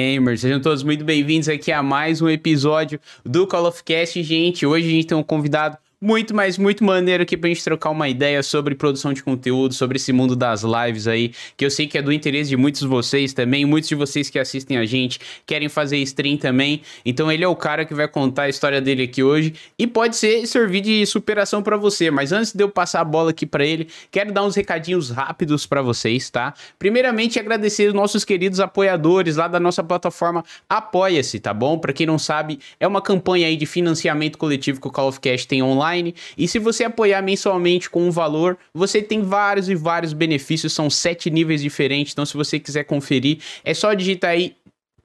Gamers, 0.00 0.42
sejam 0.42 0.60
todos 0.60 0.84
muito 0.84 1.04
bem-vindos 1.04 1.48
aqui 1.48 1.72
a 1.72 1.82
mais 1.82 2.22
um 2.22 2.28
episódio 2.28 3.00
do 3.24 3.48
Call 3.48 3.66
of 3.66 3.82
Cast, 3.82 4.22
gente. 4.22 4.64
Hoje 4.64 4.86
a 4.86 4.90
gente 4.90 5.08
tem 5.08 5.18
um 5.18 5.24
convidado 5.24 5.76
muito, 6.00 6.34
mas 6.34 6.56
muito 6.56 6.84
maneiro 6.84 7.24
aqui 7.24 7.36
pra 7.36 7.48
gente 7.48 7.64
trocar 7.64 7.90
uma 7.90 8.08
ideia 8.08 8.42
sobre 8.42 8.74
produção 8.74 9.12
de 9.12 9.22
conteúdo, 9.22 9.74
sobre 9.74 9.96
esse 9.96 10.12
mundo 10.12 10.36
das 10.36 10.62
lives 10.62 11.08
aí, 11.08 11.32
que 11.56 11.64
eu 11.64 11.70
sei 11.70 11.88
que 11.88 11.98
é 11.98 12.02
do 12.02 12.12
interesse 12.12 12.50
de 12.50 12.56
muitos 12.56 12.82
de 12.82 12.86
vocês 12.86 13.32
também, 13.32 13.64
muitos 13.64 13.88
de 13.88 13.96
vocês 13.96 14.30
que 14.30 14.38
assistem 14.38 14.78
a 14.78 14.84
gente 14.84 15.18
querem 15.44 15.68
fazer 15.68 15.98
stream 15.98 16.36
também. 16.36 16.82
Então 17.04 17.30
ele 17.32 17.42
é 17.42 17.48
o 17.48 17.56
cara 17.56 17.84
que 17.84 17.94
vai 17.94 18.06
contar 18.06 18.44
a 18.44 18.48
história 18.48 18.80
dele 18.80 19.02
aqui 19.02 19.22
hoje 19.22 19.54
e 19.76 19.86
pode 19.86 20.16
ser 20.16 20.46
servir 20.46 20.82
de 20.82 21.04
superação 21.04 21.62
para 21.62 21.76
você, 21.76 22.10
mas 22.10 22.30
antes 22.30 22.52
de 22.52 22.62
eu 22.62 22.68
passar 22.68 23.00
a 23.00 23.04
bola 23.04 23.30
aqui 23.30 23.44
para 23.44 23.64
ele, 23.64 23.88
quero 24.10 24.32
dar 24.32 24.44
uns 24.44 24.54
recadinhos 24.54 25.10
rápidos 25.10 25.66
para 25.66 25.82
vocês, 25.82 26.30
tá? 26.30 26.54
Primeiramente 26.78 27.40
agradecer 27.40 27.88
os 27.88 27.94
nossos 27.94 28.24
queridos 28.24 28.60
apoiadores 28.60 29.34
lá 29.34 29.48
da 29.48 29.58
nossa 29.58 29.82
plataforma 29.82 30.44
Apoia-se, 30.68 31.40
tá 31.40 31.52
bom? 31.52 31.78
Para 31.78 31.92
quem 31.92 32.06
não 32.06 32.18
sabe, 32.18 32.60
é 32.78 32.86
uma 32.86 33.02
campanha 33.02 33.48
aí 33.48 33.56
de 33.56 33.66
financiamento 33.66 34.38
coletivo 34.38 34.80
que 34.80 34.86
o 34.86 34.90
Call 34.90 35.08
of 35.08 35.18
Cash 35.18 35.44
tem 35.44 35.62
online 35.62 35.87
online. 35.88 36.14
E 36.36 36.46
se 36.46 36.58
você 36.58 36.84
apoiar 36.84 37.22
mensalmente 37.22 37.88
com 37.88 38.06
um 38.06 38.10
valor, 38.10 38.58
você 38.72 39.02
tem 39.02 39.22
vários 39.22 39.68
e 39.68 39.74
vários 39.74 40.12
benefícios, 40.12 40.72
são 40.72 40.90
sete 40.90 41.30
níveis 41.30 41.62
diferentes. 41.62 42.12
Então, 42.12 42.26
se 42.26 42.36
você 42.36 42.58
quiser 42.58 42.84
conferir, 42.84 43.38
é 43.64 43.74
só 43.74 43.94
digitar 43.94 44.30
aí 44.30 44.54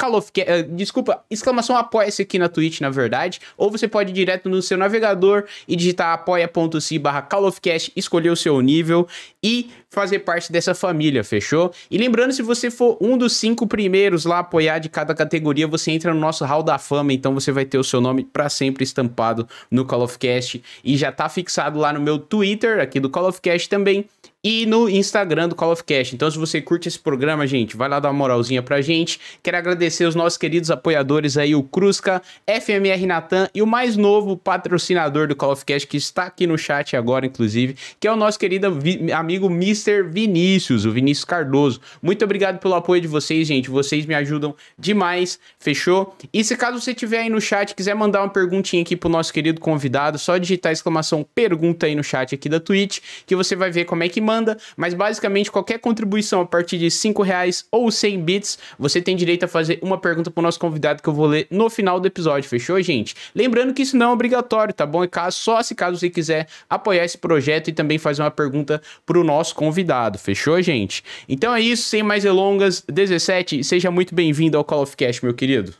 Call 0.03 0.15
of 0.15 0.29
uh, 0.29 0.75
desculpa, 0.75 1.23
exclamação 1.31 1.77
apoia-se 1.77 2.23
aqui 2.23 2.37
na 2.37 2.49
Twitch, 2.49 2.81
na 2.81 2.89
verdade, 2.89 3.39
ou 3.57 3.71
você 3.71 3.87
pode 3.87 4.11
ir 4.11 4.13
direto 4.13 4.49
no 4.49 4.61
seu 4.61 4.77
navegador 4.77 5.45
e 5.65 5.77
digitar 5.77 6.11
apoia.se 6.11 6.99
barra 6.99 7.21
Call 7.21 7.45
of 7.45 7.61
Cast, 7.61 7.89
escolher 7.95 8.29
o 8.29 8.35
seu 8.35 8.59
nível 8.59 9.07
e 9.41 9.69
fazer 9.89 10.19
parte 10.19 10.51
dessa 10.51 10.75
família, 10.75 11.23
fechou? 11.23 11.71
E 11.89 11.97
lembrando, 11.97 12.33
se 12.33 12.41
você 12.41 12.69
for 12.69 12.97
um 12.99 13.17
dos 13.17 13.37
cinco 13.37 13.65
primeiros 13.65 14.25
lá 14.25 14.39
apoiar 14.39 14.79
de 14.79 14.89
cada 14.89 15.15
categoria, 15.15 15.67
você 15.67 15.91
entra 15.91 16.13
no 16.13 16.19
nosso 16.19 16.43
Hall 16.43 16.63
da 16.63 16.77
Fama, 16.77 17.13
então 17.13 17.33
você 17.33 17.53
vai 17.53 17.63
ter 17.63 17.77
o 17.77 17.83
seu 17.83 18.01
nome 18.01 18.25
para 18.25 18.49
sempre 18.49 18.83
estampado 18.83 19.47
no 19.71 19.85
Call 19.85 20.01
of 20.01 20.19
Cast 20.19 20.61
e 20.83 20.97
já 20.97 21.13
tá 21.13 21.29
fixado 21.29 21.79
lá 21.79 21.93
no 21.93 22.01
meu 22.01 22.19
Twitter, 22.19 22.81
aqui 22.81 22.99
do 22.99 23.09
Call 23.09 23.29
of 23.29 23.39
Cast 23.39 23.69
também, 23.69 24.05
e 24.43 24.65
no 24.65 24.89
Instagram 24.89 25.47
do 25.47 25.55
Call 25.55 25.71
of 25.71 25.83
Cast. 25.85 26.13
Então, 26.13 26.29
se 26.29 26.37
você 26.37 26.61
curte 26.61 26.89
esse 26.89 26.99
programa, 26.99 27.47
gente, 27.47 27.77
vai 27.77 27.87
lá 27.87 27.97
dar 27.99 28.09
uma 28.09 28.17
moralzinha 28.17 28.61
pra 28.61 28.81
gente. 28.81 29.17
Quero 29.41 29.55
agradecer 29.55 30.05
os 30.05 30.15
nossos 30.15 30.37
queridos 30.37 30.69
apoiadores 30.69 31.37
aí, 31.37 31.55
o 31.55 31.63
Crusca, 31.63 32.21
FMR 32.45 33.05
Natan 33.05 33.47
e 33.55 33.61
o 33.61 33.67
mais 33.67 33.95
novo 33.95 34.35
patrocinador 34.35 35.29
do 35.29 35.35
Call 35.35 35.53
of 35.53 35.63
Cast, 35.63 35.87
que 35.87 35.95
está 35.95 36.23
aqui 36.25 36.45
no 36.45 36.57
chat 36.57 36.97
agora, 36.97 37.25
inclusive, 37.25 37.77
que 37.99 38.05
é 38.07 38.11
o 38.11 38.17
nosso 38.17 38.37
querido 38.37 38.67
amigo 39.15 39.47
Mr. 39.47 40.03
Vinícius, 40.03 40.83
o 40.83 40.91
Vinícius 40.91 41.23
Cardoso. 41.23 41.79
Muito 42.01 42.25
obrigado 42.25 42.59
pelo 42.59 42.75
apoio 42.75 43.01
de 43.01 43.07
vocês, 43.07 43.47
gente. 43.47 43.69
Vocês 43.69 44.05
me 44.05 44.13
ajudam 44.13 44.53
demais, 44.77 45.39
fechou? 45.57 46.17
E 46.33 46.43
se 46.43 46.57
caso 46.57 46.81
você 46.81 46.93
tiver 46.93 47.19
aí 47.19 47.29
no 47.29 47.39
chat, 47.39 47.73
quiser 47.73 47.95
mandar 47.95 48.21
uma 48.21 48.29
perguntinha 48.29 48.81
aqui 48.81 48.97
pro 48.97 49.07
nosso 49.07 49.31
querido 49.31 49.61
convidado, 49.61 50.19
só 50.19 50.37
digitar 50.37 50.73
exclamação 50.73 51.25
pergunta 51.33 51.85
aí 51.85 51.95
no 51.95 52.03
chat 52.03 52.35
aqui 52.35 52.49
da 52.49 52.59
Twitch, 52.59 52.99
que 53.25 53.37
você 53.37 53.55
vai 53.55 53.71
ver 53.71 53.85
como 53.85 54.03
é 54.03 54.09
que 54.09 54.19
manda 54.19 54.32
mas 54.75 54.93
basicamente 54.93 55.51
qualquer 55.51 55.79
contribuição 55.79 56.41
a 56.41 56.45
partir 56.45 56.77
de 56.77 56.89
5 56.89 57.21
reais 57.21 57.65
ou 57.71 57.91
100 57.91 58.21
bits, 58.21 58.59
você 58.77 59.01
tem 59.01 59.15
direito 59.15 59.43
a 59.43 59.47
fazer 59.47 59.79
uma 59.81 59.97
pergunta 59.97 60.31
pro 60.31 60.41
nosso 60.41 60.59
convidado 60.59 61.01
que 61.01 61.09
eu 61.09 61.13
vou 61.13 61.27
ler 61.27 61.47
no 61.49 61.69
final 61.69 61.99
do 61.99 62.07
episódio, 62.07 62.49
fechou, 62.49 62.81
gente? 62.81 63.15
Lembrando 63.35 63.73
que 63.73 63.81
isso 63.81 63.97
não 63.97 64.09
é 64.09 64.13
obrigatório, 64.13 64.73
tá 64.73 64.85
bom? 64.85 65.03
É 65.03 65.07
caso, 65.07 65.37
só 65.37 65.61
se 65.61 65.75
caso 65.75 65.97
você 65.97 66.09
quiser 66.09 66.47
apoiar 66.69 67.05
esse 67.05 67.17
projeto 67.17 67.67
e 67.67 67.73
também 67.73 67.97
fazer 67.97 68.21
uma 68.21 68.31
pergunta 68.31 68.81
pro 69.05 69.23
nosso 69.23 69.55
convidado, 69.55 70.17
fechou, 70.17 70.61
gente? 70.61 71.03
Então 71.27 71.53
é 71.53 71.61
isso, 71.61 71.83
sem 71.83 72.03
mais 72.03 72.23
delongas, 72.23 72.83
17, 72.87 73.63
seja 73.63 73.91
muito 73.91 74.15
bem-vindo 74.15 74.57
ao 74.57 74.63
Call 74.63 74.83
of 74.83 74.95
Cash, 74.95 75.21
meu 75.21 75.33
querido. 75.33 75.73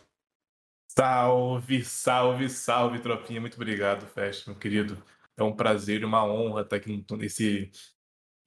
Salve, 0.95 1.83
salve, 1.83 2.49
salve, 2.49 2.99
tropinha. 2.99 3.41
Muito 3.41 3.55
obrigado, 3.55 4.05
Fest, 4.05 4.45
meu 4.45 4.55
querido. 4.55 5.01
É 5.35 5.43
um 5.43 5.51
prazer 5.51 6.01
e 6.01 6.05
uma 6.05 6.23
honra 6.23 6.61
estar 6.61 6.75
aqui 6.75 7.03
nesse 7.17 7.71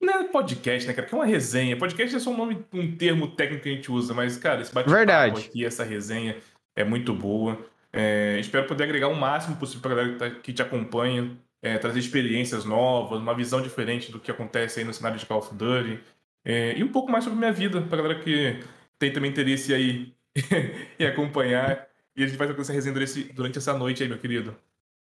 não 0.01 0.21
é 0.21 0.23
podcast, 0.25 0.87
né, 0.87 0.93
cara? 0.93 1.07
Que 1.07 1.13
é 1.13 1.17
uma 1.17 1.25
resenha. 1.25 1.77
Podcast 1.77 2.15
é 2.15 2.19
só 2.19 2.29
um 2.29 2.37
nome, 2.37 2.65
um 2.73 2.95
termo 2.95 3.27
técnico 3.29 3.63
que 3.63 3.69
a 3.69 3.73
gente 3.73 3.91
usa, 3.91 4.13
mas, 4.13 4.37
cara, 4.37 4.61
esse 4.61 4.73
bate-papo 4.73 5.39
aqui, 5.39 5.65
essa 5.65 5.83
resenha 5.83 6.37
é 6.75 6.83
muito 6.83 7.13
boa. 7.13 7.57
É, 7.91 8.37
espero 8.39 8.67
poder 8.67 8.83
agregar 8.83 9.07
o 9.07 9.15
máximo 9.15 9.55
possível 9.55 9.81
pra 9.81 9.95
galera 9.95 10.13
que, 10.13 10.19
tá, 10.19 10.29
que 10.29 10.53
te 10.53 10.61
acompanha, 10.61 11.35
é, 11.61 11.77
trazer 11.77 11.99
experiências 11.99 12.63
novas, 12.63 13.19
uma 13.19 13.33
visão 13.33 13.61
diferente 13.61 14.11
do 14.11 14.19
que 14.19 14.29
acontece 14.29 14.79
aí 14.79 14.85
no 14.85 14.93
cenário 14.93 15.17
de 15.17 15.25
Call 15.25 15.39
of 15.39 15.53
Duty. 15.55 15.99
É, 16.45 16.77
e 16.77 16.83
um 16.83 16.91
pouco 16.91 17.11
mais 17.11 17.23
sobre 17.23 17.39
minha 17.39 17.51
vida, 17.51 17.81
pra 17.81 17.97
galera 17.97 18.19
que 18.19 18.59
tem 18.99 19.11
também 19.11 19.31
interesse 19.31 19.73
aí 19.73 20.13
em 20.99 21.05
acompanhar. 21.05 21.87
E 22.15 22.23
a 22.23 22.27
gente 22.27 22.37
vai 22.37 22.47
fazer 22.47 22.61
essa 22.61 22.73
resenha 22.73 22.93
durante, 22.93 23.23
durante 23.33 23.57
essa 23.57 23.77
noite 23.77 24.03
aí, 24.03 24.09
meu 24.09 24.17
querido. 24.17 24.55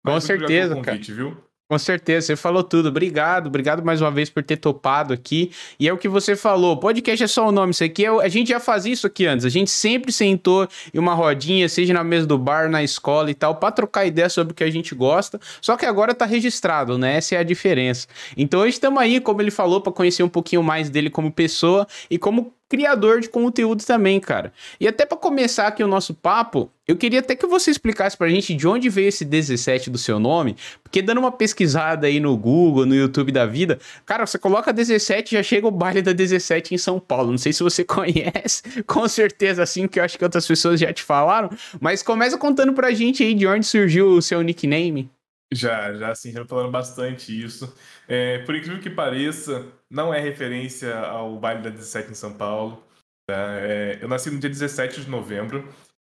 Mas 0.04 0.14
Com 0.14 0.22
certeza, 0.22 0.76
convite, 0.76 1.12
cara. 1.12 1.18
Viu? 1.18 1.38
Com 1.70 1.78
certeza, 1.78 2.28
você 2.28 2.36
falou 2.38 2.64
tudo. 2.64 2.88
Obrigado, 2.88 3.48
obrigado 3.48 3.84
mais 3.84 4.00
uma 4.00 4.10
vez 4.10 4.30
por 4.30 4.42
ter 4.42 4.56
topado 4.56 5.14
aqui. 5.14 5.52
E 5.78 5.86
é 5.86 5.92
o 5.92 5.98
que 5.98 6.08
você 6.08 6.34
falou, 6.34 6.78
podcast 6.78 7.22
é 7.22 7.28
só 7.28 7.46
o 7.46 7.52
nome, 7.52 7.72
isso 7.72 7.84
aqui 7.84 8.06
é, 8.06 8.10
a 8.10 8.30
gente 8.30 8.48
já 8.48 8.60
fazia 8.60 8.94
isso 8.94 9.06
aqui 9.06 9.26
antes. 9.26 9.46
A 9.46 9.50
gente 9.50 9.70
sempre 9.70 10.14
sentou 10.14 10.66
em 10.94 10.98
uma 10.98 11.14
rodinha, 11.14 11.68
seja 11.68 11.94
na 11.94 12.06
mesa 12.06 12.26
do 12.26 12.38
bar, 12.38 12.70
na 12.70 12.82
escola 12.84 13.30
e 13.30 13.34
tal, 13.34 13.56
para 13.56 13.72
trocar 13.74 14.06
ideia 14.06 14.30
sobre 14.30 14.54
o 14.54 14.56
que 14.56 14.64
a 14.64 14.72
gente 14.72 14.96
gosta. 14.96 15.42
Só 15.62 15.76
que 15.76 15.86
agora 15.86 16.16
tá 16.16 16.26
registrado, 16.26 16.98
né? 16.98 17.18
Essa 17.18 17.36
é 17.36 17.40
a 17.40 17.44
diferença. 17.44 18.08
Então 18.38 18.62
hoje 18.62 18.70
estamos 18.70 19.02
aí, 19.02 19.20
como 19.20 19.42
ele 19.42 19.52
falou, 19.52 19.82
para 19.82 19.92
conhecer 19.92 20.24
um 20.24 20.30
pouquinho 20.30 20.64
mais 20.64 20.90
dele 20.90 21.10
como 21.10 21.30
pessoa 21.30 21.86
e 22.10 22.18
como 22.18 22.54
criador 22.70 23.22
de 23.22 23.30
conteúdo 23.30 23.84
também, 23.86 24.20
cara. 24.20 24.52
E 24.80 24.88
até 24.88 25.06
para 25.06 25.18
começar 25.18 25.68
aqui 25.68 25.84
o 25.84 25.88
nosso 25.88 26.14
papo, 26.14 26.72
eu 26.88 26.96
queria 26.96 27.20
até 27.20 27.36
que 27.36 27.46
você 27.46 27.72
explicasse 27.72 28.18
pra 28.18 28.30
gente 28.30 28.54
de 28.54 28.68
onde 28.68 28.90
veio 28.90 29.10
esse 29.10 29.26
17 29.26 29.90
do 29.90 29.98
seu 29.98 30.20
nome, 30.20 30.56
porque 30.84 31.02
dando 31.02 31.20
uma 31.20 31.32
pesquisada 31.32 32.08
aí 32.08 32.20
no 32.20 32.36
Google, 32.38 32.86
no 32.86 32.96
YouTube 32.96 33.32
da 33.32 33.46
vida, 33.46 33.80
cara, 34.06 34.26
você 34.26 34.38
coloca 34.38 34.72
17 34.72 35.36
já 35.36 35.44
chega 35.44 35.68
o 35.68 35.72
baile 35.72 36.02
da 36.02 36.14
17 36.14 36.76
em 36.76 36.78
São 36.78 37.00
Paulo. 37.00 37.32
Não 37.32 37.38
sei 37.38 37.52
se 37.52 37.64
você 37.64 37.84
conhece, 37.86 38.64
com 38.86 39.08
certeza 39.08 39.64
assim, 39.64 39.88
que 39.88 40.00
eu 40.00 40.04
acho 40.04 40.18
que 40.18 40.24
outras 40.24 40.48
pessoas 40.48 40.80
já 40.80 40.94
te 40.94 41.04
falaram, 41.04 41.50
mas 41.80 42.02
começa 42.02 42.38
contando 42.38 42.74
pra 42.74 42.92
gente 42.92 43.24
aí 43.24 43.34
de 43.34 43.46
onde 43.48 43.66
surgiu 43.66 44.10
o 44.10 44.22
seu 44.22 44.42
nickname. 44.42 45.10
Já, 45.54 45.94
já 45.94 46.14
sim, 46.14 46.32
já 46.32 46.46
falando 46.46 46.72
bastante 46.72 47.32
isso. 47.32 47.74
É, 48.08 48.40
por 48.40 48.56
incrível 48.56 48.82
que 48.82 48.90
pareça, 48.90 49.66
não 49.90 50.14
é 50.14 50.20
referência 50.20 50.98
ao 51.00 51.40
baile 51.40 51.62
da 51.62 51.70
17 51.70 52.12
em 52.12 52.16
São 52.16 52.34
Paulo. 52.34 52.84
Tá? 53.30 53.60
É, 53.60 54.00
eu 54.02 54.08
nasci 54.08 54.30
no 54.30 54.40
dia 54.40 54.50
17 54.50 55.02
de 55.02 55.10
novembro 55.10 55.68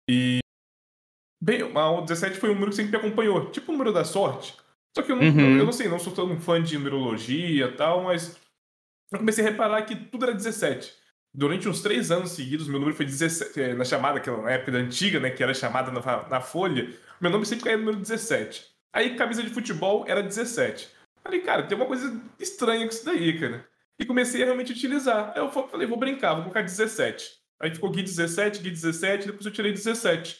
e. 0.09 0.39
Bem, 1.41 1.63
o 1.63 2.01
17 2.01 2.37
foi 2.37 2.49
um 2.49 2.53
número 2.53 2.71
que 2.71 2.77
sempre 2.77 2.91
me 2.91 2.97
acompanhou, 2.97 3.51
tipo 3.51 3.71
o 3.71 3.73
número 3.73 3.91
da 3.91 4.05
sorte. 4.05 4.55
Só 4.95 5.03
que 5.03 5.11
eu 5.11 5.15
não, 5.15 5.23
uhum. 5.23 5.57
eu 5.57 5.65
não 5.65 5.73
sei, 5.73 5.89
não 5.89 5.99
sou 5.99 6.13
tão 6.13 6.39
fã 6.39 6.61
de 6.61 6.77
numerologia 6.77 7.65
e 7.65 7.71
tal, 7.75 8.03
mas 8.03 8.39
eu 9.11 9.19
comecei 9.19 9.45
a 9.45 9.49
reparar 9.49 9.81
que 9.81 9.95
tudo 9.95 10.25
era 10.25 10.33
17. 10.33 10.93
Durante 11.35 11.67
uns 11.67 11.81
três 11.81 12.11
anos 12.11 12.31
seguidos, 12.31 12.67
meu 12.67 12.79
número 12.79 12.95
foi 12.95 13.05
17. 13.05 13.59
É, 13.59 13.73
na 13.73 13.83
chamada, 13.83 14.19
aquela 14.19 14.49
época 14.51 14.71
da 14.71 14.77
antiga, 14.77 15.19
né? 15.19 15.31
Que 15.31 15.43
era 15.43 15.53
chamada 15.53 15.91
na, 15.91 16.29
na 16.29 16.39
folha, 16.39 16.95
meu 17.19 17.31
nome 17.31 17.45
sempre 17.45 17.65
caía 17.65 17.77
no 17.77 17.85
número 17.85 18.01
17. 18.01 18.72
Aí 18.93 19.15
camisa 19.15 19.41
de 19.41 19.49
futebol 19.49 20.05
era 20.07 20.21
17. 20.21 20.87
Falei, 21.23 21.41
cara, 21.41 21.63
tem 21.63 21.75
uma 21.75 21.87
coisa 21.87 22.21
estranha 22.39 22.85
com 22.85 22.93
isso 22.93 23.05
daí, 23.05 23.39
cara. 23.39 23.67
E 23.99 24.05
comecei 24.05 24.41
a 24.41 24.45
realmente 24.45 24.71
utilizar. 24.71 25.31
Aí 25.35 25.41
eu 25.41 25.49
falei, 25.49 25.87
vou 25.87 25.97
brincar, 25.97 26.33
vou 26.33 26.43
colocar 26.43 26.61
17. 26.61 27.31
Aí 27.59 27.73
ficou 27.73 27.89
Gui 27.89 28.03
17, 28.03 28.61
Gui 28.61 28.69
17, 28.69 29.27
depois 29.27 29.45
eu 29.45 29.51
tirei 29.51 29.71
17. 29.71 30.37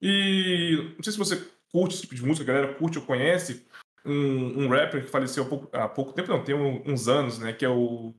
E 0.00 0.92
não 0.96 1.02
sei 1.02 1.12
se 1.12 1.18
você 1.18 1.44
curte 1.72 1.94
esse 1.94 2.02
tipo 2.02 2.14
de 2.14 2.24
música, 2.24 2.50
a 2.50 2.54
galera 2.54 2.74
curte 2.74 2.98
ou 2.98 3.04
conhece. 3.04 3.66
Um, 4.04 4.64
um 4.64 4.68
rapper 4.68 5.04
que 5.04 5.10
faleceu 5.10 5.44
há 5.44 5.46
pouco, 5.46 5.76
há 5.76 5.88
pouco 5.88 6.12
tempo, 6.12 6.30
não, 6.30 6.42
tem 6.42 6.54
uns 6.54 7.08
anos, 7.08 7.38
né? 7.38 7.52
Que 7.52 7.64
é 7.64 7.68
o 7.68 8.14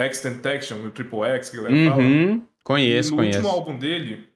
Extent 0.00 0.44
Action, 0.44 0.84
o 0.84 0.90
Triple 0.90 1.24
X, 1.24 1.50
que 1.50 1.56
a 1.58 1.62
galera 1.62 1.76
uhum, 1.76 1.90
fala. 1.90 2.48
Conheço, 2.64 3.08
e 3.08 3.10
no 3.10 3.16
conheço. 3.16 3.38
último 3.38 3.54
álbum 3.54 3.78
dele, 3.78 4.28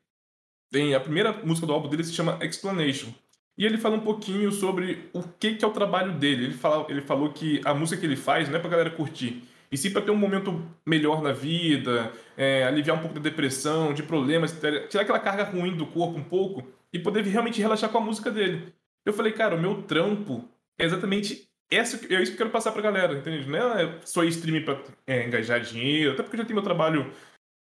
tem 0.70 0.94
a 0.94 1.00
primeira 1.00 1.32
música 1.32 1.66
do 1.66 1.72
álbum 1.72 1.88
dele 1.88 2.04
se 2.04 2.12
chama 2.12 2.38
Explanation. 2.42 3.12
E 3.58 3.64
ele 3.64 3.78
fala 3.78 3.96
um 3.96 4.00
pouquinho 4.00 4.52
sobre 4.52 5.08
o 5.12 5.22
que, 5.22 5.54
que 5.54 5.64
é 5.64 5.68
o 5.68 5.72
trabalho 5.72 6.12
dele. 6.12 6.44
Ele, 6.44 6.54
fala, 6.54 6.86
ele 6.90 7.00
falou 7.00 7.30
que 7.30 7.60
a 7.64 7.72
música 7.72 8.00
que 8.00 8.06
ele 8.06 8.16
faz 8.16 8.48
não 8.48 8.56
é 8.56 8.60
pra 8.60 8.68
galera 8.68 8.90
curtir, 8.90 9.42
e 9.70 9.76
sim 9.76 9.90
para 9.90 10.02
ter 10.02 10.10
um 10.10 10.16
momento 10.16 10.62
melhor 10.84 11.22
na 11.22 11.32
vida, 11.32 12.12
é, 12.36 12.64
aliviar 12.64 12.96
um 12.96 13.00
pouco 13.00 13.14
da 13.14 13.20
depressão, 13.20 13.92
de 13.92 14.02
problemas, 14.02 14.56
tirar 14.88 15.02
aquela 15.02 15.18
carga 15.18 15.44
ruim 15.44 15.76
do 15.76 15.86
corpo 15.86 16.18
um 16.18 16.24
pouco 16.24 16.66
e 16.92 16.98
poder 16.98 17.24
realmente 17.24 17.60
relaxar 17.60 17.90
com 17.90 17.98
a 17.98 18.00
música 18.00 18.30
dele. 18.30 18.72
Eu 19.04 19.12
falei, 19.12 19.32
cara, 19.32 19.56
o 19.56 19.60
meu 19.60 19.82
trampo 19.82 20.48
é 20.78 20.84
exatamente 20.84 21.48
essa, 21.70 21.96
é 21.96 22.22
isso 22.22 22.32
que 22.32 22.34
eu 22.34 22.38
quero 22.38 22.50
passar 22.50 22.72
pra 22.72 22.82
galera, 22.82 23.18
entende? 23.18 23.48
Não 23.48 23.76
é 23.76 24.00
só 24.04 24.22
streaming 24.24 24.64
pra 24.64 24.80
é, 25.06 25.26
engajar 25.26 25.60
dinheiro, 25.60 26.12
até 26.12 26.22
porque 26.22 26.36
eu 26.36 26.40
já 26.40 26.44
tenho 26.44 26.56
meu 26.56 26.64
trabalho, 26.64 27.12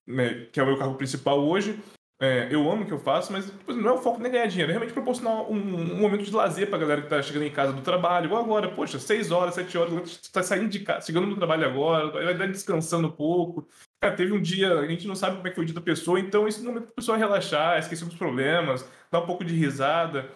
né, 0.06 0.48
que 0.52 0.60
é 0.60 0.64
o 0.64 0.66
meu 0.66 0.78
cargo 0.78 0.96
principal 0.96 1.40
hoje, 1.40 1.80
é, 2.24 2.48
eu 2.50 2.72
amo 2.72 2.84
o 2.84 2.86
que 2.86 2.94
eu 2.94 3.00
faço, 3.00 3.34
mas 3.34 3.46
tipo, 3.46 3.74
não 3.74 3.90
é 3.90 3.94
o 3.96 3.98
foco 3.98 4.22
nem 4.22 4.32
ganhar 4.32 4.46
dinheiro, 4.46 4.72
é 4.72 4.76
realmente 4.76 4.94
proporcionar 4.94 5.42
um, 5.42 5.58
um, 5.58 6.00
momento 6.00 6.24
de 6.24 6.32
lazer 6.32 6.70
pra 6.70 6.78
galera 6.78 7.02
que 7.02 7.10
tá 7.10 7.22
chegando 7.22 7.44
em 7.44 7.52
casa 7.52 7.74
do 7.74 7.82
trabalho, 7.82 8.28
igual 8.28 8.42
agora, 8.42 8.72
poxa, 8.72 8.98
6 8.98 9.30
horas, 9.30 9.56
7 9.56 9.78
horas, 9.78 10.22
tá 10.32 10.42
saindo 10.42 10.70
de 10.70 10.80
casa, 10.80 11.06
chegando 11.06 11.28
no 11.28 11.36
trabalho 11.36 11.66
agora, 11.66 12.34
vai 12.34 12.48
descansando 12.48 13.10
um 13.10 13.12
pouco. 13.12 13.68
Cara, 14.02 14.16
teve 14.16 14.32
um 14.32 14.42
dia, 14.42 14.74
a 14.74 14.88
gente 14.88 15.06
não 15.06 15.16
sabe 15.16 15.36
como 15.36 15.48
é 15.48 15.50
que 15.50 15.56
foi 15.58 15.66
o 15.66 15.68
dia 15.68 15.76
da 15.76 15.82
pessoa, 15.82 16.18
então 16.18 16.48
esse 16.48 16.64
momento 16.64 16.88
a 16.88 16.96
pessoa 16.96 17.18
relaxar, 17.18 17.78
esquecer 17.78 18.06
os 18.06 18.16
problemas, 18.16 18.90
dar 19.12 19.20
um 19.20 19.26
pouco 19.26 19.44
de 19.44 19.54
risada. 19.54 20.32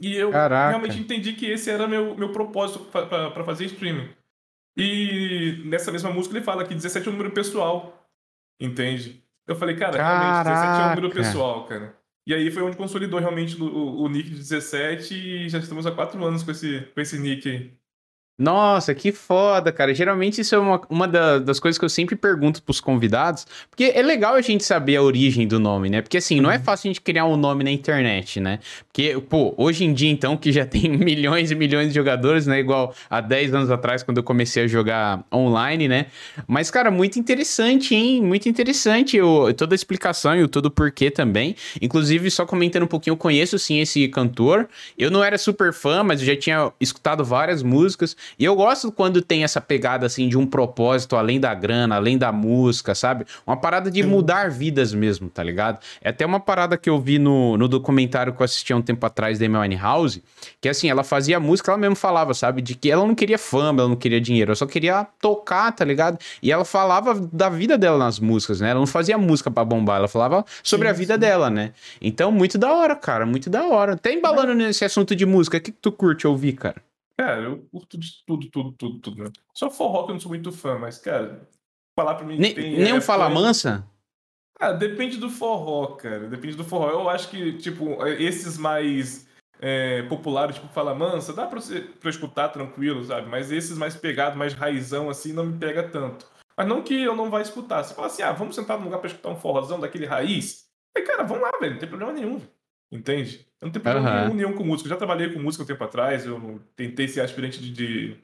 E 0.00 0.14
eu 0.16 0.30
Caraca. 0.30 0.68
realmente 0.68 1.00
entendi 1.00 1.32
que 1.32 1.50
esse 1.50 1.68
era 1.68 1.88
meu, 1.88 2.14
meu 2.14 2.30
propósito 2.30 2.84
para 2.84 3.44
fazer 3.44 3.64
streaming. 3.64 4.10
E 4.76 5.60
nessa 5.64 5.90
mesma 5.90 6.10
música 6.10 6.36
ele 6.36 6.44
fala 6.44 6.64
que 6.64 6.72
17 6.72 7.08
é 7.08 7.10
um 7.10 7.14
número 7.14 7.34
pessoal. 7.34 8.08
Entende? 8.60 9.20
Eu 9.50 9.56
falei, 9.56 9.74
cara, 9.74 9.96
realmente, 9.96 10.44
17 10.44 10.80
é 10.80 10.84
um 10.84 10.88
número 10.90 11.10
pessoal, 11.10 11.66
cara. 11.66 11.96
E 12.24 12.32
aí 12.32 12.50
foi 12.52 12.62
onde 12.62 12.76
consolidou 12.76 13.18
realmente 13.18 13.60
o, 13.60 14.02
o 14.02 14.08
nick 14.08 14.30
de 14.30 14.36
17 14.36 15.14
e 15.14 15.48
já 15.48 15.58
estamos 15.58 15.84
há 15.86 15.90
quatro 15.90 16.24
anos 16.24 16.44
com 16.44 16.52
esse, 16.52 16.82
com 16.94 17.00
esse 17.00 17.18
nick 17.18 17.48
aí. 17.48 17.79
Nossa, 18.40 18.94
que 18.94 19.12
foda, 19.12 19.70
cara. 19.70 19.92
Geralmente 19.92 20.40
isso 20.40 20.54
é 20.54 20.58
uma, 20.58 20.80
uma 20.88 21.06
da, 21.06 21.38
das 21.38 21.60
coisas 21.60 21.78
que 21.78 21.84
eu 21.84 21.90
sempre 21.90 22.16
pergunto 22.16 22.62
pros 22.62 22.80
convidados, 22.80 23.46
porque 23.68 23.92
é 23.94 24.00
legal 24.00 24.34
a 24.34 24.40
gente 24.40 24.64
saber 24.64 24.96
a 24.96 25.02
origem 25.02 25.46
do 25.46 25.60
nome, 25.60 25.90
né? 25.90 26.00
Porque 26.00 26.16
assim, 26.16 26.40
não 26.40 26.50
é 26.50 26.56
uhum. 26.56 26.62
fácil 26.62 26.88
a 26.88 26.90
gente 26.90 27.02
criar 27.02 27.26
um 27.26 27.36
nome 27.36 27.62
na 27.62 27.70
internet, 27.70 28.40
né? 28.40 28.58
Porque, 28.86 29.20
pô, 29.28 29.52
hoje 29.58 29.84
em 29.84 29.92
dia, 29.92 30.10
então, 30.10 30.38
que 30.38 30.50
já 30.52 30.64
tem 30.66 30.88
milhões 30.88 31.50
e 31.50 31.54
milhões 31.54 31.88
de 31.88 31.94
jogadores, 31.94 32.46
né? 32.46 32.58
Igual 32.60 32.94
há 33.10 33.20
10 33.20 33.52
anos 33.52 33.70
atrás, 33.70 34.02
quando 34.02 34.16
eu 34.16 34.22
comecei 34.22 34.64
a 34.64 34.66
jogar 34.66 35.22
online, 35.30 35.86
né? 35.86 36.06
Mas, 36.48 36.70
cara, 36.70 36.90
muito 36.90 37.18
interessante, 37.18 37.94
hein? 37.94 38.22
Muito 38.22 38.48
interessante 38.48 39.18
eu, 39.18 39.52
toda 39.54 39.74
a 39.74 39.76
explicação 39.76 40.34
e 40.34 40.42
o 40.42 40.48
todo 40.48 40.66
o 40.66 40.70
porquê 40.70 41.10
também. 41.10 41.54
Inclusive, 41.82 42.30
só 42.30 42.46
comentando 42.46 42.84
um 42.84 42.86
pouquinho, 42.86 43.12
eu 43.12 43.18
conheço 43.18 43.58
sim 43.58 43.80
esse 43.80 44.08
cantor. 44.08 44.66
Eu 44.96 45.10
não 45.10 45.22
era 45.22 45.36
super 45.36 45.74
fã, 45.74 46.02
mas 46.02 46.20
eu 46.20 46.26
já 46.26 46.36
tinha 46.36 46.72
escutado 46.80 47.22
várias 47.22 47.62
músicas. 47.62 48.16
E 48.38 48.44
eu 48.44 48.54
gosto 48.54 48.90
quando 48.92 49.20
tem 49.22 49.44
essa 49.44 49.60
pegada 49.60 50.06
assim 50.06 50.28
de 50.28 50.36
um 50.36 50.46
propósito 50.46 51.16
além 51.16 51.40
da 51.40 51.54
grana, 51.54 51.96
além 51.96 52.16
da 52.16 52.32
música, 52.32 52.94
sabe? 52.94 53.24
Uma 53.46 53.56
parada 53.56 53.90
de 53.90 54.02
mudar 54.02 54.50
vidas 54.50 54.92
mesmo, 54.92 55.28
tá 55.28 55.42
ligado? 55.42 55.78
É 56.00 56.10
até 56.10 56.24
uma 56.24 56.40
parada 56.40 56.76
que 56.76 56.88
eu 56.88 56.98
vi 56.98 57.18
no, 57.18 57.56
no 57.56 57.68
documentário 57.68 58.32
que 58.32 58.40
eu 58.40 58.44
assisti 58.44 58.72
há 58.72 58.76
um 58.76 58.82
tempo 58.82 59.04
atrás 59.04 59.38
da 59.38 59.46
Amy 59.46 59.76
House, 59.76 60.20
que 60.60 60.68
assim, 60.68 60.88
ela 60.88 61.02
fazia 61.02 61.38
música, 61.40 61.70
ela 61.70 61.78
mesmo 61.78 61.96
falava, 61.96 62.34
sabe? 62.34 62.62
De 62.62 62.74
que 62.74 62.90
ela 62.90 63.06
não 63.06 63.14
queria 63.14 63.38
fama, 63.38 63.80
ela 63.80 63.88
não 63.88 63.96
queria 63.96 64.20
dinheiro, 64.20 64.50
ela 64.50 64.56
só 64.56 64.66
queria 64.66 65.06
tocar, 65.20 65.72
tá 65.72 65.84
ligado? 65.84 66.18
E 66.42 66.50
ela 66.50 66.64
falava 66.64 67.14
da 67.32 67.48
vida 67.48 67.76
dela 67.76 67.98
nas 67.98 68.18
músicas, 68.18 68.60
né? 68.60 68.70
Ela 68.70 68.80
não 68.80 68.86
fazia 68.86 69.16
música 69.18 69.50
para 69.50 69.64
bombar, 69.64 69.98
ela 69.98 70.08
falava 70.08 70.44
sobre 70.62 70.88
sim, 70.88 70.90
a 70.90 70.96
vida 70.96 71.14
sim. 71.14 71.20
dela, 71.20 71.50
né? 71.50 71.72
Então, 72.00 72.30
muito 72.30 72.58
da 72.58 72.72
hora, 72.72 72.96
cara, 72.96 73.26
muito 73.26 73.48
da 73.50 73.66
hora. 73.66 73.94
Até 73.94 74.12
embalando 74.12 74.54
nesse 74.54 74.84
assunto 74.84 75.14
de 75.14 75.26
música, 75.26 75.56
o 75.56 75.60
que, 75.60 75.72
que 75.72 75.78
tu 75.80 75.92
curte 75.92 76.26
ouvir, 76.26 76.52
cara? 76.54 76.89
Cara, 77.20 77.42
eu 77.42 77.58
curto 77.70 77.98
de 77.98 78.24
tudo, 78.26 78.48
tudo, 78.48 78.72
tudo, 78.72 78.98
tudo, 78.98 79.24
né? 79.24 79.30
Só 79.52 79.70
forró 79.70 80.04
que 80.04 80.10
eu 80.10 80.14
não 80.14 80.20
sou 80.20 80.30
muito 80.30 80.50
fã, 80.50 80.78
mas, 80.78 80.96
cara, 80.96 81.46
falar 81.94 82.14
pra 82.14 82.24
mim 82.24 82.38
Nem, 82.38 82.54
tem 82.54 82.78
nem 82.78 82.94
um 82.94 83.00
Fala 83.02 83.28
Mansa? 83.28 83.86
Ah, 84.58 84.72
depende 84.72 85.18
do 85.18 85.28
forró, 85.28 85.96
cara. 85.96 86.30
Depende 86.30 86.56
do 86.56 86.64
forró. 86.64 86.88
Eu 86.88 87.10
acho 87.10 87.28
que, 87.28 87.58
tipo, 87.58 88.02
esses 88.06 88.56
mais 88.56 89.28
é, 89.60 90.00
populares, 90.04 90.56
tipo 90.56 90.68
Fala 90.68 90.94
Mansa, 90.94 91.34
dá 91.34 91.46
pra, 91.46 91.60
você, 91.60 91.82
pra 91.82 92.08
escutar 92.08 92.48
tranquilo, 92.48 93.04
sabe? 93.04 93.28
Mas 93.28 93.52
esses 93.52 93.76
mais 93.76 93.94
pegados, 93.94 94.38
mais 94.38 94.54
raizão, 94.54 95.10
assim, 95.10 95.34
não 95.34 95.44
me 95.44 95.58
pega 95.58 95.86
tanto. 95.90 96.26
Mas 96.56 96.66
não 96.66 96.82
que 96.82 97.02
eu 97.02 97.14
não 97.14 97.28
vá 97.28 97.42
escutar. 97.42 97.84
Você 97.84 97.92
fala 97.92 98.06
assim, 98.06 98.22
ah, 98.22 98.32
vamos 98.32 98.54
sentar 98.54 98.78
num 98.78 98.84
lugar 98.84 98.98
pra 98.98 99.10
escutar 99.10 99.28
um 99.28 99.36
forrozão 99.36 99.78
daquele 99.78 100.06
raiz? 100.06 100.70
Aí, 100.96 101.02
cara, 101.02 101.22
vamos 101.22 101.42
lá, 101.42 101.50
velho, 101.60 101.74
não 101.74 101.80
tem 101.80 101.88
problema 101.88 102.14
nenhum. 102.14 102.40
Entende? 102.90 103.46
Eu 103.60 103.66
não 103.66 103.72
tenho 103.72 103.82
problema 103.82 104.28
uhum. 104.28 104.34
nenhum 104.34 104.52
com 104.54 104.64
música. 104.64 104.86
Eu 104.88 104.90
já 104.90 104.96
trabalhei 104.96 105.30
com 105.30 105.38
música 105.38 105.64
um 105.64 105.66
tempo 105.66 105.84
atrás, 105.84 106.24
eu 106.24 106.60
tentei 106.74 107.06
ser 107.06 107.20
aspirante 107.20 107.60
de, 107.60 107.70
de, 107.70 108.16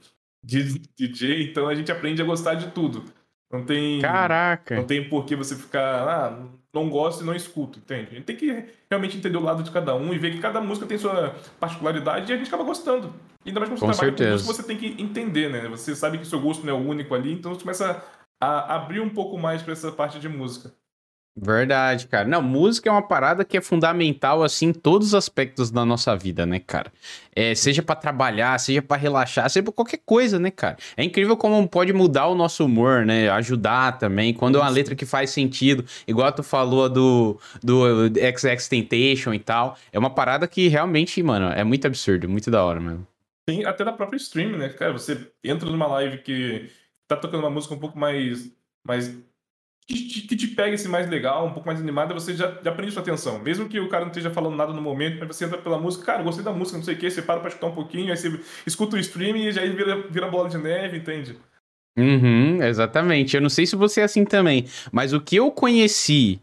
de 0.42 0.78
DJ, 0.96 1.50
então 1.50 1.68
a 1.68 1.74
gente 1.74 1.92
aprende 1.92 2.22
a 2.22 2.24
gostar 2.24 2.54
de 2.54 2.68
tudo. 2.68 3.04
Não 3.52 3.64
tem. 3.64 4.00
Caraca! 4.00 4.76
Não 4.76 4.84
tem 4.84 5.08
por 5.08 5.24
que 5.24 5.36
você 5.36 5.54
ficar. 5.54 6.08
Ah, 6.08 6.38
não 6.74 6.90
gosto 6.90 7.22
e 7.22 7.26
não 7.26 7.34
escuto, 7.34 7.78
entende? 7.78 8.08
A 8.10 8.14
gente 8.14 8.24
tem 8.24 8.36
que 8.36 8.64
realmente 8.90 9.16
entender 9.16 9.38
o 9.38 9.42
lado 9.42 9.62
de 9.62 9.70
cada 9.70 9.94
um 9.94 10.12
e 10.12 10.18
ver 10.18 10.32
que 10.32 10.40
cada 10.40 10.60
música 10.60 10.86
tem 10.86 10.98
sua 10.98 11.34
particularidade 11.60 12.30
e 12.30 12.34
a 12.34 12.38
gente 12.38 12.48
acaba 12.48 12.64
gostando. 12.64 13.14
Ainda 13.44 13.60
mais 13.60 13.70
quando 13.70 13.78
você 13.78 13.86
com 13.86 13.92
trabalha 13.92 14.16
certeza. 14.16 14.30
com 14.30 14.48
música, 14.48 14.54
você 14.54 14.62
tem 14.62 14.76
que 14.76 15.02
entender, 15.02 15.48
né? 15.48 15.68
Você 15.68 15.94
sabe 15.94 16.18
que 16.18 16.26
seu 16.26 16.40
gosto 16.40 16.66
não 16.66 16.74
é 16.74 16.76
o 16.76 16.88
único 16.88 17.14
ali, 17.14 17.32
então 17.32 17.54
você 17.54 17.60
começa 17.60 18.02
a 18.40 18.74
abrir 18.74 19.00
um 19.00 19.08
pouco 19.08 19.38
mais 19.38 19.62
para 19.62 19.72
essa 19.72 19.92
parte 19.92 20.18
de 20.18 20.28
música. 20.28 20.72
Verdade, 21.38 22.06
cara. 22.06 22.26
Não, 22.26 22.40
música 22.40 22.88
é 22.88 22.92
uma 22.92 23.06
parada 23.06 23.44
que 23.44 23.58
é 23.58 23.60
fundamental, 23.60 24.42
assim, 24.42 24.68
em 24.68 24.72
todos 24.72 25.08
os 25.08 25.14
aspectos 25.14 25.70
da 25.70 25.84
nossa 25.84 26.16
vida, 26.16 26.46
né, 26.46 26.58
cara? 26.58 26.90
É, 27.34 27.54
seja 27.54 27.82
para 27.82 27.94
trabalhar, 27.94 28.58
seja 28.58 28.80
para 28.80 28.96
relaxar, 28.96 29.50
seja 29.50 29.62
pra 29.62 29.72
qualquer 29.72 30.00
coisa, 30.02 30.38
né, 30.38 30.50
cara? 30.50 30.78
É 30.96 31.04
incrível 31.04 31.36
como 31.36 31.68
pode 31.68 31.92
mudar 31.92 32.28
o 32.28 32.34
nosso 32.34 32.64
humor, 32.64 33.04
né? 33.04 33.28
Ajudar 33.28 33.98
também. 33.98 34.32
Quando 34.32 34.56
é 34.56 34.62
uma 34.62 34.70
letra 34.70 34.94
que 34.94 35.04
faz 35.04 35.28
sentido, 35.28 35.84
igual 36.08 36.32
tu 36.32 36.42
falou 36.42 36.88
do, 36.88 37.38
do 37.62 38.06
XX 38.06 38.66
Temptation 38.66 39.34
e 39.34 39.38
tal. 39.38 39.76
É 39.92 39.98
uma 39.98 40.08
parada 40.08 40.48
que 40.48 40.68
realmente, 40.68 41.22
mano, 41.22 41.50
é 41.50 41.62
muito 41.62 41.86
absurdo, 41.86 42.26
muito 42.30 42.50
da 42.50 42.64
hora, 42.64 42.80
mano. 42.80 43.06
Sim, 43.48 43.62
até 43.66 43.84
da 43.84 43.92
própria 43.92 44.16
stream, 44.16 44.56
né? 44.56 44.70
Cara, 44.70 44.92
você 44.92 45.30
entra 45.44 45.68
numa 45.68 45.86
live 45.86 46.18
que 46.18 46.70
tá 47.06 47.14
tocando 47.14 47.40
uma 47.40 47.50
música 47.50 47.74
um 47.74 47.78
pouco 47.78 47.98
mais, 47.98 48.50
mais 48.82 49.14
que 49.94 50.36
te, 50.36 50.48
pega 50.48 50.74
esse 50.74 50.88
mais 50.88 51.08
legal, 51.08 51.46
um 51.46 51.52
pouco 51.52 51.66
mais 51.66 51.80
animada, 51.80 52.12
você 52.12 52.34
já, 52.34 52.58
já 52.62 52.72
prende 52.72 52.92
sua 52.92 53.02
atenção. 53.02 53.38
Mesmo 53.38 53.68
que 53.68 53.78
o 53.78 53.88
cara 53.88 54.04
não 54.04 54.10
esteja 54.10 54.30
falando 54.30 54.56
nada 54.56 54.72
no 54.72 54.82
momento, 54.82 55.18
mas 55.20 55.36
você 55.36 55.44
entra 55.44 55.58
pela 55.58 55.78
música, 55.78 56.04
cara, 56.04 56.22
gostei 56.24 56.44
da 56.44 56.52
música, 56.52 56.76
não 56.76 56.84
sei 56.84 56.94
o 56.94 56.98
que, 56.98 57.08
você 57.08 57.22
para 57.22 57.38
pra 57.38 57.48
escutar 57.48 57.68
um 57.68 57.74
pouquinho, 57.74 58.10
aí 58.10 58.16
você 58.16 58.40
escuta 58.66 58.96
o 58.96 58.98
streaming 58.98 59.46
e 59.46 59.52
já 59.52 59.62
vira, 59.62 60.08
vira 60.10 60.28
bola 60.28 60.48
de 60.48 60.58
neve, 60.58 60.96
entende? 60.96 61.36
Uhum, 61.96 62.62
exatamente. 62.62 63.36
Eu 63.36 63.42
não 63.42 63.48
sei 63.48 63.64
se 63.64 63.76
você 63.76 64.00
é 64.00 64.04
assim 64.04 64.24
também, 64.24 64.66
mas 64.90 65.12
o 65.12 65.20
que 65.20 65.36
eu 65.36 65.50
conheci 65.52 66.40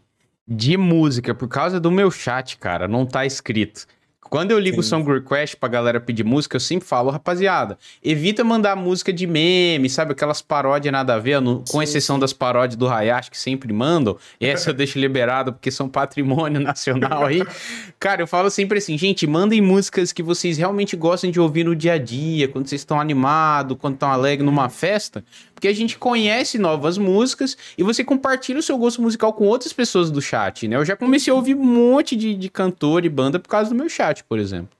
de 0.48 0.76
música 0.76 1.34
por 1.34 1.48
causa 1.48 1.78
do 1.78 1.90
meu 1.90 2.10
chat, 2.10 2.56
cara, 2.58 2.88
não 2.88 3.04
tá 3.04 3.26
escrito. 3.26 3.86
Quando 4.34 4.50
eu 4.50 4.58
ligo 4.58 4.80
o 4.80 4.82
Song 4.82 5.08
Request 5.08 5.56
pra 5.58 5.68
galera 5.68 6.00
pedir 6.00 6.24
música, 6.24 6.56
eu 6.56 6.60
sempre 6.60 6.88
falo, 6.88 7.08
rapaziada, 7.08 7.78
evita 8.02 8.42
mandar 8.42 8.74
música 8.74 9.12
de 9.12 9.28
meme, 9.28 9.88
sabe? 9.88 10.10
Aquelas 10.10 10.42
paródias 10.42 10.90
nada 10.90 11.14
a 11.14 11.20
ver, 11.20 11.40
no, 11.40 11.62
com 11.70 11.80
exceção 11.80 12.18
das 12.18 12.32
paródias 12.32 12.76
do 12.76 12.88
Hayashi 12.88 13.30
que 13.30 13.38
sempre 13.38 13.72
mandam. 13.72 14.18
Essa 14.40 14.70
eu 14.70 14.74
deixo 14.74 14.98
liberado 14.98 15.52
porque 15.52 15.70
são 15.70 15.88
patrimônio 15.88 16.60
nacional 16.60 17.26
aí. 17.26 17.44
Cara, 18.00 18.22
eu 18.22 18.26
falo 18.26 18.50
sempre 18.50 18.78
assim, 18.78 18.98
gente, 18.98 19.24
mandem 19.24 19.60
músicas 19.60 20.12
que 20.12 20.20
vocês 20.20 20.58
realmente 20.58 20.96
gostem 20.96 21.30
de 21.30 21.38
ouvir 21.38 21.62
no 21.62 21.76
dia 21.76 21.92
a 21.92 21.98
dia, 21.98 22.48
quando 22.48 22.66
vocês 22.66 22.80
estão 22.80 23.00
animados, 23.00 23.76
quando 23.80 23.94
estão 23.94 24.10
alegres 24.10 24.44
numa 24.44 24.68
festa 24.68 25.22
porque 25.64 25.68
a 25.68 25.72
gente 25.72 25.96
conhece 25.96 26.58
novas 26.58 26.98
músicas 26.98 27.56
e 27.78 27.82
você 27.82 28.04
compartilha 28.04 28.58
o 28.58 28.62
seu 28.62 28.76
gosto 28.76 29.00
musical 29.00 29.32
com 29.32 29.46
outras 29.46 29.72
pessoas 29.72 30.10
do 30.10 30.20
chat, 30.20 30.68
né? 30.68 30.76
Eu 30.76 30.84
já 30.84 30.94
comecei 30.94 31.32
a 31.32 31.34
ouvir 31.34 31.54
um 31.54 31.64
monte 31.64 32.14
de, 32.14 32.34
de 32.34 32.50
cantor 32.50 33.06
e 33.06 33.08
banda 33.08 33.38
por 33.38 33.48
causa 33.48 33.70
do 33.70 33.74
meu 33.74 33.88
chat, 33.88 34.22
por 34.28 34.38
exemplo. 34.38 34.76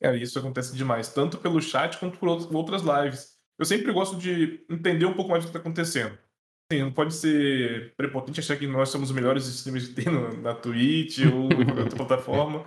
É, 0.00 0.14
isso 0.16 0.38
acontece 0.38 0.76
demais, 0.76 1.12
tanto 1.12 1.38
pelo 1.38 1.60
chat 1.60 1.98
quanto 1.98 2.18
por 2.18 2.28
outras 2.54 2.82
lives. 2.82 3.36
Eu 3.58 3.64
sempre 3.64 3.92
gosto 3.92 4.16
de 4.16 4.64
entender 4.68 5.06
um 5.06 5.14
pouco 5.14 5.30
mais 5.30 5.42
do 5.42 5.46
que 5.46 5.56
está 5.56 5.58
acontecendo. 5.58 6.16
Sim, 6.70 6.82
não 6.82 6.92
pode 6.92 7.14
ser 7.14 7.94
prepotente 7.96 8.40
achar 8.40 8.56
que 8.56 8.66
nós 8.66 8.88
somos 8.88 9.10
os 9.10 9.14
melhores 9.14 9.46
streamers 9.46 9.88
que 9.88 9.94
tem 9.94 10.12
no, 10.12 10.36
na 10.42 10.54
Twitch 10.54 11.20
ou 11.20 11.50
em 11.52 11.80
outra 11.80 11.96
plataforma. 11.96 12.64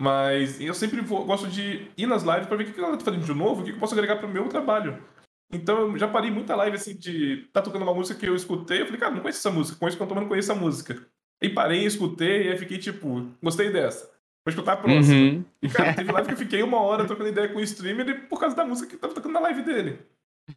Mas 0.00 0.58
eu 0.60 0.72
sempre 0.72 1.02
vou, 1.02 1.26
gosto 1.26 1.46
de 1.46 1.90
ir 1.96 2.06
nas 2.06 2.22
lives 2.22 2.46
para 2.46 2.56
ver 2.56 2.64
o 2.68 2.72
que, 2.72 2.80
ela 2.80 2.92
está 2.92 3.04
fazendo 3.04 3.26
de 3.26 3.34
novo, 3.34 3.60
o 3.60 3.64
que, 3.64 3.72
eu 3.72 3.78
posso 3.78 3.92
agregar 3.92 4.16
para 4.16 4.26
o 4.26 4.32
meu 4.32 4.48
trabalho. 4.48 5.04
Então 5.52 5.80
eu 5.80 5.98
já 5.98 6.08
parei 6.08 6.30
muita 6.30 6.56
live 6.56 6.76
assim 6.76 6.96
de 6.96 7.48
tá 7.52 7.60
tocando 7.60 7.82
uma 7.82 7.92
música 7.92 8.18
que 8.18 8.26
eu 8.26 8.36
escutei, 8.36 8.80
eu 8.80 8.86
falei, 8.86 9.00
cara, 9.00 9.12
não 9.12 9.20
conheço 9.20 9.40
essa 9.40 9.50
música, 9.50 9.78
conheço 9.78 9.98
quando 9.98 10.10
eu 10.10 10.20
não 10.20 10.28
conheço 10.28 10.50
essa 10.50 10.58
música. 10.58 11.06
E 11.42 11.50
parei, 11.50 11.84
escutei, 11.84 12.46
e 12.46 12.52
aí 12.52 12.56
fiquei 12.56 12.78
tipo, 12.78 13.30
gostei 13.42 13.70
dessa. 13.70 14.10
Vou 14.44 14.50
escutar 14.50 14.72
a 14.72 14.76
próxima. 14.76 15.14
Uhum. 15.14 15.44
E 15.62 15.68
cara, 15.68 15.92
teve 15.92 16.10
live 16.10 16.28
que 16.28 16.34
eu 16.34 16.38
fiquei 16.38 16.62
uma 16.62 16.80
hora 16.80 17.04
trocando 17.04 17.28
ideia 17.28 17.48
com 17.48 17.58
o 17.58 17.62
streamer 17.62 18.26
por 18.28 18.40
causa 18.40 18.56
da 18.56 18.64
música 18.64 18.88
que 18.88 18.96
tava 18.96 19.14
tocando 19.14 19.32
na 19.32 19.40
live 19.40 19.62
dele. 19.62 19.98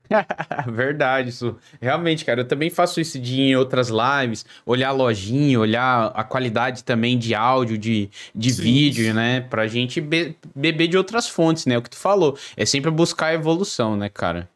Verdade, 0.72 1.30
isso. 1.30 1.58
Realmente, 1.82 2.26
cara, 2.26 2.42
eu 2.42 2.48
também 2.48 2.70
faço 2.70 3.00
isso 3.00 3.20
de 3.20 3.42
em 3.42 3.56
outras 3.56 3.90
lives, 3.90 4.46
olhar 4.66 4.90
a 4.90 4.92
lojinha, 4.92 5.60
olhar 5.60 6.08
a 6.16 6.24
qualidade 6.24 6.84
também 6.84 7.18
de 7.18 7.36
áudio, 7.36 7.78
de, 7.78 8.10
de 8.34 8.54
sim, 8.54 8.64
vídeo, 8.64 9.14
né? 9.14 9.42
Pra 9.42 9.68
gente 9.68 10.02
be 10.02 10.36
beber 10.56 10.88
de 10.88 10.98
outras 10.98 11.28
fontes, 11.28 11.66
né? 11.66 11.78
O 11.78 11.82
que 11.82 11.90
tu 11.90 11.98
falou. 11.98 12.38
É 12.56 12.66
sempre 12.66 12.92
buscar 12.92 13.28
a 13.28 13.34
evolução, 13.34 13.96
né, 13.96 14.10
cara? 14.10 14.50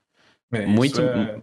É, 0.51 0.65
muito, 0.65 1.01
é, 1.01 1.41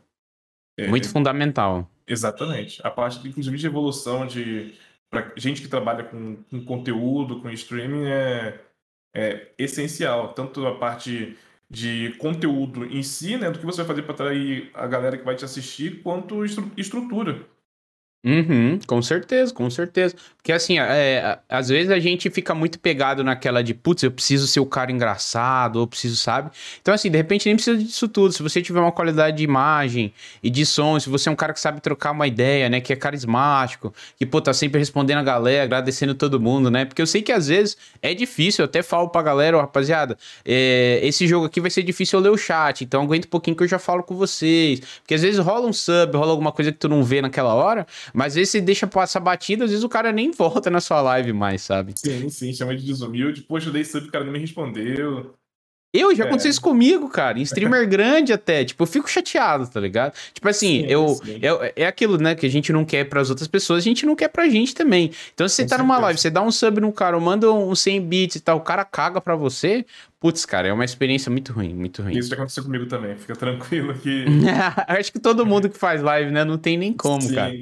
é, 0.79 0.89
muito 0.89 1.09
fundamental. 1.09 1.89
Exatamente. 2.07 2.81
A 2.85 2.91
parte, 2.91 3.27
inclusive, 3.27 3.57
de 3.57 3.67
evolução 3.67 4.27
de 4.27 4.75
pra 5.23 5.33
gente 5.37 5.63
que 5.63 5.69
trabalha 5.69 6.05
com, 6.05 6.37
com 6.51 6.65
conteúdo, 6.65 7.41
com 7.41 7.51
streaming, 7.51 8.07
é, 8.07 8.61
é 9.15 9.53
essencial. 9.59 10.35
Tanto 10.35 10.67
a 10.67 10.77
parte 10.79 11.37
de 11.71 12.15
conteúdo 12.19 12.85
em 12.85 13.03
si, 13.03 13.37
né, 13.37 13.51
do 13.51 13.59
que 13.59 13.67
você 13.67 13.79
vai 13.79 13.87
fazer 13.87 14.03
para 14.03 14.15
atrair 14.15 14.71
a 14.75 14.87
galera 14.87 15.17
que 15.17 15.25
vai 15.25 15.35
te 15.35 15.45
assistir, 15.45 16.03
quanto 16.03 16.45
estru 16.45 16.71
estrutura. 16.77 17.47
Uhum, 18.27 18.79
com 18.87 19.03
certeza, 19.03 19.53
com 19.53 19.69
certeza. 19.69 20.17
Porque 20.39 20.51
assim, 20.51 20.79
é, 20.79 21.39
às 21.47 21.69
vezes 21.69 21.91
a 21.91 21.99
gente 21.99 22.31
fica 22.31 22.55
muito 22.55 22.79
pegado 22.79 23.23
naquela 23.23 23.63
de, 23.63 23.75
putz, 23.75 24.03
eu 24.03 24.11
preciso 24.11 24.47
ser 24.47 24.61
o 24.61 24.67
cara 24.67 24.91
engraçado, 24.91 25.77
ou 25.77 25.87
preciso, 25.87 26.17
sabe? 26.17 26.51
Então, 26.81 26.95
assim, 26.95 27.11
de 27.11 27.19
repente 27.19 27.45
nem 27.47 27.55
precisa 27.55 27.77
disso 27.77 28.09
tudo. 28.09 28.33
Se 28.33 28.43
você 28.43 28.63
tiver 28.63 28.81
uma 28.81 28.93
qualidade 28.93 29.37
de 29.37 29.45
imagem 29.45 30.13
e 30.43 30.49
de 30.49 30.65
som, 30.65 30.99
se 30.99 31.11
você 31.11 31.29
é 31.29 31.33
um 31.33 31.37
cara 31.37 31.53
que 31.53 31.61
sabe 31.61 31.83
trocar 31.83 32.13
uma 32.13 32.27
ideia, 32.27 32.71
né? 32.71 32.81
Que 32.81 32.95
é 32.95 32.97
carismático, 32.97 33.93
que, 34.19 34.25
pô, 34.25 34.41
tá 34.41 34.55
sempre 34.55 34.79
respondendo 34.79 35.19
a 35.19 35.23
galera, 35.23 35.65
agradecendo 35.65 36.15
todo 36.15 36.41
mundo, 36.41 36.71
né? 36.71 36.87
Porque 36.87 37.03
eu 37.03 37.07
sei 37.07 37.21
que 37.21 37.33
às 37.33 37.49
vezes 37.49 37.77
é 38.01 38.15
difícil, 38.15 38.63
eu 38.63 38.67
até 38.67 38.83
falo 38.83 39.11
pra 39.11 39.21
galera, 39.21 39.59
ó, 39.59 39.61
rapaziada, 39.61 40.17
é, 40.47 40.99
esse 41.03 41.27
jogo 41.27 41.45
aqui 41.47 41.61
vai 41.61 41.71
ser 41.71 41.83
difícil 41.83 42.19
eu 42.19 42.23
ler 42.23 42.31
o 42.31 42.39
chat, 42.39 42.85
então 42.85 43.03
aguenta 43.03 43.27
um 43.27 43.31
pouquinho 43.31 43.55
que 43.57 43.63
eu 43.65 43.69
já 43.69 43.79
falo 43.79 44.03
com 44.03 44.15
vocês. 44.15 44.81
Porque 45.01 45.15
às 45.15 45.21
vezes 45.21 45.39
rola 45.39 45.67
um 45.67 45.73
sub, 45.75 46.17
rola 46.17 46.31
alguma 46.31 46.53
coisa 46.53 46.73
que 46.73 46.79
tu 46.79 46.89
não 46.89 47.03
vê 47.03 47.21
naquela 47.21 47.55
hora, 47.55 47.87
mas 48.15 48.29
às 48.29 48.35
vezes 48.37 48.51
você 48.51 48.61
deixa 48.61 48.87
passar 48.87 49.19
batida, 49.19 49.65
às 49.65 49.71
vezes 49.71 49.85
o 49.85 49.89
cara 49.89 50.13
nem 50.13 50.31
volta 50.31 50.71
na 50.71 50.81
sua 50.81 51.03
live 51.03 51.33
mais, 51.33 51.63
sabe? 51.63 51.95
Sim, 51.97 52.29
sim, 52.29 52.53
chama 52.53 52.77
de 52.77 52.87
desumilde. 52.87 53.43
Poxa, 53.43 53.69
eu 53.69 53.73
dei 53.73 53.85
sub, 53.85 54.07
o 54.07 54.11
cara 54.11 54.25
não 54.25 54.33
me 54.33 54.39
respondeu. 54.39 55.35
Eu, 55.95 56.13
já 56.13 56.25
é. 56.25 56.27
aconteceu 56.27 56.51
isso 56.51 56.61
comigo, 56.61 57.09
cara. 57.09 57.39
Em 57.39 57.43
streamer 57.43 57.87
grande 57.89 58.33
até. 58.33 58.65
Tipo, 58.65 58.83
eu 58.83 58.87
fico 58.89 59.09
chateado, 59.09 59.69
tá 59.69 59.79
ligado? 59.79 60.13
Tipo 60.33 60.49
assim, 60.49 60.81
sim, 60.81 60.87
eu, 60.89 61.09
sim. 61.11 61.39
eu. 61.41 61.61
É 61.77 61.87
aquilo, 61.87 62.19
né? 62.19 62.35
Que 62.35 62.45
a 62.47 62.51
gente 62.51 62.73
não 62.73 62.85
quer 62.85 63.05
pras 63.05 63.31
outras 63.31 63.47
pessoas, 63.47 63.79
a 63.79 63.85
gente 63.85 64.05
não 64.05 64.17
quer 64.17 64.27
pra 64.27 64.49
gente 64.49 64.75
também. 64.75 65.13
Então, 65.33 65.49
se 65.49 65.55
você 65.55 65.63
Com 65.63 65.69
tá 65.69 65.77
certeza. 65.77 65.83
numa 65.83 65.99
live, 65.99 66.19
você 66.19 66.31
dá 66.31 66.43
um 66.43 66.51
sub 66.51 66.81
no 66.81 66.93
cara, 66.93 67.19
manda 67.21 67.53
um 67.53 67.75
100 67.77 68.01
bits 68.01 68.37
e 68.37 68.41
tal, 68.41 68.57
o 68.57 68.61
cara 68.61 68.85
caga 68.85 69.21
pra 69.21 69.37
você. 69.37 69.87
Putz, 70.19 70.45
cara, 70.45 70.67
é 70.67 70.73
uma 70.73 70.85
experiência 70.85 71.31
muito 71.31 71.53
ruim, 71.53 71.75
muito 71.75 72.03
ruim. 72.03 72.19
Isso 72.19 72.31
já 72.31 72.35
aconteceu 72.35 72.65
comigo 72.65 72.87
também. 72.87 73.15
Fica 73.17 73.37
tranquilo 73.37 73.95
que. 73.95 74.25
Acho 74.89 75.13
que 75.13 75.21
todo 75.21 75.47
mundo 75.47 75.69
que 75.69 75.79
faz 75.79 76.03
live, 76.03 76.33
né? 76.33 76.45
Não 76.45 76.59
tem 76.59 76.77
nem 76.77 76.93
como, 76.93 77.23
sim, 77.23 77.35
cara. 77.35 77.53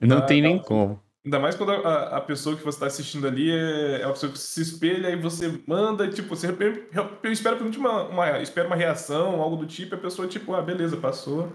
Não 0.00 0.18
ah, 0.18 0.22
tem 0.22 0.42
nem 0.42 0.58
como. 0.58 1.00
Ainda 1.26 1.40
mais 1.40 1.56
quando 1.56 1.72
a, 1.72 2.18
a 2.18 2.20
pessoa 2.20 2.54
que 2.54 2.62
você 2.62 2.76
está 2.76 2.86
assistindo 2.86 3.26
ali 3.26 3.50
é, 3.50 4.02
é 4.02 4.06
uma 4.06 4.12
pessoa 4.12 4.30
que 4.30 4.38
se 4.38 4.62
espelha 4.62 5.10
e 5.10 5.16
você 5.16 5.60
manda, 5.66 6.08
tipo, 6.08 6.28
você 6.28 6.46
eu 7.20 7.32
espero 7.32 7.56
uma, 7.80 8.04
uma, 8.04 8.40
espero 8.40 8.68
uma 8.68 8.76
reação, 8.76 9.42
algo 9.42 9.56
do 9.56 9.66
tipo, 9.66 9.92
e 9.92 9.98
a 9.98 10.00
pessoa, 10.00 10.28
tipo, 10.28 10.54
ah, 10.54 10.62
beleza, 10.62 10.96
passou. 10.96 11.52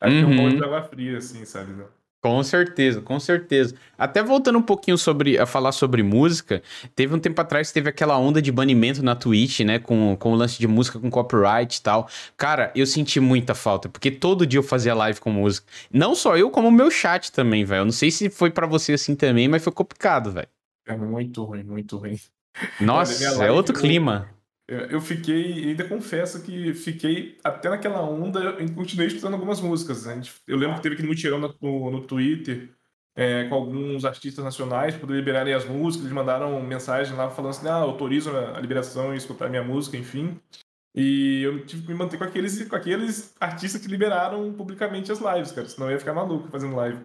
Aí 0.00 0.14
uhum. 0.14 0.30
tem 0.30 0.38
um 0.38 0.42
monte 0.42 0.56
de 0.56 0.64
água 0.64 0.82
fria, 0.84 1.18
assim, 1.18 1.44
sabe? 1.44 1.72
Né? 1.74 1.84
Com 2.22 2.40
certeza, 2.44 3.00
com 3.00 3.18
certeza. 3.18 3.74
Até 3.98 4.22
voltando 4.22 4.56
um 4.56 4.62
pouquinho 4.62 4.96
sobre 4.96 5.36
a 5.40 5.44
falar 5.44 5.72
sobre 5.72 6.04
música, 6.04 6.62
teve 6.94 7.12
um 7.12 7.18
tempo 7.18 7.40
atrás 7.40 7.66
que 7.66 7.74
teve 7.74 7.88
aquela 7.88 8.16
onda 8.16 8.40
de 8.40 8.52
banimento 8.52 9.02
na 9.02 9.16
Twitch, 9.16 9.60
né, 9.60 9.80
com, 9.80 10.16
com 10.16 10.32
o 10.32 10.36
lance 10.36 10.56
de 10.56 10.68
música 10.68 11.00
com 11.00 11.10
copyright 11.10 11.76
e 11.76 11.82
tal. 11.82 12.08
Cara, 12.36 12.70
eu 12.76 12.86
senti 12.86 13.18
muita 13.18 13.56
falta, 13.56 13.88
porque 13.88 14.08
todo 14.08 14.46
dia 14.46 14.60
eu 14.60 14.62
fazia 14.62 14.94
live 14.94 15.18
com 15.18 15.30
música. 15.30 15.66
Não 15.92 16.14
só 16.14 16.36
eu, 16.36 16.48
como 16.48 16.68
o 16.68 16.72
meu 16.72 16.92
chat 16.92 17.32
também, 17.32 17.64
velho. 17.64 17.80
Eu 17.80 17.86
não 17.86 17.92
sei 17.92 18.08
se 18.12 18.30
foi 18.30 18.52
para 18.52 18.68
você 18.68 18.92
assim 18.92 19.16
também, 19.16 19.48
mas 19.48 19.64
foi 19.64 19.72
complicado, 19.72 20.30
velho. 20.30 20.48
É 20.86 20.96
muito 20.96 21.42
ruim, 21.42 21.64
muito 21.64 21.96
ruim. 21.96 22.20
Nossa, 22.80 23.44
é 23.44 23.50
outro 23.50 23.74
clima. 23.74 24.28
Eu 24.90 25.00
fiquei, 25.00 25.68
ainda 25.68 25.84
confesso 25.84 26.42
que 26.42 26.72
fiquei 26.74 27.38
até 27.42 27.68
naquela 27.68 28.02
onda, 28.02 28.56
e 28.60 28.70
continuei 28.70 29.08
escutando 29.08 29.34
algumas 29.34 29.60
músicas. 29.60 30.06
Né? 30.06 30.20
Eu 30.46 30.56
lembro 30.56 30.76
que 30.76 30.82
teve 30.82 30.94
aquele 30.94 31.08
mutirão 31.08 31.38
no, 31.38 31.90
no 31.90 32.00
Twitter 32.02 32.70
é, 33.14 33.44
com 33.48 33.54
alguns 33.54 34.04
artistas 34.04 34.44
nacionais 34.44 34.94
para 34.94 35.14
liberarem 35.14 35.54
as 35.54 35.64
músicas. 35.64 36.06
Eles 36.06 36.14
mandaram 36.14 36.62
mensagem 36.62 37.16
lá 37.16 37.30
falando 37.30 37.50
assim: 37.50 37.68
ah, 37.68 37.74
autorizo 37.74 38.30
a 38.36 38.60
liberação 38.60 39.14
e 39.14 39.16
escutar 39.16 39.48
minha 39.48 39.62
música, 39.62 39.96
enfim. 39.96 40.40
E 40.94 41.42
eu 41.42 41.64
tive 41.64 41.82
que 41.82 41.88
me 41.88 41.94
manter 41.94 42.18
com 42.18 42.24
aqueles, 42.24 42.68
com 42.68 42.76
aqueles 42.76 43.34
artistas 43.40 43.80
que 43.80 43.88
liberaram 43.88 44.52
publicamente 44.52 45.10
as 45.10 45.20
lives, 45.20 45.50
cara, 45.50 45.66
senão 45.66 45.86
eu 45.86 45.92
ia 45.92 45.98
ficar 45.98 46.12
maluco 46.12 46.48
fazendo 46.48 46.76
live. 46.76 46.98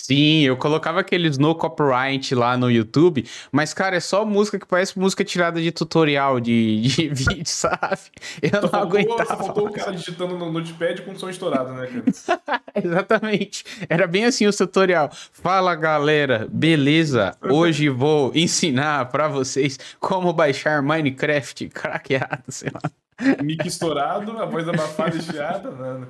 Sim, 0.00 0.42
eu 0.42 0.56
colocava 0.56 1.00
aqueles 1.00 1.36
no 1.36 1.54
copyright 1.54 2.34
lá 2.34 2.56
no 2.56 2.70
YouTube, 2.70 3.26
mas, 3.52 3.74
cara, 3.74 3.96
é 3.96 4.00
só 4.00 4.24
música 4.24 4.58
que 4.58 4.64
parece 4.64 4.98
música 4.98 5.24
tirada 5.24 5.60
de 5.60 5.72
tutorial 5.72 6.40
de, 6.40 6.80
de 6.80 7.08
vídeo, 7.12 7.44
sabe? 7.44 7.98
Eu 8.40 8.48
só 8.48 8.60
não 8.62 8.68
faltou, 8.68 8.80
aguentava. 8.80 9.26
Só 9.26 9.36
faltou 9.36 9.66
o 9.66 9.72
cara 9.72 9.92
digitando 9.92 10.38
no 10.38 10.50
notepad 10.50 11.02
com 11.02 11.14
som 11.16 11.28
estourado, 11.28 11.74
né, 11.74 11.88
cara? 11.88 12.62
Exatamente. 12.74 13.64
Era 13.88 14.06
bem 14.06 14.24
assim 14.24 14.46
o 14.46 14.52
tutorial. 14.52 15.10
Fala, 15.32 15.74
galera, 15.74 16.48
beleza? 16.50 17.36
Hoje 17.42 17.88
vou 17.88 18.32
ensinar 18.34 19.06
para 19.10 19.28
vocês 19.28 19.78
como 19.98 20.32
baixar 20.32 20.80
Minecraft 20.80 21.68
craqueado, 21.68 22.44
sei 22.48 22.70
lá. 22.72 22.90
Mic 23.42 23.66
estourado, 23.66 24.38
a 24.38 24.46
voz 24.46 24.66
abafada 24.68 25.16
e 25.16 25.20
chiada, 25.20 25.70
né? 25.72 26.06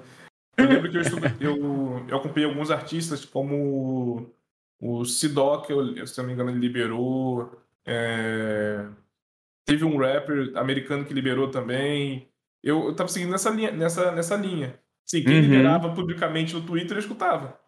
Eu 0.59 0.69
lembro 0.69 0.91
que 0.91 0.97
eu, 0.97 1.03
estudei, 1.03 1.31
eu, 1.41 2.05
eu 2.09 2.17
acompanhei 2.17 2.49
alguns 2.49 2.71
artistas, 2.71 3.25
como 3.25 4.29
o 4.81 5.05
Sidoc, 5.05 5.71
eu, 5.71 6.07
se 6.07 6.19
não 6.19 6.27
me 6.27 6.33
engano, 6.33 6.51
ele 6.51 6.59
liberou. 6.59 7.51
É... 7.87 8.85
Teve 9.65 9.85
um 9.85 9.99
rapper 9.99 10.53
americano 10.57 11.05
que 11.05 11.15
liberou 11.15 11.51
também. 11.51 12.29
Eu, 12.63 12.87
eu 12.87 12.95
tava 12.95 13.09
seguindo 13.09 13.31
nessa 13.31 13.51
linha. 13.51 13.71
Nessa, 13.71 14.13
nessa 14.13 14.37
linha. 14.37 14.79
Sim, 15.05 15.23
quem 15.23 15.37
uhum. 15.37 15.41
liberava 15.43 15.95
publicamente 15.95 16.55
no 16.55 16.63
Twitter 16.63 16.97
eu 16.97 17.01
escutava. 17.01 17.59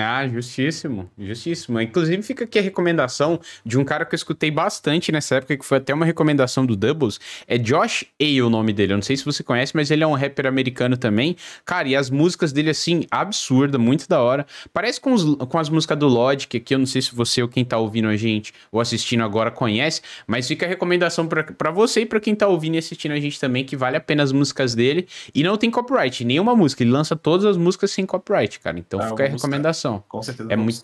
Ah, 0.00 0.26
justíssimo, 0.28 1.10
justíssimo. 1.18 1.80
Inclusive, 1.80 2.22
fica 2.22 2.44
aqui 2.44 2.58
a 2.58 2.62
recomendação 2.62 3.40
de 3.64 3.78
um 3.78 3.84
cara 3.84 4.04
que 4.04 4.14
eu 4.14 4.16
escutei 4.16 4.50
bastante 4.50 5.10
nessa 5.10 5.36
época, 5.36 5.56
que 5.56 5.64
foi 5.64 5.78
até 5.78 5.92
uma 5.92 6.06
recomendação 6.06 6.64
do 6.64 6.76
Doubles. 6.76 7.18
É 7.46 7.58
Josh 7.58 8.04
A, 8.20 8.44
o 8.44 8.48
nome 8.48 8.72
dele. 8.72 8.92
Eu 8.92 8.96
não 8.96 9.02
sei 9.02 9.16
se 9.16 9.24
você 9.24 9.42
conhece, 9.42 9.74
mas 9.74 9.90
ele 9.90 10.04
é 10.04 10.06
um 10.06 10.14
rapper 10.14 10.46
americano 10.46 10.96
também. 10.96 11.36
Cara, 11.64 11.88
e 11.88 11.96
as 11.96 12.10
músicas 12.10 12.52
dele, 12.52 12.70
assim, 12.70 13.04
absurda, 13.10 13.78
muito 13.78 14.08
da 14.08 14.20
hora. 14.20 14.46
Parece 14.72 15.00
com, 15.00 15.12
os, 15.12 15.34
com 15.34 15.58
as 15.58 15.68
músicas 15.68 15.98
do 15.98 16.08
Logic, 16.08 16.60
que 16.60 16.74
eu 16.74 16.78
não 16.78 16.86
sei 16.86 17.02
se 17.02 17.14
você 17.14 17.42
ou 17.42 17.48
quem 17.48 17.64
tá 17.64 17.76
ouvindo 17.78 18.08
a 18.08 18.16
gente 18.16 18.52
ou 18.70 18.80
assistindo 18.80 19.22
agora 19.22 19.50
conhece, 19.50 20.00
mas 20.26 20.46
fica 20.46 20.64
a 20.64 20.68
recomendação 20.68 21.26
para 21.26 21.70
você 21.70 22.02
e 22.02 22.06
para 22.06 22.20
quem 22.20 22.34
tá 22.34 22.46
ouvindo 22.46 22.76
e 22.76 22.78
assistindo 22.78 23.12
a 23.12 23.20
gente 23.20 23.38
também, 23.38 23.64
que 23.64 23.76
vale 23.76 23.96
a 23.96 24.00
pena 24.00 24.22
as 24.22 24.32
músicas 24.32 24.74
dele. 24.74 25.06
E 25.34 25.42
não 25.42 25.56
tem 25.56 25.70
copyright, 25.70 26.24
nenhuma 26.24 26.54
música. 26.54 26.82
Ele 26.82 26.90
lança 26.90 27.16
todas 27.16 27.44
as 27.44 27.56
músicas 27.56 27.90
sem 27.90 28.06
copyright, 28.06 28.60
cara. 28.60 28.78
Então 28.78 29.00
ah, 29.00 29.08
fica 29.08 29.24
a 29.24 29.28
recomendação 29.28 29.81
Com 30.08 30.22
certeza. 30.22 30.52
É 30.52 30.56
muito. 30.56 30.80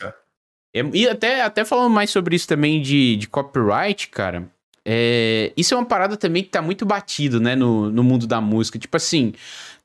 É, 0.74 0.82
e 0.92 1.08
até, 1.08 1.42
até 1.42 1.64
falando 1.64 1.90
mais 1.90 2.10
sobre 2.10 2.36
isso 2.36 2.46
também 2.46 2.80
de, 2.82 3.16
de 3.16 3.28
copyright, 3.28 4.08
cara. 4.08 4.50
É, 4.84 5.52
isso 5.56 5.74
é 5.74 5.76
uma 5.76 5.84
parada 5.84 6.16
também 6.16 6.42
que 6.42 6.48
tá 6.48 6.62
muito 6.62 6.86
batido, 6.86 7.38
né, 7.38 7.54
no, 7.54 7.90
no 7.90 8.02
mundo 8.02 8.26
da 8.26 8.40
música. 8.40 8.78
Tipo 8.78 8.96
assim, 8.96 9.34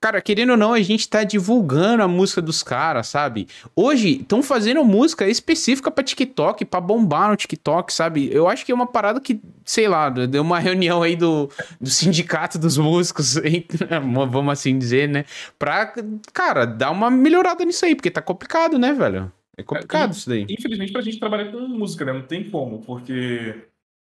cara, 0.03 0.22
querendo 0.22 0.50
ou 0.50 0.57
não, 0.57 0.74
a 0.74 0.81
gente 0.81 1.07
tá 1.07 1.24
divulgando 1.24 2.03
a 2.03 2.07
música 2.10 2.41
dos 2.41 2.62
caras, 2.62 3.07
sabe? 3.07 3.48
Hoje 3.74 4.19
estão 4.19 4.43
fazendo 4.43 4.83
música 4.83 5.25
específica 5.29 5.89
para 5.89 6.03
TikTok, 6.03 6.65
para 6.65 6.81
bombar 6.81 7.29
no 7.29 7.38
TikTok, 7.38 7.93
sabe? 7.93 8.29
Eu 8.29 8.50
acho 8.50 8.65
que 8.65 8.74
é 8.74 8.75
uma 8.75 8.86
parada 8.86 9.22
que, 9.22 9.39
sei 9.63 9.88
lá, 9.88 10.10
deu 10.10 10.41
uma 10.41 10.60
reunião 10.60 11.01
aí 11.01 11.15
do, 11.15 11.50
do 11.79 11.89
sindicato 11.89 12.60
dos 12.60 12.77
músicos, 12.77 13.36
vamos 14.29 14.51
assim 14.51 14.77
dizer, 14.77 15.07
né? 15.07 15.24
Pra, 15.57 15.93
cara, 16.33 16.65
dar 16.65 16.91
uma 16.91 17.10
melhorada 17.10 17.63
nisso 17.63 17.86
aí, 17.86 17.95
porque 17.95 18.12
tá 18.12 18.22
complicado, 18.22 18.77
né, 18.77 18.91
velho? 18.91 19.31
É 19.55 19.63
complicado 19.63 20.10
é, 20.10 20.12
isso 20.12 20.27
daí. 20.27 20.45
Infelizmente, 20.50 20.91
pra 20.91 21.01
gente 21.01 21.17
trabalhar 21.17 21.50
com 21.50 21.60
música, 21.60 22.03
né? 22.03 22.12
Não 22.12 22.24
tem 22.24 22.50
como, 22.50 22.79
porque 22.79 23.55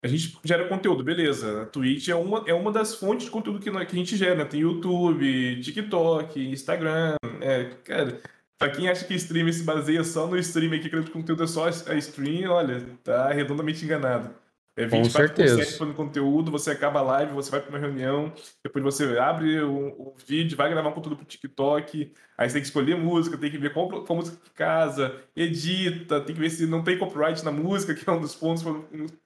a 0.03 0.09
gente 0.09 0.37
gera 0.45 0.69
conteúdo, 0.69 1.05
beleza. 1.05 1.63
A 1.63 1.67
Twitch 1.67 2.09
é 2.09 2.15
uma, 2.15 2.43
é 2.47 2.53
uma 2.53 2.73
das 2.73 2.95
fontes 2.97 3.27
de 3.27 3.31
conteúdo 3.31 3.61
que, 3.61 3.71
que 3.71 3.77
a 3.77 3.99
gente 3.99 4.17
gera. 4.17 4.35
Né? 4.35 4.45
Tem 4.45 4.61
YouTube, 4.61 5.61
TikTok, 5.63 6.41
Instagram. 6.51 7.15
É, 7.41 7.71
cara, 7.85 8.21
pra 8.59 8.71
quem 8.71 8.89
acha 8.89 9.05
que 9.05 9.15
stream 9.15 9.53
se 9.53 9.63
baseia 9.63 10.03
só 10.03 10.27
no 10.27 10.37
stream 10.39 10.73
aqui, 10.75 10.91
que 10.91 10.97
o 10.97 11.11
conteúdo 11.11 11.45
é 11.45 11.47
só 11.47 11.69
a 11.69 11.95
stream, 11.95 12.51
olha, 12.51 12.85
tá 13.05 13.31
redondamente 13.33 13.85
enganado. 13.85 14.42
É 14.75 14.87
24 14.87 15.35
por 15.35 15.65
fazendo 15.65 15.95
conteúdo, 15.95 16.51
você 16.51 16.71
acaba 16.71 17.01
a 17.01 17.03
live, 17.03 17.35
você 17.35 17.51
vai 17.51 17.61
para 17.61 17.69
uma 17.69 17.79
reunião, 17.79 18.33
depois 18.65 18.83
você 18.83 19.19
abre 19.19 19.61
o, 19.61 19.89
o, 19.89 20.15
vídeo, 20.27 20.57
vai 20.57 20.71
gravar 20.71 20.89
um 20.89 20.93
conteúdo 20.93 21.17
pro 21.17 21.27
TikTok, 21.27 22.11
aí 22.39 22.49
você 22.49 22.55
tem 22.55 22.63
que 22.63 22.69
escolher 22.69 22.97
música, 22.97 23.37
tem 23.37 23.51
que 23.51 23.59
ver 23.59 23.75
qual, 23.75 23.89
qual 24.03 24.17
música 24.17 24.39
que 24.43 24.51
casa, 24.51 25.15
edita, 25.37 26.23
tem 26.23 26.35
que 26.35 26.41
ver 26.41 26.49
se 26.49 26.67
não 26.67 26.83
tem 26.83 26.97
copyright 26.97 27.45
na 27.45 27.53
música, 27.53 27.93
que 27.95 28.09
é 28.09 28.13
um 28.13 28.21
dos 28.21 28.35
pontos 28.35 28.63
para 28.63 28.75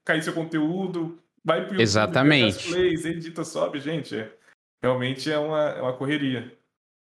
cair 0.04 0.20
seu 0.20 0.32
conteúdo, 0.32 1.16
vai 1.44 1.60
pro 1.60 1.74
YouTube, 1.74 1.82
Exatamente. 1.82 2.68
plays, 2.68 3.04
edita, 3.04 3.44
sobe, 3.44 3.78
gente. 3.78 4.16
É, 4.16 4.32
realmente 4.82 5.30
é 5.30 5.38
uma, 5.38 5.62
é 5.62 5.80
uma 5.80 5.96
correria. 5.96 6.52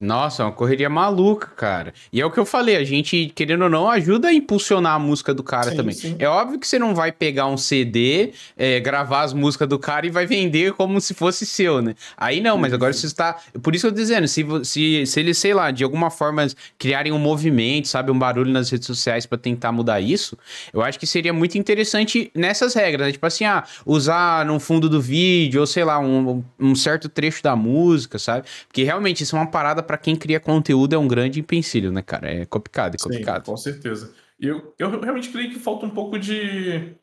Nossa, 0.00 0.42
é 0.42 0.47
uma 0.47 0.52
correria 0.52 0.88
maluca, 0.88 1.49
cara. 1.49 1.92
E 2.11 2.23
é 2.23 2.25
o 2.25 2.30
que 2.30 2.40
eu 2.40 2.47
falei, 2.47 2.76
a 2.76 2.85
gente, 2.85 3.30
querendo 3.35 3.64
ou 3.64 3.69
não, 3.69 3.87
ajuda 3.87 4.28
a 4.28 4.33
impulsionar 4.33 4.95
a 4.95 4.99
música 4.99 5.35
do 5.35 5.42
cara 5.42 5.73
sim, 5.73 5.76
também. 5.76 5.95
Sim. 5.95 6.16
É 6.19 6.26
óbvio 6.26 6.59
que 6.59 6.66
você 6.66 6.78
não 6.78 6.95
vai 6.95 7.12
pegar 7.12 7.47
um 7.49 7.59
CD, 7.59 8.33
é, 8.57 8.80
gravar 8.80 9.25
as 9.25 9.35
músicas 9.35 9.69
do 9.69 9.78
cara 9.78 10.07
e 10.07 10.11
vai 10.11 10.25
vender 10.25 10.73
como 10.73 10.99
se 11.02 11.12
fosse 11.12 11.45
seu, 11.45 11.83
né? 11.83 11.95
Aí 12.16 12.40
não, 12.40 12.57
mas 12.57 12.73
agora 12.73 12.95
você 12.95 13.04
está. 13.04 13.37
Por 13.62 13.75
isso 13.75 13.88
eu 13.88 13.92
tô 13.92 13.97
dizendo, 13.97 14.26
se, 14.26 14.42
se, 14.64 15.04
se 15.04 15.21
eles, 15.21 15.37
sei 15.37 15.52
lá, 15.52 15.71
de 15.71 15.85
alguma 15.85 16.09
forma 16.09 16.47
criarem 16.78 17.12
um 17.12 17.19
movimento, 17.19 17.87
sabe, 17.87 18.11
um 18.11 18.19
barulho 18.19 18.50
nas 18.50 18.71
redes 18.71 18.87
sociais 18.87 19.26
para 19.26 19.37
tentar 19.37 19.71
mudar 19.71 20.00
isso, 20.00 20.35
eu 20.73 20.80
acho 20.80 20.99
que 20.99 21.07
seria 21.07 21.35
muito 21.35 21.59
interessante 21.59 22.30
nessas 22.35 22.73
regras, 22.73 23.07
né? 23.07 23.12
Tipo 23.12 23.26
assim, 23.26 23.45
ah, 23.45 23.64
usar 23.85 24.47
no 24.47 24.59
fundo 24.59 24.88
do 24.88 24.99
vídeo, 24.99 25.61
ou 25.61 25.66
sei 25.66 25.85
lá, 25.85 25.99
um, 25.99 26.42
um 26.59 26.75
certo 26.75 27.07
trecho 27.07 27.42
da 27.42 27.54
música, 27.54 28.19
sabe? 28.19 28.47
Porque 28.66 28.83
realmente 28.83 29.25
isso 29.25 29.37
é 29.37 29.38
uma 29.38 29.47
parada 29.47 29.89
para 29.90 29.99
quem 29.99 30.14
cria 30.14 30.38
conteúdo 30.38 30.94
é 30.94 30.99
um 30.99 31.09
grande 31.09 31.40
empecilho, 31.40 31.90
né, 31.90 32.00
cara? 32.00 32.30
É 32.30 32.47
complicado, 32.47 32.94
é 32.94 32.97
complicado. 32.97 33.47
Sim, 33.47 33.50
com 33.50 33.56
certeza. 33.56 34.14
Eu, 34.38 34.73
eu 34.78 35.00
realmente 35.00 35.30
creio 35.30 35.50
que 35.50 35.59
falta 35.59 35.85
um 35.85 35.90
pouco 35.90 36.16
de 36.16 36.94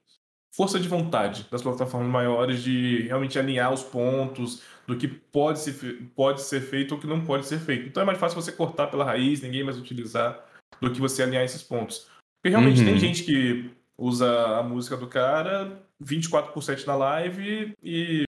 força 0.55 0.79
de 0.79 0.87
vontade 0.87 1.45
das 1.51 1.61
plataformas 1.61 2.09
maiores 2.09 2.63
de 2.63 3.01
realmente 3.01 3.37
alinhar 3.37 3.73
os 3.73 3.83
pontos 3.83 4.63
do 4.87 4.95
que 4.95 5.05
pode 5.05 5.59
ser, 5.59 6.01
pode 6.15 6.41
ser 6.41 6.61
feito 6.61 6.93
ou 6.93 7.01
que 7.01 7.05
não 7.05 7.25
pode 7.25 7.45
ser 7.45 7.59
feito. 7.59 7.89
Então 7.89 8.01
é 8.01 8.05
mais 8.05 8.17
fácil 8.17 8.41
você 8.41 8.53
cortar 8.53 8.87
pela 8.87 9.03
raiz, 9.03 9.41
ninguém 9.41 9.65
mais 9.65 9.77
utilizar, 9.77 10.45
do 10.79 10.89
que 10.89 11.01
você 11.01 11.23
alinhar 11.23 11.43
esses 11.43 11.61
pontos. 11.61 12.07
Porque 12.41 12.55
realmente 12.55 12.79
uhum. 12.79 12.85
tem 12.85 12.99
gente 12.99 13.25
que 13.25 13.69
usa 13.97 14.59
a 14.59 14.63
música 14.63 14.95
do 14.95 15.07
cara 15.07 15.77
24% 16.01 16.85
na 16.85 16.95
live 16.95 17.73
e 17.83 18.23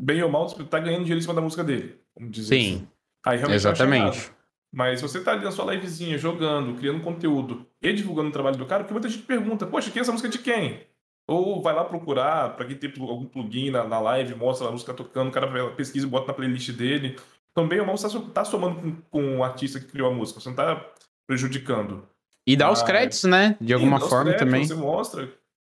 bem 0.00 0.22
ou 0.22 0.30
mal 0.30 0.46
tá 0.46 0.78
ganhando 0.78 1.02
dinheiro 1.02 1.18
em 1.18 1.22
cima 1.22 1.34
da 1.34 1.42
música 1.42 1.62
dele. 1.62 2.00
Vamos 2.16 2.32
dizer 2.32 2.56
Sim. 2.56 2.76
Assim. 2.76 2.99
Aí 3.24 3.36
realmente 3.36 3.56
Exatamente. 3.56 4.32
Mas 4.72 5.02
você 5.02 5.20
tá 5.20 5.32
ali 5.32 5.44
na 5.44 5.50
sua 5.50 5.72
livezinha, 5.74 6.16
jogando, 6.16 6.78
criando 6.78 7.02
conteúdo 7.02 7.66
e 7.82 7.92
divulgando 7.92 8.28
o 8.28 8.32
trabalho 8.32 8.56
do 8.56 8.66
cara, 8.66 8.84
porque 8.84 8.94
muita 8.94 9.08
gente 9.08 9.24
pergunta, 9.24 9.66
poxa, 9.66 9.90
quem 9.90 9.98
é 9.98 10.02
essa 10.02 10.12
música 10.12 10.28
de 10.28 10.38
quem? 10.38 10.86
Ou 11.26 11.60
vai 11.60 11.74
lá 11.74 11.84
procurar, 11.84 12.56
para 12.56 12.66
quem 12.66 12.76
tem 12.76 12.92
algum 13.00 13.26
plugin 13.26 13.70
na, 13.70 13.84
na 13.84 13.98
live, 13.98 14.34
mostra 14.36 14.68
a 14.68 14.70
música 14.70 14.94
tocando, 14.94 15.28
o 15.28 15.32
cara 15.32 15.70
pesquisa 15.72 16.06
e 16.06 16.10
bota 16.10 16.28
na 16.28 16.34
playlist 16.34 16.70
dele. 16.72 17.18
Também 17.52 17.80
o 17.80 17.86
mal 17.86 17.96
você 17.96 18.20
tá 18.32 18.44
somando 18.44 18.80
com, 18.80 18.96
com 19.10 19.38
o 19.38 19.44
artista 19.44 19.80
que 19.80 19.86
criou 19.86 20.10
a 20.10 20.14
música, 20.14 20.40
você 20.40 20.48
não 20.48 20.56
tá 20.56 20.86
prejudicando. 21.26 22.08
E 22.46 22.56
dá 22.56 22.70
os 22.70 22.82
créditos, 22.82 23.24
né? 23.24 23.56
De 23.60 23.74
alguma 23.74 24.00
forma 24.00 24.32
créditos, 24.32 24.46
também. 24.46 24.66
Você 24.66 24.74
mostra. 24.74 25.32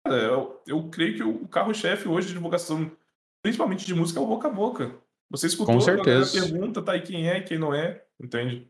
Cara, 0.06 0.22
eu, 0.22 0.62
eu 0.68 0.84
creio 0.90 1.16
que 1.16 1.24
o 1.24 1.48
carro-chefe 1.48 2.08
hoje 2.08 2.28
de 2.28 2.34
divulgação, 2.34 2.92
principalmente 3.42 3.86
de 3.86 3.94
música, 3.94 4.20
é 4.20 4.24
o 4.24 4.28
boca 4.28 4.48
a 4.48 4.52
boca. 4.52 4.96
Você 5.30 5.48
escutou, 5.48 5.74
com 5.74 5.82
certeza. 5.82 6.40
pergunta, 6.40 6.82
tá 6.82 6.92
aí 6.94 7.02
quem 7.02 7.28
é, 7.28 7.42
quem 7.42 7.58
não 7.58 7.74
é, 7.74 8.04
entende? 8.22 8.68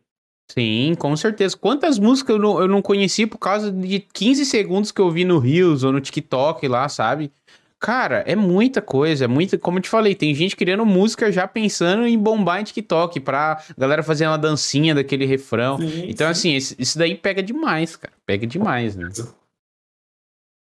Sim, 0.51 0.95
com 0.97 1.15
certeza. 1.15 1.57
Quantas 1.57 1.97
músicas 1.97 2.35
eu 2.35 2.41
não, 2.41 2.59
eu 2.59 2.67
não 2.67 2.81
conheci 2.81 3.25
por 3.25 3.37
causa 3.37 3.71
de 3.71 3.99
15 3.99 4.45
segundos 4.45 4.91
que 4.91 5.01
eu 5.01 5.09
vi 5.09 5.25
no 5.25 5.39
Reels 5.39 5.83
ou 5.83 5.91
no 5.91 6.01
TikTok 6.01 6.67
lá, 6.67 6.87
sabe? 6.89 7.31
Cara, 7.79 8.23
é 8.25 8.35
muita 8.35 8.81
coisa, 8.81 9.25
é 9.25 9.27
muita. 9.27 9.57
Como 9.57 9.77
eu 9.77 9.81
te 9.81 9.89
falei, 9.89 10.15
tem 10.15 10.33
gente 10.33 10.55
criando 10.55 10.85
música 10.85 11.29
já 11.31 11.45
pensando 11.45 12.07
em 12.07 12.17
bombar 12.17 12.61
em 12.61 12.63
TikTok 12.63 13.19
pra 13.19 13.61
galera 13.77 14.01
fazer 14.01 14.25
uma 14.25 14.37
dancinha 14.37 14.95
daquele 14.95 15.25
refrão. 15.25 15.77
Sim, 15.77 16.05
então, 16.07 16.33
sim. 16.33 16.55
assim, 16.55 16.75
isso 16.79 16.97
daí 16.97 17.13
pega 17.13 17.43
demais, 17.43 17.97
cara. 17.97 18.13
Pega 18.25 18.47
demais, 18.47 18.95
né? 18.95 19.09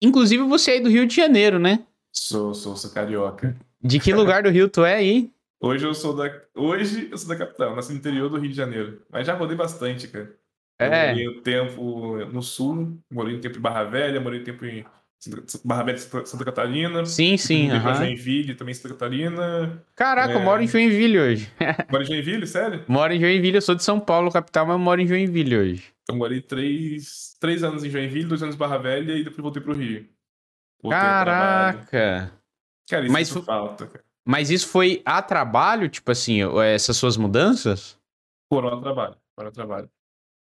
Inclusive, 0.00 0.44
você 0.44 0.70
é 0.70 0.74
aí 0.74 0.80
do 0.80 0.88
Rio 0.88 1.06
de 1.06 1.16
Janeiro, 1.16 1.58
né? 1.58 1.80
Sou, 2.12 2.54
sou, 2.54 2.76
sou 2.76 2.90
carioca. 2.90 3.56
De 3.82 3.98
que 3.98 4.12
lugar 4.12 4.44
do 4.44 4.50
Rio 4.50 4.68
tu 4.68 4.84
é 4.84 4.94
aí? 4.94 5.30
Hoje 5.60 5.84
eu 5.84 5.94
sou 5.94 6.14
da. 6.14 6.30
Hoje 6.54 7.08
eu 7.10 7.18
sou 7.18 7.28
da 7.28 7.36
capital, 7.36 7.74
nasci 7.74 7.92
no 7.92 7.98
interior 7.98 8.28
do 8.28 8.38
Rio 8.38 8.50
de 8.50 8.56
Janeiro. 8.56 9.02
Mas 9.10 9.26
já 9.26 9.34
rodei 9.34 9.56
bastante, 9.56 10.06
cara. 10.08 10.32
É. 10.78 11.08
morei 11.08 11.28
um 11.28 11.42
tempo 11.42 12.24
no 12.26 12.40
sul, 12.40 12.96
morei 13.10 13.36
um 13.36 13.40
tempo 13.40 13.58
em 13.58 13.60
Barra 13.60 13.82
Velha, 13.82 14.20
morei 14.20 14.40
um 14.40 14.44
tempo 14.44 14.64
em 14.64 14.84
Barra 15.64 15.82
Velha, 15.82 15.98
Santa 15.98 16.44
Catarina. 16.44 17.04
Sim, 17.04 17.36
sim. 17.36 17.72
Uhum. 17.72 17.94
Joinville, 17.94 18.54
também 18.54 18.72
Santa 18.72 18.94
Catarina. 18.94 19.82
Caraca, 19.96 20.34
é... 20.34 20.36
eu 20.36 20.40
moro 20.40 20.62
em 20.62 20.68
Joinville 20.68 21.18
hoje. 21.18 21.52
Moro 21.90 22.04
em 22.04 22.06
Joinville, 22.06 22.46
sério? 22.46 22.84
Moro 22.86 23.12
em 23.12 23.20
Joinville, 23.20 23.56
eu 23.56 23.62
sou 23.62 23.74
de 23.74 23.82
São 23.82 23.98
Paulo, 23.98 24.30
capital, 24.30 24.66
mas 24.66 24.78
moro 24.78 25.00
em 25.00 25.06
Joinville 25.06 25.56
hoje. 25.56 25.92
Eu 26.08 26.14
morei 26.14 26.40
três, 26.40 27.36
três 27.40 27.64
anos 27.64 27.82
em 27.82 27.90
Joinville, 27.90 28.28
dois 28.28 28.42
anos 28.42 28.54
em 28.54 28.58
Barra 28.58 28.78
Velha 28.78 29.14
e 29.14 29.24
depois 29.24 29.42
voltei 29.42 29.60
pro 29.60 29.74
Rio. 29.74 30.08
Voltei 30.80 31.00
Caraca! 31.00 32.32
Cara, 32.88 33.04
isso 33.04 33.12
mas, 33.12 33.30
falta, 33.30 33.86
cara. 33.88 34.07
Mas 34.28 34.50
isso 34.50 34.68
foi 34.68 35.00
a 35.06 35.22
trabalho, 35.22 35.88
tipo 35.88 36.12
assim, 36.12 36.40
essas 36.60 36.98
suas 36.98 37.16
mudanças? 37.16 37.98
Foram 38.52 38.76
a 38.76 38.78
trabalho, 38.78 39.16
foram 39.34 39.48
a 39.48 39.52
trabalho. 39.52 39.90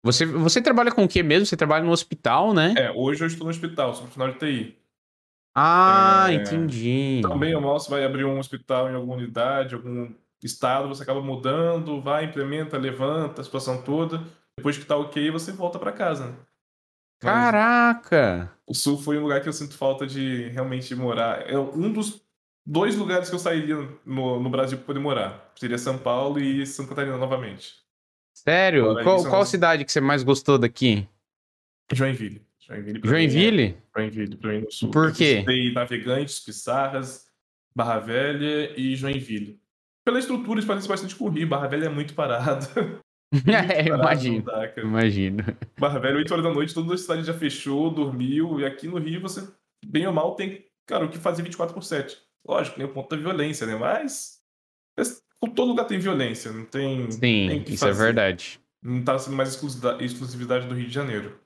Você, 0.06 0.24
você 0.24 0.62
trabalha 0.62 0.92
com 0.92 1.04
o 1.04 1.08
que 1.08 1.24
mesmo? 1.24 1.48
Você 1.48 1.58
trabalha 1.58 1.84
no 1.84 1.92
hospital, 1.92 2.54
né? 2.54 2.76
É, 2.78 2.92
hoje 2.92 3.24
eu 3.24 3.28
estou 3.28 3.46
no 3.46 3.50
hospital, 3.50 3.96
sou 3.96 4.04
profissional 4.04 4.34
de 4.34 4.38
TI. 4.38 4.78
Ah, 5.58 6.28
é, 6.30 6.36
entendi. 6.36 7.22
Também 7.24 7.56
o 7.56 7.62
mal 7.62 7.80
você 7.80 7.90
vai 7.90 8.06
abrir 8.06 8.24
um 8.24 8.38
hospital 8.38 8.88
em 8.88 8.94
alguma 8.94 9.16
unidade, 9.16 9.74
algum 9.74 10.14
estado, 10.44 10.88
você 10.88 11.02
acaba 11.02 11.22
mudando, 11.22 12.00
vai, 12.00 12.26
implementa, 12.26 12.78
levanta 12.78 13.42
a 13.42 13.44
situação 13.44 13.82
toda. 13.82 14.24
Depois 14.60 14.78
que 14.78 14.86
tá 14.86 14.96
ok, 14.96 15.32
você 15.32 15.52
volta 15.52 15.80
para 15.80 15.92
casa. 15.92 16.28
Né? 16.28 16.36
Caraca! 17.20 18.52
O 18.68 18.76
Sul 18.76 19.00
foi 19.00 19.18
um 19.18 19.24
lugar 19.24 19.42
que 19.42 19.50
eu 19.50 19.54
sinto 19.54 19.76
falta 19.76 20.06
de 20.06 20.50
realmente 20.50 20.94
morar. 20.94 21.50
É 21.50 21.58
um 21.58 21.92
dos 21.92 22.22
dois 22.66 22.96
lugares 22.96 23.30
que 23.30 23.36
eu 23.36 23.40
sairia 23.40 23.76
no, 24.06 24.40
no 24.40 24.50
Brasil 24.50 24.78
para 24.78 24.88
poder 24.88 25.00
morar. 25.00 25.52
Seria 25.56 25.78
São 25.78 25.98
Paulo 25.98 26.40
e 26.40 26.66
Santa 26.66 26.90
Catarina 26.90 27.18
novamente. 27.18 27.76
Sério? 28.34 29.04
qual, 29.04 29.24
qual 29.26 29.46
cidade 29.46 29.86
que 29.86 29.92
você 29.92 30.02
mais 30.02 30.24
gostou 30.24 30.58
daqui? 30.58 31.08
Joinville. 31.92 32.42
Joinville? 32.60 33.02
Joinville? 33.04 33.64
Mim 33.64 33.76
é... 33.96 34.00
Joinville, 34.00 34.36
pra 34.38 34.52
mim 34.54 34.62
no 34.62 34.72
sul. 34.72 34.92
Por 34.92 35.12
quê? 35.14 35.44
Tem 35.46 35.74
Navegantes, 35.74 36.40
Pissarras, 36.40 37.28
Barra 37.76 38.00
Velha 38.00 38.74
e 38.80 38.96
Joinville. 38.96 39.60
Pela 40.06 40.20
estrutura, 40.20 40.60
isso 40.60 40.68
parece 40.68 40.88
bastante 40.88 41.16
com 41.16 41.26
o 41.26 41.30
Rio. 41.30 41.48
Barra 41.48 41.68
Velha 41.68 41.86
é 41.86 41.90
muito 41.90 42.14
parada. 42.14 42.66
é, 43.74 43.88
imagino. 43.88 44.44
Imagino. 44.78 45.44
Barra 45.80 46.00
Velha, 46.00 46.18
8 46.18 46.34
horas 46.34 46.46
da 46.46 46.54
noite, 46.54 46.74
toda 46.74 46.94
a 46.94 46.98
cidade 46.98 47.24
já 47.24 47.34
fechou, 47.34 47.90
dormiu. 47.90 48.60
E 48.60 48.66
aqui 48.66 48.88
no 48.88 48.98
Rio, 48.98 49.22
você, 49.22 49.48
bem 49.86 50.06
ou 50.06 50.14
mal, 50.14 50.36
tem, 50.36 50.66
cara, 50.86 51.06
o 51.06 51.10
que 51.10 51.18
fazer 51.18 51.42
24 51.44 51.74
por 51.74 51.84
7. 51.84 52.18
Lógico, 52.48 52.78
tem 52.78 52.86
o 52.86 52.90
ponto 52.94 53.16
da 53.16 53.22
violência, 53.22 53.68
né? 53.68 53.76
Mas. 53.76 54.40
Todo 55.56 55.70
lugar 55.70 55.86
tem 55.86 56.00
violência, 56.00 56.52
não 56.52 56.66
tem. 56.66 57.10
Sim, 57.12 57.20
tem 57.20 57.64
isso 57.68 57.86
é 57.86 57.88
fazer. 57.88 58.02
é 58.02 58.06
verdade. 58.06 58.60
Não 58.84 59.04
tá 59.04 59.18
sendo 59.18 59.36
mais 59.36 59.60
exclusividade 60.00 60.68
do 60.68 60.76
Rio 60.76 60.88
de 60.88 60.94
Janeiro. 60.94 61.40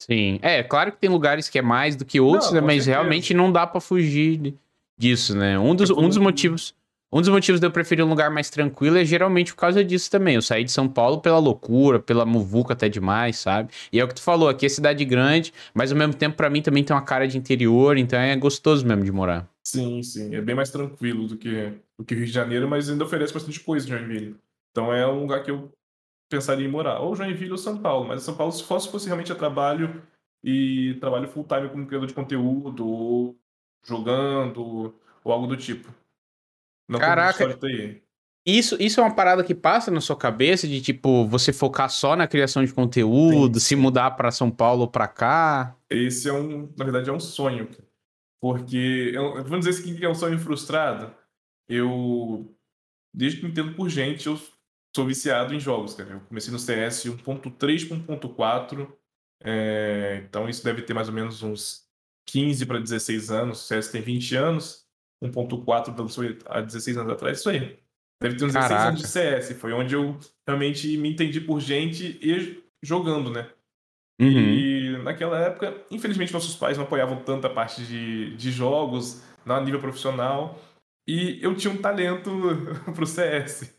Sim. 0.00 0.38
É, 0.42 0.62
claro 0.62 0.92
que 0.92 0.98
tem 0.98 1.10
lugares 1.10 1.48
que 1.48 1.58
é 1.58 1.62
mais 1.62 1.94
do 1.94 2.04
que 2.04 2.20
outros, 2.20 2.50
não, 2.50 2.60
né? 2.60 2.60
Mas 2.60 2.84
certeza. 2.84 2.90
realmente 2.90 3.34
não 3.34 3.52
dá 3.52 3.66
para 3.66 3.80
fugir 3.80 4.54
disso, 4.98 5.36
né? 5.36 5.58
Um 5.58 5.74
dos, 5.74 5.90
um 5.90 6.08
dos 6.08 6.18
motivos. 6.18 6.74
Um 7.12 7.20
dos 7.20 7.28
motivos 7.28 7.60
de 7.60 7.66
eu 7.66 7.70
preferir 7.70 8.02
um 8.04 8.08
lugar 8.08 8.30
mais 8.30 8.48
tranquilo 8.48 8.96
é 8.96 9.04
geralmente 9.04 9.52
por 9.52 9.60
causa 9.60 9.84
disso 9.84 10.10
também. 10.10 10.36
Eu 10.36 10.42
saí 10.42 10.64
de 10.64 10.72
São 10.72 10.88
Paulo 10.88 11.20
pela 11.20 11.38
loucura, 11.38 12.00
pela 12.00 12.24
muvuca 12.24 12.72
até 12.72 12.88
demais, 12.88 13.36
sabe? 13.36 13.70
E 13.92 14.00
é 14.00 14.04
o 14.04 14.08
que 14.08 14.14
tu 14.14 14.22
falou, 14.22 14.48
aqui 14.48 14.64
é 14.64 14.68
cidade 14.68 15.04
grande, 15.04 15.52
mas 15.74 15.92
ao 15.92 15.98
mesmo 15.98 16.14
tempo 16.14 16.36
para 16.36 16.48
mim 16.48 16.62
também 16.62 16.82
tem 16.82 16.96
uma 16.96 17.02
cara 17.02 17.28
de 17.28 17.36
interior, 17.36 17.98
então 17.98 18.18
é 18.18 18.34
gostoso 18.34 18.86
mesmo 18.86 19.04
de 19.04 19.12
morar. 19.12 19.46
Sim, 19.64 20.02
sim. 20.02 20.34
É 20.34 20.40
bem 20.40 20.54
mais 20.54 20.70
tranquilo 20.70 21.28
do 21.28 21.36
que 21.36 21.72
o 21.96 22.04
que 22.04 22.14
Rio 22.14 22.26
de 22.26 22.32
Janeiro, 22.32 22.68
mas 22.68 22.90
ainda 22.90 23.04
oferece 23.04 23.32
bastante 23.32 23.60
coisa 23.60 23.86
Joinville. 23.86 24.36
Então 24.70 24.92
é 24.92 25.06
um 25.06 25.20
lugar 25.20 25.42
que 25.42 25.50
eu 25.50 25.72
pensaria 26.28 26.66
em 26.66 26.70
morar. 26.70 27.00
Ou 27.00 27.14
Joinville 27.14 27.52
ou 27.52 27.58
São 27.58 27.78
Paulo. 27.78 28.08
Mas 28.08 28.22
São 28.22 28.34
Paulo, 28.34 28.52
se 28.52 28.64
fosse, 28.64 28.90
fosse 28.90 29.06
realmente 29.06 29.30
a 29.30 29.36
trabalho 29.36 30.02
e 30.42 30.96
trabalho 31.00 31.28
full 31.28 31.44
time 31.44 31.68
como 31.68 31.86
criador 31.86 32.08
de 32.08 32.14
conteúdo, 32.14 32.86
ou 32.86 33.38
jogando, 33.84 34.94
ou 35.22 35.32
algo 35.32 35.46
do 35.46 35.56
tipo. 35.56 35.92
Não 36.88 36.98
Caraca. 36.98 37.58
Isso, 38.44 38.76
isso 38.80 38.98
é 38.98 39.04
uma 39.04 39.14
parada 39.14 39.44
que 39.44 39.54
passa 39.54 39.88
na 39.88 40.00
sua 40.00 40.16
cabeça 40.16 40.66
de 40.66 40.80
tipo 40.80 41.24
você 41.28 41.52
focar 41.52 41.88
só 41.88 42.16
na 42.16 42.26
criação 42.26 42.64
de 42.64 42.72
conteúdo, 42.72 43.60
Sim. 43.60 43.66
se 43.66 43.76
mudar 43.76 44.12
para 44.12 44.32
São 44.32 44.50
Paulo 44.50 44.82
ou 44.82 44.88
para 44.88 45.06
cá? 45.06 45.76
Esse 45.88 46.28
é 46.28 46.32
um, 46.32 46.68
na 46.76 46.84
verdade, 46.84 47.08
é 47.08 47.12
um 47.12 47.20
sonho. 47.20 47.68
Porque, 48.42 49.12
eu, 49.14 49.34
vamos 49.44 49.66
dizer 49.66 49.80
assim, 49.80 49.94
que 49.94 50.04
é 50.04 50.08
um 50.08 50.16
sonho 50.16 50.36
frustrado. 50.36 51.14
Eu, 51.68 52.52
desde 53.14 53.38
que 53.38 53.44
me 53.44 53.52
entendo 53.52 53.74
por 53.76 53.88
gente, 53.88 54.26
eu 54.26 54.36
sou 54.94 55.06
viciado 55.06 55.54
em 55.54 55.60
jogos, 55.60 55.94
cara. 55.94 56.10
Eu 56.10 56.20
comecei 56.22 56.52
no 56.52 56.58
CS 56.58 57.04
1.3 57.04 57.88
para 57.88 58.16
1.4. 58.16 58.92
É, 59.44 60.24
então 60.28 60.48
isso 60.48 60.64
deve 60.64 60.82
ter 60.82 60.92
mais 60.92 61.08
ou 61.08 61.14
menos 61.14 61.40
uns 61.44 61.86
15 62.28 62.66
para 62.66 62.80
16 62.80 63.30
anos. 63.30 63.62
O 63.62 63.64
CS 63.64 63.92
tem 63.92 64.02
20 64.02 64.34
anos. 64.34 64.88
1.4 65.22 65.96
lançou 65.96 66.24
há 66.46 66.60
16 66.60 66.96
anos 66.96 67.12
atrás, 67.12 67.38
isso 67.38 67.48
aí. 67.48 67.78
Deve 68.20 68.36
ter 68.36 68.44
uns 68.44 68.54
16 68.54 68.68
Caraca. 68.68 68.88
anos 68.88 69.00
de 69.02 69.06
CS. 69.06 69.52
Foi 69.52 69.72
onde 69.72 69.94
eu 69.94 70.18
realmente 70.44 70.96
me 70.98 71.12
entendi 71.12 71.40
por 71.40 71.60
gente 71.60 72.18
e 72.20 72.60
jogando, 72.82 73.30
né? 73.30 73.48
Uhum. 74.20 74.28
E 74.28 74.81
naquela 75.02 75.38
época, 75.38 75.74
infelizmente, 75.90 76.32
nossos 76.32 76.56
pais 76.56 76.76
não 76.76 76.84
apoiavam 76.84 77.16
tanto 77.16 77.46
a 77.46 77.50
parte 77.50 77.84
de, 77.84 78.34
de 78.36 78.50
jogos 78.50 79.22
na 79.44 79.60
nível 79.60 79.80
profissional. 79.80 80.58
E 81.06 81.38
eu 81.42 81.54
tinha 81.54 81.72
um 81.72 81.76
talento 81.76 82.30
pro 82.94 83.06
CS. 83.06 83.74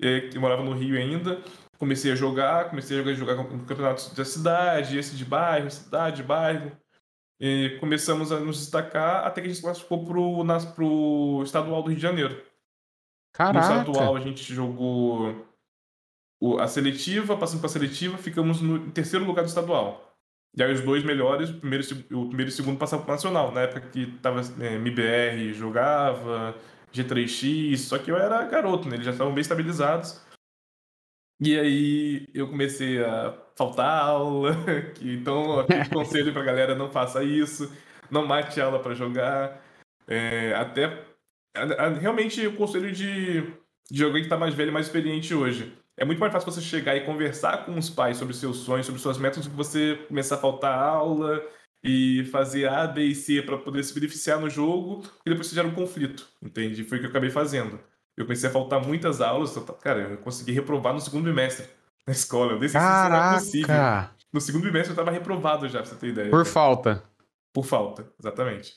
Eu 0.00 0.40
morava 0.40 0.62
no 0.62 0.72
Rio 0.72 0.98
ainda. 0.98 1.42
Comecei 1.78 2.12
a 2.12 2.14
jogar, 2.14 2.70
comecei 2.70 2.96
a 2.96 3.02
jogar, 3.02 3.14
jogar 3.14 3.66
campeonatos 3.66 4.12
da 4.14 4.24
cidade, 4.24 4.98
esse 4.98 5.14
de 5.14 5.24
bairro, 5.24 5.70
cidade, 5.70 6.22
bairro. 6.22 6.72
E 7.38 7.76
começamos 7.80 8.32
a 8.32 8.40
nos 8.40 8.58
destacar 8.58 9.26
até 9.26 9.42
que 9.42 9.48
a 9.48 9.50
gente 9.50 9.62
classificou 9.62 10.04
pro, 10.04 10.42
nas, 10.42 10.64
pro 10.64 11.42
estadual 11.44 11.82
do 11.82 11.90
Rio 11.90 11.96
de 11.96 12.02
Janeiro. 12.02 12.42
Caraca. 13.34 13.68
No 13.68 13.80
estadual 13.80 14.16
a 14.16 14.20
gente 14.20 14.54
jogou 14.54 15.46
a 16.58 16.66
seletiva, 16.66 17.36
passando 17.36 17.60
para 17.60 17.68
a 17.68 17.72
seletiva, 17.72 18.16
ficamos 18.16 18.60
no 18.62 18.90
terceiro 18.90 19.26
lugar 19.26 19.42
do 19.42 19.48
estadual. 19.48 20.05
E 20.56 20.62
aí 20.62 20.72
os 20.72 20.80
dois 20.80 21.04
melhores, 21.04 21.50
o 21.50 21.60
primeiro, 21.60 21.84
o 22.12 22.28
primeiro 22.28 22.50
e 22.50 22.52
o 22.52 22.56
segundo 22.56 22.78
passaram 22.78 23.04
para 23.04 23.12
o 23.12 23.14
nacional. 23.14 23.52
Na 23.52 23.62
época 23.62 23.82
que 23.88 24.06
tava 24.22 24.40
é, 24.60 24.74
MBR 24.76 25.52
jogava, 25.52 26.54
G3X, 26.92 27.76
só 27.78 27.98
que 27.98 28.10
eu 28.10 28.16
era 28.16 28.42
garoto, 28.44 28.88
né? 28.88 28.96
Eles 28.96 29.04
já 29.04 29.12
estavam 29.12 29.34
bem 29.34 29.42
estabilizados. 29.42 30.24
E 31.38 31.58
aí 31.58 32.28
eu 32.32 32.48
comecei 32.48 33.04
a 33.04 33.36
faltar 33.54 34.00
aula, 34.00 34.54
que, 34.94 35.12
então 35.12 35.60
aquele 35.60 35.88
conselho 35.90 36.32
pra 36.32 36.42
galera, 36.42 36.74
não 36.74 36.90
faça 36.90 37.22
isso, 37.22 37.70
não 38.10 38.26
mate 38.26 38.58
aula 38.58 38.78
para 38.78 38.94
jogar. 38.94 39.62
É, 40.08 40.54
até 40.54 41.04
realmente 42.00 42.46
o 42.46 42.56
conselho 42.56 42.92
de, 42.92 43.42
de 43.90 44.04
alguém 44.04 44.22
que 44.22 44.28
tá 44.28 44.38
mais 44.38 44.54
velho, 44.54 44.72
mais 44.72 44.86
experiente 44.86 45.34
hoje. 45.34 45.76
É 45.98 46.04
muito 46.04 46.18
mais 46.18 46.32
fácil 46.32 46.50
você 46.50 46.60
chegar 46.60 46.94
e 46.94 47.04
conversar 47.04 47.64
com 47.64 47.78
os 47.78 47.88
pais 47.88 48.18
sobre 48.18 48.34
seus 48.34 48.58
sonhos, 48.58 48.84
sobre 48.86 49.00
suas 49.00 49.18
metas, 49.18 49.44
do 49.44 49.50
que 49.50 49.56
você 49.56 49.96
começar 50.08 50.34
a 50.34 50.38
faltar 50.38 50.78
aula 50.78 51.42
e 51.82 52.24
fazer 52.32 52.68
A, 52.68 52.86
B 52.86 53.04
e 53.04 53.14
C 53.14 53.40
para 53.40 53.56
poder 53.56 53.82
se 53.82 53.94
beneficiar 53.94 54.38
no 54.38 54.50
jogo 54.50 55.02
e 55.24 55.30
depois 55.30 55.46
você 55.46 55.54
gera 55.54 55.66
um 55.66 55.74
conflito, 55.74 56.28
entende? 56.42 56.84
Foi 56.84 56.98
o 56.98 57.00
que 57.00 57.06
eu 57.06 57.10
acabei 57.10 57.30
fazendo. 57.30 57.80
Eu 58.16 58.24
comecei 58.24 58.48
a 58.48 58.52
faltar 58.52 58.84
muitas 58.84 59.20
aulas, 59.20 59.56
cara, 59.80 60.00
eu 60.00 60.16
consegui 60.18 60.52
reprovar 60.52 60.92
no 60.92 61.00
segundo 61.00 61.24
bimestre 61.24 61.66
na 62.06 62.12
escola. 62.12 62.52
Eu 62.52 62.60
se 62.60 62.66
isso 62.66 62.76
era 62.76 63.34
possível. 63.34 63.76
No 64.32 64.40
segundo 64.40 64.64
bimestre 64.64 64.92
eu 64.92 64.96
tava 64.96 65.10
reprovado 65.10 65.68
já, 65.68 65.80
pra 65.80 65.88
você 65.88 65.96
ter 65.96 66.08
ideia. 66.08 66.30
Por 66.30 66.42
cara. 66.42 66.52
falta. 66.52 67.02
Por 67.54 67.64
falta, 67.64 68.06
exatamente. 68.18 68.74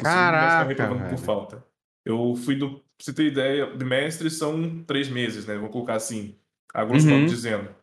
No 0.00 0.04
Caraca. 0.04 0.64
Eu 0.64 0.68
reprovando 0.68 1.10
por 1.10 1.18
falta. 1.18 1.64
Eu 2.04 2.34
fui 2.36 2.54
do. 2.56 2.78
Pra 2.78 3.04
você 3.04 3.12
ter 3.12 3.24
ideia, 3.24 3.66
bimestre 3.66 4.30
são 4.30 4.82
três 4.84 5.08
meses, 5.08 5.44
né? 5.44 5.58
Vou 5.58 5.68
colocar 5.68 5.94
assim. 5.94 6.38
A 6.74 6.84
grosso 6.84 7.08
uhum. 7.08 7.26
dizendo. 7.26 7.74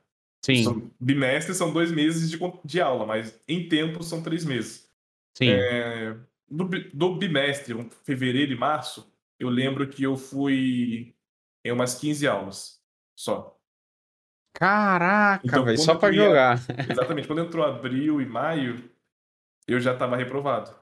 Sim. 0.43 0.63
São, 0.63 0.91
bimestre 0.99 1.53
são 1.55 1.71
dois 1.71 1.91
meses 1.91 2.29
de, 2.29 2.39
de 2.65 2.81
aula, 2.81 3.05
mas 3.05 3.39
em 3.47 3.67
tempo 3.67 4.03
são 4.03 4.21
três 4.21 4.43
meses. 4.43 4.89
Sim. 5.37 5.49
É, 5.49 6.15
do, 6.49 6.69
do 6.93 7.15
bimestre, 7.15 7.75
fevereiro 8.03 8.51
e 8.51 8.57
março, 8.57 9.11
eu 9.39 9.49
lembro 9.49 9.87
que 9.87 10.03
eu 10.03 10.17
fui 10.17 11.13
em 11.63 11.71
umas 11.71 11.95
15 11.95 12.27
aulas 12.27 12.81
só. 13.15 13.57
Caraca, 14.53 15.45
então, 15.45 15.63
velho, 15.63 15.77
só 15.77 15.95
para 15.95 16.13
jogar. 16.13 16.59
Exatamente, 16.89 17.27
quando 17.27 17.41
entrou 17.41 17.65
abril 17.65 18.21
e 18.21 18.25
maio, 18.25 18.83
eu 19.67 19.79
já 19.79 19.93
estava 19.93 20.15
reprovado. 20.15 20.75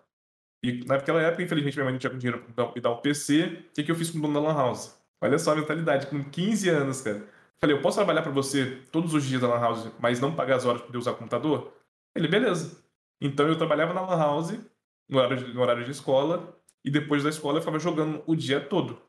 E 0.63 0.83
naquela 0.85 1.21
época, 1.21 1.43
infelizmente, 1.43 1.75
minha 1.75 1.85
mãe 1.85 1.93
não 1.93 1.99
tinha 1.99 2.13
dinheiro 2.13 2.43
para 2.53 2.71
me 2.73 2.81
dar 2.81 2.91
um 2.91 2.97
PC. 2.97 3.65
O 3.69 3.73
que, 3.73 3.83
que 3.83 3.91
eu 3.91 3.95
fiz 3.95 4.11
com 4.11 4.19
o 4.19 4.21
dono 4.21 4.33
da 4.33 4.39
Lan 4.39 4.55
House? 4.55 4.95
Olha 5.19 5.39
só 5.39 5.53
a 5.53 5.55
mentalidade, 5.55 6.07
com 6.07 6.23
15 6.23 6.69
anos, 6.69 7.01
cara. 7.01 7.25
Falei, 7.63 7.77
eu 7.77 7.81
posso 7.81 7.97
trabalhar 7.97 8.23
para 8.23 8.31
você 8.31 8.81
todos 8.91 9.13
os 9.13 9.23
dias 9.23 9.39
da 9.39 9.47
Lan 9.47 9.59
House, 9.59 9.91
mas 9.99 10.19
não 10.19 10.35
pagar 10.35 10.55
as 10.55 10.65
horas 10.65 10.81
para 10.81 10.87
poder 10.87 10.97
usar 10.97 11.11
o 11.11 11.15
computador? 11.15 11.71
Ele, 12.15 12.27
beleza. 12.27 12.83
Então 13.21 13.47
eu 13.47 13.55
trabalhava 13.55 13.93
na 13.93 14.01
Lan 14.01 14.17
House, 14.17 14.59
no 15.07 15.19
horário, 15.19 15.37
de, 15.37 15.53
no 15.53 15.61
horário 15.61 15.85
de 15.85 15.91
escola, 15.91 16.57
e 16.83 16.89
depois 16.89 17.23
da 17.23 17.29
escola 17.29 17.57
eu 17.57 17.61
ficava 17.61 17.77
jogando 17.77 18.23
o 18.25 18.35
dia 18.35 18.59
todo. 18.59 18.99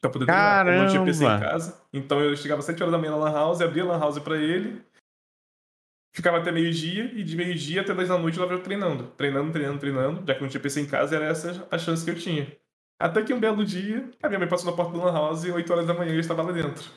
Pra 0.00 0.10
poder 0.10 0.24
treinar. 0.24 0.66
Eu 0.66 0.82
não 0.82 0.88
tinha 0.88 1.04
PC 1.04 1.22
em 1.22 1.40
casa. 1.40 1.86
Então 1.92 2.18
eu 2.22 2.34
chegava 2.34 2.60
às 2.60 2.64
7 2.64 2.82
horas 2.82 2.92
da 2.92 2.98
manhã 2.98 3.10
na 3.10 3.18
Lan 3.18 3.32
House, 3.32 3.60
abria 3.60 3.82
a 3.82 3.86
Lan 3.88 3.98
House 3.98 4.18
pra 4.20 4.38
ele, 4.38 4.82
ficava 6.16 6.38
até 6.38 6.50
meio-dia, 6.50 7.12
e 7.12 7.22
de 7.22 7.36
meio-dia 7.36 7.82
até 7.82 7.94
10 7.94 8.08
da 8.08 8.16
noite 8.16 8.38
eu 8.38 8.44
estava 8.44 8.62
treinando. 8.62 9.08
Treinando, 9.18 9.52
treinando, 9.52 9.78
treinando. 9.78 10.26
Já 10.26 10.34
que 10.34 10.40
não 10.40 10.48
tinha 10.48 10.62
PC 10.62 10.80
em 10.80 10.86
casa, 10.86 11.14
era 11.14 11.26
essa 11.26 11.68
a 11.70 11.76
chance 11.76 12.02
que 12.06 12.10
eu 12.10 12.18
tinha. 12.18 12.50
Até 12.98 13.22
que 13.22 13.34
um 13.34 13.40
belo 13.40 13.62
dia, 13.66 14.10
a 14.22 14.28
minha 14.28 14.38
mãe 14.38 14.48
passou 14.48 14.70
na 14.70 14.76
porta 14.76 14.96
da 14.96 15.04
Lan 15.04 15.12
House 15.12 15.44
e 15.44 15.50
8 15.50 15.70
horas 15.70 15.86
da 15.86 15.92
manhã 15.92 16.14
eu 16.14 16.20
estava 16.20 16.42
lá 16.42 16.52
dentro. 16.52 16.90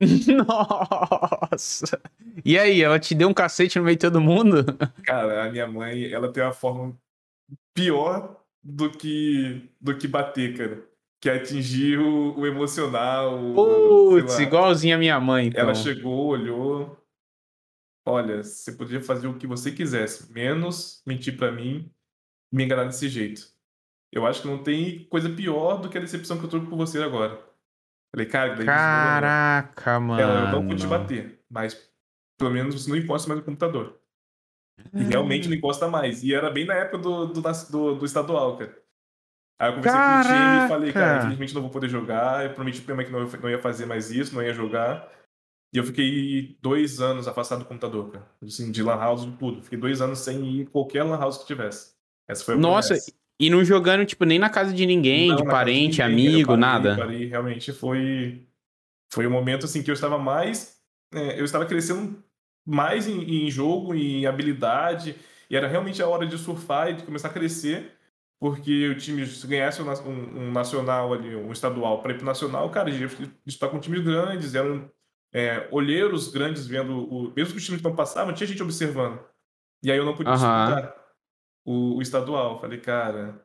Nossa! 0.46 2.00
E 2.44 2.58
aí, 2.58 2.82
ela 2.82 2.98
te 2.98 3.14
deu 3.14 3.28
um 3.28 3.34
cacete 3.34 3.78
no 3.78 3.84
meio 3.84 3.96
de 3.96 4.00
todo 4.00 4.20
mundo? 4.20 4.64
Cara, 5.04 5.44
a 5.44 5.50
minha 5.50 5.66
mãe, 5.66 6.10
ela 6.10 6.32
tem 6.32 6.42
uma 6.42 6.52
forma 6.52 6.96
pior 7.74 8.42
do 8.62 8.90
que, 8.90 9.68
do 9.80 9.96
que 9.96 10.08
bater, 10.08 10.56
cara. 10.56 10.82
Que 11.20 11.28
é 11.28 11.36
atingir 11.36 11.98
o, 11.98 12.38
o 12.38 12.46
emocional. 12.46 13.38
Putz, 13.54 14.38
igualzinho 14.38 14.96
a 14.96 14.98
minha 14.98 15.20
mãe. 15.20 15.48
Então. 15.48 15.60
Ela 15.60 15.74
chegou, 15.74 16.28
olhou. 16.28 16.96
Olha, 18.06 18.42
você 18.42 18.72
podia 18.72 19.02
fazer 19.02 19.26
o 19.26 19.36
que 19.36 19.46
você 19.46 19.70
quisesse, 19.70 20.32
menos 20.32 21.02
mentir 21.06 21.36
para 21.36 21.52
mim, 21.52 21.90
me 22.50 22.64
enganar 22.64 22.84
desse 22.84 23.08
jeito. 23.08 23.42
Eu 24.10 24.26
acho 24.26 24.42
que 24.42 24.48
não 24.48 24.62
tem 24.62 25.04
coisa 25.04 25.28
pior 25.28 25.76
do 25.76 25.88
que 25.88 25.98
a 25.98 26.00
decepção 26.00 26.38
que 26.38 26.44
eu 26.44 26.48
tô 26.48 26.60
com 26.62 26.76
você 26.76 27.02
agora. 27.02 27.49
Falei, 28.14 28.26
cara, 28.26 28.54
daí 28.54 28.66
Caraca, 28.66 30.00
mano. 30.00 30.20
Ela, 30.20 30.40
eu 30.40 30.52
não 30.52 30.66
vou 30.68 30.76
te 30.76 30.86
bater, 30.86 31.40
mas 31.48 31.90
pelo 32.38 32.50
menos 32.50 32.74
você 32.74 32.90
não 32.90 32.96
encosta 32.96 33.28
mais 33.28 33.38
no 33.40 33.44
computador. 33.44 34.00
E 34.92 35.02
realmente 35.04 35.48
não 35.48 35.56
encosta 35.56 35.88
mais. 35.88 36.22
E 36.22 36.34
era 36.34 36.50
bem 36.50 36.64
na 36.64 36.74
época 36.74 36.98
do, 36.98 37.26
do, 37.26 37.40
do, 37.42 37.94
do 37.96 38.04
estadual, 38.04 38.56
cara. 38.56 38.76
Aí 39.60 39.68
eu 39.68 39.74
conversei 39.74 40.00
Caraca. 40.00 40.28
com 40.28 40.34
o 40.34 40.38
time 40.38 40.64
e 40.64 40.68
falei, 40.68 40.92
cara, 40.92 41.18
infelizmente 41.18 41.54
não 41.54 41.60
vou 41.60 41.70
poder 41.70 41.88
jogar. 41.88 42.44
Eu 42.44 42.54
prometi 42.54 42.80
pra 42.80 42.94
minha 42.94 43.10
mãe 43.10 43.26
que 43.28 43.36
não, 43.36 43.42
não 43.42 43.50
ia 43.50 43.58
fazer 43.58 43.84
mais 43.84 44.10
isso, 44.10 44.34
não 44.34 44.42
ia 44.42 44.54
jogar. 44.54 45.06
E 45.72 45.76
eu 45.76 45.84
fiquei 45.84 46.58
dois 46.60 47.00
anos 47.00 47.28
afastado 47.28 47.60
do 47.60 47.66
computador, 47.66 48.10
cara. 48.10 48.26
Assim, 48.42 48.72
de 48.72 48.82
lan 48.82 48.96
house, 48.96 49.24
de 49.24 49.36
tudo. 49.36 49.62
Fiquei 49.62 49.78
dois 49.78 50.00
anos 50.00 50.20
sem 50.20 50.42
ir 50.44 50.62
em 50.62 50.64
qualquer 50.64 51.04
lan 51.04 51.18
house 51.18 51.38
que 51.38 51.46
tivesse. 51.46 51.94
Essa 52.26 52.44
foi 52.44 52.54
a 52.54 52.56
Nossa, 52.56 52.88
promessa. 52.88 53.12
E 53.40 53.48
não 53.48 53.64
jogando, 53.64 54.04
tipo, 54.04 54.26
nem 54.26 54.38
na 54.38 54.50
casa 54.50 54.70
de 54.70 54.84
ninguém, 54.84 55.28
não, 55.28 55.36
de 55.36 55.44
parente, 55.44 55.96
de 55.96 56.02
ninguém, 56.02 56.28
amigo, 56.28 56.48
parei, 56.48 56.60
nada. 56.60 56.94
Parei, 56.94 57.24
realmente 57.24 57.72
foi. 57.72 58.46
Foi 59.10 59.24
o 59.24 59.30
um 59.30 59.32
momento 59.32 59.64
assim 59.64 59.82
que 59.82 59.90
eu 59.90 59.94
estava 59.94 60.18
mais. 60.18 60.78
É, 61.10 61.40
eu 61.40 61.44
estava 61.46 61.64
crescendo 61.64 62.22
mais 62.68 63.08
em, 63.08 63.46
em, 63.46 63.50
jogo, 63.50 63.94
em 63.94 64.26
habilidade. 64.26 65.16
E 65.48 65.56
era 65.56 65.66
realmente 65.66 66.02
a 66.02 66.06
hora 66.06 66.26
de 66.26 66.36
surfar 66.36 66.90
e 66.90 66.94
de 66.94 67.02
começar 67.02 67.28
a 67.28 67.32
crescer. 67.32 67.92
Porque 68.38 68.88
o 68.88 68.94
time, 68.96 69.26
se 69.26 69.46
ganhasse 69.46 69.80
um, 69.80 69.88
um 69.88 70.52
nacional 70.52 71.14
ali, 71.14 71.34
um 71.34 71.50
estadual 71.50 72.02
para 72.02 72.12
ir 72.12 72.16
pro 72.16 72.26
nacional, 72.26 72.68
cara, 72.70 72.90
ia 72.90 73.08
disputar 73.46 73.70
com 73.70 73.80
times 73.80 74.04
grandes, 74.04 74.54
eram 74.54 74.90
é, 75.32 75.66
olheiros 75.70 76.28
grandes 76.28 76.66
vendo. 76.66 76.94
O, 77.10 77.32
mesmo 77.34 77.52
que 77.52 77.58
os 77.58 77.64
times 77.64 77.80
não 77.80 77.96
passavam, 77.96 78.34
tinha 78.34 78.46
gente 78.46 78.62
observando. 78.62 79.18
E 79.82 79.90
aí 79.90 79.96
eu 79.96 80.04
não 80.04 80.14
podia 80.14 80.34
disputar 80.34 80.99
o, 81.64 81.96
o 81.96 82.02
estadual. 82.02 82.60
Falei, 82.60 82.78
cara. 82.78 83.40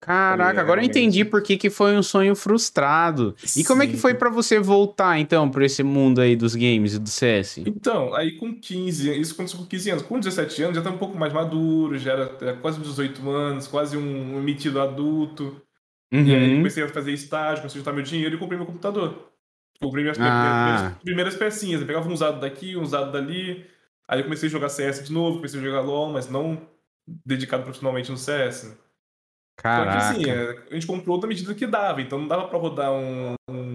Caraca, 0.00 0.46
falei, 0.46 0.60
agora 0.60 0.80
eu 0.80 0.86
entendi 0.86 1.26
por 1.26 1.42
que, 1.42 1.58
que 1.58 1.68
foi 1.68 1.94
um 1.94 2.02
sonho 2.02 2.34
frustrado. 2.34 3.36
E 3.54 3.62
como 3.62 3.82
é 3.82 3.86
que 3.86 3.98
foi 3.98 4.14
para 4.14 4.30
você 4.30 4.58
voltar, 4.58 5.18
então, 5.18 5.50
pra 5.50 5.64
esse 5.66 5.82
mundo 5.82 6.22
aí 6.22 6.34
dos 6.34 6.54
games 6.54 6.94
e 6.94 6.98
do 6.98 7.08
CS? 7.08 7.58
Então, 7.58 8.14
aí 8.14 8.38
com 8.38 8.58
15, 8.58 9.20
isso 9.20 9.34
aconteceu 9.34 9.58
com 9.58 9.66
15 9.66 9.90
anos. 9.90 10.02
Com 10.04 10.18
17 10.18 10.62
anos 10.62 10.76
já 10.76 10.82
tá 10.82 10.88
um 10.88 10.96
pouco 10.96 11.18
mais 11.18 11.34
maduro, 11.34 11.98
já 11.98 12.12
era, 12.12 12.56
quase 12.56 12.80
18 12.80 13.28
anos, 13.30 13.68
quase 13.68 13.98
um, 13.98 14.40
metido 14.42 14.80
adulto. 14.80 15.60
Uhum. 16.10 16.24
E 16.24 16.34
aí 16.34 16.50
uhum. 16.50 16.56
comecei 16.56 16.82
a 16.82 16.88
fazer 16.88 17.12
estágio, 17.12 17.58
comecei 17.58 17.78
a 17.78 17.80
juntar 17.80 17.92
meu 17.92 18.02
dinheiro 18.02 18.36
e 18.36 18.38
comprei 18.38 18.56
meu 18.56 18.66
computador. 18.66 19.30
Comprei 19.82 20.02
minhas 20.02 20.18
ah. 20.18 20.96
primeiras, 21.02 21.36
pecinhas. 21.36 21.82
Eu 21.82 21.86
pegava 21.86 22.08
um 22.08 22.12
usado 22.12 22.40
daqui, 22.40 22.74
um 22.74 22.82
usado 22.82 23.12
dali. 23.12 23.66
Aí 24.08 24.20
eu 24.20 24.24
comecei 24.24 24.48
a 24.48 24.52
jogar 24.52 24.70
CS 24.70 25.04
de 25.04 25.12
novo, 25.12 25.36
comecei 25.36 25.60
a 25.60 25.62
jogar 25.62 25.82
LOL, 25.82 26.10
mas 26.10 26.28
não 26.28 26.58
dedicado 27.24 27.62
profissionalmente 27.62 28.10
no 28.10 28.16
CS. 28.16 28.76
Caraca. 29.56 30.00
Só 30.00 30.14
que 30.14 30.30
assim, 30.30 30.30
a 30.70 30.74
gente 30.74 30.86
comprou 30.86 31.18
da 31.18 31.28
medida 31.28 31.54
que 31.54 31.66
dava, 31.66 32.00
então 32.00 32.18
não 32.18 32.28
dava 32.28 32.48
pra 32.48 32.58
rodar 32.58 32.92
um, 32.92 33.34
um, 33.48 33.74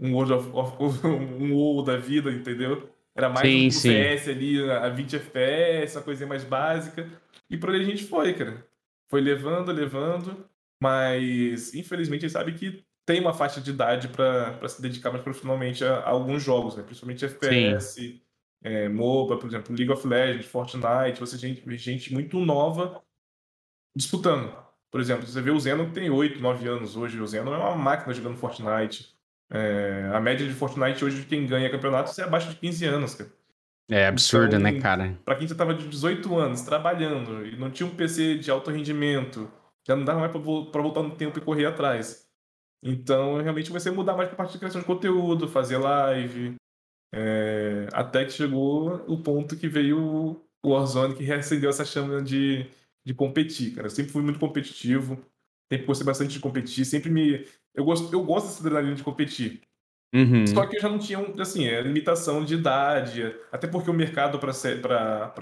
um 0.00 0.14
World 0.14 0.32
of, 0.32 0.50
of 0.52 1.06
um 1.06 1.54
WoW 1.54 1.82
da 1.82 1.96
vida, 1.96 2.30
entendeu? 2.30 2.90
Era 3.14 3.28
mais 3.28 3.46
sim, 3.46 3.66
um. 3.66 3.70
CS 3.70 4.28
ali 4.28 4.70
a 4.70 4.88
20 4.88 5.16
FPS, 5.16 5.96
uma 5.96 6.02
coisinha 6.02 6.26
mais 6.26 6.42
básica. 6.42 7.08
E 7.50 7.56
por 7.56 7.70
aí 7.70 7.80
a 7.80 7.84
gente 7.84 8.04
foi, 8.04 8.32
cara. 8.34 8.66
Foi 9.08 9.20
levando, 9.20 9.70
levando, 9.70 10.48
mas 10.82 11.74
infelizmente 11.74 12.24
a 12.24 12.28
gente 12.28 12.32
sabe 12.32 12.54
que 12.54 12.84
tem 13.06 13.20
uma 13.20 13.34
faixa 13.34 13.60
de 13.60 13.70
idade 13.70 14.08
para 14.08 14.66
se 14.66 14.80
dedicar 14.80 15.10
mais 15.12 15.22
profissionalmente 15.22 15.84
a, 15.84 15.98
a, 15.98 16.10
alguns 16.10 16.42
jogos, 16.42 16.74
né? 16.74 16.82
Principalmente 16.82 17.24
FPS, 17.24 17.94
sim 17.94 18.23
é, 18.64 18.88
MOBA, 18.88 19.36
por 19.36 19.46
exemplo, 19.46 19.76
League 19.76 19.92
of 19.92 20.06
Legends, 20.06 20.46
Fortnite, 20.46 21.20
você 21.20 21.36
vê 21.36 21.76
gente 21.76 22.12
muito 22.12 22.40
nova 22.40 23.02
disputando. 23.94 24.56
Por 24.90 25.00
exemplo, 25.00 25.26
você 25.26 25.40
vê 25.42 25.50
o 25.50 25.60
Zeno 25.60 25.86
que 25.86 25.92
tem 25.92 26.08
8, 26.08 26.40
9 26.40 26.68
anos 26.68 26.96
hoje, 26.96 27.20
o 27.20 27.26
Zeno 27.26 27.52
é 27.52 27.58
uma 27.58 27.76
máquina 27.76 28.14
jogando 28.14 28.38
Fortnite. 28.38 29.14
É, 29.50 30.10
a 30.14 30.20
média 30.20 30.46
de 30.46 30.54
Fortnite 30.54 31.04
hoje 31.04 31.20
de 31.20 31.26
quem 31.26 31.46
ganha 31.46 31.70
campeonato 31.70 32.18
é 32.18 32.24
abaixo 32.24 32.48
de 32.48 32.56
15 32.56 32.86
anos, 32.86 33.14
cara. 33.14 33.30
É 33.90 34.06
absurdo, 34.06 34.58
né, 34.58 34.70
então, 34.70 34.72
né, 34.72 34.80
cara? 34.80 35.18
Pra 35.26 35.36
quem 35.36 35.46
já 35.46 35.54
tava 35.54 35.74
de 35.74 35.86
18 35.86 36.34
anos 36.38 36.62
trabalhando 36.62 37.44
e 37.46 37.54
não 37.56 37.70
tinha 37.70 37.86
um 37.86 37.94
PC 37.94 38.38
de 38.38 38.50
alto 38.50 38.70
rendimento, 38.70 39.50
já 39.86 39.94
não 39.94 40.06
dava 40.06 40.20
mais 40.20 40.32
pra, 40.32 40.40
pra 40.40 40.80
voltar 40.80 41.02
no 41.02 41.14
tempo 41.14 41.38
e 41.38 41.42
correr 41.42 41.66
atrás. 41.66 42.26
Então, 42.82 43.42
realmente, 43.42 43.70
vai 43.70 43.80
ser 43.80 43.90
mudar 43.90 44.16
mais 44.16 44.28
pra 44.28 44.38
parte 44.38 44.52
de 44.52 44.58
criação 44.58 44.80
de 44.80 44.86
conteúdo, 44.86 45.48
fazer 45.48 45.76
live, 45.76 46.56
é, 47.12 47.88
até 47.92 48.24
que 48.24 48.32
chegou 48.32 49.04
o 49.06 49.18
ponto 49.18 49.56
que 49.56 49.68
veio 49.68 49.98
o 50.62 50.70
Warzone 50.70 51.14
que 51.14 51.22
reacendeu 51.22 51.70
essa 51.70 51.84
chama 51.84 52.22
de, 52.22 52.66
de 53.04 53.14
competir, 53.14 53.74
cara. 53.74 53.86
Eu 53.86 53.90
sempre 53.90 54.12
fui 54.12 54.22
muito 54.22 54.38
competitivo, 54.38 55.16
sempre 55.70 55.86
gostei 55.86 56.06
bastante 56.06 56.32
de 56.32 56.40
competir, 56.40 56.84
sempre 56.84 57.10
me. 57.10 57.46
Eu 57.74 57.84
gosto, 57.84 58.12
eu 58.12 58.24
gosto 58.24 58.46
dessa 58.46 58.60
adrenalina 58.60 58.94
de 58.94 59.02
competir. 59.02 59.60
Uhum. 60.14 60.46
Só 60.46 60.64
que 60.66 60.76
eu 60.76 60.80
já 60.80 60.88
não 60.88 60.98
tinha, 60.98 61.18
assim, 61.40 61.66
é 61.66 61.80
limitação 61.82 62.44
de 62.44 62.54
idade, 62.54 63.34
até 63.50 63.66
porque 63.66 63.90
o 63.90 63.94
mercado 63.94 64.38
para 64.38 64.52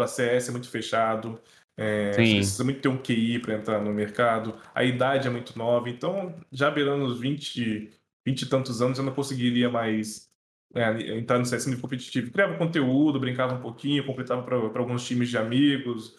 CS 0.06 0.48
é 0.48 0.50
muito 0.52 0.68
fechado. 0.68 1.38
É, 1.76 2.12
precisa 2.12 2.64
muito 2.64 2.80
ter 2.80 2.88
um 2.88 2.98
QI 2.98 3.38
para 3.38 3.54
entrar 3.54 3.80
no 3.80 3.92
mercado, 3.92 4.54
a 4.74 4.84
idade 4.84 5.26
é 5.26 5.30
muito 5.30 5.56
nova, 5.56 5.88
então 5.88 6.34
já 6.50 6.70
beirando 6.70 7.06
os 7.06 7.18
20, 7.18 7.90
20 8.26 8.42
e 8.42 8.46
tantos 8.46 8.82
anos 8.82 8.98
eu 8.98 9.04
não 9.04 9.14
conseguiria 9.14 9.70
mais 9.70 10.30
é, 10.74 11.18
entrar 11.18 11.38
no 11.38 11.46
CS 11.46 11.66
nível 11.66 11.82
competitivo. 11.82 12.30
Criava 12.30 12.56
conteúdo, 12.56 13.20
brincava 13.20 13.54
um 13.54 13.60
pouquinho, 13.60 14.06
completava 14.06 14.42
para 14.42 14.80
alguns 14.80 15.06
times 15.06 15.28
de 15.28 15.36
amigos 15.36 16.16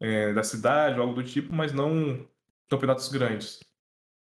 é, 0.00 0.32
da 0.32 0.42
cidade, 0.42 0.98
algo 0.98 1.14
do 1.14 1.22
tipo, 1.22 1.54
mas 1.54 1.72
não 1.72 2.26
campeonatos 2.68 3.08
grandes. 3.08 3.60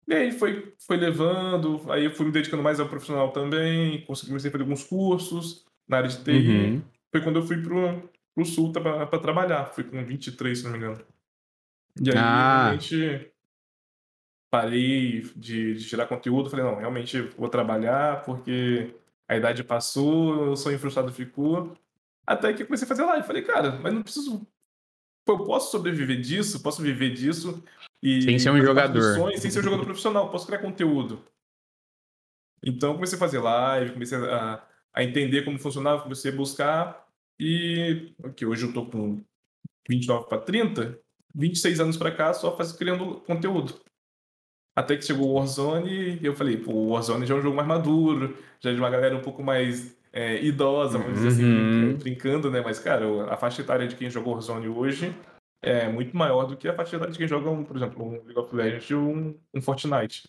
E 0.06 0.14
aí 0.14 0.32
foi, 0.32 0.74
foi 0.78 0.96
levando, 0.96 1.80
aí 1.90 2.04
eu 2.04 2.10
fui 2.10 2.26
me 2.26 2.32
dedicando 2.32 2.62
mais 2.62 2.78
ao 2.78 2.88
profissional 2.88 3.32
também, 3.32 4.04
consegui 4.04 4.32
a 4.32 4.38
fazer 4.38 4.60
alguns 4.60 4.84
cursos 4.84 5.64
na 5.88 5.98
área 5.98 6.08
de 6.08 6.22
TI. 6.22 6.30
Uhum. 6.30 6.82
Foi 7.10 7.22
quando 7.22 7.36
eu 7.36 7.46
fui 7.46 7.60
pro, 7.62 8.10
pro 8.34 8.44
Sul 8.44 8.72
para 8.72 9.18
trabalhar, 9.18 9.66
fui 9.66 9.84
com 9.84 10.04
23, 10.04 10.58
se 10.58 10.64
não 10.64 10.72
me 10.72 10.78
engano. 10.78 11.00
E 12.00 12.10
aí 12.10 12.16
ah. 12.18 12.62
realmente 12.64 13.30
parei 14.50 15.22
de, 15.34 15.74
de 15.74 15.88
tirar 15.88 16.06
conteúdo, 16.06 16.50
falei, 16.50 16.64
não, 16.64 16.76
realmente 16.76 17.20
vou 17.36 17.48
trabalhar 17.48 18.22
porque 18.24 18.94
a 19.28 19.36
idade 19.36 19.64
passou, 19.64 20.50
o 20.50 20.56
sonho 20.56 20.78
frustrado 20.78 21.12
ficou. 21.12 21.76
Até 22.26 22.52
que 22.52 22.62
eu 22.62 22.66
comecei 22.66 22.84
a 22.86 22.88
fazer 22.88 23.04
live. 23.04 23.26
Falei, 23.26 23.42
cara, 23.42 23.72
mas 23.80 23.92
não 23.92 24.02
preciso. 24.02 24.46
eu 25.26 25.44
posso 25.44 25.70
sobreviver 25.70 26.20
disso, 26.20 26.62
posso 26.62 26.82
viver 26.82 27.12
disso. 27.12 27.62
E 28.02 28.22
sem 28.22 28.38
ser 28.38 28.50
um 28.50 28.60
jogador. 28.60 29.14
Sonhos, 29.14 29.40
sem 29.40 29.50
ser 29.50 29.60
um 29.60 29.64
jogador 29.64 29.84
profissional, 29.84 30.30
posso 30.30 30.46
criar 30.46 30.58
conteúdo. 30.58 31.24
Então 32.62 32.94
comecei 32.94 33.16
a 33.16 33.20
fazer 33.20 33.38
live, 33.38 33.92
comecei 33.92 34.18
a, 34.18 34.66
a 34.92 35.04
entender 35.04 35.42
como 35.44 35.58
funcionava, 35.58 36.02
comecei 36.02 36.32
a 36.32 36.36
buscar. 36.36 37.06
E 37.38 38.14
okay, 38.22 38.46
hoje 38.46 38.64
eu 38.64 38.72
tô 38.72 38.86
com 38.86 39.22
29 39.88 40.28
para 40.28 40.40
30, 40.40 40.98
26 41.34 41.80
anos 41.80 41.96
para 41.96 42.14
cá, 42.14 42.32
só 42.32 42.56
faz, 42.56 42.72
criando 42.72 43.20
conteúdo. 43.20 43.80
Até 44.76 44.96
que 44.96 45.04
chegou 45.04 45.28
o 45.28 45.34
Warzone 45.34 46.18
e 46.20 46.26
eu 46.26 46.34
falei, 46.34 46.56
pô, 46.56 46.72
o 46.72 46.88
Warzone 46.90 47.26
já 47.26 47.34
é 47.34 47.38
um 47.38 47.42
jogo 47.42 47.56
mais 47.56 47.68
maduro, 47.68 48.36
já 48.60 48.70
é 48.70 48.74
de 48.74 48.80
uma 48.80 48.90
galera 48.90 49.16
um 49.16 49.20
pouco 49.20 49.42
mais 49.42 49.96
é, 50.12 50.42
idosa, 50.44 50.98
vamos 50.98 51.14
dizer 51.14 51.28
assim, 51.28 51.44
uhum. 51.44 51.96
brincando, 51.96 52.50
né? 52.50 52.60
Mas, 52.60 52.78
cara, 52.78 53.04
a 53.32 53.36
faixa 53.36 53.62
etária 53.62 53.86
de 53.86 53.94
quem 53.94 54.10
joga 54.10 54.30
Warzone 54.30 54.68
hoje 54.68 55.14
é 55.62 55.88
muito 55.88 56.16
maior 56.16 56.44
do 56.44 56.56
que 56.56 56.68
a 56.68 56.74
faixa 56.74 56.96
etária 56.96 57.12
de 57.12 57.18
quem 57.18 57.28
joga, 57.28 57.50
um, 57.50 57.64
por 57.64 57.76
exemplo, 57.76 58.04
um 58.04 58.10
League 58.24 58.38
of 58.38 58.54
Legends 58.54 58.90
ou 58.90 58.98
um, 58.98 59.34
um 59.54 59.62
Fortnite. 59.62 60.28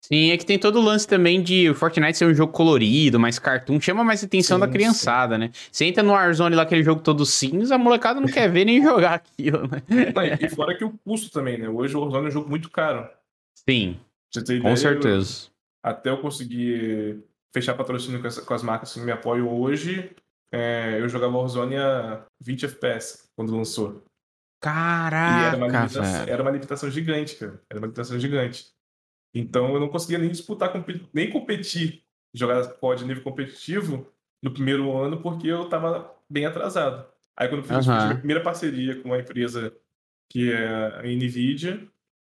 Sim, 0.00 0.30
é 0.30 0.36
que 0.36 0.46
tem 0.46 0.58
todo 0.58 0.78
o 0.78 0.82
lance 0.82 1.06
também 1.06 1.42
de 1.42 1.68
o 1.68 1.74
Fortnite 1.74 2.16
ser 2.16 2.26
um 2.26 2.34
jogo 2.34 2.52
colorido, 2.52 3.18
mais 3.18 3.40
cartoon, 3.40 3.80
chama 3.80 4.04
mais 4.04 4.22
atenção 4.22 4.56
sim, 4.56 4.60
da 4.60 4.68
criançada, 4.68 5.34
sim. 5.34 5.40
né? 5.40 5.50
Você 5.72 5.84
entra 5.84 6.02
no 6.02 6.12
Warzone 6.12 6.54
lá, 6.54 6.62
aquele 6.62 6.84
jogo 6.84 7.00
todo 7.00 7.26
cinza, 7.26 7.74
a 7.74 7.78
molecada 7.78 8.20
não 8.20 8.28
quer 8.28 8.48
ver 8.48 8.64
nem 8.64 8.80
jogar 8.82 9.14
aquilo, 9.14 9.66
né? 9.66 9.82
e 10.40 10.48
fora 10.48 10.76
que 10.76 10.84
o 10.84 10.92
custo 11.04 11.30
também, 11.30 11.58
né? 11.58 11.68
Hoje 11.68 11.96
o 11.96 12.00
Warzone 12.00 12.26
é 12.26 12.28
um 12.28 12.32
jogo 12.32 12.48
muito 12.48 12.70
caro. 12.70 13.08
Sim, 13.56 13.98
com 14.62 14.76
certeza. 14.76 15.46
Eu, 15.46 15.90
até 15.90 16.10
eu 16.10 16.20
conseguir 16.20 17.24
fechar 17.52 17.74
patrocínio 17.74 18.20
com 18.20 18.26
as, 18.26 18.38
com 18.38 18.54
as 18.54 18.62
marcas 18.62 18.92
que 18.92 19.00
me 19.00 19.10
apoiam 19.10 19.48
hoje, 19.48 20.14
é, 20.52 21.00
eu 21.00 21.08
jogava 21.08 21.36
Warzone 21.36 21.76
a 21.76 22.24
20 22.40 22.66
FPS 22.66 23.28
quando 23.34 23.56
lançou. 23.56 24.04
Caraca, 24.60 25.42
e 25.42 25.46
era 25.46 25.56
uma, 25.56 25.66
limitação, 25.68 26.28
era 26.28 26.42
uma 26.42 26.50
limitação 26.50 26.90
gigante, 26.90 27.36
cara. 27.36 27.60
Era 27.70 27.78
uma 27.78 27.86
limitação 27.86 28.18
gigante. 28.18 28.66
Então 29.34 29.74
eu 29.74 29.80
não 29.80 29.88
conseguia 29.88 30.18
nem 30.18 30.30
disputar, 30.30 30.72
nem 31.12 31.30
competir, 31.30 32.02
jogar 32.34 32.66
COD 32.74 33.04
nível 33.04 33.22
competitivo 33.22 34.06
no 34.42 34.50
primeiro 34.50 34.96
ano, 34.96 35.20
porque 35.20 35.48
eu 35.48 35.64
estava 35.64 36.14
bem 36.28 36.46
atrasado. 36.46 37.06
Aí 37.36 37.48
quando 37.48 37.60
eu 37.60 37.64
fiz 37.64 37.86
uhum. 37.86 37.92
a 37.92 38.14
primeira 38.14 38.42
parceria 38.42 39.00
com 39.00 39.10
uma 39.10 39.18
empresa 39.18 39.74
que 40.30 40.50
é 40.50 40.66
a 40.66 41.02
NVIDIA, 41.02 41.86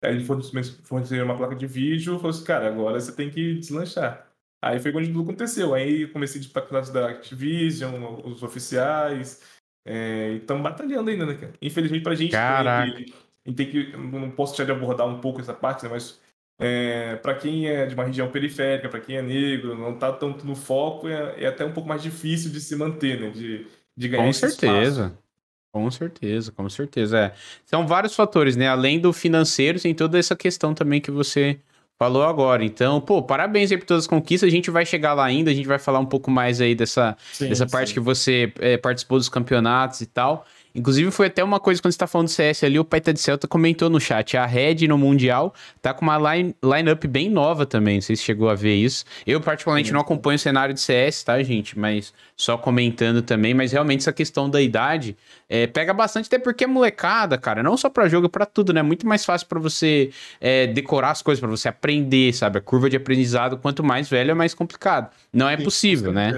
aí 0.02 0.16
ele 0.16 0.26
forneceu 0.26 1.24
uma 1.24 1.38
placa 1.38 1.56
de 1.56 1.68
vídeo 1.68 2.16
e 2.16 2.18
falou 2.18 2.30
assim, 2.30 2.44
cara, 2.44 2.68
agora 2.68 3.00
você 3.00 3.12
tem 3.12 3.30
que 3.30 3.56
deslanchar. 3.56 4.28
Aí 4.62 4.80
foi 4.80 4.92
quando 4.92 5.08
tudo 5.08 5.22
aconteceu. 5.22 5.74
Aí 5.74 6.08
comecei 6.08 6.42
de 6.42 6.50
pacotes 6.50 6.90
da 6.90 7.10
Activision, 7.10 8.22
os 8.24 8.44
oficiais, 8.44 9.42
é, 9.86 10.34
e 10.34 10.38
estamos 10.38 10.64
batalhando 10.64 11.10
ainda, 11.10 11.26
né, 11.26 11.36
cara? 11.36 11.54
Infelizmente 11.62 12.04
pra 12.04 12.16
gente, 12.16 12.32
Caraca. 12.32 12.92
Tem 12.92 13.06
que, 13.06 13.14
a 13.14 13.50
gente 13.50 13.56
tem 13.56 13.70
que, 13.70 13.98
não 13.98 14.32
posso 14.32 14.54
deixar 14.54 14.66
de 14.66 14.72
abordar 14.72 15.08
um 15.08 15.22
pouco 15.22 15.40
essa 15.40 15.54
parte, 15.54 15.84
né, 15.84 15.90
mas 15.90 16.20
é, 16.60 17.16
para 17.18 17.36
quem 17.36 17.68
é 17.68 17.86
de 17.86 17.94
uma 17.94 18.04
região 18.04 18.32
periférica, 18.32 18.90
para 18.90 19.00
quem 19.00 19.18
é 19.18 19.22
negro, 19.22 19.78
não 19.78 19.94
está 19.94 20.12
tanto 20.12 20.46
no 20.46 20.56
foco, 20.56 21.08
é, 21.08 21.44
é, 21.44 21.48
até 21.48 21.64
um 21.64 21.72
pouco 21.72 21.88
mais 21.88 22.02
difícil 22.02 22.52
de 22.52 22.60
se 22.60 22.76
manter, 22.76 23.20
né? 23.20 23.30
De, 23.30 23.68
de 23.96 24.08
ganhar 24.10 24.26
Com 24.26 24.34
certeza. 24.34 25.06
Espaço. 25.06 25.27
Com 25.72 25.90
certeza, 25.92 26.52
com 26.52 26.68
certeza. 26.70 27.20
É. 27.20 27.34
São 27.66 27.86
vários 27.86 28.16
fatores, 28.16 28.56
né? 28.56 28.68
Além 28.68 29.00
do 29.00 29.14
financeiro, 29.14 29.80
tem 29.80 29.94
toda 29.94 30.18
essa 30.18 30.36
questão 30.36 30.74
também 30.74 31.00
que 31.00 31.12
você 31.12 31.60
falou 31.98 32.24
agora. 32.24 32.64
Então, 32.64 33.02
pô, 33.02 33.22
parabéns 33.24 33.72
aí 33.72 33.78
por 33.78 33.86
todas 33.86 34.04
as 34.04 34.08
conquistas. 34.08 34.48
A 34.48 34.52
gente 34.52 34.70
vai 34.70 34.86
chegar 34.86 35.14
lá 35.14 35.26
ainda, 35.26 35.52
a 35.52 35.54
gente 35.54 35.68
vai 35.68 35.80
falar 35.80 36.00
um 36.00 36.06
pouco 36.06 36.30
mais 36.30 36.62
aí 36.62 36.76
dessa, 36.76 37.18
sim, 37.34 37.50
dessa 37.50 37.66
parte 37.66 37.94
que 37.94 38.00
você 38.00 38.54
é, 38.60 38.78
participou 38.78 39.18
dos 39.18 39.30
campeonatos 39.30 40.02
e 40.02 40.06
tal. 40.06 40.46
Inclusive, 40.78 41.10
foi 41.10 41.26
até 41.26 41.44
uma 41.44 41.60
coisa 41.60 41.82
quando 41.82 41.92
você 41.92 41.98
tá 41.98 42.06
falando 42.06 42.28
do 42.28 42.32
CS 42.32 42.64
ali, 42.64 42.78
o 42.78 42.86
Paita 42.86 43.12
de 43.12 43.20
Celta 43.20 43.48
comentou 43.48 43.90
no 43.90 44.00
chat. 44.00 44.38
A 44.38 44.46
Red 44.46 44.88
no 44.88 44.96
Mundial 44.96 45.52
tá 45.82 45.92
com 45.92 46.06
uma 46.06 46.36
line, 46.36 46.56
line-up 46.64 47.08
bem 47.08 47.32
nova 47.32 47.66
também. 47.66 47.96
Não 47.96 48.02
sei 48.04 48.16
se 48.16 48.22
chegou 48.22 48.48
a 48.48 48.54
ver 48.54 48.76
isso. 48.76 49.04
Eu, 49.26 49.42
particularmente, 49.42 49.92
não 49.92 50.00
acompanho 50.00 50.36
o 50.36 50.40
cenário 50.40 50.76
de 50.76 50.80
CS, 50.80 51.24
tá, 51.24 51.42
gente? 51.42 51.78
Mas 51.80 52.14
só 52.36 52.60
comentando 52.60 53.24
também. 53.24 53.56
Mas 53.56 53.72
realmente, 53.72 54.02
essa 54.02 54.14
questão 54.14 54.48
da 54.48 54.62
idade 54.62 55.18
é, 55.50 55.66
pega 55.66 55.96
bastante, 55.96 56.28
até 56.28 56.38
porque 56.38 56.66
é 56.66 56.68
molecada, 56.68 57.40
cara. 57.40 57.64
Não 57.64 57.76
só 57.76 57.90
pra 57.90 58.08
jogo, 58.08 58.28
é 58.28 58.30
pra 58.30 58.46
tudo, 58.46 58.72
né? 58.72 58.84
Muito 58.84 59.08
mais 59.08 59.26
fácil 59.26 59.48
para 59.48 59.60
você 59.60 60.12
é, 60.40 60.68
decorar 60.68 61.10
as 61.10 61.24
coisas, 61.24 61.40
para 61.40 61.50
você 61.50 61.68
aprender, 61.68 62.32
sabe? 62.34 62.60
A 62.60 62.62
curva 62.62 62.88
de 62.88 62.96
aprendizado, 62.96 63.58
quanto 63.58 63.84
mais 63.84 64.08
velho, 64.08 64.30
é 64.30 64.36
mais 64.36 64.54
complicado. 64.54 65.10
Não 65.34 65.50
é 65.50 65.58
Sim, 65.58 65.64
possível, 65.64 66.14
né? 66.14 66.34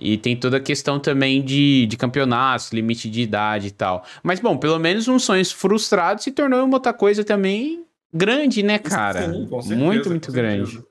E 0.00 0.16
tem 0.16 0.34
toda 0.34 0.56
a 0.56 0.60
questão 0.60 0.98
também 0.98 1.42
de, 1.42 1.86
de 1.86 1.96
campeonatos, 1.96 2.72
limite 2.72 3.10
de 3.10 3.20
idade 3.20 3.68
e 3.68 3.70
tal. 3.70 4.04
Mas, 4.22 4.40
bom, 4.40 4.56
pelo 4.56 4.78
menos 4.78 5.06
um 5.08 5.18
sonho 5.18 5.44
frustrado 5.44 6.22
se 6.22 6.32
tornou 6.32 6.64
uma 6.64 6.76
outra 6.76 6.92
coisa 6.92 7.22
também 7.22 7.84
grande, 8.12 8.62
né, 8.62 8.78
cara? 8.78 9.32
Sim, 9.32 9.46
com 9.46 9.60
certeza, 9.60 9.84
muito, 9.84 10.10
muito 10.10 10.32
grande. 10.32 10.82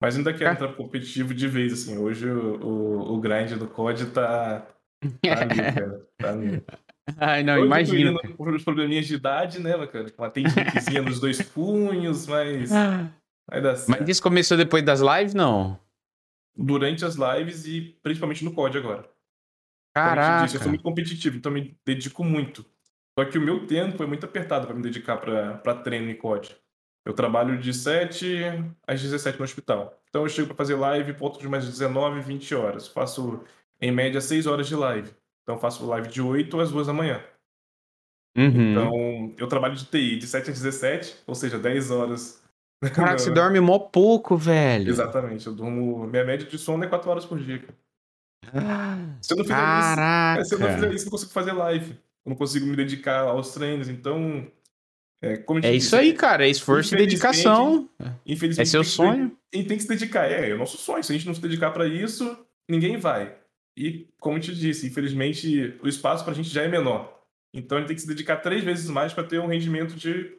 Mas 0.00 0.16
ainda 0.16 0.32
quero 0.32 0.52
entrar 0.52 0.72
competitivo 0.74 1.34
de 1.34 1.46
vez, 1.46 1.72
assim. 1.72 1.98
Hoje 1.98 2.28
o, 2.28 2.56
o, 2.60 3.14
o 3.14 3.20
grind 3.20 3.52
do 3.52 3.66
COD 3.66 4.06
tá, 4.06 4.66
tá 5.22 5.40
ali, 5.40 5.56
cara. 5.56 6.06
Tá 6.18 6.30
ali. 6.30 6.62
Ai, 7.18 7.42
não, 7.42 7.64
imagina. 7.64 8.16
Os 8.38 8.64
probleminhas 8.64 9.06
de 9.06 9.14
idade, 9.14 9.60
né, 9.60 9.72
cara? 9.86 10.06
Uma 10.16 10.30
tendinha 10.30 11.02
nos 11.02 11.20
dois 11.20 11.42
punhos, 11.42 12.26
mas. 12.26 12.70
Vai 13.50 13.60
dar 13.60 13.74
certo. 13.74 13.98
Mas 13.98 14.08
isso 14.08 14.22
começou 14.22 14.56
depois 14.56 14.84
das 14.84 15.00
lives, 15.00 15.34
não? 15.34 15.78
Durante 16.56 17.04
as 17.04 17.16
lives 17.16 17.66
e 17.66 17.98
principalmente 18.02 18.44
no 18.44 18.52
COD 18.52 18.78
agora. 18.78 19.10
Caraca! 19.94 20.44
Disse, 20.44 20.56
eu 20.56 20.62
sou 20.62 20.70
muito 20.70 20.82
competitivo, 20.84 21.36
então 21.36 21.52
me 21.52 21.76
dedico 21.84 22.24
muito. 22.24 22.64
Só 23.18 23.24
que 23.26 23.36
o 23.36 23.42
meu 23.42 23.66
tempo 23.66 24.02
é 24.02 24.06
muito 24.06 24.24
apertado 24.24 24.66
para 24.66 24.74
me 24.74 24.82
dedicar 24.82 25.18
para 25.18 25.74
treino 25.76 26.10
em 26.10 26.16
COD. 26.16 26.56
Eu 27.04 27.12
trabalho 27.12 27.58
de 27.58 27.74
7 27.74 28.42
às 28.86 29.02
17 29.02 29.38
no 29.38 29.44
hospital. 29.44 30.00
Então 30.08 30.22
eu 30.22 30.28
chego 30.28 30.48
para 30.48 30.56
fazer 30.56 30.76
live 30.76 31.14
por 31.14 31.36
de 31.38 31.48
mais 31.48 31.66
19, 31.66 32.20
20 32.20 32.54
horas. 32.54 32.88
Faço 32.88 33.42
em 33.80 33.90
média 33.90 34.20
6 34.20 34.46
horas 34.46 34.68
de 34.68 34.76
live. 34.76 35.10
Então 35.42 35.58
faço 35.58 35.84
live 35.86 36.08
de 36.08 36.22
8 36.22 36.60
às 36.60 36.70
2 36.70 36.86
da 36.86 36.92
manhã. 36.92 37.22
Uhum. 38.36 38.70
Então 38.70 39.34
eu 39.36 39.46
trabalho 39.46 39.74
de 39.74 39.84
TI 39.84 40.16
de 40.16 40.26
7 40.26 40.50
às 40.50 40.62
17, 40.62 41.24
ou 41.26 41.34
seja, 41.34 41.58
10 41.58 41.90
horas 41.90 42.41
Caraca, 42.90 43.18
você 43.18 43.30
dorme 43.30 43.60
mó 43.60 43.78
pouco, 43.78 44.36
velho. 44.36 44.88
Exatamente, 44.88 45.46
eu 45.46 45.54
durmo. 45.54 46.06
Minha 46.06 46.24
média 46.24 46.46
de 46.46 46.58
sono 46.58 46.82
é 46.84 46.88
4 46.88 47.10
horas 47.10 47.24
por 47.24 47.38
dia. 47.38 47.62
Ah, 48.52 48.98
se 49.20 49.32
eu 49.32 49.36
não 49.36 49.44
fizer 49.44 49.54
Caraca. 49.54 50.42
isso, 50.42 50.48
se 50.48 50.54
eu 50.54 50.58
não 50.58 50.74
fizer 50.74 50.92
isso, 50.92 51.02
eu 51.02 51.04
não 51.06 51.10
consigo 51.12 51.32
fazer 51.32 51.52
live. 51.52 51.90
Eu 51.90 52.30
não 52.30 52.36
consigo 52.36 52.66
me 52.66 52.76
dedicar 52.76 53.20
aos 53.20 53.52
treinos, 53.52 53.88
então. 53.88 54.46
É, 55.22 55.44
é 55.62 55.74
isso 55.74 55.94
aí, 55.94 56.12
cara. 56.12 56.44
É 56.44 56.50
esforço 56.50 56.94
e 56.94 56.98
dedicação. 56.98 57.88
Infelizmente. 58.26 58.66
É 58.66 58.70
seu 58.70 58.82
sonho. 58.82 59.36
E 59.52 59.62
tem 59.62 59.76
que 59.76 59.84
se 59.84 59.88
dedicar. 59.88 60.28
É, 60.28 60.50
é 60.50 60.54
o 60.54 60.58
nosso 60.58 60.76
sonho. 60.76 61.04
Se 61.04 61.12
a 61.12 61.16
gente 61.16 61.26
não 61.26 61.34
se 61.34 61.40
dedicar 61.40 61.70
para 61.70 61.86
isso, 61.86 62.36
ninguém 62.68 62.96
vai. 62.96 63.36
E, 63.76 64.08
como 64.18 64.36
eu 64.36 64.40
te 64.40 64.54
disse, 64.54 64.88
infelizmente, 64.88 65.78
o 65.82 65.88
espaço 65.88 66.24
para 66.24 66.32
a 66.32 66.36
gente 66.36 66.50
já 66.50 66.62
é 66.62 66.68
menor. 66.68 67.22
Então, 67.54 67.78
ele 67.78 67.86
tem 67.86 67.94
que 67.94 68.02
se 68.02 68.08
dedicar 68.08 68.38
três 68.38 68.64
vezes 68.64 68.90
mais 68.90 69.12
para 69.12 69.24
ter 69.24 69.38
um 69.38 69.46
rendimento 69.46 69.94
de 69.94 70.36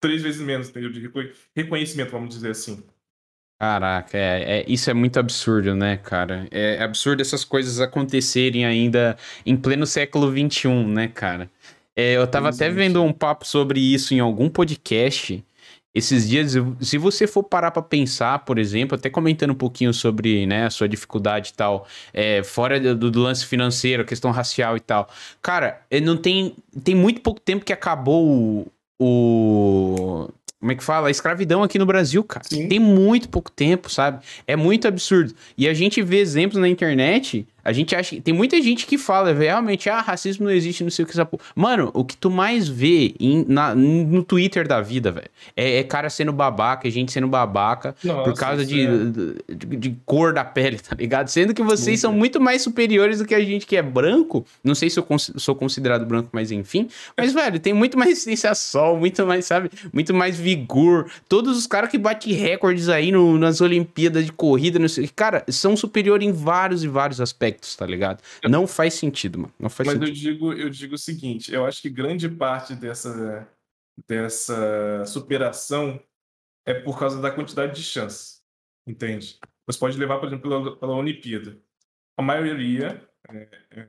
três 0.00 0.22
vezes 0.22 0.40
menos, 0.40 0.68
entendeu? 0.68 0.90
De 0.90 1.10
reconhecimento, 1.54 2.10
vamos 2.10 2.34
dizer 2.34 2.50
assim. 2.50 2.82
Caraca, 3.60 4.16
é, 4.16 4.60
é, 4.60 4.64
isso 4.68 4.88
é 4.88 4.94
muito 4.94 5.18
absurdo, 5.18 5.74
né, 5.74 5.96
cara? 5.96 6.46
É 6.50 6.80
absurdo 6.80 7.20
essas 7.20 7.44
coisas 7.44 7.80
acontecerem 7.80 8.64
ainda 8.64 9.16
em 9.44 9.56
pleno 9.56 9.84
século 9.84 10.30
XXI, 10.30 10.68
né, 10.86 11.08
cara? 11.08 11.50
É, 11.96 12.12
eu 12.12 12.26
tava 12.28 12.50
até 12.50 12.70
vendo 12.70 13.02
um 13.02 13.12
papo 13.12 13.44
sobre 13.44 13.80
isso 13.80 14.14
em 14.14 14.20
algum 14.20 14.48
podcast 14.48 15.44
esses 15.92 16.28
dias. 16.28 16.54
Se 16.80 16.96
você 16.96 17.26
for 17.26 17.42
parar 17.42 17.72
para 17.72 17.82
pensar, 17.82 18.38
por 18.40 18.58
exemplo, 18.58 18.96
até 18.96 19.10
comentando 19.10 19.50
um 19.50 19.56
pouquinho 19.56 19.92
sobre 19.92 20.46
né, 20.46 20.66
a 20.66 20.70
sua 20.70 20.88
dificuldade 20.88 21.50
e 21.50 21.54
tal, 21.54 21.88
é, 22.14 22.44
fora 22.44 22.78
do, 22.78 23.10
do, 23.10 23.20
lance 23.20 23.44
financeiro, 23.44 24.02
a 24.02 24.06
questão 24.06 24.30
racial 24.30 24.76
e 24.76 24.80
tal. 24.80 25.08
Cara, 25.42 25.82
não 26.02 26.16
tem, 26.16 26.54
tem 26.84 26.94
muito 26.94 27.20
pouco 27.20 27.40
tempo 27.40 27.64
que 27.64 27.72
acabou 27.72 28.24
o, 28.24 28.72
o 28.98 30.28
como 30.60 30.72
é 30.72 30.74
que 30.74 30.82
fala? 30.82 31.08
A 31.08 31.10
escravidão 31.10 31.62
aqui 31.62 31.78
no 31.78 31.86
Brasil, 31.86 32.24
cara. 32.24 32.44
Sim. 32.48 32.68
Tem 32.68 32.80
muito 32.80 33.28
pouco 33.28 33.50
tempo, 33.50 33.88
sabe? 33.88 34.24
É 34.46 34.56
muito 34.56 34.88
absurdo. 34.88 35.32
E 35.56 35.68
a 35.68 35.74
gente 35.74 36.02
vê 36.02 36.18
exemplos 36.18 36.60
na 36.60 36.68
internet 36.68 37.46
a 37.68 37.72
gente 37.72 37.94
acha. 37.94 38.18
Tem 38.22 38.32
muita 38.32 38.60
gente 38.62 38.86
que 38.86 38.96
fala 38.96 39.30
realmente, 39.30 39.90
ah, 39.90 40.00
racismo 40.00 40.46
não 40.46 40.52
existe, 40.52 40.82
não 40.82 40.90
sei 40.90 41.04
o 41.04 41.06
que. 41.06 41.12
Essa 41.12 41.28
Mano, 41.54 41.90
o 41.92 42.02
que 42.02 42.16
tu 42.16 42.30
mais 42.30 42.66
vê 42.66 43.14
em, 43.20 43.44
na, 43.46 43.74
no 43.74 44.24
Twitter 44.24 44.66
da 44.66 44.80
vida, 44.80 45.12
velho, 45.12 45.28
é, 45.54 45.78
é, 45.78 45.84
cara 45.84 46.08
sendo 46.08 46.32
babaca, 46.32 46.88
é 46.88 46.90
gente 46.90 47.12
sendo 47.12 47.28
babaca 47.28 47.94
Nossa, 48.02 48.22
por 48.22 48.38
causa 48.38 48.64
de, 48.64 48.86
é. 48.86 49.54
de, 49.54 49.76
de, 49.76 49.96
cor 50.06 50.32
da 50.32 50.46
pele, 50.46 50.78
tá 50.78 50.96
ligado? 50.96 51.28
Sendo 51.28 51.52
que 51.52 51.62
vocês 51.62 51.88
muito. 51.88 52.00
são 52.00 52.12
muito 52.12 52.40
mais 52.40 52.62
superiores 52.62 53.18
do 53.18 53.26
que 53.26 53.34
a 53.34 53.44
gente 53.44 53.66
que 53.66 53.76
é 53.76 53.82
branco. 53.82 54.46
Não 54.64 54.74
sei 54.74 54.88
se 54.88 54.98
eu 54.98 55.02
cons 55.02 55.30
sou 55.36 55.54
considerado 55.54 56.06
branco, 56.06 56.30
mas 56.32 56.50
enfim. 56.50 56.88
Mas, 57.14 57.34
velho, 57.34 57.60
tem 57.60 57.74
muito 57.74 57.98
mais 57.98 58.08
resistência 58.16 58.50
a 58.50 58.54
sol, 58.54 58.96
muito 58.96 59.26
mais, 59.26 59.44
sabe? 59.44 59.70
Muito 59.92 60.14
mais 60.14 60.38
vigor. 60.38 61.10
Todos 61.28 61.58
os 61.58 61.66
caras 61.66 61.90
que 61.90 61.98
batem 61.98 62.32
recordes 62.32 62.88
aí 62.88 63.12
no, 63.12 63.36
nas 63.36 63.60
Olimpíadas 63.60 64.24
de 64.24 64.32
corrida, 64.32 64.78
não 64.78 64.88
sei. 64.88 65.06
Cara, 65.14 65.44
são 65.48 65.76
superiores 65.76 66.26
em 66.26 66.32
vários 66.32 66.82
e 66.82 66.88
vários 66.88 67.20
aspectos 67.20 67.57
aspectos, 67.58 67.76
tá 67.76 67.86
ligado? 67.86 68.22
Não 68.48 68.66
faz 68.66 68.94
sentido, 68.94 69.40
mano. 69.40 69.54
Não 69.58 69.68
faz 69.68 69.86
Mas 69.88 69.98
sentido. 69.98 70.08
eu 70.08 70.14
digo, 70.14 70.52
eu 70.52 70.70
digo 70.70 70.94
o 70.94 70.98
seguinte, 70.98 71.52
eu 71.52 71.64
acho 71.64 71.82
que 71.82 71.90
grande 71.90 72.28
parte 72.28 72.74
dessa, 72.74 73.48
dessa 74.06 75.04
superação 75.06 76.00
é 76.64 76.74
por 76.74 76.98
causa 76.98 77.20
da 77.20 77.30
quantidade 77.30 77.74
de 77.74 77.82
chances, 77.82 78.42
entende? 78.86 79.38
Você 79.66 79.78
pode 79.78 79.98
levar, 79.98 80.18
por 80.18 80.28
exemplo, 80.28 80.48
pela, 80.48 80.76
pela 80.76 80.96
Olimpíada. 80.96 81.60
A 82.16 82.22
maioria 82.22 83.08
é, 83.28 83.48
é, 83.70 83.88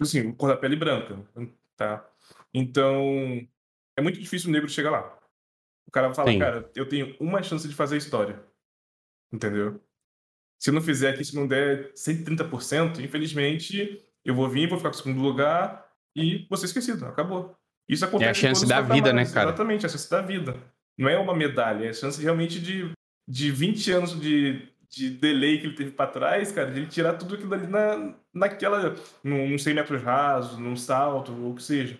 assim, 0.00 0.32
cor 0.32 0.48
da 0.48 0.56
pele 0.56 0.76
branca, 0.76 1.18
tá? 1.76 2.08
Então, 2.52 3.46
é 3.96 4.02
muito 4.02 4.18
difícil 4.18 4.48
o 4.48 4.52
negro 4.52 4.68
chegar 4.68 4.90
lá. 4.90 5.18
O 5.86 5.90
cara 5.90 6.12
fala, 6.14 6.30
Sim. 6.30 6.38
cara, 6.38 6.70
eu 6.74 6.88
tenho 6.88 7.16
uma 7.18 7.42
chance 7.42 7.68
de 7.68 7.74
fazer 7.74 7.96
história. 7.96 8.44
Entendeu? 9.32 9.80
Se 10.60 10.68
eu 10.68 10.74
não 10.74 10.82
fizer 10.82 11.10
aqui, 11.10 11.24
se 11.24 11.34
não 11.34 11.46
der 11.46 11.90
130%, 11.94 13.00
infelizmente, 13.00 13.98
eu 14.22 14.34
vou 14.34 14.46
vir, 14.46 14.68
vou 14.68 14.76
ficar 14.76 14.90
com 14.90 14.96
o 14.96 14.98
segundo 14.98 15.22
lugar 15.22 15.86
e 16.14 16.46
vou 16.50 16.58
ser 16.58 16.66
esquecido. 16.66 17.06
Acabou. 17.06 17.56
Isso 17.88 18.04
acontece. 18.04 18.28
É 18.28 18.30
a 18.30 18.34
chance 18.34 18.66
da 18.66 18.82
vida, 18.82 19.10
né, 19.10 19.24
cara? 19.24 19.48
Exatamente, 19.48 19.86
a 19.86 19.88
chance 19.88 20.10
da 20.10 20.20
vida. 20.20 20.54
Não 20.98 21.08
é 21.08 21.18
uma 21.18 21.34
medalha, 21.34 21.86
é 21.86 21.88
a 21.88 21.94
chance 21.94 22.22
realmente 22.22 22.60
de, 22.60 22.92
de 23.26 23.50
20 23.50 23.92
anos 23.92 24.20
de, 24.20 24.68
de 24.90 25.08
delay 25.08 25.58
que 25.58 25.66
ele 25.66 25.74
teve 25.74 25.92
para 25.92 26.10
trás, 26.10 26.52
cara, 26.52 26.70
de 26.70 26.80
ele 26.80 26.88
tirar 26.88 27.14
tudo 27.14 27.36
aquilo 27.36 27.54
ali 27.54 27.66
na, 27.66 28.14
naquela. 28.34 28.94
num 29.24 29.56
100 29.56 29.74
metros 29.74 30.02
rasos, 30.02 30.58
num 30.58 30.76
salto, 30.76 31.32
ou 31.32 31.52
o 31.52 31.54
que 31.54 31.62
seja. 31.62 31.98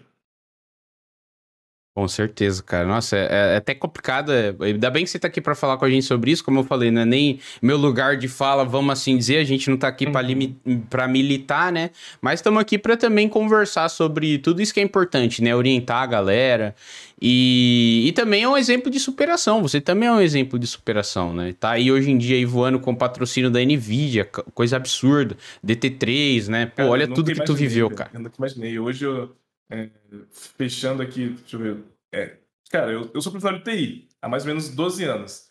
Com 2.01 2.09
certeza, 2.09 2.63
cara. 2.63 2.87
Nossa, 2.87 3.15
é, 3.15 3.53
é 3.53 3.57
até 3.57 3.75
complicado. 3.75 4.33
É, 4.33 4.55
ainda 4.59 4.89
bem 4.89 5.05
que 5.05 5.11
você 5.11 5.19
tá 5.19 5.29
aqui 5.29 5.39
para 5.39 5.55
falar 5.55 5.77
com 5.77 5.85
a 5.85 5.91
gente 5.91 6.07
sobre 6.07 6.31
isso, 6.31 6.43
como 6.43 6.61
eu 6.61 6.65
falei, 6.65 6.91
não 6.91 7.03
é 7.03 7.05
nem 7.05 7.39
meu 7.61 7.77
lugar 7.77 8.17
de 8.17 8.27
fala, 8.27 8.65
vamos 8.65 8.91
assim 8.91 9.19
dizer, 9.19 9.37
a 9.37 9.45
gente 9.45 9.69
não 9.69 9.77
tá 9.77 9.89
aqui 9.89 10.07
uhum. 10.07 10.81
para 10.89 11.07
militar, 11.07 11.71
né? 11.71 11.91
Mas 12.19 12.41
estamos 12.41 12.59
aqui 12.59 12.79
para 12.79 12.97
também 12.97 13.29
conversar 13.29 13.91
sobre 13.91 14.39
tudo 14.39 14.63
isso 14.63 14.73
que 14.73 14.81
é 14.81 14.83
importante, 14.83 15.43
né? 15.43 15.55
Orientar 15.55 16.03
a 16.03 16.07
galera. 16.07 16.75
E, 17.21 18.05
e 18.07 18.13
também 18.13 18.45
é 18.45 18.49
um 18.49 18.57
exemplo 18.57 18.91
de 18.91 18.99
superação. 18.99 19.61
Você 19.61 19.79
também 19.79 20.09
é 20.09 20.13
um 20.13 20.23
exemplo 20.23 20.59
de 20.59 20.67
superação, 20.67 21.35
né? 21.35 21.55
Tá 21.61 21.73
aí 21.73 21.93
hoje 21.93 22.11
em 22.11 22.17
dia 22.17 22.35
aí 22.35 22.47
voando 22.47 22.81
com 22.81 22.95
patrocínio 22.95 23.51
da 23.51 23.61
Nvidia, 23.61 24.25
coisa 24.55 24.77
absurda. 24.77 25.37
DT3, 25.63 26.49
né? 26.49 26.65
Pô, 26.65 26.77
cara, 26.77 26.89
olha 26.89 27.07
tudo 27.07 27.31
que 27.31 27.45
tu 27.45 27.55
viveu, 27.55 27.91
cara. 27.91 28.09
Eu 28.15 28.21
nunca 28.21 28.37
imaginei. 28.39 28.79
Hoje 28.79 29.05
eu 29.05 29.31
é, 29.71 29.91
fechando 30.31 31.03
aqui, 31.03 31.31
deixa 31.31 31.57
eu 31.57 31.61
ver. 31.61 31.85
É, 32.13 32.39
cara, 32.71 32.91
eu, 32.93 33.11
eu 33.15 33.23
sou 33.23 33.33
profissional 33.33 33.61
de 33.61 33.65
TI 33.65 34.09
há 34.21 34.29
mais 34.29 34.43
ou 34.43 34.49
menos 34.49 34.69
12 34.69 35.05
anos. 35.05 35.51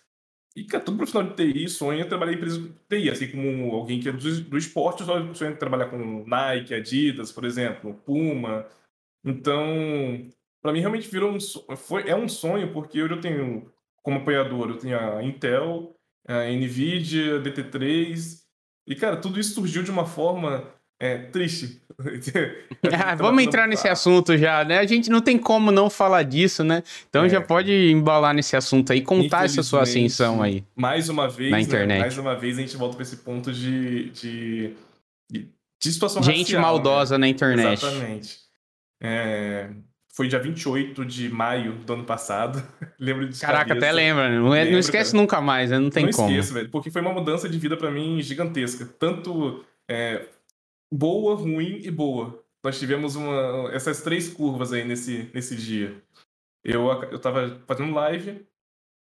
E, 0.55 0.63
cara, 0.65 0.83
todo 0.83 0.97
profissional 0.97 1.31
de 1.31 1.35
TI 1.35 1.69
sonha 1.69 2.07
trabalhar 2.07 2.33
em 2.33 2.35
empresa 2.35 2.59
de 2.59 2.69
TI, 2.89 3.09
assim 3.09 3.31
como 3.31 3.73
alguém 3.73 3.99
que 3.99 4.09
é 4.09 4.11
do, 4.11 4.41
do 4.41 4.57
esporte 4.57 5.03
sonha 5.33 5.55
trabalhar 5.55 5.89
com 5.89 6.25
Nike, 6.25 6.73
Adidas, 6.73 7.31
por 7.31 7.45
exemplo, 7.45 7.93
Puma. 8.05 8.65
Então, 9.23 10.27
para 10.61 10.73
mim 10.73 10.79
realmente 10.79 11.09
virou 11.09 11.31
um 11.33 11.39
foi 11.75 12.09
é 12.09 12.15
um 12.15 12.27
sonho 12.27 12.73
porque 12.73 12.99
eu 12.99 13.21
tenho 13.21 13.71
como 14.03 14.19
apoiador, 14.19 14.69
eu 14.69 14.77
tenho 14.77 14.99
a 14.99 15.23
Intel, 15.23 15.95
a 16.27 16.45
Nvidia, 16.45 17.37
a 17.37 17.39
DT3, 17.41 18.43
e 18.87 18.95
cara, 18.95 19.17
tudo 19.17 19.39
isso 19.39 19.53
surgiu 19.53 19.83
de 19.83 19.91
uma 19.91 20.05
forma 20.05 20.73
é, 20.99 21.17
triste. 21.17 21.81
ah, 22.93 23.15
vamos 23.15 23.43
entrar 23.43 23.67
nesse 23.67 23.87
assunto 23.87 24.37
já, 24.37 24.63
né? 24.63 24.79
A 24.79 24.85
gente 24.85 25.09
não 25.09 25.21
tem 25.21 25.37
como 25.37 25.71
não 25.71 25.89
falar 25.89 26.23
disso, 26.23 26.63
né? 26.63 26.83
Então 27.09 27.25
é, 27.25 27.29
já 27.29 27.41
pode 27.41 27.71
embalar 27.71 28.33
nesse 28.33 28.55
assunto 28.55 28.91
aí, 28.91 29.01
contar 29.01 29.45
essa 29.45 29.63
sua 29.63 29.83
ascensão 29.83 30.41
aí. 30.41 30.63
Mais 30.75 31.09
uma 31.09 31.27
vez, 31.27 31.51
na 31.51 31.57
né? 31.57 31.63
internet. 31.63 31.97
Né? 31.97 31.99
mais 32.01 32.17
uma 32.17 32.35
vez 32.35 32.57
a 32.57 32.61
gente 32.61 32.77
volta 32.77 32.95
para 32.95 33.03
esse 33.03 33.17
ponto 33.17 33.51
de, 33.51 34.09
de, 34.11 34.73
de 35.81 35.91
situação 35.91 36.21
Gente 36.21 36.53
racial, 36.53 36.61
maldosa 36.61 37.17
né? 37.17 37.21
na 37.21 37.27
internet. 37.29 37.83
Exatamente. 37.83 38.37
É, 39.01 39.69
foi 40.13 40.27
dia 40.27 40.39
28 40.39 41.05
de 41.05 41.29
maio 41.29 41.73
do 41.85 41.93
ano 41.93 42.03
passado. 42.03 42.61
Lembro 42.99 43.27
de 43.27 43.39
Caraca, 43.39 43.69
cabeça. 43.69 43.85
até 43.85 43.91
lembra. 43.93 44.29
Né? 44.29 44.37
Não, 44.37 44.53
é, 44.53 44.69
não 44.69 44.79
esquece 44.79 45.11
cara. 45.11 45.21
nunca 45.21 45.39
mais, 45.39 45.69
né? 45.69 45.79
Não 45.79 45.89
tem 45.89 46.05
não 46.05 46.11
como. 46.11 46.29
Não 46.29 46.35
esqueço, 46.35 46.53
velho. 46.53 46.69
Porque 46.69 46.91
foi 46.91 47.01
uma 47.01 47.13
mudança 47.13 47.47
de 47.47 47.57
vida 47.57 47.77
para 47.77 47.89
mim 47.89 48.21
gigantesca. 48.21 48.85
Tanto 48.99 49.63
é, 49.87 50.25
boa, 50.91 51.35
ruim 51.35 51.79
e 51.83 51.91
boa. 51.91 52.43
Nós 52.63 52.77
tivemos 52.77 53.15
uma, 53.15 53.69
essas 53.73 54.01
três 54.01 54.27
curvas 54.27 54.73
aí 54.73 54.83
nesse, 54.83 55.29
nesse 55.33 55.55
dia. 55.55 56.01
Eu, 56.63 56.87
eu 57.03 57.19
tava 57.19 57.61
fazendo 57.65 57.93
live, 57.93 58.45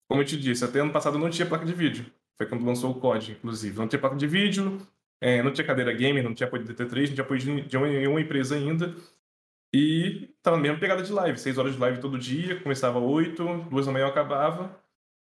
como 0.10 0.22
eu 0.22 0.26
te 0.26 0.38
disse, 0.38 0.66
até 0.66 0.80
ano 0.80 0.92
passado 0.92 1.18
não 1.18 1.30
tinha 1.30 1.48
placa 1.48 1.66
de 1.66 1.74
vídeo. 1.74 2.06
Foi 2.38 2.46
quando 2.46 2.66
lançou 2.66 2.92
o 2.92 3.00
COD, 3.00 3.34
inclusive. 3.34 3.78
Não 3.78 3.88
tinha 3.88 4.00
placa 4.00 4.16
de 4.16 4.28
vídeo, 4.28 4.78
é, 5.22 5.42
não 5.42 5.52
tinha 5.52 5.66
cadeira 5.66 5.94
gamer, 5.94 6.24
não 6.24 6.34
tinha 6.34 6.48
apoio 6.48 6.64
de 6.64 6.74
DT3, 6.74 7.08
não 7.08 7.14
tinha 7.16 7.24
apoio 7.24 7.40
de, 7.40 7.62
de 7.62 7.78
nenhuma 7.78 8.22
empresa 8.22 8.56
ainda. 8.56 8.96
E 9.74 10.30
tava 10.42 10.58
na 10.58 10.64
mesma 10.64 10.80
pegada 10.80 11.02
de 11.02 11.12
live, 11.12 11.38
seis 11.38 11.58
horas 11.58 11.74
de 11.74 11.80
live 11.80 12.00
todo 12.00 12.18
dia, 12.18 12.60
começava 12.62 13.00
oito, 13.00 13.44
duas 13.70 13.86
da 13.86 13.92
manhã 13.92 14.08
acabava. 14.08 14.78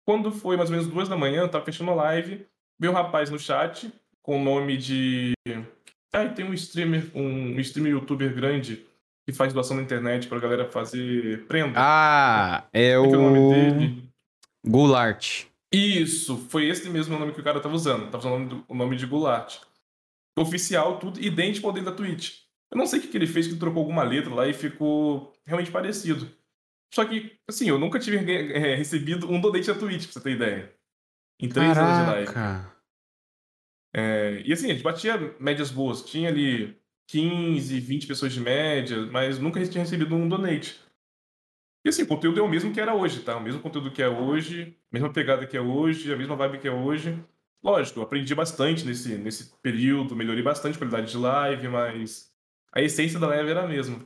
Quando 0.06 0.32
foi 0.32 0.58
mais 0.58 0.70
ou 0.70 0.76
menos 0.76 0.92
duas 0.92 1.10
da 1.10 1.18
manhã, 1.18 1.42
eu 1.42 1.50
tava 1.50 1.66
fechando 1.66 1.92
a 1.92 1.96
live, 1.96 2.46
veio 2.80 2.94
um 2.94 2.96
rapaz 2.96 3.30
no 3.30 3.40
chat 3.40 3.92
com 4.22 4.40
o 4.40 4.44
nome 4.44 4.78
de 4.78 5.34
ah, 6.14 6.26
e 6.26 6.30
tem 6.30 6.46
um 6.46 6.54
streamer, 6.54 7.10
um 7.16 7.60
streamer 7.60 7.94
youtuber 7.94 8.34
grande 8.34 8.86
que 9.26 9.34
faz 9.34 9.54
doação 9.54 9.78
na 9.78 9.84
internet 9.84 10.28
pra 10.28 10.40
galera 10.40 10.68
fazer 10.68 11.46
prenda. 11.48 11.74
Ah, 11.78 12.68
é, 12.74 12.98
o... 12.98 13.06
é, 13.06 13.12
é 13.12 13.18
o 13.18 13.22
nome 13.22 13.56
dele? 13.56 14.10
Goulart. 14.66 15.46
Isso, 15.74 16.38
foi 16.50 16.68
esse 16.68 16.90
mesmo 16.90 17.18
nome 17.18 17.32
que 17.32 17.40
o 17.40 17.44
cara 17.44 17.60
tava 17.62 17.76
usando. 17.76 18.12
Tava 18.12 18.18
usando 18.18 18.34
o 18.34 18.40
nome, 18.40 18.50
do, 18.50 18.66
o 18.68 18.76
nome 18.76 18.96
de 18.98 19.06
Goulart. 19.06 19.60
Oficial, 20.38 21.00
tudo 21.00 21.20
idêntico 21.22 21.68
ao 21.68 21.74
dentro 21.74 21.92
da 21.92 21.96
Twitch. 21.96 22.42
Eu 22.72 22.78
não 22.78 22.86
sei 22.86 23.00
o 23.00 23.02
que, 23.02 23.08
que 23.10 23.18
ele 23.18 23.28
fez, 23.28 23.48
que 23.48 23.56
trocou 23.56 23.82
alguma 23.82 24.04
letra 24.04 24.34
lá 24.34 24.48
e 24.48 24.54
ficou 24.54 25.34
realmente 25.46 25.72
parecido. 25.72 26.30
Só 26.94 27.06
que, 27.06 27.38
assim, 27.48 27.70
eu 27.70 27.80
nunca 27.80 28.00
tive 28.00 28.18
é, 28.18 28.76
recebido 28.76 29.32
um 29.32 29.40
donate 29.40 29.68
da 29.68 29.76
Twitch, 29.76 30.06
pra 30.06 30.14
você 30.14 30.22
ter 30.22 30.32
ideia. 30.32 30.74
Em 31.40 31.48
três 31.48 31.74
Caraca. 31.74 31.94
anos 31.94 32.06
de 32.06 32.12
live. 32.12 32.72
É, 33.94 34.42
e 34.46 34.54
assim, 34.54 34.68
a 34.68 34.74
gente 34.74 34.84
batia 34.84 35.36
médias 35.40 35.72
boas. 35.72 36.04
Tinha 36.04 36.30
ali 36.30 36.78
15, 37.08 37.80
20 37.80 38.08
pessoas 38.08 38.34
de 38.34 38.40
média, 38.40 39.06
mas 39.12 39.40
nunca 39.40 39.66
tinha 39.66 39.84
recebido 39.84 40.16
um 40.16 40.28
donate. 40.28 40.80
E 41.84 41.90
assim, 41.90 42.04
o 42.04 42.08
conteúdo 42.08 42.40
é 42.40 42.44
o 42.44 42.48
mesmo 42.48 42.72
que 42.72 42.80
era 42.80 42.94
hoje, 42.94 43.22
tá? 43.22 43.36
O 43.36 43.42
mesmo 43.42 43.62
conteúdo 43.62 43.92
que 43.92 44.02
é 44.02 44.08
hoje, 44.08 44.78
mesma 44.92 45.12
pegada 45.12 45.48
que 45.48 45.58
é 45.58 45.62
hoje, 45.62 46.14
a 46.14 46.16
mesma 46.16 46.36
vibe 46.36 46.60
que 46.60 46.68
é 46.68 46.72
hoje. 46.72 47.24
Lógico, 47.64 48.02
aprendi 48.02 48.34
bastante 48.34 48.86
nesse, 48.86 49.18
nesse 49.18 49.52
período, 49.62 50.16
melhorei 50.16 50.44
bastante 50.44 50.76
a 50.76 50.78
qualidade 50.78 51.12
de 51.12 51.18
live, 51.18 51.68
mas 51.68 52.32
a 52.72 52.82
essência 52.82 53.20
da 53.20 53.28
live 53.28 53.50
era 53.50 53.64
a 53.64 53.68
mesma. 53.68 54.00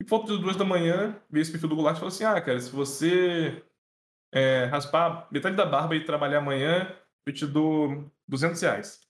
E 0.00 0.04
por 0.04 0.18
volta 0.18 0.32
de 0.34 0.40
duas 0.40 0.56
da 0.56 0.64
manhã, 0.64 1.16
veio 1.30 1.42
esse 1.42 1.50
perfil 1.50 1.68
do 1.68 1.76
Goulart 1.76 1.96
e 1.96 2.00
falou 2.00 2.12
assim: 2.12 2.24
ah, 2.24 2.40
cara, 2.40 2.60
se 2.60 2.70
você 2.70 3.62
é, 4.32 4.64
raspar 4.66 5.28
metade 5.30 5.56
da 5.56 5.64
barba 5.66 5.94
e 5.94 6.04
trabalhar 6.04 6.38
amanhã, 6.38 6.92
eu 7.26 7.32
te 7.32 7.46
dou 7.46 8.10
200 8.28 8.60
reais. 8.62 9.00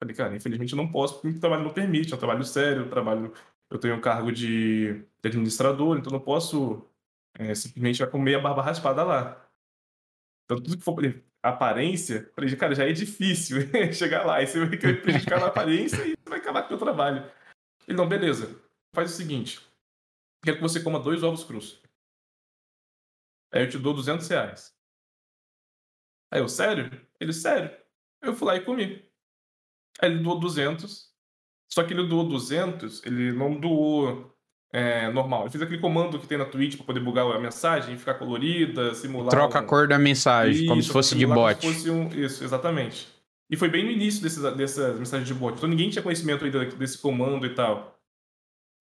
Falei, 0.00 0.16
cara, 0.16 0.34
infelizmente 0.34 0.72
eu 0.72 0.78
não 0.78 0.90
posso 0.90 1.20
porque 1.20 1.36
o 1.36 1.40
trabalho 1.40 1.62
não 1.62 1.74
permite, 1.74 2.12
é 2.12 2.16
um 2.16 2.18
trabalho 2.18 2.42
sério, 2.42 2.84
eu 2.84 2.88
trabalho, 2.88 3.34
eu 3.68 3.78
tenho 3.78 3.94
um 3.94 4.00
cargo 4.00 4.32
de, 4.32 5.04
administrador, 5.22 5.98
então 5.98 6.10
não 6.10 6.20
posso 6.20 6.88
é, 7.34 7.54
simplesmente 7.54 8.04
comer 8.06 8.36
a 8.36 8.40
barba 8.40 8.62
raspada 8.62 9.04
lá. 9.04 9.46
Então 10.44 10.56
tudo 10.56 10.78
que 10.78 10.82
for 10.82 10.96
aparência, 11.42 12.30
falei, 12.34 12.56
cara, 12.56 12.74
já 12.74 12.88
é 12.88 12.92
difícil 12.92 13.58
chegar 13.92 14.24
lá, 14.24 14.42
e 14.42 14.46
você 14.46 14.64
vai 14.64 14.78
querer 14.78 15.02
prejudicar 15.02 15.38
na 15.38 15.48
aparência 15.48 16.02
e 16.06 16.16
vai 16.26 16.38
acabar 16.38 16.62
com 16.62 16.66
o 16.66 16.78
teu 16.78 16.78
trabalho. 16.78 17.30
Ele, 17.86 17.98
não, 17.98 18.08
beleza, 18.08 18.58
faz 18.94 19.12
o 19.12 19.16
seguinte, 19.16 19.60
quero 20.42 20.56
que 20.56 20.62
você 20.62 20.82
coma 20.82 20.98
dois 20.98 21.22
ovos 21.22 21.44
crus. 21.44 21.82
Aí 23.52 23.64
eu 23.64 23.68
te 23.68 23.78
dou 23.78 23.92
200 23.92 24.26
reais. 24.28 24.74
Aí 26.30 26.40
eu, 26.40 26.48
sério? 26.48 27.06
Ele, 27.18 27.32
sério. 27.32 27.76
Eu 28.22 28.34
fui 28.34 28.46
lá 28.46 28.56
e 28.56 28.64
comi. 28.64 29.09
Aí 30.00 30.10
ele 30.10 30.22
doou 30.22 30.38
200. 30.38 31.10
Só 31.72 31.84
que 31.84 31.94
ele 31.94 32.06
doou 32.06 32.28
200, 32.28 33.06
ele 33.06 33.32
não 33.32 33.58
doou 33.58 34.34
é, 34.72 35.10
normal. 35.10 35.44
Eu 35.44 35.50
fiz 35.50 35.62
aquele 35.62 35.80
comando 35.80 36.18
que 36.18 36.26
tem 36.26 36.36
na 36.36 36.44
Twitch 36.44 36.76
para 36.76 36.86
poder 36.86 37.00
bugar 37.00 37.26
a 37.26 37.38
mensagem, 37.38 37.96
ficar 37.96 38.14
colorida, 38.14 38.92
simular. 38.94 39.30
Troca 39.30 39.58
um... 39.58 39.62
a 39.62 39.64
cor 39.64 39.86
da 39.86 39.98
mensagem, 39.98 40.62
isso, 40.62 40.66
como 40.66 40.82
se 40.82 40.88
fosse 40.90 41.16
de 41.16 41.26
bot. 41.26 41.60
Como 41.60 41.72
se 41.72 41.78
fosse 41.78 41.90
um... 41.90 42.08
Isso, 42.08 42.42
exatamente. 42.42 43.08
E 43.48 43.56
foi 43.56 43.68
bem 43.68 43.84
no 43.84 43.90
início 43.90 44.22
desses, 44.22 44.42
dessas 44.56 44.98
mensagens 44.98 45.28
de 45.28 45.34
bot. 45.34 45.56
Então 45.56 45.68
ninguém 45.68 45.90
tinha 45.90 46.02
conhecimento 46.02 46.44
ainda 46.44 46.64
desse 46.66 46.98
comando 46.98 47.46
e 47.46 47.54
tal. 47.54 48.00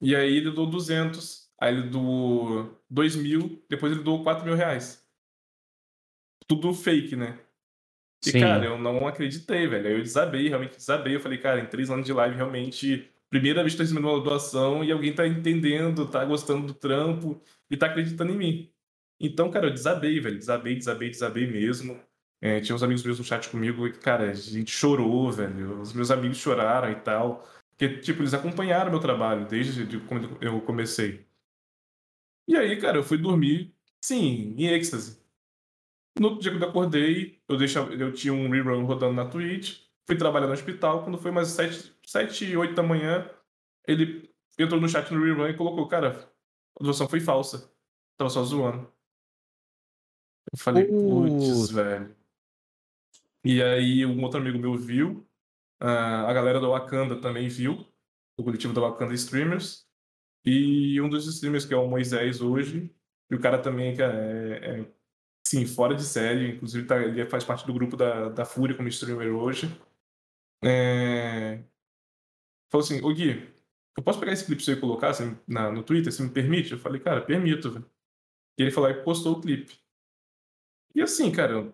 E 0.02 0.16
aí 0.16 0.38
ele 0.38 0.52
doou 0.52 0.68
200, 0.68 1.50
aí 1.60 1.76
ele 1.76 1.90
doou 1.90 2.80
2 2.90 3.16
mil, 3.18 3.64
depois 3.70 3.92
ele 3.92 4.04
doou 4.04 4.24
4 4.24 4.46
mil 4.46 4.56
reais. 4.56 5.04
Tudo 6.48 6.74
fake, 6.74 7.16
né? 7.16 7.40
E, 8.26 8.32
Sim. 8.32 8.40
cara, 8.42 8.66
eu 8.66 8.78
não 8.78 9.08
acreditei, 9.08 9.68
velho. 9.68 9.88
Aí 9.88 9.94
eu 9.94 10.04
desabei, 10.04 10.50
realmente 10.50 10.76
desabei. 10.76 11.16
Eu 11.16 11.20
falei, 11.20 11.38
cara, 11.38 11.62
em 11.62 11.66
três 11.68 11.90
anos 11.90 12.06
de 12.06 12.14
live, 12.14 12.36
realmente, 12.36 13.10
primeira 13.30 13.62
vez 13.62 13.74
que 13.74 13.78
tô 13.78 13.84
recebendo 13.84 14.10
uma 14.10 14.22
doação 14.22 14.84
e 14.84 14.92
alguém 14.92 15.14
tá 15.14 15.26
entendendo, 15.26 16.08
tá 16.08 16.26
gostando 16.26 16.68
do 16.68 16.74
trampo 16.74 17.42
e 17.70 17.78
tá 17.78 17.86
acreditando 17.88 18.34
em 18.34 18.38
mim. 18.38 18.74
Então, 19.20 19.50
cara, 19.52 19.68
eu 19.68 19.74
desabei, 19.74 20.20
velho. 20.20 20.38
Desabei, 20.38 20.76
desabei, 20.76 21.10
desabei 21.10 21.48
mesmo. 21.48 22.00
É, 22.42 22.62
tinha 22.62 22.76
uns 22.76 22.84
amigos 22.84 23.04
meus 23.04 23.20
no 23.20 23.26
chat 23.26 23.50
comigo 23.50 23.88
e, 23.88 23.94
cara, 23.94 24.32
a 24.32 24.34
gente 24.34 24.72
chorou, 24.72 25.32
velho. 25.32 25.80
Os 25.82 25.94
meus 25.94 26.12
amigos 26.12 26.38
choraram 26.38 26.92
e 26.92 26.96
tal. 26.96 27.48
Porque, 27.72 27.98
tipo, 28.00 28.22
eles 28.22 28.34
acompanharam 28.34 28.92
meu 28.92 29.00
trabalho 29.00 29.46
desde 29.48 30.00
quando 30.02 30.38
eu 30.42 30.60
comecei. 30.62 31.26
E 32.48 32.56
aí, 32.58 32.76
cara, 32.82 32.98
eu 32.98 33.04
fui 33.04 33.18
dormir, 33.18 33.76
sim, 34.02 34.56
em 34.58 34.68
êxtase. 34.68 35.19
No 36.18 36.40
dia 36.40 36.52
que 36.52 36.64
eu 36.64 36.70
acordei, 36.70 37.42
eu, 37.48 37.58
deixava, 37.58 37.94
eu 37.94 38.14
tinha 38.14 38.34
um 38.34 38.50
rerun 38.50 38.86
rodando 38.86 39.14
na 39.14 39.26
Twitch, 39.26 39.82
fui 40.06 40.18
trabalhar 40.18 40.48
no 40.48 40.54
hospital. 40.54 41.04
Quando 41.04 41.18
foi 41.18 41.32
mais 41.32 41.50
7, 41.50 41.96
7 42.06 42.58
8 42.58 42.74
da 42.74 42.84
manhã, 42.84 43.30
ele 43.88 44.30
entrou 44.58 44.80
no 44.80 44.90
chat 44.90 45.14
no 45.14 45.24
rerun 45.24 45.48
e 45.48 45.56
colocou: 45.56 45.88
Cara, 45.88 46.30
a 46.80 46.84
doação 46.84 47.08
foi 47.08 47.20
falsa. 47.20 47.72
Tava 48.18 48.30
só 48.30 48.44
zoando. 48.44 48.92
Eu 50.52 50.58
falei: 50.58 50.86
Putz, 50.86 51.72
velho. 51.72 52.16
E 53.44 53.62
aí, 53.62 54.06
um 54.06 54.22
outro 54.24 54.40
amigo 54.40 54.60
meu 54.60 54.76
viu, 54.76 55.26
a 55.80 56.34
galera 56.34 56.60
da 56.60 56.68
Wakanda 56.68 57.22
também 57.22 57.48
viu, 57.48 57.88
o 58.38 58.44
coletivo 58.44 58.74
da 58.74 58.82
Wakanda 58.82 59.14
Streamers. 59.14 59.88
E 60.46 61.00
um 61.02 61.10
dos 61.10 61.28
streamers, 61.28 61.66
que 61.66 61.74
é 61.74 61.78
o 61.78 61.88
Moisés 61.88 62.42
hoje, 62.42 62.94
e 63.30 63.36
o 63.36 63.40
cara 63.40 63.60
também 63.60 63.96
que 63.96 64.02
é, 64.02 64.06
é 64.06 64.92
sim, 65.50 65.66
fora 65.66 65.96
de 65.96 66.04
série, 66.04 66.52
inclusive 66.52 66.86
tá, 66.86 67.02
ele 67.02 67.26
faz 67.26 67.44
parte 67.44 67.66
do 67.66 67.74
grupo 67.74 67.98
da, 67.98 68.30
da 68.30 68.46
Fúria 68.46 68.76
como 68.78 68.88
streamer 68.88 69.34
hoje. 69.34 69.68
É... 70.64 71.64
Falou 72.72 72.86
assim, 72.86 73.02
ô 73.02 73.12
Gui, 73.12 73.52
eu 73.98 74.04
posso 74.04 74.20
pegar 74.20 74.32
esse 74.32 74.46
clipe 74.46 74.64
pra 74.64 74.74
você 74.74 74.80
colocar 74.80 75.10
assim, 75.10 75.36
na, 75.48 75.72
no 75.72 75.82
Twitter, 75.82 76.14
se 76.14 76.22
me 76.22 76.30
permite? 76.30 76.74
Eu 76.74 76.78
falei, 76.78 77.02
cara, 77.02 77.22
permito, 77.22 77.72
velho. 77.72 77.90
E 78.60 78.62
ele 78.62 78.72
falou 78.72 78.92
e 78.92 79.04
postou 79.04 79.38
o 79.38 79.42
clipe. 79.42 79.74
E 80.94 81.02
assim, 81.02 81.32
cara, 81.32 81.62
o 81.62 81.74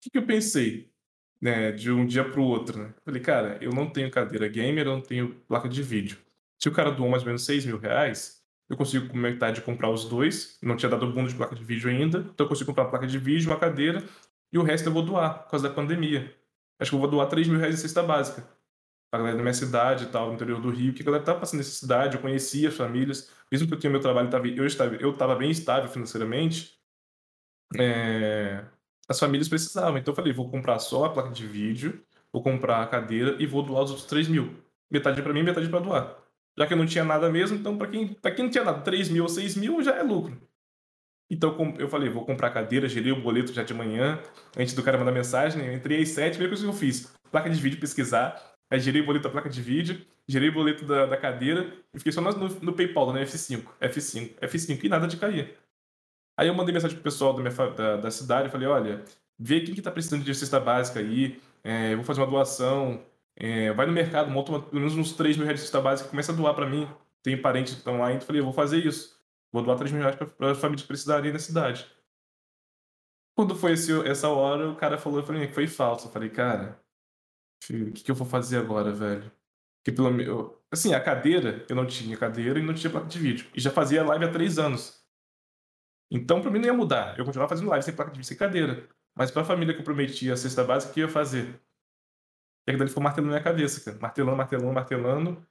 que, 0.00 0.10
que 0.10 0.18
eu 0.18 0.26
pensei? 0.26 0.92
Né, 1.40 1.70
de 1.70 1.92
um 1.92 2.06
dia 2.06 2.28
pro 2.28 2.42
outro, 2.42 2.78
né? 2.78 2.94
Eu 2.96 3.02
falei, 3.04 3.22
cara, 3.22 3.58
eu 3.62 3.70
não 3.70 3.88
tenho 3.88 4.10
cadeira 4.10 4.48
gamer, 4.48 4.86
eu 4.86 4.92
não 4.92 5.02
tenho 5.02 5.34
placa 5.46 5.68
de 5.68 5.82
vídeo. 5.84 6.18
Se 6.60 6.68
o 6.68 6.72
cara 6.72 6.90
doou 6.90 7.08
mais 7.08 7.22
ou 7.22 7.26
menos 7.28 7.44
6 7.44 7.64
mil 7.66 7.78
reais, 7.78 8.43
eu 8.68 8.76
consigo 8.76 9.08
com 9.08 9.16
metade 9.16 9.60
comprar 9.60 9.90
os 9.90 10.04
dois. 10.04 10.58
Não 10.62 10.76
tinha 10.76 10.88
dado 10.88 11.06
bônus 11.12 11.32
de 11.32 11.36
placa 11.36 11.54
de 11.54 11.62
vídeo 11.64 11.90
ainda. 11.90 12.18
Então 12.18 12.44
eu 12.44 12.48
consigo 12.48 12.70
comprar 12.70 12.84
uma 12.84 12.90
placa 12.90 13.06
de 13.06 13.18
vídeo, 13.18 13.50
uma 13.50 13.58
cadeira. 13.58 14.02
E 14.52 14.58
o 14.58 14.62
resto 14.62 14.88
eu 14.88 14.92
vou 14.92 15.02
doar, 15.02 15.44
por 15.44 15.50
causa 15.50 15.68
da 15.68 15.74
pandemia. 15.74 16.34
Acho 16.80 16.90
que 16.90 16.94
eu 16.94 17.00
vou 17.00 17.08
doar 17.08 17.28
3 17.28 17.48
mil 17.48 17.58
reais 17.58 17.74
em 17.74 17.78
cesta 17.78 18.02
básica. 18.02 18.48
Pra 19.10 19.18
galera 19.18 19.36
da 19.36 19.42
minha 19.42 19.54
cidade 19.54 20.04
e 20.04 20.06
tal, 20.08 20.28
no 20.28 20.34
interior 20.34 20.60
do 20.60 20.70
Rio, 20.70 20.94
que 20.94 21.02
a 21.02 21.04
galera 21.04 21.22
tá 21.22 21.34
passando 21.34 21.58
necessidade, 21.58 22.16
eu 22.16 22.22
conhecia 22.22 22.68
as 22.68 22.76
famílias. 22.76 23.30
Mesmo 23.50 23.68
que 23.68 23.74
eu 23.74 23.78
tinha 23.78 23.90
meu 23.90 24.00
trabalho, 24.00 24.28
eu 24.56 24.66
estava, 24.66 24.94
eu 24.96 25.10
estava 25.10 25.36
bem 25.36 25.50
estável 25.50 25.88
financeiramente. 25.90 26.78
É... 27.76 28.64
As 29.08 29.20
famílias 29.20 29.48
precisavam. 29.48 29.98
Então 29.98 30.12
eu 30.12 30.16
falei, 30.16 30.32
vou 30.32 30.50
comprar 30.50 30.78
só 30.78 31.04
a 31.04 31.10
placa 31.10 31.30
de 31.30 31.46
vídeo, 31.46 32.02
vou 32.32 32.42
comprar 32.42 32.82
a 32.82 32.86
cadeira 32.86 33.36
e 33.38 33.46
vou 33.46 33.62
doar 33.62 33.84
os 33.84 33.90
outros 33.90 34.08
3 34.08 34.28
mil. 34.28 34.56
Metade 34.90 35.20
para 35.22 35.32
mim, 35.32 35.42
metade 35.42 35.68
para 35.68 35.80
doar 35.80 36.23
já 36.58 36.66
que 36.66 36.72
eu 36.72 36.76
não 36.76 36.86
tinha 36.86 37.04
nada 37.04 37.30
mesmo, 37.30 37.56
então 37.56 37.76
para 37.76 37.88
quem, 37.88 38.08
quem 38.08 38.44
não 38.44 38.50
tinha 38.50 38.64
nada, 38.64 38.80
3 38.80 39.08
mil 39.08 39.24
ou 39.24 39.28
6 39.28 39.56
mil 39.56 39.82
já 39.82 39.96
é 39.96 40.02
lucro. 40.02 40.40
Então 41.30 41.74
eu 41.78 41.88
falei, 41.88 42.08
vou 42.08 42.24
comprar 42.24 42.50
cadeira, 42.50 42.88
gerei 42.88 43.12
o 43.12 43.20
boleto 43.20 43.52
já 43.52 43.62
de 43.62 43.74
manhã, 43.74 44.20
antes 44.56 44.74
do 44.74 44.82
cara 44.82 44.98
mandar 44.98 45.12
mensagem, 45.12 45.64
eu 45.66 45.72
entrei 45.72 46.02
às 46.02 46.10
7, 46.10 46.32
primeira 46.32 46.50
coisa 46.50 46.62
que 46.62 46.68
eu 46.68 46.78
fiz, 46.78 47.12
placa 47.30 47.50
de 47.50 47.60
vídeo, 47.60 47.80
pesquisar, 47.80 48.54
aí 48.70 48.78
gerei 48.78 49.02
o 49.02 49.06
boleto 49.06 49.24
da 49.24 49.30
placa 49.30 49.48
de 49.48 49.60
vídeo, 49.60 50.04
gerei 50.28 50.50
o 50.50 50.52
boleto 50.52 50.84
da, 50.84 51.06
da 51.06 51.16
cadeira, 51.16 51.72
e 51.92 51.98
fiquei 51.98 52.12
só 52.12 52.20
no, 52.20 52.48
no 52.48 52.72
PayPal, 52.72 53.12
né, 53.12 53.24
F5, 53.24 53.64
F5, 53.80 54.38
F5, 54.40 54.84
e 54.84 54.88
nada 54.88 55.06
de 55.06 55.16
cair. 55.16 55.56
Aí 56.36 56.48
eu 56.48 56.54
mandei 56.54 56.74
mensagem 56.74 56.96
pro 56.96 57.04
pessoal 57.04 57.32
da, 57.32 57.42
minha, 57.42 57.70
da, 57.70 57.96
da 57.96 58.10
cidade, 58.10 58.50
falei, 58.50 58.68
olha, 58.68 59.04
vê 59.38 59.60
quem 59.60 59.74
que 59.74 59.82
tá 59.82 59.90
precisando 59.90 60.24
de 60.24 60.34
cesta 60.34 60.60
básica 60.60 61.00
aí, 61.00 61.40
é, 61.62 61.94
vou 61.94 62.04
fazer 62.04 62.20
uma 62.20 62.26
doação, 62.26 63.02
é, 63.36 63.72
vai 63.72 63.86
no 63.86 63.92
mercado, 63.92 64.30
monta 64.30 64.52
uma, 64.52 64.62
pelo 64.62 64.80
menos 64.80 64.96
uns 64.96 65.12
3 65.12 65.36
mil 65.36 65.44
reais 65.44 65.60
de 65.60 65.66
cesta 65.66 65.80
básica 65.80 66.08
começa 66.08 66.32
a 66.32 66.34
doar 66.34 66.54
para 66.54 66.68
mim. 66.68 66.88
Tem 67.22 67.40
parentes 67.40 67.72
que 67.72 67.78
estão 67.78 67.98
lá, 67.98 68.10
então 68.10 68.22
eu 68.22 68.26
falei, 68.26 68.40
eu 68.40 68.44
vou 68.44 68.52
fazer 68.52 68.78
isso. 68.78 69.20
Vou 69.52 69.62
doar 69.62 69.78
3 69.78 69.92
mil 69.92 70.02
reais 70.02 70.16
para 70.16 70.50
as 70.50 70.58
famílias 70.58 70.82
que 70.82 70.88
precisarem 70.88 71.32
na 71.32 71.38
cidade. 71.38 71.86
Quando 73.36 73.56
foi 73.56 73.72
esse, 73.72 73.92
essa 74.06 74.28
hora, 74.28 74.70
o 74.70 74.76
cara 74.76 74.96
falou 74.96 75.22
para 75.22 75.36
mim 75.36 75.46
que 75.46 75.52
foi 75.52 75.66
falso. 75.66 76.06
Eu 76.06 76.12
falei, 76.12 76.30
cara, 76.30 76.80
o 77.70 77.92
que, 77.92 78.04
que 78.04 78.10
eu 78.10 78.14
vou 78.14 78.26
fazer 78.26 78.58
agora, 78.58 78.92
velho? 78.92 79.30
Que 79.84 79.90
pelo 79.90 80.10
menos. 80.10 80.52
Assim, 80.70 80.94
a 80.94 81.00
cadeira, 81.00 81.64
eu 81.68 81.76
não 81.76 81.86
tinha 81.86 82.16
cadeira 82.16 82.58
e 82.58 82.62
não 82.62 82.74
tinha 82.74 82.90
placa 82.90 83.06
de 83.06 83.18
vídeo. 83.18 83.46
E 83.54 83.60
já 83.60 83.70
fazia 83.70 84.04
live 84.04 84.24
há 84.24 84.30
três 84.30 84.58
anos. 84.58 85.04
Então, 86.10 86.40
pra 86.40 86.50
mim 86.50 86.58
não 86.58 86.66
ia 86.66 86.72
mudar. 86.72 87.18
Eu 87.18 87.24
continuava 87.24 87.48
fazendo 87.48 87.68
live 87.70 87.84
sem 87.84 87.94
placa 87.94 88.10
de 88.10 88.18
vídeo, 88.18 88.28
sem 88.28 88.36
cadeira. 88.36 88.88
Mas 89.16 89.30
pra 89.30 89.44
família 89.44 89.74
que 89.74 89.80
eu 89.80 89.84
prometi 89.84 90.30
a 90.30 90.36
cesta 90.36 90.64
básica, 90.64 90.90
o 90.90 90.94
que 90.94 91.00
eu 91.00 91.06
ia 91.06 91.12
fazer? 91.12 91.60
E 92.66 92.70
aquilo 92.70 92.88
ficou 92.88 93.02
martelando 93.02 93.32
na 93.32 93.38
minha 93.38 93.44
cabeça, 93.44 93.80
cara. 93.84 93.98
Martelando, 94.00 94.36
martelando, 94.36 94.72
martelando. 94.72 95.46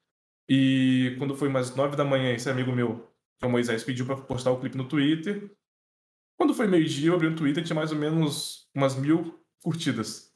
E 0.49 1.15
quando 1.17 1.35
foi 1.35 1.47
umas 1.47 1.75
nove 1.75 1.95
da 1.95 2.03
manhã, 2.03 2.33
esse 2.33 2.49
amigo 2.49 2.71
meu, 2.71 3.07
que 3.39 3.45
é 3.45 3.47
o 3.47 3.51
Moisés, 3.51 3.83
pediu 3.83 4.05
pra 4.05 4.17
postar 4.17 4.51
o 4.51 4.59
clipe 4.59 4.77
no 4.77 4.87
Twitter. 4.87 5.55
Quando 6.37 6.53
foi 6.53 6.67
meio-dia, 6.67 7.09
eu 7.09 7.15
abri 7.15 7.27
o 7.27 7.35
Twitter 7.35 7.63
e 7.63 7.65
tinha 7.65 7.75
mais 7.75 7.91
ou 7.91 7.97
menos 7.97 8.69
umas 8.73 8.95
mil 8.95 9.39
curtidas. 9.61 10.33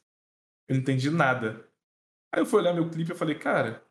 Eu 0.68 0.74
não 0.76 0.82
entendi 0.82 1.10
nada. 1.10 1.68
Aí 2.32 2.40
eu 2.40 2.46
fui 2.46 2.60
olhar 2.60 2.72
meu 2.72 2.88
clipe 2.88 3.12
e 3.12 3.16
falei, 3.16 3.34
cara, 3.38 3.84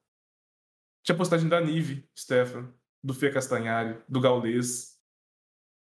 tinha 1.04 1.18
postagem 1.18 1.50
da 1.50 1.60
Nive, 1.60 2.08
Stefan, 2.18 2.74
do 3.04 3.14
Fê 3.14 3.32
Castanhari, 3.32 4.02
do 4.08 4.22
Gaulês. 4.22 5.00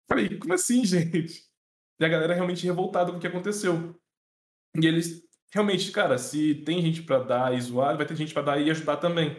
Falei, 0.08 0.38
como 0.38 0.52
assim, 0.52 0.84
gente? 0.86 1.50
E 2.00 2.04
a 2.04 2.08
galera 2.08 2.34
realmente 2.34 2.66
revoltada 2.66 3.10
com 3.10 3.18
o 3.18 3.20
que 3.20 3.26
aconteceu. 3.26 3.98
E 4.74 4.86
eles 4.86 5.22
realmente, 5.52 5.90
cara, 5.92 6.18
se 6.18 6.54
tem 6.56 6.80
gente 6.80 7.02
para 7.02 7.18
dar 7.18 7.54
e 7.54 7.60
zoar, 7.60 7.96
vai 7.96 8.06
ter 8.06 8.16
gente 8.16 8.32
para 8.32 8.42
dar 8.42 8.60
e 8.60 8.70
ajudar 8.70 8.96
também. 8.96 9.36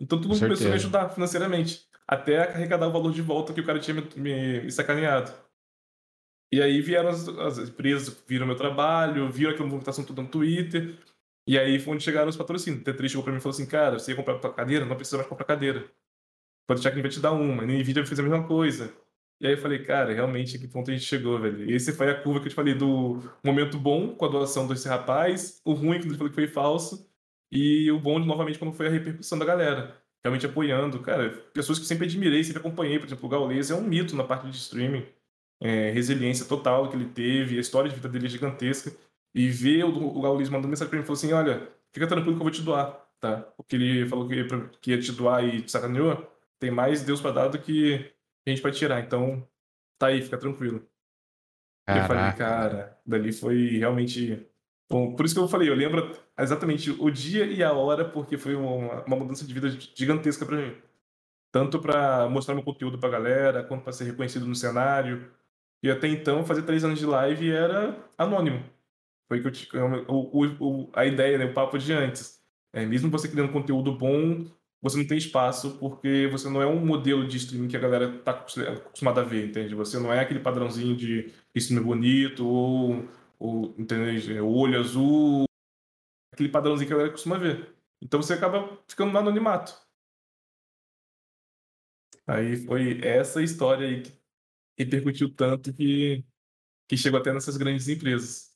Então 0.00 0.18
todo 0.18 0.28
mundo 0.28 0.40
começou 0.40 0.66
a 0.66 0.70
me 0.70 0.76
ajudar 0.76 1.08
financeiramente. 1.10 1.86
Até 2.08 2.38
arrecadar 2.38 2.88
o 2.88 2.92
valor 2.92 3.12
de 3.12 3.22
volta 3.22 3.52
que 3.52 3.60
o 3.60 3.64
cara 3.64 3.78
tinha 3.78 3.94
me, 3.94 4.02
me, 4.16 4.62
me 4.62 4.72
sacaneado. 4.72 5.32
E 6.52 6.60
aí 6.60 6.80
vieram 6.80 7.08
as, 7.08 7.28
as, 7.28 7.58
empresas, 7.58 8.14
viram 8.26 8.46
meu 8.46 8.56
trabalho, 8.56 9.30
viram 9.30 9.52
aquela 9.52 9.66
movimentação 9.66 10.04
toda 10.04 10.20
no 10.20 10.28
Twitter. 10.28 10.98
E 11.46 11.58
aí 11.58 11.78
foi 11.78 11.94
onde 11.94 12.04
chegaram 12.04 12.28
os 12.28 12.36
patrocínios. 12.36 12.82
O 12.82 12.84
T3 12.84 13.08
chegou 13.08 13.22
pra 13.22 13.32
mim 13.32 13.38
e 13.38 13.42
falou 13.42 13.54
assim: 13.54 13.66
Cara, 13.66 13.98
você 13.98 14.12
ia 14.12 14.16
comprar 14.16 14.38
cadeira? 14.52 14.84
Não 14.84 14.96
precisa 14.96 15.16
mais 15.16 15.28
comprar 15.28 15.46
cadeira. 15.46 15.90
Pode 16.66 16.80
deixar 16.80 16.90
que 16.90 16.96
ele 16.96 17.02
vai 17.02 17.10
te 17.10 17.20
dar 17.20 17.32
uma. 17.32 17.64
E 17.64 17.66
no 17.66 17.72
Nvidia 17.72 18.04
fez 18.04 18.20
a 18.20 18.22
mesma 18.22 18.46
coisa. 18.46 18.92
E 19.42 19.46
aí 19.46 19.54
eu 19.54 19.58
falei, 19.58 19.80
cara, 19.80 20.14
realmente, 20.14 20.56
que 20.56 20.68
ponto 20.68 20.88
a 20.88 20.94
gente 20.94 21.04
chegou, 21.04 21.36
velho? 21.36 21.68
E 21.68 21.74
esse 21.74 21.92
foi 21.92 22.08
a 22.08 22.14
curva 22.14 22.38
que 22.38 22.46
eu 22.46 22.50
te 22.50 22.54
falei 22.54 22.74
do 22.74 23.20
momento 23.42 23.76
bom 23.76 24.14
com 24.14 24.24
a 24.24 24.28
doação 24.28 24.68
desse 24.68 24.86
rapaz, 24.86 25.60
o 25.64 25.72
ruim 25.72 25.98
quando 25.98 26.10
ele 26.10 26.16
falou 26.16 26.28
que 26.30 26.36
foi 26.36 26.46
falso, 26.46 27.10
e 27.50 27.90
o 27.90 27.98
bom, 27.98 28.20
novamente, 28.20 28.56
quando 28.56 28.72
foi 28.72 28.86
a 28.86 28.90
repercussão 28.90 29.36
da 29.36 29.44
galera. 29.44 30.00
Realmente 30.24 30.46
apoiando, 30.46 31.00
cara, 31.00 31.28
pessoas 31.52 31.80
que 31.80 31.84
sempre 31.84 32.06
admirei, 32.06 32.44
sempre 32.44 32.60
acompanhei, 32.60 33.00
por 33.00 33.06
exemplo, 33.06 33.26
o 33.26 33.28
Gaules 33.28 33.68
é 33.68 33.74
um 33.74 33.82
mito 33.82 34.14
na 34.14 34.22
parte 34.22 34.48
de 34.48 34.56
streaming. 34.56 35.04
É, 35.60 35.90
resiliência 35.90 36.46
total 36.46 36.88
que 36.88 36.94
ele 36.96 37.06
teve, 37.06 37.58
a 37.58 37.60
história 37.60 37.90
de 37.90 37.96
vida 37.96 38.08
dele 38.08 38.26
é 38.26 38.30
gigantesca. 38.30 38.92
E 39.34 39.48
ver 39.48 39.84
o, 39.84 39.88
o 40.18 40.22
Gaules 40.22 40.48
mandando 40.50 40.68
mensagem 40.68 40.88
pra 40.88 40.98
mim 41.00 41.04
falou 41.04 41.18
assim: 41.18 41.32
olha, 41.32 41.68
fica 41.92 42.06
tranquilo 42.06 42.36
que 42.36 42.40
eu 42.40 42.44
vou 42.44 42.52
te 42.52 42.62
doar, 42.62 42.92
tá? 43.18 43.38
Porque 43.56 43.74
ele 43.74 44.06
falou 44.06 44.28
que, 44.28 44.46
que 44.80 44.92
ia 44.92 45.00
te 45.00 45.10
doar 45.10 45.44
e 45.44 45.62
te 45.62 45.72
sacaneou. 45.72 46.30
Tem 46.60 46.70
mais 46.70 47.02
Deus 47.02 47.20
para 47.20 47.32
dar 47.32 47.48
do 47.48 47.58
que 47.58 48.12
gente 48.50 48.62
vai 48.62 48.72
tirar. 48.72 49.00
Então, 49.00 49.46
tá 49.98 50.08
aí, 50.08 50.22
fica 50.22 50.38
tranquilo. 50.38 50.86
Caraca. 51.86 52.04
Eu 52.04 52.08
falei, 52.08 52.32
cara, 52.32 53.00
dali 53.04 53.32
foi 53.32 53.78
realmente. 53.78 54.46
Bom, 54.90 55.14
por 55.14 55.24
isso 55.24 55.34
que 55.34 55.40
eu 55.40 55.48
falei, 55.48 55.68
eu 55.68 55.74
lembro 55.74 56.16
exatamente 56.38 56.90
o 56.90 57.10
dia 57.10 57.46
e 57.46 57.62
a 57.62 57.72
hora, 57.72 58.04
porque 58.04 58.36
foi 58.36 58.54
uma, 58.54 59.04
uma 59.04 59.16
mudança 59.16 59.46
de 59.46 59.54
vida 59.54 59.70
gigantesca 59.70 60.44
para 60.44 60.56
mim. 60.56 60.76
Tanto 61.50 61.80
para 61.80 62.28
mostrar 62.28 62.54
meu 62.54 62.64
conteúdo 62.64 62.98
pra 62.98 63.08
galera, 63.10 63.64
quanto 63.64 63.82
para 63.84 63.92
ser 63.92 64.04
reconhecido 64.04 64.46
no 64.46 64.54
cenário. 64.54 65.30
E 65.82 65.90
até 65.90 66.08
então, 66.08 66.44
fazer 66.44 66.62
três 66.62 66.84
anos 66.84 66.98
de 66.98 67.06
live 67.06 67.50
era 67.50 67.96
anônimo. 68.16 68.62
Foi 69.28 69.40
que 69.40 69.76
eu 69.76 70.04
o, 70.08 70.46
o, 70.60 70.90
a 70.94 71.06
ideia, 71.06 71.38
né, 71.38 71.46
o 71.46 71.54
papo 71.54 71.78
de 71.78 71.92
antes. 71.92 72.42
É, 72.72 72.86
mesmo 72.86 73.10
você 73.10 73.28
criando 73.28 73.52
conteúdo 73.52 73.92
bom, 73.96 74.46
você 74.82 74.98
não 74.98 75.06
tem 75.06 75.16
espaço 75.16 75.78
porque 75.78 76.28
você 76.30 76.50
não 76.50 76.60
é 76.60 76.66
um 76.66 76.84
modelo 76.84 77.26
de 77.26 77.36
streaming 77.36 77.68
que 77.68 77.76
a 77.76 77.80
galera 77.80 78.18
tá 78.18 78.32
acostumada 78.32 79.20
a 79.20 79.24
ver, 79.24 79.46
entende? 79.46 79.76
Você 79.76 79.98
não 80.00 80.12
é 80.12 80.18
aquele 80.18 80.40
padrãozinho 80.40 80.96
de 80.96 81.32
streaming 81.54 81.86
bonito 81.86 82.44
ou, 82.44 83.08
ou 83.38 83.74
entende? 83.78 84.40
O 84.40 84.52
olho 84.52 84.80
azul, 84.80 85.44
aquele 86.32 86.48
padrãozinho 86.48 86.88
que 86.88 86.92
a 86.92 86.96
galera 86.96 87.12
costuma 87.12 87.38
ver. 87.38 87.72
Então 88.02 88.20
você 88.20 88.32
acaba 88.34 88.76
ficando 88.88 89.12
no 89.12 89.18
anonimato. 89.20 89.72
Aí 92.26 92.56
foi 92.66 93.00
essa 93.02 93.40
história 93.40 93.86
aí 93.86 94.02
que 94.02 94.12
repercutiu 94.76 95.32
tanto 95.32 95.72
que, 95.72 96.24
que 96.88 96.96
chegou 96.96 97.20
até 97.20 97.32
nessas 97.32 97.56
grandes 97.56 97.88
empresas. 97.88 98.52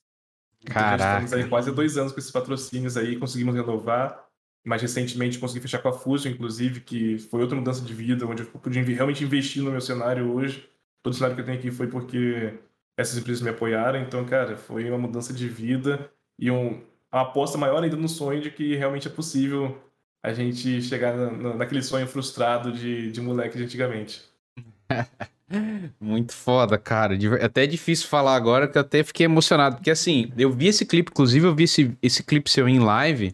Caraca. 0.65 0.97
Então, 0.97 1.25
estamos 1.25 1.45
aí 1.45 1.49
quase 1.49 1.71
dois 1.73 1.97
anos 1.97 2.13
com 2.13 2.19
esses 2.19 2.33
patrocínios 2.33 2.97
aí, 2.97 3.17
conseguimos 3.17 3.55
renovar. 3.55 4.26
Mais 4.67 4.83
recentemente 4.83 5.39
consegui 5.39 5.61
fechar 5.61 5.79
com 5.79 5.89
a 5.89 5.93
Fusion, 5.93 6.33
inclusive, 6.33 6.81
que 6.81 7.19
foi 7.19 7.41
outra 7.41 7.57
mudança 7.57 7.85
de 7.85 7.95
vida, 7.95 8.27
onde 8.27 8.43
eu 8.43 8.47
pude 8.47 8.81
realmente 8.81 9.23
investir 9.23 9.63
no 9.63 9.71
meu 9.71 9.81
cenário 9.81 10.29
hoje. 10.35 10.69
Todo 11.05 11.13
o 11.13 11.17
cenário 11.17 11.37
que 11.37 11.43
eu 11.43 11.47
tenho 11.47 11.57
aqui 11.57 11.71
foi 11.71 11.87
porque 11.87 12.53
essas 12.97 13.17
empresas 13.17 13.41
me 13.41 13.51
apoiaram. 13.51 14.01
Então, 14.01 14.25
cara, 14.25 14.57
foi 14.57 14.89
uma 14.91 14.99
mudança 14.99 15.33
de 15.33 15.49
vida 15.49 16.11
e 16.37 16.51
um, 16.51 16.83
uma 17.13 17.23
aposta 17.23 17.57
maior 17.57 17.85
ainda 17.85 17.97
no 17.97 18.09
sonho 18.09 18.41
de 18.41 18.51
que 18.51 18.75
realmente 18.75 19.07
é 19.07 19.11
possível 19.11 19.81
a 20.21 20.33
gente 20.33 20.83
chegar 20.83 21.17
na, 21.17 21.55
naquele 21.55 21.83
sonho 21.83 22.09
frustrado 22.09 22.73
de, 22.73 23.13
de 23.13 23.21
moleque 23.21 23.57
de 23.57 23.63
antigamente. 23.63 24.25
Muito 26.01 26.33
foda, 26.33 26.77
cara. 26.77 27.17
Até 27.41 27.63
é 27.63 27.67
difícil 27.69 28.09
falar 28.09 28.35
agora 28.35 28.67
que 28.67 28.77
eu 28.77 28.83
até 28.83 29.05
fiquei 29.05 29.27
emocionado. 29.27 29.77
Porque 29.77 29.93
assim, 29.93 30.33
eu 30.37 30.51
vi 30.51 30.67
esse 30.67 30.85
clipe, 30.85 31.13
inclusive 31.13 31.47
eu 31.47 31.55
vi 31.55 31.65
esse, 31.65 31.97
esse 32.03 32.25
clipe 32.25 32.51
seu 32.51 32.69
em 32.69 32.81
live, 32.81 33.33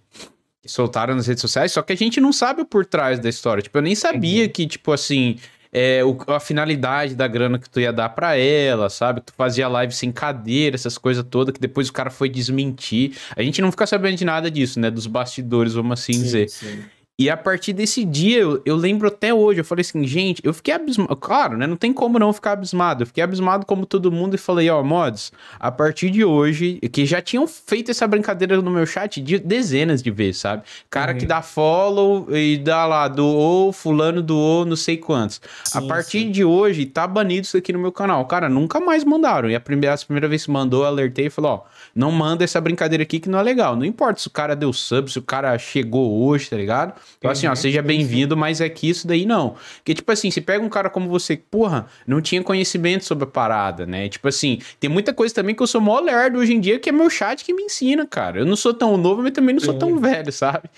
que 0.62 0.68
soltaram 0.68 1.14
nas 1.16 1.26
redes 1.26 1.40
sociais, 1.40 1.72
só 1.72 1.82
que 1.82 1.92
a 1.92 1.96
gente 1.96 2.20
não 2.20 2.32
sabe 2.32 2.62
o 2.62 2.64
por 2.64 2.86
trás 2.86 3.18
da 3.18 3.28
história. 3.28 3.62
Tipo, 3.62 3.78
eu 3.78 3.82
nem 3.82 3.96
sabia 3.96 4.48
que, 4.48 4.64
tipo 4.64 4.92
assim, 4.92 5.36
é, 5.72 6.04
o, 6.04 6.16
a 6.28 6.38
finalidade 6.38 7.16
da 7.16 7.26
grana 7.26 7.58
que 7.58 7.68
tu 7.68 7.80
ia 7.80 7.92
dar 7.92 8.10
para 8.10 8.36
ela, 8.36 8.88
sabe? 8.88 9.22
Tu 9.22 9.32
fazia 9.36 9.66
live 9.66 9.92
sem 9.92 10.12
cadeira, 10.12 10.76
essas 10.76 10.96
coisas 10.96 11.24
todas, 11.28 11.52
que 11.52 11.60
depois 11.60 11.88
o 11.88 11.92
cara 11.92 12.10
foi 12.10 12.28
desmentir. 12.28 13.16
A 13.34 13.42
gente 13.42 13.60
não 13.60 13.72
fica 13.72 13.86
sabendo 13.86 14.16
de 14.16 14.24
nada 14.24 14.48
disso, 14.50 14.78
né? 14.78 14.90
Dos 14.90 15.08
bastidores, 15.08 15.72
vamos 15.72 15.98
assim 15.98 16.12
sim, 16.12 16.22
dizer. 16.22 16.48
Sim. 16.48 16.84
E 17.18 17.28
a 17.28 17.36
partir 17.36 17.74
desse 17.74 18.06
dia, 18.06 18.38
eu, 18.38 18.62
eu, 18.64 18.74
lembro 18.74 19.06
até 19.06 19.34
hoje, 19.34 19.60
eu 19.60 19.64
falei 19.64 19.82
assim, 19.82 20.04
gente, 20.06 20.40
eu 20.42 20.52
fiquei 20.54 20.72
abismado. 20.72 21.14
Claro, 21.16 21.58
né? 21.58 21.66
Não 21.66 21.76
tem 21.76 21.92
como 21.92 22.18
não 22.18 22.32
ficar 22.32 22.52
abismado. 22.52 23.02
Eu 23.02 23.06
fiquei 23.06 23.22
abismado 23.22 23.66
como 23.66 23.84
todo 23.84 24.10
mundo 24.10 24.34
e 24.34 24.38
falei, 24.38 24.70
ó, 24.70 24.80
oh, 24.80 24.84
mods, 24.84 25.30
a 25.60 25.70
partir 25.70 26.08
de 26.10 26.24
hoje, 26.24 26.80
que 26.90 27.04
já 27.04 27.20
tinham 27.20 27.46
feito 27.46 27.90
essa 27.90 28.06
brincadeira 28.06 28.60
no 28.60 28.70
meu 28.70 28.86
chat 28.86 29.20
de 29.20 29.38
dezenas 29.38 30.02
de 30.02 30.10
vezes, 30.10 30.40
sabe? 30.40 30.62
Cara 30.88 31.12
uhum. 31.12 31.18
que 31.18 31.26
dá 31.26 31.42
follow 31.42 32.34
e 32.34 32.56
dá 32.56 32.86
lá, 32.86 33.06
doou, 33.08 33.72
fulano 33.72 34.22
doou, 34.22 34.64
não 34.64 34.76
sei 34.76 34.96
quantos. 34.96 35.40
Sim, 35.64 35.78
a 35.78 35.82
partir 35.82 36.20
sim. 36.22 36.30
de 36.30 36.42
hoje, 36.42 36.86
tá 36.86 37.06
banido 37.06 37.44
isso 37.44 37.58
aqui 37.58 37.74
no 37.74 37.78
meu 37.78 37.92
canal. 37.92 38.24
Cara, 38.24 38.48
nunca 38.48 38.80
mais 38.80 39.04
mandaram. 39.04 39.50
E 39.50 39.54
a 39.54 39.60
primeira, 39.60 39.94
a 39.94 39.98
primeira 39.98 40.28
vez 40.28 40.46
que 40.46 40.50
mandou, 40.50 40.84
alertei 40.84 41.26
e 41.26 41.30
falou, 41.30 41.62
ó, 41.66 41.71
não 41.94 42.10
manda 42.10 42.44
essa 42.44 42.60
brincadeira 42.60 43.02
aqui 43.02 43.20
que 43.20 43.28
não 43.28 43.38
é 43.38 43.42
legal. 43.42 43.76
Não 43.76 43.84
importa 43.84 44.20
se 44.20 44.26
o 44.26 44.30
cara 44.30 44.54
deu 44.54 44.72
sub, 44.72 45.10
se 45.10 45.18
o 45.18 45.22
cara 45.22 45.56
chegou 45.58 46.24
hoje, 46.24 46.48
tá 46.48 46.56
ligado? 46.56 46.94
Então, 47.18 47.30
assim, 47.30 47.46
ó, 47.46 47.54
seja 47.54 47.82
bem-vindo, 47.82 48.36
mas 48.36 48.60
é 48.60 48.68
que 48.68 48.88
isso 48.88 49.06
daí 49.06 49.26
não. 49.26 49.56
Porque, 49.76 49.94
tipo 49.94 50.10
assim, 50.10 50.30
se 50.30 50.40
pega 50.40 50.64
um 50.64 50.68
cara 50.68 50.88
como 50.88 51.08
você, 51.08 51.36
porra, 51.36 51.86
não 52.06 52.20
tinha 52.20 52.42
conhecimento 52.42 53.04
sobre 53.04 53.24
a 53.24 53.26
parada, 53.26 53.86
né? 53.86 54.08
Tipo 54.08 54.28
assim, 54.28 54.60
tem 54.80 54.88
muita 54.88 55.12
coisa 55.12 55.34
também 55.34 55.54
que 55.54 55.62
eu 55.62 55.66
sou 55.66 55.80
mó 55.80 56.00
lerdo 56.00 56.38
hoje 56.38 56.54
em 56.54 56.60
dia, 56.60 56.78
que 56.78 56.88
é 56.88 56.92
meu 56.92 57.10
chat 57.10 57.44
que 57.44 57.52
me 57.52 57.62
ensina, 57.62 58.06
cara. 58.06 58.40
Eu 58.40 58.46
não 58.46 58.56
sou 58.56 58.72
tão 58.72 58.96
novo, 58.96 59.22
mas 59.22 59.32
também 59.32 59.54
não 59.54 59.60
sou 59.60 59.74
tão 59.74 59.98
velho, 59.98 60.32
sabe? 60.32 60.68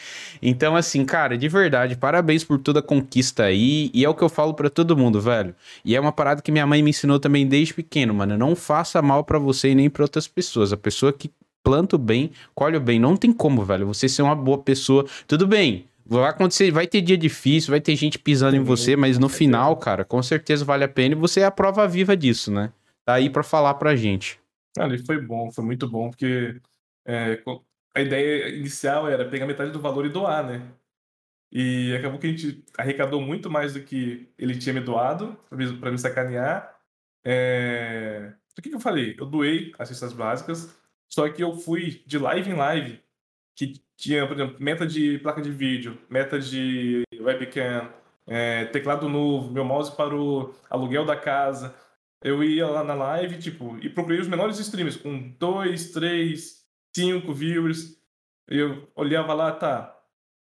Então, 0.43 0.77
assim, 0.77 1.05
cara, 1.05 1.37
de 1.39 1.49
verdade, 1.49 1.97
parabéns 1.97 2.45
por 2.45 2.59
toda 2.59 2.81
a 2.81 2.83
conquista 2.83 3.45
aí. 3.45 3.91
E 3.95 4.05
é 4.05 4.09
o 4.09 4.15
que 4.15 4.23
eu 4.23 4.29
falo 4.29 4.55
para 4.55 4.69
todo 4.69 4.97
mundo, 4.97 5.21
velho. 5.21 5.55
E 5.85 5.95
é 5.95 6.01
uma 6.01 6.13
parada 6.13 6.43
que 6.43 6.53
minha 6.53 6.67
mãe 6.67 6.83
me 6.83 6.91
ensinou 6.91 7.19
também 7.19 7.47
desde 7.47 7.75
pequeno, 7.75 8.13
mano. 8.13 8.37
Não 8.37 8.55
faça 8.55 9.01
mal 9.01 9.25
para 9.25 9.39
você 9.39 9.71
e 9.71 9.75
nem 9.75 9.89
pra 9.89 10.05
outras 10.05 10.27
pessoas. 10.27 10.73
A 10.73 10.77
pessoa 10.77 11.04
que 11.13 11.31
planta 11.63 11.97
o 11.97 11.99
bem, 11.99 12.31
colhe 12.55 12.77
o 12.77 12.81
bem. 12.81 12.99
Não 12.99 13.17
tem 13.17 13.33
como, 13.33 13.65
velho. 13.65 13.87
Você 13.87 14.09
ser 14.09 14.23
uma 14.23 14.35
boa 14.35 14.59
pessoa. 14.59 15.07
Tudo 15.27 15.47
bem. 15.47 15.87
Vai 16.07 16.29
acontecer, 16.29 16.71
vai 16.71 16.87
ter 16.87 17.01
dia 17.01 17.17
difícil, 17.17 17.71
vai 17.71 17.81
ter 17.81 17.97
gente 17.97 18.19
pisando 18.19 18.55
em 18.55 18.63
você, 18.63 18.95
mas 18.95 19.19
no 19.19 19.27
final, 19.27 19.75
cara, 19.79 20.05
com 20.05 20.23
certeza 20.23 20.63
vale 20.63 20.85
a 20.85 20.89
pena 20.89 21.15
e 21.15 21.19
você 21.19 21.41
é 21.41 21.45
a 21.47 21.51
prova 21.51 21.89
viva 21.89 22.15
disso, 22.15 22.53
né? 22.53 22.71
Tá 23.07 23.15
aí 23.15 23.31
para 23.31 23.43
falar 23.43 23.73
pra 23.75 23.97
gente. 23.97 24.39
Cara, 24.77 24.95
foi 25.07 25.19
bom, 25.19 25.51
foi 25.51 25.65
muito 25.65 25.89
bom, 25.89 26.11
porque 26.11 26.61
é, 27.07 27.43
a 27.95 28.03
ideia 28.03 28.51
inicial 28.51 29.09
era 29.09 29.25
pegar 29.25 29.47
metade 29.47 29.71
do 29.71 29.81
valor 29.81 30.05
e 30.05 30.11
doar, 30.11 30.45
né? 30.47 30.63
E 31.51 31.95
acabou 31.97 32.19
que 32.19 32.27
a 32.27 32.31
gente 32.31 32.65
arrecadou 32.77 33.21
muito 33.21 33.49
mais 33.49 33.75
do 33.75 33.81
que 33.81 34.29
ele 34.37 34.59
tinha 34.59 34.75
me 34.75 34.81
doado 34.81 35.39
para 35.81 35.91
me 35.91 35.99
sacanear. 35.99 36.77
É... 37.25 38.33
O 38.59 38.61
que, 38.61 38.69
que 38.69 38.75
eu 38.75 38.81
falei? 38.81 39.15
Eu 39.19 39.25
doei 39.25 39.73
as 39.79 39.89
cestas 39.89 40.13
básicas, 40.13 40.77
só 41.09 41.29
que 41.29 41.43
eu 41.43 41.57
fui 41.57 42.03
de 42.07 42.19
live 42.19 42.51
em 42.51 42.55
live, 42.55 43.01
que 43.55 43.81
tinha, 43.97 44.27
por 44.27 44.35
exemplo, 44.35 44.57
meta 44.61 44.87
de 44.87 45.19
placa 45.19 45.41
de 45.41 45.51
vídeo, 45.51 45.99
meta 46.11 46.39
de 46.39 47.03
webcam, 47.21 47.91
é, 48.27 48.65
teclado 48.67 49.09
novo, 49.09 49.51
meu 49.51 49.65
mouse 49.65 49.95
parou, 49.97 50.55
aluguel 50.69 51.05
da 51.05 51.17
casa. 51.17 51.75
Eu 52.23 52.43
ia 52.43 52.67
lá 52.67 52.83
na 52.83 52.95
live, 52.95 53.39
tipo, 53.39 53.77
e 53.79 53.89
procurei 53.89 54.19
os 54.19 54.29
menores 54.29 54.59
streamers, 54.59 54.97
com 54.97 55.31
dois, 55.39 55.91
três, 55.93 56.65
cinco 56.95 57.33
viewers. 57.35 58.01
Eu 58.49 58.89
olhava 58.95 59.35
lá, 59.35 59.53
tá, 59.53 59.95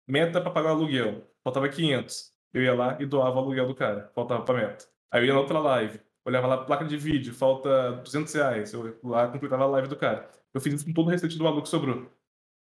meta 0.06 0.40
para 0.40 0.50
pagar 0.50 0.70
o 0.70 0.76
aluguel, 0.76 1.26
faltava 1.42 1.68
500. 1.68 2.32
Eu 2.54 2.62
ia 2.62 2.74
lá 2.74 2.96
e 3.00 3.06
doava 3.06 3.36
o 3.36 3.38
aluguel 3.40 3.66
do 3.66 3.74
cara, 3.74 4.10
faltava 4.14 4.44
pra 4.44 4.54
meta. 4.54 4.86
Aí 5.10 5.22
eu 5.22 5.26
ia 5.26 5.34
na 5.34 5.40
outra 5.40 5.58
live, 5.58 6.00
olhava 6.24 6.46
lá, 6.46 6.58
placa 6.64 6.84
de 6.84 6.96
vídeo, 6.96 7.34
falta 7.34 7.92
200 8.04 8.32
reais. 8.34 8.72
Eu 8.72 8.98
lá 9.02 9.28
completava 9.28 9.64
a 9.64 9.66
live 9.66 9.88
do 9.88 9.96
cara. 9.96 10.28
Eu 10.54 10.60
fiz 10.60 10.74
isso 10.74 10.84
com 10.84 10.92
todo 10.92 11.06
o 11.06 11.10
restante 11.10 11.36
do 11.36 11.44
valor 11.44 11.62
que 11.62 11.68
sobrou. 11.68 12.10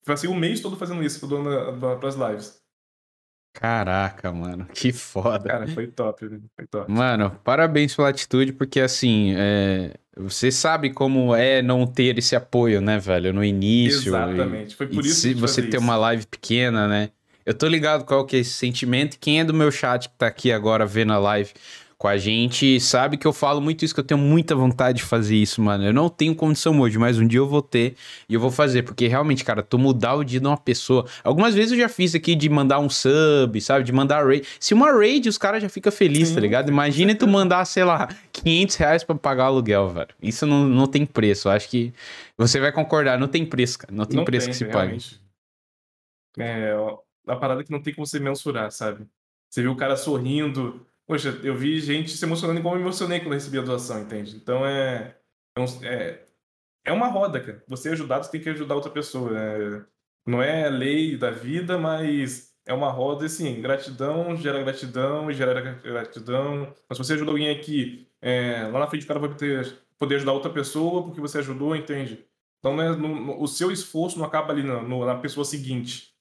Passei 0.05 0.29
um 0.29 0.35
mês 0.35 0.61
todo 0.61 0.75
fazendo 0.75 1.03
isso, 1.03 1.27
para 1.79 1.95
pras 1.97 2.15
lives. 2.15 2.59
Caraca, 3.53 4.31
mano, 4.31 4.65
que 4.73 4.93
foda. 4.93 5.49
Cara, 5.49 5.67
foi 5.67 5.87
top, 5.87 6.25
né? 6.25 6.39
foi 6.55 6.67
top. 6.67 6.91
Mano, 6.91 7.31
parabéns 7.43 7.95
pela 7.95 8.09
atitude, 8.09 8.53
porque 8.53 8.79
assim, 8.79 9.33
é... 9.35 9.95
você 10.15 10.51
sabe 10.51 10.91
como 10.91 11.35
é 11.35 11.61
não 11.61 11.85
ter 11.85 12.17
esse 12.17 12.35
apoio, 12.35 12.79
né, 12.79 12.99
velho, 12.99 13.33
no 13.33 13.43
início. 13.43 14.09
Exatamente, 14.09 14.75
foi 14.75 14.87
por 14.87 15.03
isso 15.03 15.21
Se 15.21 15.33
você 15.33 15.63
ter 15.63 15.77
uma 15.77 15.97
live 15.97 16.25
pequena, 16.27 16.87
né? 16.87 17.09
Eu 17.45 17.53
tô 17.53 17.67
ligado 17.67 18.05
qual 18.05 18.25
que 18.25 18.35
é 18.35 18.39
esse 18.39 18.53
sentimento. 18.53 19.17
Quem 19.19 19.39
é 19.39 19.43
do 19.43 19.53
meu 19.53 19.71
chat 19.71 20.07
que 20.07 20.15
tá 20.15 20.27
aqui 20.27 20.51
agora 20.51 20.85
vendo 20.85 21.13
a 21.13 21.17
live 21.17 21.51
com 21.99 22.07
a 22.07 22.15
gente, 22.15 22.79
sabe 22.79 23.17
que 23.17 23.27
eu 23.27 23.33
falo 23.33 23.59
muito 23.59 23.83
isso, 23.83 23.93
que 23.93 23.99
eu 23.99 24.05
tenho 24.05 24.17
muita 24.17 24.55
vontade 24.55 24.99
de 24.99 25.03
fazer 25.03 25.35
isso, 25.35 25.61
mano. 25.61 25.83
Eu 25.83 25.93
não 25.93 26.07
tenho 26.07 26.33
condição 26.33 26.79
hoje, 26.79 26.97
mas 26.97 27.19
um 27.19 27.27
dia 27.27 27.39
eu 27.39 27.47
vou 27.47 27.61
ter 27.61 27.93
e 28.29 28.33
eu 28.33 28.39
vou 28.39 28.49
fazer, 28.49 28.83
porque 28.83 29.05
realmente, 29.05 29.43
cara, 29.43 29.61
tu 29.61 29.77
mudar 29.77 30.15
o 30.15 30.23
dia 30.23 30.39
de 30.39 30.47
uma 30.47 30.55
pessoa. 30.55 31.05
Algumas 31.25 31.53
vezes 31.53 31.73
eu 31.73 31.77
já 31.77 31.89
fiz 31.89 32.15
aqui 32.15 32.35
de 32.35 32.47
mandar 32.47 32.79
um 32.79 32.89
sub, 32.89 33.59
sabe? 33.59 33.83
De 33.83 33.91
mandar 33.91 34.25
raid. 34.25 34.47
Se 34.61 34.73
uma 34.73 34.93
raid, 34.93 35.27
os 35.27 35.37
caras 35.37 35.61
já 35.61 35.67
ficam 35.67 35.91
felizes, 35.91 36.33
tá 36.33 36.39
ligado? 36.39 36.69
Imagina 36.69 37.13
tu 37.13 37.27
mandar, 37.27 37.65
sei 37.65 37.83
lá, 37.83 38.07
500 38.31 38.75
reais 38.77 39.03
pra 39.03 39.15
pagar 39.15 39.43
o 39.43 39.47
aluguel, 39.47 39.89
velho. 39.89 40.15
Isso 40.23 40.45
não, 40.45 40.69
não 40.69 40.87
tem 40.87 41.05
preço. 41.05 41.49
Eu 41.49 41.51
acho 41.51 41.67
que 41.69 41.93
você 42.37 42.61
vai 42.61 42.71
concordar, 42.71 43.19
não 43.19 43.27
tem 43.27 43.45
preço, 43.45 43.77
cara. 43.77 43.93
Não 43.93 44.05
tem 44.05 44.15
não 44.15 44.23
preço 44.23 44.45
tem, 44.45 44.51
que 44.53 44.57
se 44.57 44.63
realmente. 44.63 45.19
pague. 46.37 46.49
É, 46.49 46.73
a 47.27 47.35
parada 47.35 47.61
que 47.61 47.71
não 47.71 47.81
tem 47.81 47.93
como 47.93 48.07
você 48.07 48.21
mensurar, 48.21 48.71
sabe? 48.71 49.05
Você 49.49 49.61
vê 49.61 49.67
o 49.67 49.75
cara 49.75 49.97
sorrindo, 49.97 50.85
Poxa, 51.09 51.29
eu 51.43 51.55
vi 51.55 51.79
gente 51.79 52.11
se 52.11 52.23
emocionando 52.23 52.59
igual 52.59 52.75
eu 52.75 52.81
me 52.81 52.85
emocionei 52.85 53.19
quando 53.19 53.31
eu 53.31 53.39
recebi 53.39 53.57
a 53.57 53.63
doação, 53.63 53.99
entende? 53.99 54.35
Então 54.35 54.63
é, 54.63 55.15
é, 55.57 55.63
é, 55.87 56.25
é 56.85 56.93
uma 56.93 57.07
roda, 57.07 57.39
cara. 57.39 57.63
Você 57.67 57.89
é 57.89 57.93
ajudado, 57.93 58.23
você 58.23 58.31
tem 58.31 58.39
que 58.39 58.49
ajudar 58.49 58.75
outra 58.75 58.91
pessoa. 58.91 59.31
É, 59.35 59.81
não 60.23 60.39
é 60.39 60.69
lei 60.69 61.17
da 61.17 61.31
vida, 61.31 61.79
mas 61.79 62.53
é 62.63 62.75
uma 62.75 62.91
roda 62.91 63.25
e 63.25 63.29
sim, 63.29 63.59
gratidão 63.59 64.37
gera 64.37 64.61
gratidão 64.61 65.31
e 65.31 65.33
gera 65.33 65.59
gratidão. 65.81 66.75
Mas 66.87 66.95
se 66.95 67.03
você 67.03 67.13
ajuda 67.13 67.31
alguém 67.31 67.49
aqui, 67.49 68.07
é, 68.21 68.69
lá 68.71 68.81
na 68.81 68.87
frente 68.87 69.05
o 69.05 69.07
cara 69.07 69.19
vai 69.19 69.33
ter, 69.33 69.79
poder 69.97 70.17
ajudar 70.17 70.33
outra 70.33 70.51
pessoa 70.51 71.05
porque 71.05 71.19
você 71.19 71.39
ajudou, 71.39 71.75
entende? 71.75 72.23
Então 72.59 72.75
né, 72.75 72.89
no, 72.89 73.07
no, 73.07 73.41
o 73.41 73.47
seu 73.47 73.71
esforço 73.71 74.19
não 74.19 74.25
acaba 74.27 74.53
ali 74.53 74.61
na, 74.61 74.83
no, 74.83 75.03
na 75.03 75.15
pessoa 75.15 75.43
seguinte. 75.43 76.13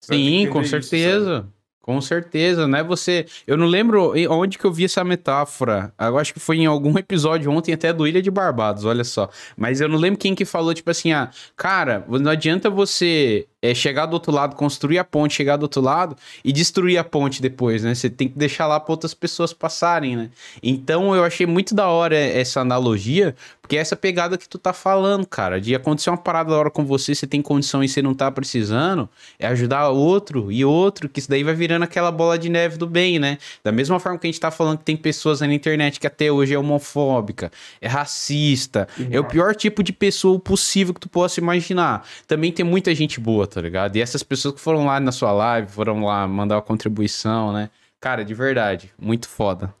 Sim, 0.00 0.48
com 0.50 0.62
certeza. 0.62 1.48
Isso, 1.48 1.55
com 1.86 2.00
certeza, 2.00 2.66
né? 2.66 2.82
Você. 2.82 3.26
Eu 3.46 3.56
não 3.56 3.66
lembro 3.66 4.12
onde 4.28 4.58
que 4.58 4.64
eu 4.64 4.72
vi 4.72 4.84
essa 4.84 5.04
metáfora. 5.04 5.94
Eu 5.98 6.18
acho 6.18 6.34
que 6.34 6.40
foi 6.40 6.56
em 6.58 6.66
algum 6.66 6.98
episódio 6.98 7.50
ontem, 7.50 7.72
até 7.72 7.92
do 7.92 8.06
Ilha 8.06 8.20
de 8.20 8.30
Barbados, 8.30 8.84
olha 8.84 9.04
só. 9.04 9.30
Mas 9.56 9.80
eu 9.80 9.88
não 9.88 9.96
lembro 9.96 10.18
quem 10.18 10.34
que 10.34 10.44
falou, 10.44 10.74
tipo 10.74 10.90
assim, 10.90 11.12
ah, 11.12 11.30
cara, 11.56 12.04
não 12.08 12.30
adianta 12.30 12.68
você 12.68 13.46
é 13.62 13.74
chegar 13.74 14.06
do 14.06 14.14
outro 14.14 14.32
lado, 14.32 14.54
construir 14.54 14.98
a 14.98 15.04
ponte, 15.04 15.34
chegar 15.34 15.56
do 15.56 15.62
outro 15.62 15.80
lado 15.80 16.16
e 16.44 16.52
destruir 16.52 16.98
a 16.98 17.04
ponte 17.04 17.40
depois, 17.40 17.82
né? 17.82 17.94
Você 17.94 18.10
tem 18.10 18.28
que 18.28 18.38
deixar 18.38 18.66
lá 18.66 18.78
para 18.78 18.92
outras 18.92 19.14
pessoas 19.14 19.52
passarem, 19.52 20.16
né? 20.16 20.30
Então 20.62 21.14
eu 21.14 21.24
achei 21.24 21.46
muito 21.46 21.74
da 21.74 21.88
hora 21.88 22.16
essa 22.16 22.60
analogia, 22.60 23.34
porque 23.66 23.76
é 23.76 23.80
essa 23.80 23.96
pegada 23.96 24.38
que 24.38 24.48
tu 24.48 24.58
tá 24.58 24.72
falando, 24.72 25.26
cara, 25.26 25.60
de 25.60 25.74
acontecer 25.74 26.10
uma 26.10 26.16
parada 26.16 26.50
da 26.50 26.56
hora 26.56 26.70
com 26.70 26.84
você, 26.84 27.14
você 27.14 27.26
tem 27.26 27.42
condição 27.42 27.82
e 27.82 27.88
você 27.88 28.00
não 28.00 28.14
tá 28.14 28.30
precisando, 28.30 29.08
é 29.38 29.46
ajudar 29.48 29.88
outro 29.88 30.52
e 30.52 30.64
outro, 30.64 31.08
que 31.08 31.18
isso 31.18 31.28
daí 31.28 31.42
vai 31.42 31.54
virando 31.54 31.82
aquela 31.82 32.12
bola 32.12 32.38
de 32.38 32.48
neve 32.48 32.76
do 32.76 32.86
bem, 32.86 33.18
né? 33.18 33.38
Da 33.64 33.72
mesma 33.72 33.98
forma 33.98 34.18
que 34.18 34.26
a 34.26 34.30
gente 34.30 34.38
tá 34.38 34.52
falando 34.52 34.78
que 34.78 34.84
tem 34.84 34.96
pessoas 34.96 35.40
na 35.40 35.52
internet 35.52 35.98
que 35.98 36.06
até 36.06 36.30
hoje 36.30 36.54
é 36.54 36.58
homofóbica, 36.58 37.50
é 37.80 37.88
racista, 37.88 38.86
uhum. 38.98 39.08
é 39.10 39.18
o 39.18 39.24
pior 39.24 39.54
tipo 39.54 39.82
de 39.82 39.92
pessoa 39.92 40.38
possível 40.38 40.94
que 40.94 41.00
tu 41.00 41.08
possa 41.08 41.40
imaginar. 41.40 42.06
Também 42.28 42.52
tem 42.52 42.64
muita 42.64 42.94
gente 42.94 43.18
boa, 43.18 43.45
tá 43.46 43.60
ligado? 43.60 43.96
E 43.96 44.00
essas 44.00 44.22
pessoas 44.22 44.54
que 44.54 44.60
foram 44.60 44.86
lá 44.86 44.98
na 45.00 45.12
sua 45.12 45.32
live, 45.32 45.68
foram 45.68 46.04
lá 46.04 46.26
mandar 46.26 46.56
uma 46.56 46.62
contribuição, 46.62 47.52
né? 47.52 47.70
Cara, 48.00 48.24
de 48.24 48.34
verdade, 48.34 48.92
muito 48.98 49.28
foda. 49.28 49.74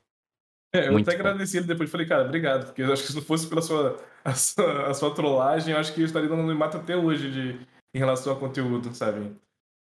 É, 0.74 0.88
eu 0.88 0.92
muito 0.92 1.08
até 1.08 1.16
foda. 1.16 1.30
agradeci 1.30 1.56
ele 1.58 1.66
depois, 1.66 1.90
falei, 1.90 2.06
cara, 2.06 2.24
obrigado, 2.24 2.66
porque 2.66 2.82
eu 2.82 2.92
acho 2.92 3.02
que 3.02 3.08
se 3.08 3.14
não 3.14 3.22
fosse 3.22 3.46
pela 3.46 3.62
sua, 3.62 3.96
a 4.24 4.34
sua, 4.34 4.86
a 4.88 4.94
sua 4.94 5.14
trollagem, 5.14 5.72
eu 5.72 5.80
acho 5.80 5.94
que 5.94 6.00
eu 6.00 6.06
estaria 6.06 6.28
dando 6.28 6.42
me 6.42 6.54
mata 6.54 6.78
até 6.78 6.96
hoje 6.96 7.30
de, 7.30 7.66
em 7.94 7.98
relação 7.98 8.32
ao 8.32 8.38
conteúdo, 8.38 8.92
sabe? 8.94 9.36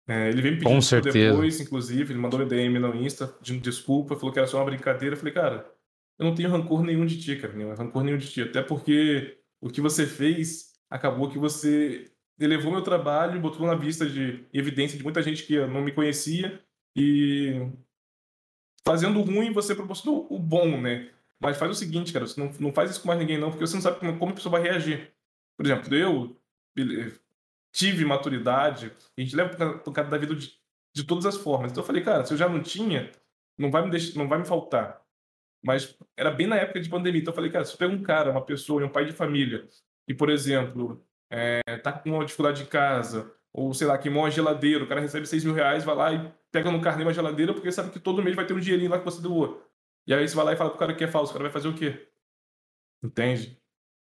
É, 0.07 0.29
ele 0.29 0.41
veio 0.41 0.55
me 0.55 0.61
pedindo 0.61 1.01
depois, 1.01 1.61
inclusive, 1.61 2.11
ele 2.11 2.19
mandou 2.19 2.41
um 2.41 2.47
DM 2.47 2.77
no 2.77 2.93
Insta, 2.95 3.27
pedindo 3.27 3.61
desculpa, 3.61 4.15
falou 4.15 4.33
que 4.33 4.39
era 4.39 4.47
só 4.47 4.57
uma 4.57 4.65
brincadeira. 4.65 5.15
Eu 5.15 5.19
falei, 5.19 5.33
cara, 5.33 5.65
eu 6.19 6.25
não 6.25 6.35
tenho 6.35 6.49
rancor 6.49 6.83
nenhum 6.83 7.05
de 7.05 7.21
ti, 7.21 7.37
cara, 7.37 7.53
nenhum 7.53 7.73
rancor 7.73 8.03
nenhum 8.03 8.17
de 8.17 8.29
ti, 8.29 8.41
até 8.41 8.61
porque 8.61 9.37
o 9.61 9.69
que 9.69 9.79
você 9.79 10.05
fez 10.05 10.73
acabou 10.89 11.29
que 11.29 11.39
você 11.39 12.11
elevou 12.39 12.71
meu 12.71 12.81
trabalho, 12.81 13.39
botou 13.39 13.65
na 13.65 13.75
vista 13.75 14.05
de 14.05 14.45
evidência 14.53 14.97
de 14.97 15.03
muita 15.03 15.21
gente 15.21 15.43
que 15.43 15.57
não 15.67 15.81
me 15.81 15.91
conhecia 15.91 16.61
e 16.95 17.67
fazendo 18.85 19.19
o 19.19 19.23
ruim 19.23 19.51
você 19.51 19.75
proporcionou 19.75 20.27
o 20.29 20.39
bom, 20.39 20.79
né? 20.79 21.09
Mas 21.39 21.57
faz 21.57 21.71
o 21.71 21.75
seguinte, 21.75 22.13
cara, 22.13 22.25
você 22.25 22.39
não, 22.39 22.51
não 22.59 22.73
faz 22.73 22.91
isso 22.91 23.01
com 23.01 23.07
mais 23.07 23.19
ninguém 23.19 23.37
não, 23.37 23.49
porque 23.49 23.65
você 23.65 23.75
não 23.75 23.81
sabe 23.81 23.99
como, 23.99 24.17
como 24.17 24.31
a 24.31 24.35
pessoa 24.35 24.51
vai 24.51 24.61
reagir. 24.61 25.11
Por 25.57 25.65
exemplo, 25.65 25.93
eu 25.93 26.37
tive 27.71 28.05
maturidade, 28.05 28.91
a 29.17 29.21
gente 29.21 29.35
leva 29.35 29.77
por 29.79 29.93
causa 29.93 30.09
da 30.09 30.17
vida 30.17 30.35
de, 30.35 30.53
de 30.93 31.03
todas 31.03 31.25
as 31.25 31.37
formas. 31.37 31.71
Então 31.71 31.83
eu 31.83 31.87
falei, 31.87 32.03
cara, 32.03 32.25
se 32.25 32.33
eu 32.33 32.37
já 32.37 32.47
não 32.47 32.61
tinha, 32.61 33.11
não 33.57 33.69
vai 33.69 33.83
me 33.83 33.91
deixar, 33.91 34.17
não 34.17 34.27
vai 34.27 34.39
me 34.39 34.45
faltar. 34.45 35.01
Mas 35.63 35.97
era 36.17 36.29
bem 36.29 36.47
na 36.47 36.57
época 36.57 36.81
de 36.81 36.89
pandemia. 36.89 37.21
Então 37.21 37.31
eu 37.31 37.35
falei, 37.35 37.51
cara, 37.51 37.65
se 37.65 37.81
eu 37.81 37.89
um 37.89 38.01
cara, 38.01 38.31
uma 38.31 38.45
pessoa, 38.45 38.83
um 38.83 38.89
pai 38.89 39.05
de 39.05 39.13
família, 39.13 39.67
e, 40.07 40.13
por 40.13 40.29
exemplo, 40.29 41.03
é, 41.33 41.77
tá 41.77 41.91
com 41.91 42.11
uma 42.11 42.23
dificuldade 42.23 42.63
de 42.63 42.69
casa, 42.69 43.31
ou 43.51 43.73
sei 43.73 43.87
lá, 43.87 43.97
queimou 43.97 44.23
uma 44.23 44.29
geladeira, 44.29 44.83
o 44.83 44.87
cara 44.87 45.01
recebe 45.01 45.25
6 45.25 45.43
mil 45.43 45.53
reais, 45.53 45.83
vai 45.83 45.95
lá 45.95 46.13
e 46.13 46.31
pega 46.51 46.69
no 46.69 46.79
carnê 46.79 47.03
uma 47.03 47.13
geladeira, 47.13 47.53
porque 47.53 47.71
sabe 47.71 47.89
que 47.89 47.99
todo 47.99 48.21
mês 48.21 48.35
vai 48.35 48.45
ter 48.45 48.53
um 48.53 48.59
dinheirinho 48.59 48.91
lá 48.91 48.99
que 48.99 49.05
você 49.05 49.21
doou. 49.21 49.67
E 50.05 50.13
aí 50.13 50.27
você 50.27 50.35
vai 50.35 50.45
lá 50.45 50.53
e 50.53 50.55
fala 50.55 50.69
pro 50.69 50.79
cara 50.79 50.93
que 50.93 51.03
é 51.03 51.07
falso, 51.07 51.31
o 51.31 51.33
cara 51.33 51.45
vai 51.45 51.51
fazer 51.51 51.67
o 51.67 51.73
quê? 51.73 52.07
Entende? 53.03 53.59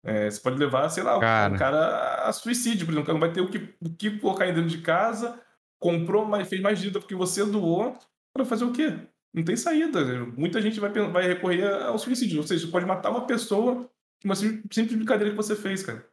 É, 0.04 0.30
você 0.30 0.40
pode 0.40 0.58
levar, 0.58 0.88
sei 0.88 1.02
lá, 1.02 1.20
cara. 1.20 1.54
um 1.54 1.58
cara 1.58 2.28
a 2.28 2.32
suicídio, 2.32 2.86
por 2.86 2.92
exemplo, 2.92 3.02
o 3.02 3.06
cara 3.06 3.18
não 3.18 3.26
vai 3.26 3.32
ter 3.32 3.40
o 3.42 3.50
que, 3.50 3.74
o 3.80 3.94
que 3.94 4.18
colocar 4.18 4.46
dentro 4.46 4.66
de 4.66 4.78
casa, 4.78 5.38
comprou, 5.78 6.24
mas 6.24 6.48
fez 6.48 6.62
mais 6.62 6.78
dívida 6.78 6.98
porque 6.98 7.14
você 7.14 7.44
doou, 7.44 7.96
para 8.32 8.44
fazer 8.44 8.64
o 8.64 8.72
quê? 8.72 8.96
Não 9.34 9.44
tem 9.44 9.56
saída. 9.56 10.02
Muita 10.36 10.62
gente 10.62 10.80
vai, 10.80 10.90
vai 10.90 11.26
recorrer 11.26 11.64
ao 11.82 11.98
suicídio. 11.98 12.38
Ou 12.38 12.46
seja, 12.46 12.64
você 12.64 12.72
pode 12.72 12.86
matar 12.86 13.10
uma 13.10 13.26
pessoa 13.26 13.88
uma 14.24 14.34
simples 14.34 14.94
brincadeira 14.94 15.30
que 15.30 15.36
você 15.36 15.54
fez, 15.54 15.82
cara. 15.82 16.04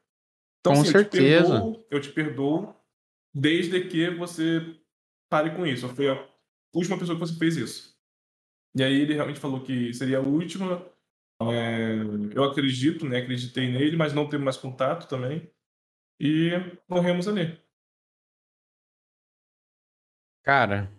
Então, 0.65 0.73
com 0.73 0.81
assim, 0.81 0.91
certeza. 0.91 1.53
Eu 1.53 1.61
te, 1.61 1.61
perdoo, 1.61 1.85
eu 1.91 2.01
te 2.01 2.11
perdoo 2.11 2.75
desde 3.31 3.87
que 3.87 4.09
você 4.09 4.75
pare 5.29 5.55
com 5.55 5.63
isso. 5.63 5.87
Foi 5.89 6.09
a 6.09 6.27
última 6.73 6.97
pessoa 6.97 7.15
que 7.15 7.25
você 7.25 7.37
fez 7.37 7.55
isso. 7.55 7.95
E 8.75 8.83
aí 8.83 8.99
ele 8.99 9.13
realmente 9.13 9.39
falou 9.39 9.61
que 9.61 9.93
seria 9.93 10.17
a 10.17 10.21
última. 10.21 10.83
É, 11.39 11.97
eu 12.33 12.43
acredito, 12.43 13.05
né? 13.05 13.19
Acreditei 13.19 13.71
nele, 13.71 13.95
mas 13.95 14.11
não 14.11 14.27
teve 14.27 14.43
mais 14.43 14.57
contato 14.57 15.07
também. 15.07 15.47
E 16.19 16.49
morremos 16.89 17.27
ali. 17.27 17.59
Cara, 20.43 20.91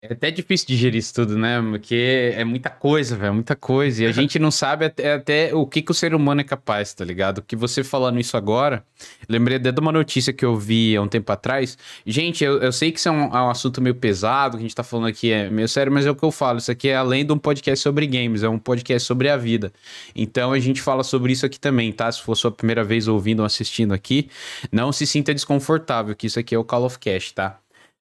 é 0.00 0.12
até 0.12 0.30
difícil 0.30 0.68
digerir 0.68 1.00
isso 1.00 1.12
tudo, 1.12 1.36
né? 1.36 1.60
Porque 1.60 2.32
é 2.36 2.44
muita 2.44 2.70
coisa, 2.70 3.16
velho, 3.16 3.34
muita 3.34 3.56
coisa. 3.56 4.04
E 4.04 4.06
a 4.06 4.12
gente 4.12 4.38
não 4.38 4.48
sabe 4.48 4.84
até, 4.84 5.14
até, 5.14 5.52
o 5.52 5.66
que, 5.66 5.82
que 5.82 5.90
o 5.90 5.94
ser 5.94 6.14
humano 6.14 6.40
é 6.40 6.44
capaz, 6.44 6.94
tá 6.94 7.04
ligado? 7.04 7.42
Que 7.42 7.56
você 7.56 7.82
falando 7.82 8.20
isso 8.20 8.36
agora, 8.36 8.84
lembrei 9.28 9.56
até 9.56 9.72
de 9.72 9.80
uma 9.80 9.90
notícia 9.90 10.32
que 10.32 10.44
eu 10.44 10.56
vi 10.56 10.96
há 10.96 11.02
um 11.02 11.08
tempo 11.08 11.32
atrás. 11.32 11.76
Gente, 12.06 12.44
eu, 12.44 12.62
eu 12.62 12.70
sei 12.70 12.92
que 12.92 13.00
isso 13.00 13.08
é 13.08 13.12
um, 13.12 13.24
é 13.24 13.42
um 13.42 13.50
assunto 13.50 13.80
meio 13.82 13.96
pesado, 13.96 14.56
que 14.56 14.58
a 14.58 14.62
gente 14.62 14.74
tá 14.74 14.84
falando 14.84 15.08
aqui 15.08 15.32
é 15.32 15.50
meio 15.50 15.68
sério, 15.68 15.92
mas 15.92 16.06
é 16.06 16.10
o 16.12 16.14
que 16.14 16.24
eu 16.24 16.30
falo. 16.30 16.58
Isso 16.58 16.70
aqui 16.70 16.88
é 16.88 16.94
além 16.94 17.26
de 17.26 17.32
um 17.32 17.38
podcast 17.38 17.82
sobre 17.82 18.06
games, 18.06 18.44
é 18.44 18.48
um 18.48 18.58
podcast 18.58 19.04
sobre 19.04 19.28
a 19.28 19.36
vida. 19.36 19.72
Então 20.14 20.52
a 20.52 20.60
gente 20.60 20.80
fala 20.80 21.02
sobre 21.02 21.32
isso 21.32 21.44
aqui 21.44 21.58
também, 21.58 21.90
tá? 21.92 22.10
Se 22.12 22.22
for 22.22 22.36
sua 22.36 22.52
primeira 22.52 22.84
vez 22.84 23.08
ouvindo 23.08 23.40
ou 23.40 23.46
assistindo 23.46 23.92
aqui, 23.92 24.30
não 24.70 24.92
se 24.92 25.04
sinta 25.08 25.34
desconfortável, 25.34 26.14
que 26.14 26.28
isso 26.28 26.38
aqui 26.38 26.54
é 26.54 26.58
o 26.58 26.62
Call 26.62 26.84
of 26.84 27.00
Cast, 27.00 27.34
tá? 27.34 27.58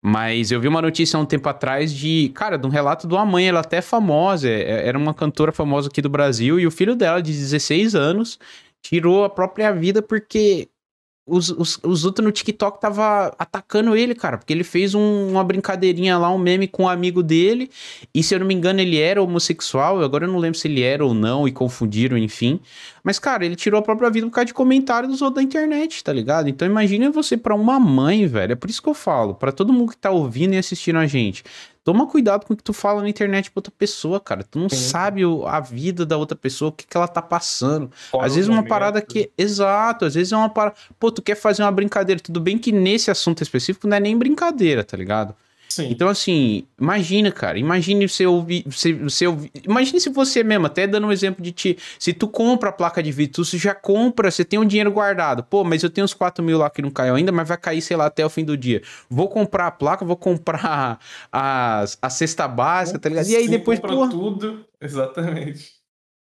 Mas 0.03 0.51
eu 0.51 0.61
vi 0.61 0.69
uma 0.69 0.83
notícia 0.83 1.17
há 1.17 1.21
um 1.21 1.27
tempo 1.27 1.49
atrás 1.49 1.93
de, 1.93 2.31
cara, 2.35 2.57
de 2.57 2.67
um 2.67 2.71
relato 2.71 3.09
de 3.09 3.15
uma 3.15 3.27
mãe, 3.27 3.49
ela 3.49 3.61
até 3.61 3.79
é 3.79 3.83
famosa, 3.83 4.49
é, 4.49 4.87
era 4.87 4.97
uma 4.97 5.15
cantora 5.15 5.53
famosa 5.53 5.89
aqui 5.89 6.01
do 6.01 6.09
Brasil, 6.09 6.61
e 6.61 6.67
o 6.67 6.71
filho 6.71 6.95
dela, 6.95 7.21
de 7.21 7.33
16 7.33 7.95
anos, 7.95 8.39
tirou 8.83 9.25
a 9.25 9.31
própria 9.31 9.73
vida 9.73 10.01
porque 10.01 10.69
os, 11.27 11.51
os, 11.51 11.81
os 11.83 12.05
outros 12.05 12.25
no 12.25 12.31
TikTok 12.31 12.81
tava 12.81 13.35
atacando 13.37 13.97
ele, 13.97 14.15
cara, 14.15 14.39
porque 14.39 14.53
ele 14.53 14.63
fez 14.63 14.95
um, 14.95 15.29
uma 15.29 15.43
brincadeirinha 15.43 16.17
lá, 16.17 16.33
um 16.33 16.39
meme 16.39 16.69
com 16.69 16.85
um 16.85 16.89
amigo 16.89 17.21
dele, 17.21 17.69
e 18.15 18.23
se 18.23 18.33
eu 18.33 18.39
não 18.39 18.47
me 18.47 18.55
engano 18.55 18.81
ele 18.81 18.99
era 18.99 19.21
homossexual, 19.21 20.01
agora 20.03 20.25
eu 20.25 20.31
não 20.31 20.39
lembro 20.39 20.57
se 20.57 20.69
ele 20.69 20.83
era 20.83 21.05
ou 21.05 21.13
não, 21.13 21.49
e 21.49 21.53
confundiram, 21.53 22.17
enfim. 22.17 22.61
Mas, 23.03 23.19
cara, 23.19 23.45
ele 23.45 23.57
tirou 23.57 23.81
a 23.81 23.83
própria 23.83 24.09
vida 24.09 24.27
por 24.27 24.33
causa 24.33 24.47
de 24.47 24.55
comentários 24.55 25.11
dos 25.11 25.21
outros 25.21 25.43
da 25.43 25.43
internet, 25.43 26.05
tá 26.05 26.13
ligado? 26.13 26.49
Então 26.49 26.67
imagina 26.67 27.11
você 27.11 27.37
para 27.37 27.55
uma 27.55 27.81
mãe, 27.81 28.27
velho, 28.27 28.53
é 28.53 28.57
por 28.57 28.71
isso 28.71 28.81
que 28.81 28.89
eu 28.89 28.95
falo, 28.95 29.35
para 29.35 29.51
todo 29.51 29.73
mundo 29.73 29.91
que 29.91 29.99
tá 29.99 30.11
ouvindo 30.11 30.55
e 30.55 30.59
assistindo 30.59 30.99
a 30.99 31.07
gente, 31.07 31.43
Toma 31.87 32.05
cuidado 32.09 32.45
com 32.45 32.53
o 32.53 32.57
que 32.57 32.65
tu 32.65 32.73
fala 32.73 33.01
na 33.01 33.09
internet 33.09 33.49
pra 33.49 33.61
outra 33.61 33.73
pessoa, 33.79 34.19
cara. 34.19 34.43
Tu 34.43 34.59
não 34.59 34.69
Sim. 34.69 34.75
sabe 34.75 35.23
a 35.47 35.61
vida 35.61 36.05
da 36.05 36.17
outra 36.17 36.37
pessoa, 36.37 36.71
o 36.71 36.73
que, 36.73 36.85
que 36.85 36.97
ela 36.97 37.07
tá 37.07 37.23
passando. 37.23 37.89
Fora 38.11 38.27
às 38.27 38.35
vezes 38.35 38.51
uma 38.51 38.65
parada 38.65 39.01
que. 39.01 39.31
Exato, 39.39 40.05
às 40.05 40.17
vezes 40.17 40.33
é 40.33 40.37
uma 40.37 40.49
parada. 40.49 40.75
Pô, 40.99 41.13
tu 41.13 41.23
quer 41.23 41.37
fazer 41.37 41.63
uma 41.63 41.71
brincadeira. 41.71 42.21
Tudo 42.21 42.41
bem 42.41 42.59
que 42.59 42.73
nesse 42.73 43.09
assunto 43.09 43.41
específico 43.41 43.87
não 43.87 43.99
é 43.99 44.01
nem 44.01 44.19
brincadeira, 44.19 44.83
tá 44.83 44.97
ligado? 44.97 45.33
Sim. 45.77 45.89
Então, 45.91 46.09
assim, 46.09 46.67
imagina, 46.81 47.31
cara. 47.31 47.59
Imagine. 47.59 48.09
Você, 48.09 48.25
você 48.95 49.27
ouvir, 49.27 49.51
imagine 49.63 50.01
se 50.01 50.09
você 50.09 50.43
mesmo, 50.43 50.65
até 50.65 50.87
dando 50.87 51.07
um 51.07 51.13
exemplo 51.13 51.45
de 51.45 51.53
ti. 51.53 51.77
Se 51.99 52.15
tu 52.15 52.27
compra 52.27 52.71
a 52.71 52.73
placa 52.73 53.03
de 53.03 53.13
vídeo, 53.13 53.35
tu 53.35 53.45
já 53.59 53.75
compra, 53.75 54.31
você 54.31 54.43
tem 54.43 54.59
um 54.59 54.65
dinheiro 54.65 54.91
guardado. 54.91 55.45
Pô, 55.45 55.65
mas 55.65 55.83
eu 55.83 55.91
tenho 55.91 56.07
uns 56.07 56.15
4 56.15 56.43
mil 56.43 56.57
lá 56.57 56.71
que 56.71 56.81
não 56.81 56.91
caiu 56.91 57.15
ainda, 57.15 57.31
mas 57.31 57.47
vai 57.47 57.59
cair, 57.59 57.83
sei 57.83 57.95
lá, 57.95 58.07
até 58.07 58.25
o 58.25 58.31
fim 58.31 58.43
do 58.43 58.57
dia. 58.57 58.81
Vou 59.11 59.29
comprar 59.29 59.67
a 59.67 59.71
placa, 59.71 60.03
vou 60.03 60.17
comprar 60.17 60.99
a, 61.31 61.85
a 62.01 62.11
cesta 62.11 62.49
básica, 62.49 62.99
tá 62.99 63.11
ligado? 63.11 63.29
E 63.29 63.37
aí 63.37 63.47
depois. 63.47 63.79
Compra 63.79 64.09
tudo. 64.09 64.65
Exatamente. 64.81 65.73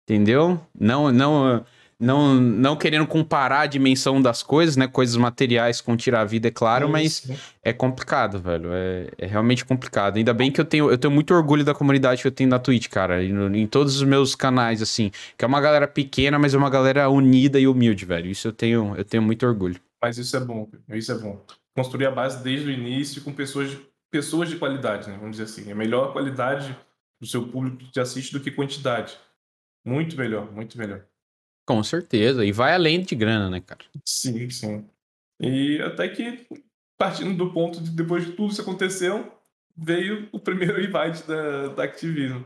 Entendeu? 0.08 0.62
Não, 0.80 1.12
não 1.12 1.66
não, 2.02 2.34
não 2.36 2.76
querendo 2.76 3.06
comparar 3.06 3.62
a 3.62 3.66
dimensão 3.68 4.20
das 4.20 4.42
coisas, 4.42 4.76
né? 4.76 4.88
Coisas 4.88 5.16
materiais 5.16 5.80
com 5.80 5.96
tirar 5.96 6.22
a 6.22 6.26
vida, 6.26 6.48
é 6.48 6.52
claro, 6.52 6.90
mas 6.90 7.30
é 7.64 7.72
complicado, 7.72 8.40
velho. 8.40 8.72
É, 8.74 9.08
é, 9.20 9.28
realmente 9.28 9.64
complicado. 9.64 10.18
Ainda 10.18 10.34
bem 10.34 10.52
que 10.52 10.60
eu 10.60 10.66
tenho, 10.66 10.90
eu 10.90 10.98
tenho 10.98 11.14
muito 11.14 11.32
orgulho 11.32 11.64
da 11.64 11.76
comunidade 11.76 12.24
que 12.24 12.28
eu 12.28 12.32
tenho 12.32 12.50
na 12.50 12.58
Twitch, 12.58 12.88
cara. 12.90 13.24
Em, 13.24 13.62
em 13.62 13.68
todos 13.68 13.98
os 13.98 14.04
meus 14.04 14.34
canais, 14.34 14.82
assim. 14.82 15.12
Que 15.38 15.46
é 15.46 15.48
uma 15.48 15.62
galera 15.62 15.88
pequena, 15.88 16.40
mas 16.40 16.56
é 16.56 16.58
uma 16.58 16.72
galera 16.72 17.08
unida 17.08 17.60
e 17.60 17.68
humilde, 17.68 18.04
velho. 18.04 18.32
Isso 18.32 18.48
eu 18.48 18.54
tenho, 18.54 18.96
eu 18.98 19.06
tenho 19.06 19.22
muito 19.22 19.46
orgulho. 19.46 19.80
Mas 20.02 20.18
isso 20.18 20.36
é 20.36 20.40
bom, 20.40 20.68
isso 20.90 21.12
é 21.12 21.16
bom. 21.16 21.40
Construir 21.76 22.08
a 22.08 22.12
base 22.12 22.44
desde 22.44 22.68
o 22.68 22.72
início 22.72 23.22
com 23.22 23.32
pessoas 23.32 23.70
de, 23.70 23.80
pessoas 24.10 24.50
de 24.50 24.56
qualidade, 24.56 25.08
né? 25.08 25.18
Vamos 25.20 25.38
dizer 25.38 25.44
assim. 25.44 25.70
É 25.70 25.76
melhor 25.76 26.10
a 26.10 26.12
qualidade 26.12 26.76
do 27.20 27.28
seu 27.28 27.48
público 27.48 27.78
que 27.78 27.92
te 27.92 28.00
assiste 28.00 28.34
do 28.34 28.40
que 28.40 28.50
quantidade. 28.50 29.16
Muito 29.86 30.18
melhor, 30.18 30.52
muito 30.52 30.78
melhor. 30.80 31.04
Com 31.72 31.84
certeza. 31.84 32.46
E 32.46 32.52
vai 32.52 32.74
além 32.74 33.02
de 33.02 33.16
grana, 33.16 33.50
né, 33.50 33.62
cara? 33.62 33.82
Sim, 34.06 34.50
sim. 34.50 34.86
E 35.40 35.82
até 35.82 36.08
que, 36.10 36.46
partindo 36.98 37.34
do 37.34 37.52
ponto 37.54 37.82
de 37.82 37.90
depois 37.92 38.26
de 38.26 38.34
tudo 38.34 38.52
isso 38.52 38.62
aconteceu, 38.62 39.32
veio 39.76 40.28
o 40.32 40.40
primeiro 40.40 40.80
invite 40.82 41.26
da, 41.26 41.68
da 41.70 41.84
Activision. 41.84 42.44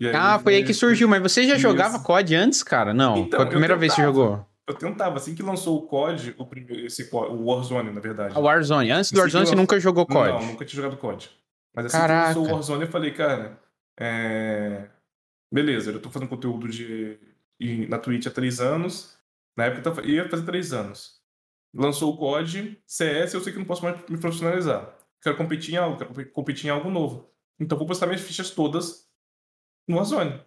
Aí, 0.00 0.14
ah, 0.14 0.38
foi 0.38 0.56
aí 0.56 0.64
que 0.64 0.72
surgiu. 0.72 1.08
Mas 1.08 1.20
você 1.20 1.44
já 1.44 1.54
isso. 1.54 1.62
jogava 1.62 1.98
COD 1.98 2.34
antes, 2.36 2.62
cara? 2.62 2.94
Não, 2.94 3.18
então, 3.18 3.38
foi 3.38 3.46
a 3.46 3.50
primeira 3.50 3.76
vez 3.76 3.92
que 3.92 4.00
você 4.00 4.06
jogou. 4.06 4.46
Eu 4.68 4.74
tentava, 4.74 5.16
assim 5.16 5.34
que 5.34 5.42
lançou 5.42 5.78
o 5.78 5.82
COD, 5.82 6.34
o, 6.38 6.46
primeiro, 6.46 6.86
esse, 6.86 7.08
o 7.12 7.44
Warzone, 7.46 7.90
na 7.92 8.00
verdade. 8.00 8.36
A 8.36 8.38
Warzone. 8.38 8.90
Antes 8.90 9.10
do 9.12 9.18
Warzone, 9.18 9.46
você 9.46 9.54
nunca 9.54 9.78
jogou 9.80 10.06
COD? 10.06 10.32
Não, 10.32 10.46
nunca 10.46 10.64
tinha 10.64 10.82
jogado 10.82 10.98
COD. 10.98 11.30
Mas 11.74 11.86
assim 11.86 11.98
Caraca. 11.98 12.32
que 12.32 12.38
lançou 12.38 12.44
o 12.44 12.54
Warzone, 12.54 12.82
eu 12.82 12.90
falei, 12.90 13.10
cara, 13.12 13.60
é... 13.98 14.86
beleza, 15.52 15.90
eu 15.90 16.00
tô 16.00 16.10
fazendo 16.10 16.28
conteúdo 16.28 16.68
de 16.68 17.18
e 17.58 17.86
na 17.86 17.98
Twitch 17.98 18.26
há 18.26 18.30
três 18.30 18.60
anos. 18.60 19.16
Na 19.56 19.66
época 19.66 20.02
ia 20.06 20.28
fazer 20.28 20.44
três 20.44 20.72
anos. 20.72 21.20
lançou 21.74 22.12
o 22.12 22.16
COD, 22.16 22.80
CS, 22.86 23.34
eu 23.34 23.40
sei 23.40 23.52
que 23.52 23.58
não 23.58 23.66
posso 23.66 23.82
mais 23.82 23.96
me 24.08 24.18
profissionalizar. 24.18 24.96
Quero 25.22 25.36
competir 25.36 25.74
em 25.74 25.76
algo, 25.76 25.98
quero 25.98 26.30
competir 26.30 26.66
em 26.66 26.70
algo 26.70 26.90
novo. 26.90 27.30
Então 27.58 27.76
vou 27.76 27.86
postar 27.86 28.06
minhas 28.06 28.20
fichas 28.20 28.50
todas 28.50 29.08
no 29.88 29.96
Warzone. 29.96 30.40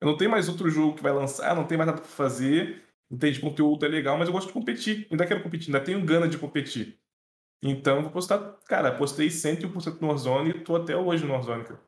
Eu 0.00 0.06
não 0.06 0.16
tenho 0.16 0.30
mais 0.30 0.48
outro 0.48 0.68
jogo 0.70 0.96
que 0.96 1.02
vai 1.02 1.12
lançar, 1.12 1.54
não 1.54 1.64
tenho 1.64 1.78
mais 1.78 1.88
nada 1.88 2.00
pra 2.00 2.10
fazer. 2.10 2.84
Entende? 3.10 3.40
Conteúdo 3.40 3.86
é 3.86 3.88
legal, 3.88 4.18
mas 4.18 4.28
eu 4.28 4.32
gosto 4.32 4.48
de 4.48 4.52
competir. 4.52 5.06
Ainda 5.10 5.26
quero 5.26 5.42
competir, 5.42 5.74
ainda 5.74 5.84
tenho 5.84 6.04
gana 6.04 6.28
de 6.28 6.36
competir. 6.36 6.98
Então 7.62 8.02
vou 8.02 8.10
postar. 8.10 8.38
Cara, 8.66 8.92
postei 8.92 9.28
101% 9.28 10.00
no 10.00 10.08
Warzone 10.08 10.50
e 10.50 10.60
tô 10.60 10.76
até 10.76 10.96
hoje 10.96 11.24
no 11.24 11.32
Warzone, 11.32 11.64
cara. 11.64 11.80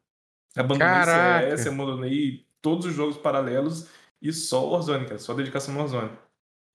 Abandonei 0.57 0.87
Caraca. 0.87 1.57
CS, 1.57 1.67
abandonei 1.67 2.47
todos 2.61 2.87
os 2.87 2.95
jogos 2.95 3.17
paralelos 3.17 3.89
e 4.21 4.33
só 4.33 4.67
o 4.67 4.73
Warzone, 4.73 5.07
cara. 5.07 5.19
Só 5.19 5.35
dedicação 5.35 5.75
no 5.75 5.81
Warzone. 5.81 6.11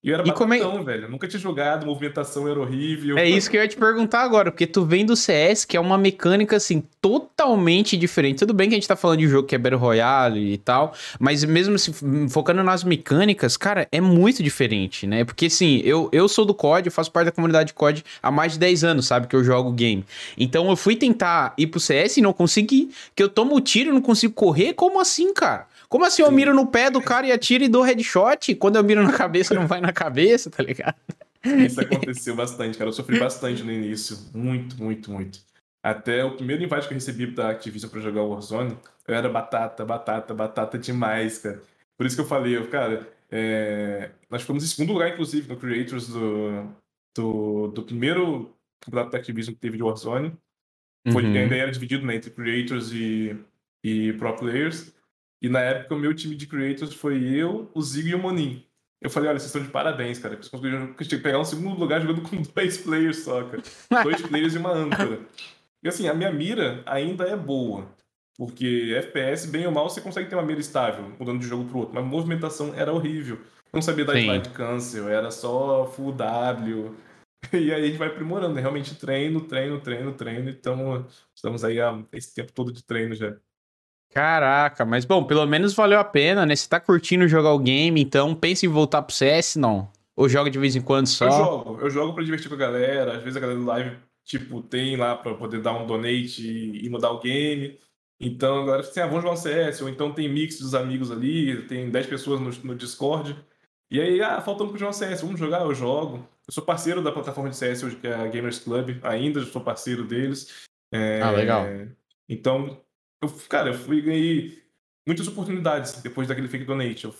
E 0.05 0.09
eu 0.09 0.13
era 0.13 0.23
batatão, 0.23 0.77
é... 0.77 0.83
velho. 0.83 1.09
nunca 1.09 1.27
tinha 1.27 1.39
jogado, 1.39 1.83
movimentação 1.83 2.47
era 2.47 2.59
horrível. 2.59 3.17
É 3.17 3.27
isso 3.27 3.49
que 3.49 3.57
eu 3.57 3.61
ia 3.63 3.67
te 3.67 3.75
perguntar 3.75 4.21
agora, 4.21 4.51
porque 4.51 4.67
tu 4.67 4.85
vem 4.85 5.03
do 5.03 5.15
CS, 5.15 5.65
que 5.65 5.75
é 5.75 5.79
uma 5.79 5.97
mecânica, 5.97 6.57
assim, 6.57 6.83
totalmente 7.01 7.97
diferente. 7.97 8.37
Tudo 8.37 8.53
bem 8.53 8.69
que 8.69 8.75
a 8.75 8.77
gente 8.77 8.87
tá 8.87 8.95
falando 8.95 9.17
de 9.21 9.25
um 9.25 9.29
jogo 9.31 9.47
que 9.47 9.55
é 9.55 9.57
Battle 9.57 9.79
Royale 9.79 10.53
e 10.53 10.59
tal, 10.59 10.93
mas 11.19 11.43
mesmo 11.43 11.79
se 11.79 11.91
focando 12.29 12.63
nas 12.63 12.83
mecânicas, 12.83 13.57
cara, 13.57 13.87
é 13.91 13.99
muito 13.99 14.43
diferente, 14.43 15.07
né? 15.07 15.23
Porque, 15.23 15.47
assim, 15.47 15.81
eu, 15.83 16.07
eu 16.11 16.27
sou 16.27 16.45
do 16.45 16.53
COD, 16.53 16.85
eu 16.85 16.91
faço 16.91 17.11
parte 17.11 17.25
da 17.25 17.31
comunidade 17.31 17.73
COD 17.73 18.05
há 18.21 18.29
mais 18.29 18.53
de 18.53 18.59
10 18.59 18.83
anos, 18.83 19.07
sabe? 19.07 19.25
Que 19.25 19.35
eu 19.35 19.43
jogo 19.43 19.71
game. 19.71 20.05
Então 20.37 20.69
eu 20.69 20.75
fui 20.75 20.95
tentar 20.95 21.55
ir 21.57 21.65
pro 21.65 21.79
CS 21.79 22.17
e 22.17 22.21
não 22.21 22.31
consegui. 22.31 22.91
Que 23.15 23.23
eu 23.23 23.29
tomo 23.29 23.59
tiro 23.59 23.89
e 23.89 23.93
não 23.93 24.01
consigo 24.01 24.33
correr. 24.35 24.73
Como 24.73 25.01
assim, 25.01 25.33
cara? 25.33 25.65
Como 25.95 26.03
assim 26.03 26.23
eu 26.23 26.29
miro 26.29 26.53
no 26.53 26.67
pé 26.67 26.91
do 26.91 27.01
cara 27.01 27.25
e 27.25 27.31
atiro 27.31 27.63
e 27.63 27.69
dou 27.69 27.81
headshot? 27.81 28.53
Quando 28.55 28.75
eu 28.75 28.83
miro 28.83 29.01
na 29.01 29.13
cabeça, 29.13 29.55
não 29.55 29.65
vai 29.65 29.79
na 29.79 29.93
cabeça, 29.93 30.51
tá 30.51 30.61
ligado? 30.61 30.97
Isso 31.41 31.79
aconteceu 31.79 32.35
bastante, 32.35 32.77
cara. 32.77 32.89
Eu 32.89 32.93
sofri 32.93 33.17
bastante 33.17 33.63
no 33.63 33.71
início. 33.71 34.17
Muito, 34.33 34.75
muito, 34.75 35.09
muito. 35.09 35.39
Até 35.81 36.21
o 36.25 36.35
primeiro 36.35 36.61
invite 36.61 36.85
que 36.89 36.93
eu 36.93 36.97
recebi 36.97 37.27
da 37.27 37.51
Activision 37.51 37.89
pra 37.89 38.01
jogar 38.01 38.23
o 38.23 38.31
Warzone, 38.31 38.77
eu 39.07 39.15
era 39.15 39.29
batata, 39.29 39.85
batata, 39.85 40.33
batata 40.33 40.77
demais, 40.77 41.37
cara. 41.37 41.61
Por 41.97 42.05
isso 42.05 42.17
que 42.17 42.21
eu 42.21 42.27
falei, 42.27 42.57
eu, 42.57 42.67
cara, 42.67 43.09
é... 43.31 44.09
nós 44.29 44.41
fomos 44.41 44.65
em 44.65 44.67
segundo 44.67 44.91
lugar, 44.91 45.13
inclusive, 45.13 45.47
no 45.47 45.55
Creators 45.55 46.09
do, 46.09 46.75
do, 47.15 47.67
do 47.69 47.83
primeiro 47.83 48.53
campeonato 48.81 49.11
da 49.11 49.17
Activision 49.17 49.53
que 49.53 49.61
teve 49.61 49.77
de 49.77 49.83
Warzone. 49.83 50.33
Foi, 51.09 51.23
uhum. 51.23 51.37
Ainda 51.37 51.55
era 51.55 51.71
dividido 51.71 52.05
né, 52.05 52.17
entre 52.17 52.31
Creators 52.31 52.91
e, 52.91 53.33
e 53.81 54.11
Pro 54.11 54.35
Players. 54.35 54.93
E 55.45 55.49
na 55.49 55.59
época 55.59 55.93
o 55.93 55.99
meu 55.99 56.11
time 56.11 56.35
de 56.35 56.47
creators 56.47 56.95
foi 56.95 57.23
eu, 57.23 57.69
o 57.71 57.79
Zigo 57.79 58.07
e 58.07 58.15
o 58.15 58.17
Monin. 58.17 58.65
Eu 58.99 59.11
falei, 59.11 59.29
olha, 59.29 59.37
vocês 59.37 59.49
estão 59.49 59.61
de 59.61 59.69
parabéns, 59.69 60.17
cara. 60.17 60.35
Vocês 60.35 60.47
conseguiram 60.47 60.95
pegar 61.21 61.37
um 61.37 61.45
segundo 61.45 61.79
lugar 61.79 62.01
jogando 62.01 62.27
com 62.27 62.41
dois 62.55 62.79
players 62.79 63.19
só, 63.19 63.43
cara. 63.43 63.61
Dois 64.03 64.23
players 64.25 64.55
e 64.55 64.57
uma 64.57 64.71
âncora. 64.71 65.19
E 65.83 65.87
assim, 65.87 66.07
a 66.07 66.15
minha 66.15 66.31
mira 66.31 66.81
ainda 66.83 67.25
é 67.25 67.37
boa. 67.37 67.87
Porque 68.35 68.95
FPS, 68.97 69.45
bem 69.45 69.67
ou 69.67 69.71
mal, 69.71 69.87
você 69.87 70.01
consegue 70.01 70.27
ter 70.27 70.35
uma 70.35 70.41
mira 70.41 70.59
estável, 70.59 71.13
mudando 71.19 71.39
de 71.39 71.45
jogo 71.45 71.69
pro 71.69 71.77
outro. 71.77 71.93
Mas 71.93 72.03
a 72.03 72.07
movimentação 72.07 72.73
era 72.73 72.91
horrível. 72.91 73.39
Não 73.71 73.83
sabia 73.83 74.03
dar 74.03 74.17
slide 74.17 74.49
cancel, 74.49 75.07
era 75.07 75.29
só 75.29 75.85
full 75.85 76.11
W. 76.11 76.95
E 77.53 77.71
aí 77.71 77.83
a 77.83 77.85
gente 77.85 77.99
vai 77.99 78.07
aprimorando, 78.07 78.55
né? 78.55 78.61
realmente 78.61 78.95
treino, 78.95 79.39
treino, 79.41 79.79
treino, 79.79 80.11
treino. 80.13 80.49
Então, 80.49 81.05
estamos 81.35 81.63
aí 81.63 81.79
há 81.79 82.03
esse 82.11 82.33
tempo 82.33 82.51
todo 82.51 82.73
de 82.73 82.83
treino 82.83 83.13
já. 83.13 83.37
Caraca, 84.15 84.85
mas 84.85 85.03
bom, 85.03 85.25
pelo 85.25 85.45
menos 85.45 85.73
valeu 85.73 85.99
a 85.99 86.03
pena, 86.03 86.45
né? 86.45 86.55
Você 86.55 86.69
tá 86.69 86.79
curtindo 86.79 87.27
jogar 87.27 87.51
o 87.51 87.59
game, 87.59 88.01
então 88.01 88.33
pensa 88.33 88.65
em 88.65 88.69
voltar 88.69 89.01
pro 89.01 89.13
CS, 89.13 89.57
não? 89.57 89.91
Ou 90.15 90.29
joga 90.29 90.49
de 90.49 90.57
vez 90.57 90.73
em 90.73 90.81
quando 90.81 91.07
só? 91.07 91.25
Eu 91.25 91.31
jogo, 91.31 91.81
eu 91.81 91.89
jogo 91.89 92.13
pra 92.13 92.23
divertir 92.23 92.47
com 92.47 92.55
a 92.55 92.59
galera. 92.59 93.17
Às 93.17 93.23
vezes 93.23 93.35
a 93.35 93.41
galera 93.41 93.59
do 93.59 93.65
live, 93.65 93.97
tipo, 94.23 94.61
tem 94.61 94.95
lá 94.95 95.17
pra 95.17 95.33
poder 95.33 95.61
dar 95.61 95.73
um 95.73 95.85
donate 95.85 96.47
e, 96.47 96.89
mudar 96.89 97.11
o 97.11 97.19
game. 97.19 97.77
Então 98.17 98.61
agora 98.61 98.79
assim, 98.79 99.01
ah, 99.01 99.05
vamos 99.05 99.21
jogar 99.21 99.33
um 99.33 99.37
CS, 99.37 99.81
ou 99.81 99.89
então 99.89 100.13
tem 100.13 100.29
mix 100.29 100.59
dos 100.59 100.73
amigos 100.73 101.11
ali, 101.11 101.67
tem 101.67 101.89
10 101.89 102.07
pessoas 102.07 102.39
no, 102.39 102.69
no 102.69 102.73
Discord. 102.73 103.35
E 103.91 103.99
aí, 103.99 104.21
ah, 104.21 104.39
faltando 104.39 104.69
pro 104.69 104.79
jogar 104.79 104.91
um 104.91 104.93
CS, 104.93 105.23
vamos 105.23 105.37
jogar? 105.37 105.63
Eu 105.63 105.75
jogo. 105.75 106.25
Eu 106.47 106.53
sou 106.53 106.63
parceiro 106.63 107.01
da 107.01 107.11
plataforma 107.11 107.49
de 107.49 107.57
CS 107.57 107.83
hoje, 107.83 107.97
que 107.97 108.07
é 108.07 108.13
a 108.13 108.25
Gamers 108.27 108.59
Club, 108.59 108.97
ainda 109.03 109.41
sou 109.41 109.61
parceiro 109.61 110.05
deles. 110.05 110.63
É... 110.89 111.21
Ah, 111.21 111.31
legal. 111.31 111.65
Então, 112.29 112.81
eu, 113.21 113.29
cara, 113.49 113.69
eu 113.69 113.73
fui 113.73 114.01
ganhei 114.01 114.63
muitas 115.07 115.27
oportunidades 115.27 116.01
depois 116.01 116.27
daquele 116.27 116.47
fake 116.47 116.65
donate. 116.65 117.05
Eu 117.05 117.15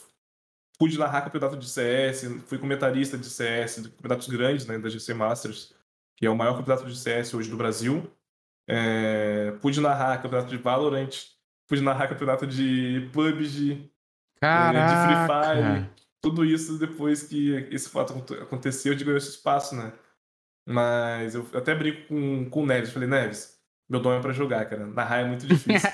pude 0.78 0.98
narrar 0.98 1.22
campeonato 1.22 1.58
de 1.58 1.70
CS, 1.70 2.26
fui 2.46 2.58
comentarista 2.58 3.18
de 3.18 3.30
CS, 3.30 3.84
de 3.84 3.90
campeonatos 3.90 4.28
grandes, 4.28 4.66
né, 4.66 4.78
da 4.78 4.90
GC 4.90 5.14
Masters, 5.14 5.74
que 6.18 6.26
é 6.26 6.30
o 6.30 6.36
maior 6.36 6.58
campeonato 6.58 6.88
de 6.88 6.98
CS 6.98 7.34
hoje 7.34 7.50
do 7.50 7.58
Brasil. 7.58 8.10
É, 8.68 9.52
pude 9.62 9.80
narrar 9.80 10.22
campeonato 10.22 10.50
de 10.50 10.58
Valorant, 10.58 11.10
pude 11.68 11.82
narrar 11.82 12.08
campeonato 12.08 12.48
de 12.48 13.10
PUBG, 13.14 13.92
Caraca. 14.40 14.78
É, 14.78 14.88
de 14.88 15.06
Free 15.06 15.28
Fire. 15.28 15.90
Tudo 16.22 16.44
isso 16.44 16.78
depois 16.78 17.24
que 17.24 17.52
esse 17.72 17.90
fato 17.90 18.14
aconteceu, 18.42 18.96
de 18.96 19.04
ganhar 19.04 19.18
esse 19.18 19.30
espaço, 19.30 19.76
né? 19.76 19.94
Mas 20.68 21.36
eu 21.36 21.48
até 21.54 21.76
brinco 21.76 22.08
com, 22.08 22.50
com 22.50 22.64
o 22.64 22.66
Neves. 22.66 22.92
Falei, 22.92 23.08
Neves, 23.08 23.55
meu 23.90 24.00
dom 24.00 24.14
é 24.14 24.20
pra 24.20 24.34
jogar, 24.34 24.66
cara. 24.66 24.86
Narrar 24.88 25.20
é 25.20 25.26
muito 25.26 25.46
difícil. 25.46 25.90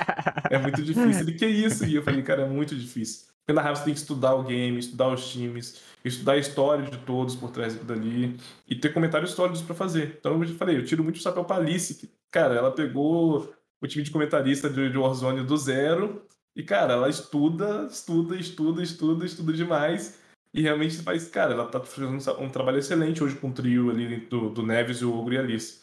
é 0.50 0.58
muito 0.58 0.82
difícil. 0.82 1.22
Ele, 1.22 1.34
que 1.34 1.46
isso? 1.46 1.86
E 1.86 1.96
eu 1.96 2.04
falei, 2.04 2.22
cara, 2.24 2.44
é 2.44 2.48
muito 2.48 2.76
difícil. 2.76 3.28
Porque 3.40 3.54
narrar 3.54 3.76
você 3.76 3.86
tem 3.86 3.94
que 3.94 4.00
estudar 4.00 4.36
o 4.36 4.44
game, 4.44 4.78
estudar 4.80 5.10
os 5.10 5.30
times, 5.32 5.82
estudar 6.06 6.34
a 6.34 6.38
história 6.38 6.90
de 6.90 6.98
todos 7.00 7.36
por 7.36 7.52
trás 7.52 7.76
dali 7.76 8.38
e 8.68 8.76
ter 8.76 8.94
comentários 8.94 9.32
sólidos 9.32 9.62
para 9.62 9.76
fazer. 9.76 10.18
Então 10.20 10.42
eu 10.42 10.48
falei, 10.56 10.78
eu 10.78 10.86
tiro 10.86 11.04
muito 11.04 11.18
o 11.18 11.22
chapéu 11.22 11.44
pra 11.44 11.58
Alice, 11.58 11.96
que, 11.96 12.10
cara, 12.30 12.56
ela 12.56 12.72
pegou 12.72 13.54
o 13.82 13.88
time 13.88 14.04
de 14.04 14.12
comentarista 14.12 14.70
de, 14.70 14.98
Warzone 14.98 15.44
do 15.44 15.58
zero 15.58 16.24
e, 16.56 16.64
cara, 16.64 16.94
ela 16.94 17.10
estuda, 17.10 17.88
estuda, 17.90 18.36
estuda, 18.36 18.84
estuda, 18.84 19.26
estuda 19.26 19.54
demais. 19.54 20.20
E 20.54 20.62
realmente 20.62 20.98
faz, 20.98 21.30
cara, 21.30 21.54
ela 21.54 21.66
tá 21.66 21.80
fazendo 21.80 22.18
um 22.40 22.50
trabalho 22.50 22.78
excelente 22.78 23.24
hoje 23.24 23.38
com 23.38 23.50
o 23.50 23.54
trio 23.54 23.90
ali 23.90 24.18
do, 24.28 24.50
do 24.50 24.64
Neves, 24.66 25.02
o 25.02 25.14
Ogro 25.14 25.34
e 25.34 25.38
a 25.38 25.42
Alice. 25.42 25.82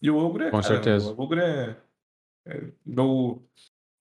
E 0.00 0.10
o 0.10 0.16
Ogro 0.16 0.44
é, 0.44 0.50
Com 0.50 0.60
cara, 0.60 0.74
certeza. 0.74 1.12
O 1.12 1.20
Ogro 1.20 1.40
é, 1.40 1.76
é 2.46 2.62
meu, 2.84 3.42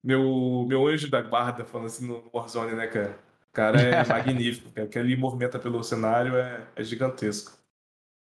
meu, 0.03 0.65
meu 0.67 0.87
anjo 0.87 1.09
da 1.09 1.21
guarda, 1.21 1.65
falando 1.65 1.87
assim 1.87 2.07
no 2.07 2.29
Warzone, 2.33 2.75
né, 2.75 2.87
cara? 2.87 3.19
O 3.49 3.53
cara 3.53 3.81
é 3.81 4.03
magnífico, 4.07 4.71
cara. 4.71 4.87
O 4.87 4.89
que 4.89 4.99
ele 4.99 5.15
movimenta 5.15 5.57
pelo 5.57 5.83
cenário 5.83 6.35
é, 6.35 6.67
é 6.75 6.83
gigantesco. 6.83 7.57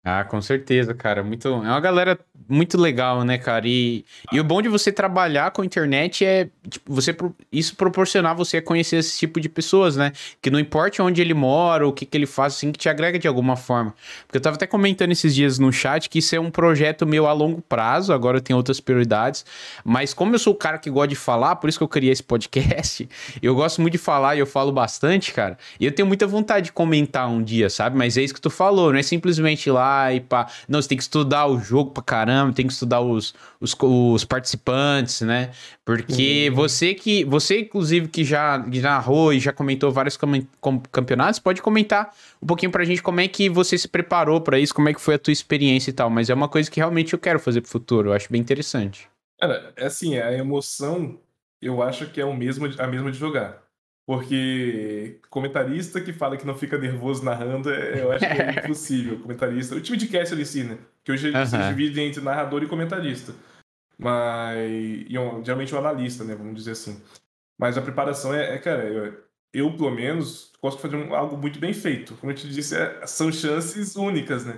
Ah, 0.04 0.24
com 0.24 0.41
certeza, 0.41 0.95
cara. 0.95 1.24
Muito, 1.24 1.47
é 1.47 1.52
uma 1.52 1.80
galera 1.80 2.20
muito 2.49 2.76
legal, 2.76 3.24
né, 3.24 3.38
cara? 3.38 3.68
E, 3.68 4.04
e 4.32 4.39
o 4.39 4.43
bom 4.43 4.60
de 4.60 4.68
você 4.68 4.91
trabalhar 4.91 5.52
com 5.52 5.62
a 5.62 5.66
internet 5.66 6.26
é 6.26 6.49
tipo, 6.68 6.91
você 6.91 7.16
isso 7.52 7.76
proporcionar 7.76 8.36
você 8.36 8.58
a 8.58 8.62
conhecer 8.64 8.95
esse 8.97 9.20
tipo 9.20 9.39
de 9.39 9.47
pessoas, 9.47 9.95
né? 9.95 10.12
Que 10.41 10.49
não 10.49 10.60
importa 10.60 11.04
onde 11.04 11.22
ele 11.22 11.36
mora, 11.36 11.88
o 11.88 11.93
que, 11.93 12.04
que 12.04 12.18
ele 12.18 12.26
faz, 12.26 12.56
assim, 12.56 12.72
que 12.72 12.80
te 12.80 12.89
agrega 12.89 13.20
de 13.20 13.28
alguma 13.28 13.56
forma. 13.56 13.93
Porque 14.26 14.38
eu 14.38 14.41
tava 14.41 14.56
até 14.56 14.66
comentando 14.66 15.12
esses 15.12 15.36
dias 15.36 15.60
no 15.60 15.72
chat 15.72 16.10
que 16.10 16.18
isso 16.18 16.36
é 16.36 16.39
um 16.39 16.49
projeto 16.49 17.06
meu 17.06 17.28
a 17.28 17.34
longo 17.34 17.62
prazo, 17.62 18.12
agora 18.12 18.38
eu 18.38 18.41
tenho 18.41 18.58
outras 18.58 18.80
prioridades. 18.80 19.45
Mas 19.86 20.16
como 20.16 20.34
eu 20.34 20.39
sou 20.39 20.54
o 20.54 20.58
cara 20.58 20.80
que 20.80 20.89
gosta 20.89 21.10
de 21.10 21.16
falar, 21.16 21.58
por 21.58 21.70
isso 21.70 21.78
que 21.78 21.84
eu 21.84 21.88
criei 21.88 22.12
esse 22.12 22.24
podcast, 22.24 23.08
eu 23.41 23.54
gosto 23.54 23.80
muito 23.80 23.93
de 23.93 23.99
falar 23.99 24.36
e 24.36 24.39
eu 24.39 24.47
falo 24.47 24.72
bastante, 24.72 25.32
cara. 25.32 25.60
E 25.80 25.86
eu 25.86 25.91
tenho 25.91 26.08
muita 26.08 26.26
vontade 26.26 26.66
de 26.66 26.72
comentar 26.72 27.30
um 27.30 27.43
dia, 27.43 27.70
sabe? 27.70 27.95
Mas 27.95 28.18
é 28.18 28.24
isso 28.24 28.34
que 28.34 28.41
tu 28.41 28.49
falou, 28.49 28.91
não 28.91 28.97
é 28.99 29.04
simplesmente 29.04 29.70
lá 29.70 29.91
e 30.14 30.20
pá. 30.20 30.48
Não, 30.68 30.82
você 30.82 30.89
tem 30.89 30.98
que 30.98 31.04
estudar 31.04 31.48
o 31.48 31.60
jogo 31.60 31.92
pra 31.92 32.04
caramba, 32.04 32.54
tem 32.54 32.66
que 32.66 32.74
estudar 32.74 33.02
os, 33.02 33.34
os, 33.60 33.76
os 33.80 34.24
participantes, 34.24 35.22
né? 35.22 35.52
Porque 35.86 36.50
uhum. 36.50 36.56
você 36.56 36.94
que. 36.94 37.24
Você, 37.26 37.62
inclusive, 37.62 38.08
que 38.08 38.24
já, 38.24 38.58
narrou 38.82 39.34
e 39.34 39.39
já 39.39 39.52
comentou 39.52 39.92
vários 39.92 40.18
campeonatos, 40.92 41.39
pode 41.39 41.62
comentar 41.62 42.14
um 42.42 42.48
pouquinho 42.48 42.72
pra 42.72 42.84
gente 42.84 43.02
como 43.02 43.20
é 43.20 43.28
que 43.28 43.50
você 43.50 43.78
se 43.78 43.88
preparou 43.88 44.42
para 44.42 44.60
isso, 44.60 44.74
como 44.74 44.89
é 44.89 44.94
que 44.94 45.02
foi 45.02 45.16
a 45.16 45.20
tua 45.20 45.34
experiência 45.34 45.89
e 45.89 45.94
tal. 45.94 46.10
Mas 46.10 46.30
é 46.30 46.34
uma 46.34 46.48
coisa 46.48 46.70
que 46.70 46.80
realmente 46.80 47.14
eu 47.14 47.20
quero 47.20 47.39
fazer 47.39 47.62
pro 47.62 47.70
futuro. 47.70 48.10
Eu 48.10 48.14
acho 48.14 48.32
bem 48.32 48.42
interessante. 48.42 49.08
Cara, 49.39 49.74
é 49.76 49.86
assim, 49.86 50.18
a 50.18 50.32
emoção 50.34 51.18
eu 51.62 51.82
acho 51.82 52.08
que 52.08 52.20
é 52.20 52.26
o 52.26 52.34
mesmo, 52.34 52.68
a 52.80 52.88
mesma 52.88 53.12
de 53.12 53.18
jogar. 53.18 53.61
Porque 54.06 55.20
comentarista 55.30 56.02
que 56.02 56.12
fala 56.12 56.36
que 56.36 56.45
não 56.45 56.56
fica 56.56 56.78
nervoso 56.78 57.24
narrando, 57.24 57.72
é, 57.72 58.02
eu 58.02 58.12
acho 58.12 58.26
que 58.26 58.41
é 58.41 58.60
impossível. 58.66 59.20
comentarista. 59.20 59.76
O 59.76 59.82
time 59.82 59.97
de 59.97 60.08
cast 60.08 60.34
ali 60.34 60.45
sim, 60.45 60.64
né? 60.64 60.78
Que 61.04 61.12
hoje 61.12 61.32
uhum. 61.32 61.45
se 61.45 61.58
divide 61.58 62.02
entre 62.02 62.22
narrador 62.22 62.64
e 62.64 62.68
comentarista. 62.68 63.34
Mas. 63.97 64.58
E 64.58 65.14
geralmente 65.43 65.74
um 65.74 65.78
analista, 65.78 66.24
né? 66.24 66.36
Vamos 66.36 66.56
dizer 66.56 66.72
assim. 66.72 67.02
Mas 67.60 67.78
a 67.78 67.82
preparação 67.82 68.34
é, 68.34 68.56
é 68.56 68.58
cara, 68.58 68.84
eu, 68.84 69.18
eu, 69.54 69.78
pelo 69.78 69.91
menos, 69.91 70.52
gosto 70.62 70.78
de 70.78 70.82
fazer 70.82 70.95
um, 70.95 71.14
algo 71.14 71.38
muito 71.38 71.60
bem 71.60 71.74
feito. 71.74 72.16
Como 72.16 72.32
eu 72.32 72.36
te 72.36 72.49
disse, 72.49 72.76
é, 72.76 73.06
são 73.06 73.32
chances 73.32 73.95
únicas, 73.95 74.45
né? 74.45 74.58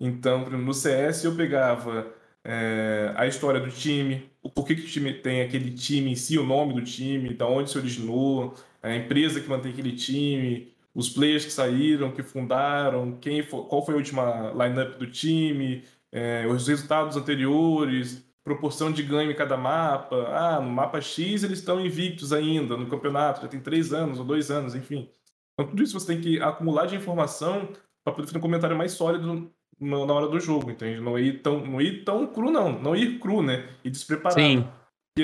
Então, 0.00 0.48
no 0.50 0.74
CS 0.74 1.24
eu 1.24 1.36
pegava 1.36 2.12
é, 2.44 3.12
a 3.16 3.26
história 3.26 3.60
do 3.60 3.70
time, 3.70 4.30
o 4.42 4.50
porquê 4.50 4.74
que 4.74 4.82
o 4.82 4.86
time 4.86 5.12
tem 5.12 5.42
aquele 5.42 5.70
time 5.70 6.10
em 6.10 6.16
si, 6.16 6.38
o 6.38 6.44
nome 6.44 6.74
do 6.74 6.82
time, 6.82 7.34
da 7.34 7.46
onde 7.46 7.70
se 7.70 7.78
originou, 7.78 8.54
a 8.82 8.94
empresa 8.94 9.40
que 9.40 9.48
mantém 9.48 9.72
aquele 9.72 9.92
time, 9.92 10.72
os 10.94 11.08
players 11.08 11.44
que 11.44 11.52
saíram, 11.52 12.10
que 12.10 12.22
fundaram, 12.22 13.16
quem 13.20 13.42
foi, 13.42 13.62
qual 13.64 13.84
foi 13.84 13.94
a 13.94 13.98
última 13.98 14.50
lineup 14.52 14.98
do 14.98 15.06
time, 15.06 15.84
é, 16.10 16.46
os 16.46 16.66
resultados 16.66 17.16
anteriores, 17.16 18.24
proporção 18.42 18.90
de 18.90 19.02
ganho 19.02 19.30
em 19.30 19.36
cada 19.36 19.56
mapa. 19.56 20.16
Ah, 20.28 20.60
no 20.60 20.70
mapa 20.70 21.00
X 21.00 21.44
eles 21.44 21.58
estão 21.58 21.84
invictos 21.84 22.32
ainda 22.32 22.76
no 22.76 22.88
campeonato, 22.88 23.42
já 23.42 23.48
tem 23.48 23.60
três 23.60 23.92
anos 23.92 24.18
ou 24.18 24.24
dois 24.24 24.50
anos, 24.50 24.74
enfim. 24.74 25.08
Então 25.54 25.70
tudo 25.70 25.82
isso 25.82 25.98
você 25.98 26.06
tem 26.06 26.20
que 26.20 26.40
acumular 26.40 26.86
de 26.86 26.96
informação 26.96 27.68
para 28.02 28.14
poder 28.14 28.26
fazer 28.26 28.38
um 28.38 28.42
comentário 28.42 28.76
mais 28.76 28.92
sólido 28.92 29.50
na 29.78 30.12
hora 30.12 30.28
do 30.28 30.38
jogo, 30.38 30.70
entende? 30.70 31.00
Não 31.00 31.18
ir 31.18 31.40
tão, 31.40 31.64
não 31.64 31.80
ir 31.80 32.04
tão 32.04 32.26
cru, 32.26 32.50
não. 32.50 32.80
Não 32.80 32.94
ir 32.94 33.18
cru, 33.18 33.42
né? 33.42 33.68
E 33.82 33.90
despreparado. 33.90 34.40
Sim. 34.40 34.66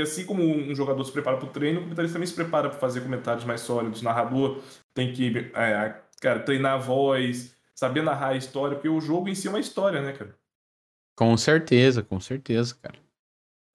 Assim 0.00 0.24
como 0.24 0.42
um 0.42 0.74
jogador 0.74 1.02
se 1.04 1.12
prepara 1.12 1.36
para 1.36 1.46
o 1.46 1.50
treino, 1.50 1.80
o 1.80 1.82
comentarista 1.82 2.14
também 2.14 2.26
se 2.26 2.34
prepara 2.34 2.68
para 2.68 2.78
fazer 2.78 3.00
comentários 3.00 3.44
mais 3.44 3.60
sólidos. 3.60 4.00
O 4.00 4.04
narrador 4.04 4.62
tem 4.94 5.12
que, 5.12 5.50
é, 5.54 5.94
cara, 6.20 6.40
treinar 6.40 6.74
a 6.74 6.78
voz, 6.78 7.56
saber 7.74 8.02
narrar 8.02 8.28
a 8.28 8.36
história, 8.36 8.76
porque 8.76 8.88
o 8.88 9.00
jogo 9.00 9.28
em 9.28 9.34
si 9.34 9.46
é 9.46 9.50
uma 9.50 9.60
história, 9.60 10.00
né, 10.00 10.12
cara? 10.12 10.34
Com 11.14 11.36
certeza, 11.36 12.02
com 12.02 12.20
certeza, 12.20 12.74
cara. 12.80 13.05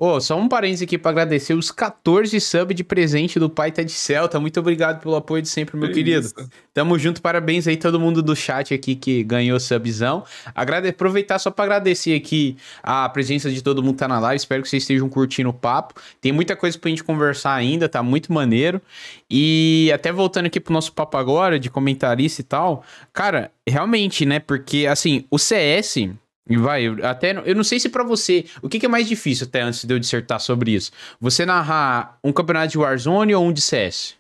Ô, 0.04 0.16
oh, 0.16 0.20
só 0.20 0.36
um 0.36 0.48
parênteses 0.48 0.82
aqui 0.82 0.98
para 0.98 1.12
agradecer 1.12 1.54
os 1.54 1.70
14 1.70 2.42
subs 2.42 2.76
de 2.76 2.84
presente 2.84 3.38
do 3.38 3.48
Pai 3.48 3.72
Tá 3.72 3.84
de 3.84 3.92
Celta. 3.92 4.40
Muito 4.40 4.60
obrigado 4.60 5.00
pelo 5.00 5.16
apoio 5.16 5.44
de 5.44 5.48
sempre, 5.48 5.78
meu 5.78 5.92
é 5.92 5.94
querido. 5.94 6.26
Isso. 6.26 6.34
Tamo 6.74 6.98
junto, 6.98 7.22
parabéns 7.22 7.68
aí 7.68 7.78
todo 7.78 8.00
mundo 8.00 8.24
do 8.24 8.36
chat 8.36 8.74
aqui 8.74 8.96
que 8.96 9.24
ganhou 9.24 9.60
subzão. 9.60 10.24
Agrade... 10.56 10.88
Aproveitar 10.88 11.38
só 11.38 11.52
para 11.52 11.66
agradecer 11.66 12.16
aqui 12.16 12.58
a 12.82 13.08
presença 13.10 13.52
de 13.52 13.62
todo 13.62 13.84
mundo 13.84 13.94
que 13.94 14.00
tá 14.00 14.08
na 14.08 14.20
live. 14.20 14.38
Espero 14.38 14.64
que 14.64 14.70
vocês 14.70 14.82
estejam 14.82 15.08
curtindo 15.08 15.50
o 15.50 15.54
papo. 15.54 15.94
Tem 16.20 16.32
muita 16.32 16.56
coisa 16.56 16.80
pra 16.80 16.90
gente 16.90 17.04
conversar 17.04 17.54
ainda, 17.54 17.88
tá 17.88 18.02
muito 18.02 18.34
maneiro. 18.34 18.82
E 19.30 19.92
até 19.94 20.12
voltando 20.12 20.48
aqui 20.48 20.60
pro 20.60 20.74
nosso 20.74 20.92
papo 20.94 21.16
agora, 21.16 21.60
de 21.60 21.70
comentarista 21.70 22.42
e 22.42 22.44
tal. 22.44 22.84
Cara, 23.14 23.52
realmente, 23.70 24.26
né? 24.26 24.40
Porque, 24.40 24.88
assim, 24.88 25.26
o 25.30 25.38
CS 25.38 26.10
e 26.48 26.58
vai, 26.58 26.88
até 27.04 27.32
eu 27.50 27.56
não 27.56 27.64
sei 27.64 27.80
se 27.80 27.88
para 27.88 28.04
você, 28.04 28.46
o 28.62 28.68
que, 28.68 28.80
que, 28.80 28.86
é 28.86 28.90
mais 28.90 29.08
difícil 29.08 29.48
até 29.48 29.62
antes 29.62 29.86
de 29.86 29.94
eu 29.94 30.00
dissertar 30.00 30.40
sobre 30.40 30.72
isso? 30.72 30.92
Você 31.20 31.46
narrar 31.46 32.20
um 32.24 32.34
campeonato 32.34 32.72
de 32.72 32.78
Warzone 32.78 33.36
ou 33.36 33.46
um 33.46 33.54
de 33.54 33.62
CS? 33.62 34.18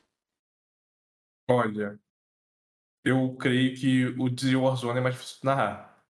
Olha, 1.50 2.00
eu 3.04 3.36
creio 3.36 3.76
que 3.76 4.06
o 4.20 4.30
de 4.30 4.56
Warzone 4.56 5.00
é 5.00 5.02
mais 5.02 5.16
difícil 5.16 5.38
de 5.40 5.46
narrar. 5.46 6.06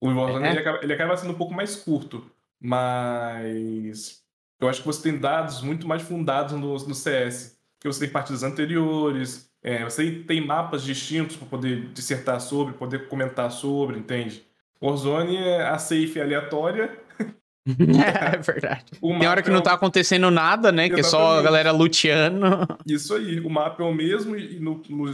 O 0.00 0.08
Warzone 0.08 0.46
é? 0.46 0.50
ele, 0.50 0.58
acaba, 0.58 0.80
ele 0.82 0.92
acaba 0.92 1.16
sendo 1.16 1.32
um 1.32 1.38
pouco 1.38 1.52
mais 1.52 1.76
curto, 1.76 2.28
mas 2.58 4.24
eu 4.58 4.68
acho 4.68 4.80
que 4.80 4.86
você 4.86 5.02
tem 5.02 5.18
dados 5.18 5.60
muito 5.60 5.86
mais 5.86 6.02
fundados 6.02 6.58
no, 6.58 6.72
no 6.72 6.94
CS, 6.94 7.60
que 7.78 7.86
você 7.86 8.00
tem 8.00 8.10
partidas 8.10 8.42
anteriores, 8.42 9.50
é, 9.62 9.84
você 9.84 10.22
tem 10.24 10.44
mapas 10.44 10.82
distintos 10.82 11.36
para 11.36 11.46
poder 11.46 11.92
dissertar 11.92 12.40
sobre, 12.40 12.72
poder 12.72 13.08
comentar 13.08 13.50
sobre, 13.50 13.98
entende? 13.98 14.49
Warzone 14.82 15.36
é 15.36 15.62
a 15.62 15.78
safe 15.78 16.20
aleatória. 16.20 16.98
É, 17.68 18.36
é 18.36 18.38
verdade. 18.38 18.86
O 19.02 19.16
Tem 19.18 19.28
hora 19.28 19.42
que 19.42 19.50
é 19.50 19.52
não 19.52 19.62
tá 19.62 19.74
acontecendo 19.74 20.30
nada, 20.30 20.72
né? 20.72 20.86
Exatamente. 20.86 20.94
Que 20.94 21.00
é 21.00 21.02
só 21.04 21.38
a 21.38 21.42
galera 21.42 21.70
luteando. 21.70 22.46
Isso 22.86 23.14
aí. 23.14 23.38
O 23.38 23.50
mapa 23.50 23.82
é 23.82 23.86
o 23.86 23.94
mesmo 23.94 24.34
e 24.34 24.58
no, 24.58 24.82
no 24.88 25.12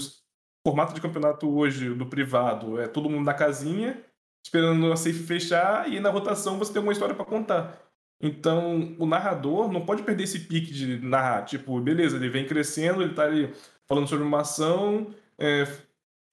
formato 0.66 0.94
de 0.94 1.00
campeonato 1.00 1.48
hoje, 1.48 1.92
do 1.92 2.06
privado, 2.06 2.80
é 2.80 2.88
todo 2.88 3.08
mundo 3.08 3.24
na 3.24 3.34
casinha, 3.34 4.00
esperando 4.44 4.90
a 4.92 4.96
safe 4.96 5.18
fechar 5.18 5.92
e 5.92 6.00
na 6.00 6.10
rotação 6.10 6.58
você 6.58 6.72
tem 6.72 6.82
uma 6.82 6.92
história 6.92 7.14
para 7.14 7.24
contar. 7.24 7.78
Então, 8.20 8.96
o 8.98 9.06
narrador 9.06 9.70
não 9.70 9.84
pode 9.84 10.02
perder 10.02 10.24
esse 10.24 10.40
pique 10.40 10.72
de 10.72 10.98
narrar. 10.98 11.42
Tipo, 11.44 11.78
beleza, 11.80 12.16
ele 12.16 12.28
vem 12.28 12.46
crescendo, 12.46 13.02
ele 13.02 13.14
tá 13.14 13.24
ali 13.24 13.52
falando 13.86 14.08
sobre 14.08 14.24
uma 14.24 14.40
ação, 14.40 15.14
é, 15.38 15.66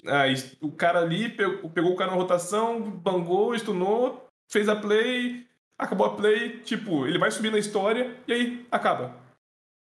Aí 0.06 0.36
o 0.62 0.72
cara 0.72 1.00
ali 1.00 1.30
pegou, 1.30 1.70
pegou 1.70 1.94
o 1.94 1.96
cara 1.96 2.12
na 2.12 2.18
rotação, 2.18 2.82
bangou, 2.82 3.58
stunou, 3.58 4.28
fez 4.52 4.68
a 4.68 4.76
play, 4.76 5.46
acabou 5.78 6.08
a 6.08 6.16
play, 6.16 6.60
tipo, 6.60 7.08
ele 7.08 7.18
vai 7.18 7.32
subir 7.32 7.52
na 7.52 7.58
história 7.58 8.16
e 8.28 8.34
aí 8.34 8.66
acaba. 8.72 9.22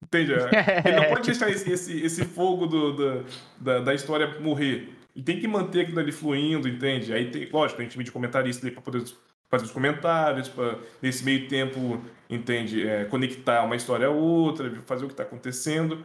Entende? 0.05 0.33
Ele 0.85 0.97
não 0.97 1.09
pode 1.09 1.27
deixar 1.27 1.49
esse, 1.49 1.71
esse, 1.73 2.05
esse 2.05 2.25
fogo 2.27 2.67
do, 2.67 2.93
do, 2.93 3.25
da, 3.59 3.81
da 3.81 3.95
história 3.95 4.39
morrer. 4.39 4.93
Ele 5.17 5.25
tem 5.25 5.41
que 5.41 5.49
manter 5.49 5.83
aquilo 5.83 5.99
ali 5.99 6.13
fluindo, 6.13 6.69
entende? 6.69 7.13
Aí 7.13 7.31
tem, 7.31 7.49
lógico, 7.51 7.79
tem 7.79 7.89
time 7.89 8.05
de 8.05 8.13
comentarista 8.13 8.67
ali 8.67 8.71
pra 8.71 8.83
poder 8.83 9.03
fazer 9.49 9.65
os 9.65 9.71
comentários, 9.71 10.49
pra, 10.49 10.79
nesse 11.01 11.25
meio 11.25 11.49
tempo, 11.49 12.03
entende? 12.29 12.87
É, 12.87 13.05
conectar 13.07 13.65
uma 13.65 13.77
história 13.77 14.07
a 14.07 14.11
outra, 14.11 14.71
fazer 14.85 15.07
o 15.07 15.09
que 15.09 15.15
tá 15.15 15.23
acontecendo. 15.23 16.05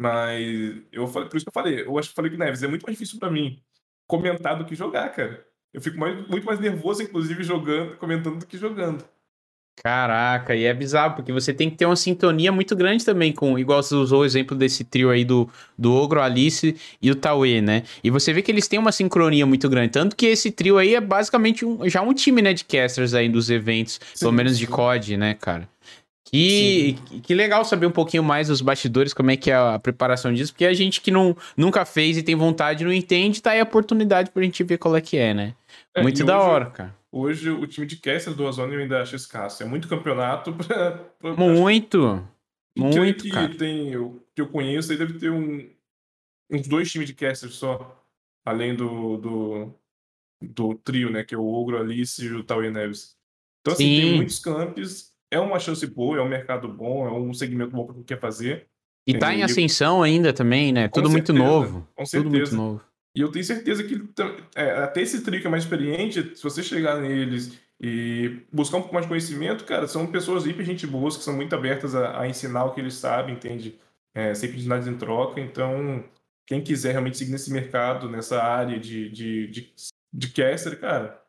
Mas 0.00 0.80
eu 0.90 1.06
falei, 1.06 1.28
por 1.28 1.36
isso 1.36 1.44
que 1.44 1.50
eu 1.50 1.52
falei, 1.52 1.82
eu 1.82 1.98
acho 1.98 2.08
que 2.08 2.14
falei 2.14 2.30
que 2.30 2.38
Neves 2.38 2.62
é 2.62 2.66
muito 2.66 2.84
mais 2.84 2.96
difícil 2.96 3.18
para 3.18 3.30
mim 3.30 3.60
comentar 4.06 4.56
do 4.56 4.64
que 4.64 4.74
jogar, 4.74 5.10
cara. 5.10 5.44
Eu 5.74 5.80
fico 5.82 5.98
mais, 5.98 6.26
muito 6.26 6.46
mais 6.46 6.58
nervoso, 6.58 7.02
inclusive, 7.02 7.44
jogando, 7.44 7.98
comentando 7.98 8.38
do 8.38 8.46
que 8.46 8.56
jogando. 8.56 9.04
Caraca, 9.82 10.56
e 10.56 10.64
é 10.64 10.72
bizarro, 10.72 11.16
porque 11.16 11.30
você 11.30 11.52
tem 11.52 11.68
que 11.68 11.76
ter 11.76 11.84
uma 11.84 11.96
sintonia 11.96 12.50
muito 12.50 12.74
grande 12.74 13.04
também 13.04 13.30
com, 13.30 13.58
igual 13.58 13.82
você 13.82 13.94
usou 13.94 14.22
o 14.22 14.24
exemplo 14.24 14.56
desse 14.56 14.84
trio 14.84 15.10
aí 15.10 15.22
do, 15.22 15.48
do 15.76 15.92
Ogro, 15.92 16.22
Alice 16.22 16.74
e 17.00 17.10
o 17.10 17.14
Tauê, 17.14 17.60
né? 17.60 17.82
E 18.02 18.10
você 18.10 18.32
vê 18.32 18.40
que 18.40 18.50
eles 18.50 18.68
têm 18.68 18.78
uma 18.78 18.92
sincronia 18.92 19.44
muito 19.44 19.68
grande, 19.68 19.90
tanto 19.90 20.16
que 20.16 20.26
esse 20.26 20.50
trio 20.50 20.78
aí 20.78 20.94
é 20.94 21.00
basicamente 21.00 21.64
um, 21.64 21.86
já 21.88 22.00
um 22.00 22.14
time, 22.14 22.40
né, 22.40 22.54
de 22.54 22.64
casters 22.64 23.12
aí 23.12 23.28
dos 23.28 23.50
eventos, 23.50 24.00
sim, 24.14 24.20
pelo 24.20 24.32
menos 24.32 24.52
sim. 24.52 24.60
de 24.60 24.66
COD, 24.66 25.16
né, 25.18 25.34
cara? 25.34 25.68
Que, 26.30 26.96
que 27.24 27.34
legal 27.34 27.64
saber 27.64 27.86
um 27.86 27.90
pouquinho 27.90 28.22
mais 28.22 28.46
dos 28.46 28.60
bastidores, 28.60 29.12
como 29.12 29.32
é 29.32 29.36
que 29.36 29.50
é 29.50 29.54
a 29.54 29.80
preparação 29.80 30.32
disso, 30.32 30.52
porque 30.52 30.64
a 30.64 30.72
gente 30.72 31.00
que 31.00 31.10
não, 31.10 31.36
nunca 31.56 31.84
fez 31.84 32.16
e 32.16 32.22
tem 32.22 32.36
vontade, 32.36 32.84
não 32.84 32.92
entende, 32.92 33.42
tá 33.42 33.50
aí 33.50 33.58
a 33.58 33.64
oportunidade 33.64 34.30
pra 34.30 34.44
gente 34.44 34.62
ver 34.62 34.78
qual 34.78 34.94
é 34.94 35.00
que 35.00 35.16
é, 35.16 35.34
né? 35.34 35.54
É, 35.92 36.02
muito 36.02 36.24
da 36.24 36.38
hoje, 36.38 36.48
hora, 36.48 36.66
cara. 36.70 36.96
Hoje 37.10 37.50
o 37.50 37.66
time 37.66 37.84
de 37.84 37.96
casters 37.96 38.36
do 38.36 38.44
Ozone 38.44 38.74
eu 38.74 38.80
ainda 38.80 39.02
acho 39.02 39.16
escasso. 39.16 39.64
É 39.64 39.66
muito 39.66 39.88
campeonato 39.88 40.52
pra. 40.54 40.92
pra 41.18 41.34
muito! 41.34 42.24
Muito, 42.78 43.24
que, 43.24 43.30
cara. 43.30 43.52
Tem, 43.56 43.92
eu, 43.92 44.24
que 44.32 44.40
eu 44.40 44.48
conheço 44.48 44.92
aí 44.92 44.98
deve 44.98 45.18
ter 45.18 45.32
um, 45.32 45.68
uns 46.48 46.68
dois 46.68 46.90
times 46.90 47.08
de 47.08 47.14
casters 47.14 47.56
só, 47.56 48.00
além 48.44 48.76
do, 48.76 49.16
do, 49.16 49.74
do 50.40 50.74
trio, 50.76 51.10
né? 51.10 51.24
Que 51.24 51.34
é 51.34 51.38
o 51.38 51.44
Ogro, 51.44 51.76
Alice 51.76 52.24
e 52.24 52.32
o 52.32 52.44
Tauê 52.44 52.70
Neves. 52.70 53.16
Então, 53.60 53.74
assim, 53.74 53.84
Sim. 53.84 54.00
tem 54.00 54.16
muitos 54.16 54.38
campos 54.38 55.09
é 55.30 55.38
uma 55.38 55.58
chance 55.58 55.86
boa, 55.86 56.18
é 56.18 56.22
um 56.22 56.28
mercado 56.28 56.68
bom, 56.68 57.06
é 57.06 57.12
um 57.12 57.32
segmento 57.32 57.70
bom 57.70 57.84
para 57.84 57.94
quem 57.94 58.02
quer 58.02 58.20
fazer. 58.20 58.66
E 59.06 59.18
tá 59.18 59.34
em 59.34 59.42
ascensão 59.42 60.02
ainda 60.02 60.32
também, 60.32 60.72
né? 60.72 60.88
Tudo 60.88 61.10
certeza, 61.10 61.32
muito 61.32 61.32
novo. 61.32 61.88
Com 61.94 62.04
certeza. 62.04 62.24
Tudo 62.24 62.36
muito 62.36 62.54
novo. 62.54 62.84
E 63.16 63.20
eu 63.20 63.30
tenho 63.30 63.44
certeza 63.44 63.82
que 63.82 64.00
é, 64.54 64.70
até 64.72 65.00
esse 65.02 65.22
trio 65.22 65.40
que 65.40 65.46
é 65.46 65.50
mais 65.50 65.64
experiente, 65.64 66.36
se 66.36 66.42
você 66.42 66.62
chegar 66.62 67.00
neles 67.00 67.58
e 67.80 68.42
buscar 68.52 68.76
um 68.76 68.82
pouco 68.82 68.94
mais 68.94 69.06
de 69.06 69.08
conhecimento, 69.08 69.64
cara, 69.64 69.88
são 69.88 70.06
pessoas 70.06 70.46
hiper 70.46 70.64
gente 70.64 70.86
boas, 70.86 71.16
que 71.16 71.24
são 71.24 71.34
muito 71.34 71.54
abertas 71.54 71.94
a, 71.94 72.20
a 72.20 72.28
ensinar 72.28 72.64
o 72.64 72.74
que 72.74 72.80
eles 72.80 72.94
sabem, 72.94 73.34
entende? 73.34 73.78
É, 74.14 74.34
sem 74.34 74.50
pedir 74.50 74.68
nada 74.68 74.88
em 74.88 74.96
troca. 74.96 75.40
Então, 75.40 76.04
quem 76.46 76.62
quiser 76.62 76.92
realmente 76.92 77.16
seguir 77.16 77.32
nesse 77.32 77.52
mercado, 77.52 78.08
nessa 78.08 78.42
área 78.42 78.78
de, 78.78 79.08
de, 79.08 79.46
de, 79.48 79.72
de 80.12 80.28
caster, 80.28 80.78
cara, 80.78 81.20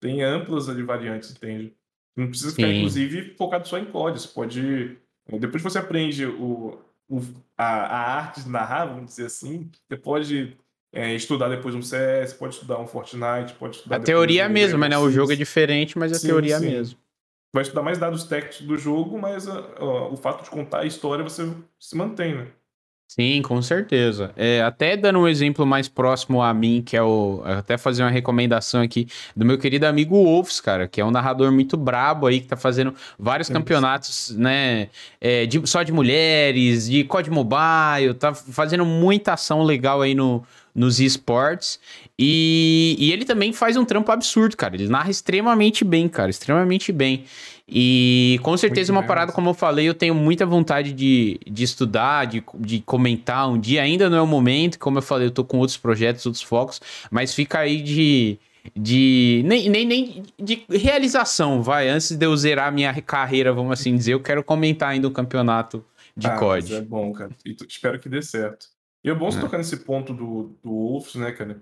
tem 0.00 0.22
amplas 0.22 0.68
ali 0.68 0.82
variantes, 0.82 1.30
entende? 1.30 1.74
Não 2.16 2.28
precisa 2.28 2.50
ficar, 2.54 2.68
Sim. 2.68 2.76
inclusive, 2.76 3.34
focado 3.36 3.66
só 3.66 3.78
em 3.78 3.86
código. 3.86 4.18
Você 4.18 4.28
pode. 4.28 4.98
Depois 5.28 5.62
que 5.62 5.70
você 5.70 5.78
aprende 5.78 6.26
o, 6.26 6.78
o 7.08 7.20
a, 7.56 7.64
a, 7.64 8.16
arte 8.16 8.42
de 8.42 8.48
narrar, 8.48 8.86
vamos 8.86 9.06
dizer 9.06 9.26
assim, 9.26 9.70
você 9.88 9.96
pode 9.96 10.56
é, 10.92 11.14
estudar 11.14 11.48
depois 11.48 11.74
um 11.74 11.82
CS, 11.82 12.34
pode 12.34 12.54
estudar 12.54 12.78
um 12.78 12.86
Fortnite, 12.86 13.54
pode 13.58 13.76
estudar. 13.76 13.96
A 13.96 14.00
teoria 14.00 14.42
é 14.42 14.44
a 14.44 14.48
mesma, 14.48 14.88
né? 14.88 14.98
O 14.98 15.10
jogo 15.10 15.32
é 15.32 15.36
diferente, 15.36 15.98
mas 15.98 16.12
a 16.12 16.16
sim, 16.16 16.26
teoria 16.26 16.54
é 16.54 16.56
a 16.56 16.60
mesma. 16.60 16.98
Vai 17.54 17.62
estudar 17.62 17.82
mais 17.82 17.98
dados 17.98 18.24
técnicos 18.24 18.66
do 18.66 18.76
jogo, 18.76 19.18
mas 19.18 19.46
o 19.46 20.16
fato 20.16 20.42
de 20.44 20.50
contar 20.50 20.80
a 20.80 20.86
história 20.86 21.22
você 21.22 21.50
se 21.78 21.96
mantém, 21.96 22.34
né? 22.34 22.48
Sim, 23.14 23.42
com 23.42 23.60
certeza. 23.60 24.32
É, 24.34 24.62
até 24.62 24.96
dando 24.96 25.18
um 25.18 25.28
exemplo 25.28 25.66
mais 25.66 25.86
próximo 25.86 26.40
a 26.40 26.54
mim, 26.54 26.80
que 26.80 26.96
é 26.96 27.02
o. 27.02 27.42
Até 27.44 27.76
fazer 27.76 28.02
uma 28.02 28.10
recomendação 28.10 28.80
aqui 28.80 29.06
do 29.36 29.44
meu 29.44 29.58
querido 29.58 29.84
amigo 29.86 30.14
Wolfs, 30.16 30.62
cara, 30.62 30.88
que 30.88 30.98
é 30.98 31.04
um 31.04 31.10
narrador 31.10 31.52
muito 31.52 31.76
brabo 31.76 32.26
aí, 32.26 32.40
que 32.40 32.48
tá 32.48 32.56
fazendo 32.56 32.94
vários 33.18 33.48
Sim. 33.48 33.52
campeonatos, 33.52 34.34
né? 34.34 34.88
É, 35.20 35.44
de, 35.44 35.60
só 35.68 35.82
de 35.82 35.92
mulheres, 35.92 36.88
de 36.88 37.04
COD 37.04 37.28
Mobile, 37.28 38.14
tá 38.18 38.32
fazendo 38.32 38.86
muita 38.86 39.34
ação 39.34 39.62
legal 39.62 40.00
aí 40.00 40.14
no, 40.14 40.42
nos 40.74 40.98
esportes. 40.98 41.78
E, 42.18 42.96
e 42.98 43.12
ele 43.12 43.26
também 43.26 43.52
faz 43.52 43.76
um 43.76 43.84
trampo 43.84 44.10
absurdo, 44.10 44.56
cara. 44.56 44.74
Ele 44.74 44.88
narra 44.88 45.10
extremamente 45.10 45.84
bem, 45.84 46.08
cara, 46.08 46.30
extremamente 46.30 46.90
bem. 46.90 47.26
E 47.74 48.38
com 48.42 48.54
certeza 48.54 48.92
Muito 48.92 49.02
uma 49.02 49.08
parada, 49.08 49.32
como 49.32 49.48
eu 49.48 49.54
falei, 49.54 49.88
eu 49.88 49.94
tenho 49.94 50.14
muita 50.14 50.44
vontade 50.44 50.92
de, 50.92 51.40
de 51.46 51.64
estudar, 51.64 52.26
de, 52.26 52.44
de 52.58 52.80
comentar 52.80 53.48
um 53.48 53.58
dia. 53.58 53.80
Ainda 53.80 54.10
não 54.10 54.18
é 54.18 54.20
o 54.20 54.26
momento, 54.26 54.78
como 54.78 54.98
eu 54.98 55.02
falei, 55.02 55.28
eu 55.28 55.30
tô 55.30 55.42
com 55.42 55.56
outros 55.56 55.78
projetos, 55.78 56.26
outros 56.26 56.42
focos, 56.42 56.82
mas 57.10 57.34
fica 57.34 57.60
aí 57.60 57.80
de. 57.80 58.38
De. 58.76 59.42
Nem, 59.46 59.68
nem, 59.70 59.86
nem 59.86 60.22
de 60.38 60.64
realização, 60.68 61.62
vai. 61.62 61.88
Antes 61.88 62.12
de 62.14 62.26
eu 62.26 62.36
zerar 62.36 62.70
minha 62.70 62.92
carreira, 63.00 63.52
vamos 63.54 63.72
assim 63.72 63.96
dizer, 63.96 64.12
eu 64.12 64.20
quero 64.20 64.44
comentar 64.44 64.90
ainda 64.90 65.08
o 65.08 65.10
campeonato 65.10 65.82
de 66.14 66.26
ah, 66.26 66.36
COD. 66.36 66.74
é 66.74 66.80
bom, 66.82 67.10
cara. 67.12 67.32
E 67.44 67.56
espero 67.66 67.98
que 67.98 68.08
dê 68.08 68.20
certo. 68.20 68.66
E 69.02 69.08
é 69.08 69.14
bom 69.14 69.30
você 69.30 69.38
é. 69.38 69.40
tocar 69.40 69.56
nesse 69.56 69.78
ponto 69.78 70.12
do, 70.12 70.54
do 70.62 70.70
Wolves, 70.70 71.14
né, 71.14 71.32
cara? 71.32 71.60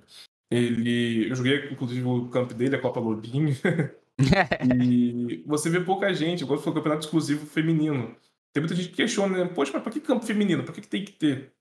Ele. 0.51 1.31
Eu 1.31 1.37
joguei, 1.37 1.71
inclusive, 1.71 2.05
o 2.05 2.29
campo 2.29 2.53
dele, 2.53 2.75
a 2.75 2.81
Copa 2.81 2.99
Lobinho. 2.99 3.57
e 4.85 5.43
você 5.47 5.71
vê 5.71 5.81
pouca 5.81 6.13
gente, 6.13 6.43
igual 6.43 6.59
foi 6.59 6.73
o 6.73 6.75
campeonato 6.75 7.05
exclusivo 7.05 7.47
feminino. 7.47 8.17
Tem 8.53 8.61
muita 8.61 8.75
gente 8.75 8.89
que 8.89 8.97
questiona, 8.97 9.45
né? 9.45 9.51
Poxa, 9.53 9.73
mas 9.73 9.83
pra 9.83 9.93
que 9.93 10.01
campo 10.01 10.25
feminino? 10.25 10.65
Pra 10.65 10.75
que, 10.75 10.81
que 10.81 10.89
tem 10.89 11.05
que 11.05 11.13
ter? 11.13 11.53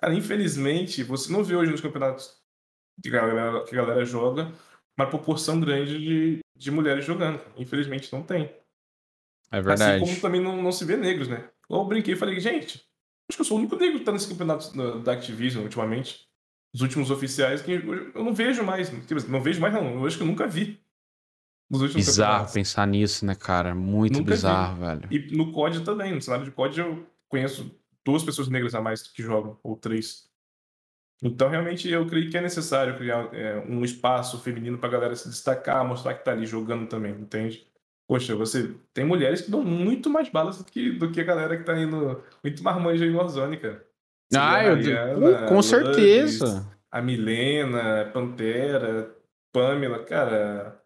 Cara, 0.00 0.14
infelizmente, 0.14 1.02
você 1.02 1.32
não 1.32 1.42
vê 1.42 1.56
hoje 1.56 1.72
nos 1.72 1.80
campeonatos 1.80 2.36
que 3.02 3.08
a 3.08 3.12
galera, 3.12 3.64
que 3.64 3.74
a 3.74 3.82
galera 3.82 4.04
joga 4.04 4.52
uma 4.96 5.08
proporção 5.08 5.60
grande 5.60 5.98
de, 5.98 6.38
de 6.56 6.70
mulheres 6.70 7.04
jogando. 7.04 7.40
Infelizmente 7.56 8.12
não 8.12 8.22
tem. 8.22 8.50
É 9.50 9.60
verdade. 9.60 10.02
Assim 10.02 10.04
como 10.04 10.20
também 10.20 10.40
não, 10.40 10.62
não 10.62 10.72
se 10.72 10.84
vê 10.84 10.96
negros, 10.96 11.28
né? 11.28 11.48
Eu 11.68 11.84
brinquei 11.84 12.14
e 12.14 12.16
falei, 12.16 12.38
gente, 12.40 12.84
acho 13.28 13.36
que 13.36 13.40
eu 13.40 13.44
sou 13.44 13.56
o 13.56 13.60
único 13.60 13.76
negro 13.76 13.98
que 13.98 14.04
tá 14.04 14.12
nesse 14.12 14.28
campeonato 14.28 14.72
da 15.02 15.12
Activision 15.12 15.64
ultimamente. 15.64 16.26
Os 16.74 16.80
últimos 16.82 17.10
oficiais 17.10 17.62
que 17.62 17.72
eu 17.72 18.24
não 18.24 18.34
vejo 18.34 18.62
mais. 18.62 18.90
Não 19.28 19.42
vejo 19.42 19.60
mais, 19.60 19.72
não. 19.72 19.94
Eu 19.94 20.06
acho 20.06 20.16
que 20.16 20.22
eu 20.22 20.26
nunca 20.26 20.46
vi. 20.46 20.80
Nos 21.68 21.82
últimos 21.82 22.06
bizarro 22.06 22.52
pensar 22.52 22.86
nisso, 22.86 23.26
né, 23.26 23.34
cara? 23.34 23.74
Muito 23.74 24.18
nunca 24.18 24.30
bizarro, 24.30 24.76
vi. 24.76 24.80
velho. 24.80 25.08
E 25.10 25.36
no 25.36 25.52
COD 25.52 25.80
também. 25.80 26.14
No 26.14 26.22
cenário 26.22 26.44
de 26.44 26.52
COD 26.52 26.80
eu 26.80 27.06
conheço 27.28 27.74
duas 28.04 28.22
pessoas 28.22 28.48
negras 28.48 28.74
a 28.74 28.80
mais 28.80 29.02
que 29.02 29.22
jogam, 29.22 29.58
ou 29.62 29.76
três. 29.76 30.30
Então, 31.22 31.48
realmente, 31.48 31.88
eu 31.88 32.06
creio 32.06 32.30
que 32.30 32.36
é 32.36 32.40
necessário 32.40 32.96
criar 32.96 33.34
é, 33.34 33.58
um 33.68 33.84
espaço 33.84 34.38
feminino 34.38 34.78
para 34.78 34.88
a 34.88 34.92
galera 34.92 35.16
se 35.16 35.28
destacar, 35.28 35.84
mostrar 35.84 36.14
que 36.14 36.20
está 36.20 36.32
ali 36.32 36.46
jogando 36.46 36.86
também, 36.86 37.12
entende? 37.12 37.66
Poxa, 38.06 38.36
você 38.36 38.74
tem 38.94 39.04
mulheres 39.04 39.40
que 39.40 39.50
dão 39.50 39.64
muito 39.64 40.08
mais 40.08 40.28
balas 40.28 40.58
do 40.58 40.64
que, 40.64 40.92
do 40.92 41.10
que 41.10 41.20
a 41.20 41.24
galera 41.24 41.56
que 41.56 41.64
tá 41.64 41.76
indo 41.76 42.22
muito 42.44 42.62
marmanja 42.62 43.04
em 43.04 43.14
Warzone, 43.14 43.56
cara. 43.56 43.84
Você 44.30 44.38
ah, 44.38 44.64
eu, 44.64 44.76
Mariana, 44.76 45.48
com 45.48 45.62
certeza. 45.62 46.66
a 46.90 47.02
Milena, 47.02 48.10
Pantera, 48.12 49.16
Pamela, 49.52 50.04
cara, 50.04 50.80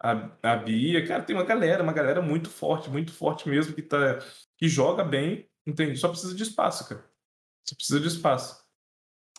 a, 0.00 0.30
a 0.42 0.56
Bia, 0.56 1.06
cara, 1.06 1.22
tem 1.22 1.36
uma 1.36 1.44
galera, 1.44 1.82
uma 1.82 1.92
galera 1.92 2.22
muito 2.22 2.50
forte, 2.50 2.90
muito 2.90 3.12
forte 3.12 3.48
mesmo, 3.48 3.74
que, 3.74 3.82
tá, 3.82 4.18
que 4.56 4.68
joga 4.68 5.04
bem, 5.04 5.48
entende? 5.66 5.98
Só 5.98 6.08
precisa 6.08 6.34
de 6.34 6.42
espaço, 6.42 6.88
cara. 6.88 7.04
Só 7.64 7.74
precisa 7.76 8.00
de 8.00 8.08
espaço. 8.08 8.65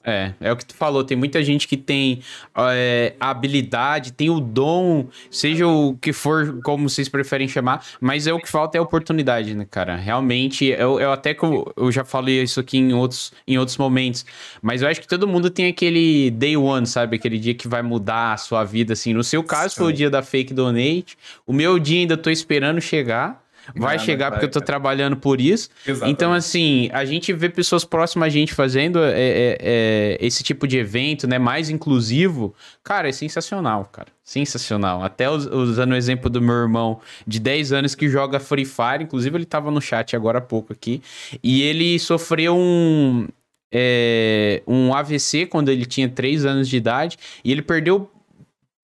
É, 0.04 0.34
é 0.40 0.52
o 0.52 0.56
que 0.56 0.66
tu 0.66 0.74
falou, 0.74 1.04
tem 1.04 1.18
muita 1.18 1.44
gente 1.44 1.68
que 1.68 1.76
tem 1.76 2.22
é, 2.56 3.14
a 3.20 3.30
habilidade, 3.30 4.14
tem 4.14 4.30
o 4.30 4.40
dom, 4.40 5.08
seja 5.30 5.68
o 5.68 5.98
que 5.98 6.14
for, 6.14 6.62
como 6.64 6.90
vocês 6.90 7.10
preferem 7.10 7.46
chamar, 7.46 7.84
mas 8.00 8.26
é 8.26 8.32
o 8.32 8.40
que 8.40 8.48
falta 8.48 8.78
é 8.78 8.80
a 8.80 8.82
oportunidade, 8.82 9.54
né, 9.54 9.68
cara? 9.70 9.98
Realmente, 9.98 10.66
eu, 10.66 10.98
eu 10.98 11.12
até 11.12 11.34
que 11.34 11.44
eu, 11.44 11.74
eu, 11.76 11.92
já 11.92 12.06
falei 12.06 12.42
isso 12.42 12.58
aqui 12.58 12.78
em 12.78 12.94
outros, 12.94 13.34
em 13.46 13.58
outros 13.58 13.78
momentos, 13.78 14.26
mas 14.62 14.82
eu 14.82 14.88
acho 14.88 15.02
que 15.02 15.08
todo 15.08 15.28
mundo 15.28 15.50
tem 15.50 15.68
aquele 15.68 16.32
day 16.32 16.56
one, 16.56 16.88
sabe? 16.88 17.18
Aquele 17.18 17.38
dia 17.38 17.54
que 17.54 17.68
vai 17.68 17.82
mudar 17.82 18.32
a 18.32 18.38
sua 18.38 18.64
vida, 18.64 18.94
assim. 18.94 19.14
No 19.14 19.26
seu 19.26 19.44
caso, 19.44 19.72
Sim. 19.72 19.82
foi 19.82 19.88
o 19.88 19.94
dia 19.94 20.10
da 20.10 20.22
fake 20.22 20.54
donate, 20.54 21.18
o 21.46 21.52
meu 21.52 21.78
dia 21.78 22.00
ainda 22.00 22.16
tô 22.16 22.30
esperando 22.30 22.80
chegar, 22.80 23.44
vai 23.76 24.00
chegar 24.00 24.32
porque 24.32 24.46
eu 24.46 24.52
tô 24.52 24.62
trabalhando 24.62 25.18
por 25.18 25.42
isso. 25.42 25.70
Exatamente. 25.86 26.14
Então, 26.14 26.34
assim, 26.34 26.90
a 26.94 27.06
gente 27.06 27.34
vê 27.34 27.50
pessoas 27.50 27.84
próximas 27.84 28.28
a 28.28 28.30
gente 28.30 28.54
fazendo 28.54 29.00
é, 29.00 29.12
é, 29.12 29.58
é, 29.60 30.18
esse 30.20 30.44
tipo 30.44 30.68
de 30.68 30.78
evento, 30.78 31.28
né? 31.28 31.38
Mais 31.38 31.70
inclusivo. 31.70 32.54
Cara, 32.84 33.10
é 33.10 33.12
sensacional, 33.12 33.86
cara. 33.92 34.08
Sensacional. 34.24 35.04
Até 35.04 35.30
usando 35.30 35.92
o 35.92 35.96
exemplo 35.96 36.30
do 36.30 36.42
meu 36.42 36.56
irmão 36.56 37.00
de 37.26 37.40
10 37.40 37.74
anos 37.74 37.96
que 37.96 38.10
joga 38.10 38.40
Free 38.40 38.66
Fire, 38.66 39.04
inclusive 39.04 39.38
ele 39.38 39.46
tava 39.46 39.72
no 39.72 39.82
chat 39.82 40.16
agora 40.16 40.40
há 40.40 40.42
pouco 40.42 40.74
aqui, 40.74 41.02
e 41.44 41.62
ele 41.62 41.98
sofreu 42.00 42.56
um. 42.56 43.28
É, 43.70 44.64
um 44.66 44.94
AVC 44.94 45.46
quando 45.46 45.68
ele 45.68 45.86
tinha 45.86 46.08
3 46.08 46.46
anos 46.46 46.70
de 46.70 46.78
idade 46.78 47.18
e 47.44 47.52
ele 47.52 47.62
perdeu 47.62 48.10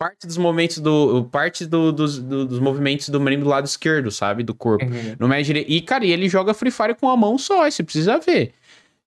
parte 0.03 0.27
dos 0.27 0.37
momentos 0.37 0.79
do. 0.79 1.23
Parte 1.31 1.65
do, 1.65 1.91
dos, 1.93 2.19
do, 2.19 2.45
dos 2.45 2.59
movimentos 2.59 3.07
do 3.07 3.21
membro 3.21 3.45
do 3.45 3.49
lado 3.49 3.65
esquerdo, 3.65 4.11
sabe? 4.11 4.43
Do 4.43 4.53
corpo. 4.53 4.83
Uhum. 4.83 5.15
No 5.17 5.27
médio 5.29 5.45
direito. 5.45 5.71
E, 5.71 5.79
cara, 5.79 6.05
e 6.05 6.11
ele 6.11 6.27
joga 6.27 6.53
Free 6.53 6.71
Fire 6.71 6.95
com 6.95 7.09
a 7.09 7.15
mão 7.15 7.37
só, 7.37 7.69
você 7.69 7.81
precisa 7.81 8.19
ver. 8.19 8.53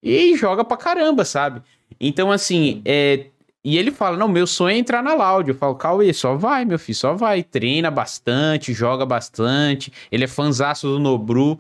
E 0.02 0.34
joga 0.36 0.64
pra 0.64 0.76
caramba, 0.76 1.24
sabe? 1.24 1.60
Então, 2.00 2.32
assim, 2.32 2.80
é. 2.84 3.26
E 3.62 3.76
ele 3.76 3.90
fala: 3.90 4.16
Não, 4.16 4.28
meu 4.28 4.46
sonho 4.46 4.74
é 4.74 4.78
entrar 4.78 5.02
na 5.02 5.12
Loud. 5.12 5.50
Eu 5.50 5.54
falo: 5.54 5.74
Cauê, 5.74 6.12
só 6.14 6.34
vai, 6.34 6.64
meu 6.64 6.78
filho, 6.78 6.96
só 6.96 7.12
vai. 7.12 7.42
Treina 7.42 7.90
bastante, 7.90 8.72
joga 8.72 9.04
bastante. 9.04 9.92
Ele 10.10 10.24
é 10.24 10.28
fanzaço 10.28 10.88
do 10.88 10.98
Nobru. 10.98 11.58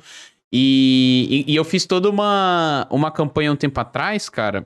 E, 0.50 1.44
e, 1.46 1.52
e 1.52 1.56
eu 1.56 1.64
fiz 1.64 1.84
toda 1.84 2.08
uma, 2.08 2.86
uma 2.88 3.10
campanha 3.10 3.52
um 3.52 3.56
tempo 3.56 3.78
atrás, 3.78 4.28
cara 4.30 4.64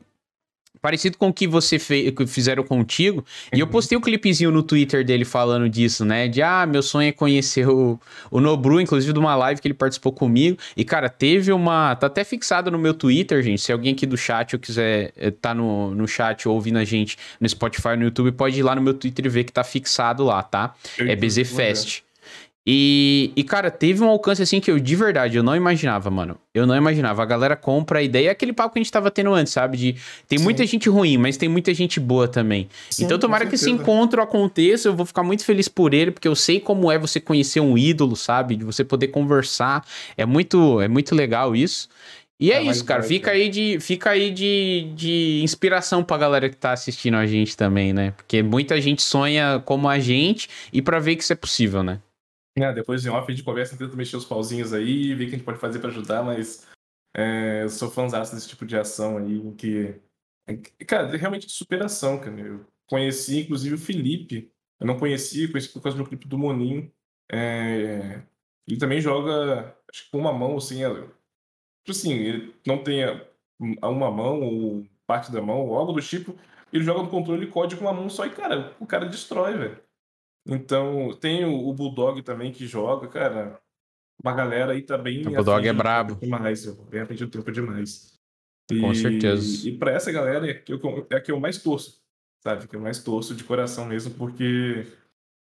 parecido 0.80 1.18
com 1.18 1.28
o 1.28 1.32
que 1.32 1.46
você 1.46 1.78
fez, 1.78 2.10
que 2.10 2.26
fizeram 2.26 2.62
contigo. 2.62 3.18
Uhum. 3.18 3.24
E 3.58 3.60
eu 3.60 3.66
uhum. 3.66 3.72
postei 3.72 3.96
um 3.96 4.00
clipezinho 4.00 4.50
no 4.50 4.62
Twitter 4.62 5.04
dele 5.04 5.24
falando 5.24 5.68
disso, 5.68 6.04
né? 6.04 6.28
De 6.28 6.42
ah, 6.42 6.66
meu 6.66 6.82
sonho 6.82 7.08
é 7.08 7.12
conhecer 7.12 7.68
o, 7.68 7.98
o 8.30 8.40
Nobru, 8.40 8.80
inclusive 8.80 9.12
de 9.12 9.18
uma 9.18 9.34
live 9.36 9.60
que 9.60 9.68
ele 9.68 9.74
participou 9.74 10.12
comigo. 10.12 10.58
E, 10.76 10.84
cara, 10.84 11.08
teve 11.08 11.52
uma. 11.52 11.94
Tá 11.96 12.06
até 12.06 12.24
fixado 12.24 12.70
no 12.70 12.78
meu 12.78 12.94
Twitter, 12.94 13.42
gente. 13.42 13.60
Se 13.60 13.72
alguém 13.72 13.92
aqui 13.92 14.06
do 14.06 14.16
chat 14.16 14.54
ou 14.54 14.60
quiser 14.60 15.12
eh, 15.16 15.30
tá 15.30 15.54
no, 15.54 15.94
no 15.94 16.06
chat 16.08 16.48
ouvindo 16.48 16.78
a 16.78 16.84
gente 16.84 17.16
no 17.40 17.48
Spotify, 17.48 17.96
no 17.96 18.04
YouTube, 18.04 18.32
pode 18.32 18.58
ir 18.58 18.62
lá 18.62 18.74
no 18.74 18.82
meu 18.82 18.94
Twitter 18.94 19.26
e 19.26 19.28
ver 19.28 19.44
que 19.44 19.52
tá 19.52 19.64
fixado 19.64 20.24
lá, 20.24 20.42
tá? 20.42 20.74
Eu 20.98 21.08
é 21.08 21.16
BZFest. 21.16 22.02
E, 22.66 23.32
e, 23.34 23.42
cara, 23.42 23.70
teve 23.70 24.02
um 24.04 24.08
alcance 24.08 24.42
assim 24.42 24.60
que 24.60 24.70
eu, 24.70 24.78
de 24.78 24.94
verdade, 24.94 25.36
eu 25.36 25.42
não 25.42 25.56
imaginava, 25.56 26.10
mano. 26.10 26.36
Eu 26.54 26.66
não 26.66 26.76
imaginava. 26.76 27.22
A 27.22 27.26
galera 27.26 27.56
compra 27.56 28.00
a 28.00 28.02
ideia. 28.02 28.28
É 28.28 28.30
aquele 28.30 28.52
papo 28.52 28.74
que 28.74 28.78
a 28.78 28.82
gente 28.82 28.92
tava 28.92 29.10
tendo 29.10 29.32
antes, 29.32 29.52
sabe? 29.52 29.78
De 29.78 29.96
tem 30.28 30.38
Sim. 30.38 30.44
muita 30.44 30.66
gente 30.66 30.88
ruim, 30.88 31.16
mas 31.16 31.38
tem 31.38 31.48
muita 31.48 31.72
gente 31.72 31.98
boa 31.98 32.28
também. 32.28 32.68
Sim, 32.90 33.04
então, 33.04 33.18
tomara 33.18 33.46
que 33.46 33.54
esse 33.54 33.70
encontro 33.70 34.20
aconteça. 34.20 34.88
Eu 34.88 34.94
vou 34.94 35.06
ficar 35.06 35.22
muito 35.22 35.44
feliz 35.44 35.68
por 35.68 35.94
ele, 35.94 36.10
porque 36.10 36.28
eu 36.28 36.36
sei 36.36 36.60
como 36.60 36.92
é 36.92 36.98
você 36.98 37.18
conhecer 37.18 37.60
um 37.60 37.78
ídolo, 37.78 38.14
sabe? 38.14 38.56
De 38.56 38.64
você 38.64 38.84
poder 38.84 39.08
conversar. 39.08 39.84
É 40.16 40.26
muito, 40.26 40.80
é 40.82 40.88
muito 40.88 41.14
legal 41.14 41.56
isso. 41.56 41.88
E 42.38 42.52
é, 42.52 42.56
é 42.56 42.62
isso, 42.62 42.84
cara. 42.84 43.02
Fica 43.02 43.30
aí, 43.30 43.48
de, 43.48 43.78
fica 43.80 44.10
aí 44.10 44.30
de, 44.30 44.90
de 44.94 45.40
inspiração 45.42 46.04
pra 46.04 46.16
galera 46.18 46.48
que 46.48 46.56
tá 46.56 46.72
assistindo 46.72 47.16
a 47.16 47.26
gente 47.26 47.56
também, 47.56 47.92
né? 47.92 48.12
Porque 48.12 48.42
muita 48.42 48.80
gente 48.80 49.02
sonha 49.02 49.62
como 49.64 49.88
a 49.88 49.98
gente 49.98 50.48
e 50.72 50.82
para 50.82 50.98
ver 50.98 51.16
que 51.16 51.22
isso 51.22 51.32
é 51.32 51.36
possível, 51.36 51.82
né? 51.82 52.00
É, 52.62 52.72
depois 52.72 53.02
de 53.02 53.10
off 53.10 53.30
a 53.30 53.34
gente 53.34 53.44
conversa, 53.44 53.76
tenta 53.76 53.96
mexer 53.96 54.16
os 54.16 54.24
pauzinhos 54.24 54.72
aí, 54.72 55.14
ver 55.14 55.24
o 55.24 55.28
que 55.28 55.34
a 55.34 55.38
gente 55.38 55.44
pode 55.44 55.58
fazer 55.58 55.78
para 55.78 55.90
ajudar, 55.90 56.22
mas 56.22 56.66
é, 57.14 57.62
eu 57.62 57.68
sou 57.68 57.90
fãzão 57.90 58.20
desse 58.20 58.48
tipo 58.48 58.66
de 58.66 58.76
ação 58.76 59.18
aí, 59.18 59.54
que. 59.56 60.00
É, 60.46 60.56
cara, 60.84 61.14
é 61.14 61.16
realmente 61.16 61.46
de 61.46 61.52
superação, 61.52 62.20
cara. 62.20 62.40
Eu 62.40 62.66
conheci, 62.86 63.40
inclusive, 63.40 63.74
o 63.74 63.78
Felipe. 63.78 64.52
Eu 64.78 64.86
não 64.86 64.98
conhecia, 64.98 65.50
conheci 65.50 65.72
por 65.72 65.82
causa 65.82 65.98
do 65.98 66.06
clipe 66.06 66.26
do 66.26 66.38
Moninho. 66.38 66.90
É, 67.30 68.22
ele 68.66 68.78
também 68.78 69.00
joga, 69.00 69.76
acho 69.92 70.04
que 70.04 70.10
com 70.10 70.18
uma 70.18 70.32
mão, 70.32 70.56
assim, 70.56 70.82
é, 70.84 70.88
tipo 70.88 71.90
assim, 71.90 72.14
ele 72.14 72.54
não 72.66 72.82
tem 72.82 73.04
uma 73.58 74.10
mão 74.10 74.40
ou 74.42 74.86
parte 75.06 75.30
da 75.32 75.42
mão, 75.42 75.66
ou 75.66 75.76
algo 75.76 75.92
do 75.92 76.00
tipo. 76.00 76.36
Ele 76.72 76.84
joga 76.84 77.02
no 77.02 77.10
controle 77.10 77.48
COD 77.48 77.76
com 77.76 77.82
uma 77.82 77.92
mão 77.92 78.08
só 78.08 78.24
e, 78.26 78.30
cara, 78.30 78.74
o 78.78 78.86
cara 78.86 79.06
destrói, 79.06 79.56
velho. 79.56 79.82
Então, 80.50 81.16
tem 81.20 81.44
o, 81.44 81.68
o 81.68 81.72
Bulldog 81.72 82.22
também 82.22 82.52
que 82.52 82.66
joga, 82.66 83.08
cara. 83.08 83.60
Uma 84.22 84.34
galera 84.34 84.72
aí 84.72 84.82
tá 84.82 84.98
bem. 84.98 85.26
O 85.26 85.30
Bulldog 85.30 85.66
é 85.66 85.72
brabo. 85.72 86.16
Demais, 86.16 86.66
bem 86.66 87.00
à 87.00 87.06
frente 87.06 87.24
do 87.24 87.30
tempo 87.30 87.50
demais. 87.50 88.18
E, 88.70 88.80
Com 88.80 88.94
certeza. 88.94 89.68
E 89.68 89.76
pra 89.76 89.92
essa 89.92 90.12
galera 90.12 90.48
é 90.48 90.54
que, 90.54 90.72
eu, 90.72 91.06
é 91.10 91.16
a 91.16 91.20
que 91.20 91.32
eu 91.32 91.40
mais 91.40 91.58
torço, 91.58 92.02
sabe? 92.42 92.68
Que 92.68 92.76
eu 92.76 92.80
mais 92.80 93.02
torço 93.02 93.34
de 93.34 93.44
coração 93.44 93.86
mesmo, 93.86 94.14
porque 94.14 94.86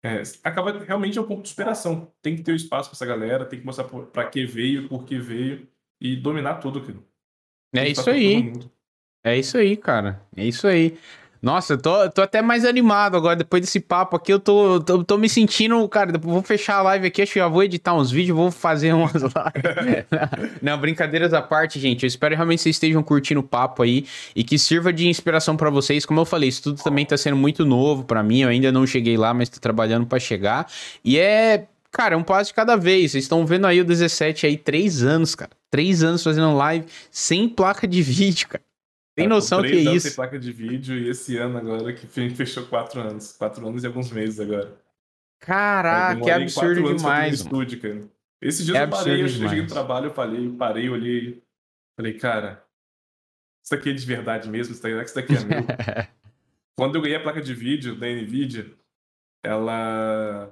é, 0.03 0.21
acaba 0.43 0.83
realmente 0.83 1.17
é 1.17 1.21
um 1.21 1.27
ponto 1.27 1.43
de 1.43 1.49
superação. 1.49 2.11
Tem 2.21 2.35
que 2.35 2.43
ter 2.43 2.53
o 2.53 2.55
espaço 2.55 2.89
pra 2.89 2.95
essa 2.95 3.05
galera, 3.05 3.45
tem 3.45 3.59
que 3.59 3.65
mostrar 3.65 3.85
pra 3.85 4.29
que 4.29 4.45
veio, 4.45 4.87
por 4.87 5.05
que 5.05 5.19
veio 5.19 5.67
e 5.99 6.15
dominar 6.15 6.55
tudo, 6.55 6.81
cara. 6.81 6.99
É 7.75 7.87
isso 7.87 8.09
aí. 8.09 8.53
É 9.23 9.37
isso 9.37 9.57
aí, 9.57 9.77
cara. 9.77 10.21
É 10.35 10.45
isso 10.45 10.67
aí. 10.67 10.97
Nossa, 11.41 11.73
eu 11.73 11.77
tô, 11.79 12.09
tô 12.11 12.21
até 12.21 12.39
mais 12.39 12.63
animado 12.63 13.17
agora, 13.17 13.35
depois 13.35 13.63
desse 13.63 13.79
papo 13.79 14.15
aqui, 14.15 14.31
eu 14.31 14.39
tô, 14.39 14.79
tô, 14.79 15.03
tô 15.03 15.17
me 15.17 15.27
sentindo, 15.27 15.87
cara, 15.89 16.15
vou 16.19 16.43
fechar 16.43 16.75
a 16.75 16.81
live 16.83 17.07
aqui, 17.07 17.23
acho 17.23 17.33
que 17.33 17.39
já 17.39 17.47
vou 17.47 17.63
editar 17.63 17.95
uns 17.95 18.11
vídeos, 18.11 18.37
vou 18.37 18.51
fazer 18.51 18.93
umas 18.93 19.13
lives. 19.23 20.05
Não, 20.61 20.77
brincadeiras 20.77 21.33
à 21.33 21.41
parte, 21.41 21.79
gente, 21.79 22.03
eu 22.03 22.07
espero 22.07 22.35
realmente 22.35 22.59
que 22.59 22.63
vocês 22.63 22.75
estejam 22.75 23.01
curtindo 23.01 23.39
o 23.39 23.43
papo 23.43 23.81
aí 23.81 24.05
e 24.35 24.43
que 24.43 24.59
sirva 24.59 24.93
de 24.93 25.07
inspiração 25.07 25.57
para 25.57 25.71
vocês. 25.71 26.05
Como 26.05 26.19
eu 26.19 26.25
falei, 26.25 26.49
isso 26.49 26.61
tudo 26.61 26.83
também 26.83 27.07
tá 27.07 27.17
sendo 27.17 27.37
muito 27.37 27.65
novo 27.65 28.03
para 28.03 28.21
mim, 28.21 28.41
eu 28.41 28.49
ainda 28.49 28.71
não 28.71 28.85
cheguei 28.85 29.17
lá, 29.17 29.33
mas 29.33 29.49
tô 29.49 29.59
trabalhando 29.59 30.05
para 30.05 30.19
chegar. 30.19 30.67
E 31.03 31.17
é, 31.17 31.65
cara, 31.91 32.13
é 32.13 32.17
um 32.17 32.23
passo 32.23 32.51
de 32.51 32.53
cada 32.53 32.75
vez. 32.75 33.13
Vocês 33.13 33.23
estão 33.23 33.43
vendo 33.47 33.65
aí 33.65 33.81
o 33.81 33.85
17 33.85 34.45
aí, 34.45 34.57
três 34.57 35.01
anos, 35.01 35.33
cara. 35.33 35.51
Três 35.71 36.03
anos 36.03 36.23
fazendo 36.23 36.55
live 36.55 36.85
sem 37.09 37.49
placa 37.49 37.87
de 37.87 38.01
vídeo, 38.03 38.47
cara. 38.47 38.63
Tem 39.21 39.27
noção 39.27 39.61
que 39.61 39.67
é 39.67 39.93
isso? 39.93 40.15
Placa 40.15 40.37
de 40.37 40.51
vídeo 40.51 40.97
e 40.97 41.09
esse 41.09 41.37
ano 41.37 41.57
agora 41.57 41.93
que 41.93 42.07
fechou 42.07 42.65
quatro 42.65 43.01
anos. 43.01 43.33
Quatro 43.33 43.67
anos 43.67 43.83
e 43.83 43.87
alguns 43.87 44.11
meses 44.11 44.39
agora. 44.39 44.77
Caraca, 45.39 46.21
que 46.21 46.29
absurdo 46.29 46.95
demais. 46.95 47.41
Estúdio, 47.41 47.81
cara. 47.81 48.01
Esse 48.41 48.65
dia 48.65 48.77
é 48.77 48.83
eu 48.83 48.89
parei, 48.89 49.23
eu 49.23 49.27
cheguei 49.27 49.61
no 49.61 49.67
trabalho, 49.67 50.07
eu 50.07 50.13
falei, 50.13 50.49
parei, 50.49 50.89
olhei. 50.89 51.43
Falei, 51.95 52.13
cara, 52.13 52.63
isso 53.63 53.75
aqui 53.75 53.91
é 53.91 53.93
de 53.93 54.05
verdade 54.05 54.49
mesmo, 54.49 54.73
isso 54.73 54.81
daqui 54.81 55.35
é 55.35 55.43
meu. 55.43 55.65
Quando 56.75 56.95
eu 56.95 57.01
ganhei 57.01 57.17
a 57.17 57.21
placa 57.21 57.41
de 57.41 57.53
vídeo 57.53 57.95
da 57.95 58.07
NVIDIA, 58.07 58.71
ela 59.43 60.51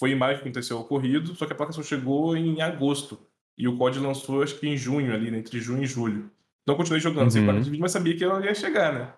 foi 0.00 0.12
em 0.12 0.14
maio 0.14 0.36
que 0.36 0.42
aconteceu 0.42 0.78
o 0.78 0.80
ocorrido, 0.80 1.34
só 1.34 1.44
que 1.44 1.52
a 1.52 1.56
placa 1.56 1.72
só 1.72 1.82
chegou 1.82 2.36
em 2.36 2.62
agosto. 2.62 3.20
E 3.56 3.66
o 3.66 3.76
COD 3.76 3.98
lançou, 3.98 4.42
acho 4.42 4.58
que 4.58 4.68
em 4.68 4.76
junho 4.76 5.12
ali, 5.12 5.30
né, 5.30 5.38
entre 5.38 5.60
junho 5.60 5.82
e 5.82 5.86
julho. 5.86 6.30
Então 6.68 6.74
eu 6.74 6.76
continuei 6.76 7.00
jogando 7.00 7.24
uhum. 7.24 7.30
sem 7.30 7.42
placa 7.42 7.60
de 7.62 7.70
vídeo, 7.70 7.80
mas 7.80 7.92
sabia 7.92 8.14
que 8.14 8.22
ela 8.22 8.44
ia 8.44 8.54
chegar, 8.54 8.92
né? 8.92 9.14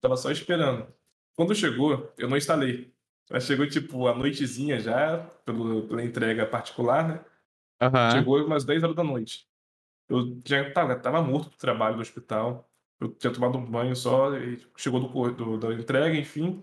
Tava 0.00 0.16
só 0.16 0.32
esperando. 0.32 0.84
Quando 1.36 1.54
chegou, 1.54 2.12
eu 2.18 2.28
não 2.28 2.36
instalei. 2.36 2.92
Ela 3.30 3.38
chegou, 3.38 3.68
tipo, 3.68 4.08
à 4.08 4.14
noitezinha 4.16 4.80
já, 4.80 5.18
pelo, 5.44 5.86
pela 5.86 6.02
entrega 6.02 6.44
particular, 6.44 7.06
né? 7.06 7.20
Uhum. 7.80 8.10
Chegou 8.10 8.44
umas 8.44 8.64
10 8.64 8.82
horas 8.82 8.96
da 8.96 9.04
noite. 9.04 9.46
Eu 10.08 10.40
já 10.44 10.72
tava, 10.72 10.96
tava 10.96 11.22
morto 11.22 11.50
do 11.50 11.56
trabalho 11.56 11.94
do 11.94 12.02
hospital. 12.02 12.68
Eu 13.00 13.10
tinha 13.10 13.32
tomado 13.32 13.58
um 13.58 13.64
banho 13.64 13.94
só, 13.94 14.36
e 14.36 14.60
chegou 14.76 14.98
do, 14.98 15.30
do, 15.30 15.56
da 15.56 15.72
entrega, 15.74 16.16
enfim. 16.16 16.60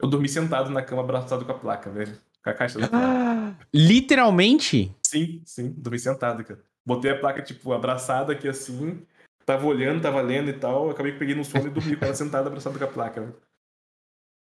Eu 0.00 0.08
dormi 0.08 0.30
sentado 0.30 0.70
na 0.70 0.80
cama, 0.80 1.02
abraçado 1.02 1.44
com 1.44 1.52
a 1.52 1.58
placa, 1.58 1.90
velho. 1.90 2.18
Com 2.42 2.48
a 2.48 2.54
caixa 2.54 2.78
da 2.78 2.88
placa. 2.88 3.58
Literalmente? 3.74 4.96
Sim, 5.02 5.42
sim, 5.44 5.74
dormi 5.76 5.98
sentado, 5.98 6.42
cara. 6.42 6.64
Botei 6.86 7.10
a 7.10 7.20
placa, 7.20 7.42
tipo, 7.42 7.70
abraçada 7.74 8.32
aqui 8.32 8.48
assim. 8.48 9.06
Tava 9.44 9.66
olhando, 9.66 10.02
tava 10.02 10.20
lendo 10.20 10.50
e 10.50 10.54
tal. 10.54 10.90
Acabei 10.90 11.12
que 11.12 11.18
peguei 11.18 11.34
no 11.34 11.44
sono 11.44 11.66
e 11.66 11.70
dormi 11.70 11.96
com 11.96 12.04
ela 12.04 12.14
sentada, 12.14 12.48
abraçada 12.48 12.78
com 12.78 12.84
a 12.84 12.88
placa, 12.88 13.20
velho. 13.20 13.36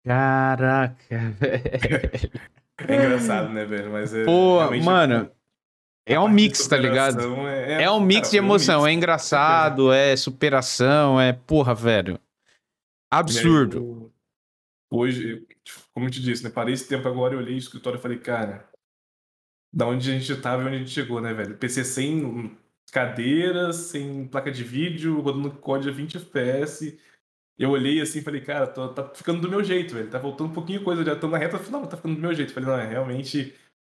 Caraca, 0.06 0.96
velho. 1.40 2.32
É 2.88 2.96
engraçado, 2.96 3.50
né, 3.50 3.66
velho? 3.66 3.92
Mas 3.92 4.14
é. 4.14 4.26
Pô, 4.26 4.60
mano. 4.82 5.30
É 6.06 6.20
um 6.20 6.28
mix, 6.28 6.66
tá 6.68 6.76
ligado? 6.76 7.48
É, 7.48 7.74
é, 7.74 7.84
é 7.84 7.92
um 7.92 8.00
mix 8.00 8.22
cara, 8.22 8.32
de 8.32 8.38
emoção. 8.38 8.80
Um 8.80 8.84
mix, 8.84 8.92
é 8.92 8.94
engraçado, 8.96 9.94
é 9.94 10.16
superação, 10.16 11.22
é 11.22 11.34
porra, 11.34 11.76
velho. 11.76 12.20
Absurdo. 13.12 14.12
hoje, 14.92 15.46
como 15.94 16.08
eu 16.08 16.12
te 16.12 16.20
disse, 16.20 16.44
né? 16.44 16.50
Parei 16.50 16.74
esse 16.74 16.88
tempo 16.88 17.08
agora, 17.08 17.36
eu 17.36 17.40
olhei 17.40 17.54
o 17.54 17.58
escritório 17.60 18.00
e 18.00 18.02
falei, 18.02 18.18
cara, 18.18 18.68
da 19.72 19.86
onde 19.86 20.10
a 20.10 20.18
gente 20.18 20.42
tava 20.42 20.64
e 20.64 20.66
onde 20.66 20.76
a 20.76 20.80
gente 20.80 20.90
chegou, 20.90 21.22
né, 21.22 21.32
velho? 21.32 21.58
PC 21.58 21.84
sem 21.84 22.58
cadeiras, 22.90 23.76
sem 23.76 24.28
placa 24.28 24.52
de 24.52 24.64
vídeo, 24.64 25.22
rodando 25.22 25.52
código 25.52 25.92
a 25.92 25.96
20 25.96 26.18
FPS. 26.18 27.00
Eu 27.58 27.72
olhei 27.72 28.00
assim 28.00 28.20
e 28.20 28.22
falei, 28.22 28.42
cara, 28.42 28.66
tô, 28.68 28.88
tá 28.90 29.10
ficando 29.14 29.42
do 29.42 29.50
meu 29.50 29.64
jeito, 29.64 29.94
velho. 29.94 30.10
Tá 30.10 30.18
voltando 30.18 30.50
um 30.50 30.54
pouquinho 30.54 30.84
coisa, 30.84 31.04
já 31.04 31.16
tô 31.16 31.28
na 31.28 31.38
reta 31.38 31.60
final, 31.60 31.86
tá 31.86 31.98
ficando 31.98 32.16
do 32.16 32.22
meu 32.22 32.34
jeito. 32.34 32.54
Falei, 32.54 32.70
não, 32.70 32.78
é 32.78 32.88
realmente 32.88 33.54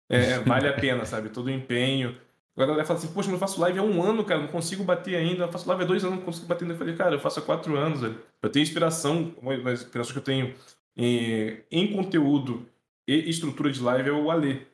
é, 0.09 0.39
vale 0.39 0.67
a 0.67 0.73
pena, 0.73 1.05
sabe? 1.05 1.29
Todo 1.29 1.47
o 1.47 1.51
empenho. 1.51 2.17
Agora 2.55 2.65
a 2.65 2.73
galera 2.73 2.85
fala 2.85 2.99
assim, 2.99 3.07
poxa, 3.07 3.29
mas 3.29 3.33
eu 3.33 3.39
faço 3.39 3.61
live 3.61 3.79
há 3.79 3.83
um 3.83 4.03
ano, 4.03 4.23
cara, 4.23 4.41
não 4.41 4.47
consigo 4.47 4.83
bater 4.83 5.15
ainda. 5.15 5.45
Eu 5.45 5.51
faço 5.51 5.67
live 5.67 5.83
há 5.83 5.87
dois 5.87 6.03
anos, 6.03 6.17
não 6.17 6.25
consigo 6.25 6.45
bater 6.45 6.65
ainda. 6.65 6.73
Eu 6.73 6.77
falei, 6.77 6.95
cara, 6.95 7.15
eu 7.15 7.19
faço 7.19 7.39
há 7.39 7.41
quatro 7.43 7.75
anos, 7.77 8.01
velho. 8.01 8.21
Eu 8.41 8.49
tenho 8.49 8.63
inspiração, 8.63 9.33
uma 9.41 9.71
inspiração 9.71 10.13
que 10.13 10.19
eu 10.19 10.23
tenho 10.23 10.53
em, 10.95 11.63
em 11.71 11.93
conteúdo 11.93 12.67
e 13.07 13.29
estrutura 13.29 13.71
de 13.71 13.81
live 13.81 14.09
é 14.09 14.13
o 14.13 14.29
Ale. 14.29 14.67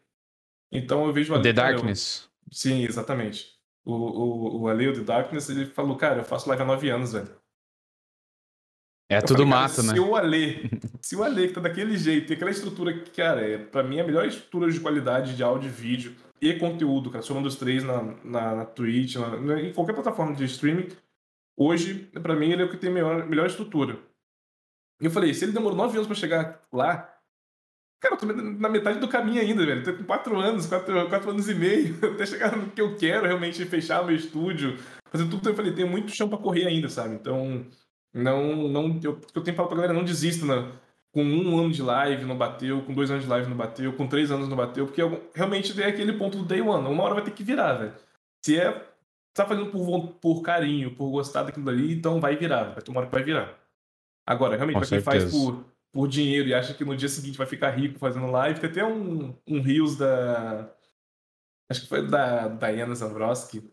Então 0.71 1.05
eu 1.05 1.13
vejo 1.13 1.31
o 1.31 1.35
Ale. 1.35 1.43
The 1.43 1.53
cara, 1.53 1.73
Darkness. 1.73 2.29
Eu... 2.45 2.53
Sim, 2.53 2.83
exatamente. 2.83 3.58
O, 3.89 3.93
o, 3.93 4.61
o 4.61 4.67
Ale, 4.67 4.87
o 4.87 4.93
The 4.93 5.01
Darkness, 5.01 5.49
ele 5.49 5.65
falou, 5.65 5.97
cara, 5.97 6.19
eu 6.19 6.23
faço 6.23 6.47
live 6.47 6.61
há 6.61 6.65
nove 6.65 6.89
anos, 6.89 7.13
velho. 7.13 7.29
É 9.11 9.17
eu 9.17 9.25
tudo 9.25 9.37
falei, 9.37 9.49
mato, 9.49 9.81
né? 9.81 9.93
Se 9.93 9.99
o 9.99 10.15
Ale, 10.15 10.69
se 11.01 11.15
o 11.15 11.23
Ale 11.23 11.47
que 11.47 11.53
tá 11.55 11.61
daquele 11.61 11.97
jeito, 11.97 12.27
tem 12.27 12.35
aquela 12.35 12.51
estrutura 12.51 12.93
que, 12.93 13.09
cara, 13.09 13.41
é, 13.41 13.57
pra 13.57 13.81
mim 13.81 13.97
é 13.97 14.01
a 14.01 14.05
melhor 14.05 14.27
estrutura 14.27 14.71
de 14.71 14.79
qualidade 14.79 15.35
de 15.35 15.41
áudio 15.41 15.67
e 15.67 15.71
vídeo 15.71 16.15
e 16.39 16.53
conteúdo, 16.53 17.09
cara, 17.09 17.23
somando 17.23 17.47
os 17.47 17.55
três 17.55 17.83
na, 17.83 18.03
na, 18.23 18.55
na 18.57 18.65
Twitch, 18.65 19.15
na, 19.15 19.59
em 19.59 19.73
qualquer 19.73 19.93
plataforma 19.93 20.35
de 20.35 20.45
streaming, 20.45 20.89
hoje, 21.57 21.95
pra 22.21 22.35
mim, 22.35 22.51
ele 22.51 22.61
é 22.61 22.65
o 22.65 22.69
que 22.69 22.77
tem 22.77 22.91
melhor, 22.91 23.25
melhor 23.27 23.47
estrutura. 23.47 23.97
E 25.01 25.05
eu 25.05 25.11
falei, 25.11 25.33
se 25.33 25.45
ele 25.45 25.53
demorou 25.53 25.75
nove 25.75 25.95
anos 25.95 26.07
pra 26.07 26.15
chegar 26.15 26.61
lá, 26.71 27.08
cara, 27.99 28.15
eu 28.15 28.17
tô 28.17 28.25
na 28.25 28.69
metade 28.69 28.99
do 28.99 29.07
caminho 29.07 29.41
ainda, 29.41 29.65
velho. 29.65 29.83
Tô 29.83 29.93
com 29.93 30.03
quatro 30.03 30.37
anos, 30.39 30.65
quatro, 30.65 31.09
quatro 31.09 31.29
anos 31.31 31.49
e 31.49 31.55
meio, 31.55 31.97
até 32.13 32.25
chegar 32.25 32.55
no 32.55 32.69
que 32.71 32.81
eu 32.81 32.95
quero 32.95 33.25
realmente 33.25 33.63
fechar 33.65 34.05
meu 34.05 34.15
estúdio, 34.15 34.77
fazer 35.11 35.27
tudo. 35.29 35.49
Eu 35.49 35.55
falei, 35.55 35.73
tem 35.73 35.85
muito 35.85 36.11
chão 36.11 36.29
pra 36.29 36.37
correr 36.37 36.67
ainda, 36.67 36.89
sabe? 36.89 37.15
Então, 37.15 37.65
não, 38.13 38.67
não, 38.67 38.99
eu, 39.03 39.19
eu 39.35 39.43
tenho 39.43 39.55
falado 39.55 39.69
pra 39.69 39.77
galera, 39.77 39.93
não 39.93 40.03
desista, 40.03 40.45
né? 40.45 40.71
Com 41.11 41.23
um 41.23 41.59
ano 41.59 41.71
de 41.71 41.81
live 41.81 42.25
não 42.25 42.37
bateu, 42.37 42.81
com 42.83 42.93
dois 42.93 43.09
anos 43.09 43.23
de 43.23 43.29
live 43.29 43.49
não 43.49 43.57
bateu, 43.57 43.93
com 43.93 44.07
três 44.07 44.29
anos 44.31 44.47
não 44.47 44.55
bateu, 44.55 44.85
porque 44.85 45.01
realmente 45.33 45.73
tem 45.73 45.85
aquele 45.85 46.13
ponto 46.13 46.37
do 46.37 46.45
day 46.45 46.61
one. 46.61 46.87
Uma 46.87 47.03
hora 47.03 47.15
vai 47.15 47.23
ter 47.23 47.31
que 47.31 47.43
virar, 47.43 47.73
velho. 47.73 47.93
Se 48.45 48.59
é 48.59 48.89
tá 49.33 49.45
fazendo 49.45 49.71
por, 49.71 50.07
por 50.15 50.41
carinho, 50.41 50.95
por 50.95 51.09
gostar 51.09 51.43
daquilo 51.43 51.69
ali, 51.69 51.93
então 51.93 52.19
vai 52.19 52.35
virar, 52.35 52.73
vai 52.73 52.81
ter 52.81 52.91
uma 52.91 52.99
hora 52.99 53.07
que 53.07 53.15
vai 53.15 53.23
virar. 53.23 53.57
Agora, 54.27 54.55
realmente, 54.55 54.75
com 54.75 54.79
pra 54.81 54.89
quem 54.89 55.01
faz 55.01 55.31
por, 55.31 55.65
por 55.91 56.07
dinheiro 56.07 56.49
e 56.49 56.53
acha 56.53 56.73
que 56.73 56.85
no 56.85 56.95
dia 56.95 57.09
seguinte 57.09 57.37
vai 57.37 57.47
ficar 57.47 57.71
rico 57.71 57.99
fazendo 57.99 58.29
live, 58.31 58.59
tem 58.59 58.69
até 58.69 58.85
um, 58.85 59.35
um 59.47 59.61
Rios 59.61 59.97
da. 59.97 60.71
Acho 61.69 61.81
que 61.81 61.87
foi 61.87 62.07
da 62.07 62.47
Diana 62.47 62.95
Zambrowski, 62.95 63.63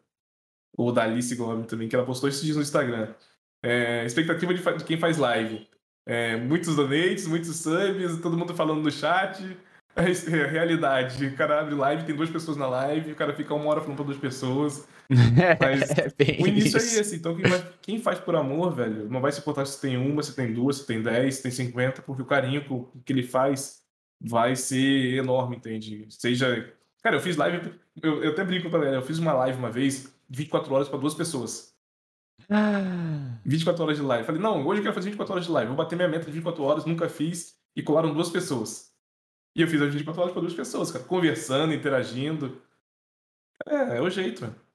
ou 0.76 0.92
da 0.92 1.04
Alice 1.04 1.34
Gomes 1.34 1.66
também, 1.66 1.88
que 1.88 1.96
ela 1.96 2.04
postou 2.04 2.28
esses 2.28 2.42
dias 2.42 2.56
no 2.56 2.62
Instagram. 2.62 3.14
É, 3.62 4.04
expectativa 4.04 4.52
de, 4.52 4.62
de, 4.62 4.84
quem 4.84 4.98
faz 4.98 5.16
live. 5.16 5.66
É, 6.06 6.36
muitos 6.36 6.76
donates, 6.76 7.26
muitos 7.26 7.56
subs, 7.56 8.20
todo 8.20 8.36
mundo 8.36 8.54
falando 8.54 8.82
no 8.82 8.90
chat. 8.90 9.42
É, 9.96 10.46
realidade, 10.46 11.24
o 11.24 11.34
cara 11.34 11.58
abre 11.58 11.74
live, 11.74 12.04
tem 12.04 12.14
duas 12.14 12.28
pessoas 12.28 12.54
na 12.58 12.68
live, 12.68 13.12
o 13.12 13.16
cara 13.16 13.32
fica 13.32 13.54
uma 13.54 13.70
hora 13.70 13.80
falando 13.80 13.96
pra 13.96 14.04
duas 14.04 14.18
pessoas. 14.18 14.86
Mas 15.08 15.90
é 15.90 16.42
o 16.42 16.46
início 16.46 16.76
isso. 16.76 16.98
é 16.98 17.00
esse. 17.00 17.16
Então 17.16 17.34
quem, 17.34 17.48
vai, 17.48 17.66
quem, 17.80 17.98
faz 17.98 18.18
por 18.18 18.36
amor, 18.36 18.74
velho, 18.74 19.08
não 19.08 19.22
vai 19.22 19.32
se 19.32 19.40
importar 19.40 19.64
se 19.64 19.80
tem 19.80 19.96
uma, 19.96 20.22
se 20.22 20.36
tem 20.36 20.52
duas, 20.52 20.78
se 20.78 20.86
tem 20.86 21.00
dez, 21.00 21.36
se 21.36 21.42
tem 21.42 21.50
cinquenta, 21.50 22.02
porque 22.02 22.20
o 22.20 22.26
carinho 22.26 22.62
que, 23.06 23.12
ele 23.12 23.22
faz 23.22 23.80
vai 24.20 24.54
ser 24.54 25.16
enorme, 25.16 25.56
entende? 25.56 26.06
Seja. 26.10 26.70
Cara, 27.02 27.16
eu 27.16 27.20
fiz 27.20 27.36
live. 27.36 27.72
Eu, 28.02 28.22
eu 28.22 28.32
até 28.32 28.44
brinco 28.44 28.68
com 28.68 28.76
a 28.76 28.80
galera, 28.80 28.96
eu 28.96 29.02
fiz 29.02 29.18
uma 29.18 29.32
live 29.32 29.58
uma 29.58 29.70
vez, 29.70 30.12
24 30.28 30.74
horas 30.74 30.88
para 30.90 30.98
duas 30.98 31.14
pessoas. 31.14 31.74
Ah. 32.50 33.38
24 33.46 33.82
horas 33.82 33.96
de 33.96 34.02
live. 34.02 34.26
Falei, 34.26 34.42
não, 34.42 34.66
hoje 34.66 34.80
eu 34.80 34.82
quero 34.82 34.94
fazer 34.94 35.08
24 35.08 35.32
horas 35.32 35.46
de 35.46 35.52
live. 35.52 35.68
Vou 35.68 35.76
bater 35.76 35.96
minha 35.96 36.08
meta 36.08 36.26
de 36.26 36.32
24 36.32 36.62
horas, 36.62 36.84
nunca 36.84 37.08
fiz. 37.08 37.56
E 37.74 37.82
colaram 37.82 38.12
duas 38.12 38.28
pessoas. 38.28 38.95
E 39.56 39.62
eu 39.62 39.68
fiz 39.68 39.80
as 39.80 39.90
24 39.90 40.20
horas 40.20 40.32
para 40.34 40.42
duas 40.42 40.52
pessoas, 40.52 40.92
cara. 40.92 41.02
Conversando, 41.04 41.72
interagindo. 41.72 42.60
É, 43.66 43.96
é 43.96 44.02
o 44.02 44.10
jeito, 44.10 44.42
mano. 44.42 44.65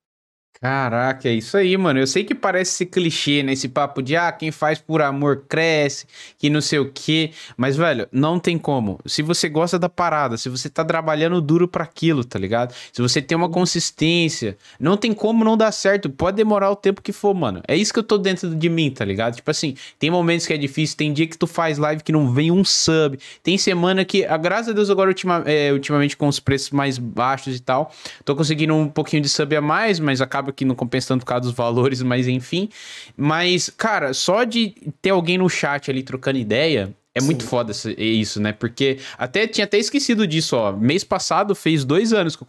Caraca, 0.59 1.27
é 1.27 1.33
isso 1.33 1.57
aí, 1.57 1.75
mano. 1.75 1.99
Eu 1.99 2.05
sei 2.05 2.23
que 2.23 2.35
parece 2.35 2.73
ser 2.73 2.85
clichê, 2.85 3.41
né? 3.41 3.53
Esse 3.53 3.67
papo 3.67 3.99
de, 3.99 4.15
ah, 4.15 4.31
quem 4.31 4.51
faz 4.51 4.77
por 4.77 5.01
amor 5.01 5.45
cresce, 5.49 6.05
que 6.37 6.51
não 6.51 6.61
sei 6.61 6.77
o 6.77 6.91
quê. 6.93 7.31
Mas, 7.57 7.75
velho, 7.75 8.07
não 8.11 8.39
tem 8.39 8.59
como. 8.59 8.99
Se 9.07 9.23
você 9.23 9.49
gosta 9.49 9.79
da 9.79 9.89
parada, 9.89 10.37
se 10.37 10.49
você 10.49 10.69
tá 10.69 10.85
trabalhando 10.85 11.41
duro 11.41 11.67
para 11.67 11.83
aquilo, 11.83 12.23
tá 12.23 12.37
ligado? 12.37 12.75
Se 12.93 13.01
você 13.01 13.19
tem 13.23 13.35
uma 13.35 13.49
consistência, 13.49 14.55
não 14.79 14.95
tem 14.95 15.13
como 15.13 15.43
não 15.43 15.57
dar 15.57 15.71
certo. 15.71 16.11
Pode 16.11 16.37
demorar 16.37 16.69
o 16.69 16.75
tempo 16.75 17.01
que 17.01 17.11
for, 17.11 17.33
mano. 17.33 17.63
É 17.67 17.75
isso 17.75 17.91
que 17.91 17.97
eu 17.97 18.03
tô 18.03 18.19
dentro 18.19 18.53
de 18.55 18.69
mim, 18.69 18.91
tá 18.91 19.03
ligado? 19.03 19.37
Tipo 19.37 19.49
assim, 19.49 19.75
tem 19.97 20.11
momentos 20.11 20.45
que 20.45 20.53
é 20.53 20.57
difícil, 20.57 20.95
tem 20.95 21.11
dia 21.11 21.25
que 21.25 21.39
tu 21.39 21.47
faz 21.47 21.79
live 21.79 22.03
que 22.03 22.11
não 22.11 22.31
vem 22.31 22.51
um 22.51 22.63
sub. 22.63 23.17
Tem 23.41 23.57
semana 23.57 24.05
que, 24.05 24.25
a 24.25 24.37
graças 24.37 24.69
a 24.69 24.73
Deus, 24.73 24.91
agora 24.91 25.09
ultima, 25.09 25.41
é, 25.47 25.73
ultimamente 25.73 26.15
com 26.15 26.27
os 26.27 26.39
preços 26.39 26.69
mais 26.69 26.99
baixos 26.99 27.55
e 27.55 27.59
tal, 27.59 27.91
tô 28.23 28.35
conseguindo 28.35 28.75
um 28.75 28.87
pouquinho 28.87 29.23
de 29.23 29.29
sub 29.29 29.55
a 29.55 29.61
mais, 29.61 29.99
mas 29.99 30.21
acaba 30.21 30.40
acaba 30.41 30.51
que 30.51 30.65
não 30.65 30.75
compensa 30.75 31.09
tanto 31.09 31.21
por 31.21 31.27
causa 31.27 31.43
dos 31.43 31.53
valores, 31.53 32.01
mas 32.01 32.27
enfim. 32.27 32.69
Mas, 33.15 33.69
cara, 33.69 34.13
só 34.13 34.43
de 34.43 34.75
ter 35.01 35.11
alguém 35.11 35.37
no 35.37 35.49
chat 35.49 35.89
ali 35.89 36.03
trocando 36.03 36.39
ideia, 36.39 36.93
é 37.13 37.19
Sim. 37.19 37.25
muito 37.25 37.43
foda 37.43 37.73
isso, 37.97 38.41
né? 38.41 38.53
Porque 38.53 38.97
até 39.17 39.45
tinha 39.45 39.65
até 39.65 39.77
esquecido 39.77 40.25
disso, 40.25 40.55
ó. 40.55 40.71
Mês 40.71 41.03
passado 41.03 41.53
fez 41.53 41.83
dois 41.83 42.13
anos 42.13 42.37
que 42.37 42.43
eu 42.43 42.47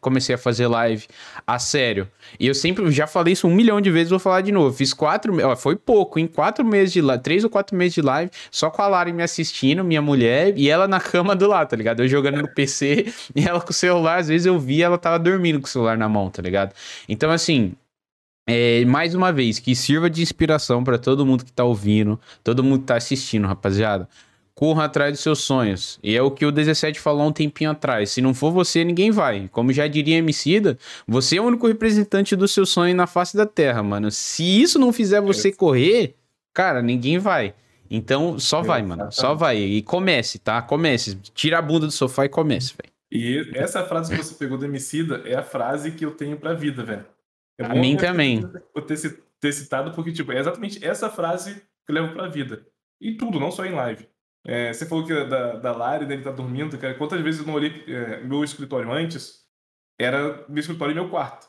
comecei 0.00 0.34
a 0.36 0.38
fazer 0.38 0.68
live 0.68 1.04
a 1.44 1.58
sério. 1.58 2.08
E 2.38 2.46
eu 2.46 2.54
sempre 2.54 2.88
já 2.92 3.08
falei 3.08 3.32
isso 3.32 3.48
um 3.48 3.54
milhão 3.54 3.80
de 3.80 3.90
vezes, 3.90 4.10
vou 4.10 4.20
falar 4.20 4.40
de 4.42 4.52
novo. 4.52 4.76
Fiz 4.76 4.94
quatro, 4.94 5.36
ó, 5.44 5.56
foi 5.56 5.74
pouco, 5.74 6.20
em 6.20 6.28
quatro 6.28 6.64
meses 6.64 6.92
de 6.92 7.00
live, 7.00 7.22
três 7.24 7.42
ou 7.42 7.50
quatro 7.50 7.76
meses 7.76 7.94
de 7.94 8.02
live, 8.02 8.30
só 8.52 8.70
com 8.70 8.82
a 8.82 8.86
Lara 8.86 9.12
me 9.12 9.22
assistindo, 9.22 9.82
minha 9.82 10.00
mulher, 10.00 10.56
e 10.56 10.70
ela 10.70 10.86
na 10.86 11.00
cama 11.00 11.34
do 11.34 11.48
lado, 11.48 11.70
tá 11.70 11.76
ligado? 11.76 12.00
Eu 12.00 12.08
jogando 12.08 12.40
no 12.40 12.48
PC 12.48 13.12
e 13.34 13.44
ela 13.44 13.60
com 13.60 13.70
o 13.70 13.74
celular, 13.74 14.18
às 14.20 14.28
vezes 14.28 14.46
eu 14.46 14.58
via 14.60 14.84
ela 14.86 14.98
tava 14.98 15.18
dormindo 15.18 15.60
com 15.60 15.66
o 15.66 15.70
celular 15.70 15.98
na 15.98 16.08
mão, 16.08 16.30
tá 16.30 16.40
ligado? 16.40 16.72
Então, 17.08 17.32
assim, 17.32 17.74
é, 18.46 18.84
mais 18.84 19.14
uma 19.14 19.32
vez, 19.32 19.58
que 19.58 19.74
sirva 19.74 20.10
de 20.10 20.22
inspiração 20.22 20.84
para 20.84 20.98
todo 20.98 21.24
mundo 21.24 21.44
que 21.44 21.52
tá 21.52 21.64
ouvindo, 21.64 22.20
todo 22.42 22.62
mundo 22.62 22.80
que 22.80 22.86
tá 22.86 22.96
assistindo, 22.96 23.46
rapaziada. 23.46 24.08
Corra 24.54 24.84
atrás 24.84 25.12
dos 25.12 25.20
seus 25.20 25.40
sonhos. 25.40 25.98
E 26.02 26.14
é 26.14 26.22
o 26.22 26.30
que 26.30 26.46
o 26.46 26.52
17 26.52 27.00
falou 27.00 27.26
um 27.26 27.32
tempinho 27.32 27.72
atrás. 27.72 28.10
Se 28.10 28.20
não 28.20 28.32
for 28.32 28.52
você, 28.52 28.84
ninguém 28.84 29.10
vai. 29.10 29.48
Como 29.50 29.72
já 29.72 29.88
diria 29.88 30.18
Emicida, 30.18 30.78
você 31.08 31.38
é 31.38 31.40
o 31.40 31.44
único 31.44 31.66
representante 31.66 32.36
do 32.36 32.46
seu 32.46 32.64
sonho 32.64 32.94
na 32.94 33.06
face 33.08 33.36
da 33.36 33.46
terra, 33.46 33.82
mano. 33.82 34.12
Se 34.12 34.44
isso 34.44 34.78
não 34.78 34.92
fizer 34.92 35.20
você 35.20 35.50
correr, 35.50 36.14
cara, 36.52 36.80
ninguém 36.80 37.18
vai. 37.18 37.52
Então, 37.90 38.38
só 38.38 38.62
vai, 38.62 38.82
mano. 38.82 39.10
Só 39.10 39.34
vai. 39.34 39.58
E 39.58 39.82
comece, 39.82 40.38
tá? 40.38 40.62
Comece. 40.62 41.16
Tira 41.34 41.58
a 41.58 41.62
bunda 41.62 41.86
do 41.86 41.92
sofá 41.92 42.24
e 42.24 42.28
comece, 42.28 42.74
velho. 42.80 42.92
E 43.10 43.50
essa 43.54 43.84
frase 43.84 44.14
que 44.14 44.22
você 44.22 44.34
pegou 44.34 44.56
do 44.56 44.64
Emicida 44.64 45.22
é 45.24 45.34
a 45.34 45.42
frase 45.42 45.92
que 45.92 46.04
eu 46.04 46.12
tenho 46.12 46.36
pra 46.36 46.52
vida, 46.52 46.82
velho. 46.84 47.04
É 47.58 47.64
a 47.64 47.74
mim 47.74 47.96
também. 47.96 48.40
Ter 48.86 49.24
ter 49.44 49.52
citado, 49.52 49.92
porque, 49.92 50.12
tipo, 50.12 50.32
é 50.32 50.38
exatamente 50.38 50.82
essa 50.84 51.10
frase 51.10 51.54
que 51.54 51.90
eu 51.90 51.94
levo 51.94 52.14
pra 52.14 52.28
vida. 52.28 52.66
E 53.00 53.16
tudo, 53.16 53.38
não 53.38 53.50
só 53.50 53.64
em 53.66 53.72
live. 53.72 54.08
É, 54.46 54.72
você 54.72 54.86
falou 54.86 55.04
que 55.04 55.12
é 55.12 55.26
da, 55.26 55.56
da 55.56 55.72
Lari, 55.72 56.06
dele 56.06 56.22
tá 56.22 56.30
dormindo, 56.30 56.78
cara. 56.78 56.94
Quantas 56.94 57.20
vezes 57.20 57.40
eu 57.40 57.46
não 57.46 57.54
olhei 57.54 57.84
é, 57.86 58.22
meu 58.22 58.42
escritório 58.42 58.90
antes? 58.90 59.44
Era 59.98 60.44
meu 60.48 60.60
escritório 60.60 60.92
e 60.92 60.94
meu 60.94 61.10
quarto. 61.10 61.48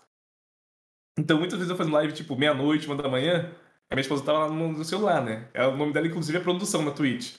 Então, 1.18 1.40
muitas 1.40 1.58
vezes 1.58 1.72
eu 1.72 1.78
fazia 1.78 1.94
live, 1.94 2.14
tipo, 2.14 2.36
meia-noite, 2.36 2.88
uma 2.88 2.96
da 2.96 3.08
manhã, 3.08 3.50
a 3.90 3.96
minha 3.96 4.02
esposa 4.02 4.26
tava 4.26 4.40
lá 4.40 4.50
no, 4.50 4.84
celular, 4.84 5.24
né? 5.24 5.50
É, 5.54 5.66
o 5.66 5.78
nome 5.78 5.94
dela, 5.94 6.08
inclusive, 6.08 6.38
é 6.38 6.42
produção 6.42 6.84
na 6.84 6.92
Twitch. 6.92 7.38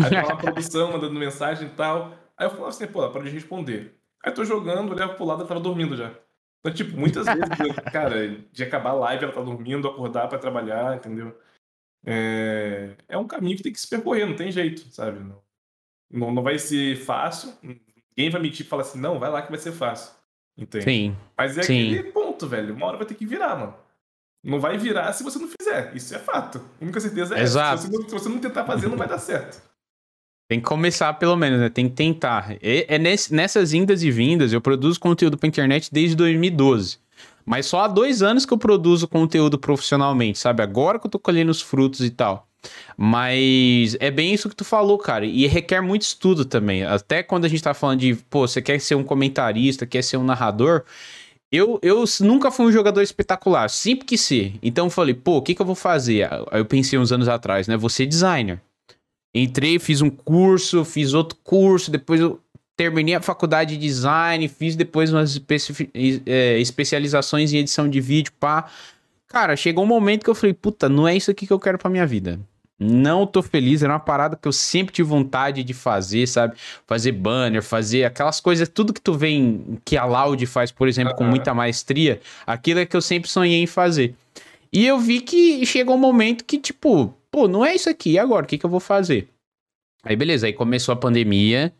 Aí 0.00 0.10
tava 0.10 0.28
lá 0.28 0.36
produção, 0.36 0.92
mandando 0.92 1.18
mensagem 1.18 1.68
e 1.68 1.70
tal. 1.70 2.14
Aí 2.36 2.46
eu 2.46 2.50
falava 2.50 2.68
assim, 2.68 2.86
pô, 2.86 3.02
ela 3.02 3.12
pode 3.12 3.28
responder. 3.28 3.98
Aí 4.24 4.30
eu 4.30 4.34
tô 4.34 4.44
jogando, 4.44 4.92
olhava 4.92 5.14
pro 5.14 5.24
lado, 5.26 5.40
ela 5.40 5.48
tava 5.48 5.60
dormindo 5.60 5.96
já. 5.96 6.14
Então, 6.62 6.72
tipo, 6.72 6.96
muitas 6.96 7.26
vezes, 7.26 7.74
cara, 7.92 8.28
de 8.52 8.62
acabar 8.62 8.90
a 8.90 8.94
live, 8.94 9.24
ela 9.24 9.32
tá 9.32 9.42
dormindo, 9.42 9.88
acordar 9.88 10.28
para 10.28 10.38
trabalhar, 10.38 10.96
entendeu? 10.96 11.36
É... 12.06 12.96
é 13.08 13.18
um 13.18 13.26
caminho 13.26 13.56
que 13.56 13.64
tem 13.64 13.72
que 13.72 13.80
se 13.80 13.88
percorrer, 13.88 14.26
não 14.26 14.36
tem 14.36 14.52
jeito, 14.52 14.80
sabe? 14.94 15.18
Não, 15.18 15.42
não, 16.08 16.32
não 16.32 16.42
vai 16.42 16.58
ser 16.60 16.96
fácil. 16.96 17.52
Ninguém 17.62 18.30
vai 18.30 18.40
mentir 18.40 18.64
e 18.64 18.68
falar 18.68 18.82
assim, 18.82 19.00
não, 19.00 19.18
vai 19.18 19.28
lá 19.28 19.42
que 19.42 19.50
vai 19.50 19.58
ser 19.58 19.72
fácil. 19.72 20.14
Entende? 20.56 20.84
Sim. 20.84 21.16
Mas 21.36 21.58
é 21.58 21.62
sim. 21.62 21.94
aquele 21.94 22.12
ponto, 22.12 22.46
velho. 22.46 22.74
Uma 22.74 22.86
hora 22.86 22.98
vai 22.98 23.06
ter 23.06 23.14
que 23.14 23.26
virar, 23.26 23.56
mano. 23.56 23.74
Não 24.44 24.60
vai 24.60 24.76
virar 24.78 25.12
se 25.12 25.24
você 25.24 25.38
não 25.38 25.48
fizer. 25.48 25.96
Isso 25.96 26.14
é 26.14 26.18
fato. 26.18 26.58
A 26.80 26.84
única 26.84 27.00
certeza 27.00 27.36
é 27.36 27.42
Exato. 27.42 27.74
essa. 27.74 27.86
Se 27.86 27.90
você, 27.90 28.08
se 28.08 28.14
você 28.14 28.28
não 28.28 28.38
tentar 28.38 28.64
fazer, 28.64 28.88
não 28.88 28.96
vai 28.96 29.08
dar 29.08 29.18
certo. 29.18 29.62
Tem 30.52 30.60
que 30.60 30.66
começar 30.66 31.14
pelo 31.14 31.34
menos, 31.34 31.58
né? 31.58 31.70
Tem 31.70 31.88
que 31.88 31.94
tentar. 31.94 32.58
É, 32.60 32.96
é 32.96 32.98
nesse, 32.98 33.34
nessas 33.34 33.72
indas 33.72 34.02
e 34.02 34.10
vindas, 34.10 34.52
eu 34.52 34.60
produzo 34.60 35.00
conteúdo 35.00 35.38
pra 35.38 35.48
internet 35.48 35.88
desde 35.90 36.14
2012. 36.14 36.98
Mas 37.42 37.64
só 37.64 37.80
há 37.80 37.88
dois 37.88 38.20
anos 38.20 38.44
que 38.44 38.52
eu 38.52 38.58
produzo 38.58 39.08
conteúdo 39.08 39.58
profissionalmente, 39.58 40.38
sabe? 40.38 40.62
Agora 40.62 40.98
que 40.98 41.06
eu 41.06 41.10
tô 41.10 41.18
colhendo 41.18 41.50
os 41.50 41.62
frutos 41.62 42.02
e 42.02 42.10
tal. 42.10 42.46
Mas 42.98 43.96
é 43.98 44.10
bem 44.10 44.34
isso 44.34 44.46
que 44.50 44.54
tu 44.54 44.62
falou, 44.62 44.98
cara. 44.98 45.24
E 45.24 45.46
requer 45.46 45.80
muito 45.80 46.02
estudo 46.02 46.44
também. 46.44 46.84
Até 46.84 47.22
quando 47.22 47.46
a 47.46 47.48
gente 47.48 47.62
tá 47.62 47.72
falando 47.72 48.00
de, 48.00 48.14
pô, 48.28 48.46
você 48.46 48.60
quer 48.60 48.78
ser 48.78 48.94
um 48.94 49.02
comentarista, 49.02 49.86
quer 49.86 50.04
ser 50.04 50.18
um 50.18 50.24
narrador. 50.24 50.84
Eu, 51.50 51.78
eu 51.80 52.04
nunca 52.20 52.50
fui 52.50 52.66
um 52.66 52.72
jogador 52.72 53.00
espetacular, 53.00 53.70
sempre 53.70 54.04
quis 54.04 54.20
ser. 54.20 54.52
Então 54.62 54.84
eu 54.88 54.90
falei, 54.90 55.14
pô, 55.14 55.38
o 55.38 55.42
que, 55.42 55.54
que 55.54 55.62
eu 55.62 55.66
vou 55.66 55.74
fazer? 55.74 56.28
Eu 56.52 56.66
pensei 56.66 56.98
uns 56.98 57.10
anos 57.10 57.26
atrás, 57.26 57.66
né? 57.66 57.74
Vou 57.74 57.88
ser 57.88 58.04
designer. 58.04 58.60
Entrei, 59.34 59.78
fiz 59.78 60.02
um 60.02 60.10
curso, 60.10 60.84
fiz 60.84 61.14
outro 61.14 61.38
curso, 61.42 61.90
depois 61.90 62.20
eu 62.20 62.40
terminei 62.76 63.14
a 63.14 63.20
faculdade 63.20 63.76
de 63.76 63.86
design, 63.86 64.46
fiz 64.48 64.76
depois 64.76 65.12
umas 65.12 65.40
é, 66.26 66.58
especializações 66.58 67.52
em 67.52 67.58
edição 67.58 67.88
de 67.88 68.00
vídeo, 68.00 68.32
pá. 68.38 68.68
Cara, 69.28 69.56
chegou 69.56 69.84
um 69.84 69.86
momento 69.86 70.24
que 70.24 70.30
eu 70.30 70.34
falei, 70.34 70.52
puta, 70.52 70.88
não 70.88 71.08
é 71.08 71.16
isso 71.16 71.30
aqui 71.30 71.46
que 71.46 71.52
eu 71.52 71.60
quero 71.60 71.78
pra 71.78 71.88
minha 71.88 72.06
vida. 72.06 72.38
Não 72.78 73.26
tô 73.26 73.42
feliz, 73.42 73.82
era 73.82 73.92
uma 73.92 74.00
parada 74.00 74.36
que 74.36 74.48
eu 74.48 74.52
sempre 74.52 74.92
tive 74.92 75.08
vontade 75.08 75.62
de 75.62 75.72
fazer, 75.72 76.26
sabe? 76.26 76.54
Fazer 76.86 77.12
banner, 77.12 77.62
fazer 77.62 78.04
aquelas 78.04 78.40
coisas, 78.40 78.68
tudo 78.68 78.92
que 78.92 79.00
tu 79.00 79.14
vem, 79.14 79.78
que 79.84 79.96
a 79.96 80.04
Loud 80.04 80.44
faz, 80.46 80.72
por 80.72 80.88
exemplo, 80.88 81.14
com 81.14 81.24
muita 81.24 81.54
maestria, 81.54 82.20
aquilo 82.46 82.80
é 82.80 82.86
que 82.86 82.96
eu 82.96 83.00
sempre 83.00 83.30
sonhei 83.30 83.62
em 83.62 83.66
fazer. 83.66 84.14
E 84.72 84.84
eu 84.84 84.98
vi 84.98 85.20
que 85.20 85.64
chegou 85.64 85.94
um 85.94 85.98
momento 85.98 86.44
que, 86.44 86.58
tipo, 86.58 87.14
pô, 87.32 87.48
não 87.48 87.64
é 87.64 87.74
isso 87.74 87.90
aqui, 87.90 88.12
e 88.12 88.18
agora? 88.18 88.44
O 88.44 88.48
que, 88.48 88.58
que 88.58 88.66
eu 88.66 88.70
vou 88.70 88.78
fazer? 88.78 89.28
Aí, 90.04 90.14
beleza, 90.14 90.46
aí 90.46 90.52
começou 90.52 90.92
a 90.92 90.96
pandemia. 90.96 91.72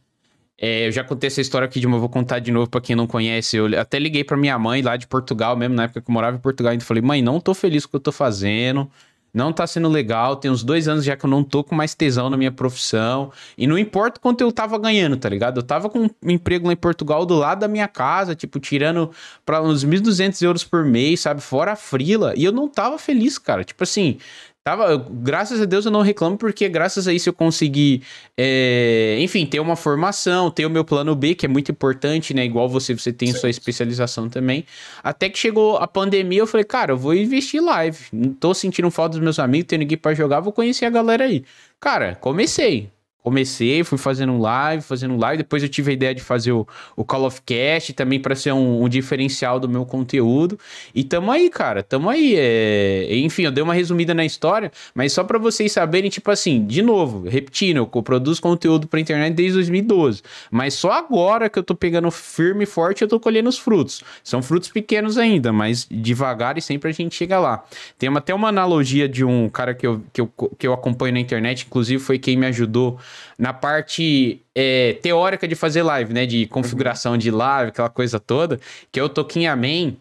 É, 0.59 0.87
eu 0.87 0.93
já 0.93 1.05
contei 1.05 1.27
essa 1.29 1.41
história 1.41 1.67
aqui 1.67 1.79
de 1.79 1.87
uma, 1.87 1.99
vou 1.99 2.09
contar 2.09 2.39
de 2.39 2.51
novo 2.51 2.71
para 2.71 2.81
quem 2.81 2.97
não 2.97 3.07
conhece. 3.07 3.57
Eu 3.57 3.79
até 3.79 3.99
liguei 3.99 4.25
para 4.25 4.37
minha 4.37 4.59
mãe 4.59 4.81
lá 4.81 4.97
de 4.97 5.07
Portugal, 5.07 5.57
mesmo 5.57 5.75
na 5.75 5.85
época 5.85 6.01
que 6.01 6.11
eu 6.11 6.13
morava 6.13 6.37
em 6.37 6.41
Portugal, 6.41 6.73
e 6.73 6.81
falei: 6.81 7.03
mãe, 7.03 7.21
não 7.21 7.39
tô 7.41 7.53
feliz 7.55 7.85
com 7.85 7.91
o 7.91 7.93
que 7.93 7.97
eu 7.97 8.01
tô 8.01 8.13
fazendo 8.13 8.91
não 9.33 9.53
tá 9.53 9.67
sendo 9.67 9.89
legal. 9.89 10.37
Tem 10.37 10.51
uns 10.51 10.63
dois 10.63 10.89
anos 10.89 11.05
já 11.05 11.17
que 11.17 11.25
eu 11.25 11.31
não 11.31 11.43
tô 11.43 11.65
com 11.65 11.75
mais 11.75 11.95
tesão 11.95 12.29
na 12.29 12.37
minha 12.37 12.53
profissão. 12.53 13.33
E 13.57 13.67
não 13.67 13.79
importa 13.79 14.21
quanto 14.21 14.43
eu 14.43 14.53
tava 14.53 14.79
ganhando, 14.79 15.17
tá 15.17 15.29
ligado? 15.29 15.59
Eu 15.59 15.63
tava 15.63 15.89
com 15.89 16.05
um 16.05 16.31
emprego 16.31 16.67
lá 16.67 16.73
em 16.73 16.77
Portugal 16.77 17.25
do 17.25 17.35
lado 17.35 17.61
da 17.61 17.69
minha 17.69 17.89
casa, 17.89 18.35
tipo, 18.35 18.61
tirando 18.61 19.11
para 19.45 19.63
uns 19.63 19.85
1.200 19.85 20.43
euros 20.43 20.65
por 20.65 20.85
mês, 20.85 21.21
sabe? 21.21 21.41
Fora 21.41 21.73
a 21.73 21.77
frila. 21.77 22.35
E 22.37 22.45
eu 22.45 22.53
não 22.53 22.69
tava 22.69 22.99
feliz, 22.99 23.39
cara. 23.39 23.65
Tipo 23.65 23.83
assim, 23.85 24.19
Tava, 24.65 24.97
graças 25.11 25.61
a 25.61 25.65
Deus 25.65 25.85
eu 25.85 25.91
não 25.91 26.03
reclamo, 26.03 26.39
porque 26.39 26.69
graças 26.69 27.09
a 27.09 27.13
isso 27.13 27.29
eu 27.29 27.33
consegui, 27.33 28.01
é, 28.37 29.17
enfim, 29.19 29.45
ter 29.45 29.59
uma 29.59 29.75
formação, 29.75 30.53
ter 30.53 30.65
o 30.65 30.71
meu 30.71 30.85
plano 30.85 31.17
B, 31.17 31.35
que 31.35 31.45
é 31.45 31.49
muito 31.49 31.73
importante, 31.73 32.33
né? 32.33 32.45
Igual 32.45 32.69
você, 32.69 32.95
você 32.95 33.13
tem 33.13 33.29
certo. 33.29 33.41
sua 33.41 33.51
especialização 33.51 34.29
também. 34.29 34.65
Até 35.03 35.29
que 35.29 35.37
chegou 35.37 35.79
a 35.79 35.89
pandemia, 35.89 36.39
eu 36.39 36.47
falei, 36.47 36.65
cara, 36.65 36.93
eu 36.93 36.97
vou 36.97 37.13
investir 37.13 37.61
live. 37.61 37.99
Não 38.13 38.33
tô 38.35 38.55
sentindo 38.55 38.89
falta 38.89 39.17
dos 39.17 39.21
meus 39.21 39.41
amigos, 39.41 39.67
tenho 39.67 39.81
ninguém 39.81 39.99
pra 39.99 40.15
jogar, 40.15 40.39
vou 40.39 40.53
conhecer 40.53 40.85
a 40.85 40.91
galera 40.91 41.25
aí. 41.25 41.45
Cara, 41.81 42.15
comecei. 42.15 42.89
Comecei, 43.23 43.85
fui 43.85 43.99
fazendo 43.99 44.37
live, 44.37 44.83
fazendo 44.83 45.17
live. 45.17 45.39
Depois 45.39 45.63
eu 45.63 45.69
tive 45.69 45.93
a 45.93 45.95
ideia 45.95 46.13
de 46.13 46.21
fazer 46.21 46.51
o, 46.51 46.67
o 46.97 47.05
Call 47.05 47.25
of 47.25 47.41
Cast 47.43 47.93
também 47.93 48.19
para 48.19 48.35
ser 48.35 48.53
um, 48.53 48.83
um, 48.83 48.89
diferencial 48.89 49.61
do 49.61 49.69
meu 49.69 49.87
conteúdo. 49.87 50.59
E 50.93 51.05
tamo 51.05 51.31
aí, 51.31 51.49
cara, 51.49 51.85
tamo 51.85 52.11
aí. 52.11 52.35
É... 52.37 53.07
Enfim, 53.19 53.45
eu 53.45 53.53
dei 53.53 53.63
uma 53.63 53.75
resumida 53.75 54.13
na 54.13 54.25
história, 54.25 54.73
mas 54.93 55.13
só 55.13 55.23
para 55.23 55.39
vocês 55.39 55.71
saberem, 55.71 56.11
tipo 56.11 56.33
assim, 56.33 56.67
de 56.67 56.83
novo, 56.83 57.29
repetindo, 57.29 57.77
eu 57.77 58.03
produzo 58.03 58.43
conteúdo 58.43 58.89
pra 58.89 58.99
internet 58.99 59.35
desde 59.35 59.55
2012. 59.55 60.23
Mas 60.51 60.75
só 60.75 60.91
agora 60.91 61.49
que 61.49 61.57
eu 61.57 61.63
tô 61.63 61.77
pegando 61.77 62.11
firme 62.11 62.65
e 62.65 62.67
forte, 62.67 63.03
eu 63.03 63.09
tô 63.09 63.21
colhendo 63.21 63.49
os 63.49 63.57
frutos. 63.57 64.03
São 64.25 64.43
frutos 64.43 64.69
pequenos 64.69 65.17
ainda, 65.17 65.53
mas 65.53 65.87
devagar 65.89 66.59
e 66.59 66.61
sempre 66.61 66.91
a 66.91 66.93
gente 66.93 67.15
chega 67.15 67.39
lá. 67.39 67.65
Tem 67.97 68.11
até 68.17 68.35
uma 68.35 68.49
analogia 68.49 69.09
de 69.09 69.25
um 69.25 69.49
cara 69.49 69.75
que 69.75 69.87
eu, 69.87 70.03
que, 70.13 70.21
eu, 70.21 70.33
que 70.59 70.67
eu 70.67 70.73
acompanho 70.73 71.15
na 71.15 71.21
internet, 71.21 71.67
inclusive 71.69 72.03
foi 72.03 72.19
quem 72.19 72.37
me 72.37 72.47
ajudou 72.47 72.99
na 73.39 73.53
parte 73.53 74.41
é, 74.55 74.95
teórica 74.95 75.47
de 75.49 75.55
fazer 75.55 75.83
live, 75.83 76.13
né? 76.13 76.27
De 76.27 76.47
configuração 76.47 77.17
de 77.17 77.31
live, 77.31 77.71
aquela 77.71 77.91
coisa 77.91 78.21
toda, 78.21 78.59
que 78.91 78.99
é 78.99 79.03
o 79.03 79.09
Toquinha 79.09 79.55
Man. 79.57 79.95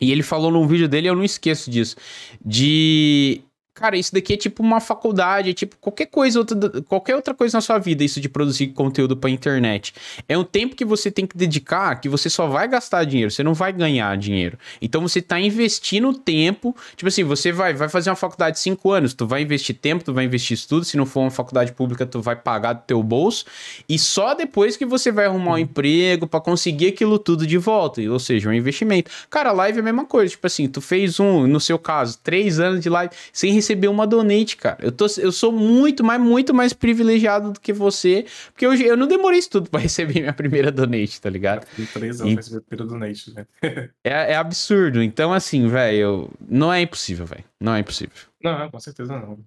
E 0.00 0.12
ele 0.12 0.22
falou 0.22 0.50
num 0.50 0.66
vídeo 0.66 0.88
dele, 0.88 1.08
eu 1.08 1.14
não 1.14 1.24
esqueço 1.24 1.70
disso, 1.70 1.96
de 2.44 3.40
Cara, 3.76 3.94
isso 3.94 4.14
daqui 4.14 4.32
é 4.32 4.36
tipo 4.38 4.62
uma 4.62 4.80
faculdade, 4.80 5.50
é 5.50 5.52
tipo 5.52 5.76
qualquer 5.78 6.06
coisa, 6.06 6.38
outra, 6.38 6.82
qualquer 6.88 7.14
outra 7.14 7.34
coisa 7.34 7.58
na 7.58 7.60
sua 7.60 7.78
vida, 7.78 8.02
isso 8.02 8.22
de 8.22 8.28
produzir 8.28 8.68
conteúdo 8.68 9.14
pra 9.14 9.28
internet. 9.28 9.92
É 10.26 10.36
um 10.36 10.44
tempo 10.44 10.74
que 10.74 10.82
você 10.84 11.10
tem 11.10 11.26
que 11.26 11.36
dedicar, 11.36 12.00
que 12.00 12.08
você 12.08 12.30
só 12.30 12.46
vai 12.46 12.66
gastar 12.66 13.04
dinheiro, 13.04 13.30
você 13.30 13.42
não 13.42 13.52
vai 13.52 13.74
ganhar 13.74 14.16
dinheiro. 14.16 14.58
Então 14.80 15.02
você 15.02 15.20
tá 15.20 15.38
investindo 15.38 16.14
tempo, 16.14 16.74
tipo 16.96 17.06
assim, 17.06 17.22
você 17.22 17.52
vai, 17.52 17.74
vai 17.74 17.86
fazer 17.90 18.08
uma 18.08 18.16
faculdade 18.16 18.56
de 18.56 18.62
5 18.62 18.90
anos, 18.90 19.12
tu 19.12 19.26
vai 19.26 19.42
investir 19.42 19.76
tempo, 19.76 20.02
tu 20.02 20.14
vai 20.14 20.24
investir 20.24 20.54
estudo, 20.54 20.82
se 20.82 20.96
não 20.96 21.04
for 21.04 21.20
uma 21.20 21.30
faculdade 21.30 21.72
pública, 21.72 22.06
tu 22.06 22.22
vai 22.22 22.34
pagar 22.34 22.72
do 22.72 22.82
teu 22.86 23.02
bolso, 23.02 23.44
e 23.86 23.98
só 23.98 24.32
depois 24.32 24.78
que 24.78 24.86
você 24.86 25.12
vai 25.12 25.26
arrumar 25.26 25.52
um 25.52 25.58
emprego 25.58 26.26
para 26.26 26.40
conseguir 26.40 26.86
aquilo 26.86 27.18
tudo 27.18 27.46
de 27.46 27.58
volta, 27.58 28.00
ou 28.00 28.18
seja, 28.18 28.48
um 28.48 28.54
investimento. 28.54 29.10
Cara, 29.28 29.52
live 29.52 29.76
é 29.76 29.80
a 29.82 29.84
mesma 29.84 30.06
coisa, 30.06 30.30
tipo 30.30 30.46
assim, 30.46 30.66
tu 30.66 30.80
fez 30.80 31.20
um, 31.20 31.46
no 31.46 31.60
seu 31.60 31.78
caso, 31.78 32.18
3 32.24 32.58
anos 32.58 32.80
de 32.80 32.88
live 32.88 33.12
sem 33.34 33.52
receber 33.52 33.65
receber 33.66 33.88
uma 33.88 34.06
donate, 34.06 34.56
cara. 34.56 34.78
Eu, 34.80 34.92
tô, 34.92 35.06
eu 35.18 35.32
sou 35.32 35.50
muito, 35.50 36.04
mas 36.04 36.20
muito 36.20 36.54
mais 36.54 36.72
privilegiado 36.72 37.52
do 37.52 37.60
que 37.60 37.72
você, 37.72 38.24
porque 38.52 38.64
eu, 38.64 38.74
eu 38.74 38.96
não 38.96 39.08
demorei 39.08 39.38
isso 39.38 39.50
tudo 39.50 39.68
pra 39.68 39.80
receber 39.80 40.20
minha 40.20 40.32
primeira 40.32 40.70
donate, 40.70 41.20
tá 41.20 41.28
ligado? 41.28 41.66
três 41.92 42.20
anos 42.20 42.32
e... 42.32 42.36
receber 42.36 42.58
a 42.58 42.60
primeira 42.60 42.92
donate, 42.92 43.34
né? 43.34 43.46
é, 44.04 44.32
é 44.32 44.36
absurdo. 44.36 45.02
Então, 45.02 45.32
assim, 45.32 45.66
velho, 45.68 46.30
não 46.48 46.72
é 46.72 46.80
impossível, 46.82 47.26
velho. 47.26 47.44
Não 47.60 47.74
é 47.74 47.80
impossível. 47.80 48.16
Não, 48.42 48.70
com 48.70 48.80
certeza 48.80 49.18
não. 49.18 49.38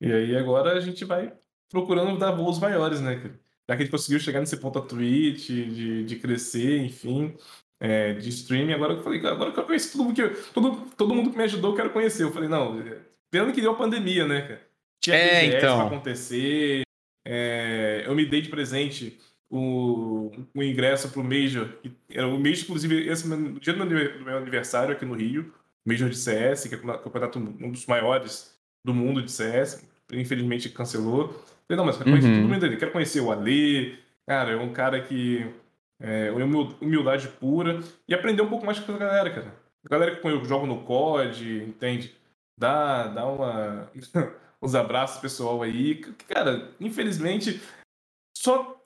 E 0.00 0.12
aí 0.12 0.36
agora 0.36 0.72
a 0.72 0.80
gente 0.80 1.04
vai 1.04 1.32
procurando 1.70 2.18
dar 2.18 2.32
voos 2.32 2.58
maiores, 2.58 3.00
né? 3.00 3.14
Já 3.68 3.76
que 3.76 3.82
a 3.82 3.84
gente 3.84 3.90
conseguiu 3.90 4.18
chegar 4.18 4.40
nesse 4.40 4.56
ponto 4.56 4.78
a 4.78 4.82
Twitch, 4.82 5.46
de, 5.46 6.04
de 6.04 6.16
crescer, 6.16 6.78
enfim, 6.78 7.34
é, 7.80 8.12
de 8.14 8.28
streaming, 8.28 8.72
agora 8.72 8.94
eu 8.94 9.02
falei, 9.02 9.24
agora 9.24 9.52
que 9.52 9.58
eu 9.58 9.64
conheci 9.64 9.92
todo 9.92 10.04
mundo 10.04 10.14
que, 10.14 10.28
todo, 10.52 10.76
todo 10.96 11.14
mundo 11.14 11.30
que 11.30 11.36
me 11.36 11.44
ajudou, 11.44 11.70
eu 11.70 11.76
quero 11.76 11.90
conhecer. 11.90 12.24
Eu 12.24 12.32
falei, 12.32 12.48
não, 12.48 12.76
Pena 13.32 13.50
que 13.50 13.62
deu 13.62 13.70
a 13.70 13.76
pandemia, 13.76 14.26
né, 14.26 14.42
cara? 14.42 14.60
Tinha 15.00 15.16
é, 15.16 15.46
então. 15.46 15.78
pra 15.78 15.86
acontecer. 15.86 16.82
É, 17.26 18.04
eu 18.06 18.14
me 18.14 18.26
dei 18.26 18.42
de 18.42 18.50
presente 18.50 19.18
o, 19.50 20.30
o 20.54 20.62
ingresso 20.62 21.08
pro 21.08 21.24
Major. 21.24 21.66
Era 22.10 22.28
o 22.28 22.38
Major, 22.38 22.64
inclusive, 22.64 23.08
esse 23.08 23.26
no 23.26 23.58
dia 23.58 23.72
do 23.72 23.86
meu, 23.86 24.18
do 24.18 24.24
meu 24.24 24.36
aniversário 24.36 24.94
aqui 24.94 25.06
no 25.06 25.14
Rio. 25.14 25.50
Major 25.84 26.10
de 26.10 26.16
CS, 26.16 26.68
que 26.68 26.74
é 26.74 26.78
o 26.78 26.98
campeonato 26.98 27.38
um 27.38 27.70
dos 27.70 27.86
maiores 27.86 28.54
do 28.84 28.92
mundo 28.92 29.22
de 29.22 29.32
CS. 29.32 29.82
Infelizmente 30.12 30.68
cancelou. 30.68 31.28
Falei, 31.66 31.76
não, 31.78 31.86
mas 31.86 31.96
quero 31.96 32.10
conhecer 32.10 32.28
uhum. 32.28 32.36
todo 32.42 32.48
mundo 32.50 32.60
dele. 32.60 32.76
Quero 32.76 32.92
conhecer 32.92 33.20
o 33.20 33.32
Ale. 33.32 33.98
Cara, 34.26 34.50
é 34.52 34.56
um 34.56 34.74
cara 34.74 35.00
que. 35.00 35.46
É, 35.98 36.30
humildade 36.82 37.28
pura. 37.28 37.80
E 38.06 38.12
aprender 38.12 38.42
um 38.42 38.48
pouco 38.48 38.66
mais 38.66 38.78
com 38.78 38.94
a 38.94 38.98
galera, 38.98 39.30
cara. 39.30 39.54
A 39.84 39.88
galera 39.88 40.16
que 40.16 40.28
eu 40.28 40.44
jogo 40.44 40.66
no 40.66 40.82
COD, 40.82 41.64
entende? 41.64 42.14
Dá, 42.62 43.08
dá 43.08 43.26
uma, 43.26 43.90
uns 44.62 44.74
abraços 44.74 45.20
pessoal 45.20 45.62
aí. 45.62 45.96
Cara, 46.28 46.70
infelizmente, 46.80 47.60
só 48.36 48.78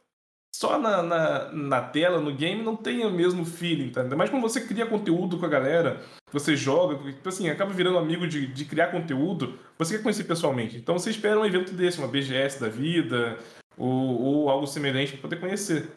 só 0.54 0.78
na, 0.78 1.02
na, 1.02 1.52
na, 1.52 1.82
tela, 1.82 2.18
no 2.18 2.34
game, 2.34 2.62
não 2.62 2.74
tem 2.74 3.04
o 3.04 3.10
mesmo 3.10 3.44
feeling, 3.44 3.90
tá? 3.90 4.02
Mas 4.16 4.30
quando 4.30 4.40
você 4.40 4.62
cria 4.62 4.86
conteúdo 4.86 5.38
com 5.38 5.44
a 5.44 5.50
galera, 5.50 6.00
você 6.32 6.56
joga, 6.56 7.12
tipo 7.12 7.28
assim, 7.28 7.50
acaba 7.50 7.74
virando 7.74 7.98
amigo 7.98 8.26
de, 8.26 8.46
de 8.46 8.64
criar 8.64 8.86
conteúdo, 8.86 9.58
você 9.78 9.96
quer 9.96 10.02
conhecer 10.02 10.24
pessoalmente. 10.24 10.78
Então 10.78 10.98
você 10.98 11.10
espera 11.10 11.38
um 11.38 11.44
evento 11.44 11.74
desse, 11.74 11.98
uma 11.98 12.08
BGS 12.08 12.58
da 12.58 12.70
vida, 12.70 13.38
ou, 13.76 14.22
ou 14.22 14.48
algo 14.48 14.66
semelhante 14.66 15.12
para 15.12 15.20
poder 15.20 15.40
conhecer. 15.40 15.90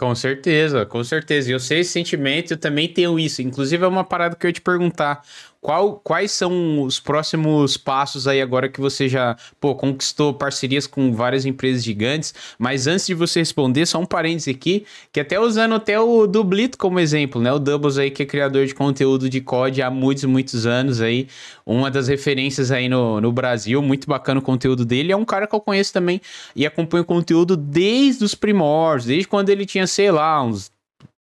Com 0.00 0.14
certeza, 0.14 0.84
com 0.84 1.04
certeza. 1.04 1.50
E 1.50 1.52
eu 1.52 1.60
sei 1.60 1.80
esse 1.80 1.92
sentimento, 1.92 2.52
eu 2.52 2.58
também 2.58 2.92
tenho 2.92 3.18
isso. 3.18 3.42
Inclusive, 3.42 3.84
é 3.84 3.86
uma 3.86 4.04
parada 4.04 4.34
que 4.34 4.44
eu 4.44 4.48
ia 4.48 4.52
te 4.52 4.60
perguntar. 4.60 5.24
Qual, 5.64 5.98
quais 6.04 6.30
são 6.30 6.82
os 6.82 7.00
próximos 7.00 7.78
passos 7.78 8.28
aí 8.28 8.38
agora 8.42 8.68
que 8.68 8.78
você 8.78 9.08
já 9.08 9.34
pô, 9.58 9.74
conquistou 9.74 10.34
parcerias 10.34 10.86
com 10.86 11.10
várias 11.14 11.46
empresas 11.46 11.82
gigantes? 11.82 12.34
Mas 12.58 12.86
antes 12.86 13.06
de 13.06 13.14
você 13.14 13.38
responder, 13.38 13.86
só 13.86 13.98
um 13.98 14.04
parênteses 14.04 14.54
aqui, 14.54 14.84
que 15.10 15.18
até 15.20 15.40
usando 15.40 15.74
até 15.74 15.98
o 15.98 16.26
Dublito 16.26 16.76
como 16.76 17.00
exemplo, 17.00 17.40
né? 17.40 17.50
O 17.50 17.58
Doubles 17.58 17.96
aí, 17.96 18.10
que 18.10 18.24
é 18.24 18.26
criador 18.26 18.66
de 18.66 18.74
conteúdo 18.74 19.26
de 19.26 19.40
COD 19.40 19.80
há 19.80 19.90
muitos, 19.90 20.24
muitos 20.24 20.66
anos 20.66 21.00
aí. 21.00 21.28
Uma 21.64 21.90
das 21.90 22.08
referências 22.08 22.70
aí 22.70 22.86
no, 22.86 23.18
no 23.22 23.32
Brasil, 23.32 23.80
muito 23.80 24.06
bacana 24.06 24.40
o 24.40 24.42
conteúdo 24.42 24.84
dele. 24.84 25.12
É 25.12 25.16
um 25.16 25.24
cara 25.24 25.46
que 25.46 25.54
eu 25.54 25.60
conheço 25.60 25.94
também 25.94 26.20
e 26.54 26.66
acompanho 26.66 27.04
o 27.04 27.06
conteúdo 27.06 27.56
desde 27.56 28.22
os 28.22 28.34
primórdios, 28.34 29.06
desde 29.06 29.26
quando 29.26 29.48
ele 29.48 29.64
tinha, 29.64 29.86
sei 29.86 30.10
lá, 30.10 30.42
uns 30.42 30.70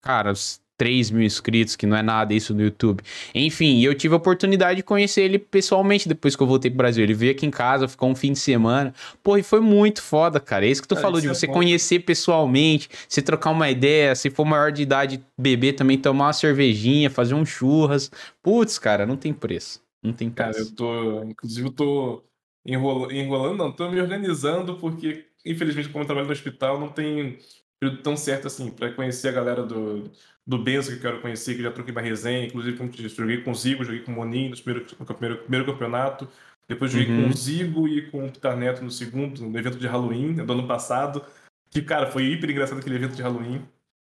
caras 0.01 0.60
3 0.81 1.11
mil 1.11 1.21
inscritos, 1.21 1.75
que 1.75 1.85
não 1.85 1.95
é 1.95 2.01
nada 2.01 2.33
isso 2.33 2.55
no 2.55 2.63
YouTube. 2.63 3.03
Enfim, 3.35 3.83
eu 3.83 3.93
tive 3.93 4.15
a 4.15 4.17
oportunidade 4.17 4.77
de 4.77 4.83
conhecer 4.83 5.21
ele 5.21 5.37
pessoalmente 5.37 6.09
depois 6.09 6.35
que 6.35 6.41
eu 6.41 6.47
voltei 6.47 6.71
pro 6.71 6.79
Brasil. 6.79 7.03
Ele 7.03 7.13
veio 7.13 7.33
aqui 7.33 7.45
em 7.45 7.51
casa, 7.51 7.87
ficou 7.87 8.09
um 8.09 8.15
fim 8.15 8.33
de 8.33 8.39
semana. 8.39 8.91
Pô, 9.21 9.37
e 9.37 9.43
foi 9.43 9.59
muito 9.59 10.01
foda, 10.01 10.39
cara. 10.39 10.65
É 10.65 10.69
isso 10.71 10.81
que 10.81 10.87
tu 10.87 10.95
cara, 10.95 11.05
falou, 11.05 11.21
de 11.21 11.27
é 11.27 11.29
você 11.29 11.45
conhecer 11.45 11.99
pessoalmente, 11.99 12.89
você 13.07 13.21
trocar 13.21 13.51
uma 13.51 13.69
ideia, 13.69 14.15
se 14.15 14.31
for 14.31 14.43
maior 14.43 14.71
de 14.71 14.81
idade, 14.81 15.23
beber 15.37 15.73
também, 15.73 15.99
tomar 15.99 16.25
uma 16.25 16.33
cervejinha, 16.33 17.11
fazer 17.11 17.35
um 17.35 17.45
churras. 17.45 18.09
Putz, 18.41 18.79
cara, 18.79 19.05
não 19.05 19.15
tem 19.15 19.31
preço. 19.31 19.83
Não 20.01 20.13
tem 20.13 20.31
preço. 20.31 20.51
Cara, 20.51 20.63
eu 20.63 20.75
tô. 20.75 21.23
Inclusive, 21.25 21.67
eu 21.67 21.73
tô 21.73 22.23
enrolando, 22.65 23.11
enrolando 23.11 23.55
não, 23.55 23.71
tô 23.71 23.87
me 23.87 24.01
organizando 24.01 24.77
porque, 24.77 25.25
infelizmente, 25.45 25.89
como 25.89 26.01
eu 26.01 26.07
trabalho 26.07 26.25
no 26.25 26.33
hospital, 26.33 26.79
não 26.79 26.89
tem 26.89 27.37
período 27.79 28.03
tão 28.03 28.15
certo 28.15 28.47
assim, 28.47 28.69
para 28.69 28.91
conhecer 28.93 29.29
a 29.29 29.31
galera 29.31 29.63
do 29.63 30.09
do 30.51 30.57
Benzo 30.57 30.89
que 30.91 30.97
eu 30.97 31.01
quero 31.01 31.21
conhecer, 31.21 31.55
que 31.55 31.63
já 31.63 31.71
troquei 31.71 31.93
uma 31.93 32.01
resenha, 32.01 32.45
inclusive 32.45 32.77
joguei 33.15 33.37
com 33.37 33.51
o 33.51 33.55
Zigo, 33.55 33.85
joguei 33.85 34.01
com 34.01 34.11
o 34.11 34.15
Moninho 34.15 34.49
no 34.49 34.57
primeiro, 34.57 34.85
no 34.99 35.05
primeiro, 35.05 35.37
primeiro 35.43 35.65
campeonato. 35.65 36.27
Depois 36.67 36.91
joguei 36.91 37.07
uhum. 37.07 37.23
com 37.23 37.29
o 37.29 37.37
Zigo 37.37 37.87
e 37.87 38.01
com 38.11 38.25
o 38.25 38.31
Pitar 38.31 38.57
Neto 38.57 38.83
no 38.83 38.91
segundo, 38.91 39.41
no 39.41 39.57
evento 39.57 39.77
de 39.77 39.87
Halloween, 39.87 40.33
do 40.33 40.51
ano 40.51 40.67
passado. 40.67 41.23
Que, 41.69 41.81
cara, 41.81 42.07
foi 42.07 42.25
hiper 42.25 42.49
engraçado 42.49 42.79
aquele 42.79 42.95
evento 42.95 43.15
de 43.15 43.21
Halloween. 43.21 43.65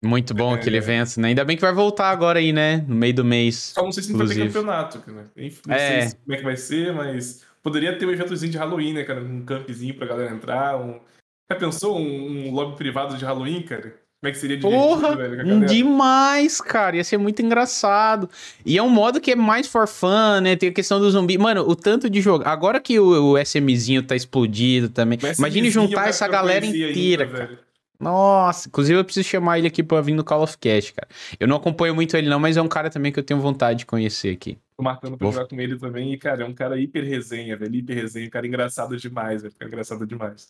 Muito 0.03 0.33
bom 0.33 0.55
é... 0.55 0.59
aquele 0.59 0.77
evento, 0.77 1.19
né? 1.19 1.29
Ainda 1.29 1.45
bem 1.45 1.55
que 1.55 1.61
vai 1.61 1.71
voltar 1.71 2.09
agora 2.09 2.39
aí, 2.39 2.51
né? 2.51 2.83
No 2.87 2.95
meio 2.95 3.13
do 3.13 3.23
mês. 3.23 3.73
Só 3.75 3.83
não 3.83 3.91
sei 3.91 4.01
se 4.01 4.11
não 4.11 4.17
vai 4.17 4.27
ter 4.27 4.47
campeonato, 4.47 4.97
né? 5.11 5.25
Não 5.67 5.75
é. 5.75 6.07
sei 6.07 6.19
como 6.19 6.33
é 6.33 6.37
que 6.37 6.43
vai 6.43 6.57
ser, 6.57 6.93
mas 6.93 7.45
poderia 7.61 7.95
ter 7.95 8.07
um 8.07 8.11
eventozinho 8.11 8.51
de 8.51 8.57
Halloween, 8.57 8.93
né, 8.93 9.03
cara? 9.03 9.21
Um 9.21 9.45
campzinho 9.45 9.95
pra 9.95 10.07
galera 10.07 10.31
entrar. 10.31 10.77
Um... 10.81 10.99
Já 11.51 11.59
pensou 11.59 11.99
um, 11.99 12.47
um 12.47 12.51
lobby 12.51 12.75
privado 12.75 13.15
de 13.17 13.23
Halloween, 13.23 13.61
cara? 13.61 14.02
Como 14.23 14.29
é 14.29 14.31
que 14.31 14.37
seria 14.37 14.57
Porra, 14.57 15.17
velho, 15.17 15.65
demais, 15.65 16.61
cara. 16.61 16.95
Ia 16.95 17.03
ser 17.03 17.17
muito 17.17 17.41
engraçado. 17.41 18.29
E 18.65 18.77
é 18.77 18.81
um 18.81 18.87
modo 18.87 19.19
que 19.19 19.31
é 19.31 19.35
mais 19.35 19.67
for 19.67 19.85
fun, 19.85 20.39
né? 20.41 20.55
Tem 20.55 20.69
a 20.69 20.71
questão 20.71 20.97
do 20.97 21.11
zumbi. 21.11 21.37
Mano, 21.37 21.67
o 21.67 21.75
tanto 21.75 22.09
de 22.09 22.21
jogo. 22.21 22.41
Agora 22.47 22.79
que 22.79 22.97
o, 22.97 23.33
o 23.33 23.37
SMzinho 23.37 24.01
tá 24.01 24.15
explodido 24.15 24.87
também. 24.87 25.19
Imagine 25.37 25.69
juntar 25.69 26.07
essa 26.07 26.25
galera 26.25 26.65
inteira, 26.65 27.25
ainda, 27.25 27.37
cara. 27.37 27.47
Velho. 27.47 27.59
Nossa, 27.99 28.69
inclusive 28.69 28.97
eu 28.97 29.03
preciso 29.03 29.27
chamar 29.27 29.59
ele 29.59 29.67
aqui 29.67 29.83
pra 29.83 29.99
vir 29.99 30.13
no 30.13 30.23
Call 30.23 30.43
of 30.43 30.57
Cast, 30.57 30.93
cara. 30.93 31.09
Eu 31.37 31.45
não 31.45 31.57
acompanho 31.57 31.93
muito 31.93 32.15
ele 32.15 32.29
não, 32.29 32.39
mas 32.39 32.55
é 32.55 32.61
um 32.61 32.67
cara 32.69 32.89
também 32.89 33.11
que 33.11 33.19
eu 33.19 33.23
tenho 33.23 33.41
vontade 33.41 33.79
de 33.79 33.85
conhecer 33.85 34.33
aqui. 34.33 34.57
Tô 34.77 34.83
marcando 34.83 35.17
pra 35.17 35.25
Vou... 35.25 35.33
jogar 35.33 35.49
com 35.49 35.59
ele 35.59 35.77
também 35.77 36.13
e, 36.13 36.17
cara, 36.17 36.43
é 36.43 36.45
um 36.45 36.53
cara 36.53 36.79
hiper 36.79 37.03
resenha, 37.03 37.57
velho, 37.57 37.75
hiper 37.75 37.95
resenha, 37.97 38.27
um 38.27 38.29
cara 38.29 38.47
engraçado 38.47 38.95
demais, 38.95 39.41
velho, 39.41 39.51
fica 39.51 39.65
engraçado 39.65 40.07
demais. 40.07 40.47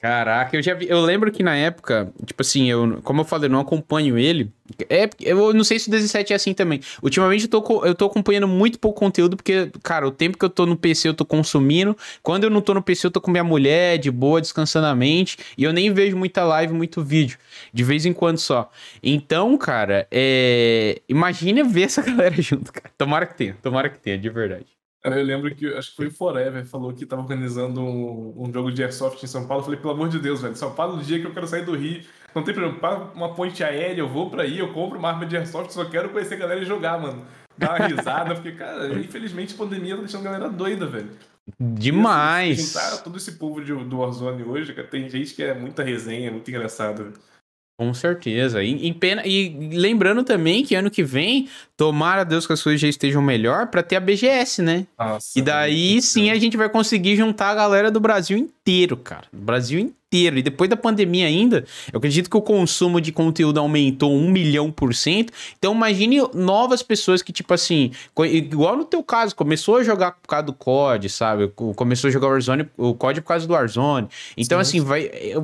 Caraca, 0.00 0.56
eu 0.56 0.62
já 0.62 0.74
vi, 0.74 0.88
eu 0.88 1.00
lembro 1.00 1.32
que 1.32 1.42
na 1.42 1.56
época, 1.56 2.12
tipo 2.24 2.40
assim, 2.40 2.70
eu, 2.70 3.00
como 3.02 3.22
eu 3.22 3.24
falei, 3.24 3.48
eu 3.48 3.52
não 3.52 3.58
acompanho 3.58 4.16
ele. 4.16 4.52
É, 4.88 5.10
eu 5.20 5.52
não 5.52 5.64
sei 5.64 5.76
se 5.80 5.88
o 5.88 5.90
17 5.90 6.32
é 6.32 6.36
assim 6.36 6.54
também. 6.54 6.80
Ultimamente 7.02 7.44
eu 7.44 7.48
tô, 7.50 7.84
eu 7.84 7.94
tô 7.96 8.04
acompanhando 8.06 8.46
muito 8.46 8.78
pouco 8.78 9.00
conteúdo, 9.00 9.36
porque, 9.36 9.72
cara, 9.82 10.06
o 10.06 10.12
tempo 10.12 10.38
que 10.38 10.44
eu 10.44 10.50
tô 10.50 10.66
no 10.66 10.76
PC 10.76 11.08
eu 11.08 11.14
tô 11.14 11.24
consumindo. 11.24 11.96
Quando 12.22 12.44
eu 12.44 12.50
não 12.50 12.60
tô 12.60 12.74
no 12.74 12.82
PC, 12.82 13.08
eu 13.08 13.10
tô 13.10 13.20
com 13.20 13.32
minha 13.32 13.42
mulher, 13.42 13.98
de 13.98 14.08
boa, 14.08 14.40
descansando 14.40 14.86
a 14.86 14.94
mente. 14.94 15.36
E 15.56 15.64
eu 15.64 15.72
nem 15.72 15.92
vejo 15.92 16.16
muita 16.16 16.44
live, 16.44 16.72
muito 16.72 17.02
vídeo. 17.02 17.36
De 17.72 17.82
vez 17.82 18.06
em 18.06 18.12
quando 18.12 18.38
só. 18.38 18.70
Então, 19.02 19.58
cara, 19.58 20.06
é. 20.12 21.02
Imagina 21.08 21.64
ver 21.64 21.82
essa 21.82 22.02
galera 22.06 22.40
junto, 22.40 22.72
cara. 22.72 22.88
Tomara 22.96 23.26
que 23.26 23.36
tenha, 23.36 23.56
tomara 23.60 23.88
que 23.88 23.98
tenha, 23.98 24.16
de 24.16 24.30
verdade. 24.30 24.77
Eu 25.04 25.22
lembro 25.22 25.54
que, 25.54 25.66
acho 25.74 25.90
que 25.90 25.96
foi 25.96 26.06
o 26.08 26.10
Forever, 26.10 26.66
falou 26.66 26.92
que 26.92 27.06
tava 27.06 27.22
organizando 27.22 27.80
um, 27.80 28.34
um, 28.36 28.52
jogo 28.52 28.72
de 28.72 28.82
Airsoft 28.82 29.22
em 29.22 29.28
São 29.28 29.46
Paulo. 29.46 29.60
Eu 29.60 29.64
falei, 29.64 29.80
pelo 29.80 29.92
amor 29.92 30.08
de 30.08 30.18
Deus, 30.18 30.42
velho, 30.42 30.56
São 30.56 30.74
Paulo, 30.74 30.96
no 30.96 31.02
dia 31.02 31.20
que 31.20 31.26
eu 31.26 31.32
quero 31.32 31.46
sair 31.46 31.64
do 31.64 31.76
Rio, 31.76 32.02
não 32.34 32.42
tem 32.42 32.52
problema, 32.52 33.12
uma 33.14 33.34
ponte 33.34 33.62
aérea, 33.62 34.00
eu 34.00 34.08
vou 34.08 34.28
pra 34.28 34.42
aí, 34.42 34.58
eu 34.58 34.72
compro 34.72 34.98
uma 34.98 35.08
arma 35.08 35.24
de 35.24 35.36
Airsoft, 35.36 35.72
só 35.72 35.84
quero 35.84 36.08
conhecer 36.08 36.34
a 36.34 36.38
galera 36.38 36.60
e 36.60 36.64
jogar, 36.64 37.00
mano. 37.00 37.24
Dar 37.56 37.76
uma 37.76 37.86
risada, 37.86 38.34
porque, 38.34 38.52
cara, 38.52 38.88
infelizmente 38.98 39.54
a 39.54 39.58
pandemia 39.58 39.94
tá 39.94 40.02
deixando 40.02 40.26
a 40.26 40.32
galera 40.32 40.50
doida, 40.50 40.86
velho. 40.86 41.10
Demais! 41.58 42.74
E, 42.74 42.78
assim, 42.78 43.02
todo 43.04 43.16
esse 43.16 43.32
povo 43.32 43.64
de, 43.64 43.72
do 43.72 43.98
Warzone 43.98 44.42
hoje, 44.42 44.74
cara, 44.74 44.86
tem 44.86 45.08
gente 45.08 45.34
que 45.34 45.42
é 45.42 45.54
muita 45.54 45.82
resenha, 45.82 46.30
muito 46.30 46.48
engraçado, 46.50 47.04
velho. 47.04 47.14
Com 47.78 47.94
certeza. 47.94 48.60
E, 48.64 48.92
pena, 48.92 49.22
e 49.24 49.70
lembrando 49.72 50.24
também 50.24 50.64
que 50.64 50.74
ano 50.74 50.90
que 50.90 51.04
vem, 51.04 51.48
tomara 51.76 52.24
Deus 52.24 52.44
que 52.44 52.52
as 52.52 52.60
coisas 52.60 52.80
já 52.80 52.88
estejam 52.88 53.22
melhor 53.22 53.68
para 53.68 53.84
ter 53.84 53.94
a 53.94 54.00
BGS, 54.00 54.62
né? 54.62 54.84
Nossa, 54.98 55.38
e 55.38 55.40
daí 55.40 56.02
sim 56.02 56.28
a 56.28 56.34
gente 56.34 56.56
vai 56.56 56.68
conseguir 56.68 57.14
juntar 57.14 57.50
a 57.50 57.54
galera 57.54 57.88
do 57.88 58.00
Brasil 58.00 58.36
inteiro, 58.36 58.96
cara. 58.96 59.26
Brasil 59.32 59.78
inteiro 59.78 59.97
inteiro. 60.08 60.38
E 60.38 60.42
depois 60.42 60.68
da 60.68 60.76
pandemia 60.76 61.26
ainda, 61.26 61.64
eu 61.92 61.98
acredito 61.98 62.28
que 62.28 62.36
o 62.36 62.42
consumo 62.42 63.00
de 63.00 63.12
conteúdo 63.12 63.58
aumentou 63.60 64.12
um 64.12 64.30
milhão 64.30 64.72
por 64.72 64.94
cento. 64.94 65.32
Então 65.58 65.74
imagine 65.74 66.20
novas 66.34 66.82
pessoas 66.82 67.22
que, 67.22 67.32
tipo 67.32 67.52
assim, 67.54 67.92
igual 68.32 68.76
no 68.76 68.84
teu 68.84 69.02
caso, 69.02 69.36
começou 69.36 69.76
a 69.76 69.84
jogar 69.84 70.12
por 70.12 70.26
causa 70.26 70.46
do 70.46 70.52
COD, 70.52 71.08
sabe? 71.08 71.48
Começou 71.76 72.08
a 72.08 72.10
jogar 72.10 72.28
Warzone, 72.28 72.68
o 72.76 72.94
COD 72.94 73.20
por 73.20 73.28
causa 73.28 73.46
do 73.46 73.52
Warzone. 73.52 74.08
Então, 74.36 74.58
Sim. 74.58 74.78
assim, 74.78 74.80
vai. 74.80 75.04
É, 75.04 75.34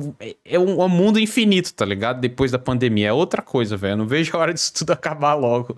é, 0.45 0.59
um, 0.59 0.81
é 0.81 0.85
um 0.85 0.89
mundo 0.89 1.19
infinito, 1.19 1.73
tá 1.73 1.85
ligado? 1.85 2.19
Depois 2.19 2.51
da 2.51 2.59
pandemia. 2.59 3.09
É 3.09 3.13
outra 3.13 3.41
coisa, 3.41 3.77
velho. 3.77 3.97
Não 3.97 4.07
vejo 4.07 4.35
a 4.35 4.39
hora 4.39 4.53
disso 4.53 4.73
tudo 4.73 4.91
acabar 4.93 5.35
logo. 5.35 5.75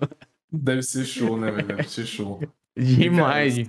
Deve 0.50 0.82
ser 0.82 1.04
show, 1.04 1.36
né, 1.38 1.50
velho? 1.50 1.68
Deve 1.68 1.88
ser 1.88 2.06
show. 2.06 2.40
Demais 2.76 3.68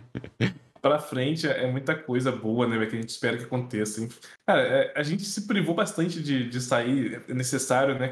pra 0.81 0.99
frente 0.99 1.47
é 1.47 1.69
muita 1.69 1.95
coisa 1.95 2.31
boa, 2.31 2.67
né, 2.67 2.85
que 2.85 2.95
a 2.95 3.01
gente 3.01 3.09
espera 3.09 3.37
que 3.37 3.43
aconteça. 3.43 4.07
Cara, 4.45 4.61
é, 4.61 4.93
a 4.95 5.03
gente 5.03 5.23
se 5.23 5.47
privou 5.47 5.75
bastante 5.75 6.21
de, 6.21 6.49
de 6.49 6.61
sair, 6.61 7.23
é 7.27 7.33
necessário, 7.33 7.97
né, 7.97 8.11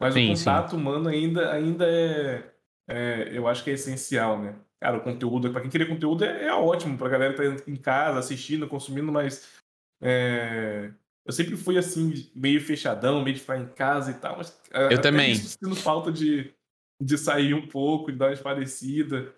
mas 0.00 0.14
sim, 0.14 0.32
o 0.32 0.36
contato 0.36 0.70
sim. 0.70 0.76
humano 0.76 1.08
ainda, 1.08 1.52
ainda 1.52 1.84
é, 1.88 2.44
é, 2.88 3.30
eu 3.32 3.46
acho 3.48 3.64
que 3.64 3.70
é 3.70 3.74
essencial, 3.74 4.40
né. 4.40 4.54
Cara, 4.80 4.96
o 4.96 5.02
conteúdo, 5.02 5.50
pra 5.50 5.60
quem 5.60 5.70
querer 5.70 5.88
conteúdo 5.88 6.24
é, 6.24 6.46
é 6.46 6.54
ótimo, 6.54 6.96
pra 6.96 7.08
galera 7.08 7.34
que 7.34 7.62
tá 7.62 7.70
em 7.70 7.76
casa, 7.76 8.20
assistindo, 8.20 8.68
consumindo, 8.68 9.10
mas 9.10 9.58
é, 10.00 10.92
eu 11.26 11.32
sempre 11.32 11.56
fui 11.56 11.76
assim, 11.76 12.30
meio 12.34 12.60
fechadão, 12.60 13.22
meio 13.22 13.34
de 13.34 13.40
ficar 13.40 13.58
em 13.58 13.66
casa 13.66 14.12
e 14.12 14.14
tal, 14.14 14.38
mas 14.38 14.58
eu 14.90 15.00
também. 15.00 15.32
Isso, 15.32 15.58
falta 15.76 16.10
de, 16.10 16.54
de 17.02 17.18
sair 17.18 17.52
um 17.52 17.66
pouco, 17.66 18.10
de 18.10 18.16
dar 18.16 18.28
uma 18.28 18.32
esparecida. 18.32 19.34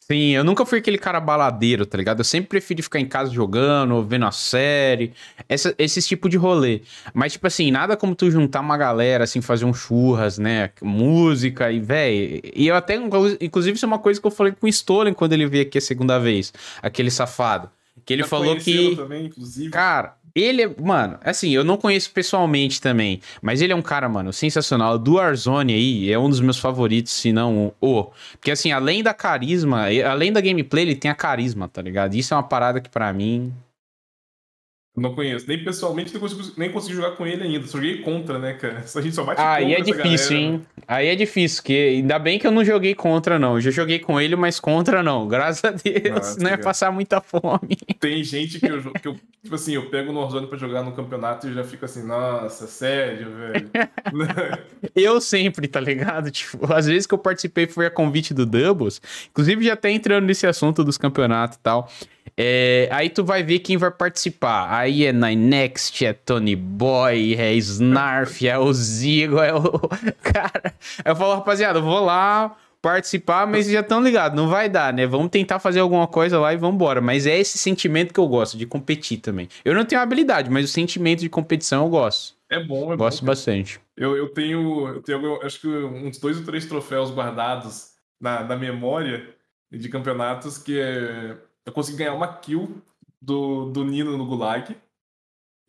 Sim, 0.00 0.30
eu 0.30 0.42
nunca 0.42 0.66
fui 0.66 0.78
aquele 0.80 0.98
cara 0.98 1.20
baladeiro, 1.20 1.86
tá 1.86 1.96
ligado? 1.96 2.18
Eu 2.18 2.24
sempre 2.24 2.48
preferi 2.48 2.82
ficar 2.82 2.98
em 2.98 3.06
casa 3.06 3.30
jogando, 3.30 4.02
vendo 4.04 4.26
a 4.26 4.32
série, 4.32 5.12
essa, 5.48 5.72
esse 5.78 6.02
tipo 6.02 6.28
de 6.28 6.36
rolê. 6.36 6.82
Mas, 7.14 7.34
tipo 7.34 7.46
assim, 7.46 7.70
nada 7.70 7.96
como 7.96 8.16
tu 8.16 8.28
juntar 8.28 8.60
uma 8.60 8.76
galera, 8.76 9.22
assim, 9.22 9.40
fazer 9.40 9.64
um 9.64 9.72
churras, 9.72 10.36
né? 10.36 10.70
Música 10.82 11.70
e, 11.70 11.78
véi. 11.78 12.40
E 12.54 12.66
eu 12.66 12.74
até, 12.74 12.96
inclusive, 13.40 13.76
isso 13.76 13.84
é 13.84 13.88
uma 13.88 14.00
coisa 14.00 14.20
que 14.20 14.26
eu 14.26 14.32
falei 14.32 14.52
com 14.52 14.66
o 14.66 14.68
Stolen 14.68 15.14
quando 15.14 15.32
ele 15.32 15.46
veio 15.46 15.62
aqui 15.62 15.78
a 15.78 15.80
segunda 15.80 16.18
vez, 16.18 16.52
aquele 16.82 17.10
safado. 17.10 17.70
Que 18.04 18.14
ele 18.14 18.24
falou 18.24 18.56
que. 18.56 18.96
Também, 18.96 19.26
inclusive. 19.26 19.70
Cara, 19.70 20.16
ele 20.34 20.62
é, 20.62 20.74
mano, 20.80 21.18
assim, 21.24 21.50
eu 21.50 21.64
não 21.64 21.76
conheço 21.76 22.10
pessoalmente 22.12 22.80
também, 22.80 23.20
mas 23.42 23.60
ele 23.60 23.72
é 23.72 23.76
um 23.76 23.82
cara, 23.82 24.08
mano, 24.08 24.32
sensacional. 24.32 24.98
Do 24.98 25.14
Warzone 25.14 25.72
aí 25.72 26.12
é 26.12 26.18
um 26.18 26.28
dos 26.28 26.40
meus 26.40 26.58
favoritos, 26.58 27.12
se 27.12 27.32
não 27.32 27.72
o. 27.80 28.10
Porque, 28.32 28.50
assim, 28.50 28.72
além 28.72 29.02
da 29.02 29.14
carisma, 29.14 29.86
além 30.08 30.32
da 30.32 30.40
gameplay, 30.40 30.84
ele 30.84 30.96
tem 30.96 31.10
a 31.10 31.14
carisma, 31.14 31.68
tá 31.68 31.82
ligado? 31.82 32.14
Isso 32.14 32.34
é 32.34 32.36
uma 32.36 32.42
parada 32.42 32.80
que 32.80 32.88
para 32.88 33.12
mim. 33.12 33.52
Não 35.00 35.14
conheço. 35.14 35.46
Nem 35.48 35.64
pessoalmente, 35.64 36.12
nem 36.12 36.20
consegui, 36.20 36.52
nem 36.58 36.70
consegui 36.70 36.94
jogar 36.94 37.12
com 37.12 37.26
ele 37.26 37.42
ainda. 37.42 37.66
Só 37.66 37.78
joguei 37.78 38.02
contra, 38.02 38.38
né, 38.38 38.52
cara? 38.52 38.84
A 38.94 39.00
gente 39.00 39.14
só 39.14 39.24
bate 39.24 39.40
Aí 39.40 39.72
é 39.72 39.80
difícil, 39.80 40.36
galera. 40.36 40.54
hein? 40.54 40.66
Aí 40.86 41.08
é 41.08 41.16
difícil, 41.16 41.62
que 41.62 41.72
ainda 41.72 42.18
bem 42.18 42.38
que 42.38 42.46
eu 42.46 42.50
não 42.50 42.62
joguei 42.62 42.94
contra, 42.94 43.38
não. 43.38 43.54
Eu 43.54 43.60
já 43.62 43.70
joguei 43.70 43.98
com 43.98 44.20
ele, 44.20 44.36
mas 44.36 44.60
contra 44.60 45.02
não. 45.02 45.26
Graças 45.26 45.64
a 45.64 45.70
Deus. 45.70 46.10
Nossa, 46.10 46.40
não 46.42 46.50
ia 46.50 46.58
passar 46.58 46.92
muita 46.92 47.20
fome. 47.20 47.78
Tem 47.98 48.22
gente 48.22 48.60
que 48.60 48.66
eu, 48.66 48.92
que 48.92 49.08
eu 49.08 49.16
tipo 49.42 49.54
assim, 49.54 49.74
eu 49.74 49.88
pego 49.88 50.12
no 50.12 50.20
Warzone 50.20 50.46
pra 50.46 50.58
jogar 50.58 50.82
no 50.82 50.92
campeonato 50.92 51.48
e 51.48 51.54
já 51.54 51.64
fico 51.64 51.86
assim, 51.86 52.06
nossa, 52.06 52.66
sério, 52.66 53.28
velho. 53.34 53.70
eu 54.94 55.18
sempre, 55.20 55.66
tá 55.66 55.80
ligado? 55.80 56.30
Tipo, 56.30 56.72
às 56.72 56.86
vezes 56.86 57.06
que 57.06 57.14
eu 57.14 57.18
participei 57.18 57.66
foi 57.66 57.86
a 57.86 57.90
convite 57.90 58.34
do 58.34 58.44
Doubles. 58.44 59.00
Inclusive, 59.30 59.64
já 59.64 59.72
até 59.72 59.90
entrando 59.90 60.26
nesse 60.26 60.46
assunto 60.46 60.84
dos 60.84 60.98
campeonatos 60.98 61.56
e 61.56 61.60
tal. 61.60 61.90
É, 62.36 62.88
aí 62.90 63.10
tu 63.10 63.24
vai 63.24 63.42
ver 63.42 63.58
quem 63.58 63.76
vai 63.76 63.90
participar. 63.90 64.72
Aí 64.72 65.04
é 65.04 65.12
Ninext, 65.12 66.04
é 66.04 66.12
Tony 66.12 66.56
Boy, 66.56 67.34
é 67.34 67.52
Snarf, 67.54 68.46
é 68.46 68.58
o 68.58 68.72
Zigo, 68.72 69.38
é 69.38 69.54
o. 69.54 69.62
Cara, 70.22 70.74
eu 71.04 71.14
falo, 71.16 71.34
rapaziada, 71.34 71.78
eu 71.78 71.82
vou 71.82 72.00
lá 72.00 72.56
participar, 72.80 73.46
mas 73.46 73.68
já 73.68 73.80
estão 73.80 74.02
ligados, 74.02 74.34
não 74.34 74.48
vai 74.48 74.68
dar, 74.68 74.92
né? 74.92 75.06
Vamos 75.06 75.28
tentar 75.28 75.58
fazer 75.58 75.80
alguma 75.80 76.06
coisa 76.06 76.38
lá 76.38 76.52
e 76.52 76.56
vamos 76.56 76.76
embora. 76.76 77.00
Mas 77.00 77.26
é 77.26 77.38
esse 77.38 77.58
sentimento 77.58 78.14
que 78.14 78.20
eu 78.20 78.26
gosto, 78.26 78.56
de 78.56 78.66
competir 78.66 79.18
também. 79.18 79.48
Eu 79.64 79.74
não 79.74 79.84
tenho 79.84 80.00
habilidade, 80.00 80.50
mas 80.50 80.64
o 80.64 80.68
sentimento 80.68 81.20
de 81.20 81.28
competição 81.28 81.84
eu 81.84 81.90
gosto. 81.90 82.34
É 82.48 82.58
bom, 82.58 82.92
é 82.92 82.96
Gosto 82.96 83.20
bom, 83.20 83.26
bastante. 83.26 83.80
Eu, 83.96 84.16
eu 84.16 84.28
tenho, 84.30 84.88
eu 84.88 85.02
tenho, 85.02 85.42
acho 85.42 85.60
que 85.60 85.68
uns 85.68 86.18
dois 86.18 86.38
ou 86.38 86.44
três 86.44 86.64
troféus 86.64 87.10
guardados 87.10 87.90
na, 88.20 88.42
na 88.42 88.56
memória 88.56 89.28
de 89.70 89.88
campeonatos 89.88 90.58
que 90.58 90.80
é 90.80 91.36
eu 91.70 91.74
consegui 91.74 91.98
ganhar 91.98 92.14
uma 92.14 92.26
kill 92.26 92.82
do, 93.22 93.70
do 93.70 93.84
Nino 93.84 94.16
no 94.18 94.26
Gulag. 94.26 94.76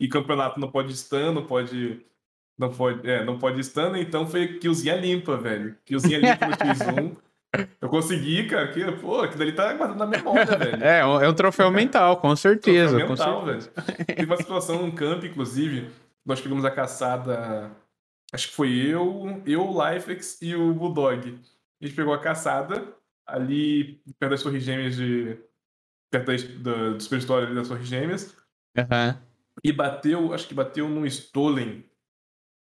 E 0.00 0.08
campeonato 0.08 0.58
não 0.58 0.68
pode 0.68 0.96
stun, 0.96 1.32
não 1.32 1.46
pode. 1.46 2.04
Não 2.58 2.70
pode, 2.70 3.08
é, 3.08 3.24
não 3.24 3.38
pode 3.38 3.62
stun, 3.64 3.96
então 3.96 4.26
foi 4.26 4.58
killzinha 4.58 4.96
limpa, 4.96 5.36
velho. 5.36 5.76
Killzinha 5.84 6.18
limpa 6.18 6.46
no 6.48 6.56
X1. 6.56 7.16
Eu 7.80 7.88
consegui, 7.88 8.46
cara, 8.46 8.68
que, 8.68 8.80
pô, 8.92 9.20
aquilo 9.20 9.42
ali 9.42 9.52
tá 9.52 9.74
guardado 9.74 9.98
na 9.98 10.06
memória, 10.06 10.44
velho. 10.56 10.82
É, 10.82 11.00
é 11.00 11.28
um 11.28 11.34
troféu 11.34 11.70
mental, 11.70 12.16
com 12.16 12.34
certeza. 12.34 12.96
Troféu 12.96 13.08
mental, 13.10 13.40
com 13.40 13.46
certeza. 13.46 13.72
velho. 13.76 14.06
Teve 14.06 14.24
uma 14.24 14.36
situação 14.36 14.86
no 14.86 14.92
camp, 14.92 15.24
inclusive, 15.24 15.90
nós 16.24 16.40
pegamos 16.40 16.64
a 16.64 16.70
caçada. 16.70 17.70
Acho 18.32 18.48
que 18.48 18.54
foi 18.54 18.70
eu, 18.72 19.42
eu, 19.44 19.68
o 19.68 19.92
Lifex 19.92 20.40
e 20.40 20.54
o 20.54 20.72
Bulldog. 20.72 21.38
A 21.80 21.86
gente 21.86 21.94
pegou 21.94 22.14
a 22.14 22.18
caçada 22.18 22.86
ali 23.26 24.00
perto 24.18 24.30
das 24.30 24.42
torres 24.42 24.62
gêmeas 24.62 24.96
de, 24.96 25.38
perto 26.12 26.58
da, 26.58 26.72
da, 26.72 26.90
do 26.90 27.02
Superstore 27.02 27.46
ali 27.46 27.54
das 27.54 27.68
Torres 27.68 27.86
Gêmeas. 27.86 28.36
Uhum. 28.76 29.18
E 29.64 29.72
bateu, 29.72 30.32
acho 30.32 30.46
que 30.46 30.54
bateu 30.54 30.88
no 30.88 31.06
Stolen. 31.06 31.84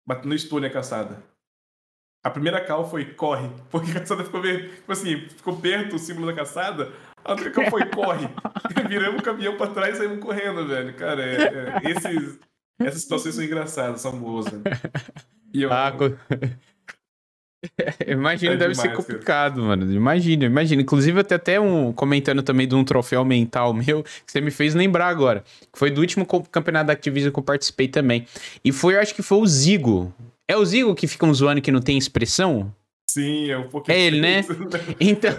Bateu 0.07 0.29
no 0.29 0.35
Stolen 0.35 0.69
a 0.69 0.73
caçada. 0.73 1.23
A 2.25 2.31
primeira 2.31 2.65
cal 2.65 2.89
foi 2.89 3.15
corre, 3.15 3.49
porque 3.71 3.91
a 3.91 4.01
caçada 4.01 4.25
ficou 4.25 4.41
meio, 4.41 4.69
tipo 4.69 4.93
assim, 4.93 5.29
ficou 5.29 5.57
perto 5.57 5.97
o 5.97 5.99
símbolo 5.99 6.27
da 6.27 6.35
caçada. 6.35 6.93
A 7.25 7.33
outra 7.33 7.51
cal 7.51 7.71
foi 7.71 7.87
corre. 7.87 8.29
Viramos 8.89 9.21
o 9.21 9.25
caminhão 9.25 9.57
pra 9.57 9.69
trás 9.69 9.95
e 9.95 9.99
saímos 9.99 10.21
correndo, 10.21 10.67
velho. 10.67 10.95
Cara, 10.95 11.23
é, 11.23 11.37
é, 11.37 11.91
esses, 11.91 12.39
essas 12.81 13.03
situações 13.03 13.35
são 13.35 13.45
engraçadas, 13.45 14.01
são 14.01 14.19
boas, 14.19 14.47
velho. 14.49 14.63
E 15.53 15.63
eu, 15.63 15.73
ah, 15.73 15.93
imagina, 18.07 18.55
é 18.55 18.57
deve 18.57 18.73
demais, 18.73 18.91
ser 18.91 18.97
complicado, 18.97 19.57
cara. 19.57 19.67
mano. 19.67 19.93
Imagina, 19.93 20.45
imagina. 20.45 20.83
Inclusive, 20.83 21.21
até 21.21 21.35
até 21.35 21.61
um 21.61 21.93
comentando 21.93 22.43
também 22.43 22.69
de 22.69 22.75
um 22.75 22.85
troféu 22.85 23.25
mental 23.25 23.73
meu, 23.75 24.03
que 24.03 24.11
você 24.27 24.41
me 24.41 24.51
fez 24.51 24.75
lembrar 24.75 25.09
agora. 25.09 25.45
Que 25.73 25.79
foi 25.79 25.91
do 25.91 26.01
último 26.01 26.27
campeonato 26.27 26.87
da 26.87 26.93
Activision 26.93 27.33
que 27.33 27.39
eu 27.39 27.43
participei 27.43 27.89
também. 27.89 28.27
E 28.65 28.73
foi, 28.73 28.95
eu 28.95 29.01
acho 29.01 29.15
que 29.15 29.23
foi 29.23 29.39
o 29.39 29.47
Zigo. 29.47 30.13
É 30.47 30.57
o 30.57 30.65
Zigo 30.65 30.95
que 30.95 31.07
ficam 31.07 31.33
zoando 31.35 31.61
que 31.61 31.71
não 31.71 31.81
tem 31.81 31.99
expressão? 31.99 32.73
Sim, 33.11 33.51
é 33.51 33.57
um 33.57 33.69
pouquinho. 33.69 33.97
É 33.97 34.01
ele, 34.01 34.21
né? 34.21 34.45
Então, 35.01 35.33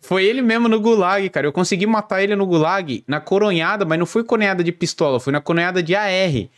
foi 0.00 0.24
ele 0.24 0.42
mesmo 0.42 0.68
no 0.68 0.80
Gulag, 0.80 1.28
cara. 1.30 1.46
Eu 1.46 1.52
consegui 1.52 1.86
matar 1.86 2.22
ele 2.22 2.34
no 2.34 2.44
Gulag 2.44 3.04
na 3.06 3.20
coronhada, 3.20 3.84
mas 3.84 3.98
não 3.98 4.06
foi 4.06 4.24
coronhada 4.24 4.64
de 4.64 4.72
pistola, 4.72 5.20
foi 5.20 5.32
na 5.32 5.40
coronhada 5.40 5.80
de 5.80 5.94
AR. 5.94 6.34
E 6.34 6.50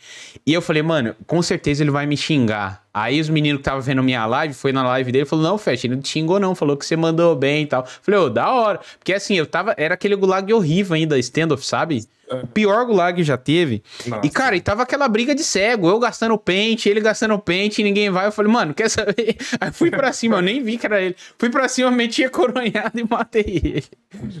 eu 0.47 0.61
falei, 0.61 0.81
mano, 0.81 1.15
com 1.27 1.41
certeza 1.43 1.83
ele 1.83 1.91
vai 1.91 2.07
me 2.07 2.17
xingar. 2.17 2.83
Aí 2.93 3.21
os 3.21 3.29
meninos 3.29 3.59
que 3.59 3.61
estavam 3.61 3.81
vendo 3.81 4.03
minha 4.03 4.25
live, 4.25 4.53
foi 4.53 4.73
na 4.73 4.83
live 4.83 5.11
dele, 5.11 5.25
falou: 5.25 5.45
Não, 5.45 5.57
Fett, 5.57 5.87
ele 5.87 5.95
não 5.95 6.01
te 6.01 6.09
xingou, 6.09 6.39
não. 6.39 6.53
Falou 6.53 6.75
que 6.75 6.85
você 6.85 6.95
mandou 6.97 7.35
bem 7.35 7.63
e 7.63 7.67
tal. 7.67 7.85
Falei, 7.85 8.19
ô, 8.19 8.23
oh, 8.25 8.29
da 8.29 8.51
hora. 8.51 8.79
Porque 8.99 9.13
assim, 9.13 9.35
eu 9.35 9.45
tava. 9.45 9.73
Era 9.77 9.93
aquele 9.93 10.15
gulag 10.15 10.53
horrível 10.53 10.95
ainda, 10.95 11.17
standoff, 11.17 11.65
sabe? 11.65 12.05
É. 12.29 12.35
O 12.35 12.47
pior 12.47 12.85
gulag 12.85 13.21
já 13.23 13.37
teve. 13.37 13.83
Nossa. 14.05 14.25
E, 14.25 14.29
cara, 14.29 14.55
e 14.55 14.61
tava 14.61 14.83
aquela 14.83 15.07
briga 15.07 15.35
de 15.35 15.43
cego. 15.43 15.89
Eu 15.89 15.99
gastando 15.99 16.37
pente, 16.37 16.87
ele 16.89 17.01
gastando 17.01 17.37
pente, 17.39 17.83
ninguém 17.83 18.09
vai. 18.09 18.27
Eu 18.27 18.31
falei, 18.31 18.51
mano, 18.51 18.73
quer 18.73 18.89
saber? 18.89 19.37
Aí 19.59 19.71
fui 19.71 19.89
pra 19.89 20.11
cima, 20.11 20.37
eu 20.37 20.41
nem 20.41 20.63
vi 20.63 20.77
que 20.77 20.85
era 20.85 21.01
ele. 21.01 21.15
Fui 21.37 21.49
pra 21.49 21.67
cima, 21.67 21.91
meti 21.91 22.23
a 22.23 22.29
coronhada 22.29 22.99
e 22.99 23.07
matei 23.07 23.61
ele. 23.63 23.83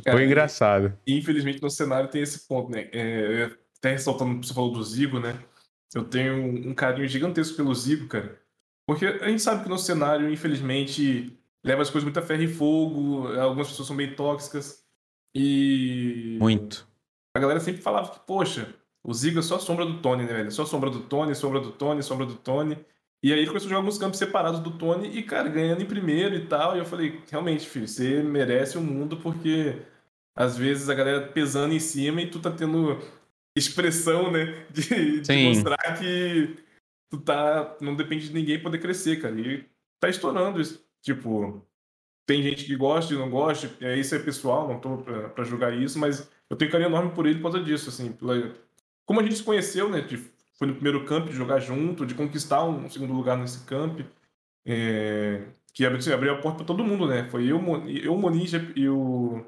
Cara, 0.03 0.17
Foi 0.17 0.25
engraçado. 0.25 0.93
Infelizmente, 1.07 1.61
no 1.61 1.69
cenário 1.69 2.09
tem 2.09 2.21
esse 2.21 2.47
ponto, 2.47 2.71
né? 2.71 2.87
É, 2.93 3.49
até 3.77 3.91
ressaltando, 3.91 4.45
você 4.45 4.53
falou 4.53 4.71
do 4.71 4.83
Zigo, 4.83 5.19
né? 5.19 5.35
Eu 5.93 6.03
tenho 6.03 6.69
um 6.69 6.73
carinho 6.73 7.07
gigantesco 7.07 7.57
pelo 7.57 7.75
Zigo, 7.75 8.07
cara. 8.07 8.40
Porque 8.91 9.05
a 9.05 9.29
gente 9.29 9.41
sabe 9.41 9.63
que 9.63 9.69
no 9.69 9.77
cenário, 9.77 10.29
infelizmente, 10.29 11.39
leva 11.63 11.81
as 11.81 11.89
coisas 11.89 12.03
muito 12.03 12.19
a 12.19 12.21
ferro 12.21 12.43
e 12.43 12.47
fogo, 12.47 13.25
algumas 13.39 13.69
pessoas 13.69 13.87
são 13.87 13.95
bem 13.95 14.13
tóxicas. 14.13 14.83
E. 15.33 16.37
Muito. 16.41 16.85
A 17.33 17.39
galera 17.39 17.61
sempre 17.61 17.81
falava 17.81 18.11
que, 18.11 18.19
poxa, 18.27 18.67
o 19.01 19.13
Ziga 19.13 19.39
é 19.39 19.41
só 19.41 19.55
a 19.55 19.59
sombra 19.59 19.85
do 19.85 20.01
Tony, 20.01 20.25
né, 20.25 20.33
velho? 20.33 20.51
Só 20.51 20.63
a 20.63 20.65
sombra 20.65 20.89
do 20.89 20.99
Tony, 20.99 21.33
sombra 21.33 21.61
do 21.61 21.71
Tony, 21.71 22.03
sombra 22.03 22.25
do 22.25 22.35
Tony. 22.35 22.77
E 23.23 23.31
aí 23.31 23.39
ele 23.39 23.47
começou 23.47 23.67
a 23.67 23.69
jogar 23.69 23.79
alguns 23.79 23.97
campos 23.97 24.19
separados 24.19 24.59
do 24.59 24.71
Tony 24.71 25.07
e, 25.17 25.23
cara, 25.23 25.47
ganhando 25.47 25.81
em 25.81 25.85
primeiro 25.85 26.35
e 26.35 26.45
tal. 26.47 26.75
E 26.75 26.79
eu 26.79 26.85
falei, 26.85 27.21
realmente, 27.31 27.69
filho, 27.69 27.87
você 27.87 28.21
merece 28.21 28.77
o 28.77 28.81
mundo 28.81 29.15
porque 29.15 29.77
às 30.35 30.57
vezes 30.57 30.89
a 30.89 30.93
galera 30.93 31.27
pesando 31.27 31.73
em 31.73 31.79
cima 31.79 32.21
e 32.21 32.29
tu 32.29 32.39
tá 32.39 32.51
tendo 32.51 32.99
expressão, 33.55 34.29
né? 34.29 34.65
De, 34.69 35.21
de 35.21 35.47
mostrar 35.47 35.97
que 35.97 36.57
tu 37.11 37.19
tá. 37.19 37.77
Não 37.81 37.95
depende 37.95 38.29
de 38.29 38.33
ninguém 38.33 38.61
poder 38.61 38.79
crescer, 38.79 39.21
cara. 39.21 39.39
E 39.39 39.69
tá 39.99 40.09
estourando 40.09 40.59
isso. 40.59 40.83
Tipo, 41.01 41.63
tem 42.25 42.41
gente 42.41 42.65
que 42.65 42.75
gosta 42.75 43.13
e 43.13 43.17
não 43.17 43.29
gosta, 43.29 43.69
é, 43.81 43.97
isso 43.97 44.15
é 44.15 44.19
pessoal, 44.19 44.67
não 44.67 44.79
tô 44.79 44.97
pra, 44.99 45.29
pra 45.29 45.43
julgar 45.43 45.73
isso, 45.73 45.99
mas 45.99 46.31
eu 46.49 46.55
tenho 46.55 46.71
carinho 46.71 46.89
enorme 46.89 47.11
por 47.13 47.25
ele 47.25 47.35
por 47.39 47.51
causa 47.51 47.61
disso, 47.61 47.89
assim. 47.89 48.11
Pela... 48.13 48.55
Como 49.05 49.19
a 49.19 49.23
gente 49.23 49.35
se 49.35 49.43
conheceu, 49.43 49.89
né? 49.89 50.01
De, 50.01 50.17
foi 50.53 50.67
no 50.67 50.75
primeiro 50.75 51.05
camp, 51.05 51.27
de 51.27 51.33
jogar 51.33 51.59
junto, 51.59 52.05
de 52.05 52.15
conquistar 52.15 52.63
um 52.63 52.89
segundo 52.89 53.13
lugar 53.13 53.37
nesse 53.37 53.65
camp. 53.65 54.01
É, 54.65 55.43
que 55.73 55.85
abriu, 55.85 55.99
assim, 55.99 56.13
abriu 56.13 56.33
a 56.33 56.37
porta 56.37 56.59
pra 56.59 56.65
todo 56.67 56.83
mundo, 56.83 57.07
né? 57.07 57.27
Foi 57.29 57.45
eu, 57.45 57.59
eu 57.87 58.13
o 58.13 58.19
Moniz 58.19 58.51
e 58.75 58.87
o, 58.87 59.45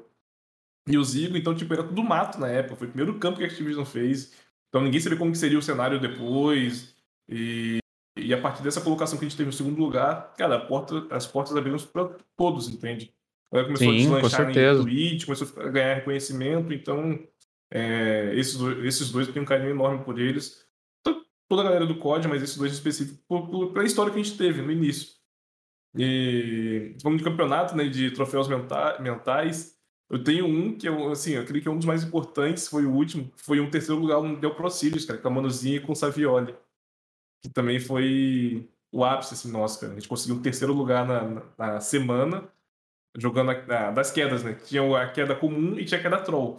e 0.86 0.98
o 0.98 1.04
Zigo, 1.04 1.36
então, 1.36 1.54
tipo, 1.54 1.72
era 1.72 1.84
tudo 1.84 2.02
mato 2.02 2.38
na 2.38 2.48
época. 2.48 2.76
Foi 2.76 2.88
o 2.88 2.90
primeiro 2.90 3.18
campo 3.18 3.38
que 3.38 3.44
a 3.44 3.46
Activision 3.46 3.84
fez. 3.84 4.34
Então 4.68 4.82
ninguém 4.82 5.00
sabia 5.00 5.18
como 5.18 5.32
que 5.32 5.38
seria 5.38 5.58
o 5.58 5.62
cenário 5.62 6.00
depois. 6.00 6.93
E, 7.28 7.78
e 8.16 8.32
a 8.32 8.40
partir 8.40 8.62
dessa 8.62 8.80
colocação 8.80 9.18
que 9.18 9.24
a 9.24 9.28
gente 9.28 9.36
teve 9.36 9.48
no 9.48 9.52
segundo 9.52 9.78
lugar, 9.78 10.34
cara, 10.36 10.58
porta, 10.60 11.06
as 11.10 11.26
portas 11.26 11.56
abriram 11.56 11.78
para 11.78 12.10
todos, 12.36 12.68
entende? 12.68 13.12
Ela 13.52 13.64
começou 13.64 13.86
Sim, 13.86 13.94
a 13.94 14.20
deslanchar 14.20 14.50
em 14.50 14.82
Twitch, 14.82 15.24
começou 15.24 15.62
a 15.62 15.68
ganhar 15.68 15.94
reconhecimento, 15.94 16.72
então 16.72 17.18
é, 17.70 18.32
esses, 18.34 18.56
dois, 18.56 18.84
esses 18.84 19.10
dois 19.10 19.26
eu 19.26 19.32
tenho 19.32 19.44
um 19.44 19.48
carinho 19.48 19.70
enorme 19.70 20.04
por 20.04 20.18
eles. 20.18 20.64
Toda 21.48 21.60
a 21.60 21.64
galera 21.64 21.86
do 21.86 21.98
COD, 21.98 22.26
mas 22.26 22.42
esses 22.42 22.56
dois 22.56 22.72
em 22.72 22.74
específico, 22.74 23.72
pela 23.72 23.84
história 23.84 24.12
que 24.12 24.18
a 24.18 24.22
gente 24.22 24.36
teve 24.36 24.62
no 24.62 24.72
início. 24.72 25.14
E 25.96 26.96
falando 27.00 27.18
de 27.18 27.24
campeonato, 27.24 27.76
né, 27.76 27.86
de 27.86 28.10
troféus 28.10 28.48
menta 28.48 28.98
mentais, 29.00 29.76
eu 30.10 30.22
tenho 30.22 30.46
um 30.46 30.76
que 30.76 30.88
eu, 30.88 31.10
assim, 31.12 31.34
eu 31.34 31.42
acredito 31.42 31.62
que 31.64 31.68
é 31.68 31.72
um 31.72 31.76
dos 31.76 31.86
mais 31.86 32.02
importantes, 32.02 32.66
foi 32.66 32.84
o 32.86 32.92
último, 32.92 33.30
foi 33.36 33.60
um 33.60 33.70
terceiro 33.70 34.00
lugar 34.00 34.20
no 34.22 34.40
Del 34.40 34.54
Pro 34.54 34.70
Series, 34.70 35.04
cara, 35.04 35.18
com 35.18 35.28
a 35.28 35.30
Manuzinha 35.30 35.76
e 35.76 35.80
com 35.80 35.92
o 35.92 35.96
Savioli 35.96 36.54
que 37.44 37.50
também 37.50 37.78
foi 37.78 38.66
o 38.90 39.04
ápice, 39.04 39.34
assim, 39.34 39.52
cara. 39.52 39.92
A 39.92 39.94
gente 39.94 40.08
conseguiu 40.08 40.36
um 40.36 40.42
terceiro 40.42 40.72
lugar 40.72 41.06
na, 41.06 41.42
na 41.58 41.80
semana, 41.80 42.48
jogando 43.14 43.50
a, 43.50 43.88
a, 43.88 43.90
das 43.90 44.10
quedas, 44.10 44.42
né? 44.42 44.54
Tinha 44.64 44.82
a 44.98 45.10
queda 45.10 45.36
comum 45.36 45.78
e 45.78 45.84
tinha 45.84 46.00
a 46.00 46.02
queda 46.02 46.22
troll. 46.22 46.58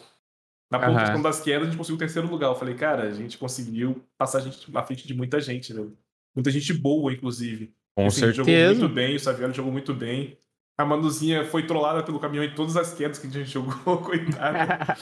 Na 0.72 0.80
pontuação 0.80 1.16
uhum. 1.16 1.22
das 1.24 1.42
quedas, 1.42 1.64
a 1.64 1.66
gente 1.72 1.78
conseguiu 1.78 1.96
o 1.96 2.00
terceiro 2.00 2.28
lugar. 2.28 2.50
Eu 2.50 2.56
falei, 2.56 2.76
cara, 2.76 3.04
a 3.04 3.12
gente 3.12 3.36
conseguiu 3.38 4.00
passar 4.16 4.38
a 4.38 4.42
gente 4.42 4.72
na 4.72 4.84
frente 4.84 5.08
de 5.08 5.14
muita 5.16 5.42
gente, 5.42 5.74
né? 5.74 5.88
Muita 6.36 6.52
gente 6.52 6.72
boa, 6.72 7.12
inclusive. 7.12 7.74
Com 7.98 8.06
assim, 8.06 8.20
certeza. 8.20 8.44
Jogou 8.44 8.80
muito 8.80 8.94
bem, 8.94 9.16
o 9.16 9.20
Saviano 9.20 9.54
jogou 9.54 9.72
muito 9.72 9.94
bem. 9.94 10.38
A 10.78 10.86
Manuzinha 10.86 11.46
foi 11.46 11.66
trollada 11.66 12.04
pelo 12.04 12.20
caminhão 12.20 12.44
em 12.44 12.54
todas 12.54 12.78
as 12.78 12.94
quedas 12.94 13.18
que 13.18 13.26
a 13.26 13.30
gente 13.32 13.50
jogou, 13.52 13.98
coitada. 13.98 14.96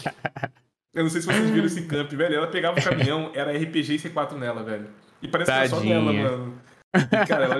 Eu 0.94 1.04
não 1.04 1.10
sei 1.10 1.22
se 1.22 1.28
vocês 1.28 1.50
viram 1.50 1.66
esse 1.66 1.88
camp, 1.88 2.12
velho. 2.12 2.36
Ela 2.36 2.48
pegava 2.48 2.80
o 2.80 2.84
caminhão, 2.84 3.32
era 3.34 3.52
RPG 3.52 3.96
e 3.96 4.00
C4 4.00 4.38
nela, 4.38 4.64
velho. 4.64 4.88
E 5.24 5.28
parece 5.28 5.50
Tadinha. 5.50 5.70
que 5.70 5.76
é 5.76 5.80
só 5.80 5.84
dela, 5.84 6.14
mano. 6.14 6.62
E, 6.96 7.28
cara, 7.28 7.46
ela, 7.46 7.60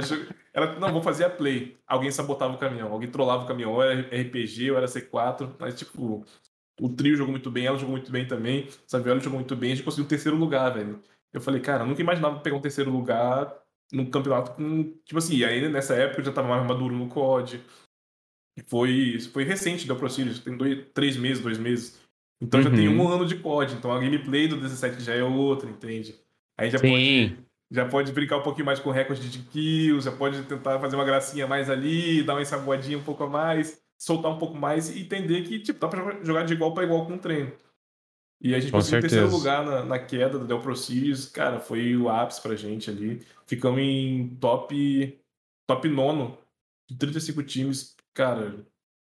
ela, 0.54 0.80
não, 0.80 0.92
vou 0.92 1.02
fazer 1.02 1.26
a 1.26 1.30
play. 1.30 1.78
Alguém 1.88 2.12
sabotava 2.12 2.54
o 2.54 2.58
caminhão, 2.58 2.92
alguém 2.92 3.10
trollava 3.10 3.44
o 3.44 3.48
caminhão, 3.48 3.72
ou 3.72 3.82
era 3.82 4.02
RPG, 4.02 4.70
ou 4.70 4.78
era 4.78 4.86
C4, 4.86 5.56
mas 5.58 5.74
tipo, 5.74 6.24
o 6.80 6.90
trio 6.90 7.16
jogou 7.16 7.32
muito 7.32 7.50
bem, 7.50 7.66
ela 7.66 7.78
jogou 7.78 7.94
muito 7.96 8.12
bem 8.12 8.28
também, 8.28 8.68
Saviola 8.86 9.20
jogou 9.20 9.40
muito 9.40 9.56
bem, 9.56 9.72
a 9.72 9.76
gente 9.76 9.86
conseguiu 9.86 10.06
um 10.06 10.10
terceiro 10.10 10.38
lugar, 10.38 10.72
velho. 10.72 11.02
Eu 11.32 11.42
falei, 11.42 11.62
cara, 11.62 11.84
eu 11.84 11.88
nunca 11.88 12.02
imaginava 12.02 12.40
pegar 12.42 12.56
um 12.56 12.62
terceiro 12.62 12.92
lugar 12.92 13.52
num 13.92 14.06
campeonato 14.06 14.52
com. 14.52 14.84
Tipo 15.06 15.18
assim, 15.18 15.44
aí 15.44 15.68
nessa 15.70 15.96
época 15.96 16.22
eu 16.22 16.26
já 16.26 16.32
tava 16.32 16.48
mais 16.48 16.68
maduro 16.68 16.96
no 16.96 17.08
COD. 17.08 17.60
Foi, 18.68 19.20
foi 19.32 19.44
recente 19.44 19.88
da 19.88 19.96
ProSeries, 19.96 20.40
tem 20.40 20.56
dois, 20.56 20.86
três 20.94 21.18
meses, 21.18 21.42
dois 21.42 21.58
meses. 21.58 22.00
Então 22.40 22.60
uhum. 22.60 22.64
já 22.66 22.76
tem 22.76 22.88
um 22.88 23.08
ano 23.08 23.26
de 23.26 23.38
COD, 23.38 23.74
então 23.74 23.92
a 23.92 24.00
gameplay 24.00 24.48
do 24.48 24.58
17 24.58 25.02
já 25.02 25.16
é 25.16 25.24
outra, 25.24 25.70
entende? 25.70 26.16
Aí 26.58 26.70
já 26.70 26.78
Sim. 26.78 26.90
pode, 26.90 27.38
já 27.72 27.88
pode 27.88 28.12
brincar 28.12 28.38
um 28.38 28.44
pouquinho 28.44 28.66
mais 28.66 28.80
com 28.80 28.90
o 28.90 28.94
recorde 28.94 29.30
de 29.30 29.40
kills, 29.40 30.06
já 30.06 30.12
pode 30.12 30.44
tentar 30.44 30.80
fazer 30.80 30.96
uma 30.96 31.06
gracinha 31.06 31.48
mais 31.48 31.70
ali, 31.70 32.24
dar 32.24 32.34
uma 32.34 32.42
ensaboadinha 32.42 32.98
um 32.98 33.04
pouco 33.04 33.24
a 33.24 33.30
mais, 33.30 33.82
soltar 33.98 34.32
um 34.32 34.38
pouco 34.38 34.56
mais 34.56 34.96
e 34.96 35.02
entender 35.02 35.44
que 35.44 35.60
tipo, 35.60 35.80
dá 35.80 35.88
pra 35.88 36.24
jogar 36.24 36.44
de 36.44 36.54
igual 36.54 36.74
para 36.74 36.84
igual 36.84 37.06
com 37.06 37.16
o 37.16 37.20
treino. 37.20 37.52
E 38.42 38.54
a 38.54 38.60
gente 38.60 38.72
com 38.72 38.78
conseguiu 38.78 39.02
certeza. 39.02 39.22
terceiro 39.22 39.38
lugar 39.38 39.66
na, 39.66 39.86
na, 39.86 40.00
queda 40.00 40.38
do 40.38 40.46
Del 40.46 40.60
Pro 40.60 40.76
Series, 40.76 41.26
cara, 41.26 41.60
foi 41.60 41.96
o 41.96 42.10
ápice 42.10 42.42
pra 42.42 42.56
gente 42.56 42.90
ali. 42.90 43.26
Ficamos 43.48 43.80
em 43.80 44.36
top, 44.36 45.18
top 45.66 45.88
nono 45.88 46.38
de 46.90 46.98
35 46.98 47.42
times, 47.44 47.96
cara, 48.14 48.66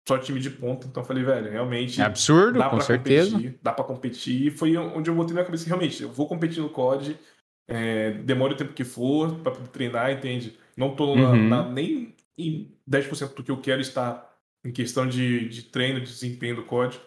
só 0.05 0.17
time 0.17 0.37
de 0.39 0.49
ponta. 0.49 0.85
Então 0.85 1.01
eu 1.01 1.07
falei, 1.07 1.23
velho, 1.23 1.49
realmente. 1.49 2.01
É 2.01 2.03
absurdo, 2.03 2.59
dá 2.59 2.69
com 2.69 2.75
pra 2.75 2.85
certeza. 2.85 3.31
Competir, 3.31 3.59
dá 3.61 3.71
pra 3.71 3.85
competir. 3.85 4.47
E 4.47 4.51
foi 4.51 4.75
onde 4.75 5.09
eu 5.09 5.15
botei 5.15 5.33
na 5.33 5.45
cabeça 5.45 5.65
realmente, 5.65 6.03
eu 6.03 6.11
vou 6.11 6.27
competir 6.27 6.61
no 6.61 6.69
COD, 6.69 7.17
é, 7.67 8.11
demore 8.11 8.53
o 8.53 8.57
tempo 8.57 8.73
que 8.73 8.83
for 8.83 9.35
pra 9.39 9.51
treinar, 9.51 10.11
entende? 10.11 10.57
Não 10.75 10.95
tô 10.95 11.13
uhum. 11.13 11.47
na, 11.47 11.63
na, 11.63 11.69
nem 11.69 12.15
em 12.37 12.71
10% 12.89 13.35
do 13.35 13.43
que 13.43 13.51
eu 13.51 13.61
quero 13.61 13.81
estar 13.81 14.29
em 14.63 14.71
questão 14.71 15.07
de, 15.07 15.47
de 15.49 15.63
treino, 15.63 15.99
de 15.99 16.07
desempenho 16.07 16.57
do 16.57 16.63
COD. 16.63 16.99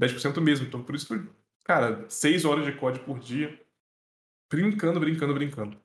10% 0.00 0.40
mesmo. 0.40 0.66
Então 0.66 0.82
por 0.82 0.94
isso 0.94 1.14
cara, 1.64 2.04
seis 2.08 2.44
horas 2.44 2.64
de 2.64 2.72
código 2.72 3.04
por 3.04 3.18
dia, 3.18 3.58
brincando, 4.50 5.00
brincando, 5.00 5.34
brincando. 5.34 5.76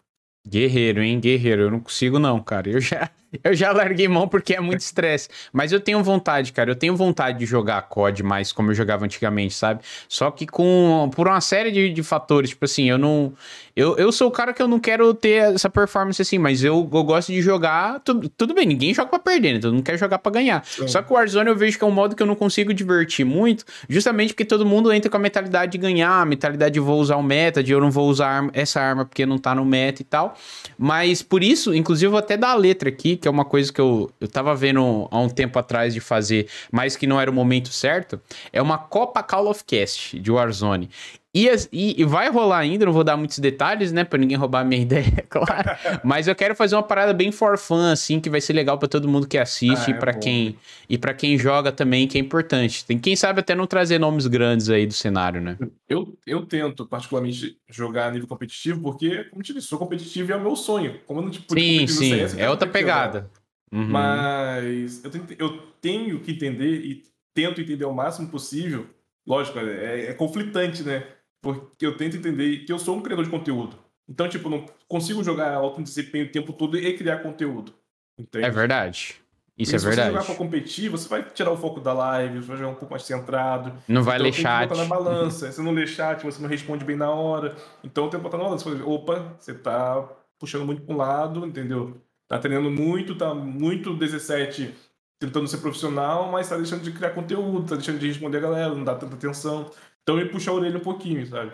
Guerreiro, 0.50 1.02
hein? 1.04 1.20
Guerreiro. 1.20 1.64
Eu 1.64 1.72
não 1.72 1.80
consigo, 1.80 2.18
não, 2.18 2.40
cara. 2.42 2.70
Eu 2.70 2.82
já, 2.82 3.10
eu 3.44 3.54
já 3.54 3.72
larguei 3.72 4.08
mão 4.08 4.28
porque 4.28 4.56
é 4.56 4.60
muito 4.60 4.82
estresse. 4.82 5.30
Mas 5.54 5.72
eu 5.72 5.80
tenho 5.80 6.04
vontade, 6.04 6.52
cara. 6.52 6.72
Eu 6.72 6.76
tenho 6.76 6.96
vontade 6.96 7.38
de 7.38 7.46
jogar 7.46 7.84
COD 7.84 8.24
mais 8.24 8.52
como 8.52 8.72
eu 8.72 8.76
jogava 8.76 9.06
antigamente, 9.06 9.54
sabe? 9.54 9.82
Só 10.08 10.32
que 10.32 10.48
com 10.48 11.10
por 11.14 11.28
uma 11.28 11.40
série 11.40 11.72
de, 11.72 11.90
de 11.90 12.04
fatores. 12.04 12.50
Tipo 12.50 12.66
assim, 12.66 12.90
eu 12.90 12.98
não. 12.98 13.34
Eu, 13.76 13.96
eu 13.98 14.12
sou 14.12 14.28
o 14.28 14.32
cara 14.32 14.52
que 14.52 14.62
eu 14.62 14.68
não 14.68 14.80
quero 14.80 15.14
ter 15.14 15.54
essa 15.54 15.70
performance 15.70 16.22
assim, 16.22 16.38
mas 16.38 16.64
eu, 16.64 16.76
eu 16.92 17.04
gosto 17.04 17.32
de 17.32 17.42
jogar. 17.42 18.00
Tudo, 18.00 18.28
tudo 18.30 18.54
bem, 18.54 18.66
ninguém 18.66 18.94
joga 18.94 19.10
pra 19.10 19.20
perder, 19.20 19.54
né? 19.54 19.60
Todo 19.60 19.74
mundo 19.74 19.84
quer 19.84 19.98
jogar 19.98 20.18
pra 20.18 20.32
ganhar. 20.32 20.66
Sim. 20.66 20.88
Só 20.88 21.02
que 21.02 21.14
o 21.14 21.16
Warzone 21.16 21.48
eu 21.50 21.56
vejo 21.56 21.78
que 21.78 21.84
é 21.84 21.88
um 21.88 21.92
modo 21.92 22.16
que 22.16 22.24
eu 22.24 22.28
não 22.28 22.36
consigo 22.36 22.74
divertir 22.74 23.26
muito, 23.26 23.64
justamente 23.88 24.34
porque 24.34 24.44
todo 24.44 24.66
mundo 24.66 24.92
entra 24.92 25.10
com 25.10 25.18
a 25.18 25.20
mentalidade 25.20 25.72
de 25.72 25.78
ganhar, 25.78 26.22
a 26.22 26.26
mentalidade 26.26 26.74
de 26.74 26.80
vou 26.80 27.00
usar 27.00 27.16
o 27.18 27.24
meta, 27.24 27.64
de 27.64 27.72
eu 27.72 27.80
não 27.80 27.92
vou 27.92 28.10
usar 28.10 28.50
essa 28.54 28.82
arma 28.82 29.06
porque 29.06 29.26
não 29.26 29.38
tá 29.38 29.54
no 29.54 29.64
meta 29.64 30.02
e 30.02 30.06
tal. 30.06 30.36
Mas 30.78 31.22
por 31.22 31.44
isso, 31.44 31.74
inclusive, 31.74 32.10
vou 32.10 32.20
até 32.20 32.38
dar 32.38 32.52
a 32.52 32.56
letra 32.56 32.90
aqui 32.90 33.18
que 33.18 33.28
é 33.28 33.32
uma 33.32 33.46
coisa 33.46 33.72
que 33.72 33.82
eu, 33.82 34.10
eu 34.20 34.28
tava 34.28 34.56
vendo 34.56 35.08
há 35.12 35.20
um 35.20 35.30
tempo 35.30 35.60
atrás 35.60 35.94
de 35.94 36.00
fazer, 36.00 36.48
mas 36.72 36.96
que 36.96 37.06
não 37.06 37.20
era 37.20 37.30
o 37.30 37.34
momento 37.34 37.70
certo, 37.70 38.20
é 38.52 38.62
uma 38.62 38.78
Copa 38.78 39.22
Call 39.22 39.48
of 39.48 39.64
Cast 39.66 40.20
de 40.20 40.32
Warzone. 40.32 40.90
E, 41.34 41.48
e, 41.72 42.02
e, 42.02 42.04
vai 42.06 42.28
rolar 42.28 42.58
ainda, 42.58 42.86
não 42.86 42.92
vou 42.92 43.04
dar 43.04 43.16
muitos 43.16 43.38
detalhes, 43.38 43.92
né? 43.92 44.04
Pra 44.04 44.18
ninguém 44.18 44.36
roubar 44.36 44.62
a 44.62 44.64
minha 44.64 44.82
ideia, 44.82 45.24
claro. 45.30 45.70
Mas 46.04 46.28
eu 46.28 46.36
quero 46.36 46.56
fazer 46.56 46.76
uma 46.76 46.82
parada 46.82 47.14
bem 47.14 47.32
for 47.32 47.56
fun, 47.56 47.92
assim, 47.92 48.20
que 48.20 48.32
vai 48.32 48.42
ser 48.42 48.54
legal 48.54 48.80
para 48.80 48.88
todo 48.88 49.08
mundo 49.08 49.28
que 49.28 49.38
assiste 49.38 49.92
ah, 49.92 49.94
é 49.94 49.96
e 49.96 50.00
para 50.00 50.14
quem 50.14 50.58
e 50.90 50.98
para 50.98 51.14
quem 51.14 51.38
joga 51.38 51.72
também, 51.72 52.08
que 52.08 52.18
é 52.18 52.22
importante. 52.22 52.84
Tem 52.84 52.98
quem 52.98 53.16
sabe 53.16 53.42
até 53.42 53.54
não 53.54 53.68
trazer 53.68 54.00
nomes 54.00 54.26
grandes 54.26 54.72
aí 54.72 54.88
do 54.88 54.94
cenário, 54.94 55.40
né? 55.40 55.56
Eu, 55.88 56.18
eu 56.26 56.44
tento, 56.48 56.88
particularmente, 56.88 57.58
jogar 57.70 58.08
a 58.08 58.12
nível 58.12 58.28
competitivo, 58.28 58.82
porque, 58.82 59.26
como 59.26 59.44
te 59.44 59.54
disse, 59.54 59.68
sou 59.68 59.78
competitivo 59.78 60.32
e 60.32 60.34
é 60.34 60.36
o 60.36 60.42
meu 60.42 60.56
sonho. 60.56 61.00
Como 61.06 61.20
eu 61.20 61.26
não 61.26 61.32
tipo, 61.32 61.54
sim, 61.54 61.86
sim, 61.86 62.10
CS, 62.10 62.38
é 62.40 62.50
outra 62.50 62.68
pegada. 62.68 63.30
Uhum. 63.72 63.88
Mas 63.88 65.04
eu, 65.04 65.12
tento, 65.12 65.36
eu 65.38 65.58
tenho 65.80 66.20
que 66.22 66.32
entender 66.32 66.84
e 66.84 67.04
tento 67.36 67.62
entender 67.62 67.86
o 67.86 67.94
máximo 67.94 68.30
possível. 68.30 68.88
Lógico, 69.28 69.60
é, 69.60 70.06
é 70.06 70.14
conflitante, 70.14 70.82
né? 70.82 71.04
Porque 71.42 71.86
eu 71.86 71.96
tento 71.96 72.18
entender 72.18 72.66
que 72.66 72.72
eu 72.72 72.80
sou 72.80 72.98
um 72.98 73.02
criador 73.02 73.26
de 73.26 73.32
conteúdo. 73.32 73.78
Então, 74.08 74.28
tipo, 74.28 74.50
não 74.50 74.66
consigo 74.88 75.24
jogar 75.24 75.54
alto 75.54 75.82
desempenho 75.82 76.26
o 76.26 76.32
tempo 76.32 76.52
todo 76.52 76.78
e 76.78 76.98
criar 76.98 77.20
conteúdo. 77.20 77.74
Entende? 78.18 78.46
É 78.46 78.50
verdade. 78.50 79.16
Isso 79.58 79.76
é 79.76 79.78
verdade. 79.78 79.96
Se 79.96 80.02
você 80.02 80.12
jogar 80.12 80.26
pra 80.26 80.36
competir, 80.36 80.90
você 80.90 81.08
vai 81.10 81.22
tirar 81.22 81.52
o 81.52 81.58
foco 81.58 81.82
da 81.82 81.92
live, 81.92 82.38
você 82.40 82.48
vai 82.48 82.58
jogar 82.58 82.72
um 82.72 82.76
pouco 82.76 82.92
mais 82.92 83.04
centrado. 83.04 83.74
Não 83.88 84.02
vai 84.02 84.16
então, 84.16 84.26
ler 84.26 84.34
chat. 84.34 84.76
na 84.76 84.86
balança. 84.86 85.52
Você 85.52 85.62
não 85.62 85.72
lê 85.72 85.86
chat, 85.86 86.24
você 86.24 86.42
não 86.42 86.48
responde 86.48 86.86
bem 86.86 86.96
na 86.96 87.12
hora. 87.12 87.56
Então 87.84 88.06
eu 88.06 88.10
tenho 88.10 88.24
que 88.24 88.30
botar 88.30 88.38
na 88.38 88.46
balança. 88.46 88.70
Opa, 88.86 89.36
você 89.38 89.54
tá 89.54 90.08
puxando 90.40 90.66
muito 90.66 90.82
pra 90.82 90.96
um 90.96 90.98
lado, 90.98 91.46
entendeu? 91.46 92.02
Tá 92.28 92.40
treinando 92.40 92.72
muito, 92.72 93.16
tá 93.16 93.34
muito 93.34 93.94
17 93.94 94.74
tentando 95.20 95.48
ser 95.50 95.58
profissional, 95.58 96.32
mas 96.32 96.48
tá 96.48 96.56
deixando 96.56 96.82
de 96.82 96.94
criar 96.94 97.10
conteúdo, 97.10 97.68
tá 97.68 97.76
deixando 97.76 98.00
de 98.00 98.08
responder 98.08 98.38
a 98.38 98.42
galera, 98.42 98.74
não 98.74 98.86
dá 98.86 98.96
tanta 98.96 99.16
atenção. 99.16 99.70
Então 100.04 100.20
ele 100.20 100.30
puxa 100.30 100.52
a 100.52 100.54
orelha 100.54 100.78
um 100.78 100.82
pouquinho, 100.82 101.26
sabe? 101.26 101.54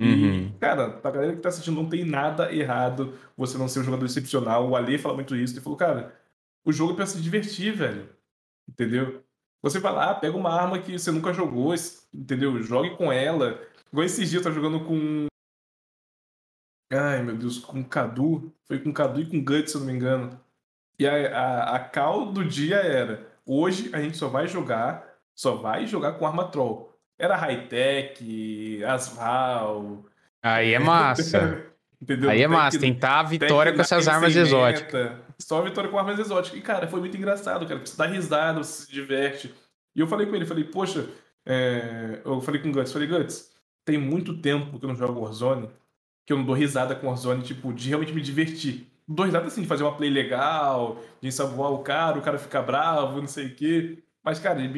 Uhum. 0.00 0.46
E, 0.46 0.58
cara, 0.58 0.90
pra 0.90 1.10
galera 1.10 1.36
que 1.36 1.40
tá 1.40 1.48
assistindo, 1.48 1.76
não 1.76 1.88
tem 1.88 2.04
nada 2.04 2.52
errado 2.52 3.16
você 3.36 3.56
não 3.56 3.68
ser 3.68 3.80
um 3.80 3.84
jogador 3.84 4.04
excepcional. 4.04 4.68
O 4.68 4.76
Ale 4.76 4.98
fala 4.98 5.14
muito 5.14 5.36
isso. 5.36 5.54
Ele 5.54 5.60
falou, 5.60 5.78
cara, 5.78 6.14
o 6.64 6.72
jogo 6.72 6.92
é 6.92 6.96
pra 6.96 7.06
se 7.06 7.20
divertir, 7.20 7.72
velho. 7.72 8.08
Entendeu? 8.68 9.22
Você 9.62 9.78
vai 9.78 9.92
lá, 9.92 10.14
pega 10.14 10.36
uma 10.36 10.52
arma 10.52 10.80
que 10.80 10.98
você 10.98 11.12
nunca 11.12 11.32
jogou, 11.32 11.72
entendeu? 12.12 12.60
Jogue 12.62 12.96
com 12.96 13.12
ela. 13.12 13.60
Igual 13.92 14.04
esses 14.04 14.28
dias, 14.28 14.42
tá 14.42 14.50
jogando 14.50 14.84
com. 14.84 15.26
Ai, 16.92 17.22
meu 17.22 17.36
Deus, 17.36 17.58
com 17.58 17.82
Cadu. 17.84 18.52
Foi 18.64 18.80
com 18.80 18.92
Cadu 18.92 19.20
e 19.20 19.26
com 19.26 19.42
Guts, 19.42 19.70
se 19.70 19.76
eu 19.76 19.80
não 19.80 19.86
me 19.86 19.94
engano. 19.94 20.40
E 20.98 21.06
a, 21.06 21.38
a, 21.38 21.76
a 21.76 21.78
cal 21.78 22.32
do 22.32 22.44
dia 22.44 22.76
era: 22.76 23.30
hoje 23.46 23.90
a 23.94 24.00
gente 24.00 24.16
só 24.16 24.28
vai 24.28 24.48
jogar, 24.48 25.16
só 25.34 25.56
vai 25.56 25.86
jogar 25.86 26.14
com 26.14 26.26
arma 26.26 26.48
troll. 26.48 26.91
Era 27.22 27.36
high-tech, 27.36 28.82
Asval. 28.84 30.04
Aí 30.42 30.74
é 30.74 30.78
massa. 30.82 31.64
Entendeu? 32.00 32.28
Aí 32.28 32.42
é 32.42 32.48
massa, 32.48 32.80
tentar 32.80 33.20
a 33.20 33.22
vitória 33.22 33.72
com 33.72 33.80
essas 33.80 34.08
armas 34.08 34.34
exóticas. 34.34 35.12
Só 35.38 35.60
a 35.60 35.62
vitória 35.62 35.88
com 35.88 35.96
armas 35.96 36.18
exóticas. 36.18 36.58
E, 36.58 36.60
cara, 36.60 36.88
foi 36.88 36.98
muito 36.98 37.16
engraçado, 37.16 37.64
cara. 37.64 37.78
Você 37.78 37.96
dá 37.96 38.06
risada, 38.06 38.60
você 38.60 38.86
se 38.86 38.92
diverte. 38.92 39.54
E 39.94 40.00
eu 40.00 40.08
falei 40.08 40.26
com 40.26 40.34
ele, 40.34 40.44
falei, 40.44 40.64
poxa, 40.64 41.06
é... 41.46 42.20
eu 42.24 42.40
falei 42.40 42.60
com 42.60 42.70
o 42.70 42.72
Guts, 42.72 42.92
falei, 42.92 43.06
Guts, 43.06 43.52
tem 43.84 43.98
muito 43.98 44.38
tempo 44.38 44.80
que 44.80 44.84
eu 44.84 44.88
não 44.88 44.96
jogo 44.96 45.20
Warzone, 45.20 45.70
que 46.26 46.32
eu 46.32 46.38
não 46.38 46.44
dou 46.44 46.56
risada 46.56 46.96
com 46.96 47.06
Warzone, 47.06 47.44
tipo, 47.44 47.72
de 47.72 47.88
realmente 47.88 48.12
me 48.12 48.20
divertir. 48.20 48.88
Dou 49.06 49.26
risada 49.26 49.46
assim, 49.46 49.62
de 49.62 49.68
fazer 49.68 49.84
uma 49.84 49.94
play 49.94 50.10
legal, 50.10 51.00
de 51.20 51.28
ensaboar 51.28 51.70
o 51.70 51.84
cara, 51.84 52.18
o 52.18 52.22
cara 52.22 52.36
ficar 52.36 52.62
bravo, 52.62 53.20
não 53.20 53.28
sei 53.28 53.46
o 53.46 53.54
quê. 53.54 54.02
Mas, 54.24 54.38
cara, 54.38 54.60
me, 54.60 54.68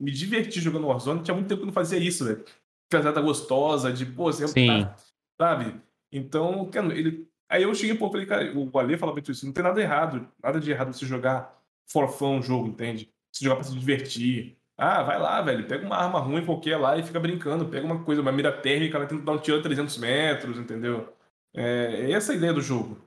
me 0.00 0.10
divertir 0.10 0.62
jogando 0.62 0.86
Warzone, 0.86 1.22
tinha 1.22 1.34
muito 1.34 1.48
tempo 1.48 1.60
que 1.60 1.64
eu 1.64 1.66
não 1.66 1.72
fazia 1.72 1.98
isso, 1.98 2.24
velho. 2.24 2.44
Casada 2.90 3.20
gostosa, 3.20 3.92
de, 3.92 4.04
pô, 4.04 4.24
você 4.24 4.46
Sim. 4.46 4.66
Tá, 4.66 4.96
sabe? 5.40 5.80
Então, 6.10 6.70
ele. 6.94 7.26
Aí 7.48 7.62
eu 7.62 7.74
cheguei, 7.74 7.96
pô, 7.96 8.10
falei, 8.10 8.26
cara, 8.26 8.52
o 8.54 8.78
Ale 8.78 8.98
fala 8.98 9.12
muito 9.12 9.30
isso, 9.30 9.46
não 9.46 9.52
tem 9.52 9.64
nada 9.64 9.80
errado, 9.80 10.28
nada 10.42 10.60
de 10.60 10.70
errado 10.70 10.92
você 10.92 11.06
jogar 11.06 11.58
for 11.86 12.08
fun 12.08 12.38
um 12.38 12.42
jogo, 12.42 12.68
entende? 12.68 13.10
Você 13.30 13.44
jogar 13.44 13.56
pra 13.56 13.64
se 13.64 13.78
divertir. 13.78 14.56
Ah, 14.76 15.02
vai 15.02 15.18
lá, 15.18 15.40
velho, 15.42 15.66
pega 15.66 15.86
uma 15.86 15.96
arma 15.96 16.18
ruim 16.18 16.44
qualquer 16.44 16.76
lá 16.76 16.96
e 16.96 17.02
fica 17.02 17.20
brincando, 17.20 17.68
pega 17.68 17.84
uma 17.84 18.02
coisa, 18.04 18.22
uma 18.22 18.32
mira 18.32 18.50
térmica, 18.50 18.96
ela 18.96 19.06
tenta 19.06 19.22
dar 19.22 19.32
um 19.32 19.38
tiro 19.38 19.58
a 19.58 19.62
300 19.62 19.98
metros, 19.98 20.58
entendeu? 20.58 21.12
É, 21.54 22.06
é 22.06 22.12
essa 22.12 22.32
a 22.32 22.34
ideia 22.34 22.52
do 22.52 22.62
jogo. 22.62 22.98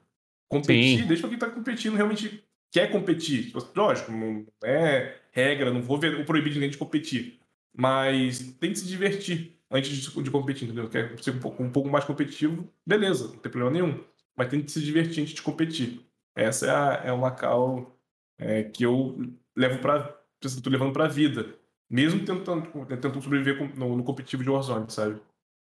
Competir, 0.47 1.01
Sim. 1.01 1.07
deixa 1.07 1.27
quem 1.27 1.37
tá 1.37 1.49
competindo 1.49 1.95
realmente 1.95 2.43
quer 2.71 2.91
competir. 2.91 3.53
Lógico, 3.75 4.11
não 4.11 4.45
é 4.63 5.15
regra, 5.31 5.71
não 5.71 5.81
vou 5.81 5.97
ver, 5.97 6.25
proibir 6.25 6.53
ninguém 6.53 6.69
de 6.69 6.77
competir. 6.77 7.39
Mas 7.75 8.39
tem 8.59 8.71
que 8.71 8.79
se 8.79 8.87
divertir 8.87 9.57
antes 9.69 9.91
de, 9.91 10.23
de 10.23 10.31
competir, 10.31 10.65
entendeu? 10.65 10.89
Quer 10.89 11.17
ser 11.21 11.31
um 11.31 11.39
pouco, 11.39 11.63
um 11.63 11.71
pouco, 11.71 11.89
mais 11.89 12.05
competitivo, 12.05 12.69
beleza, 12.85 13.27
não 13.27 13.37
tem 13.37 13.51
problema 13.51 13.71
nenhum. 13.71 14.03
Mas 14.37 14.49
tem 14.49 14.61
que 14.61 14.71
se 14.71 14.81
divertir 14.81 15.21
antes 15.21 15.33
de 15.33 15.41
competir. 15.41 16.01
Essa 16.35 16.67
é, 16.67 16.69
a, 16.69 17.01
é 17.05 17.11
uma 17.11 17.31
cal 17.31 17.97
é, 18.37 18.63
que 18.63 18.83
eu 18.83 19.17
levo 19.55 19.79
para 19.79 20.15
estou 20.43 20.71
levando 20.71 20.93
para 20.93 21.05
a 21.05 21.09
vida. 21.09 21.55
Mesmo 21.89 22.25
tentando, 22.25 22.85
tentando 22.85 23.21
sobreviver 23.21 23.77
no, 23.77 23.95
no 23.95 24.03
competitivo 24.03 24.43
de 24.43 24.49
Warzone, 24.49 24.85
sabe? 24.89 25.19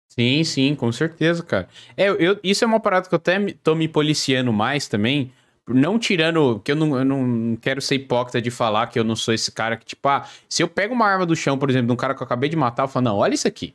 Sim, 0.09 0.45
sim, 0.45 0.75
com 0.75 0.93
certeza, 0.93 1.43
cara. 1.43 1.69
É, 1.97 2.09
eu, 2.09 2.39
isso 2.43 2.65
é 2.65 2.67
uma 2.67 2.79
parada 2.79 3.09
que 3.09 3.15
eu 3.15 3.17
até 3.17 3.39
tô 3.63 3.75
me 3.75 3.89
policiando 3.89 4.53
mais 4.53 4.87
também, 4.87 5.33
não 5.69 5.99
tirando, 5.99 6.61
que 6.63 6.73
eu 6.73 6.77
não, 6.77 6.99
eu 6.99 7.05
não 7.05 7.57
quero 7.57 7.81
ser 7.81 7.95
hipócrita 7.95 8.41
de 8.41 8.51
falar 8.51 8.87
que 8.89 8.99
eu 8.99 9.05
não 9.05 9.17
sou 9.17 9.33
esse 9.33 9.51
cara 9.51 9.77
que, 9.77 9.85
tipo, 9.85 10.07
ah, 10.09 10.27
se 10.49 10.63
eu 10.63 10.69
pego 10.69 10.95
uma 10.95 11.07
arma 11.07 11.25
do 11.25 11.35
chão, 11.35 11.57
por 11.57 11.71
exemplo, 11.71 11.87
de 11.87 11.93
um 11.93 11.97
cara 11.97 12.15
que 12.15 12.23
eu 12.23 12.25
acabei 12.25 12.51
de 12.51 12.57
matar, 12.57 12.85
eu 12.85 12.89
falo, 12.89 13.05
não, 13.05 13.17
olha 13.17 13.35
isso 13.35 13.49
aqui. 13.49 13.75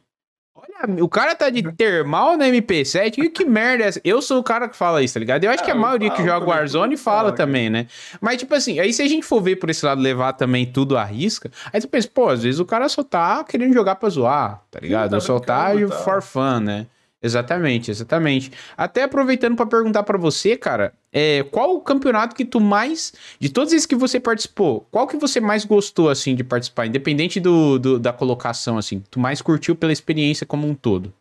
Olha 0.56 1.04
o 1.04 1.10
cara 1.10 1.36
tá 1.36 1.50
de 1.50 1.64
termal 1.74 2.38
na 2.38 2.46
MP7, 2.46 3.12
que, 3.12 3.30
que 3.30 3.46
merda 3.46 3.84
é 3.84 3.88
essa? 3.88 4.02
Eu 4.04 4.22
sou 4.22 4.40
o 4.40 4.44
cara 4.44 4.68
que 4.70 4.76
fala 4.76 5.02
isso, 5.02 5.14
tá 5.14 5.20
ligado? 5.20 5.44
Eu 5.44 5.52
acho 5.52 5.62
ah, 5.62 5.66
que 5.66 5.72
a 5.72 5.76
maioria 5.76 6.10
que 6.12 6.24
joga 6.24 6.46
Warzone 6.46 6.96
fala 6.96 7.32
também, 7.32 7.70
né? 7.70 7.88
Mas, 8.22 8.38
tipo 8.38 8.54
assim, 8.54 8.80
aí 8.80 8.94
se 8.94 9.02
a 9.02 9.08
gente 9.08 9.26
for 9.26 9.42
ver 9.42 9.58
por 9.58 9.70
esse 9.70 9.86
lado, 9.86 10.02
levar 10.02 10.34
também 10.34 10.66
tudo 10.66 10.98
à 10.98 11.04
risca, 11.04 11.52
aí 11.72 11.82
tu 11.82 11.88
pensa, 11.88 12.10
pô, 12.14 12.30
às 12.30 12.44
vezes 12.44 12.60
o 12.60 12.66
cara 12.66 12.88
só 12.88 13.04
tá 13.04 13.44
querendo 13.44 13.74
jogar 13.74 13.96
pra 13.96 14.10
zoar, 14.10 14.62
tá 14.70 14.80
ligado? 14.80 15.12
Tá 15.12 15.20
só 15.20 15.40
tá 15.40 15.72
for 16.04 16.22
fun, 16.22 16.60
né? 16.62 16.88
Exatamente, 17.22 17.92
exatamente. 17.92 18.52
Até 18.78 19.04
aproveitando 19.04 19.56
para 19.56 19.66
perguntar 19.66 20.04
para 20.04 20.18
você, 20.18 20.56
cara, 20.56 20.94
é, 21.12 21.44
qual 21.44 21.76
o 21.76 21.82
campeonato 21.82 22.34
que 22.34 22.46
tu 22.46 22.62
mais, 22.62 23.14
de 23.38 23.50
todos 23.50 23.74
esses 23.74 23.86
que 23.86 23.96
você 23.96 24.20
participou, 24.20 24.88
qual 24.90 25.06
que 25.06 25.18
você 25.18 25.42
mais 25.42 25.66
gostou, 25.66 26.10
assim, 26.10 26.34
de 26.34 26.46
participar, 26.46 26.86
independente 26.86 27.40
do, 27.40 27.78
do 27.78 28.00
da 28.00 28.14
colocação, 28.14 28.78
assim, 28.78 29.02
tu 29.12 29.20
mais 29.20 29.42
curtiu 29.42 29.76
pela 29.76 29.92
experiência 29.92 30.46
como 30.46 30.66
um 30.66 30.74
todo? 30.74 31.14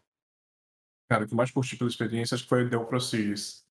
Cara, 1.11 1.25
o 1.25 1.27
que 1.27 1.33
eu 1.33 1.37
mais 1.37 1.51
curti 1.51 1.77
pela 1.77 1.89
experiência 1.89 2.35
acho 2.35 2.45
que 2.45 2.49
foi 2.49 2.65
o 2.65 2.71
Del 2.71 2.85
Pro 2.85 3.01
Series. 3.01 3.65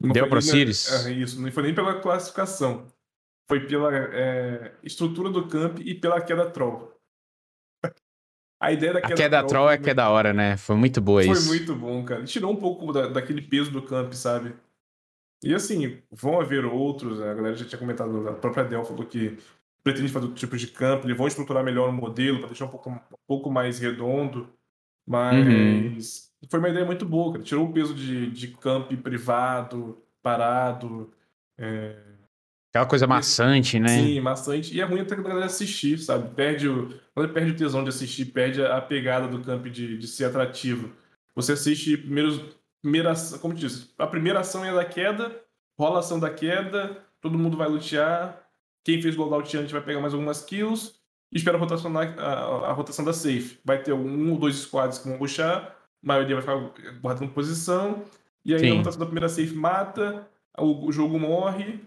Não 0.00 0.12
Del 0.12 0.28
Pro 0.28 0.40
Series? 0.40 1.06
É, 1.06 1.12
isso, 1.12 1.40
não 1.40 1.50
foi 1.50 1.64
nem 1.64 1.74
pela 1.74 2.00
classificação. 2.00 2.86
Foi 3.48 3.66
pela 3.66 3.94
é, 3.94 4.74
estrutura 4.82 5.28
do 5.28 5.48
camp 5.48 5.80
e 5.80 5.94
pela 5.94 6.20
queda 6.20 6.48
troll. 6.50 6.91
A 8.62 8.70
ideia 8.70 8.92
da 8.92 9.00
queda, 9.00 9.14
a 9.14 9.16
queda 9.16 9.38
troll, 9.38 9.48
troll 9.48 9.70
é 9.70 9.76
que 9.76 9.90
é 9.90 9.94
da 9.94 10.08
hora, 10.08 10.32
né? 10.32 10.56
Foi 10.56 10.76
muito 10.76 11.00
boa 11.00 11.20
foi 11.20 11.32
isso. 11.32 11.48
Foi 11.48 11.56
muito 11.56 11.74
bom, 11.74 12.04
cara. 12.04 12.22
Tirou 12.22 12.52
um 12.52 12.56
pouco 12.56 12.92
da, 12.92 13.08
daquele 13.08 13.42
peso 13.42 13.72
do 13.72 13.82
camp, 13.82 14.12
sabe? 14.12 14.54
E 15.42 15.52
assim, 15.52 15.98
vão 16.12 16.40
haver 16.40 16.64
outros, 16.64 17.18
né? 17.18 17.28
a 17.28 17.34
galera 17.34 17.56
já 17.56 17.64
tinha 17.64 17.78
comentado, 17.78 18.28
a 18.28 18.34
própria 18.34 18.62
Dell 18.62 18.84
falou 18.84 19.04
que 19.04 19.36
pretende 19.82 20.12
fazer 20.12 20.26
outro 20.26 20.38
tipo 20.38 20.56
de 20.56 20.68
campo, 20.68 21.04
eles 21.04 21.16
vão 21.16 21.26
estruturar 21.26 21.64
melhor 21.64 21.88
o 21.88 21.92
modelo 21.92 22.38
para 22.38 22.46
deixar 22.46 22.66
um 22.66 22.68
pouco, 22.68 22.88
um 22.88 23.00
pouco 23.26 23.50
mais 23.50 23.80
redondo, 23.80 24.48
mas 25.04 26.30
uhum. 26.40 26.48
foi 26.48 26.60
uma 26.60 26.68
ideia 26.68 26.86
muito 26.86 27.04
boa, 27.04 27.32
cara. 27.32 27.44
Tirou 27.44 27.68
o 27.68 27.72
peso 27.72 27.92
de, 27.92 28.30
de 28.30 28.46
camp 28.48 28.92
privado, 29.02 30.00
parado, 30.22 31.10
é, 31.58 31.96
Aquela 32.72 32.86
coisa 32.86 33.06
maçante, 33.06 33.78
né? 33.78 33.88
Sim, 33.88 34.20
maçante. 34.20 34.74
E 34.74 34.80
é 34.80 34.84
ruim 34.84 35.00
até 35.00 35.14
pra 35.14 35.24
galera 35.24 35.44
assistir, 35.44 35.98
sabe? 35.98 36.34
Perde 36.34 36.66
o. 36.66 36.88
Quando 37.14 37.30
perde 37.30 37.50
o 37.50 37.56
tesão 37.56 37.82
de 37.82 37.90
assistir, 37.90 38.24
perde 38.24 38.64
a 38.64 38.80
pegada 38.80 39.28
do 39.28 39.44
camp 39.44 39.66
de, 39.66 39.98
de 39.98 40.06
ser 40.06 40.24
atrativo. 40.24 40.90
Você 41.36 41.52
assiste 41.52 41.98
primeiro. 41.98 42.48
Primeira, 42.80 43.12
como 43.40 43.54
te 43.54 43.60
disse, 43.60 43.90
a 43.96 44.06
primeira 44.06 44.40
ação 44.40 44.64
é 44.64 44.74
da 44.74 44.84
queda, 44.84 45.30
rola 45.78 45.96
a 45.96 45.98
ação 46.00 46.18
da 46.18 46.30
queda, 46.30 46.98
todo 47.20 47.38
mundo 47.38 47.56
vai 47.58 47.68
lutear. 47.68 48.42
Quem 48.82 49.00
fez 49.00 49.14
loadout 49.14 49.56
antes 49.56 49.70
vai 49.70 49.82
pegar 49.82 50.00
mais 50.00 50.14
algumas 50.14 50.42
kills 50.42 50.94
e 51.30 51.36
espera 51.36 51.58
rotacionar 51.58 52.18
a, 52.18 52.22
a, 52.22 52.70
a, 52.70 52.72
rotação 52.72 53.04
da 53.04 53.12
safe. 53.12 53.58
Vai 53.64 53.82
ter 53.82 53.92
um 53.92 54.32
ou 54.32 54.38
dois 54.38 54.56
squads 54.56 54.98
que 54.98 55.08
vão 55.08 55.18
puxar, 55.18 55.58
a 55.58 55.74
maioria 56.02 56.40
vai 56.40 56.42
ficar 56.42 56.92
guardando 57.00 57.30
posição, 57.30 58.02
e 58.44 58.52
aí 58.52 58.60
Sim. 58.60 58.72
a 58.72 58.76
rotação 58.78 58.98
da 58.98 59.06
primeira 59.06 59.28
safe 59.28 59.54
mata, 59.54 60.26
o, 60.58 60.88
o 60.88 60.90
jogo 60.90 61.20
morre, 61.20 61.78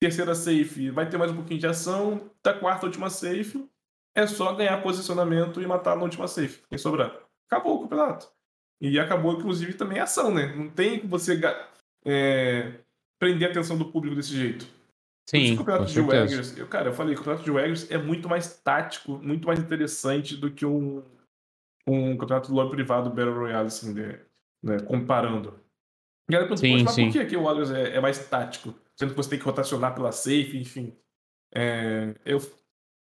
terceira 0.00 0.34
safe 0.34 0.90
vai 0.90 1.08
ter 1.08 1.16
mais 1.16 1.30
um 1.30 1.36
pouquinho 1.36 1.60
de 1.60 1.66
ação, 1.66 2.30
da 2.42 2.54
quarta 2.54 2.86
última 2.86 3.10
safe 3.10 3.68
é 4.16 4.26
só 4.26 4.54
ganhar 4.54 4.82
posicionamento 4.82 5.60
e 5.60 5.66
matar 5.66 5.94
na 5.94 6.02
última 6.02 6.26
safe, 6.26 6.62
quem 6.70 6.78
sobrar. 6.78 7.14
Acabou 7.50 7.76
o 7.76 7.82
campeonato. 7.82 8.28
E 8.80 8.98
acabou, 8.98 9.34
inclusive, 9.34 9.74
também 9.74 9.98
a 9.98 10.04
ação, 10.04 10.34
né? 10.34 10.54
Não 10.56 10.70
tem 10.70 11.00
que 11.00 11.06
você 11.06 11.38
é, 12.04 12.80
prender 13.18 13.48
a 13.48 13.50
atenção 13.50 13.76
do 13.76 13.92
público 13.92 14.16
desse 14.16 14.34
jeito. 14.34 14.66
Sim, 15.28 15.54
o 15.54 15.58
campeonato 15.58 15.92
de 15.92 16.00
Waggers, 16.00 16.56
eu, 16.56 16.66
cara, 16.66 16.88
eu 16.88 16.94
falei, 16.94 17.14
o 17.14 17.18
campeonato 17.18 17.44
de 17.44 17.50
Waggers 17.50 17.90
é 17.90 17.98
muito 17.98 18.28
mais 18.28 18.56
tático, 18.58 19.18
muito 19.18 19.46
mais 19.46 19.58
interessante 19.58 20.36
do 20.36 20.50
que 20.50 20.64
um, 20.64 21.02
um 21.86 22.16
campeonato 22.16 22.48
do 22.48 22.54
lobby 22.54 22.70
privado 22.70 23.10
Battle 23.10 23.34
Royale, 23.34 23.66
assim, 23.66 23.92
né? 23.92 24.20
né 24.62 24.80
comparando. 24.80 25.60
E 26.30 26.36
aí, 26.36 26.56
sim, 26.56 26.86
sim. 26.86 27.04
por 27.06 27.12
que, 27.12 27.26
que 27.26 27.36
o 27.36 27.42
Waggers 27.42 27.70
é, 27.70 27.96
é 27.96 28.00
mais 28.00 28.18
tático? 28.28 28.74
Sendo 28.96 29.10
que 29.10 29.16
você 29.16 29.30
tem 29.30 29.38
que 29.38 29.44
rotacionar 29.44 29.94
pela 29.94 30.12
safe, 30.12 30.58
enfim. 30.58 30.96
É, 31.54 32.14
eu, 32.24 32.40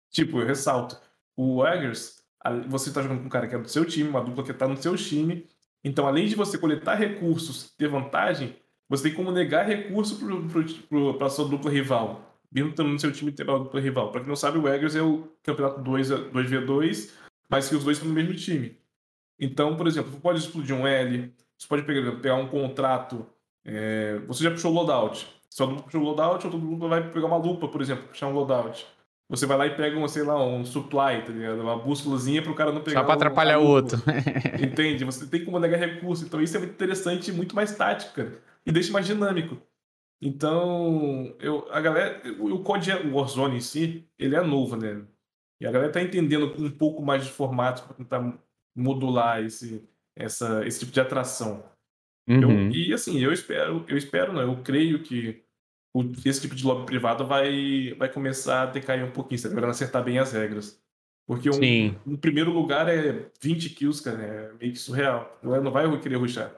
tipo, 0.10 0.40
eu 0.40 0.46
ressalto, 0.46 0.98
o 1.36 1.66
Eggers, 1.66 2.24
você 2.68 2.90
está 2.90 3.02
jogando 3.02 3.20
com 3.20 3.26
um 3.26 3.30
cara 3.30 3.48
que 3.48 3.56
é 3.56 3.58
do 3.58 3.70
seu 3.70 3.86
time, 3.86 4.10
uma 4.10 4.24
dupla 4.24 4.44
que 4.44 4.52
está 4.52 4.68
no 4.68 4.82
seu 4.82 4.96
time, 4.96 5.48
então 5.84 6.08
além 6.08 6.28
de 6.28 6.36
você 6.36 6.58
coletar 6.58 6.96
recursos, 6.96 7.72
ter 7.76 7.88
vantagem, 7.88 8.56
você 8.88 9.04
tem 9.04 9.14
como 9.14 9.32
negar 9.32 9.68
recurso 9.68 10.20
para 11.18 11.28
a 11.28 11.30
sua 11.30 11.48
dupla 11.48 11.70
rival, 11.70 12.42
mesmo 12.52 12.72
estando 12.72 12.90
no 12.90 13.00
seu 13.00 13.12
time 13.12 13.32
ter 13.32 13.48
uma 13.48 13.60
dupla 13.60 13.80
rival. 13.80 14.12
Para 14.12 14.22
quem 14.22 14.30
não 14.30 14.36
sabe, 14.36 14.58
o 14.58 14.68
Eggers 14.68 14.96
é 14.96 15.02
o 15.02 15.32
campeonato 15.44 15.82
2, 15.82 16.10
2v2, 16.10 17.14
mas 17.50 17.70
que 17.70 17.76
os 17.76 17.84
dois 17.84 17.98
estão 17.98 18.10
no 18.10 18.16
mesmo 18.16 18.34
time. 18.34 18.78
Então, 19.40 19.78
por 19.78 19.88
exemplo, 19.88 20.12
você 20.12 20.20
pode 20.20 20.40
explodir 20.40 20.76
um 20.76 20.88
L, 20.88 21.34
você 21.58 21.68
pode 21.68 21.84
pegar, 21.84 22.12
pegar 22.20 22.36
um 22.36 22.48
contrato, 22.48 23.26
é, 23.64 24.18
você 24.28 24.44
já 24.44 24.52
puxou 24.52 24.72
o 24.72 24.76
loadout, 24.76 25.28
só 25.50 25.66
dupla 25.66 25.84
puxa 25.84 25.98
um 25.98 26.04
loadout, 26.04 26.46
outra 26.46 26.60
dupla 26.60 26.88
vai 26.88 27.10
pegar 27.12 27.28
uma 27.28 27.38
lupa, 27.38 27.68
por 27.68 27.82
exemplo, 27.82 28.08
puxar 28.08 28.28
um 28.28 28.34
loadout. 28.34 28.86
Você 29.30 29.46
vai 29.46 29.58
lá 29.58 29.68
e 29.68 29.76
pega, 29.76 29.98
um, 29.98 30.08
sei 30.08 30.24
lá, 30.24 30.44
um 30.44 30.66
supply, 30.66 31.24
tá 31.24 31.32
ligado? 31.32 31.62
Uma 31.62 31.78
bússolazinha 31.78 32.42
para 32.42 32.52
o 32.52 32.56
cara 32.56 32.72
não 32.72 32.82
pegar. 32.82 33.02
Só 33.02 33.06
para 33.06 33.14
atrapalhar 33.14 33.60
o 33.60 33.68
outro. 33.68 34.02
Entende? 34.60 35.06
Você 35.06 35.28
tem 35.28 35.46
como 35.46 35.60
negar 35.60 35.80
recurso. 35.80 36.26
Então 36.26 36.42
isso 36.42 36.58
é 36.58 36.60
muito 36.60 36.74
interessante 36.74 37.30
e 37.30 37.34
muito 37.34 37.56
mais 37.56 37.76
tático, 37.76 38.14
cara. 38.14 38.42
E 38.66 38.72
deixa 38.72 38.92
mais 38.92 39.06
dinâmico. 39.06 39.58
Então, 40.22 41.36
eu, 41.40 41.68
a 41.72 41.80
galera, 41.80 42.22
o, 42.40 42.56
o 42.56 42.64
COD, 42.64 42.92
o 43.08 43.16
Warzone 43.16 43.58
em 43.58 43.62
si, 43.62 44.06
ele 44.18 44.36
é 44.36 44.42
novo, 44.42 44.76
né? 44.76 45.06
E 45.62 45.68
a 45.68 45.72
galera 45.72 45.92
tá 45.92 46.02
entendendo 46.02 46.54
um 46.58 46.72
pouco 46.72 47.02
mais 47.02 47.24
de 47.24 47.32
formato 47.32 47.84
para 47.84 47.94
tentar 47.94 48.40
modular 48.76 49.44
esse, 49.44 49.88
essa, 50.16 50.66
esse 50.66 50.80
tipo 50.80 50.92
de 50.92 51.00
atração. 51.00 51.64
Uhum. 52.30 52.68
Eu, 52.68 52.72
e 52.72 52.94
assim, 52.94 53.20
eu 53.20 53.34
espero, 53.34 53.84
eu 53.88 53.98
espero, 53.98 54.32
não, 54.32 54.42
eu 54.42 54.56
creio 54.64 55.02
que 55.02 55.42
o, 55.94 56.04
esse 56.24 56.42
tipo 56.42 56.54
de 56.54 56.64
lobby 56.64 56.86
privado 56.86 57.26
vai, 57.26 57.96
vai 57.98 58.08
começar 58.08 58.64
a 58.64 58.66
decair 58.68 59.04
um 59.04 59.12
pouquinho, 59.12 59.40
você 59.40 59.50
vai 59.50 59.70
acertar 59.70 60.04
bem 60.04 60.20
as 60.20 60.32
regras. 60.32 60.80
Porque 61.28 61.50
um, 61.50 62.14
um, 62.14 62.18
primeiro 62.18 62.52
lugar 62.52 62.88
é 62.90 63.28
20 63.40 63.70
kills, 63.72 64.04
cara, 64.04 64.22
é 64.22 64.52
meio 64.60 64.74
que 64.74 64.80
surreal. 64.80 65.38
Não, 65.44 65.56
é, 65.56 65.62
não 65.62 65.72
vai 65.72 66.00
querer 66.00 66.16
ruxar. 66.16 66.52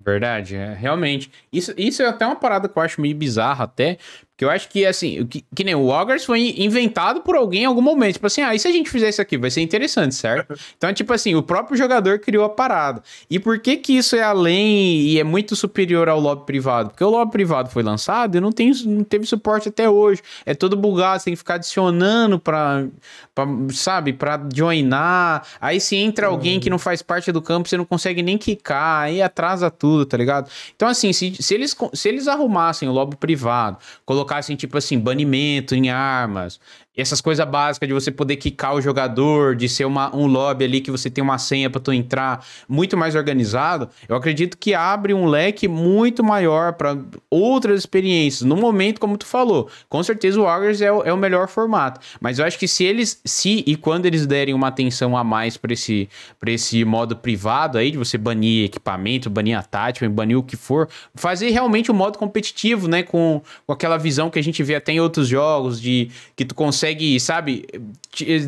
Verdade, 0.00 0.54
é, 0.54 0.72
realmente. 0.72 1.30
Isso, 1.52 1.74
isso 1.76 2.02
é 2.02 2.06
até 2.06 2.24
uma 2.24 2.36
parada 2.36 2.68
que 2.68 2.78
eu 2.78 2.82
acho 2.82 3.00
meio 3.00 3.16
bizarra 3.16 3.64
até, 3.64 3.98
porque 4.34 4.44
eu 4.44 4.50
acho 4.50 4.68
que, 4.68 4.84
assim, 4.84 5.24
que, 5.26 5.44
que 5.54 5.62
nem 5.62 5.76
o 5.76 5.92
Augers 5.92 6.24
foi 6.24 6.56
inventado 6.58 7.20
por 7.20 7.36
alguém 7.36 7.62
em 7.62 7.66
algum 7.66 7.80
momento. 7.80 8.14
Tipo 8.14 8.26
assim, 8.26 8.42
ah, 8.42 8.52
e 8.52 8.58
se 8.58 8.66
a 8.66 8.72
gente 8.72 8.90
fizer 8.90 9.08
isso 9.08 9.22
aqui? 9.22 9.38
Vai 9.38 9.48
ser 9.48 9.60
interessante, 9.60 10.14
certo? 10.14 10.54
Então, 10.76 10.92
tipo 10.92 11.12
assim, 11.12 11.34
o 11.34 11.42
próprio 11.42 11.76
jogador 11.78 12.18
criou 12.18 12.44
a 12.44 12.48
parada. 12.48 13.02
E 13.30 13.38
por 13.38 13.58
que 13.60 13.76
que 13.76 13.96
isso 13.96 14.16
é 14.16 14.22
além 14.22 15.00
e 15.02 15.20
é 15.20 15.24
muito 15.24 15.54
superior 15.54 16.08
ao 16.08 16.18
lobby 16.18 16.44
privado? 16.44 16.90
Porque 16.90 17.04
o 17.04 17.08
lobby 17.08 17.30
privado 17.30 17.70
foi 17.70 17.82
lançado 17.82 18.36
e 18.36 18.40
não, 18.40 18.50
tem, 18.50 18.72
não 18.84 19.04
teve 19.04 19.24
suporte 19.24 19.68
até 19.68 19.88
hoje. 19.88 20.20
É 20.44 20.52
todo 20.52 20.76
bugado, 20.76 21.20
você 21.20 21.26
tem 21.26 21.34
que 21.34 21.38
ficar 21.38 21.54
adicionando 21.54 22.38
pra, 22.38 22.86
pra 23.34 23.46
sabe, 23.72 24.12
pra 24.12 24.40
joinar. 24.52 25.46
Aí 25.60 25.80
se 25.80 25.96
entra 25.96 26.26
alguém 26.26 26.58
que 26.58 26.68
não 26.68 26.78
faz 26.78 27.02
parte 27.02 27.30
do 27.30 27.40
campo, 27.40 27.68
você 27.68 27.76
não 27.76 27.84
consegue 27.84 28.22
nem 28.22 28.36
quicar, 28.36 29.04
aí 29.04 29.22
atrasa 29.22 29.70
tudo, 29.70 30.04
tá 30.04 30.16
ligado? 30.16 30.50
Então, 30.74 30.88
assim, 30.88 31.12
se, 31.12 31.36
se, 31.40 31.54
eles, 31.54 31.74
se 31.92 32.08
eles 32.08 32.26
arrumassem 32.26 32.88
o 32.88 32.92
lobby 32.92 33.16
privado, 33.16 33.78
colocassem 34.04 34.23
colocassem, 34.24 34.56
tipo 34.56 34.76
assim, 34.78 34.98
banimento 34.98 35.74
em 35.74 35.90
armas, 35.90 36.58
essas 36.96 37.20
coisas 37.20 37.46
básicas 37.46 37.88
de 37.88 37.92
você 37.92 38.10
poder 38.10 38.36
quicar 38.36 38.74
o 38.74 38.80
jogador, 38.80 39.56
de 39.56 39.68
ser 39.68 39.84
uma, 39.84 40.14
um 40.14 40.26
lobby 40.26 40.64
ali 40.64 40.80
que 40.80 40.90
você 40.90 41.10
tem 41.10 41.22
uma 41.22 41.38
senha 41.38 41.68
para 41.68 41.80
tu 41.80 41.92
entrar 41.92 42.44
muito 42.68 42.96
mais 42.96 43.16
organizado, 43.16 43.88
eu 44.08 44.14
acredito 44.14 44.56
que 44.56 44.74
abre 44.74 45.12
um 45.12 45.26
leque 45.26 45.66
muito 45.66 46.22
maior 46.22 46.74
para 46.74 46.96
outras 47.28 47.80
experiências. 47.80 48.42
No 48.42 48.56
momento, 48.56 49.00
como 49.00 49.18
tu 49.18 49.26
falou, 49.26 49.68
com 49.88 50.02
certeza 50.02 50.40
o 50.40 50.46
Augers 50.46 50.80
é, 50.80 50.86
é, 50.86 51.12
o 51.12 51.16
melhor 51.16 51.48
formato. 51.48 52.00
Mas 52.20 52.38
eu 52.38 52.44
acho 52.44 52.58
que 52.58 52.68
se 52.68 52.84
eles, 52.84 53.20
se 53.24 53.64
e 53.66 53.74
quando 53.74 54.06
eles 54.06 54.24
derem 54.24 54.54
uma 54.54 54.68
atenção 54.68 55.16
a 55.16 55.24
mais 55.24 55.56
para 55.56 55.72
esse, 55.72 56.08
esse 56.46 56.84
modo 56.84 57.16
privado 57.16 57.76
aí, 57.76 57.90
de 57.90 57.98
você 57.98 58.16
banir 58.16 58.66
equipamento, 58.66 59.28
banir 59.28 59.58
a 59.58 59.62
tática, 59.62 60.08
banir 60.08 60.38
o 60.38 60.42
que 60.42 60.56
for, 60.56 60.88
fazer 61.14 61.50
realmente 61.50 61.90
o 61.90 61.94
um 61.94 61.96
modo 61.96 62.18
competitivo, 62.18 62.86
né? 62.86 63.02
Com, 63.02 63.42
com 63.66 63.72
aquela 63.72 63.96
visão 63.96 64.30
que 64.30 64.38
a 64.38 64.42
gente 64.42 64.62
vê 64.62 64.76
até 64.76 64.92
em 64.92 65.00
outros 65.00 65.26
jogos, 65.26 65.80
de 65.80 66.10
que 66.36 66.44
tu 66.44 66.54
consegue 66.54 66.83
consegue, 66.84 67.18
sabe, 67.18 67.64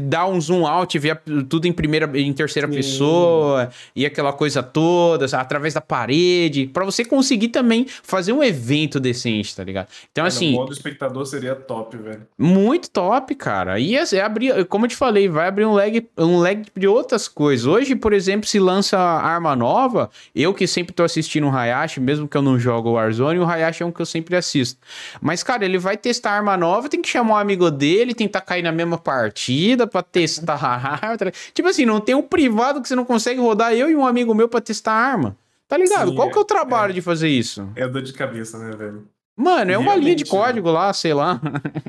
dar 0.02 0.26
um 0.26 0.40
zoom 0.40 0.66
out 0.66 0.94
e 0.94 1.00
ver 1.00 1.20
tudo 1.48 1.66
em 1.66 1.72
primeira, 1.72 2.10
em 2.18 2.32
terceira 2.32 2.68
Sim. 2.68 2.74
pessoa 2.74 3.70
e 3.94 4.04
aquela 4.04 4.32
coisa 4.32 4.62
toda, 4.62 5.26
sabe, 5.26 5.42
através 5.42 5.72
da 5.72 5.80
parede, 5.80 6.66
para 6.66 6.84
você 6.84 7.04
conseguir 7.04 7.48
também 7.48 7.86
fazer 8.02 8.32
um 8.32 8.44
evento 8.44 9.00
decente, 9.00 9.56
tá 9.56 9.64
ligado? 9.64 9.88
Então, 10.12 10.24
é, 10.24 10.28
assim. 10.28 10.52
O 10.52 10.58
modo 10.58 10.72
espectador 10.72 11.24
seria 11.24 11.54
top, 11.54 11.96
velho. 11.96 12.26
Muito 12.36 12.90
top, 12.90 13.34
cara. 13.34 13.78
E 13.80 13.96
é 13.96 14.20
abrir, 14.20 14.64
como 14.66 14.84
eu 14.84 14.90
te 14.90 14.96
falei, 14.96 15.28
vai 15.28 15.48
abrir 15.48 15.64
um 15.64 15.72
lag, 15.72 16.06
um 16.18 16.38
lag 16.38 16.62
de 16.76 16.86
outras 16.86 17.26
coisas. 17.26 17.66
Hoje, 17.66 17.94
por 17.96 18.12
exemplo, 18.12 18.46
se 18.46 18.58
lança 18.58 18.98
arma 18.98 19.56
nova, 19.56 20.10
eu 20.34 20.52
que 20.52 20.66
sempre 20.66 20.92
tô 20.92 21.02
assistindo 21.02 21.46
o 21.46 21.50
Hayashi, 21.50 22.00
mesmo 22.00 22.28
que 22.28 22.36
eu 22.36 22.42
não 22.42 22.58
jogo 22.58 22.90
o 22.90 22.92
Warzone, 22.92 23.38
o 23.38 23.46
Hayashi 23.46 23.82
é 23.82 23.86
um 23.86 23.90
que 23.90 24.00
eu 24.00 24.06
sempre 24.06 24.36
assisto. 24.36 24.78
Mas, 25.20 25.42
cara, 25.42 25.64
ele 25.64 25.78
vai 25.78 25.96
testar 25.96 26.32
arma 26.32 26.56
nova, 26.56 26.88
tem 26.88 27.00
que 27.00 27.08
chamar 27.08 27.34
um 27.34 27.36
amigo 27.36 27.70
dele, 27.70 28.14
tem 28.14 28.25
tentar 28.26 28.40
cair 28.40 28.62
na 28.62 28.72
mesma 28.72 28.98
partida 28.98 29.86
pra 29.86 30.02
testar. 30.02 31.16
Tá 31.16 31.32
tipo 31.54 31.68
assim, 31.68 31.86
não 31.86 32.00
tem 32.00 32.14
um 32.14 32.22
privado 32.22 32.82
que 32.82 32.88
você 32.88 32.96
não 32.96 33.04
consegue 33.04 33.40
rodar 33.40 33.72
eu 33.72 33.90
e 33.90 33.96
um 33.96 34.06
amigo 34.06 34.34
meu 34.34 34.48
pra 34.48 34.60
testar 34.60 34.92
a 34.92 34.96
arma. 34.96 35.36
Tá 35.68 35.76
ligado? 35.76 36.10
Sim, 36.10 36.14
Qual 36.16 36.30
que 36.30 36.38
é 36.38 36.40
o 36.40 36.44
trabalho 36.44 36.90
é, 36.90 36.94
de 36.94 37.02
fazer 37.02 37.28
isso? 37.28 37.68
É 37.74 37.88
dor 37.88 38.02
de 38.02 38.12
cabeça, 38.12 38.58
né, 38.58 38.76
velho? 38.76 39.08
Mano, 39.36 39.70
é 39.70 39.76
uma 39.76 39.94
linha 39.96 40.14
de 40.14 40.24
código 40.24 40.70
lá, 40.70 40.92
sei 40.92 41.12
lá. 41.12 41.40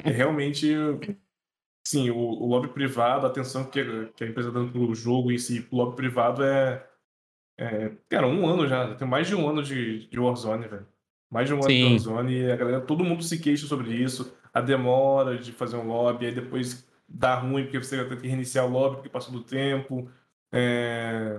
É 0.03 0.11
realmente. 0.11 0.76
Sim, 1.88 2.09
o, 2.09 2.18
o 2.18 2.45
lobby 2.45 2.68
privado, 2.68 3.26
a 3.26 3.30
atenção 3.30 3.64
que, 3.64 3.81
que 4.15 4.23
a 4.23 4.27
empresa 4.27 4.51
tá 4.51 4.59
dando 4.59 4.72
pro 4.72 4.93
jogo 4.93 5.31
em 5.31 5.38
si, 5.38 5.65
o 5.72 5.77
lobby 5.77 5.95
privado 5.95 6.43
é. 6.43 6.85
é 7.57 7.91
cara, 8.09 8.27
um 8.27 8.45
ano 8.45 8.68
já. 8.68 8.95
Tem 8.95 9.07
mais 9.07 9.27
de 9.27 9.35
um 9.35 9.47
ano 9.47 9.64
de, 9.64 10.07
de 10.07 10.19
Warzone, 10.19 10.68
velho. 10.68 10.85
Mais 11.31 11.47
de 11.47 11.53
um 11.53 11.57
ano 11.57 11.69
Sim. 11.69 11.77
de 11.77 12.07
Warzone 12.09 12.34
e 12.34 12.51
a 12.51 12.55
galera, 12.55 12.81
todo 12.81 13.03
mundo 13.03 13.23
se 13.23 13.38
queixa 13.38 13.68
sobre 13.68 13.93
isso. 13.93 14.34
A 14.57 14.61
demora 14.61 15.38
de 15.38 15.51
fazer 15.51 15.77
um 15.77 15.88
lobby, 15.88 16.25
aí 16.25 16.34
depois 16.34 16.84
dá 17.07 17.35
ruim 17.35 17.63
porque 17.63 17.77
você 17.77 17.97
vai 17.97 18.07
ter 18.07 18.21
que 18.21 18.27
reiniciar 18.27 18.65
o 18.65 18.69
lobby 18.69 18.95
porque 18.95 19.09
passou 19.09 19.31
do 19.31 19.43
tempo. 19.43 20.09
É, 20.51 21.38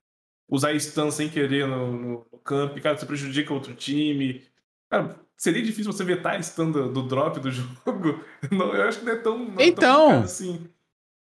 usar 0.48 0.78
stun 0.78 1.10
sem 1.10 1.28
querer 1.28 1.66
no, 1.66 1.92
no, 1.92 2.26
no 2.30 2.38
camp, 2.38 2.78
cara, 2.78 2.96
você 2.96 3.04
prejudica 3.04 3.52
outro 3.52 3.74
time. 3.74 4.44
Cara, 4.88 5.18
seria 5.36 5.64
difícil 5.64 5.92
você 5.92 6.04
vetar 6.04 6.36
a 6.36 6.42
stun 6.42 6.70
do, 6.70 6.92
do 6.92 7.02
drop 7.02 7.40
do 7.40 7.50
jogo. 7.50 8.24
Não, 8.52 8.72
eu 8.72 8.88
acho 8.88 9.00
que 9.00 9.04
não 9.04 9.12
é 9.12 9.16
tão. 9.16 9.38
Não 9.38 9.60
então. 9.60 10.08
tão 10.10 10.22
assim. 10.22 10.70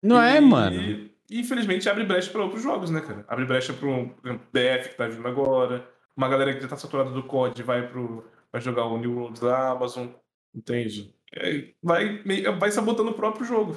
Não 0.01 0.23
é, 0.23 0.35
e, 0.35 0.37
é, 0.37 0.41
mano. 0.41 0.81
E, 0.81 1.13
infelizmente 1.31 1.89
abre 1.89 2.05
brecha 2.05 2.31
para 2.31 2.45
outros 2.45 2.63
jogos, 2.63 2.91
né, 2.91 3.01
cara? 3.01 3.25
Abre 3.27 3.45
brecha 3.45 3.73
para 3.73 3.89
um 3.89 4.07
BF 4.53 4.91
que 4.91 4.97
tá 4.97 5.09
vindo 5.09 5.27
agora. 5.27 5.85
Uma 6.17 6.29
galera 6.29 6.55
que 6.55 6.61
já 6.61 6.69
tá 6.69 6.77
saturada 6.77 7.11
do 7.11 7.25
COD 7.25 7.61
vai, 7.65 7.89
pro, 7.89 8.25
vai 8.53 8.61
jogar 8.61 8.85
o 8.85 8.99
New 8.99 9.19
World 9.19 9.41
da 9.41 9.71
Amazon. 9.71 10.07
Entende? 10.55 11.13
É, 11.35 11.69
vai, 11.83 12.23
vai 12.59 12.71
sabotando 12.71 13.11
o 13.11 13.15
próprio 13.15 13.47
jogo. 13.47 13.77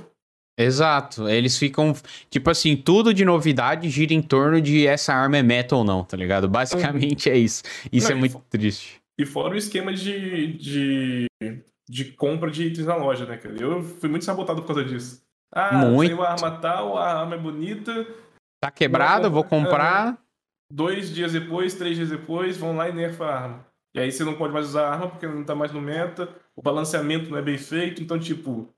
Exato. 0.58 1.28
Eles 1.28 1.58
ficam. 1.58 1.94
Tipo 2.30 2.50
assim, 2.50 2.76
tudo 2.76 3.14
de 3.14 3.26
novidade 3.26 3.90
gira 3.90 4.14
em 4.14 4.22
torno 4.22 4.62
de 4.62 4.88
essa 4.88 5.14
arma 5.14 5.38
é 5.38 5.44
meta 5.44 5.76
ou 5.76 5.84
não, 5.84 6.04
tá 6.04 6.16
ligado? 6.16 6.48
Basicamente 6.48 7.30
é 7.30 7.38
isso. 7.38 7.64
Isso 7.92 8.10
não, 8.10 8.18
é 8.18 8.20
muito 8.20 8.40
triste. 8.50 9.02
E 9.20 9.26
fora 9.26 9.54
o 9.54 9.58
esquema 9.58 9.94
de, 9.94 10.54
de, 10.58 11.26
de 11.90 12.06
compra 12.14 12.52
de 12.52 12.68
itens 12.68 12.86
na 12.86 12.96
loja, 12.96 13.26
né, 13.26 13.38
cara? 13.38 13.56
Eu 13.60 13.82
fui 13.82 14.10
muito 14.10 14.26
sabotado 14.26 14.62
por 14.62 14.68
causa 14.68 14.84
disso. 14.84 15.24
Ah, 15.54 15.78
muito. 15.78 16.10
saiu 16.10 16.24
a 16.24 16.32
arma 16.32 16.52
tal, 16.60 16.98
a 16.98 17.22
arma 17.22 17.36
é 17.36 17.40
bonita. 17.40 18.06
Tá 18.62 18.72
quebrado, 18.72 19.32
vou 19.32 19.44
comprar. 19.44 20.18
dois 20.72 21.14
dias 21.14 21.34
depois, 21.34 21.76
três 21.76 21.96
dias 21.96 22.10
depois, 22.10 22.58
vão 22.58 22.76
lá 22.76 22.90
e 22.90 22.94
nerfa 22.94 23.26
a 23.26 23.40
arma. 23.40 23.66
E 23.96 24.00
aí 24.00 24.12
você 24.12 24.26
não 24.26 24.36
pode 24.36 24.52
mais 24.52 24.68
usar 24.68 24.88
a 24.88 24.92
arma 24.92 25.10
porque 25.10 25.26
não 25.26 25.46
tá 25.46 25.56
mais 25.56 25.72
no 25.72 25.80
meta, 25.80 26.28
o 26.54 26.62
balanceamento 26.62 27.30
não 27.30 27.38
é 27.38 27.42
bem 27.42 27.58
feito, 27.58 28.04
então, 28.04 28.20
tipo, 28.20 28.76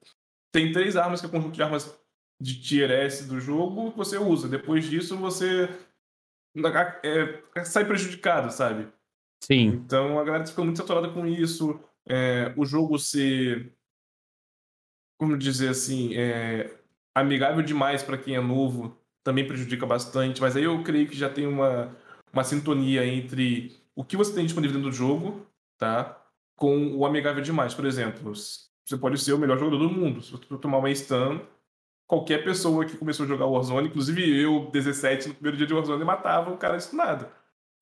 tem 0.54 0.72
três 0.72 0.96
armas 0.96 1.20
que 1.20 1.26
é 1.26 1.30
o 1.30 1.32
conjunto 1.32 1.56
de 1.56 1.64
armas 1.64 2.00
de 2.40 2.62
tier 2.62 2.92
S 2.92 3.28
do 3.28 3.40
jogo 3.40 3.92
que 3.92 3.98
você 3.98 4.16
usa. 4.20 4.48
Depois 4.48 4.86
disso, 4.86 5.18
você 5.18 5.68
é, 7.04 7.64
sai 7.66 7.84
prejudicado, 7.84 8.52
sabe? 8.52 8.88
Sim. 9.44 9.70
Então 9.70 10.20
a 10.20 10.24
galera 10.24 10.46
ficou 10.46 10.64
muito 10.64 10.78
saturada 10.78 11.10
com 11.10 11.26
isso. 11.26 11.80
É, 12.08 12.54
o 12.56 12.64
jogo 12.64 13.00
ser, 13.00 13.74
como 15.20 15.36
dizer 15.36 15.70
assim, 15.70 16.16
é, 16.16 16.80
amigável 17.16 17.64
demais 17.64 18.04
para 18.04 18.20
quem 18.20 18.36
é 18.36 18.40
novo 18.40 18.96
também 19.24 19.48
prejudica 19.48 19.86
bastante. 19.86 20.42
Mas 20.42 20.56
aí 20.56 20.64
eu 20.64 20.84
creio 20.84 21.08
que 21.08 21.18
já 21.18 21.28
tem 21.30 21.48
uma, 21.48 21.96
uma 22.32 22.44
sintonia 22.44 23.04
entre 23.04 23.76
o 23.98 24.04
que 24.04 24.16
você 24.16 24.32
tem 24.32 24.46
disponível 24.46 24.78
dentro 24.78 24.92
do 24.92 24.96
jogo, 24.96 25.44
tá? 25.76 26.22
Com 26.56 26.96
o 26.96 27.04
amigável 27.04 27.42
demais. 27.42 27.74
Por 27.74 27.84
exemplo, 27.84 28.32
você 28.32 28.96
pode 28.96 29.20
ser 29.20 29.34
o 29.34 29.40
melhor 29.40 29.58
jogador 29.58 29.80
do 29.80 29.90
mundo. 29.90 30.22
Se 30.22 30.32
você 30.32 30.46
tomar 30.60 30.78
uma 30.78 30.94
stun, 30.94 31.40
qualquer 32.06 32.44
pessoa 32.44 32.86
que 32.86 32.96
começou 32.96 33.26
a 33.26 33.28
jogar 33.28 33.48
Warzone, 33.48 33.88
inclusive 33.88 34.40
eu, 34.40 34.70
17, 34.72 35.30
no 35.30 35.34
primeiro 35.34 35.58
dia 35.58 35.66
de 35.66 35.74
Warzone, 35.74 36.06
matava 36.06 36.52
o 36.52 36.58
cara 36.58 36.78
stunado. 36.80 37.26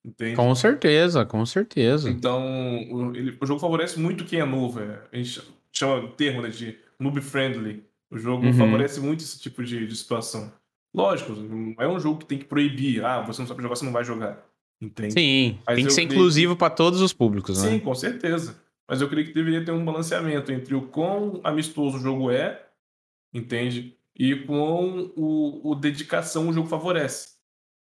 Entende? 0.05 0.37
Com 0.37 0.55
certeza, 0.55 1.25
com 1.25 1.45
certeza. 1.45 2.09
Então, 2.09 2.41
o, 2.89 3.13
ele, 3.13 3.37
o 3.41 3.45
jogo 3.45 3.59
favorece 3.59 3.99
muito 3.99 4.23
quem 4.23 4.39
é 4.39 4.45
novo. 4.45 4.79
É. 4.79 5.01
A 5.11 5.17
gente 5.17 5.41
chama 5.69 5.95
o 5.95 6.07
termo 6.07 6.41
né, 6.41 6.47
de 6.47 6.77
noob 6.97 7.19
friendly. 7.19 7.83
O 8.09 8.17
jogo 8.17 8.45
uhum. 8.45 8.53
favorece 8.53 9.01
muito 9.01 9.21
esse 9.21 9.37
tipo 9.37 9.61
de, 9.65 9.85
de 9.85 9.95
situação. 9.97 10.49
Lógico, 10.93 11.33
não 11.33 11.75
é 11.77 11.87
um 11.89 11.99
jogo 11.99 12.19
que 12.19 12.25
tem 12.25 12.37
que 12.37 12.45
proibir. 12.45 13.03
Ah, 13.03 13.21
você 13.21 13.41
não 13.41 13.47
sabe 13.49 13.61
jogar, 13.61 13.75
você 13.75 13.83
não 13.83 13.91
vai 13.91 14.05
jogar. 14.05 14.41
Entende? 14.81 15.13
Sim, 15.13 15.59
Mas 15.65 15.75
tem 15.75 15.85
que 15.85 15.93
ser 15.93 16.01
inclusivo 16.01 16.55
para 16.55 16.69
todos 16.69 17.01
os 17.01 17.13
públicos, 17.13 17.57
Sim, 17.57 17.65
né? 17.65 17.71
Sim, 17.73 17.79
com 17.79 17.95
certeza. 17.95 18.61
Mas 18.87 19.01
eu 19.01 19.09
creio 19.09 19.25
que 19.25 19.33
deveria 19.33 19.63
ter 19.63 19.71
um 19.71 19.83
balanceamento 19.83 20.51
entre 20.51 20.75
o 20.75 20.81
quão 20.81 21.39
amistoso 21.43 21.97
o 21.97 22.01
jogo 22.01 22.29
é, 22.29 22.65
entende? 23.33 23.97
E 24.15 24.35
com 24.35 25.11
o, 25.15 25.71
o 25.71 25.75
dedicação 25.75 26.47
o 26.49 26.53
jogo 26.53 26.67
favorece. 26.67 27.35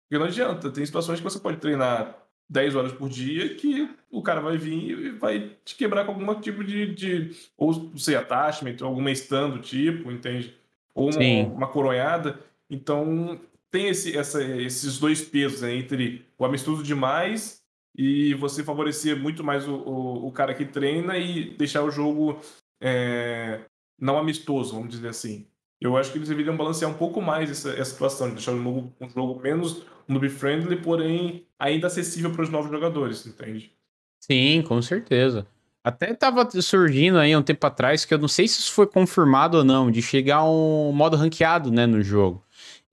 Porque 0.07 0.17
não 0.17 0.25
adianta, 0.25 0.71
tem 0.71 0.85
situações 0.85 1.19
que 1.19 1.23
você 1.23 1.39
pode 1.39 1.57
treinar 1.57 2.23
10 2.49 2.75
horas 2.75 2.91
por 2.91 3.09
dia 3.09 3.55
que 3.55 3.89
o 4.11 4.21
cara 4.21 4.39
vai 4.39 4.57
vir 4.57 4.91
e 4.91 5.09
vai 5.11 5.51
te 5.65 5.75
quebrar 5.75 6.05
com 6.05 6.11
algum 6.11 6.39
tipo 6.39 6.63
de. 6.63 6.93
de 6.93 7.31
ou 7.57 7.91
sei, 7.97 8.15
attachment, 8.15 8.77
ou 8.81 8.87
alguma 8.87 9.13
stun 9.13 9.49
do 9.49 9.59
tipo, 9.59 10.11
entende? 10.11 10.55
Ou 10.93 11.09
uma, 11.11 11.53
uma 11.53 11.67
coronhada. 11.67 12.39
Então 12.69 13.39
tem 13.73 13.87
esse, 13.87 14.15
essa, 14.15 14.43
esses 14.43 14.99
dois 14.99 15.19
pesos 15.19 15.61
né, 15.61 15.73
entre 15.75 16.23
o 16.37 16.45
amistoso 16.45 16.83
demais 16.83 17.63
e 17.97 18.35
você 18.35 18.63
favorecer 18.63 19.17
muito 19.19 19.43
mais 19.43 19.67
o, 19.67 19.73
o, 19.73 20.27
o 20.27 20.31
cara 20.31 20.53
que 20.53 20.63
treina 20.63 21.17
e 21.17 21.55
deixar 21.57 21.81
o 21.81 21.89
jogo 21.89 22.39
é, 22.79 23.61
não 23.99 24.19
amistoso, 24.19 24.75
vamos 24.75 24.89
dizer 24.89 25.07
assim. 25.07 25.47
Eu 25.81 25.97
acho 25.97 26.11
que 26.11 26.19
eles 26.19 26.29
deveriam 26.29 26.55
balancear 26.55 26.89
um 26.89 26.93
pouco 26.93 27.19
mais 27.19 27.49
essa, 27.49 27.71
essa 27.71 27.91
situação, 27.91 28.27
de 28.27 28.35
deixar 28.35 28.51
o 28.51 28.61
jogo, 28.61 28.93
um 29.01 29.09
jogo 29.09 29.41
menos 29.41 29.83
noob-friendly, 30.07 30.75
porém 30.77 31.47
ainda 31.57 31.87
acessível 31.87 32.31
para 32.31 32.43
os 32.43 32.49
novos 32.51 32.69
jogadores, 32.69 33.25
entende? 33.25 33.71
Sim, 34.19 34.61
com 34.61 34.83
certeza. 34.83 35.47
Até 35.83 36.11
estava 36.11 36.47
surgindo 36.61 37.17
aí 37.17 37.35
um 37.35 37.41
tempo 37.41 37.65
atrás, 37.65 38.05
que 38.05 38.13
eu 38.13 38.19
não 38.19 38.27
sei 38.27 38.47
se 38.47 38.59
isso 38.59 38.71
foi 38.71 38.85
confirmado 38.85 39.57
ou 39.57 39.63
não, 39.63 39.89
de 39.89 40.01
chegar 40.01 40.43
um 40.45 40.91
modo 40.91 41.17
ranqueado, 41.17 41.71
né, 41.71 41.87
no 41.87 42.03
jogo. 42.03 42.41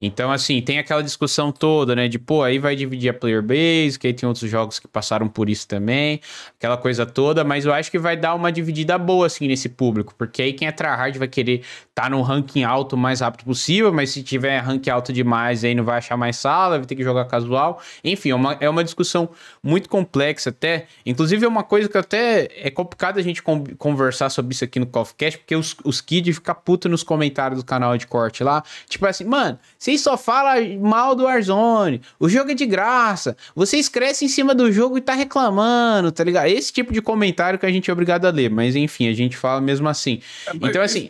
Então, 0.01 0.31
assim, 0.31 0.61
tem 0.61 0.79
aquela 0.79 1.03
discussão 1.03 1.51
toda, 1.51 1.95
né? 1.95 2.07
De, 2.07 2.17
pô, 2.17 2.41
aí 2.43 2.57
vai 2.57 2.75
dividir 2.75 3.09
a 3.09 3.13
player 3.13 3.41
base, 3.41 3.99
que 3.99 4.07
aí 4.07 4.13
tem 4.13 4.27
outros 4.27 4.49
jogos 4.49 4.79
que 4.79 4.87
passaram 4.87 5.27
por 5.27 5.49
isso 5.49 5.67
também, 5.67 6.19
aquela 6.57 6.77
coisa 6.77 7.05
toda, 7.05 7.43
mas 7.43 7.65
eu 7.65 7.73
acho 7.73 7.91
que 7.91 7.99
vai 7.99 8.17
dar 8.17 8.33
uma 8.33 8.51
dividida 8.51 8.97
boa, 8.97 9.27
assim, 9.27 9.47
nesse 9.47 9.69
público, 9.69 10.15
porque 10.17 10.41
aí 10.41 10.53
quem 10.53 10.67
é 10.67 10.71
tryhard 10.71 11.17
vai 11.19 11.27
querer 11.27 11.63
tá 11.93 12.09
no 12.09 12.21
ranking 12.21 12.63
alto 12.63 12.95
o 12.95 12.97
mais 12.97 13.19
rápido 13.19 13.45
possível, 13.45 13.91
mas 13.91 14.11
se 14.11 14.23
tiver 14.23 14.57
ranking 14.59 14.89
alto 14.89 15.11
demais, 15.11 15.63
aí 15.63 15.75
não 15.75 15.83
vai 15.83 15.97
achar 15.97 16.15
mais 16.15 16.37
sala, 16.37 16.77
vai 16.77 16.87
ter 16.87 16.95
que 16.95 17.03
jogar 17.03 17.25
casual. 17.25 17.81
Enfim, 18.03 18.29
é 18.29 18.35
uma, 18.35 18.57
é 18.61 18.69
uma 18.69 18.83
discussão 18.83 19.29
muito 19.61 19.89
complexa 19.89 20.49
até. 20.51 20.87
Inclusive, 21.05 21.45
é 21.45 21.47
uma 21.47 21.63
coisa 21.63 21.89
que 21.89 21.97
até 21.97 22.47
é 22.55 22.69
complicado 22.71 23.19
a 23.19 23.21
gente 23.21 23.43
conversar 23.77 24.29
sobre 24.29 24.53
isso 24.53 24.63
aqui 24.63 24.79
no 24.79 24.85
CoffeeCast, 24.85 25.39
porque 25.39 25.55
os, 25.55 25.75
os 25.83 25.99
kids 25.99 26.35
ficam 26.35 26.55
putos 26.55 26.89
nos 26.89 27.03
comentários 27.03 27.59
do 27.59 27.65
canal 27.65 27.97
de 27.97 28.07
corte 28.07 28.43
lá. 28.43 28.63
Tipo 28.87 29.05
assim, 29.07 29.25
mano, 29.25 29.59
vocês 29.77 29.99
só 30.01 30.17
falam 30.17 30.79
mal 30.79 31.13
do 31.13 31.23
Warzone, 31.23 32.01
o 32.19 32.29
jogo 32.29 32.51
é 32.51 32.53
de 32.53 32.65
graça, 32.65 33.35
vocês 33.53 33.89
crescem 33.89 34.27
em 34.27 34.29
cima 34.29 34.55
do 34.55 34.71
jogo 34.71 34.97
e 34.97 35.01
tá 35.01 35.13
reclamando, 35.13 36.11
tá 36.11 36.23
ligado? 36.23 36.47
Esse 36.47 36.71
tipo 36.71 36.93
de 36.93 37.01
comentário 37.01 37.59
que 37.59 37.65
a 37.65 37.71
gente 37.71 37.89
é 37.89 37.93
obrigado 37.93 38.25
a 38.25 38.29
ler, 38.29 38.49
mas 38.49 38.75
enfim, 38.75 39.09
a 39.09 39.13
gente 39.13 39.35
fala 39.35 39.59
mesmo 39.59 39.89
assim. 39.89 40.21
É, 40.47 40.55
então, 40.55 40.81
assim. 40.81 41.09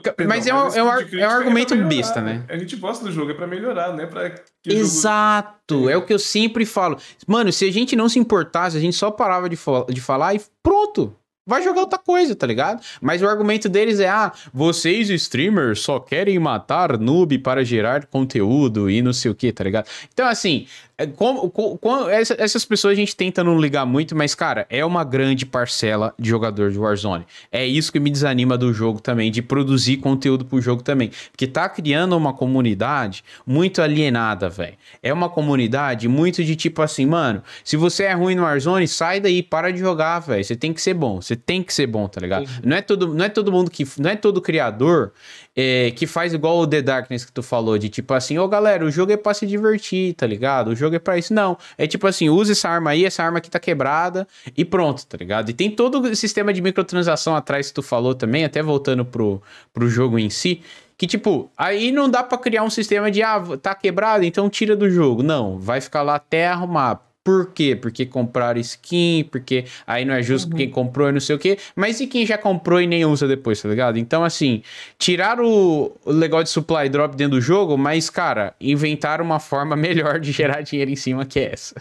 Perdão, 0.00 0.26
mas 0.26 0.46
é 0.46 0.54
um, 0.54 0.68
é 0.68 0.82
um, 0.82 0.98
tipo 1.04 1.16
é 1.16 1.28
um 1.28 1.30
argumento 1.30 1.74
é 1.74 1.76
besta, 1.76 2.22
né? 2.22 2.44
A 2.48 2.56
gente 2.56 2.76
gosta 2.76 3.04
do 3.04 3.12
jogo, 3.12 3.32
é 3.32 3.34
pra 3.34 3.46
melhorar, 3.46 3.92
né? 3.92 4.06
Pra 4.06 4.34
Exato, 4.64 5.74
jogo... 5.74 5.90
é 5.90 5.96
o 5.96 6.02
que 6.02 6.14
eu 6.14 6.18
sempre 6.18 6.64
falo. 6.64 6.96
Mano, 7.26 7.52
se 7.52 7.66
a 7.66 7.70
gente 7.72 7.94
não 7.94 8.08
se 8.08 8.18
importasse, 8.18 8.76
a 8.76 8.80
gente 8.80 8.96
só 8.96 9.10
parava 9.10 9.50
de, 9.50 9.58
de 9.90 10.00
falar 10.00 10.34
e 10.34 10.40
pronto. 10.62 11.14
Vai 11.44 11.60
jogar 11.60 11.80
outra 11.80 11.98
coisa, 11.98 12.36
tá 12.36 12.46
ligado? 12.46 12.80
Mas 13.00 13.20
o 13.20 13.26
argumento 13.26 13.68
deles 13.68 13.98
é: 13.98 14.08
ah, 14.08 14.32
vocês 14.54 15.10
streamers 15.10 15.80
só 15.80 15.98
querem 15.98 16.38
matar 16.38 16.96
noob 16.96 17.36
para 17.38 17.64
gerar 17.64 18.06
conteúdo 18.06 18.88
e 18.88 19.02
não 19.02 19.12
sei 19.12 19.30
o 19.30 19.34
que, 19.34 19.52
tá 19.52 19.64
ligado? 19.64 19.88
Então, 20.12 20.26
assim, 20.26 20.68
é, 20.91 20.91
como, 21.06 21.50
como, 21.50 22.08
essas 22.08 22.64
pessoas 22.64 22.92
a 22.92 22.96
gente 22.96 23.14
tenta 23.14 23.42
não 23.42 23.60
ligar 23.60 23.84
muito, 23.86 24.14
mas, 24.16 24.34
cara, 24.34 24.66
é 24.68 24.84
uma 24.84 25.04
grande 25.04 25.46
parcela 25.46 26.14
de 26.18 26.28
jogador 26.28 26.70
de 26.70 26.78
Warzone. 26.78 27.24
É 27.50 27.66
isso 27.66 27.92
que 27.92 28.00
me 28.00 28.10
desanima 28.10 28.56
do 28.58 28.72
jogo 28.72 29.00
também, 29.00 29.30
de 29.30 29.42
produzir 29.42 29.98
conteúdo 29.98 30.44
pro 30.44 30.60
jogo 30.60 30.82
também. 30.82 31.10
Porque 31.30 31.46
tá 31.46 31.68
criando 31.68 32.16
uma 32.16 32.32
comunidade 32.32 33.24
muito 33.46 33.80
alienada, 33.80 34.48
velho. 34.48 34.74
É 35.02 35.12
uma 35.12 35.28
comunidade 35.28 36.08
muito 36.08 36.44
de 36.44 36.56
tipo 36.56 36.82
assim, 36.82 37.06
mano, 37.06 37.42
se 37.64 37.76
você 37.76 38.04
é 38.04 38.12
ruim 38.12 38.34
no 38.34 38.42
Warzone, 38.42 38.86
sai 38.88 39.20
daí, 39.20 39.42
para 39.42 39.72
de 39.72 39.78
jogar, 39.78 40.20
velho. 40.20 40.44
Você 40.44 40.56
tem 40.56 40.72
que 40.72 40.80
ser 40.80 40.94
bom, 40.94 41.20
você 41.20 41.36
tem 41.36 41.62
que 41.62 41.72
ser 41.72 41.86
bom, 41.86 42.06
tá 42.08 42.20
ligado? 42.20 42.42
Uhum. 42.42 42.60
Não, 42.64 42.76
é 42.76 42.82
todo, 42.82 43.14
não 43.14 43.24
é 43.24 43.28
todo 43.28 43.52
mundo 43.52 43.70
que. 43.70 43.86
Não 43.98 44.10
é 44.10 44.16
todo 44.16 44.40
criador 44.40 45.12
é, 45.54 45.90
que 45.90 46.06
faz 46.06 46.32
igual 46.32 46.58
o 46.58 46.66
The 46.66 46.82
Darkness 46.82 47.24
que 47.24 47.32
tu 47.32 47.42
falou, 47.42 47.76
de 47.78 47.88
tipo 47.88 48.14
assim, 48.14 48.38
ô 48.38 48.44
oh, 48.44 48.48
galera, 48.48 48.84
o 48.84 48.90
jogo 48.90 49.12
é 49.12 49.16
pra 49.16 49.34
se 49.34 49.46
divertir, 49.46 50.14
tá 50.14 50.26
ligado? 50.26 50.68
O 50.68 50.76
jogo 50.76 50.96
é 50.96 50.98
pra 50.98 51.18
isso. 51.18 51.34
Não. 51.34 51.56
É 51.76 51.86
tipo 51.86 52.06
assim, 52.06 52.28
usa 52.28 52.52
essa 52.52 52.68
arma 52.68 52.90
aí, 52.90 53.04
essa 53.04 53.22
arma 53.22 53.38
aqui 53.38 53.50
tá 53.50 53.60
quebrada 53.60 54.26
e 54.56 54.64
pronto, 54.64 55.06
tá 55.06 55.16
ligado? 55.16 55.50
E 55.50 55.52
tem 55.52 55.70
todo 55.70 56.00
o 56.00 56.16
sistema 56.16 56.52
de 56.52 56.62
microtransação 56.62 57.36
atrás 57.36 57.68
que 57.68 57.74
tu 57.74 57.82
falou 57.82 58.14
também, 58.14 58.44
até 58.44 58.62
voltando 58.62 59.04
pro, 59.04 59.42
pro 59.72 59.88
jogo 59.88 60.18
em 60.18 60.30
si. 60.30 60.62
Que, 60.96 61.06
tipo, 61.06 61.50
aí 61.56 61.90
não 61.90 62.08
dá 62.08 62.22
para 62.22 62.38
criar 62.38 62.62
um 62.62 62.70
sistema 62.70 63.10
de, 63.10 63.22
ah, 63.22 63.42
tá 63.60 63.74
quebrado, 63.74 64.24
então 64.24 64.48
tira 64.48 64.76
do 64.76 64.88
jogo. 64.88 65.22
Não, 65.22 65.58
vai 65.58 65.80
ficar 65.80 66.02
lá 66.02 66.14
até 66.14 66.46
arrumar. 66.46 67.11
Por 67.24 67.52
quê? 67.52 67.76
Porque 67.76 68.04
compraram 68.04 68.58
skin, 68.60 69.24
porque 69.30 69.64
aí 69.86 70.04
não 70.04 70.14
é 70.14 70.22
justo 70.22 70.50
uhum. 70.50 70.56
quem 70.56 70.68
comprou 70.68 71.08
e 71.08 71.12
não 71.12 71.20
sei 71.20 71.36
o 71.36 71.38
quê. 71.38 71.56
Mas 71.76 72.00
e 72.00 72.06
quem 72.06 72.26
já 72.26 72.36
comprou 72.36 72.80
e 72.80 72.86
nem 72.86 73.04
usa 73.04 73.28
depois, 73.28 73.62
tá 73.62 73.68
ligado? 73.68 73.96
Então, 73.96 74.24
assim, 74.24 74.62
tiraram 74.98 75.44
o, 75.46 75.96
legal 76.06 76.42
de 76.42 76.50
supply 76.50 76.88
drop 76.88 77.16
dentro 77.16 77.38
do 77.38 77.40
jogo, 77.40 77.78
mas, 77.78 78.10
cara, 78.10 78.54
inventaram 78.60 79.24
uma 79.24 79.38
forma 79.38 79.76
melhor 79.76 80.18
de 80.18 80.32
gerar 80.32 80.62
dinheiro 80.62 80.90
em 80.90 80.96
cima 80.96 81.24
que 81.24 81.38
essa. 81.38 81.76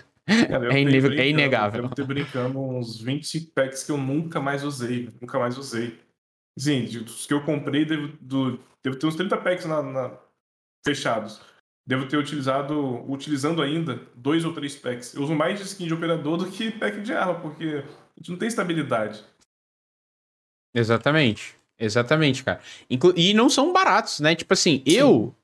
Cara, 0.47 0.71
é, 0.71 0.83
é, 0.83 1.29
inegável. 1.29 1.83
Eu 1.85 1.89
ter 1.89 2.05
brincando 2.05 2.59
uns 2.59 3.01
25 3.01 3.51
packs 3.53 3.83
que 3.83 3.91
eu 3.91 3.97
nunca 3.97 4.39
mais 4.39 4.63
usei. 4.63 5.09
Nunca 5.19 5.39
mais 5.39 5.57
usei. 5.57 5.99
Sim, 6.57 6.85
dos 6.85 7.25
que 7.25 7.33
eu 7.33 7.43
comprei, 7.43 7.85
devo, 7.85 8.13
do, 8.21 8.59
devo 8.83 8.95
ter 8.97 9.07
uns 9.07 9.15
30 9.15 9.37
packs 9.37 9.65
na, 9.65 9.81
na, 9.81 10.11
fechados. 10.85 11.41
Devo 11.85 12.07
ter 12.07 12.17
utilizado, 12.17 13.03
utilizando 13.11 13.61
ainda, 13.61 13.99
dois 14.15 14.45
ou 14.45 14.53
três 14.53 14.75
packs. 14.75 15.13
Eu 15.15 15.23
uso 15.23 15.33
mais 15.33 15.59
de 15.59 15.65
skin 15.65 15.87
de 15.87 15.93
operador 15.93 16.37
do 16.37 16.49
que 16.49 16.71
pack 16.71 17.01
de 17.01 17.11
arma, 17.11 17.35
porque 17.35 17.83
a 17.83 18.19
gente 18.19 18.29
não 18.29 18.37
tem 18.37 18.47
estabilidade. 18.47 19.23
Exatamente. 20.73 21.55
Exatamente, 21.79 22.43
cara. 22.43 22.61
Inclu 22.89 23.13
e 23.17 23.33
não 23.33 23.49
são 23.49 23.73
baratos, 23.73 24.19
né? 24.19 24.35
Tipo 24.35 24.53
assim, 24.53 24.83
Sim. 24.87 24.95
eu 24.95 25.35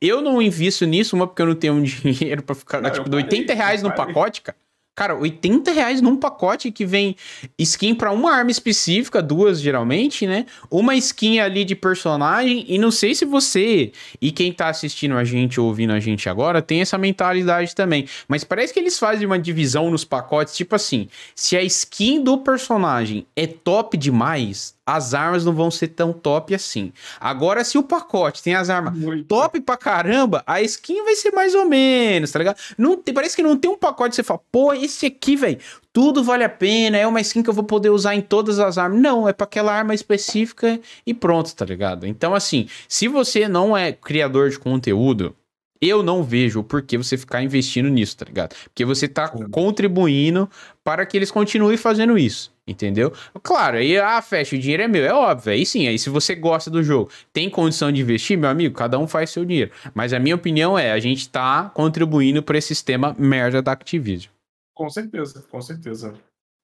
eu 0.00 0.22
não 0.22 0.40
invisto 0.40 0.86
nisso, 0.86 1.14
uma 1.14 1.26
porque 1.26 1.42
eu 1.42 1.46
não 1.46 1.54
tenho 1.54 1.82
dinheiro 1.84 2.42
para 2.42 2.54
ficar, 2.54 2.80
não, 2.80 2.90
tipo, 2.90 3.14
80 3.14 3.52
reais 3.52 3.82
no 3.82 3.94
pacote, 3.94 4.40
cara. 4.40 4.56
Cara, 4.98 5.14
80 5.16 5.70
reais 5.70 6.00
num 6.00 6.16
pacote 6.16 6.72
que 6.72 6.84
vem 6.84 7.14
skin 7.56 7.94
para 7.94 8.10
uma 8.10 8.32
arma 8.32 8.50
específica, 8.50 9.22
duas 9.22 9.60
geralmente, 9.60 10.26
né? 10.26 10.44
Uma 10.68 10.96
skin 10.96 11.38
ali 11.38 11.64
de 11.64 11.76
personagem. 11.76 12.64
E 12.66 12.78
não 12.78 12.90
sei 12.90 13.14
se 13.14 13.24
você 13.24 13.92
e 14.20 14.32
quem 14.32 14.52
tá 14.52 14.68
assistindo 14.68 15.16
a 15.16 15.22
gente 15.22 15.60
ou 15.60 15.68
ouvindo 15.68 15.92
a 15.92 16.00
gente 16.00 16.28
agora 16.28 16.60
tem 16.60 16.80
essa 16.80 16.98
mentalidade 16.98 17.76
também. 17.76 18.08
Mas 18.26 18.42
parece 18.42 18.74
que 18.74 18.80
eles 18.80 18.98
fazem 18.98 19.24
uma 19.24 19.38
divisão 19.38 19.88
nos 19.88 20.04
pacotes, 20.04 20.56
tipo 20.56 20.74
assim: 20.74 21.08
se 21.32 21.56
a 21.56 21.62
skin 21.62 22.20
do 22.24 22.38
personagem 22.38 23.24
é 23.36 23.46
top 23.46 23.96
demais, 23.96 24.74
as 24.88 25.12
armas 25.12 25.44
não 25.44 25.52
vão 25.52 25.70
ser 25.70 25.88
tão 25.88 26.14
top 26.14 26.54
assim. 26.54 26.94
Agora, 27.20 27.62
se 27.62 27.76
o 27.76 27.82
pacote 27.82 28.42
tem 28.42 28.54
as 28.54 28.70
armas 28.70 28.96
Muito. 28.96 29.26
top 29.26 29.60
pra 29.60 29.76
caramba, 29.76 30.42
a 30.46 30.62
skin 30.62 31.04
vai 31.04 31.14
ser 31.14 31.30
mais 31.30 31.54
ou 31.54 31.66
menos, 31.66 32.32
tá 32.32 32.38
ligado? 32.38 32.56
Não, 32.78 32.96
parece 33.14 33.36
que 33.36 33.42
não 33.42 33.54
tem 33.54 33.70
um 33.70 33.76
pacote 33.76 34.10
que 34.10 34.16
você 34.16 34.22
fala, 34.22 34.40
pô, 34.50 34.72
esse 34.72 35.04
aqui, 35.04 35.36
velho, 35.36 35.58
tudo 35.92 36.24
vale 36.24 36.42
a 36.42 36.48
pena, 36.48 36.96
é 36.96 37.06
uma 37.06 37.20
skin 37.20 37.42
que 37.42 37.50
eu 37.50 37.54
vou 37.54 37.64
poder 37.64 37.90
usar 37.90 38.14
em 38.14 38.22
todas 38.22 38.58
as 38.58 38.78
armas. 38.78 38.98
Não, 38.98 39.28
é 39.28 39.34
para 39.34 39.44
aquela 39.44 39.74
arma 39.74 39.94
específica 39.94 40.80
e 41.06 41.12
pronto, 41.12 41.54
tá 41.54 41.66
ligado? 41.66 42.06
Então, 42.06 42.34
assim, 42.34 42.66
se 42.88 43.08
você 43.08 43.46
não 43.46 43.76
é 43.76 43.92
criador 43.92 44.48
de 44.48 44.58
conteúdo, 44.58 45.36
eu 45.82 46.02
não 46.02 46.24
vejo 46.24 46.60
o 46.60 46.64
porquê 46.64 46.96
você 46.96 47.18
ficar 47.18 47.42
investindo 47.42 47.90
nisso, 47.90 48.16
tá 48.16 48.24
ligado? 48.24 48.56
Porque 48.64 48.86
você 48.86 49.06
tá 49.06 49.28
contribuindo 49.50 50.48
para 50.82 51.04
que 51.04 51.14
eles 51.14 51.30
continuem 51.30 51.76
fazendo 51.76 52.16
isso. 52.16 52.56
Entendeu? 52.68 53.12
Claro, 53.42 53.78
aí, 53.78 53.96
ah, 53.96 54.20
fecha, 54.20 54.54
o 54.54 54.58
dinheiro 54.58 54.82
é 54.82 54.88
meu, 54.88 55.04
é 55.04 55.12
óbvio. 55.12 55.52
Aí 55.52 55.64
sim, 55.64 55.88
aí 55.88 55.98
se 55.98 56.10
você 56.10 56.34
gosta 56.34 56.70
do 56.70 56.82
jogo, 56.82 57.10
tem 57.32 57.48
condição 57.48 57.90
de 57.90 58.02
investir, 58.02 58.36
meu 58.36 58.50
amigo, 58.50 58.74
cada 58.74 58.98
um 58.98 59.08
faz 59.08 59.30
seu 59.30 59.42
dinheiro. 59.44 59.70
Mas 59.94 60.12
a 60.12 60.18
minha 60.18 60.36
opinião 60.36 60.78
é, 60.78 60.92
a 60.92 60.98
gente 60.98 61.28
tá 61.30 61.70
contribuindo 61.70 62.42
para 62.42 62.58
esse 62.58 62.68
sistema 62.68 63.16
merda 63.18 63.62
da 63.62 63.72
Activision. 63.72 64.30
Com 64.74 64.90
certeza, 64.90 65.42
com 65.50 65.60
certeza. 65.62 66.14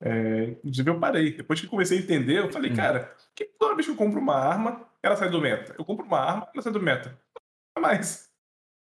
É, 0.03 0.57
inclusive 0.63 0.91
eu 0.91 1.01
parei. 1.01 1.33
Depois 1.33 1.61
que 1.61 1.67
comecei 1.67 1.99
a 1.99 2.03
entender, 2.03 2.39
eu 2.39 2.53
falei, 2.53 2.71
hum. 2.71 2.77
cara, 2.77 3.15
que 3.35 3.45
toda 3.59 3.75
vez 3.75 3.87
que 3.87 3.93
eu 3.93 3.97
compro 3.97 4.21
uma 4.21 4.37
arma, 4.37 4.87
ela 5.03 5.17
sai 5.17 5.31
do 5.31 5.41
meta. 5.41 5.75
Eu 5.79 5.85
compro 5.85 6.05
uma 6.05 6.21
arma, 6.21 6.49
ela 6.53 6.63
sai 6.63 6.73
do 6.73 6.83
meta. 6.83 7.19
Não 7.75 7.83
mais. 7.83 8.29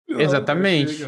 Exatamente. 0.09 1.07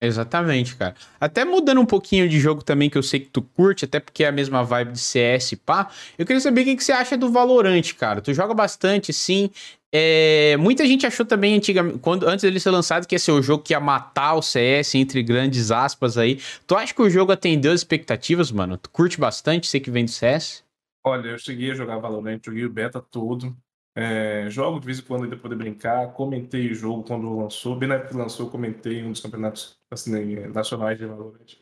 Exatamente, 0.00 0.76
cara. 0.76 0.94
Até 1.18 1.44
mudando 1.44 1.80
um 1.80 1.86
pouquinho 1.86 2.28
de 2.28 2.38
jogo 2.38 2.62
também, 2.62 2.90
que 2.90 2.98
eu 2.98 3.02
sei 3.02 3.20
que 3.20 3.30
tu 3.30 3.40
curte, 3.40 3.86
até 3.86 3.98
porque 3.98 4.24
é 4.24 4.28
a 4.28 4.32
mesma 4.32 4.62
vibe 4.62 4.92
de 4.92 4.98
CS, 4.98 5.54
pá. 5.64 5.90
Eu 6.18 6.26
queria 6.26 6.40
saber 6.40 6.60
o 6.60 6.64
que, 6.64 6.76
que 6.76 6.84
você 6.84 6.92
acha 6.92 7.16
do 7.16 7.30
Valorant, 7.30 7.94
cara. 7.94 8.20
Tu 8.20 8.34
joga 8.34 8.52
bastante, 8.52 9.12
sim. 9.12 9.50
É, 9.96 10.56
muita 10.58 10.84
gente 10.84 11.06
achou 11.06 11.24
também 11.24 11.56
antigamente, 11.56 11.98
quando, 12.00 12.26
antes 12.28 12.42
dele 12.42 12.58
ser 12.58 12.70
lançado, 12.70 13.06
que 13.06 13.14
ia 13.14 13.18
ser 13.18 13.30
o 13.32 13.40
jogo 13.40 13.62
que 13.62 13.72
ia 13.72 13.80
matar 13.80 14.34
o 14.34 14.42
CS, 14.42 14.96
entre 14.96 15.22
grandes 15.22 15.70
aspas 15.70 16.18
aí. 16.18 16.40
Tu 16.66 16.74
acha 16.74 16.92
que 16.92 17.00
o 17.00 17.08
jogo 17.08 17.32
atendeu 17.32 17.72
as 17.72 17.80
expectativas, 17.80 18.50
mano? 18.50 18.76
Tu 18.76 18.90
curte 18.90 19.18
bastante, 19.18 19.66
sei 19.68 19.80
que 19.80 19.90
vem 19.90 20.04
do 20.04 20.10
CS? 20.10 20.64
Olha, 21.06 21.28
eu 21.28 21.38
cheguei 21.38 21.70
a 21.70 21.74
jogar 21.74 21.98
Valorant, 21.98 22.40
joguei 22.44 22.64
o 22.64 22.70
beta 22.70 23.00
todo. 23.00 23.56
É, 23.96 24.50
jogo 24.50 24.80
de 24.80 24.86
vez 24.86 24.98
em 24.98 25.02
quando 25.02 25.24
ainda 25.24 25.36
poder 25.36 25.54
brincar. 25.56 26.12
Comentei 26.12 26.70
o 26.70 26.74
jogo 26.74 27.04
quando 27.04 27.36
lançou. 27.36 27.76
Bem 27.76 27.88
na 27.88 27.96
época 27.96 28.10
que 28.10 28.16
lançou, 28.16 28.50
comentei 28.50 29.04
um 29.04 29.12
dos 29.12 29.20
campeonatos 29.20 29.78
assim, 29.90 30.36
nacionais 30.52 30.98
de 30.98 31.06
Valorant. 31.06 31.56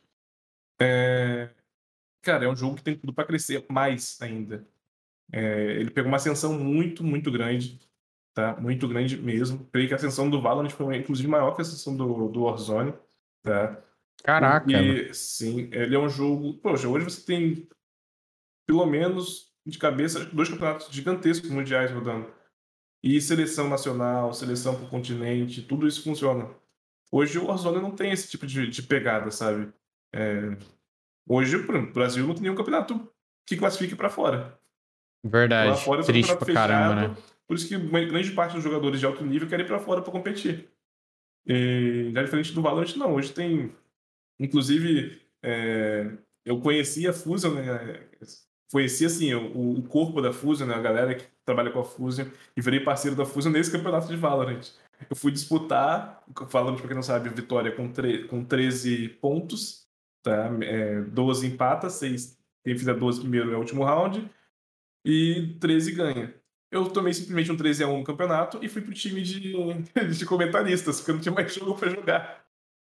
É, 0.80 1.50
cara, 2.22 2.46
é 2.46 2.48
um 2.48 2.56
jogo 2.56 2.76
que 2.76 2.82
tem 2.82 2.96
tudo 2.96 3.12
para 3.12 3.26
crescer 3.26 3.64
mais 3.68 4.20
ainda. 4.20 4.66
É, 5.30 5.72
ele 5.72 5.90
pegou 5.90 6.08
uma 6.08 6.16
ascensão 6.16 6.58
muito, 6.58 7.04
muito 7.04 7.30
grande. 7.30 7.78
Tá? 8.34 8.56
Muito 8.58 8.88
grande 8.88 9.18
mesmo. 9.18 9.66
Creio 9.70 9.88
que 9.88 9.94
a 9.94 9.96
ascensão 9.96 10.30
do 10.30 10.40
Valorant 10.40 10.70
foi, 10.70 10.96
inclusive, 10.96 11.28
maior 11.28 11.54
que 11.54 11.60
a 11.60 11.62
ascensão 11.62 11.94
do, 11.94 12.28
do 12.28 12.44
Warzone. 12.44 12.94
Tá? 13.42 13.82
Caraca! 14.24 14.72
E, 14.72 15.12
sim, 15.12 15.68
ele 15.70 15.94
é 15.94 15.98
um 15.98 16.08
jogo. 16.08 16.54
Poxa, 16.54 16.88
hoje 16.88 17.04
você 17.04 17.26
tem 17.26 17.68
pelo 18.66 18.86
menos 18.86 19.51
de 19.66 19.78
cabeça 19.78 20.24
dois 20.26 20.48
campeonatos 20.48 20.88
gigantescos 20.90 21.50
mundiais 21.50 21.90
rodando. 21.90 22.32
E 23.02 23.20
seleção 23.20 23.68
nacional, 23.68 24.32
seleção 24.32 24.78
por 24.78 24.88
continente, 24.88 25.62
tudo 25.62 25.86
isso 25.88 26.04
funciona. 26.04 26.48
Hoje 27.10 27.38
o 27.38 27.46
Warzone 27.46 27.80
não 27.80 27.90
tem 27.90 28.12
esse 28.12 28.30
tipo 28.30 28.46
de, 28.46 28.66
de 28.68 28.82
pegada, 28.82 29.30
sabe? 29.30 29.72
É... 30.14 30.56
Hoje, 31.28 31.56
o 31.56 31.92
Brasil 31.92 32.26
não 32.26 32.34
tem 32.34 32.44
nenhum 32.44 32.54
campeonato 32.54 33.08
que 33.46 33.56
classifique 33.56 33.94
para 33.94 34.08
fora. 34.08 34.58
Verdade. 35.24 35.70
Lá 35.70 35.76
fora, 35.76 36.02
Triste 36.02 36.36
pra 36.36 36.46
fechado, 36.46 36.68
caramba, 36.68 37.08
né? 37.08 37.16
Por 37.46 37.56
isso 37.56 37.68
que 37.68 37.76
grande 37.78 38.32
parte 38.32 38.54
dos 38.54 38.64
jogadores 38.64 38.98
de 38.98 39.06
alto 39.06 39.24
nível 39.24 39.48
querem 39.48 39.64
ir 39.64 39.68
para 39.68 39.78
fora 39.78 40.00
para 40.00 40.10
competir. 40.10 40.68
E, 41.46 42.10
já 42.12 42.22
diferente 42.22 42.52
do 42.52 42.62
Valorant, 42.62 42.96
não. 42.96 43.14
Hoje 43.14 43.32
tem. 43.32 43.74
Inclusive, 44.40 45.20
é... 45.42 46.10
eu 46.44 46.60
conheci 46.60 47.06
a 47.06 47.12
Fusion, 47.12 47.54
né? 47.54 48.08
Conheci 48.72 49.04
assim 49.04 49.34
o, 49.34 49.78
o, 49.78 49.82
corpo 49.82 50.22
da 50.22 50.32
Fusion, 50.32 50.66
né, 50.66 50.74
a 50.74 50.80
galera 50.80 51.14
que 51.14 51.26
trabalha 51.44 51.70
com 51.70 51.80
a 51.80 51.84
Fusion, 51.84 52.26
e 52.56 52.60
virei 52.62 52.80
parceiro 52.80 53.14
da 53.14 53.26
Fusion 53.26 53.52
nesse 53.52 53.70
campeonato 53.70 54.08
de 54.08 54.16
Valorant. 54.16 54.66
Eu 55.10 55.14
fui 55.14 55.30
disputar, 55.30 56.24
falando 56.48 56.78
para 56.78 56.86
quem 56.86 56.96
não 56.96 57.02
sabe, 57.02 57.28
vitória 57.28 57.70
com, 57.70 57.92
com 58.28 58.44
13 58.44 59.08
pontos, 59.20 59.86
tá? 60.22 60.50
É, 60.62 61.02
12 61.02 61.46
empata, 61.46 61.90
6, 61.90 62.38
quem 62.64 62.78
fizer 62.78 62.94
12 62.94 63.20
primeiro 63.20 63.52
é 63.52 63.56
o 63.56 63.58
último 63.58 63.84
round, 63.84 64.30
e 65.04 65.54
13 65.60 65.92
ganha. 65.92 66.34
Eu 66.70 66.88
tomei 66.88 67.12
simplesmente 67.12 67.52
um 67.52 67.56
13 67.56 67.84
a 67.84 67.88
1 67.88 67.98
no 67.98 68.04
campeonato 68.04 68.58
e 68.62 68.68
fui 68.68 68.80
pro 68.80 68.94
time 68.94 69.20
de, 69.20 69.52
de 70.16 70.24
comentaristas, 70.24 70.96
porque 70.96 71.10
eu 71.10 71.14
não 71.16 71.22
tinha 71.22 71.34
mais 71.34 71.54
jogo 71.54 71.74
para 71.74 71.90
jogar. 71.90 72.42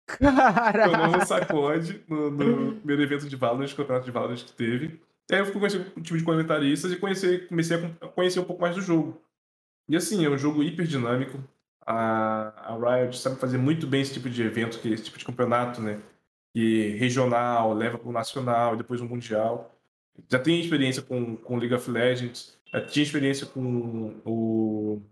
Caraca! 0.07 1.19
Eu 1.19 1.25
sacode 1.25 2.05
no, 2.07 2.31
no 2.31 2.75
primeiro 2.75 3.03
evento 3.03 3.27
de 3.27 3.37
Valorant, 3.37 3.75
campeonato 3.75 4.05
de 4.05 4.11
Valorant 4.11 4.45
que 4.45 4.53
teve. 4.53 5.01
E 5.31 5.35
aí 5.35 5.41
eu 5.41 5.47
fui 5.47 5.55
conhecer 5.55 5.93
o 5.97 6.01
time 6.01 6.19
de 6.19 6.25
comentaristas 6.25 6.93
e 6.93 6.97
conhecer, 6.97 7.49
comecei 7.49 7.77
a 8.01 8.09
conhecer 8.09 8.41
um 8.41 8.45
pouco 8.45 8.63
mais 8.63 8.75
do 8.75 8.83
jogo. 8.83 9.21
E 9.89 9.97
assim, 9.97 10.25
é 10.25 10.29
um 10.29 10.39
jogo 10.39 10.63
hiper 10.63 10.87
dinâmico. 10.87 11.43
A, 11.85 12.75
a 12.75 13.01
Riot 13.01 13.17
sabe 13.19 13.41
fazer 13.41 13.59
muito 13.59 13.87
bem 13.87 14.03
esse 14.03 14.15
tipo 14.15 14.31
de 14.31 14.43
evento, 14.43 14.79
que 14.79 14.89
esse 14.89 15.05
tipo 15.05 15.19
de 15.19 15.25
campeonato, 15.25 15.81
né? 15.81 16.01
Que 16.55 16.91
regional, 16.97 17.73
leva 17.73 17.99
para 17.99 18.09
o 18.09 18.13
nacional, 18.13 18.77
depois 18.77 19.01
o 19.01 19.07
mundial. 19.07 19.75
Já 20.31 20.39
tem 20.39 20.61
experiência 20.61 21.03
com, 21.03 21.37
com 21.37 21.57
League 21.57 21.75
of 21.75 21.91
Legends, 21.91 22.59
já 22.73 22.81
tinha 22.85 23.03
experiência 23.03 23.47
com 23.47 24.21
o, 24.25 25.03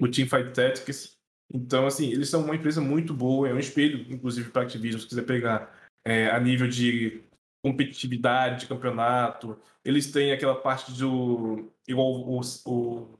o 0.00 0.08
Teamfight 0.08 0.52
Tactics. 0.52 1.18
Então, 1.52 1.86
assim, 1.86 2.10
eles 2.10 2.28
são 2.30 2.44
uma 2.44 2.54
empresa 2.54 2.80
muito 2.80 3.12
boa, 3.12 3.48
é 3.48 3.54
um 3.54 3.58
espelho, 3.58 4.06
inclusive, 4.12 4.50
para 4.50 4.62
Activision, 4.62 5.00
se 5.00 5.08
quiser 5.08 5.22
pegar 5.22 5.74
é, 6.04 6.28
a 6.30 6.38
nível 6.38 6.68
de 6.68 7.22
competitividade 7.62 8.60
de 8.60 8.66
campeonato. 8.66 9.56
Eles 9.84 10.10
têm 10.10 10.32
aquela 10.32 10.54
parte 10.54 10.92
do. 10.92 11.70
igual 11.86 12.08
o, 12.08 12.40
o 12.66 13.18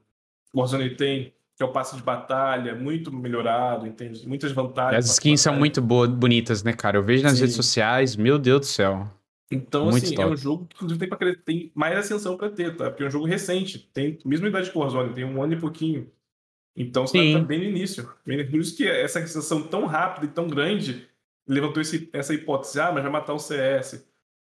Warzone 0.55 0.97
tem, 0.97 1.33
que 1.57 1.63
é 1.63 1.67
o 1.67 1.73
passe 1.73 1.97
de 1.97 2.03
batalha, 2.03 2.75
muito 2.75 3.13
melhorado, 3.13 3.87
entende? 3.87 4.27
Muitas 4.27 4.53
vantagens. 4.53 5.05
As 5.05 5.13
skins 5.13 5.41
são 5.41 5.55
muito 5.55 5.81
boas, 5.81 6.11
bonitas, 6.11 6.63
né, 6.63 6.73
cara? 6.73 6.97
Eu 6.97 7.05
vejo 7.05 7.23
nas 7.23 7.35
Sim. 7.35 7.41
redes 7.41 7.57
sociais, 7.57 8.17
meu 8.17 8.39
Deus 8.39 8.61
do 8.61 8.67
céu. 8.67 9.09
Então, 9.51 9.91
muito 9.91 10.05
assim, 10.05 10.15
top. 10.15 10.29
é 10.29 10.33
um 10.33 10.37
jogo 10.37 10.67
que 10.67 10.77
inclusive 10.77 10.99
tem, 11.01 11.09
pra, 11.09 11.35
tem 11.45 11.73
mais 11.75 11.99
ascensão 11.99 12.37
para 12.37 12.51
ter, 12.51 12.77
tá? 12.77 12.89
Porque 12.89 13.03
é 13.03 13.07
um 13.07 13.11
jogo 13.11 13.27
recente, 13.27 13.91
tem 13.93 14.17
mesma 14.25 14.49
idade 14.49 14.71
que 14.71 14.79
o 14.79 14.81
Warzone, 14.81 15.13
tem 15.13 15.25
um 15.25 15.43
ano 15.43 15.55
e 15.55 15.59
pouquinho. 15.59 16.09
Então 16.77 17.07
você 17.07 17.33
tá 17.33 17.41
bem 17.41 17.59
no 17.59 17.65
início. 17.65 18.09
Por 18.25 18.61
isso 18.61 18.77
que 18.77 18.89
essa 18.89 19.19
ascensão 19.19 19.63
tão 19.65 19.87
rápida 19.87 20.27
e 20.27 20.29
tão 20.29 20.47
grande 20.47 21.09
levantou 21.47 21.83
esse, 21.83 22.09
essa 22.13 22.33
hipótese, 22.33 22.81
ah, 22.81 22.93
mas 22.93 23.03
vai 23.03 23.11
matar 23.11 23.35
o 23.35 23.39
CS. 23.39 24.09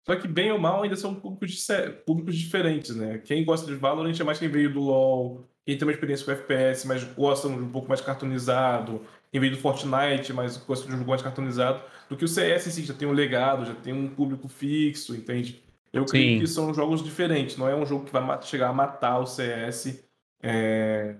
Só 0.05 0.15
que, 0.15 0.27
bem 0.27 0.51
ou 0.51 0.59
mal, 0.59 0.83
ainda 0.83 0.95
são 0.95 1.15
públicos, 1.15 1.65
públicos 2.05 2.35
diferentes, 2.35 2.95
né? 2.95 3.17
Quem 3.17 3.43
gosta 3.43 3.65
de 3.65 3.73
Valorant 3.75 4.19
é 4.19 4.23
mais 4.23 4.37
quem 4.37 4.47
veio 4.47 4.71
do 4.71 4.79
LoL, 4.79 5.47
quem 5.65 5.75
tem 5.75 5.87
uma 5.87 5.91
experiência 5.91 6.23
com 6.25 6.31
FPS, 6.31 6.85
mas 6.85 7.03
gosta 7.03 7.49
de 7.49 7.55
um 7.55 7.71
pouco 7.71 7.87
mais 7.89 8.01
cartunizado, 8.01 9.01
quem 9.31 9.41
veio 9.41 9.53
do 9.53 9.59
Fortnite, 9.59 10.31
mas 10.31 10.57
gosta 10.57 10.87
de 10.87 10.93
um 10.93 10.97
jogo 10.97 11.09
mais 11.09 11.23
cartunizado, 11.23 11.81
do 12.07 12.15
que 12.15 12.23
o 12.23 12.27
CS 12.27 12.67
em 12.67 12.71
si, 12.71 12.85
já 12.85 12.93
tem 12.93 13.07
um 13.07 13.13
legado, 13.13 13.65
já 13.65 13.73
tem 13.73 13.93
um 13.93 14.07
público 14.07 14.47
fixo, 14.47 15.15
entende? 15.15 15.63
Eu 15.91 16.05
creio 16.05 16.39
que 16.39 16.47
são 16.47 16.71
jogos 16.73 17.03
diferentes, 17.03 17.57
não 17.57 17.67
é 17.67 17.75
um 17.75 17.85
jogo 17.85 18.05
que 18.05 18.13
vai 18.13 18.41
chegar 18.43 18.69
a 18.69 18.73
matar 18.73 19.17
o 19.19 19.25
CS 19.25 20.03
é, 20.43 21.15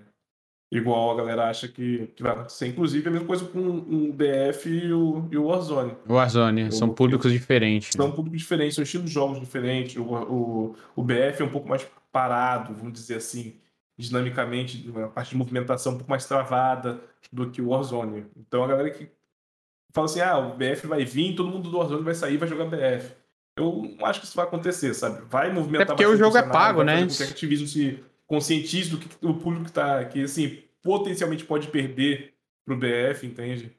igual 0.70 1.12
a 1.12 1.16
galera 1.16 1.48
acha 1.48 1.68
que, 1.68 2.08
que 2.14 2.22
vai 2.22 2.32
acontecer. 2.32 2.66
Inclusive, 2.66 3.08
a 3.08 3.10
mesma 3.10 3.26
coisa 3.26 3.44
com 3.44 3.60
o 3.60 4.12
BF 4.12 4.68
e 4.68 4.92
o, 4.92 5.28
e 5.30 5.38
o 5.38 5.44
Warzone. 5.44 5.96
Warzone, 6.08 6.72
são 6.72 6.88
públicos 6.88 7.30
diferentes. 7.32 7.90
São 7.92 8.10
públicos 8.10 8.40
diferentes, 8.40 8.74
são 8.74 8.82
estilos 8.82 9.08
de 9.08 9.14
jogos 9.14 9.40
diferentes. 9.40 9.96
O, 9.96 10.02
o, 10.02 10.76
o 10.96 11.02
BF 11.02 11.40
é 11.40 11.44
um 11.44 11.50
pouco 11.50 11.68
mais 11.68 11.86
parado, 12.10 12.74
vamos 12.74 12.92
dizer 12.92 13.16
assim, 13.16 13.54
dinamicamente, 13.96 14.90
a 15.04 15.08
parte 15.08 15.30
de 15.30 15.36
movimentação 15.36 15.92
um 15.92 15.96
pouco 15.96 16.10
mais 16.10 16.26
travada 16.26 17.00
do 17.32 17.50
que 17.50 17.62
o 17.62 17.68
Warzone. 17.68 18.26
Então, 18.36 18.64
a 18.64 18.66
galera 18.66 18.90
que 18.90 19.08
fala 19.92 20.06
assim, 20.06 20.20
ah, 20.20 20.38
o 20.38 20.56
BF 20.56 20.86
vai 20.86 21.04
vir, 21.04 21.34
todo 21.34 21.50
mundo 21.50 21.70
do 21.70 21.78
Warzone 21.78 22.02
vai 22.02 22.14
sair 22.14 22.36
vai 22.36 22.48
jogar 22.48 22.66
BF. 22.66 23.14
Eu 23.58 23.96
não 23.98 24.04
acho 24.04 24.20
que 24.20 24.26
isso 24.26 24.36
vai 24.36 24.44
acontecer, 24.44 24.92
sabe? 24.92 25.22
Vai 25.30 25.50
movimentar 25.50 25.86
É 25.86 25.86
porque 25.86 26.04
o 26.04 26.16
jogo 26.16 26.36
é 26.36 26.42
pago, 26.42 26.82
né? 26.82 27.06
Que 27.06 27.22
a 27.22 27.26
Activision 27.26 27.66
se 27.66 28.04
conscientize 28.26 28.90
do 28.90 28.98
que 28.98 29.08
o 29.24 29.34
público 29.34 29.70
tá, 29.70 30.04
que 30.04 30.22
assim, 30.22 30.62
potencialmente 30.82 31.44
pode 31.44 31.68
perder 31.68 32.34
pro 32.64 32.76
BF, 32.76 33.26
entende? 33.26 33.72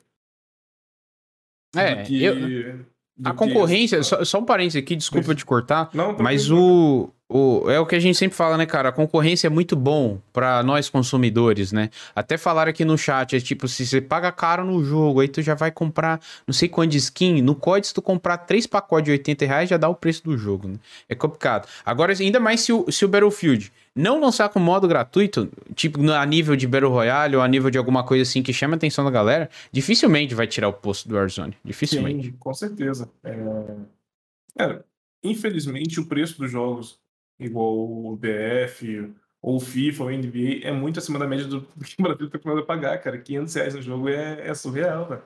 É, 1.75 2.03
que, 2.03 2.23
eu, 2.23 2.85
a 3.23 3.33
concorrência, 3.33 4.01
só, 4.03 4.23
só, 4.23 4.39
um 4.39 4.45
parênteses 4.45 4.81
aqui, 4.81 4.95
desculpa 4.95 5.27
mas, 5.29 5.37
te 5.37 5.45
cortar, 5.45 5.89
não, 5.93 6.15
mas 6.17 6.51
o, 6.51 7.09
o, 7.27 7.69
é 7.69 7.79
o 7.79 7.85
que 7.85 7.95
a 7.95 7.99
gente 7.99 8.17
sempre 8.17 8.37
fala, 8.37 8.57
né, 8.57 8.65
cara? 8.65 8.89
A 8.89 8.91
concorrência 8.91 9.47
é 9.47 9.49
muito 9.49 9.75
bom 9.75 10.19
para 10.31 10.61
nós 10.61 10.87
consumidores, 10.87 11.71
né? 11.71 11.89
Até 12.15 12.37
falaram 12.37 12.69
aqui 12.69 12.85
no 12.85 12.97
chat, 12.97 13.35
é 13.35 13.39
tipo, 13.39 13.67
se 13.67 13.85
você 13.85 13.99
paga 13.99 14.31
caro 14.31 14.63
no 14.63 14.83
jogo, 14.83 15.19
aí 15.19 15.27
tu 15.27 15.41
já 15.41 15.55
vai 15.55 15.71
comprar 15.71 16.21
não 16.45 16.53
sei 16.53 16.69
quanto 16.69 16.91
de 16.91 16.97
skin. 16.97 17.41
No 17.41 17.55
COD, 17.55 17.87
se 17.87 17.93
tu 17.93 18.01
comprar 18.01 18.37
três 18.37 18.67
pacotes 18.67 19.05
de 19.05 19.11
80 19.11 19.45
reais, 19.45 19.69
já 19.69 19.77
dá 19.77 19.89
o 19.89 19.95
preço 19.95 20.23
do 20.23 20.37
jogo, 20.37 20.67
né? 20.67 20.75
É 21.09 21.15
complicado. 21.15 21.67
Agora, 21.83 22.13
ainda 22.13 22.39
mais 22.39 22.61
se 22.61 22.71
o, 22.71 22.89
se 22.91 23.03
o 23.03 23.07
Battlefield 23.07 23.71
não 23.97 24.19
lançar 24.19 24.49
com 24.49 24.59
modo 24.59 24.87
gratuito, 24.87 25.49
tipo 25.75 25.99
a 26.11 26.25
nível 26.25 26.55
de 26.55 26.67
Battle 26.67 26.91
Royale 26.91 27.35
ou 27.35 27.41
a 27.41 27.47
nível 27.47 27.69
de 27.69 27.77
alguma 27.77 28.03
coisa 28.03 28.21
assim 28.21 28.43
que 28.43 28.53
chama 28.53 28.75
a 28.75 28.77
atenção 28.77 29.03
da 29.03 29.11
galera, 29.11 29.49
dificilmente 29.71 30.35
vai 30.35 30.47
tirar 30.47 30.69
o 30.69 30.73
posto 30.73 31.09
do 31.09 31.15
Warzone. 31.15 31.57
Dificilmente. 31.65 32.27
Sim, 32.27 32.35
com 32.37 32.53
certeza. 32.53 33.09
É... 33.23 34.63
é, 34.63 34.83
infelizmente, 35.23 35.99
o 35.99 36.05
preço 36.05 36.37
dos 36.37 36.51
jogos 36.51 36.99
igual 37.39 37.75
o 37.75 38.15
BF, 38.15 39.13
ou 39.41 39.57
o 39.57 39.59
FIFA, 39.59 40.03
ou 40.03 40.09
o 40.09 40.11
NBA, 40.11 40.61
é 40.63 40.71
muito 40.71 40.99
acima 40.99 41.19
da 41.19 41.27
média 41.27 41.45
do, 41.45 41.61
que 41.85 41.95
o 41.99 42.03
Brasil 42.03 42.25
está 42.25 42.37
acostumado 42.37 42.61
a 42.61 42.65
pagar, 42.65 42.97
cara. 42.99 43.17
500 43.17 43.53
reais 43.53 43.75
no 43.75 43.81
jogo 43.81 44.09
é, 44.09 44.47
é 44.47 44.53
surreal, 44.53 45.07
velho. 45.07 45.23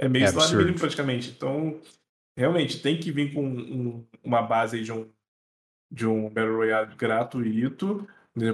É 0.00 0.08
meio 0.08 0.24
é 0.24 0.28
salário 0.28 0.58
mínimo 0.58 0.78
praticamente. 0.78 1.30
Então, 1.30 1.80
realmente, 2.36 2.80
tem 2.80 2.98
que 2.98 3.10
vir 3.10 3.32
com 3.34 3.44
um, 3.44 4.06
uma 4.22 4.42
base 4.42 4.76
aí 4.76 4.84
de 4.84 4.92
um, 4.92 5.08
de 5.90 6.06
um 6.06 6.28
Battle 6.28 6.56
Royale 6.56 6.94
gratuito, 6.96 8.06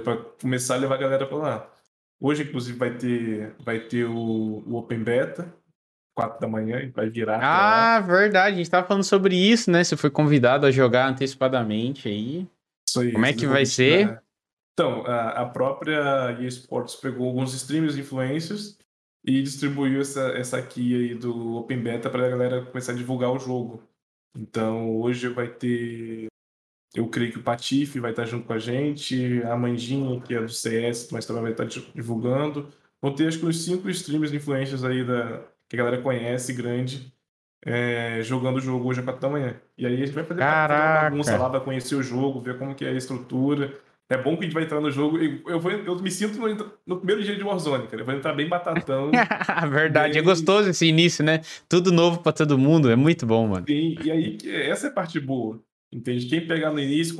para 0.03 0.17
começar 0.41 0.75
a 0.75 0.77
levar 0.77 0.95
a 0.95 0.99
galera 0.99 1.25
para 1.27 1.37
lá. 1.37 1.71
Hoje, 2.19 2.43
inclusive, 2.43 2.77
vai 2.77 2.97
ter, 2.97 3.55
vai 3.59 3.79
ter 3.79 4.05
o, 4.05 4.63
o 4.65 4.75
Open 4.75 5.03
Beta, 5.03 5.53
4 6.15 6.39
da 6.39 6.47
manhã 6.47 6.79
e 6.79 6.87
vai 6.87 7.09
virar. 7.09 7.39
Ah, 7.43 7.99
verdade. 7.99 8.55
A 8.55 8.57
gente 8.57 8.69
tava 8.69 8.87
falando 8.87 9.03
sobre 9.03 9.35
isso, 9.35 9.69
né? 9.69 9.83
Você 9.83 9.97
foi 9.97 10.09
convidado 10.09 10.65
a 10.65 10.71
jogar 10.71 11.09
antecipadamente 11.09 12.07
aí. 12.07 12.47
Isso 12.87 13.01
aí. 13.01 13.11
Como 13.11 13.25
é 13.25 13.33
que 13.33 13.45
vai 13.45 13.65
ser? 13.65 14.07
Né? 14.07 14.19
Então, 14.73 15.05
a, 15.05 15.41
a 15.41 15.45
própria 15.45 16.37
EA 16.39 16.47
Sports 16.47 16.95
pegou 16.95 17.27
alguns 17.27 17.53
streamers 17.53 17.97
influencers 17.97 18.77
e 19.25 19.41
distribuiu 19.41 20.01
essa, 20.01 20.29
essa 20.37 20.61
key 20.61 20.95
aí 20.95 21.15
do 21.15 21.55
Open 21.55 21.81
Beta 21.81 22.09
para 22.09 22.25
a 22.25 22.29
galera 22.29 22.65
começar 22.65 22.91
a 22.91 22.95
divulgar 22.95 23.31
o 23.31 23.39
jogo. 23.39 23.83
Então, 24.37 24.97
hoje 24.97 25.29
vai 25.29 25.47
ter. 25.47 26.27
Eu 26.95 27.07
creio 27.07 27.31
que 27.31 27.37
o 27.37 27.43
Patife 27.43 27.99
vai 27.99 28.11
estar 28.11 28.25
junto 28.25 28.45
com 28.45 28.53
a 28.53 28.59
gente, 28.59 29.41
a 29.43 29.55
Mandinha, 29.55 30.21
que 30.21 30.33
é 30.33 30.39
do 30.39 30.49
CS, 30.49 31.09
mas 31.11 31.25
também 31.25 31.43
vai 31.43 31.51
estar 31.51 31.65
divulgando. 31.65 32.69
Vão 33.01 33.13
ter 33.13 33.27
acho 33.27 33.39
que 33.39 33.45
uns 33.45 33.63
cinco 33.63 33.89
streamers 33.89 34.33
influencers 34.33 34.83
aí 34.83 35.03
da, 35.03 35.41
que 35.67 35.75
a 35.75 35.77
galera 35.77 36.01
conhece, 36.01 36.53
grande, 36.53 37.13
é, 37.65 38.21
jogando 38.23 38.57
o 38.57 38.61
jogo 38.61 38.87
hoje 38.87 38.99
às 38.99 39.05
quatro 39.05 39.21
da 39.21 39.29
manhã. 39.29 39.55
E 39.77 39.85
aí 39.85 39.93
a 39.93 39.97
gente 39.97 40.11
vai 40.11 40.23
fazer 40.23 40.41
uma 40.41 40.67
bagunça 40.67 41.37
lá, 41.37 41.49
vai 41.49 41.61
conhecer 41.61 41.95
o 41.95 42.03
jogo, 42.03 42.39
ver 42.39 42.57
como 42.57 42.73
que 42.73 42.85
é 42.85 42.89
a 42.89 42.93
estrutura. 42.93 43.73
É 44.07 44.15
bom 44.17 44.37
que 44.37 44.41
a 44.41 44.43
gente 44.43 44.53
vai 44.53 44.63
entrar 44.63 44.79
no 44.79 44.91
jogo. 44.91 45.17
Eu, 45.17 45.59
vou, 45.59 45.71
eu 45.71 45.99
me 45.99 46.11
sinto 46.11 46.37
no, 46.37 46.71
no 46.85 46.97
primeiro 46.97 47.23
dia 47.23 47.35
de 47.35 47.43
Warzone, 47.43 47.87
cara. 47.87 48.03
Eu 48.03 48.05
vou 48.05 48.13
entrar 48.13 48.33
bem 48.33 48.47
batatão. 48.47 49.09
Verdade, 49.69 50.19
é 50.19 50.21
gostoso 50.21 50.69
esse 50.69 50.85
início, 50.85 51.25
né? 51.25 51.41
Tudo 51.67 51.91
novo 51.91 52.19
pra 52.19 52.31
todo 52.31 52.55
mundo, 52.55 52.91
é 52.91 52.95
muito 52.95 53.25
bom, 53.25 53.47
mano. 53.47 53.65
Sim, 53.67 53.97
e 54.03 54.11
aí 54.11 54.37
essa 54.69 54.87
é 54.87 54.89
a 54.91 54.93
parte 54.93 55.19
boa. 55.19 55.59
Entende? 55.91 56.27
Quem 56.27 56.45
pegar 56.45 56.71
no 56.71 56.79
início 56.79 57.15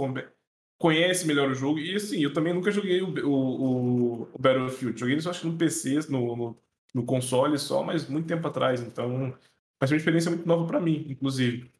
conhece 0.77 1.25
melhor 1.25 1.49
o 1.49 1.55
jogo. 1.55 1.79
E 1.79 1.95
assim, 1.95 2.21
eu 2.21 2.33
também 2.33 2.53
nunca 2.53 2.71
joguei 2.71 3.01
o, 3.01 3.09
o, 3.27 4.21
o 4.23 4.39
Battlefield. 4.39 4.99
Joguei 4.99 5.15
isso 5.15 5.29
acho 5.29 5.41
que 5.41 5.47
no 5.47 5.57
PC, 5.57 5.99
no, 6.09 6.35
no, 6.35 6.57
no 6.93 7.05
console 7.05 7.57
só, 7.57 7.83
mas 7.83 8.07
muito 8.07 8.27
tempo 8.27 8.47
atrás. 8.47 8.81
Então 8.81 9.33
vai 9.79 9.87
ser 9.87 9.93
uma 9.93 9.99
experiência 9.99 10.31
muito 10.31 10.47
nova 10.47 10.65
para 10.65 10.79
mim, 10.79 11.05
inclusive. 11.09 11.71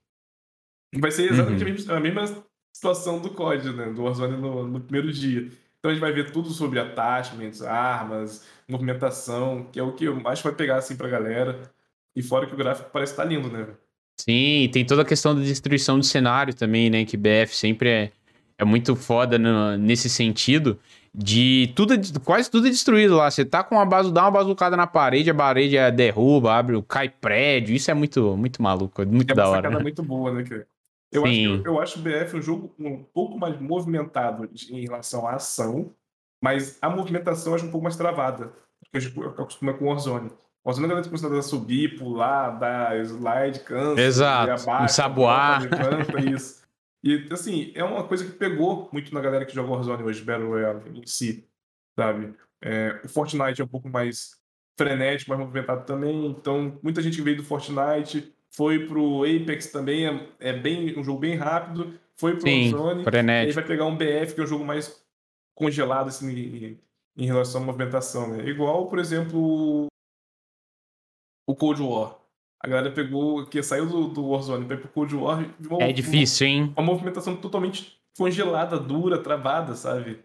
Vai 0.98 1.12
ser 1.12 1.32
exatamente 1.32 1.64
uhum. 1.64 1.70
a, 1.70 1.74
mesma, 1.74 1.96
a, 1.96 2.00
mesma, 2.00 2.46
situação 2.74 3.20
do 3.20 3.32
COD, 3.32 3.74
né? 3.74 3.92
Do 3.92 4.04
Warzone 4.04 4.38
no, 4.38 4.68
no, 4.68 4.82
primeiro 4.82 5.12
dia. 5.12 5.50
Então 5.80 5.92
a 5.92 5.94
gente 5.94 6.02
vai 6.02 6.12
ver 6.12 6.32
tudo 6.32 6.50
sobre 6.50 6.80
attachments, 6.80 7.62
armas, 7.62 8.48
movimentação, 8.68 9.66
que 9.72 9.80
é 9.80 9.84
o 9.84 9.94
que 9.94 10.06
eu 10.06 10.28
acho 10.28 10.42
que 10.42 10.48
vai 10.48 10.58
pegar 10.58 10.78
assim 10.78 10.96
pra 10.96 11.10
galera. 11.10 11.72
E 12.16 12.24
fora 12.24 12.48
que 12.48 12.54
o 12.54 12.58
gráfico 12.58 12.90
parece 12.92 13.14
estar 13.14 13.24
tá 13.24 13.30
lindo, 13.30 13.50
né? 13.50 13.76
Sim, 14.18 14.70
tem 14.72 14.86
toda 14.86 15.02
a 15.02 15.06
questão 15.06 15.36
da 15.36 15.42
destruição 15.42 16.00
do 16.00 16.06
cenário 16.06 16.54
também, 16.54 16.90
né? 16.90 17.06
Que 17.06 17.18
BF 17.18 17.56
sempre 17.56 17.90
é, 17.90 18.12
é 18.58 18.66
muito 18.66 18.96
foda 18.96 19.38
no, 19.38 19.78
nesse 19.78 20.10
sentido 20.10 20.80
de 21.14 21.72
tudo, 21.76 21.96
quase 22.22 22.52
tudo 22.52 22.68
é 22.68 22.70
destruído 22.70 23.16
lá. 23.16 23.32
Você 23.32 23.46
tá 23.46 23.64
com 23.64 23.76
uma 23.76 23.86
base, 23.86 24.12
dá 24.12 24.24
uma 24.24 24.32
bazucada 24.32 24.76
na 24.76 24.86
parede, 24.86 25.30
a 25.30 25.36
parede 25.36 25.78
é 25.78 25.90
derruba, 25.90 26.54
abre, 26.54 26.82
cai 26.88 27.10
prédio. 27.10 27.76
Isso 27.76 27.90
é 27.90 27.94
muito, 27.94 28.36
muito 28.36 28.62
maluco, 28.62 29.06
muito 29.06 29.32
é 29.32 29.36
da 29.36 29.48
hora. 29.48 29.68
É 29.68 29.70
uma 29.70 29.80
muito 29.80 30.04
boa, 30.04 30.34
né, 30.34 30.44
cara? 30.44 30.68
Eu 31.12 31.26
Sim. 31.26 31.54
acho, 31.54 31.68
eu 31.68 31.80
acho 31.80 32.00
o 32.00 32.02
BF 32.02 32.36
um 32.36 32.42
jogo 32.42 32.74
um 32.78 33.04
pouco 33.04 33.38
mais 33.38 33.60
movimentado 33.60 34.50
em 34.70 34.82
relação 34.82 35.26
à 35.26 35.36
ação, 35.36 35.94
mas 36.44 36.78
a 36.82 36.90
movimentação 36.90 37.54
eu 37.54 37.56
acho 37.56 37.66
um 37.66 37.72
pouco 37.72 37.84
mais 37.84 37.96
travada, 37.96 38.52
porque 38.80 38.98
a 38.98 39.00
gente 39.00 39.18
acostuma 39.20 39.74
com 39.74 39.86
o 39.86 39.88
Warzone. 39.88 40.30
O 40.66 40.70
Warzone 40.70 40.86
a 40.88 40.90
galera 40.90 41.08
tem 41.08 41.42
subir, 41.44 41.96
pular, 41.96 42.58
dar 42.58 42.98
slide, 43.06 43.60
cansa, 43.60 44.02
Exato, 44.02 44.52
abaixa, 44.52 44.86
ensaboar. 44.86 45.62
Levanta, 45.62 46.20
isso. 46.20 46.66
E, 47.04 47.28
assim, 47.32 47.72
é 47.76 47.84
uma 47.84 48.04
coisa 48.04 48.26
que 48.26 48.32
pegou 48.32 48.90
muito 48.92 49.14
na 49.14 49.22
galera 49.22 49.46
que 49.46 49.54
joga 49.54 49.70
Warzone 49.70 50.02
hoje, 50.02 50.24
Battle 50.24 50.48
Royale 50.50 50.82
em 50.96 51.06
si, 51.06 51.48
sabe? 51.96 52.34
É, 52.64 53.00
o 53.06 53.08
Fortnite 53.08 53.62
é 53.62 53.64
um 53.64 53.68
pouco 53.68 53.88
mais 53.88 54.40
frenético, 54.76 55.30
mais 55.30 55.40
movimentado 55.40 55.86
também, 55.86 56.26
então 56.26 56.80
muita 56.82 57.00
gente 57.00 57.22
veio 57.22 57.38
do 57.38 57.44
Fortnite 57.44 58.34
foi 58.50 58.88
pro 58.88 59.24
Apex 59.24 59.68
também, 59.68 60.08
é, 60.08 60.30
é 60.40 60.54
bem 60.54 60.98
um 60.98 61.04
jogo 61.04 61.20
bem 61.20 61.36
rápido, 61.36 61.94
foi 62.18 62.34
pro 62.34 62.42
Sim, 62.42 62.74
Warzone, 62.74 63.04
frenético. 63.04 63.50
aí 63.50 63.54
vai 63.54 63.64
pegar 63.66 63.86
um 63.86 63.96
BF, 63.96 64.34
que 64.34 64.42
é 64.42 64.44
um 64.44 64.48
jogo 64.48 64.66
mais 64.66 65.00
congelado, 65.54 66.08
assim, 66.08 66.32
em, 66.32 66.80
em 67.16 67.26
relação 67.28 67.62
à 67.62 67.66
movimentação, 67.66 68.30
né? 68.30 68.50
Igual, 68.50 68.88
por 68.88 68.98
exemplo, 68.98 69.86
o 71.48 71.56
Cold 71.56 71.82
War. 71.82 72.18
A 72.60 72.68
galera 72.68 72.92
pegou, 72.92 73.46
que 73.46 73.62
saiu 73.62 73.86
do, 73.86 74.08
do 74.08 74.28
Warzone 74.28 74.66
para 74.66 74.78
pro 74.78 74.90
Cold 74.90 75.16
War. 75.16 75.46
Uma, 75.70 75.84
é 75.84 75.92
difícil, 75.92 76.48
hein? 76.48 76.64
Uma, 76.64 76.82
uma 76.82 76.94
movimentação 76.94 77.36
totalmente 77.36 78.00
congelada, 78.18 78.80
dura, 78.80 79.22
travada, 79.22 79.76
sabe? 79.76 80.20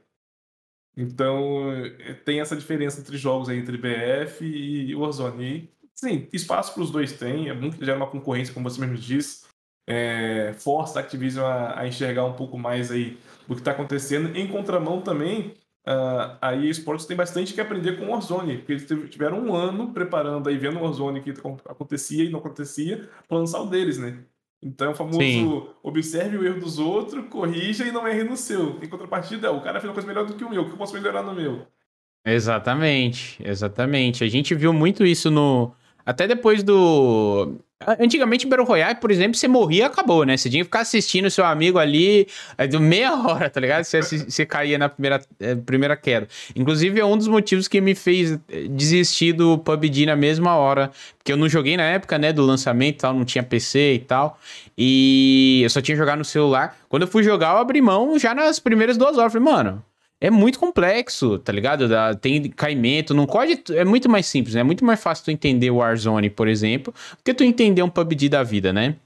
Então, 0.96 1.72
eh, 1.72 2.14
tem 2.24 2.40
essa 2.40 2.56
diferença 2.56 3.00
entre 3.00 3.16
jogos 3.16 3.48
aí, 3.48 3.58
entre 3.58 3.76
BF 3.76 4.44
e 4.44 4.94
Warzone. 4.94 5.44
E, 5.44 5.68
sim, 5.94 6.28
espaço 6.32 6.72
para 6.72 6.82
os 6.82 6.90
dois 6.90 7.12
tem, 7.12 7.48
é 7.48 7.54
muito 7.54 7.76
que 7.76 7.84
gera 7.84 7.96
uma 7.96 8.06
concorrência, 8.06 8.54
como 8.54 8.68
você 8.68 8.80
mesmo 8.80 8.96
disse. 8.96 9.48
É, 9.86 10.54
força 10.54 10.98
a 10.98 11.02
Activision 11.02 11.44
a, 11.44 11.80
a 11.80 11.88
enxergar 11.88 12.24
um 12.24 12.34
pouco 12.34 12.56
mais 12.56 12.90
aí 12.90 13.18
do 13.48 13.54
que 13.54 13.60
está 13.60 13.72
acontecendo. 13.72 14.36
Em 14.36 14.46
contramão 14.46 15.00
também, 15.00 15.54
Uh, 15.86 16.36
a 16.40 16.54
EA 16.54 16.70
Sports 16.70 17.06
tem 17.06 17.16
bastante 17.16 17.54
que 17.54 17.60
aprender 17.60 17.98
com 17.98 18.04
o 18.04 18.10
Warzone, 18.10 18.58
porque 18.58 18.72
eles 18.72 19.10
tiveram 19.10 19.40
um 19.40 19.54
ano 19.54 19.92
preparando 19.92 20.48
aí, 20.48 20.58
vendo 20.58 20.78
o 20.78 20.82
Warzone 20.82 21.22
que 21.22 21.30
acontecia 21.66 22.24
e 22.24 22.30
não 22.30 22.38
acontecia, 22.38 23.08
para 23.26 23.38
lançar 23.38 23.60
o 23.60 23.66
deles, 23.66 23.98
né? 23.98 24.18
Então 24.62 24.88
é 24.88 24.90
o 24.90 24.94
famoso 24.94 25.18
Sim. 25.18 25.68
observe 25.82 26.36
o 26.36 26.44
erro 26.44 26.60
dos 26.60 26.78
outros, 26.78 27.26
corrija 27.28 27.84
e 27.84 27.92
não 27.92 28.06
erre 28.06 28.24
no 28.24 28.36
seu. 28.36 28.78
Em 28.82 28.88
contrapartida, 28.88 29.50
o 29.50 29.62
cara 29.62 29.80
fez 29.80 29.88
uma 29.88 29.94
coisa 29.94 30.06
melhor 30.06 30.26
do 30.26 30.34
que 30.34 30.44
o 30.44 30.50
meu, 30.50 30.62
o 30.62 30.66
que 30.66 30.72
eu 30.72 30.76
posso 30.76 30.92
melhorar 30.92 31.22
no 31.22 31.34
meu? 31.34 31.66
Exatamente, 32.24 33.40
exatamente. 33.42 34.22
A 34.22 34.28
gente 34.28 34.54
viu 34.54 34.72
muito 34.72 35.04
isso 35.06 35.30
no. 35.30 35.72
Até 36.10 36.26
depois 36.26 36.64
do. 36.64 37.54
Antigamente, 38.00 38.44
Battle 38.44 38.66
Royale, 38.66 38.96
por 38.96 39.12
exemplo, 39.12 39.36
você 39.36 39.46
morria 39.46 39.86
acabou, 39.86 40.24
né? 40.24 40.36
Você 40.36 40.50
tinha 40.50 40.60
que 40.60 40.64
ficar 40.64 40.80
assistindo 40.80 41.30
seu 41.30 41.44
amigo 41.44 41.78
ali 41.78 42.26
é, 42.58 42.66
de 42.66 42.76
meia 42.80 43.14
hora, 43.24 43.48
tá 43.48 43.60
ligado? 43.60 43.84
Você, 43.84 44.02
você 44.02 44.44
caía 44.44 44.76
na 44.76 44.88
primeira, 44.88 45.22
é, 45.38 45.54
primeira 45.54 45.96
queda. 45.96 46.26
Inclusive, 46.56 46.98
é 46.98 47.04
um 47.04 47.16
dos 47.16 47.28
motivos 47.28 47.68
que 47.68 47.80
me 47.80 47.94
fez 47.94 48.32
é, 48.48 48.66
desistir 48.68 49.32
do 49.32 49.56
PUBG 49.58 50.04
na 50.04 50.16
mesma 50.16 50.56
hora. 50.56 50.90
Porque 51.16 51.32
eu 51.32 51.36
não 51.36 51.48
joguei 51.48 51.76
na 51.76 51.84
época, 51.84 52.18
né, 52.18 52.32
do 52.32 52.42
lançamento 52.44 52.96
e 52.96 52.98
tal, 52.98 53.14
não 53.14 53.24
tinha 53.24 53.44
PC 53.44 53.94
e 53.94 53.98
tal. 54.00 54.36
E 54.76 55.60
eu 55.62 55.70
só 55.70 55.80
tinha 55.80 55.96
jogado 55.96 56.18
no 56.18 56.24
celular. 56.24 56.76
Quando 56.88 57.02
eu 57.02 57.08
fui 57.08 57.22
jogar, 57.22 57.52
eu 57.52 57.58
abri 57.58 57.80
mão 57.80 58.18
já 58.18 58.34
nas 58.34 58.58
primeiras 58.58 58.96
duas 58.96 59.16
horas. 59.16 59.32
Falei, 59.32 59.48
mano, 59.48 59.84
é 60.20 60.30
muito 60.30 60.58
complexo, 60.58 61.38
tá 61.38 61.50
ligado? 61.50 61.88
Tem 62.20 62.50
caimento, 62.50 63.14
não 63.14 63.26
pode. 63.26 63.62
É 63.70 63.84
muito 63.84 64.08
mais 64.08 64.26
simples, 64.26 64.54
né? 64.54 64.60
É 64.60 64.64
muito 64.64 64.84
mais 64.84 65.02
fácil 65.02 65.24
tu 65.24 65.30
entender 65.30 65.70
o 65.70 65.76
Warzone, 65.76 66.28
por 66.28 66.46
exemplo, 66.46 66.92
do 66.92 67.24
que 67.24 67.32
tu 67.32 67.42
entender 67.42 67.82
um 67.82 67.88
PUBG 67.88 68.28
da 68.28 68.42
vida, 68.42 68.72
né? 68.72 68.96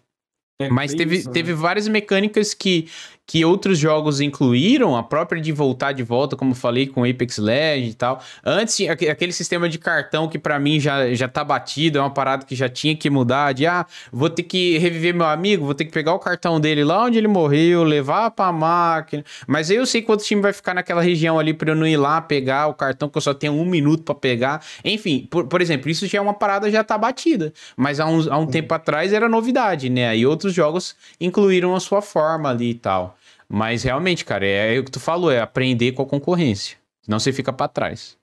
É, 0.60 0.68
Mas 0.68 0.94
teve, 0.94 1.16
isso, 1.16 1.28
né? 1.28 1.32
teve 1.32 1.52
várias 1.52 1.88
mecânicas 1.88 2.54
que 2.54 2.88
que 3.26 3.44
outros 3.44 3.78
jogos 3.78 4.20
incluíram, 4.20 4.96
a 4.96 5.02
própria 5.02 5.40
de 5.40 5.50
voltar 5.50 5.92
de 5.92 6.02
volta, 6.02 6.36
como 6.36 6.54
falei, 6.54 6.86
com 6.86 7.04
Apex 7.04 7.38
Legends 7.38 7.92
e 7.92 7.96
tal. 7.96 8.22
Antes, 8.44 8.88
aquele 8.88 9.32
sistema 9.32 9.68
de 9.68 9.78
cartão 9.78 10.28
que 10.28 10.38
para 10.38 10.58
mim 10.58 10.78
já, 10.78 11.12
já 11.14 11.26
tá 11.26 11.42
batido, 11.42 11.98
é 11.98 12.00
uma 12.00 12.10
parada 12.10 12.44
que 12.44 12.54
já 12.54 12.68
tinha 12.68 12.94
que 12.94 13.08
mudar, 13.08 13.52
de 13.52 13.66
ah, 13.66 13.86
vou 14.12 14.28
ter 14.28 14.42
que 14.42 14.76
reviver 14.78 15.14
meu 15.14 15.26
amigo, 15.26 15.64
vou 15.64 15.74
ter 15.74 15.86
que 15.86 15.92
pegar 15.92 16.12
o 16.12 16.18
cartão 16.18 16.60
dele 16.60 16.84
lá 16.84 17.04
onde 17.04 17.16
ele 17.16 17.28
morreu, 17.28 17.82
levar 17.82 18.30
pra 18.30 18.52
máquina. 18.52 19.24
Mas 19.46 19.70
aí 19.70 19.76
eu 19.76 19.86
sei 19.86 20.02
quanto 20.02 20.22
time 20.22 20.42
vai 20.42 20.52
ficar 20.52 20.74
naquela 20.74 21.00
região 21.00 21.38
ali 21.38 21.54
pra 21.54 21.70
eu 21.70 21.76
não 21.76 21.86
ir 21.86 21.96
lá 21.96 22.20
pegar 22.20 22.66
o 22.66 22.74
cartão, 22.74 23.08
que 23.08 23.16
eu 23.16 23.22
só 23.22 23.32
tenho 23.32 23.54
um 23.54 23.64
minuto 23.64 24.02
para 24.02 24.14
pegar. 24.14 24.62
Enfim, 24.84 25.26
por, 25.30 25.46
por 25.46 25.62
exemplo, 25.62 25.90
isso 25.90 26.06
já 26.06 26.18
é 26.18 26.20
uma 26.20 26.34
parada 26.34 26.70
já 26.70 26.84
tá 26.84 26.98
batida. 26.98 27.52
Mas 27.76 28.00
há, 28.00 28.06
uns, 28.06 28.28
há 28.28 28.36
um 28.36 28.46
tempo 28.46 28.72
atrás 28.74 29.12
era 29.12 29.28
novidade, 29.28 29.88
né? 29.88 30.08
Aí 30.08 30.26
outros 30.26 30.52
jogos 30.52 30.94
incluíram 31.20 31.74
a 31.74 31.80
sua 31.80 32.02
forma 32.02 32.50
ali 32.50 32.70
e 32.70 32.74
tal. 32.74 33.13
Mas 33.54 33.84
realmente, 33.84 34.24
cara, 34.24 34.44
é, 34.44 34.74
é 34.74 34.78
o 34.80 34.84
que 34.84 34.90
tu 34.90 34.98
falou, 34.98 35.30
é 35.30 35.40
aprender 35.40 35.92
com 35.92 36.02
a 36.02 36.06
concorrência. 36.06 36.76
Senão 37.02 37.20
você 37.20 37.32
fica 37.32 37.52
para 37.52 37.68
trás. 37.68 38.18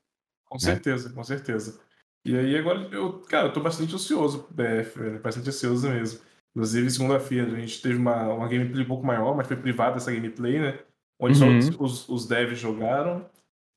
Com 0.49 0.55
né? 0.55 0.59
certeza, 0.59 1.09
com 1.13 1.23
certeza. 1.23 1.79
E 2.25 2.35
aí 2.35 2.57
agora, 2.57 2.81
eu, 2.91 3.21
cara, 3.21 3.47
eu 3.47 3.53
tô 3.53 3.61
bastante 3.61 3.95
ansioso, 3.95 4.45
BF, 4.51 4.99
velho, 4.99 5.21
bastante 5.21 5.47
ansioso 5.47 5.89
mesmo. 5.89 6.19
Inclusive, 6.53 6.91
segunda-feira 6.91 7.49
a 7.49 7.59
gente 7.61 7.81
teve 7.81 7.95
uma, 7.95 8.33
uma 8.33 8.47
gameplay 8.49 8.83
um 8.83 8.87
pouco 8.87 9.05
maior, 9.05 9.33
mas 9.33 9.47
foi 9.47 9.55
privada 9.55 9.95
essa 9.95 10.11
gameplay, 10.11 10.59
né? 10.59 10.79
Onde 11.17 11.41
uhum. 11.41 11.61
só 11.61 11.81
os, 11.81 12.09
os 12.09 12.27
devs 12.27 12.59
jogaram. 12.59 13.25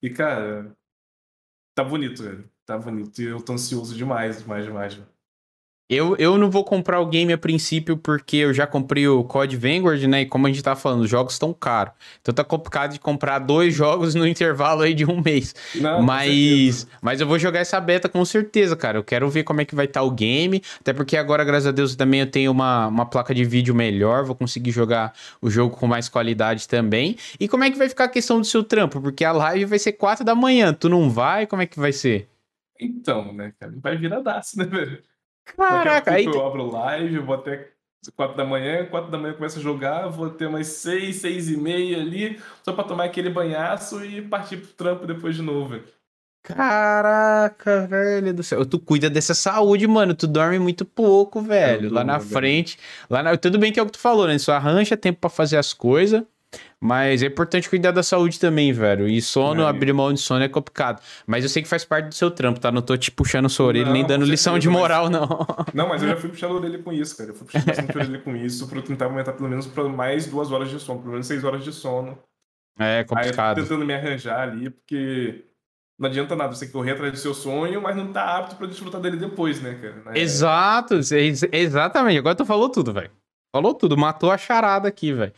E, 0.03 0.11
cara, 0.11 0.75
tá 1.73 1.85
bonito, 1.85 2.25
velho. 2.25 2.51
Tá 2.67 2.77
bonito. 2.77 3.17
E 3.23 3.27
eu 3.27 3.41
tô 3.41 3.53
ansioso 3.53 3.95
demais, 3.95 4.43
demais, 4.43 4.65
demais. 4.65 4.95
Velho. 4.95 5.14
Eu, 5.89 6.17
eu 6.17 6.39
não 6.39 6.51
vou 6.51 6.65
comprar 6.65 6.99
o 6.99 7.07
game 7.07 7.31
a 7.31 7.37
princípio 7.37 7.95
porque 7.99 8.39
eu 8.39 8.55
já 8.55 8.67
comprei 8.67 9.07
o 9.07 9.23
COD 9.23 9.55
Vanguard, 9.55 10.03
né? 10.05 10.23
E 10.23 10.27
como 10.27 10.47
a 10.47 10.51
gente 10.51 10.63
tá 10.63 10.75
falando, 10.75 11.03
os 11.03 11.11
jogos 11.11 11.35
estão 11.35 11.53
caros. 11.53 11.93
Então 12.23 12.33
tá 12.33 12.43
complicado 12.43 12.95
de 12.95 12.99
comprar 12.99 13.39
dois 13.39 13.75
jogos 13.75 14.15
no 14.15 14.27
intervalo 14.27 14.81
aí 14.81 14.95
de 14.95 15.05
um 15.05 15.21
mês. 15.21 15.55
Não, 15.75 16.03
mas, 16.03 16.87
mas 17.03 17.21
eu 17.21 17.27
vou 17.27 17.39
jogar 17.39 17.61
essa 17.61 17.79
beta 17.81 18.09
com 18.09 18.25
certeza, 18.25 18.75
cara. 18.75 18.97
Eu 18.97 19.05
quero 19.05 19.29
ver 19.29 19.45
como 19.45 19.61
é 19.61 19.67
que 19.67 19.75
vai 19.75 19.85
estar 19.85 20.01
tá 20.01 20.07
o 20.07 20.11
game. 20.11 20.63
Até 20.81 20.95
porque 20.95 21.19
agora, 21.19 21.45
graças 21.45 21.67
a 21.67 21.71
Deus, 21.73 21.95
também 21.95 22.21
eu 22.21 22.31
tenho 22.31 22.51
uma, 22.51 22.87
uma 22.87 23.05
placa 23.05 23.35
de 23.35 23.45
vídeo 23.45 23.75
melhor. 23.75 24.25
Vou 24.25 24.35
conseguir 24.35 24.71
jogar 24.71 25.13
o 25.43 25.51
jogo 25.51 25.77
com 25.77 25.87
mais 25.87 26.09
qualidade 26.09 26.67
também. 26.67 27.17
E 27.39 27.47
como 27.47 27.63
é 27.63 27.71
que 27.71 27.77
vai 27.77 27.91
ficar 27.91 28.05
a 28.05 28.09
questão 28.09 28.41
do 28.41 28.47
seu 28.47 28.65
trampo? 28.65 29.03
Porque 29.03 29.23
a 29.23 29.33
live 29.33 29.67
vai 29.67 29.79
ser 29.79 29.93
quatro 29.93 30.25
da 30.25 30.35
manhã. 30.35 30.73
Tu 30.73 30.89
não 30.89 31.11
vai? 31.11 31.47
Como 31.47 31.61
é 31.61 31.67
que 31.67 31.79
vai 31.79 31.93
ser? 31.93 32.27
Então, 32.81 33.35
né, 33.35 33.53
cara? 33.61 33.75
Vai 33.83 33.99
virar 33.99 34.21
daço, 34.21 34.59
né, 34.59 34.65
velho? 34.65 35.03
Caraca, 35.45 36.13
aí. 36.13 36.25
Eu 36.25 36.47
abro 36.47 36.71
live, 36.71 37.19
vou 37.19 37.35
até 37.35 37.69
4 38.17 38.37
da 38.37 38.45
manhã, 38.45 38.87
4 38.87 39.11
da 39.11 39.19
manhã 39.19 39.33
eu 39.33 39.37
começo 39.37 39.59
a 39.59 39.63
jogar, 39.63 40.09
vou 40.09 40.31
ter 40.31 40.47
umas 40.47 40.67
6, 40.69 41.17
6 41.17 41.51
e 41.51 41.57
meia 41.57 41.99
ali, 41.99 42.41
só 42.63 42.73
pra 42.73 42.85
tomar 42.85 43.05
aquele 43.05 43.31
banhaço 43.31 44.05
e 44.05 44.23
partir 44.23 44.59
pro 44.59 44.69
trampo 44.69 45.07
depois 45.07 45.37
de 45.37 45.43
novo. 45.43 45.81
Caraca, 46.45 47.87
velho 47.87 48.35
do 48.35 48.43
céu. 48.43 48.67
Tu 48.67 48.79
cuida 48.79 49.09
dessa 49.09 49.33
saúde, 49.33 49.87
mano. 49.87 50.15
Tu 50.15 50.27
dorme 50.27 50.59
muito 50.59 50.85
pouco, 50.85 51.41
velho. 51.41 51.91
lá 51.91 52.05
na 52.05 52.21
frente. 52.21 52.79
Lá 53.09 53.23
na... 53.23 53.35
Tudo 53.35 53.59
bem 53.59 53.73
que 53.73 53.81
é 53.81 53.83
o 53.83 53.87
que 53.87 53.93
tu 53.93 53.99
falou, 53.99 54.27
né? 54.27 54.37
Só 54.37 54.53
arranja 54.53 54.95
tempo 54.95 55.21
para 55.21 55.31
fazer 55.31 55.57
as 55.57 55.73
coisas. 55.73 56.23
Mas 56.81 57.23
é 57.23 57.27
importante 57.27 57.69
cuidar 57.69 57.91
da 57.91 58.03
saúde 58.03 58.39
também, 58.39 58.73
velho. 58.73 59.09
E 59.09 59.21
sono, 59.23 59.63
é. 59.63 59.67
abrir 59.67 59.93
mão 59.93 60.13
de 60.13 60.21
sono 60.21 60.45
é 60.45 60.49
complicado. 60.49 61.01
Mas 61.27 61.45
eu 61.45 61.51
sei 61.51 61.63
que 61.63 61.69
faz 61.69 61.85
parte 61.85 62.09
do 62.09 62.15
seu 62.15 62.31
trampo, 62.31 62.61
tá? 62.61 62.71
Não 62.71 62.83
tô 62.83 62.97
te 62.97 63.11
puxando 63.11 63.49
sua 63.49 63.67
orelha, 63.67 63.91
nem 63.91 64.05
dando 64.05 64.25
lição 64.25 64.59
de 64.59 64.69
moral, 64.69 65.09
não. 65.09 65.25
Não, 65.73 65.89
mas 65.89 66.03
eu 66.03 66.09
já 66.09 66.17
fui 66.17 66.31
puxando 66.31 66.53
a 66.53 66.55
orelha 66.55 66.79
com 66.79 66.93
isso, 66.93 67.17
cara. 67.17 67.31
Eu 67.31 67.35
fui 67.35 67.47
puxando 67.47 67.67
bastante 67.67 67.97
a 67.97 68.01
orelha 68.01 68.19
com 68.21 68.37
isso 68.37 68.69
pra 68.69 68.83
tentar 68.83 69.07
aumentar 69.07 69.33
pelo 69.33 69.49
menos 69.49 69.67
pra 69.67 69.85
mais 69.85 70.27
duas 70.27 70.53
horas 70.53 70.71
de 70.71 70.79
sono, 70.79 71.01
pelo 71.01 71.13
menos 71.13 71.27
seis 71.27 71.43
horas 71.43 71.65
de 71.65 71.73
sono. 71.73 72.19
É 72.79 73.05
complicado. 73.05 73.59
Aí 73.59 73.63
tentando 73.63 73.85
me 73.85 73.95
arranjar 73.95 74.49
ali, 74.49 74.71
porque 74.71 75.45
não 75.99 76.09
adianta 76.09 76.35
nada 76.35 76.55
você 76.55 76.67
correr 76.67 76.93
atrás 76.93 77.13
do 77.13 77.19
seu 77.19 77.35
sonho, 77.35 77.81
mas 77.81 77.97
não 77.97 78.13
tá 78.13 78.39
apto 78.39 78.57
pra 78.57 78.67
desfrutar 78.67 79.01
dele 79.01 79.17
depois, 79.17 79.61
né, 79.63 79.75
cara? 79.81 80.17
É... 80.17 80.21
Exato, 80.21 80.95
exatamente. 81.53 82.19
Agora 82.19 82.35
tu 82.35 82.45
falou 82.45 82.69
tudo, 82.69 82.93
velho. 82.93 83.11
Falou 83.55 83.73
tudo, 83.73 83.97
matou 83.97 84.33
a 84.33 84.37
charada 84.37 84.89
aqui, 84.89 85.13
velho. 85.13 85.33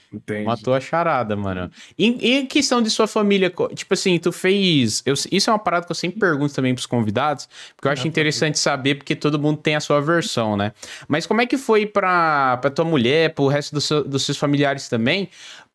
Matou 0.46 0.72
a 0.72 0.80
charada, 0.80 1.36
mano. 1.36 1.70
E 1.98 2.06
em 2.06 2.46
questão 2.46 2.80
de 2.80 2.88
sua 2.88 3.06
família, 3.06 3.52
tipo 3.74 3.92
assim, 3.92 4.18
tu 4.18 4.32
fez. 4.32 5.02
Eu, 5.04 5.12
isso 5.30 5.50
é 5.50 5.52
uma 5.52 5.58
parada 5.58 5.84
que 5.84 5.92
eu 5.92 5.94
sempre 5.94 6.18
pergunto 6.18 6.54
também 6.54 6.72
pros 6.72 6.86
convidados, 6.86 7.46
porque 7.76 7.86
eu 7.86 7.92
acho 7.92 8.08
interessante 8.08 8.58
saber, 8.58 8.94
porque 8.94 9.14
todo 9.14 9.38
mundo 9.38 9.58
tem 9.58 9.76
a 9.76 9.80
sua 9.80 10.00
versão, 10.00 10.56
né? 10.56 10.72
Mas 11.06 11.26
como 11.26 11.42
é 11.42 11.46
que 11.46 11.58
foi 11.58 11.84
pra, 11.84 12.56
pra 12.56 12.70
tua 12.70 12.86
mulher, 12.86 13.34
pro 13.34 13.48
resto 13.48 13.74
do 13.74 13.82
seu, 13.82 14.02
dos 14.02 14.24
seus 14.24 14.38
familiares 14.38 14.88
também, 14.88 15.28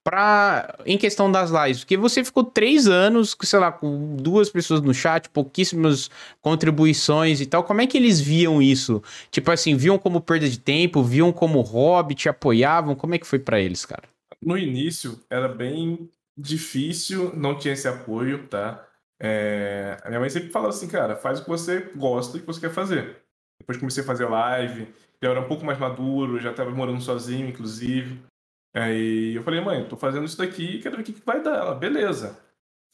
para 0.03 0.78
em 0.86 0.98
questão 0.98 1.32
das 1.32 1.52
lives, 1.52 1.80
porque 1.80 1.98
você 1.98 2.23
ficou 2.23 2.44
três 2.44 2.88
anos, 2.88 3.36
sei 3.44 3.60
lá, 3.60 3.72
com 3.72 4.15
duas 4.15 4.49
pessoas 4.49 4.82
no 4.82 4.94
chat, 4.94 5.30
pouquíssimas 5.30 6.10
contribuições 6.41 7.40
e 7.40 7.45
tal. 7.45 7.64
Como 7.64 7.82
é 7.82 7.88
que 7.88 7.98
eles 7.98 8.19
viam 8.19 8.61
isso? 8.61 9.02
Tipo 9.30 9.52
assim, 9.52 9.76
viam 9.76 9.98
como 9.98 10.22
perda 10.22 10.49
de 10.49 10.60
tempo, 10.60 11.03
viam 11.03 11.32
como 11.32 11.61
hobby, 11.61 12.15
te 12.15 12.28
apoiavam? 12.28 12.95
Como 12.95 13.14
é 13.14 13.19
que 13.19 13.28
foi 13.28 13.40
para 13.40 13.60
eles, 13.60 13.86
cara? 13.86 14.03
No 14.41 14.57
início 14.57 15.19
era 15.30 15.48
bem 15.48 16.10
difícil, 16.36 17.32
não 17.36 17.57
tinha 17.57 17.73
esse 17.73 17.88
apoio, 17.88 18.48
tá? 18.48 18.84
É... 19.19 19.98
A 20.03 20.10
minha 20.10 20.19
mãe 20.19 20.30
sempre 20.30 20.49
falava 20.49 20.73
assim, 20.73 20.88
cara, 20.88 21.15
faz 21.15 21.40
o 21.40 21.44
que 21.44 21.49
você 21.49 21.91
gosta 21.95 22.38
e 22.38 22.40
o 22.40 22.41
que 22.41 22.48
você 22.48 22.61
quer 22.61 22.72
fazer. 22.72 23.18
Depois 23.60 23.78
comecei 23.78 24.02
a 24.02 24.06
fazer 24.06 24.26
live, 24.26 24.88
eu 25.22 25.30
era 25.30 25.41
um 25.41 25.48
pouco 25.48 25.64
mais 25.64 25.78
maduro, 25.78 26.40
já 26.40 26.49
estava 26.49 26.72
morando 26.72 26.99
sozinho, 27.02 27.48
inclusive. 27.48 28.19
Aí 28.73 29.35
eu 29.35 29.43
falei, 29.43 29.60
mãe, 29.61 29.88
tô 29.88 29.98
fazendo 29.98 30.26
isso 30.26 30.38
daqui, 30.38 30.80
quero 30.80 30.95
ver 30.95 31.02
o 31.02 31.06
que, 31.06 31.14
que 31.14 31.26
vai 31.26 31.41
dar. 31.41 31.57
Ela, 31.57 31.76
beleza, 31.76 32.39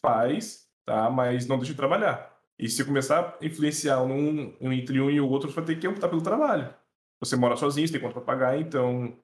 faz, 0.03 0.67
tá? 0.85 1.09
Mas 1.09 1.45
não 1.47 1.57
deixe 1.57 1.73
de 1.73 1.77
trabalhar. 1.77 2.35
E 2.57 2.67
se 2.67 2.83
começar 2.83 3.37
a 3.39 3.45
influenciar 3.45 4.01
um, 4.01 4.55
um 4.59 4.73
entre 4.73 4.99
um 4.99 5.09
e 5.09 5.21
o 5.21 5.29
outro, 5.29 5.49
você 5.49 5.55
vai 5.55 5.65
ter 5.65 5.79
que 5.79 5.87
optar 5.87 6.09
pelo 6.09 6.23
trabalho. 6.23 6.73
Você 7.19 7.35
mora 7.35 7.55
sozinho, 7.55 7.87
você 7.87 7.93
tem 7.93 8.01
conta 8.01 8.15
pra 8.15 8.23
pagar, 8.23 8.59
então 8.59 9.15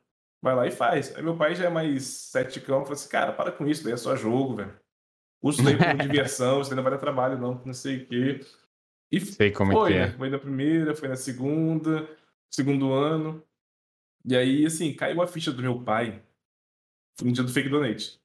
vai 0.41 0.55
lá 0.55 0.67
e 0.67 0.71
faz. 0.71 1.15
Aí 1.15 1.23
meu 1.23 1.35
pai 1.35 1.55
já 1.55 1.65
é 1.65 1.69
mais 1.69 2.03
ceticão, 2.03 2.81
falou 2.81 2.93
assim, 2.93 3.09
cara, 3.09 3.31
para 3.31 3.51
com 3.51 3.67
isso, 3.67 3.83
daí 3.83 3.93
é 3.93 3.97
só 3.97 4.15
jogo, 4.15 4.57
velho. 4.57 4.73
Usa 5.41 5.61
isso 5.61 5.63
daí 5.63 5.77
como 5.77 5.97
diversão, 6.07 6.57
você 6.59 6.71
ainda 6.71 6.83
vai 6.83 6.91
dar 6.91 6.99
trabalho, 6.99 7.37
não, 7.37 7.61
não 7.65 7.73
sei 7.73 7.97
o 7.97 8.05
quê. 8.05 8.39
E 9.11 9.19
sei 9.19 9.51
como 9.51 9.71
foi, 9.71 9.93
é 9.93 9.95
que 9.95 9.99
é. 9.99 10.07
Né? 10.07 10.17
Foi 10.17 10.29
na 10.29 10.39
primeira, 10.39 10.95
foi 10.95 11.07
na 11.07 11.15
segunda, 11.15 12.07
segundo 12.51 12.91
ano. 12.91 13.43
E 14.25 14.35
aí, 14.35 14.65
assim, 14.65 14.93
caiu 14.93 15.21
a 15.21 15.27
ficha 15.27 15.51
do 15.51 15.61
meu 15.61 15.81
pai 15.81 16.21
no 17.21 17.31
dia 17.31 17.43
do 17.43 17.51
fake 17.51 17.69
donate. 17.69 18.19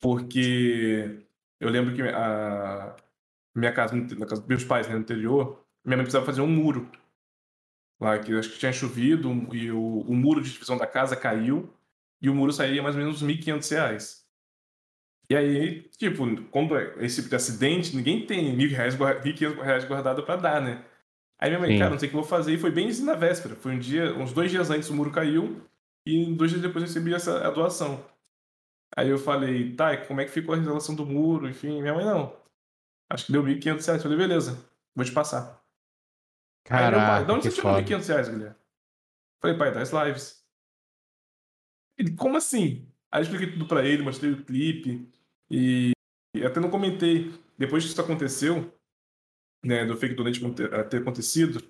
Porque 0.00 1.24
eu 1.60 1.68
lembro 1.70 1.94
que 1.94 2.02
a 2.02 2.94
minha 3.54 3.72
casa, 3.72 3.94
na 3.94 4.26
casa 4.26 4.40
dos 4.40 4.48
meus 4.48 4.64
pais, 4.64 4.86
né, 4.86 4.94
no 4.94 5.00
interior, 5.00 5.64
minha 5.84 5.96
mãe 5.96 6.04
precisava 6.04 6.26
fazer 6.26 6.40
um 6.40 6.46
muro. 6.46 6.90
Lá, 8.00 8.18
que 8.18 8.36
acho 8.36 8.50
que 8.50 8.58
tinha 8.58 8.72
chovido 8.72 9.30
e 9.54 9.70
o, 9.70 10.00
o 10.00 10.14
muro 10.14 10.42
de 10.42 10.52
divisão 10.52 10.76
da 10.76 10.86
casa 10.86 11.16
caiu 11.16 11.72
e 12.20 12.28
o 12.28 12.34
muro 12.34 12.52
sairia 12.52 12.82
mais 12.82 12.94
ou 12.94 13.00
menos 13.00 13.22
uns 13.22 13.28
1.500 13.28 13.70
reais. 13.70 14.24
E 15.30 15.36
aí, 15.36 15.82
tipo, 15.96 16.42
quando 16.50 16.76
é 16.76 16.94
esse 16.98 17.16
tipo 17.16 17.30
de 17.30 17.36
acidente, 17.36 17.96
ninguém 17.96 18.26
tem 18.26 18.54
1.500 18.56 19.62
reais 19.62 19.84
guardado 19.84 20.22
para 20.22 20.36
dar, 20.36 20.60
né? 20.60 20.84
Aí 21.38 21.50
minha 21.50 21.60
mãe, 21.60 21.72
Sim. 21.72 21.78
cara, 21.78 21.90
não 21.90 21.98
sei 21.98 22.08
o 22.08 22.10
que 22.10 22.16
eu 22.16 22.20
vou 22.20 22.28
fazer. 22.28 22.52
E 22.54 22.58
foi 22.58 22.70
bem 22.70 22.92
na 23.02 23.14
véspera. 23.14 23.54
Foi 23.56 23.72
um 23.72 23.78
dia, 23.78 24.14
uns 24.14 24.32
dois 24.32 24.50
dias 24.50 24.70
antes 24.70 24.88
o 24.90 24.94
muro 24.94 25.10
caiu. 25.10 25.62
E 26.06 26.34
dois 26.34 26.50
dias 26.50 26.62
depois 26.62 26.82
eu 26.82 26.88
recebi 26.88 27.14
essa 27.14 27.46
a 27.46 27.50
doação. 27.50 28.04
Aí 28.96 29.08
eu 29.08 29.18
falei, 29.18 29.74
tá, 29.74 29.96
como 30.06 30.20
é 30.20 30.24
que 30.24 30.30
ficou 30.30 30.54
a 30.54 30.58
relação 30.58 30.94
do 30.94 31.04
muro? 31.04 31.48
Enfim, 31.48 31.80
minha 31.80 31.94
mãe 31.94 32.04
não. 32.04 32.36
Acho 33.10 33.26
que 33.26 33.32
deu 33.32 33.42
1.500 33.42 33.86
reais. 33.86 34.02
Falei, 34.02 34.18
beleza, 34.18 34.70
vou 34.94 35.04
te 35.04 35.12
passar. 35.12 35.62
Caraca, 36.64 36.96
pai, 36.96 37.24
de 37.26 37.32
onde 37.32 37.44
você 37.44 37.56
tirou 37.56 37.72
1.500 37.74 38.08
reais, 38.08 38.28
Guilherme? 38.28 38.56
Falei, 39.40 39.58
pai, 39.58 39.74
das 39.74 39.90
lives. 39.92 40.44
Ele, 41.98 42.14
como 42.14 42.36
assim? 42.36 42.88
Aí 43.10 43.20
eu 43.20 43.24
expliquei 43.24 43.52
tudo 43.52 43.66
pra 43.66 43.84
ele, 43.84 44.02
mostrei 44.02 44.32
o 44.32 44.44
clipe. 44.44 45.10
E, 45.50 45.92
e 46.34 46.44
até 46.44 46.60
não 46.60 46.70
comentei. 46.70 47.32
Depois 47.58 47.84
que 47.84 47.90
isso 47.90 48.00
aconteceu, 48.00 48.72
né, 49.64 49.84
do 49.84 49.96
fake 49.96 50.14
donate 50.14 50.40
ter 50.88 51.00
acontecido, 51.00 51.62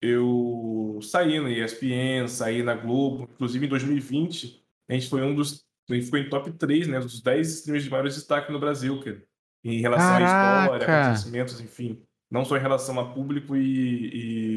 eu 0.00 1.00
saí 1.02 1.40
na 1.40 1.50
ESPN, 1.50 2.28
saí 2.28 2.62
na 2.62 2.74
Globo, 2.74 3.24
inclusive 3.24 3.66
em 3.66 3.68
2020, 3.68 4.64
a 4.88 4.94
gente 4.94 5.08
foi 5.08 5.22
um 5.22 5.34
dos. 5.34 5.64
A 5.90 5.94
gente 5.94 6.04
ficou 6.04 6.18
em 6.18 6.28
top 6.28 6.52
3, 6.52 6.88
né? 6.88 7.00
Dos 7.00 7.20
10 7.20 7.48
streamers 7.48 7.84
de 7.84 7.90
maior 7.90 8.04
destaque 8.04 8.52
no 8.52 8.60
Brasil, 8.60 9.00
cara. 9.00 9.22
Em 9.64 9.80
relação 9.80 10.06
Caraca. 10.06 10.60
à 10.60 10.62
história, 10.62 11.04
acontecimentos, 11.04 11.60
enfim. 11.60 12.02
Não 12.30 12.44
só 12.44 12.56
em 12.56 12.60
relação 12.60 12.98
a 13.00 13.12
público 13.12 13.56
e, 13.56 14.54
e, 14.54 14.56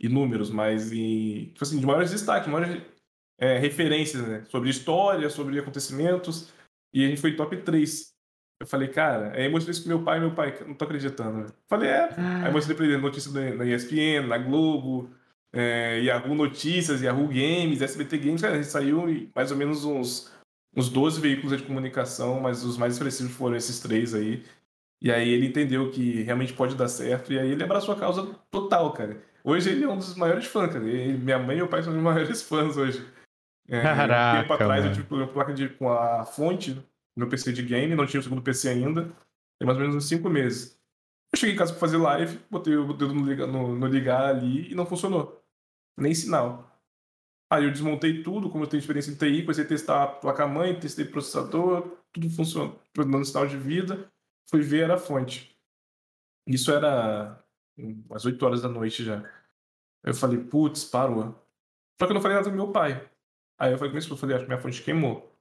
e 0.00 0.08
números, 0.08 0.50
mas 0.50 0.92
em. 0.92 1.46
Tipo 1.48 1.64
assim, 1.64 1.78
de 1.78 1.86
maiores 1.86 2.10
destaques, 2.10 2.50
maiores 2.50 2.82
é, 3.38 3.58
referências, 3.58 4.26
né? 4.26 4.44
Sobre 4.48 4.70
história, 4.70 5.28
sobre 5.28 5.58
acontecimentos. 5.58 6.52
E 6.92 7.04
a 7.04 7.08
gente 7.08 7.20
foi 7.20 7.36
top 7.36 7.56
3. 7.58 8.11
Eu 8.62 8.66
falei, 8.66 8.86
cara, 8.86 9.32
aí 9.34 9.48
mostrei 9.48 9.72
isso 9.72 9.82
pro 9.82 9.88
meu 9.88 10.04
pai, 10.04 10.20
meu 10.20 10.30
pai, 10.36 10.56
não 10.64 10.72
tô 10.72 10.84
acreditando. 10.84 11.52
Falei, 11.66 11.88
é. 11.90 12.14
Aí 12.16 12.46
eu 12.46 12.52
mostrei 12.52 12.76
pra 12.76 12.86
ele 12.86 12.96
notícias 12.96 13.34
na 13.34 13.64
ESPN, 13.64 14.28
na 14.28 14.38
Globo, 14.38 15.10
é, 15.52 15.98
Yahoo 15.98 16.32
Notícias, 16.32 17.02
Yahoo 17.02 17.26
Games, 17.26 17.82
SBT 17.82 18.18
Games. 18.18 18.40
Cara, 18.40 18.54
a 18.54 18.56
gente 18.58 18.68
saiu 18.68 19.08
em 19.10 19.28
mais 19.34 19.50
ou 19.50 19.56
menos 19.56 19.84
uns, 19.84 20.32
uns 20.76 20.88
12 20.88 21.20
veículos 21.20 21.58
de 21.60 21.66
comunicação, 21.66 22.38
mas 22.38 22.62
os 22.62 22.78
mais 22.78 22.92
expressivos 22.92 23.32
foram 23.32 23.56
esses 23.56 23.80
três 23.80 24.14
aí. 24.14 24.44
E 25.02 25.10
aí 25.10 25.28
ele 25.28 25.46
entendeu 25.48 25.90
que 25.90 26.22
realmente 26.22 26.52
pode 26.52 26.76
dar 26.76 26.86
certo, 26.86 27.32
e 27.32 27.38
aí 27.40 27.50
ele 27.50 27.64
abraçou 27.64 27.92
a 27.96 27.98
causa 27.98 28.32
total, 28.48 28.92
cara. 28.92 29.20
Hoje 29.42 29.70
ele 29.70 29.82
é 29.82 29.88
um 29.88 29.96
dos 29.96 30.14
maiores 30.14 30.46
fãs, 30.46 30.72
cara. 30.72 30.88
E 30.88 31.14
minha 31.14 31.40
mãe 31.40 31.56
e 31.56 31.58
meu 31.58 31.66
pai 31.66 31.82
são 31.82 31.92
os 31.92 32.00
maiores 32.00 32.42
fãs 32.46 32.76
hoje. 32.76 33.04
É, 33.68 33.82
Caraca, 33.82 34.38
um 34.38 34.42
tempo 34.42 34.52
atrás 34.52 34.84
mano. 34.84 34.94
eu 34.94 35.02
tive 35.02 35.14
uma 35.16 35.26
placa 35.26 35.52
de, 35.52 35.68
com 35.68 35.90
a 35.90 36.24
fonte 36.24 36.80
meu 37.16 37.28
PC 37.28 37.52
de 37.52 37.62
game, 37.62 37.94
não 37.94 38.06
tinha 38.06 38.20
o 38.20 38.22
segundo 38.22 38.42
PC 38.42 38.68
ainda. 38.68 39.04
Tem 39.58 39.66
mais 39.66 39.76
ou 39.76 39.80
menos 39.80 39.96
uns 39.96 40.08
5 40.08 40.28
meses. 40.28 40.78
Eu 41.32 41.38
cheguei 41.38 41.54
em 41.54 41.58
casa 41.58 41.72
pra 41.72 41.80
fazer 41.80 41.96
live, 41.96 42.38
botei 42.50 42.76
o 42.76 42.92
dedo 42.92 43.14
no 43.14 43.24
ligar, 43.24 43.46
no, 43.46 43.74
no 43.74 43.86
ligar 43.86 44.26
ali 44.26 44.70
e 44.70 44.74
não 44.74 44.84
funcionou. 44.84 45.42
Nem 45.96 46.14
sinal. 46.14 46.68
Aí 47.50 47.64
eu 47.64 47.70
desmontei 47.70 48.22
tudo, 48.22 48.50
como 48.50 48.64
eu 48.64 48.68
tenho 48.68 48.80
experiência 48.80 49.10
em 49.10 49.14
TI, 49.14 49.42
comecei 49.42 49.64
a 49.64 49.68
testar 49.68 50.02
a 50.02 50.06
placa-mãe, 50.06 50.78
testei 50.78 51.04
processador, 51.04 51.98
tudo 52.10 52.30
funcionou, 52.30 52.80
dando 52.94 53.24
sinal 53.24 53.46
de 53.46 53.56
vida. 53.56 54.10
Fui 54.48 54.60
ver, 54.62 54.84
era 54.84 54.94
a 54.94 54.98
fonte. 54.98 55.56
Isso 56.46 56.72
era 56.72 57.42
umas 57.76 58.24
8 58.24 58.44
horas 58.44 58.62
da 58.62 58.68
noite 58.68 59.04
já. 59.04 59.22
Eu 60.02 60.14
falei, 60.14 60.38
putz, 60.38 60.84
parou. 60.84 61.34
Só 61.98 62.06
que 62.06 62.12
eu 62.12 62.14
não 62.14 62.20
falei 62.20 62.36
nada 62.36 62.48
pro 62.48 62.56
meu 62.56 62.72
pai. 62.72 63.08
Aí 63.58 63.72
eu 63.72 63.78
falei, 63.78 63.96
é 63.96 64.00
que 64.00 64.10
eu 64.10 64.16
falei, 64.16 64.36
acho 64.36 64.44
que 64.44 64.50
minha 64.50 64.60
fonte 64.60 64.82
queimou. 64.82 65.31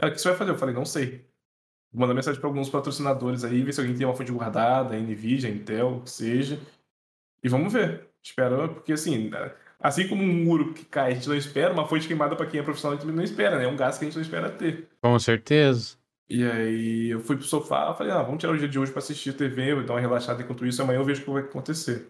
Ela, 0.00 0.10
o 0.10 0.14
que 0.14 0.20
você 0.20 0.28
vai 0.28 0.38
fazer? 0.38 0.50
Eu 0.52 0.58
falei, 0.58 0.74
não 0.74 0.84
sei. 0.84 1.28
Vou 1.92 2.00
mandar 2.00 2.14
mensagem 2.14 2.40
para 2.40 2.48
alguns 2.48 2.70
patrocinadores 2.70 3.44
aí, 3.44 3.62
ver 3.62 3.72
se 3.72 3.80
alguém 3.80 3.96
tem 3.96 4.06
uma 4.06 4.16
fonte 4.16 4.32
guardada, 4.32 4.96
NVIDIA, 4.96 5.50
Intel, 5.50 5.96
o 5.96 6.02
que 6.02 6.10
seja. 6.10 6.58
E 7.42 7.48
vamos 7.48 7.72
ver. 7.72 8.08
Espera, 8.22 8.68
porque 8.68 8.92
assim, 8.92 9.30
assim 9.78 10.08
como 10.08 10.22
um 10.22 10.44
muro 10.44 10.72
que 10.72 10.84
cai, 10.84 11.12
a 11.12 11.14
gente 11.14 11.28
não 11.28 11.36
espera, 11.36 11.72
uma 11.72 11.86
fonte 11.86 12.06
queimada 12.06 12.36
para 12.36 12.46
quem 12.46 12.60
é 12.60 12.62
profissional, 12.62 12.92
a 12.92 12.96
gente 12.96 13.02
também 13.02 13.16
não 13.16 13.24
espera, 13.24 13.58
né? 13.58 13.64
É 13.64 13.68
um 13.68 13.76
gasto 13.76 13.98
que 13.98 14.04
a 14.04 14.08
gente 14.08 14.14
não 14.16 14.22
espera 14.22 14.50
ter. 14.50 14.88
Com 15.02 15.18
certeza. 15.18 15.98
E 16.28 16.44
aí 16.44 17.08
eu 17.08 17.20
fui 17.20 17.36
pro 17.36 17.44
sofá, 17.44 17.92
falei, 17.92 18.12
ah, 18.12 18.22
vamos 18.22 18.38
tirar 18.38 18.52
o 18.52 18.58
dia 18.58 18.68
de 18.68 18.78
hoje 18.78 18.92
para 18.92 19.00
assistir 19.00 19.32
TV, 19.32 19.74
vou 19.74 19.84
dar 19.84 19.94
uma 19.94 20.00
relaxada 20.00 20.42
enquanto 20.42 20.64
isso, 20.64 20.80
amanhã 20.80 21.00
eu 21.00 21.04
vejo 21.04 21.22
o 21.22 21.24
que 21.24 21.30
vai 21.30 21.42
acontecer. 21.42 22.08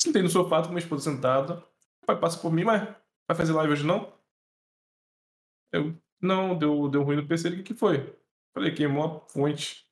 Sentei 0.00 0.22
no 0.22 0.28
sofá, 0.28 0.62
com 0.62 0.68
minha 0.68 0.78
esposa 0.78 1.10
sentada, 1.10 1.64
o 2.02 2.06
pai 2.06 2.16
passa 2.20 2.38
por 2.38 2.52
mim, 2.52 2.62
mas 2.62 2.82
vai 3.26 3.36
fazer 3.36 3.52
live 3.52 3.72
hoje 3.72 3.84
não? 3.84 4.12
Eu, 5.72 5.96
não, 6.20 6.56
deu, 6.56 6.88
deu 6.88 7.02
ruim 7.02 7.16
no 7.16 7.26
PC. 7.26 7.48
Ele, 7.48 7.60
o 7.60 7.64
que 7.64 7.74
foi? 7.74 8.14
Falei, 8.54 8.72
queimou 8.74 9.04
a 9.04 9.20
fonte. 9.28 9.86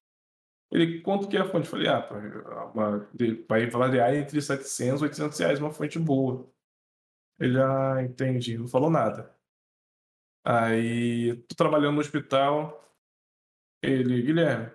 Ele, 0.71 1.01
quanto 1.01 1.29
que 1.29 1.37
é 1.37 1.41
a 1.41 1.45
fonte? 1.49 1.69
Falei, 1.69 1.89
ah, 1.89 2.71
uma, 2.75 3.09
vai 3.49 3.67
variar 3.71 4.15
entre 4.15 4.41
700 4.41 5.01
e 5.01 5.05
800 5.05 5.39
reais, 5.39 5.61
uma 5.61 5.71
fonte 5.71 5.99
boa. 5.99 6.51
Ele, 7.39 7.59
ah, 7.61 8.03
entendi, 8.03 8.59
não 8.59 8.67
falou 8.69 8.91
nada. 8.91 9.35
Aí, 10.45 11.37
tô 11.49 11.55
trabalhando 11.57 11.95
no 11.95 12.01
hospital. 12.01 12.83
Ele, 13.83 14.23
Guilherme, 14.23 14.71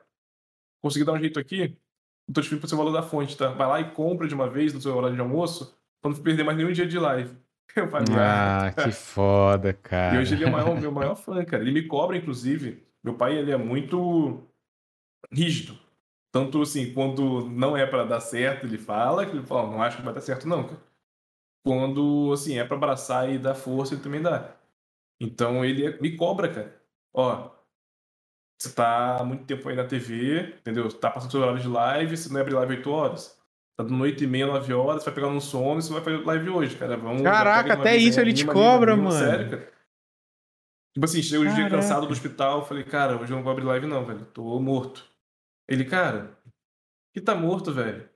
consegui 0.81 1.05
dar 1.05 1.13
um 1.13 1.19
jeito 1.19 1.39
aqui? 1.39 1.77
Não 2.27 2.33
tô 2.33 2.41
te 2.41 2.45
pedindo 2.45 2.61
pra 2.61 2.69
você 2.69 2.75
valor 2.75 2.91
da 2.91 3.03
fonte, 3.03 3.37
tá? 3.37 3.51
Vai 3.51 3.67
lá 3.67 3.81
e 3.81 3.93
compra 3.93 4.27
de 4.27 4.33
uma 4.35 4.49
vez 4.49 4.73
no 4.73 4.81
seu 4.81 4.95
horário 4.95 5.15
de 5.15 5.21
almoço, 5.21 5.77
pra 6.01 6.11
não 6.11 6.21
perder 6.21 6.43
mais 6.43 6.57
nenhum 6.57 6.71
dia 6.71 6.87
de 6.87 6.99
live. 6.99 7.37
Eu 7.75 7.89
falei, 7.89 8.15
ah, 8.17 8.67
ah 8.67 8.71
que 8.73 8.91
foda, 8.91 9.73
cara. 9.73 10.15
E 10.15 10.19
hoje 10.19 10.35
ele 10.35 10.43
é 10.43 10.47
o 10.47 10.51
maior, 10.51 10.79
meu 10.79 10.91
maior 10.93 11.15
fã, 11.15 11.43
cara. 11.45 11.63
Ele 11.63 11.71
me 11.71 11.87
cobra, 11.87 12.17
inclusive. 12.17 12.85
Meu 13.03 13.15
pai, 13.15 13.37
ele 13.37 13.51
é 13.51 13.57
muito 13.57 14.47
rígido. 15.31 15.77
Tanto 16.31 16.61
assim, 16.61 16.93
quando 16.93 17.49
não 17.49 17.75
é 17.75 17.85
para 17.85 18.05
dar 18.05 18.21
certo, 18.21 18.65
ele 18.65 18.77
fala, 18.77 19.25
que 19.25 19.35
ele 19.35 19.45
fala, 19.45 19.69
não 19.69 19.81
acho 19.81 19.97
que 19.97 20.03
vai 20.03 20.13
dar 20.13 20.21
certo, 20.21 20.47
não, 20.47 20.63
cara. 20.63 20.81
Quando, 21.65 22.31
assim, 22.33 22.57
é 22.57 22.65
para 22.65 22.77
abraçar 22.77 23.29
e 23.29 23.37
dar 23.37 23.53
força, 23.53 23.93
ele 23.93 24.03
também 24.03 24.21
dá. 24.21 24.55
Então 25.19 25.63
ele 25.63 25.85
é, 25.85 26.01
me 26.01 26.15
cobra, 26.15 26.49
cara. 26.51 26.81
Ó, 27.13 27.51
você 28.57 28.71
tá 28.73 29.17
há 29.17 29.23
muito 29.23 29.45
tempo 29.45 29.67
aí 29.69 29.75
na 29.75 29.85
TV, 29.85 30.55
entendeu? 30.59 30.87
Tá 30.91 31.11
passando 31.11 31.31
seu 31.31 31.41
horário 31.41 31.59
de 31.59 31.67
live, 31.67 32.17
você 32.17 32.31
não 32.31 32.41
abre 32.41 32.53
live 32.53 32.75
8 32.77 32.89
horas. 32.91 33.40
Tá 33.77 33.83
dando 33.83 34.01
8 34.01 34.23
e 34.23 34.27
meia, 34.27 34.47
9 34.47 34.73
horas, 34.73 35.03
vai 35.03 35.13
pegar 35.13 35.27
um 35.27 35.39
sono 35.39 35.79
e 35.79 35.83
você 35.83 35.93
vai 35.93 36.03
fazer 36.03 36.25
live 36.25 36.49
hoje, 36.49 36.75
cara. 36.75 36.97
Vamos, 36.97 37.21
Caraca, 37.21 37.73
até 37.73 37.95
isso 37.95 38.19
ele 38.19 38.33
te 38.33 38.45
cobra, 38.45 38.95
mano. 38.95 39.11
Sério, 39.11 39.49
cara. 39.49 39.71
Tipo 40.93 41.05
assim, 41.05 41.21
chegou 41.21 41.47
o 41.47 41.55
dia 41.55 41.69
cansado 41.69 42.05
do 42.05 42.11
hospital, 42.11 42.65
falei, 42.65 42.83
cara, 42.83 43.15
hoje 43.15 43.31
eu 43.31 43.37
não 43.37 43.43
vou 43.43 43.51
abrir 43.51 43.65
live 43.65 43.87
não, 43.87 44.05
velho. 44.05 44.25
Tô 44.25 44.59
morto. 44.59 45.05
Ele, 45.69 45.85
cara, 45.85 46.37
que 47.13 47.21
tá 47.21 47.33
morto, 47.33 47.71
velho? 47.71 48.09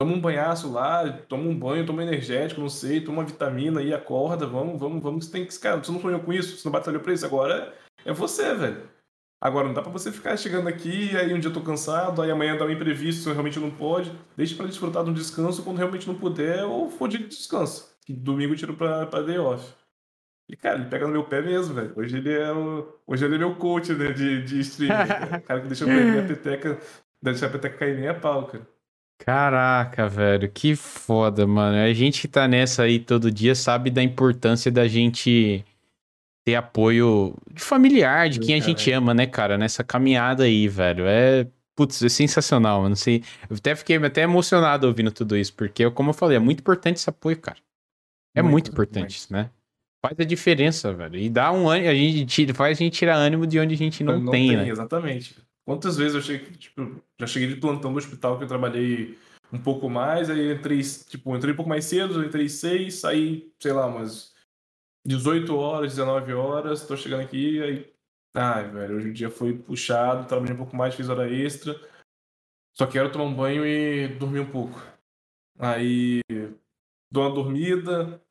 Toma 0.00 0.14
um 0.14 0.20
banhaço 0.20 0.72
lá, 0.72 1.12
toma 1.28 1.44
um 1.44 1.58
banho, 1.58 1.84
toma 1.84 2.00
um 2.00 2.06
energético, 2.06 2.60
não 2.60 2.70
sei, 2.70 3.02
toma 3.02 3.18
uma 3.18 3.26
vitamina 3.26 3.80
aí, 3.80 3.92
acorda, 3.92 4.46
vamos, 4.46 4.80
vamos, 4.80 5.02
vamos, 5.02 5.26
você 5.26 5.32
tem 5.32 5.44
que. 5.44 5.58
Cara, 5.58 5.76
você 5.76 5.92
não 5.92 6.00
sonhou 6.00 6.20
com 6.20 6.32
isso, 6.32 6.56
você 6.56 6.66
não 6.66 6.72
batalhou 6.72 7.02
pra 7.02 7.12
isso, 7.12 7.26
agora 7.26 7.76
é 8.04 8.12
você, 8.12 8.54
velho. 8.54 8.88
Agora, 9.40 9.66
não 9.66 9.74
dá 9.74 9.80
pra 9.80 9.90
você 9.90 10.12
ficar 10.12 10.36
chegando 10.36 10.68
aqui, 10.68 11.16
aí 11.16 11.32
um 11.32 11.38
dia 11.38 11.48
eu 11.48 11.54
tô 11.54 11.62
cansado, 11.62 12.20
aí 12.20 12.30
amanhã 12.30 12.56
dá 12.58 12.66
um 12.66 12.70
imprevisto, 12.70 13.32
realmente 13.32 13.58
não 13.58 13.70
pode. 13.70 14.12
Deixa 14.36 14.54
pra 14.54 14.66
desfrutar 14.66 15.02
de 15.02 15.10
um 15.10 15.14
descanso 15.14 15.62
quando 15.62 15.78
realmente 15.78 16.06
não 16.06 16.14
puder, 16.14 16.64
ou 16.64 16.90
for 16.90 17.08
dia 17.08 17.20
de 17.20 17.28
descanso. 17.28 17.88
Que 18.04 18.12
domingo 18.12 18.52
eu 18.52 18.58
tiro 18.58 18.74
pra, 18.74 19.06
pra 19.06 19.22
day 19.22 19.38
off. 19.38 19.72
E, 20.46 20.56
cara, 20.56 20.78
ele 20.78 20.90
pega 20.90 21.06
no 21.06 21.12
meu 21.12 21.24
pé 21.24 21.40
mesmo, 21.40 21.74
velho. 21.74 21.92
Hoje 21.96 22.18
ele 22.18 22.32
é 22.32 22.52
o... 22.52 22.86
Hoje 23.06 23.24
ele 23.24 23.36
é 23.36 23.38
meu 23.38 23.54
coach, 23.54 23.94
né, 23.94 24.12
de, 24.12 24.42
de 24.42 24.60
streaming. 24.60 24.94
Né, 24.94 25.38
o 25.38 25.42
cara 25.42 25.60
que 25.60 25.68
deixa 25.68 25.84
eu 25.84 25.88
cair 25.88 26.04
minha 26.10 26.26
peteca, 26.26 26.78
deixa 27.22 27.46
a 27.46 27.50
peteca 27.50 27.78
cair 27.78 27.96
nem 27.96 28.08
a 28.08 28.14
pau, 28.14 28.46
cara. 28.46 28.66
Caraca, 29.24 30.08
velho, 30.08 30.50
que 30.50 30.74
foda, 30.74 31.46
mano. 31.46 31.78
A 31.78 31.92
gente 31.92 32.22
que 32.22 32.28
tá 32.28 32.48
nessa 32.48 32.82
aí 32.82 32.98
todo 32.98 33.30
dia 33.30 33.54
sabe 33.54 33.90
da 33.90 34.02
importância 34.02 34.72
da 34.72 34.88
gente 34.88 35.64
ter 36.44 36.54
apoio 36.54 37.36
de 37.52 37.62
familiar, 37.62 38.28
de 38.28 38.40
quem 38.40 38.54
a 38.54 38.60
gente 38.60 38.90
ama, 38.90 39.12
né, 39.12 39.26
cara, 39.26 39.58
nessa 39.58 39.84
caminhada 39.84 40.44
aí, 40.44 40.68
velho. 40.68 41.04
É, 41.06 41.46
putz, 41.76 42.02
é 42.02 42.08
sensacional, 42.08 42.88
não 42.88 42.96
sei. 42.96 43.22
Eu 43.48 43.56
até 43.56 43.74
fiquei 43.74 43.96
até 43.96 44.22
emocionado 44.22 44.86
ouvindo 44.86 45.10
tudo 45.10 45.36
isso, 45.36 45.54
porque, 45.54 45.90
como 45.90 46.10
eu 46.10 46.14
falei, 46.14 46.36
é 46.36 46.40
muito 46.40 46.60
importante 46.60 46.96
esse 46.96 47.10
apoio, 47.10 47.38
cara. 47.38 47.58
É 48.34 48.42
muito, 48.42 48.52
muito 48.52 48.72
importante, 48.72 49.20
muito. 49.20 49.32
né? 49.32 49.50
Faz 50.04 50.18
a 50.18 50.24
diferença, 50.24 50.92
velho. 50.94 51.16
E 51.16 51.28
dá 51.28 51.52
um 51.52 51.68
ânimo, 51.68 51.90
a 51.90 51.94
gente 51.94 52.54
faz 52.54 52.78
a 52.78 52.82
gente 52.82 52.96
tirar 52.96 53.16
ânimo 53.16 53.46
de 53.46 53.58
onde 53.58 53.74
a 53.74 53.76
gente 53.76 54.02
não, 54.02 54.18
não 54.18 54.32
tem, 54.32 54.48
tem, 54.48 54.56
né? 54.56 54.68
Exatamente. 54.68 55.36
Quantas 55.66 55.96
vezes 55.96 56.14
eu 56.14 56.22
cheguei, 56.22 56.50
tipo, 56.56 57.02
já 57.18 57.26
cheguei 57.26 57.48
de 57.48 57.56
plantão 57.56 57.92
do 57.92 57.98
hospital 57.98 58.38
que 58.38 58.44
eu 58.44 58.48
trabalhei 58.48 59.18
um 59.52 59.58
pouco 59.58 59.90
mais, 59.90 60.30
aí 60.30 60.52
entrei, 60.52 60.80
tipo, 60.80 61.36
entrei 61.36 61.52
um 61.52 61.56
pouco 61.56 61.68
mais 61.68 61.84
cedo, 61.84 62.24
entrei 62.24 62.48
seis, 62.48 62.94
saí, 62.94 63.52
sei 63.58 63.72
lá, 63.72 63.86
umas 63.86 64.29
18 65.06 65.56
horas, 65.56 65.92
19 65.94 66.32
horas, 66.34 66.86
tô 66.86 66.96
chegando 66.96 67.22
aqui, 67.22 67.62
aí. 67.62 67.92
Ai, 68.34 68.70
velho, 68.70 68.96
hoje 68.96 69.08
o 69.08 69.12
dia 69.12 69.30
foi 69.30 69.58
puxado, 69.58 70.26
trabalhei 70.26 70.54
um 70.54 70.58
pouco 70.58 70.76
mais, 70.76 70.94
fiz 70.94 71.08
hora 71.08 71.28
extra. 71.28 71.74
Só 72.76 72.86
quero 72.86 73.10
tomar 73.10 73.24
um 73.24 73.34
banho 73.34 73.66
e 73.66 74.08
dormir 74.08 74.40
um 74.40 74.50
pouco. 74.50 74.80
Aí 75.58 76.20
dou 77.10 77.24
uma 77.24 77.34
dormida. 77.34 78.22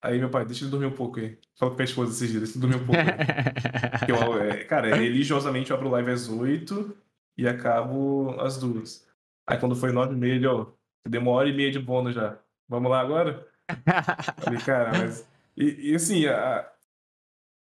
Aí 0.00 0.18
meu 0.18 0.30
pai, 0.30 0.46
deixa 0.46 0.64
ele 0.64 0.70
dormir 0.70 0.86
um 0.86 0.94
pouco 0.94 1.18
aí. 1.18 1.38
Fala 1.58 1.74
com 1.74 1.80
a 1.80 1.84
esposa 1.84 2.12
esses 2.12 2.30
dias, 2.30 2.42
deixa 2.42 2.58
ele 2.58 2.60
dormir 2.60 2.82
um 2.82 2.86
pouco. 2.86 3.02
eu, 4.08 4.40
é, 4.40 4.64
cara, 4.64 4.94
religiosamente 4.94 5.70
eu 5.70 5.76
abro 5.76 5.90
live 5.90 6.10
às 6.10 6.28
8 6.28 6.96
e 7.36 7.48
acabo 7.48 8.40
às 8.40 8.56
2. 8.58 9.06
Aí 9.46 9.58
quando 9.58 9.74
foi 9.74 9.92
9 9.92 10.14
e 10.14 10.16
meia, 10.16 10.34
ele, 10.34 10.46
ó, 10.46 10.66
deu 11.06 11.20
uma 11.20 11.32
hora 11.32 11.48
e 11.48 11.52
meia 11.52 11.72
de 11.72 11.80
bônus 11.80 12.14
já. 12.14 12.38
Vamos 12.68 12.90
lá 12.90 13.00
agora? 13.00 13.46
Falei, 14.40 14.60
cara, 14.60 14.90
mas 14.96 15.28
e, 15.60 15.90
e 15.92 15.94
assim, 15.94 16.26
a, 16.26 16.70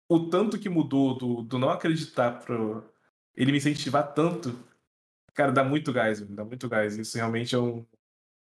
o 0.09 0.29
tanto 0.29 0.59
que 0.59 0.69
mudou 0.69 1.17
do, 1.17 1.43
do 1.43 1.59
não 1.59 1.71
acreditar 1.71 2.41
pro 2.41 2.89
ele 3.35 3.51
me 3.53 3.59
incentivar 3.59 4.13
tanto, 4.13 4.59
cara, 5.35 5.51
dá 5.53 5.65
muito 5.65 5.93
gás, 5.93 6.21
dá 6.21 6.45
muito 6.45 6.69
gás. 6.69 6.97
Isso 6.97 7.17
realmente 7.17 7.55
é 7.55 7.59
um, 7.59 7.87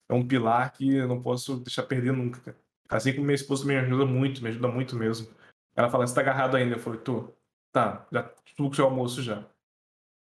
é 0.09 0.13
um 0.13 0.27
pilar 0.27 0.73
que 0.73 0.95
eu 0.95 1.07
não 1.07 1.21
posso 1.21 1.57
deixar 1.59 1.83
perder 1.83 2.13
nunca, 2.13 2.39
cara. 2.41 2.57
Assim 2.89 3.13
como 3.13 3.25
minha 3.25 3.35
esposa 3.35 3.65
me 3.65 3.75
ajuda 3.77 4.05
muito, 4.05 4.41
me 4.41 4.49
ajuda 4.49 4.67
muito 4.67 4.95
mesmo. 4.95 5.27
Ela 5.75 5.89
fala, 5.89 6.05
você 6.05 6.13
tá 6.13 6.21
agarrado 6.21 6.57
ainda? 6.57 6.75
Eu 6.75 6.79
falei, 6.79 6.99
tô. 6.99 7.33
Tá, 7.71 8.05
já 8.11 8.23
tudo 8.57 8.69
o 8.69 8.75
seu 8.75 8.85
almoço 8.85 9.21
já. 9.21 9.47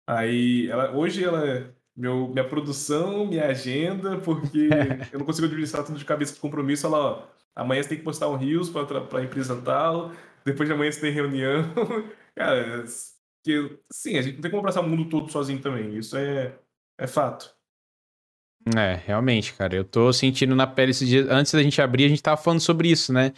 Aí, 0.07 0.69
ela, 0.69 0.91
hoje 0.93 1.23
ela 1.23 1.73
meu, 1.97 2.29
minha 2.29 2.47
produção, 2.47 3.27
minha 3.27 3.47
agenda, 3.47 4.19
porque 4.21 4.69
eu 5.13 5.19
não 5.19 5.27
consigo 5.27 5.47
administrar 5.47 5.85
tudo 5.85 5.99
de 5.99 6.05
cabeça 6.05 6.35
de 6.35 6.41
compromisso. 6.41 6.87
Ela, 6.87 6.99
ó, 6.99 7.29
amanhã 7.57 7.83
você 7.83 7.89
tem 7.89 7.99
que 7.99 8.05
postar 8.05 8.29
um 8.29 8.37
Rios 8.37 8.69
para 8.69 8.87
tal, 9.65 10.13
depois 10.45 10.69
de 10.69 10.75
amanhã 10.75 10.93
você 10.93 11.01
tem 11.01 11.11
reunião. 11.11 11.65
Cara, 12.37 12.85
que, 13.43 13.79
sim, 13.91 14.19
a 14.19 14.23
gente 14.23 14.35
não 14.35 14.43
tem 14.43 14.51
como 14.51 14.61
abraçar 14.61 14.85
o 14.85 14.89
mundo 14.89 15.09
todo 15.09 15.33
sozinho 15.33 15.61
também. 15.61 15.97
Isso 15.97 16.17
é, 16.17 16.55
é 16.99 17.07
fato. 17.07 17.57
É, 18.77 18.95
realmente, 18.95 19.55
cara. 19.55 19.77
Eu 19.77 19.85
tô 19.85 20.13
sentindo 20.13 20.55
na 20.57 20.67
pele 20.67 20.91
esses 20.91 21.09
dias. 21.09 21.29
Antes 21.31 21.53
da 21.53 21.63
gente 21.63 21.81
abrir, 21.81 22.05
a 22.05 22.09
gente 22.09 22.23
tava 22.23 22.37
falando 22.37 22.61
sobre 22.61 22.91
isso, 22.91 23.13
né? 23.13 23.33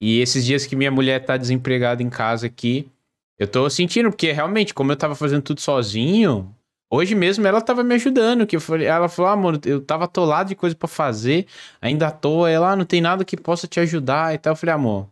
E 0.00 0.18
esses 0.20 0.44
dias 0.44 0.66
que 0.66 0.74
minha 0.74 0.90
mulher 0.90 1.24
tá 1.24 1.36
desempregada 1.36 2.02
em 2.02 2.10
casa 2.10 2.46
aqui, 2.46 2.90
eu 3.38 3.46
tô 3.46 3.70
sentindo, 3.70 4.10
porque 4.10 4.32
realmente, 4.32 4.74
como 4.74 4.92
eu 4.92 4.96
tava 4.96 5.14
fazendo 5.14 5.42
tudo 5.42 5.60
sozinho, 5.60 6.54
hoje 6.90 7.14
mesmo 7.14 7.46
ela 7.46 7.60
tava 7.60 7.82
me 7.82 7.94
ajudando. 7.94 8.46
Que 8.46 8.56
eu 8.56 8.60
falei, 8.60 8.86
ela 8.86 9.08
falou, 9.08 9.30
ah, 9.30 9.36
mano, 9.36 9.60
eu 9.64 9.80
tava 9.80 10.04
atolado 10.04 10.48
de 10.48 10.54
coisa 10.54 10.74
para 10.76 10.88
fazer, 10.88 11.46
ainda 11.80 12.10
tô, 12.10 12.46
ela, 12.46 12.72
ah, 12.72 12.76
não 12.76 12.84
tem 12.84 13.00
nada 13.00 13.24
que 13.24 13.36
possa 13.36 13.66
te 13.66 13.80
ajudar 13.80 14.34
e 14.34 14.38
tal. 14.38 14.52
Eu 14.52 14.56
falei, 14.56 14.74
amor, 14.74 15.08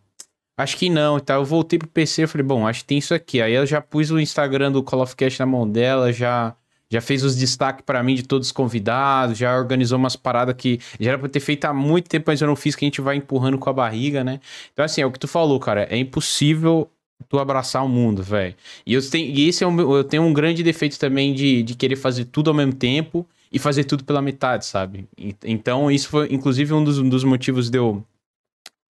acho 0.57 0.77
que 0.77 0.89
não 0.89 1.17
e 1.17 1.21
tal. 1.21 1.41
Eu 1.41 1.45
voltei 1.45 1.79
pro 1.79 1.87
PC, 1.87 2.23
eu 2.23 2.27
falei, 2.27 2.45
bom, 2.45 2.67
acho 2.67 2.81
que 2.81 2.85
tem 2.87 2.97
isso 2.97 3.13
aqui. 3.13 3.41
Aí 3.41 3.53
eu 3.53 3.65
já 3.65 3.81
pus 3.81 4.11
o 4.11 4.19
Instagram 4.19 4.71
do 4.71 4.83
Call 4.83 5.01
of 5.01 5.15
Cast 5.15 5.39
na 5.39 5.45
mão 5.45 5.69
dela, 5.69 6.11
já 6.13 6.55
já 6.93 7.01
fez 7.01 7.23
os 7.23 7.35
destaques 7.35 7.83
para 7.83 8.03
mim 8.03 8.13
de 8.13 8.21
todos 8.21 8.49
os 8.49 8.51
convidados, 8.51 9.35
já 9.35 9.57
organizou 9.57 9.97
umas 9.97 10.15
paradas 10.15 10.53
que 10.55 10.79
já 10.99 11.11
era 11.11 11.19
pra 11.19 11.27
ter 11.27 11.39
feito 11.39 11.65
há 11.65 11.73
muito 11.73 12.07
tempo, 12.07 12.25
mas 12.27 12.39
eu 12.39 12.47
não 12.47 12.55
fiz, 12.55 12.75
que 12.75 12.85
a 12.85 12.87
gente 12.87 13.01
vai 13.01 13.15
empurrando 13.15 13.57
com 13.57 13.67
a 13.67 13.73
barriga, 13.73 14.23
né? 14.23 14.39
Então, 14.71 14.85
assim, 14.85 15.01
é 15.01 15.05
o 15.05 15.11
que 15.11 15.17
tu 15.17 15.27
falou, 15.27 15.59
cara, 15.59 15.87
é 15.89 15.97
impossível 15.97 16.87
tu 17.29 17.39
abraçar 17.39 17.83
o 17.83 17.89
mundo, 17.89 18.23
velho. 18.23 18.55
E, 18.85 18.93
eu 18.93 19.09
tenho, 19.09 19.33
e 19.33 19.47
esse 19.47 19.63
é 19.63 19.67
um, 19.67 19.79
eu 19.95 20.03
tenho 20.03 20.23
um 20.23 20.33
grande 20.33 20.63
defeito 20.63 20.99
também 20.99 21.33
de, 21.33 21.63
de 21.63 21.75
querer 21.75 21.95
fazer 21.95 22.25
tudo 22.25 22.49
ao 22.49 22.55
mesmo 22.55 22.73
tempo 22.73 23.27
e 23.51 23.59
fazer 23.59 23.83
tudo 23.83 24.03
pela 24.03 24.21
metade, 24.21 24.65
sabe? 24.65 25.07
Então, 25.43 25.91
isso 25.91 26.09
foi, 26.09 26.27
inclusive, 26.31 26.73
um 26.73 26.83
dos, 26.83 26.97
um 26.99 27.07
dos 27.07 27.23
motivos 27.23 27.69
de 27.69 27.77
eu. 27.77 28.03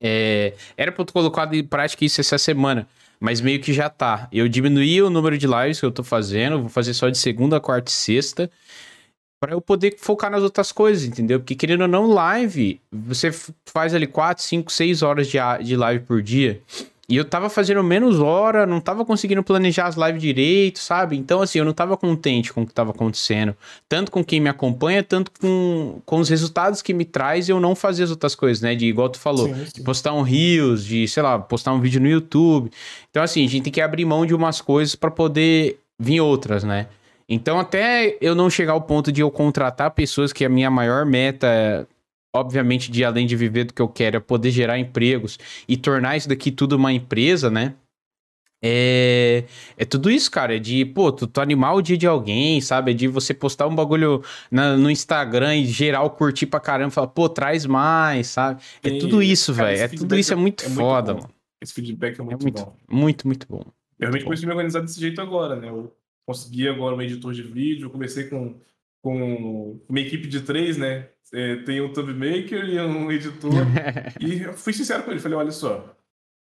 É, 0.02 0.54
era 0.76 0.92
pra 0.92 1.02
eu 1.02 1.06
ter 1.06 1.14
colocado 1.14 1.54
em 1.54 1.64
prática 1.64 2.04
isso 2.04 2.20
essa 2.20 2.38
semana 2.38 2.88
mas 3.24 3.40
meio 3.40 3.62
que 3.62 3.72
já 3.72 3.90
tá. 3.90 4.28
Eu 4.34 4.50
diminuí 4.50 5.02
o 5.02 5.10
número 5.10 5.38
de 5.38 5.48
lives 5.48 5.80
que 5.80 5.86
eu 5.86 5.92
tô 5.94 6.04
fazendo, 6.04 6.60
vou 6.60 6.68
fazer 6.68 6.94
só 6.94 7.08
de 7.08 7.18
segunda, 7.18 7.58
quarta 7.58 7.90
e 7.90 7.94
sexta, 7.94 8.52
para 9.40 9.54
eu 9.54 9.62
poder 9.62 9.96
focar 9.98 10.30
nas 10.30 10.44
outras 10.44 10.74
coisas, 10.74 11.06
entendeu? 11.06 11.40
Porque 11.40 11.56
querendo 11.56 11.82
ou 11.82 11.88
não, 11.88 12.06
live, 12.08 12.82
você 12.92 13.32
faz 13.66 13.94
ali 13.94 14.08
4, 14.08 14.44
5, 14.44 14.70
6 14.70 15.02
horas 15.02 15.28
de, 15.28 15.38
de 15.64 15.78
live 15.78 16.04
por 16.04 16.22
dia. 16.22 16.62
E 17.14 17.15
eu 17.15 17.23
tava 17.23 17.48
fazendo 17.48 17.84
menos 17.84 18.19
hora, 18.19 18.65
não 18.65 18.81
tava 18.81 19.06
conseguindo 19.06 19.44
planejar 19.44 19.85
as 19.85 19.95
lives 19.95 20.19
direito, 20.19 20.80
sabe? 20.80 21.15
Então, 21.15 21.44
assim, 21.44 21.60
eu 21.60 21.65
não 21.65 21.72
tava 21.72 21.95
contente 21.95 22.52
com 22.52 22.64
o 22.64 22.65
que 22.65 22.73
tava 22.73 22.90
acontecendo. 22.90 23.56
Tanto 23.88 24.10
com 24.10 24.23
quem 24.23 24.40
me 24.40 24.49
acompanha, 24.49 25.03
tanto 25.03 25.30
com, 25.40 26.02
com 26.07 26.19
os 26.19 26.27
resultados 26.27 26.81
que 26.81 26.91
me 26.91 27.06
traz 27.06 27.48
eu 27.48 27.60
não 27.60 27.76
fazer 27.76 28.02
as 28.02 28.10
outras 28.10 28.34
coisas, 28.34 28.64
né? 28.64 28.73
De, 28.73 28.88
igual 28.88 29.10
tu 29.10 29.19
falou, 29.19 29.45
sim, 29.45 29.53
sim. 29.53 29.72
de 29.76 29.81
postar 29.81 30.11
um 30.11 30.23
Reels, 30.23 30.84
de, 30.84 31.07
sei 31.07 31.22
lá, 31.22 31.38
postar 31.38 31.73
um 31.73 31.80
vídeo 31.80 32.02
no 32.02 32.07
YouTube. 32.07 32.72
Então, 33.11 33.22
assim, 33.22 33.45
a 33.45 33.48
gente 33.48 33.65
tem 33.65 33.73
que 33.73 33.81
abrir 33.81 34.06
mão 34.06 34.26
de 34.26 34.34
umas 34.34 34.60
coisas 34.60 34.95
para 34.95 35.11
poder 35.11 35.77
vir 35.99 36.19
outras, 36.19 36.64
né? 36.64 36.88
Então, 37.30 37.60
até 37.60 38.18
eu 38.22 38.34
não 38.34 38.49
chegar 38.49 38.73
ao 38.73 38.81
ponto 38.81 39.11
de 39.11 39.22
eu 39.22 39.30
contratar 39.30 39.91
pessoas, 39.91 40.34
que 40.34 40.44
a 40.44 40.49
minha 40.49 40.72
maior 40.72 41.06
meta 41.06 41.88
obviamente, 42.34 42.92
de 42.92 43.04
além 43.06 43.28
de 43.28 43.36
viver 43.36 43.66
do 43.66 43.74
que 43.74 43.82
eu 43.82 43.88
quero, 43.88 44.18
é 44.18 44.20
poder 44.20 44.52
gerar 44.52 44.80
empregos 44.80 45.38
e 45.68 45.78
tornar 45.78 46.18
isso 46.18 46.28
daqui 46.28 46.52
tudo 46.52 46.76
uma 46.76 46.92
empresa, 46.92 47.50
né? 47.50 47.76
É, 48.66 49.44
é 49.76 49.84
tudo 49.84 50.10
isso, 50.10 50.32
cara. 50.32 50.56
É 50.56 50.60
de, 50.60 50.86
pô, 50.86 51.12
tu, 51.12 51.28
tu, 51.28 51.42
animar 51.42 51.74
o 51.74 51.82
dia 51.82 51.98
de 51.98 52.08
alguém, 52.08 52.62
sabe? 52.62 52.92
É 52.92 52.94
de 52.94 53.10
você 53.10 53.34
postar 53.34 53.68
um 53.68 53.76
bagulho 53.76 54.24
na, 54.50 54.78
no 54.78 54.90
Instagram 54.90 55.58
e 55.58 55.66
geral 55.66 56.10
curtir 56.10 56.46
pra 56.46 56.62
caramba, 56.62 56.90
falar, 56.90 57.08
pô, 57.08 57.28
traz 57.28 57.66
mais, 57.66 58.28
sabe? 58.28 58.62
É 58.82 58.88
e, 58.88 59.00
tudo 59.00 59.22
isso, 59.22 59.54
velho. 59.54 59.82
É 59.82 59.88
tudo 59.90 60.18
isso, 60.18 60.32
é 60.32 60.36
muito 60.38 60.64
é 60.64 60.70
foda, 60.70 61.14
muito 61.14 61.24
mano. 61.24 61.36
Esse 61.62 61.74
feedback 61.74 62.20
é 62.20 62.24
muito, 62.24 62.40
é 62.40 62.44
muito 62.44 62.64
bom. 62.64 62.76
Muito, 62.90 63.28
muito 63.28 63.48
bom. 63.50 63.66
Eu 64.00 64.08
realmente 64.08 64.24
comecei 64.24 64.46
a 64.46 64.48
me 64.48 64.54
organizar 64.54 64.80
desse 64.80 65.00
jeito 65.00 65.20
agora, 65.22 65.58
né? 65.58 65.68
Eu 65.68 65.94
consegui 66.26 66.68
agora 66.70 66.96
um 66.96 67.02
editor 67.02 67.34
de 67.34 67.44
vídeo, 67.44 67.88
eu 67.88 67.90
comecei 67.90 68.26
com, 68.26 68.56
com 69.02 69.80
uma 69.90 70.00
equipe 70.00 70.28
de 70.28 70.40
três, 70.40 70.78
né? 70.78 71.10
É, 71.34 71.56
tem 71.58 71.82
um 71.82 71.92
Tube 71.92 72.14
Maker 72.14 72.64
e 72.64 72.80
um 72.80 73.12
editor. 73.12 73.52
e 74.22 74.44
eu 74.44 74.54
fui 74.54 74.72
sincero 74.72 75.04
com 75.04 75.12
ele, 75.12 75.20
falei, 75.20 75.38
olha 75.38 75.52
só, 75.52 75.98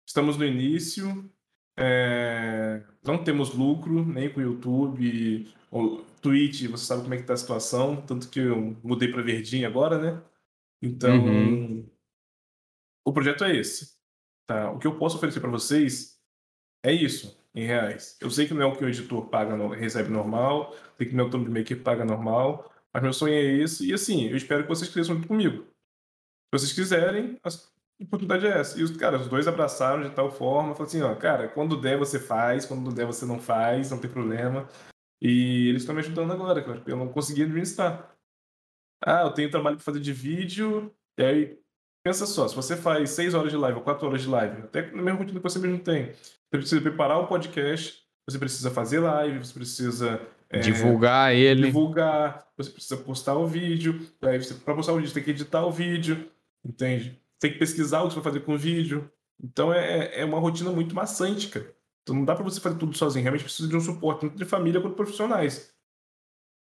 estamos 0.06 0.36
no 0.36 0.44
início, 0.44 1.30
é, 1.78 2.84
não 3.04 3.24
temos 3.24 3.54
lucro 3.54 4.04
nem 4.04 4.30
com 4.32 4.40
o 4.40 4.44
YouTube, 4.44 5.48
o 5.72 5.98
Twitch, 6.22 6.68
você 6.68 6.86
sabe 6.86 7.04
como 7.04 7.14
é 7.14 7.18
que 7.18 7.24
tá 7.24 7.34
a 7.34 7.38
situação, 7.38 8.02
tanto 8.02 8.30
que 8.30 8.40
eu 8.40 8.76
mudei 8.84 9.10
para 9.10 9.22
verdinho 9.22 9.68
agora, 9.68 10.00
né? 10.00 10.22
Então, 10.82 11.24
uhum. 11.24 11.90
o 13.06 13.14
projeto 13.14 13.44
é 13.44 13.56
esse. 13.56 13.94
Tá? 14.48 14.72
O 14.72 14.80
que 14.80 14.88
eu 14.88 14.98
posso 14.98 15.18
oferecer 15.18 15.40
para 15.40 15.50
vocês 15.50 16.20
é 16.84 16.92
isso, 16.92 17.40
em 17.56 17.66
reais. 17.66 18.18
Eu 18.20 18.30
sei 18.30 18.48
que 18.48 18.54
não 18.54 18.62
é 18.64 18.66
o 18.66 18.76
que 18.76 18.84
o 18.84 18.90
editor 18.90 19.28
paga, 19.28 19.56
recebe 19.76 20.10
normal, 20.10 20.76
sei 20.98 21.08
que 21.08 21.16
não 21.16 21.26
é 21.26 21.28
o 21.28 21.30
Thumb 21.30 21.48
Maker 21.48 21.82
paga 21.82 22.04
normal, 22.04 22.73
mas 22.94 23.04
meu 23.04 23.14
sonho 23.14 23.34
é 23.34 23.42
esse, 23.42 23.90
e 23.90 23.94
assim, 23.94 24.30
eu 24.30 24.38
espero 24.38 24.64
que 24.64 24.70
vocês 24.70 24.90
cresçam 24.90 25.16
junto 25.16 25.28
comigo. 25.28 25.64
Se 25.64 26.60
vocês 26.60 26.74
quiserem, 26.74 27.40
a 27.44 27.50
oportunidade 28.04 28.46
é 28.46 28.60
essa. 28.60 28.80
E 28.80 28.84
os 28.84 28.96
caras, 28.96 29.22
os 29.22 29.28
dois 29.28 29.48
abraçaram 29.48 30.04
de 30.04 30.12
tal 30.12 30.30
forma, 30.32 30.76
falaram 30.76 30.86
assim, 30.86 31.02
ó, 31.02 31.16
cara, 31.16 31.48
quando 31.48 31.80
der 31.80 31.98
você 31.98 32.20
faz, 32.20 32.66
quando 32.66 32.94
der 32.94 33.06
você 33.06 33.26
não 33.26 33.40
faz, 33.40 33.90
não 33.90 34.00
tem 34.00 34.10
problema. 34.10 34.70
E 35.22 35.70
eles 35.70 35.82
estão 35.82 35.96
me 35.96 36.02
ajudando 36.02 36.32
agora, 36.32 36.62
cara, 36.62 36.76
porque 36.76 36.92
eu 36.92 36.98
não 36.98 37.08
consegui 37.08 37.44
administrar. 37.44 38.16
Ah, 39.04 39.22
eu 39.24 39.32
tenho 39.32 39.50
trabalho 39.50 39.78
para 39.78 39.86
fazer 39.86 40.00
de 40.00 40.14
vídeo, 40.14 40.94
e 41.18 41.24
aí, 41.24 41.60
pensa 42.06 42.26
só, 42.26 42.48
se 42.48 42.56
você 42.56 42.76
faz 42.76 43.10
6 43.12 43.34
horas 43.34 43.52
de 43.52 43.58
live 43.58 43.78
ou 43.78 43.84
4 43.84 44.08
horas 44.08 44.22
de 44.22 44.28
live, 44.28 44.62
até 44.64 44.92
na 44.92 45.02
mesma 45.02 45.20
rotina 45.20 45.40
que 45.40 45.44
você 45.44 45.60
mesmo 45.60 45.80
tem, 45.80 46.12
você 46.12 46.58
precisa 46.58 46.82
preparar 46.82 47.20
o 47.20 47.28
podcast, 47.28 48.04
você 48.30 48.38
precisa 48.38 48.70
fazer 48.72 49.00
live, 49.00 49.40
você 49.40 49.54
precisa 49.54 50.22
é, 50.54 50.60
divulgar 50.60 51.34
ele. 51.34 51.68
Divulgar, 51.68 52.48
você 52.56 52.70
precisa 52.70 52.98
postar 52.98 53.36
o 53.36 53.48
vídeo. 53.48 54.00
Pra 54.20 54.76
postar 54.76 54.94
o 54.94 54.96
vídeo, 54.98 55.10
você 55.10 55.16
tem 55.16 55.24
que 55.24 55.32
editar 55.32 55.66
o 55.66 55.72
vídeo, 55.72 56.30
entende? 56.64 57.20
Tem 57.40 57.52
que 57.52 57.60
pesquisar 57.60 58.02
o 58.02 58.08
que 58.08 58.14
você 58.14 58.20
vai 58.20 58.32
fazer 58.32 58.40
com 58.42 58.54
o 58.54 58.58
vídeo. 58.58 59.12
Então 59.44 59.74
é, 59.74 60.22
é 60.22 60.26
uma 60.26 60.40
rotina 60.40 60.72
muito 60.72 60.96
maçante, 60.96 61.48
cara. 61.50 61.74
Então 62.04 62.16
não 62.16 62.24
dá 62.24 62.36
para 62.36 62.44
você 62.44 62.60
fazer 62.60 62.78
tudo 62.78 62.96
sozinho. 62.96 63.24
Realmente 63.24 63.44
precisa 63.44 63.68
de 63.68 63.76
um 63.76 63.82
suporte, 63.82 64.22
tanto 64.22 64.38
de 64.38 64.46
família 64.46 64.80
quanto 64.80 64.96
profissionais. 64.96 65.74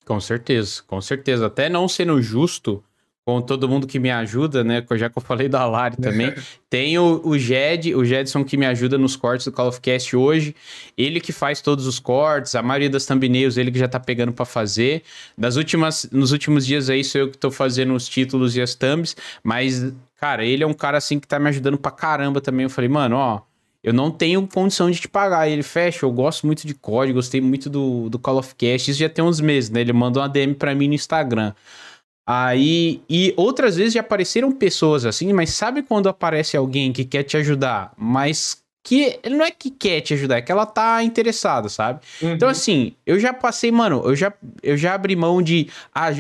Com 0.05 0.21
certeza, 0.21 0.83
com 0.87 1.01
certeza. 1.01 1.47
Até 1.47 1.69
não 1.69 1.89
sendo 1.89 2.21
justo, 2.23 2.85
com 3.27 3.41
todo 3.41 3.67
mundo 3.67 3.87
que 3.87 3.99
me 3.99 4.11
ajuda, 4.11 4.63
né? 4.63 4.85
Já 4.97 5.09
que 5.09 5.17
eu 5.17 5.23
falei 5.23 5.49
da 5.49 5.65
Lari 5.67 5.97
também. 5.97 6.33
Tem 6.69 6.99
o, 6.99 7.23
o 7.25 7.39
Jed, 7.39 7.95
o 7.95 8.05
Jedson 8.05 8.45
que 8.45 8.57
me 8.57 8.67
ajuda 8.67 8.99
nos 8.99 9.17
cortes 9.17 9.47
do 9.47 9.53
Call 9.53 9.69
of 9.69 9.81
Cast 9.81 10.15
hoje. 10.15 10.55
Ele 10.97 11.21
que 11.21 11.33
faz 11.33 11.63
todos 11.63 11.87
os 11.87 11.99
cortes, 11.99 12.55
a 12.55 12.63
maioria 12.63 12.91
das 12.91 13.07
thumbnails, 13.07 13.57
ele 13.57 13.71
que 13.71 13.79
já 13.79 13.89
tá 13.89 13.99
pegando 13.99 14.33
para 14.33 14.45
fazer. 14.45 15.03
Das 15.39 15.57
últimas, 15.57 16.07
nos 16.13 16.33
últimos 16.33 16.67
dias 16.67 16.91
aí 16.91 17.03
sou 17.03 17.23
eu 17.23 17.31
que 17.31 17.39
tô 17.39 17.51
fazendo 17.51 17.95
os 17.95 18.07
títulos 18.07 18.57
e 18.57 18.61
as 18.61 18.75
thumbs, 18.75 19.17
mas, 19.43 19.93
cara, 20.21 20.45
ele 20.45 20.63
é 20.63 20.67
um 20.67 20.75
cara 20.75 20.99
assim 20.99 21.19
que 21.19 21.27
tá 21.27 21.39
me 21.39 21.49
ajudando 21.49 21.79
pra 21.79 21.91
caramba 21.91 22.43
também. 22.43 22.65
Eu 22.65 22.71
falei, 22.71 22.91
mano, 22.91 23.17
ó, 23.17 23.41
eu 23.83 23.95
não 23.95 24.11
tenho 24.11 24.47
condição 24.47 24.91
de 24.91 25.01
te 25.01 25.09
pagar. 25.09 25.49
Ele 25.49 25.63
fecha, 25.63 26.05
eu 26.05 26.13
gosto 26.13 26.47
muito 26.47 26.67
de 26.67 26.75
código, 26.75 27.17
gostei 27.17 27.41
muito 27.41 27.71
do, 27.71 28.11
do 28.11 28.19
Call 28.19 28.37
of 28.37 28.55
Cast. 28.55 28.91
Isso 28.91 29.01
já 29.01 29.09
tem 29.09 29.25
uns 29.25 29.41
meses, 29.41 29.71
né? 29.71 29.81
Ele 29.81 29.95
mandou 29.95 30.23
uma 30.23 30.29
DM 30.29 30.55
pra 30.55 30.75
mim 30.75 30.89
no 30.89 30.95
Instagram. 30.95 31.55
Aí, 32.27 33.03
e 33.09 33.35
outras 33.37 33.77
vezes 33.77 33.95
já 33.95 34.01
apareceram 34.01 34.51
pessoas 34.51 35.05
assim, 35.05 35.33
mas 35.33 35.51
sabe 35.51 35.83
quando 35.83 36.09
aparece 36.09 36.57
alguém 36.57 36.93
que 36.93 37.05
quer 37.05 37.23
te 37.23 37.37
ajudar, 37.37 37.93
mas 37.99 38.65
que 38.85 39.19
não 39.31 39.43
é 39.43 39.51
que 39.51 39.71
quer 39.71 40.03
te 40.03 40.13
ajudar, 40.13 40.37
é 40.37 40.43
que 40.43 40.53
ela 40.53 40.67
tá 40.67 41.03
interessada, 41.03 41.71
sabe? 41.71 42.01
Uhum. 42.21 42.35
Então, 42.35 42.51
assim, 42.51 42.93
eu 43.07 43.19
já 43.19 43.33
passei, 43.33 43.73
mano, 43.73 44.03
eu 44.05 44.15
já, 44.15 44.31
eu 44.63 44.77
já 44.77 44.95
abri 44.95 45.17
mão 45.17 45.41
de, 45.41 45.71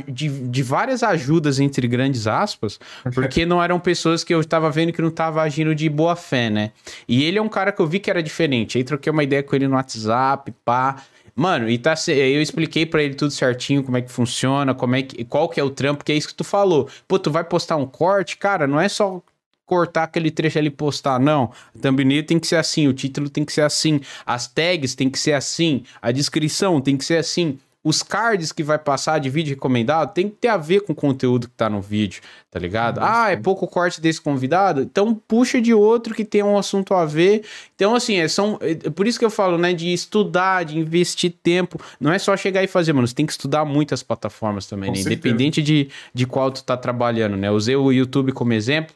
de, 0.08 0.28
de 0.48 0.62
várias 0.62 1.02
ajudas, 1.02 1.60
entre 1.60 1.86
grandes 1.86 2.26
aspas, 2.26 2.80
porque 3.14 3.44
não 3.44 3.62
eram 3.62 3.78
pessoas 3.78 4.24
que 4.24 4.34
eu 4.34 4.42
tava 4.42 4.70
vendo 4.70 4.94
que 4.94 5.02
não 5.02 5.10
tava 5.10 5.42
agindo 5.42 5.74
de 5.74 5.90
boa 5.90 6.16
fé, 6.16 6.48
né? 6.48 6.72
E 7.06 7.22
ele 7.24 7.38
é 7.38 7.42
um 7.42 7.50
cara 7.50 7.70
que 7.70 7.82
eu 7.82 7.86
vi 7.86 8.00
que 8.00 8.08
era 8.08 8.22
diferente. 8.22 8.78
Aí 8.78 8.84
troquei 8.84 9.12
uma 9.12 9.22
ideia 9.22 9.42
com 9.42 9.54
ele 9.54 9.68
no 9.68 9.74
WhatsApp, 9.74 10.50
pá. 10.64 11.04
Mano, 11.36 11.68
e 11.68 11.76
tá, 11.76 11.94
eu 12.08 12.40
expliquei 12.40 12.86
para 12.86 13.02
ele 13.02 13.14
tudo 13.14 13.32
certinho, 13.32 13.82
como 13.82 13.96
é 13.96 14.02
que 14.02 14.10
funciona, 14.10 14.72
como 14.72 14.94
é 14.94 15.02
que, 15.02 15.24
qual 15.24 15.48
que 15.48 15.58
é 15.58 15.64
o 15.64 15.70
trampo, 15.70 16.04
que 16.04 16.12
é 16.12 16.14
isso 16.14 16.28
que 16.28 16.34
tu 16.34 16.44
falou. 16.44 16.88
Pô, 17.08 17.18
tu 17.18 17.30
vai 17.30 17.42
postar 17.42 17.76
um 17.76 17.86
corte, 17.86 18.36
cara, 18.36 18.68
não 18.68 18.80
é 18.80 18.88
só 18.88 19.20
cortar 19.66 20.04
aquele 20.04 20.30
trecho 20.30 20.58
ali 20.58 20.68
e 20.68 20.70
postar, 20.70 21.18
não. 21.18 21.50
A 21.74 21.78
thumbnail 21.80 22.24
tem 22.24 22.38
que 22.38 22.46
ser 22.46 22.56
assim, 22.56 22.86
o 22.86 22.92
título 22.92 23.28
tem 23.28 23.44
que 23.44 23.52
ser 23.52 23.62
assim, 23.62 24.00
as 24.24 24.46
tags 24.46 24.94
tem 24.94 25.10
que 25.10 25.18
ser 25.18 25.32
assim, 25.32 25.82
a 26.00 26.12
descrição 26.12 26.80
tem 26.80 26.96
que 26.96 27.04
ser 27.04 27.16
assim. 27.16 27.58
Os 27.84 28.02
cards 28.02 28.50
que 28.50 28.62
vai 28.62 28.78
passar 28.78 29.20
de 29.20 29.28
vídeo 29.28 29.50
recomendado 29.50 30.14
tem 30.14 30.30
que 30.30 30.36
ter 30.36 30.48
a 30.48 30.56
ver 30.56 30.80
com 30.80 30.94
o 30.94 30.96
conteúdo 30.96 31.46
que 31.46 31.54
tá 31.54 31.68
no 31.68 31.82
vídeo, 31.82 32.22
tá 32.50 32.58
ligado? 32.58 32.98
Uhum, 32.98 33.04
ah, 33.06 33.30
é 33.30 33.36
pouco 33.36 33.68
corte 33.68 34.00
desse 34.00 34.20
convidado? 34.20 34.80
Então 34.80 35.14
puxa 35.14 35.60
de 35.60 35.74
outro 35.74 36.14
que 36.14 36.24
tem 36.24 36.42
um 36.42 36.56
assunto 36.56 36.94
a 36.94 37.04
ver. 37.04 37.44
Então, 37.74 37.94
assim, 37.94 38.16
é, 38.16 38.26
são, 38.26 38.58
é 38.62 38.88
por 38.88 39.06
isso 39.06 39.18
que 39.18 39.24
eu 39.24 39.30
falo, 39.30 39.58
né, 39.58 39.74
de 39.74 39.92
estudar, 39.92 40.64
de 40.64 40.78
investir 40.78 41.34
tempo. 41.42 41.78
Não 42.00 42.10
é 42.10 42.18
só 42.18 42.34
chegar 42.36 42.64
e 42.64 42.66
fazer, 42.66 42.94
mano. 42.94 43.06
Você 43.06 43.14
tem 43.14 43.26
que 43.26 43.32
estudar 43.32 43.66
muitas 43.66 44.02
plataformas 44.02 44.66
também, 44.66 44.90
né? 44.90 45.00
Independente 45.00 45.62
de, 45.62 45.90
de 46.14 46.26
qual 46.26 46.50
tu 46.50 46.64
tá 46.64 46.78
trabalhando, 46.78 47.36
né? 47.36 47.50
Usei 47.50 47.76
o 47.76 47.92
YouTube 47.92 48.32
como 48.32 48.54
exemplo. 48.54 48.94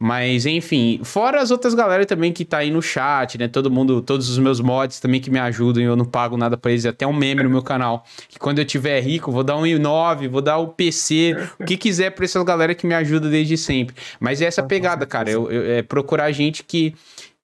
Mas, 0.00 0.46
enfim, 0.46 1.00
fora 1.02 1.40
as 1.42 1.50
outras 1.50 1.74
galera 1.74 2.06
também 2.06 2.32
que 2.32 2.44
tá 2.44 2.58
aí 2.58 2.70
no 2.70 2.80
chat, 2.80 3.36
né? 3.36 3.48
Todo 3.48 3.68
mundo, 3.68 4.00
todos 4.00 4.28
os 4.28 4.38
meus 4.38 4.60
mods 4.60 5.00
também 5.00 5.20
que 5.20 5.28
me 5.28 5.40
ajudam 5.40 5.82
e 5.82 5.86
eu 5.86 5.96
não 5.96 6.04
pago 6.04 6.36
nada 6.36 6.56
pra 6.56 6.70
eles. 6.70 6.86
Até 6.86 7.04
um 7.04 7.12
meme 7.12 7.42
no 7.42 7.50
meu 7.50 7.62
canal. 7.62 8.04
Que 8.28 8.38
quando 8.38 8.60
eu 8.60 8.64
tiver 8.64 9.00
rico, 9.00 9.32
vou 9.32 9.42
dar 9.42 9.56
um 9.56 9.62
i9, 9.62 10.28
vou 10.28 10.40
dar 10.40 10.58
o 10.58 10.68
PC, 10.68 11.36
o 11.58 11.64
que 11.64 11.76
quiser 11.76 12.10
pra 12.10 12.24
essas 12.24 12.44
galera 12.44 12.76
que 12.76 12.86
me 12.86 12.94
ajuda 12.94 13.28
desde 13.28 13.56
sempre. 13.56 13.96
Mas 14.20 14.40
é 14.40 14.44
essa 14.44 14.62
pegada, 14.62 15.04
cara. 15.04 15.30
Eu, 15.30 15.50
eu, 15.50 15.72
é 15.72 15.82
procurar 15.82 16.30
gente 16.30 16.62
que 16.62 16.94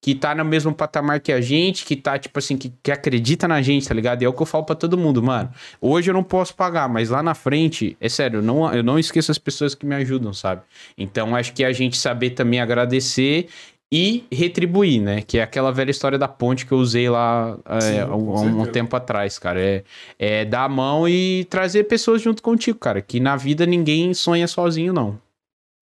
que 0.04 0.14
tá 0.14 0.34
no 0.34 0.44
mesmo 0.44 0.74
patamar 0.74 1.18
que 1.18 1.32
a 1.32 1.40
gente, 1.40 1.82
que 1.82 1.96
tá, 1.96 2.18
tipo 2.18 2.38
assim, 2.38 2.58
que, 2.58 2.70
que 2.82 2.92
acredita 2.92 3.48
na 3.48 3.62
gente, 3.62 3.88
tá 3.88 3.94
ligado? 3.94 4.20
E 4.20 4.26
é 4.26 4.28
o 4.28 4.34
que 4.34 4.42
eu 4.42 4.44
falo 4.44 4.62
pra 4.62 4.76
todo 4.76 4.98
mundo, 4.98 5.22
mano. 5.22 5.50
Hoje 5.80 6.10
eu 6.10 6.12
não 6.12 6.22
posso 6.22 6.54
pagar, 6.54 6.90
mas 6.90 7.08
lá 7.08 7.22
na 7.22 7.34
frente, 7.34 7.96
é 7.98 8.06
sério, 8.06 8.40
eu 8.40 8.42
não, 8.42 8.70
eu 8.74 8.82
não 8.82 8.98
esqueço 8.98 9.30
as 9.30 9.38
pessoas 9.38 9.74
que 9.74 9.86
me 9.86 9.94
ajudam, 9.94 10.34
sabe? 10.34 10.60
Então 10.98 11.34
acho 11.34 11.54
que 11.54 11.64
a 11.64 11.72
gente 11.72 11.96
saber 11.96 12.32
também 12.32 12.60
agradecer 12.60 13.48
e 13.90 14.26
retribuir, 14.30 15.00
né? 15.00 15.22
Que 15.22 15.38
é 15.38 15.42
aquela 15.42 15.72
velha 15.72 15.90
história 15.90 16.18
da 16.18 16.28
ponte 16.28 16.66
que 16.66 16.72
eu 16.72 16.78
usei 16.78 17.08
lá 17.08 17.58
é, 17.64 17.80
Sim, 17.80 18.00
há 18.00 18.14
um, 18.14 18.60
um, 18.60 18.66
tempo 18.66 18.94
atrás, 18.94 19.38
cara. 19.38 19.58
É, 19.58 19.84
é 20.18 20.44
dar 20.44 20.64
a 20.64 20.68
mão 20.68 21.08
e 21.08 21.46
trazer 21.46 21.84
pessoas 21.84 22.20
junto 22.20 22.42
contigo, 22.42 22.78
cara. 22.78 23.00
Que 23.00 23.18
na 23.18 23.36
vida 23.36 23.64
ninguém 23.64 24.12
sonha 24.12 24.46
sozinho, 24.46 24.92
não. 24.92 25.18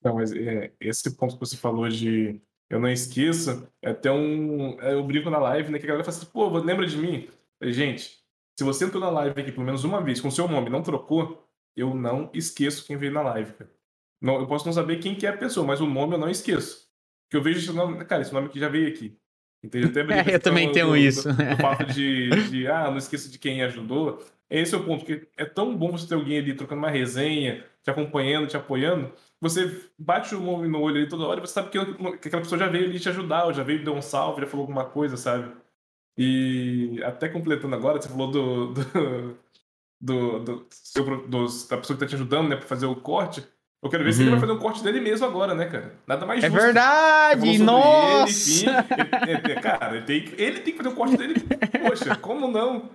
Não, 0.05 0.15
mas 0.15 0.31
é, 0.33 0.71
esse 0.81 1.11
ponto 1.17 1.35
que 1.35 1.41
você 1.41 1.57
falou 1.57 1.89
de 1.89 2.41
eu 2.73 2.81
não 2.81 2.89
esqueço, 2.89 3.69
é 3.83 3.91
até 3.91 4.11
um. 4.11 4.81
É, 4.81 4.95
eu 4.95 5.05
brinco 5.05 5.29
na 5.29 5.39
live, 5.39 5.71
né? 5.71 5.79
Que 5.79 5.85
a 5.85 5.89
galera 5.89 6.05
fala 6.05 6.17
assim, 6.17 6.27
pô, 6.33 6.49
lembra 6.57 6.87
de 6.87 6.97
mim? 6.97 7.29
Falei, 7.59 7.75
gente, 7.75 8.19
se 8.59 8.65
você 8.65 8.87
entrou 8.87 8.99
na 8.99 9.11
live 9.11 9.39
aqui 9.39 9.53
pelo 9.53 9.67
menos 9.67 9.85
uma 9.85 10.01
vez 10.01 10.23
com 10.23 10.31
seu 10.31 10.49
nome 10.49 10.71
não 10.71 10.83
trocou, 10.83 11.47
eu 11.77 11.95
não 11.95 12.31
esqueço 12.33 12.87
quem 12.87 12.97
veio 12.97 13.13
na 13.13 13.21
live, 13.21 13.53
cara. 13.53 13.71
Não, 14.23 14.41
eu 14.41 14.47
posso 14.47 14.65
não 14.65 14.73
saber 14.73 15.01
quem 15.01 15.15
que 15.15 15.27
é 15.27 15.29
a 15.29 15.37
pessoa, 15.37 15.67
mas 15.67 15.83
o 15.83 15.87
nome 15.87 16.15
eu 16.15 16.19
não 16.19 16.31
esqueço. 16.31 16.89
Porque 17.25 17.37
eu 17.37 17.43
vejo 17.43 17.59
esse 17.59 17.73
nome, 17.77 18.03
cara, 18.07 18.23
esse 18.23 18.33
nome 18.33 18.47
aqui 18.47 18.59
já 18.59 18.71
veio 18.71 18.89
aqui. 18.89 19.19
Entende? 19.63 19.87
Até 19.89 20.31
é, 20.31 20.33
eu 20.37 20.41
também 20.41 20.73
tenho 20.73 20.89
do, 20.89 20.97
isso. 20.97 21.29
O 21.29 21.57
fato 21.61 21.85
de, 21.93 22.31
de, 22.49 22.67
ah, 22.69 22.91
não 22.91 22.97
esqueça 22.97 23.29
de 23.29 23.39
quem 23.39 23.63
ajudou. 23.65 24.25
Esse 24.49 24.75
é 24.75 24.79
o 24.79 24.85
ponto, 24.85 25.05
porque 25.05 25.29
é 25.37 25.45
tão 25.45 25.77
bom 25.77 25.93
você 25.93 26.09
ter 26.09 26.15
alguém 26.15 26.39
ali 26.39 26.55
trocando 26.55 26.79
uma 26.79 26.91
resenha, 26.91 27.65
te 27.83 27.91
acompanhando, 27.91 28.47
te 28.47 28.57
apoiando, 28.57 29.13
você 29.43 29.91
bate 29.99 30.37
o 30.37 30.41
nome 30.41 30.69
no 30.69 30.81
olho 30.81 30.99
ali 30.99 31.09
toda 31.09 31.27
hora 31.27 31.41
e 31.41 31.45
você 31.45 31.55
sabe 31.55 31.69
que, 31.69 31.79
que 32.19 32.29
aquela 32.29 32.43
pessoa 32.43 32.57
já 32.61 32.69
veio 32.69 32.85
ali 32.85 33.01
te 33.01 33.09
ajudar, 33.09 33.47
ou 33.47 33.53
já 33.53 33.65
veio 33.65 33.85
dar 33.85 33.91
um 33.91 34.01
salve, 34.01 34.41
já 34.41 34.47
falou 34.47 34.63
alguma 34.63 34.85
coisa, 34.85 35.17
sabe? 35.17 35.53
E 36.17 37.03
até 37.03 37.29
completando 37.29 37.75
agora, 37.75 38.01
você 38.01 38.09
falou 38.09 38.31
do. 38.31 38.73
do, 38.73 39.37
do, 40.01 40.39
do, 40.39 40.67
seu, 40.71 41.27
dos, 41.27 41.67
da 41.67 41.77
pessoa 41.77 41.97
que 41.97 42.05
tá 42.05 42.09
te 42.09 42.15
ajudando, 42.15 42.51
né, 42.51 42.57
pra 42.57 42.69
fazer 42.69 42.87
o 42.87 42.95
corte. 42.95 43.45
Eu 43.83 43.91
quero 43.91 44.05
ver 44.05 44.11
uhum. 44.11 44.15
se 44.15 44.23
ele 44.23 44.31
vai 44.31 44.39
uhum. 44.39 44.47
fazer 44.47 44.53
um 44.53 44.63
corte 44.63 44.85
dele 44.85 45.01
mesmo 45.01 45.27
agora, 45.27 45.57
né, 45.57 45.67
cara? 45.67 45.93
Nada 46.07 46.25
mais 46.25 46.45
é 46.45 46.47
justo. 46.47 46.61
É 46.61 46.65
verdade! 46.65 47.59
Nossa! 47.59 48.61
Ele, 48.61 48.71
enfim, 48.71 49.51
ele, 49.51 49.61
cara, 49.61 49.97
ele 49.97 50.05
tem, 50.05 50.35
ele 50.39 50.61
tem 50.61 50.73
que 50.73 50.77
fazer 50.77 50.89
o 50.89 50.95
corte 50.95 51.17
dele. 51.17 51.35
Poxa, 51.83 52.15
como 52.15 52.47
não? 52.47 52.91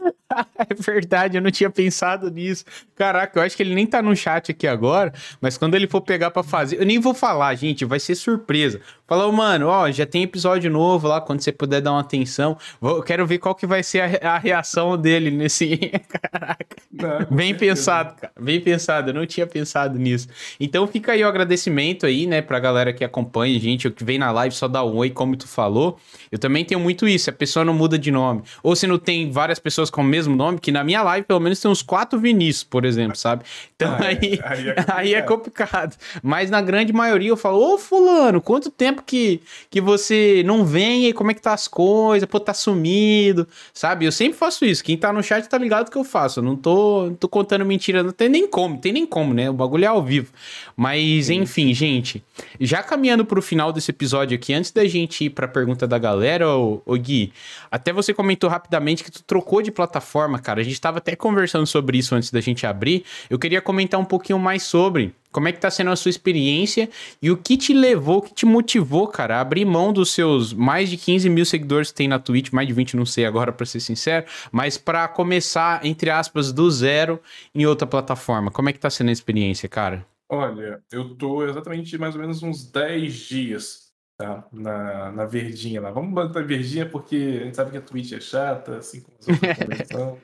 é 0.58 0.74
verdade, 0.74 1.36
eu 1.36 1.42
não 1.42 1.50
tinha 1.50 1.70
pensado 1.70 2.30
nisso. 2.30 2.64
Caraca, 2.94 3.38
eu 3.38 3.42
acho 3.42 3.56
que 3.56 3.62
ele 3.62 3.74
nem 3.74 3.86
tá 3.86 4.00
no 4.00 4.14
chat 4.14 4.50
aqui 4.52 4.66
agora, 4.66 5.12
mas 5.40 5.58
quando 5.58 5.74
ele 5.74 5.86
for 5.86 6.00
pegar 6.00 6.30
para 6.30 6.42
fazer, 6.42 6.80
eu 6.80 6.86
nem 6.86 6.98
vou 6.98 7.14
falar, 7.14 7.54
gente, 7.54 7.84
vai 7.84 8.00
ser 8.00 8.14
surpresa. 8.14 8.80
Falou, 9.10 9.32
mano, 9.32 9.66
ó, 9.66 9.90
já 9.90 10.06
tem 10.06 10.22
episódio 10.22 10.70
novo 10.70 11.08
lá, 11.08 11.20
quando 11.20 11.40
você 11.40 11.50
puder 11.50 11.80
dar 11.80 11.90
uma 11.90 12.00
atenção. 12.00 12.56
Vou, 12.80 13.02
quero 13.02 13.26
ver 13.26 13.38
qual 13.38 13.56
que 13.56 13.66
vai 13.66 13.82
ser 13.82 14.24
a, 14.24 14.34
a 14.34 14.38
reação 14.38 14.96
dele 14.96 15.32
nesse. 15.32 15.90
Caraca. 16.08 16.76
Não, 16.92 17.36
bem 17.36 17.52
pensado, 17.52 18.14
cara. 18.14 18.32
Bem 18.40 18.60
pensado, 18.60 19.10
eu 19.10 19.14
não 19.14 19.26
tinha 19.26 19.48
pensado 19.48 19.98
nisso. 19.98 20.28
Então 20.60 20.86
fica 20.86 21.10
aí 21.10 21.24
o 21.24 21.26
agradecimento 21.26 22.06
aí, 22.06 22.24
né, 22.24 22.40
pra 22.40 22.60
galera 22.60 22.92
que 22.92 23.02
acompanha, 23.02 23.58
gente, 23.58 23.90
que 23.90 24.04
vem 24.04 24.16
na 24.16 24.30
live 24.30 24.54
só 24.54 24.68
dá 24.68 24.84
um 24.84 24.94
oi, 24.98 25.10
como 25.10 25.36
tu 25.36 25.48
falou. 25.48 25.98
Eu 26.30 26.38
também 26.38 26.64
tenho 26.64 26.78
muito 26.78 27.08
isso, 27.08 27.30
a 27.30 27.32
pessoa 27.32 27.64
não 27.64 27.74
muda 27.74 27.98
de 27.98 28.12
nome. 28.12 28.42
Ou 28.62 28.76
se 28.76 28.86
não 28.86 28.96
tem 28.96 29.28
várias 29.28 29.58
pessoas 29.58 29.90
com 29.90 30.02
o 30.02 30.04
mesmo 30.04 30.36
nome, 30.36 30.60
que 30.60 30.70
na 30.70 30.84
minha 30.84 31.02
live 31.02 31.26
pelo 31.26 31.40
menos 31.40 31.58
tem 31.58 31.68
uns 31.68 31.82
quatro 31.82 32.16
Vinícius, 32.16 32.62
por 32.62 32.84
exemplo, 32.84 33.16
sabe? 33.16 33.42
Então 33.74 33.92
ah, 33.92 34.04
aí, 34.04 34.38
é, 34.40 34.46
aí, 34.46 34.68
é 34.68 34.84
aí, 34.86 35.14
é 35.14 35.22
complicado. 35.22 35.96
Mas 36.22 36.48
na 36.48 36.62
grande 36.62 36.92
maioria 36.92 37.30
eu 37.30 37.36
falo, 37.36 37.74
ô 37.74 37.76
fulano, 37.76 38.40
quanto 38.40 38.70
tempo 38.70 38.99
tempo 39.00 39.02
que, 39.02 39.40
que 39.70 39.80
você 39.80 40.42
não 40.44 40.64
vem 40.64 41.06
e 41.08 41.12
como 41.12 41.30
é 41.30 41.34
que 41.34 41.40
tá 41.40 41.52
as 41.52 41.66
coisas, 41.66 42.28
pô, 42.28 42.38
tá 42.38 42.54
sumido, 42.54 43.48
sabe? 43.72 44.04
Eu 44.04 44.12
sempre 44.12 44.38
faço 44.38 44.64
isso. 44.64 44.84
Quem 44.84 44.96
tá 44.96 45.12
no 45.12 45.22
chat 45.22 45.48
tá 45.48 45.58
ligado 45.58 45.90
que 45.90 45.96
eu 45.96 46.04
faço. 46.04 46.40
Eu 46.40 46.44
não 46.44 46.56
tô, 46.56 47.06
não 47.06 47.14
tô 47.14 47.28
contando 47.28 47.64
mentira, 47.64 48.02
não 48.02 48.12
tem 48.12 48.28
nem 48.28 48.46
como, 48.46 48.78
tem 48.78 48.92
nem 48.92 49.06
como, 49.06 49.34
né? 49.34 49.50
O 49.50 49.54
bagulho 49.54 49.84
é 49.84 49.88
ao 49.88 50.02
vivo. 50.02 50.32
Mas, 50.76 51.26
Sim. 51.26 51.42
enfim, 51.42 51.74
gente, 51.74 52.22
já 52.60 52.82
caminhando 52.82 53.24
pro 53.24 53.42
final 53.42 53.72
desse 53.72 53.90
episódio 53.90 54.34
aqui, 54.36 54.52
antes 54.52 54.70
da 54.70 54.86
gente 54.86 55.24
ir 55.24 55.30
pra 55.30 55.48
pergunta 55.48 55.86
da 55.86 55.98
galera, 55.98 56.48
ô, 56.48 56.82
ô 56.84 56.94
Gui, 56.96 57.32
até 57.70 57.92
você 57.92 58.12
comentou 58.12 58.48
rapidamente 58.48 59.02
que 59.02 59.10
tu 59.10 59.22
trocou 59.22 59.62
de 59.62 59.70
plataforma, 59.70 60.38
cara. 60.38 60.60
A 60.60 60.64
gente 60.64 60.80
tava 60.80 60.98
até 60.98 61.16
conversando 61.16 61.66
sobre 61.66 61.98
isso 61.98 62.14
antes 62.14 62.30
da 62.30 62.40
gente 62.40 62.66
abrir. 62.66 63.04
Eu 63.28 63.38
queria 63.38 63.60
comentar 63.60 63.98
um 63.98 64.04
pouquinho 64.04 64.38
mais 64.38 64.62
sobre 64.62 65.14
como 65.32 65.48
é 65.48 65.52
que 65.52 65.60
tá 65.60 65.70
sendo 65.70 65.90
a 65.90 65.96
sua 65.96 66.10
experiência 66.10 66.88
e 67.20 67.30
o 67.30 67.36
que 67.36 67.56
te 67.56 67.72
levou, 67.72 68.18
o 68.18 68.22
que 68.22 68.34
te 68.34 68.46
motivou, 68.46 69.06
cara, 69.08 69.36
a 69.36 69.40
abrir 69.40 69.64
mão 69.64 69.92
dos 69.92 70.12
seus 70.12 70.52
mais 70.52 70.88
de 70.88 70.96
15 70.96 71.28
mil 71.28 71.44
seguidores 71.44 71.90
que 71.90 71.96
tem 71.96 72.08
na 72.08 72.18
Twitch, 72.18 72.50
mais 72.52 72.66
de 72.66 72.74
20, 72.74 72.96
não 72.96 73.06
sei 73.06 73.24
agora, 73.24 73.52
para 73.52 73.66
ser 73.66 73.80
sincero, 73.80 74.26
mas 74.50 74.76
para 74.76 75.06
começar, 75.08 75.84
entre 75.84 76.10
aspas, 76.10 76.52
do 76.52 76.70
zero 76.70 77.20
em 77.54 77.66
outra 77.66 77.86
plataforma. 77.86 78.50
Como 78.50 78.68
é 78.68 78.72
que 78.72 78.80
tá 78.80 78.90
sendo 78.90 79.08
a 79.08 79.12
experiência, 79.12 79.68
cara? 79.68 80.06
Olha, 80.28 80.82
eu 80.92 81.14
tô 81.16 81.44
exatamente 81.44 81.98
mais 81.98 82.14
ou 82.14 82.20
menos 82.20 82.42
uns 82.42 82.70
10 82.70 83.14
dias 83.14 83.90
tá? 84.16 84.46
na, 84.52 85.10
na 85.12 85.24
verdinha 85.24 85.80
lá. 85.80 85.90
Vamos 85.90 86.12
botar 86.12 86.42
verdinha 86.42 86.88
porque 86.88 87.38
a 87.40 87.44
gente 87.44 87.56
sabe 87.56 87.70
que 87.70 87.78
a 87.78 87.82
Twitch 87.82 88.12
é 88.12 88.20
chata, 88.20 88.76
assim 88.76 89.00
como 89.00 89.16
as 89.18 89.28
outras 89.28 89.88
também 89.88 90.18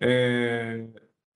é... 0.00 0.86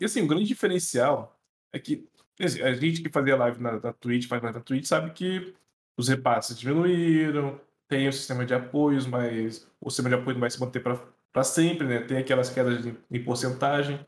E 0.00 0.04
assim, 0.04 0.22
o 0.22 0.26
grande 0.26 0.44
diferencial 0.44 1.40
é 1.72 1.78
que 1.78 2.06
a 2.40 2.72
gente 2.74 3.02
que 3.02 3.08
fazia 3.10 3.36
live 3.36 3.60
na, 3.60 3.80
na 3.80 3.92
Twitch, 3.92 4.28
faz 4.28 4.42
live 4.42 4.58
na 4.58 4.64
Twitch, 4.64 4.86
sabe 4.86 5.10
que 5.10 5.54
os 5.96 6.08
repasses 6.08 6.58
diminuíram, 6.58 7.60
tem 7.88 8.06
o 8.06 8.12
sistema 8.12 8.46
de 8.46 8.54
apoios, 8.54 9.06
mas 9.06 9.66
o 9.80 9.90
sistema 9.90 10.08
de 10.10 10.14
apoio 10.14 10.34
não 10.34 10.40
vai 10.40 10.50
se 10.50 10.60
manter 10.60 10.80
para 10.80 11.44
sempre, 11.44 11.86
né? 11.86 12.00
Tem 12.00 12.18
aquelas 12.18 12.50
quedas 12.50 12.82
de, 12.82 12.94
em 13.10 13.24
porcentagem. 13.24 13.98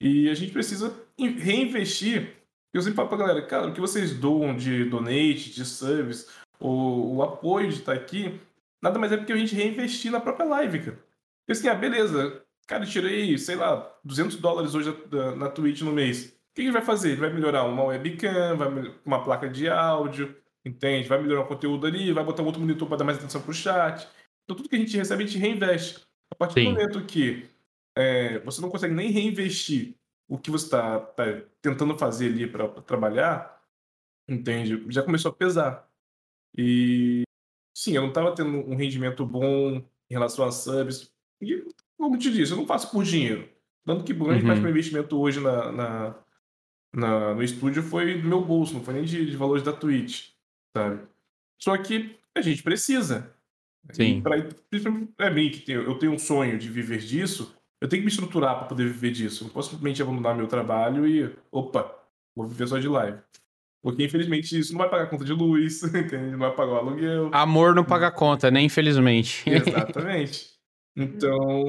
E 0.00 0.30
a 0.30 0.34
gente 0.34 0.52
precisa 0.52 0.94
reinvestir. 1.18 2.34
Eu 2.72 2.80
sempre 2.80 2.96
falo 2.96 3.08
pra 3.08 3.18
galera, 3.18 3.46
cara, 3.46 3.68
o 3.68 3.74
que 3.74 3.80
vocês 3.80 4.14
doam 4.14 4.56
de 4.56 4.84
donate, 4.84 5.50
de 5.50 5.64
service, 5.64 6.26
o, 6.58 7.16
o 7.16 7.22
apoio 7.22 7.68
de 7.68 7.80
estar 7.80 7.92
aqui, 7.92 8.40
nada 8.82 8.98
mais 8.98 9.12
é 9.12 9.16
porque 9.16 9.32
a 9.32 9.36
gente 9.36 9.54
reinvestir 9.54 10.10
na 10.10 10.20
própria 10.20 10.46
live, 10.46 10.78
cara. 10.78 10.98
Porque 11.40 11.52
assim, 11.52 11.68
ah, 11.68 11.74
beleza, 11.74 12.42
cara, 12.66 12.84
eu 12.84 12.88
tirei, 12.88 13.36
sei 13.36 13.56
lá, 13.56 13.94
200 14.04 14.36
dólares 14.36 14.74
hoje 14.74 14.96
na, 15.10 15.36
na 15.36 15.48
Twitch 15.50 15.82
no 15.82 15.92
mês 15.92 16.34
que 16.54 16.62
ele 16.62 16.72
vai 16.72 16.82
fazer? 16.82 17.12
Ele 17.12 17.20
vai 17.20 17.32
melhorar 17.32 17.64
uma 17.64 17.84
webcam, 17.84 18.56
vai 18.56 18.68
uma 19.04 19.22
placa 19.24 19.48
de 19.48 19.68
áudio, 19.68 20.36
entende? 20.64 21.08
Vai 21.08 21.20
melhorar 21.20 21.42
o 21.42 21.48
conteúdo 21.48 21.86
ali, 21.86 22.12
vai 22.12 22.24
botar 22.24 22.42
um 22.42 22.46
outro 22.46 22.60
monitor 22.60 22.86
para 22.88 22.98
dar 22.98 23.04
mais 23.04 23.18
atenção 23.18 23.42
para 23.42 23.50
o 23.50 23.54
chat. 23.54 24.08
Então 24.44 24.56
tudo 24.56 24.68
que 24.68 24.76
a 24.76 24.78
gente 24.78 24.96
recebe, 24.96 25.24
a 25.24 25.26
gente 25.26 25.38
reinveste. 25.38 26.04
A 26.30 26.34
partir 26.34 26.60
Sim. 26.60 26.64
do 26.66 26.70
momento 26.72 27.04
que 27.04 27.48
é, 27.96 28.38
você 28.40 28.60
não 28.60 28.70
consegue 28.70 28.94
nem 28.94 29.10
reinvestir 29.10 29.94
o 30.28 30.38
que 30.38 30.50
você 30.50 30.66
está 30.66 31.00
tá 31.00 31.24
tentando 31.60 31.96
fazer 31.98 32.26
ali 32.26 32.46
para 32.46 32.68
trabalhar, 32.82 33.62
entende? 34.28 34.84
Já 34.88 35.02
começou 35.02 35.30
a 35.30 35.34
pesar. 35.34 35.88
E 36.56 37.22
sim, 37.76 37.92
eu 37.94 38.02
não 38.02 38.08
estava 38.08 38.34
tendo 38.34 38.50
um 38.50 38.76
rendimento 38.76 39.26
bom 39.26 39.76
em 39.76 39.84
relação 40.10 40.46
a 40.46 40.52
subs. 40.52 41.12
E, 41.40 41.66
como 41.98 42.18
te 42.18 42.32
disse, 42.32 42.52
eu 42.52 42.56
não 42.56 42.66
faço 42.66 42.90
por 42.90 43.04
dinheiro. 43.04 43.48
Tanto 43.84 44.04
que 44.04 44.14
grande 44.14 44.40
uhum. 44.40 44.46
parte 44.46 44.58
do 44.60 44.62
meu 44.62 44.70
investimento 44.70 45.18
hoje 45.20 45.40
na, 45.40 45.72
na, 45.72 46.23
na, 46.94 47.34
no 47.34 47.42
estúdio 47.42 47.82
foi 47.82 48.20
do 48.20 48.28
meu 48.28 48.40
bolso, 48.40 48.74
não 48.74 48.84
foi 48.84 48.94
nem 48.94 49.04
de, 49.04 49.26
de 49.26 49.36
valores 49.36 49.62
da 49.62 49.72
Twitch, 49.72 50.30
sabe? 50.76 51.00
Só 51.60 51.76
que 51.76 52.16
a 52.36 52.40
gente 52.40 52.62
precisa. 52.62 53.34
Sim. 53.92 54.22
Pra, 54.22 54.36
é 55.26 55.30
mim 55.30 55.50
que 55.50 55.70
eu 55.70 55.98
tenho 55.98 56.12
um 56.12 56.18
sonho 56.18 56.58
de 56.58 56.70
viver 56.70 56.98
disso, 56.98 57.54
eu 57.80 57.88
tenho 57.88 58.00
que 58.00 58.06
me 58.06 58.10
estruturar 58.10 58.58
para 58.58 58.68
poder 58.68 58.84
viver 58.84 59.10
disso. 59.10 59.44
Não 59.44 59.50
posso 59.50 59.70
simplesmente 59.70 60.00
abandonar 60.00 60.34
meu 60.34 60.46
trabalho 60.46 61.06
e, 61.06 61.30
opa, 61.52 61.94
vou 62.34 62.46
viver 62.46 62.66
só 62.66 62.78
de 62.78 62.88
live. 62.88 63.18
Porque, 63.82 64.02
infelizmente, 64.02 64.58
isso 64.58 64.72
não 64.72 64.78
vai 64.78 64.88
pagar 64.88 65.10
conta 65.10 65.24
de 65.24 65.32
luz, 65.34 65.82
entende? 65.94 66.30
Não 66.30 66.38
vai 66.38 66.54
pagar 66.54 66.72
o 66.72 66.76
aluguel. 66.76 67.30
Amor 67.32 67.74
não 67.74 67.84
paga 67.84 68.10
conta, 68.10 68.50
né? 68.50 68.62
Infelizmente. 68.62 69.44
Exatamente. 69.50 70.54
Então, 70.96 71.60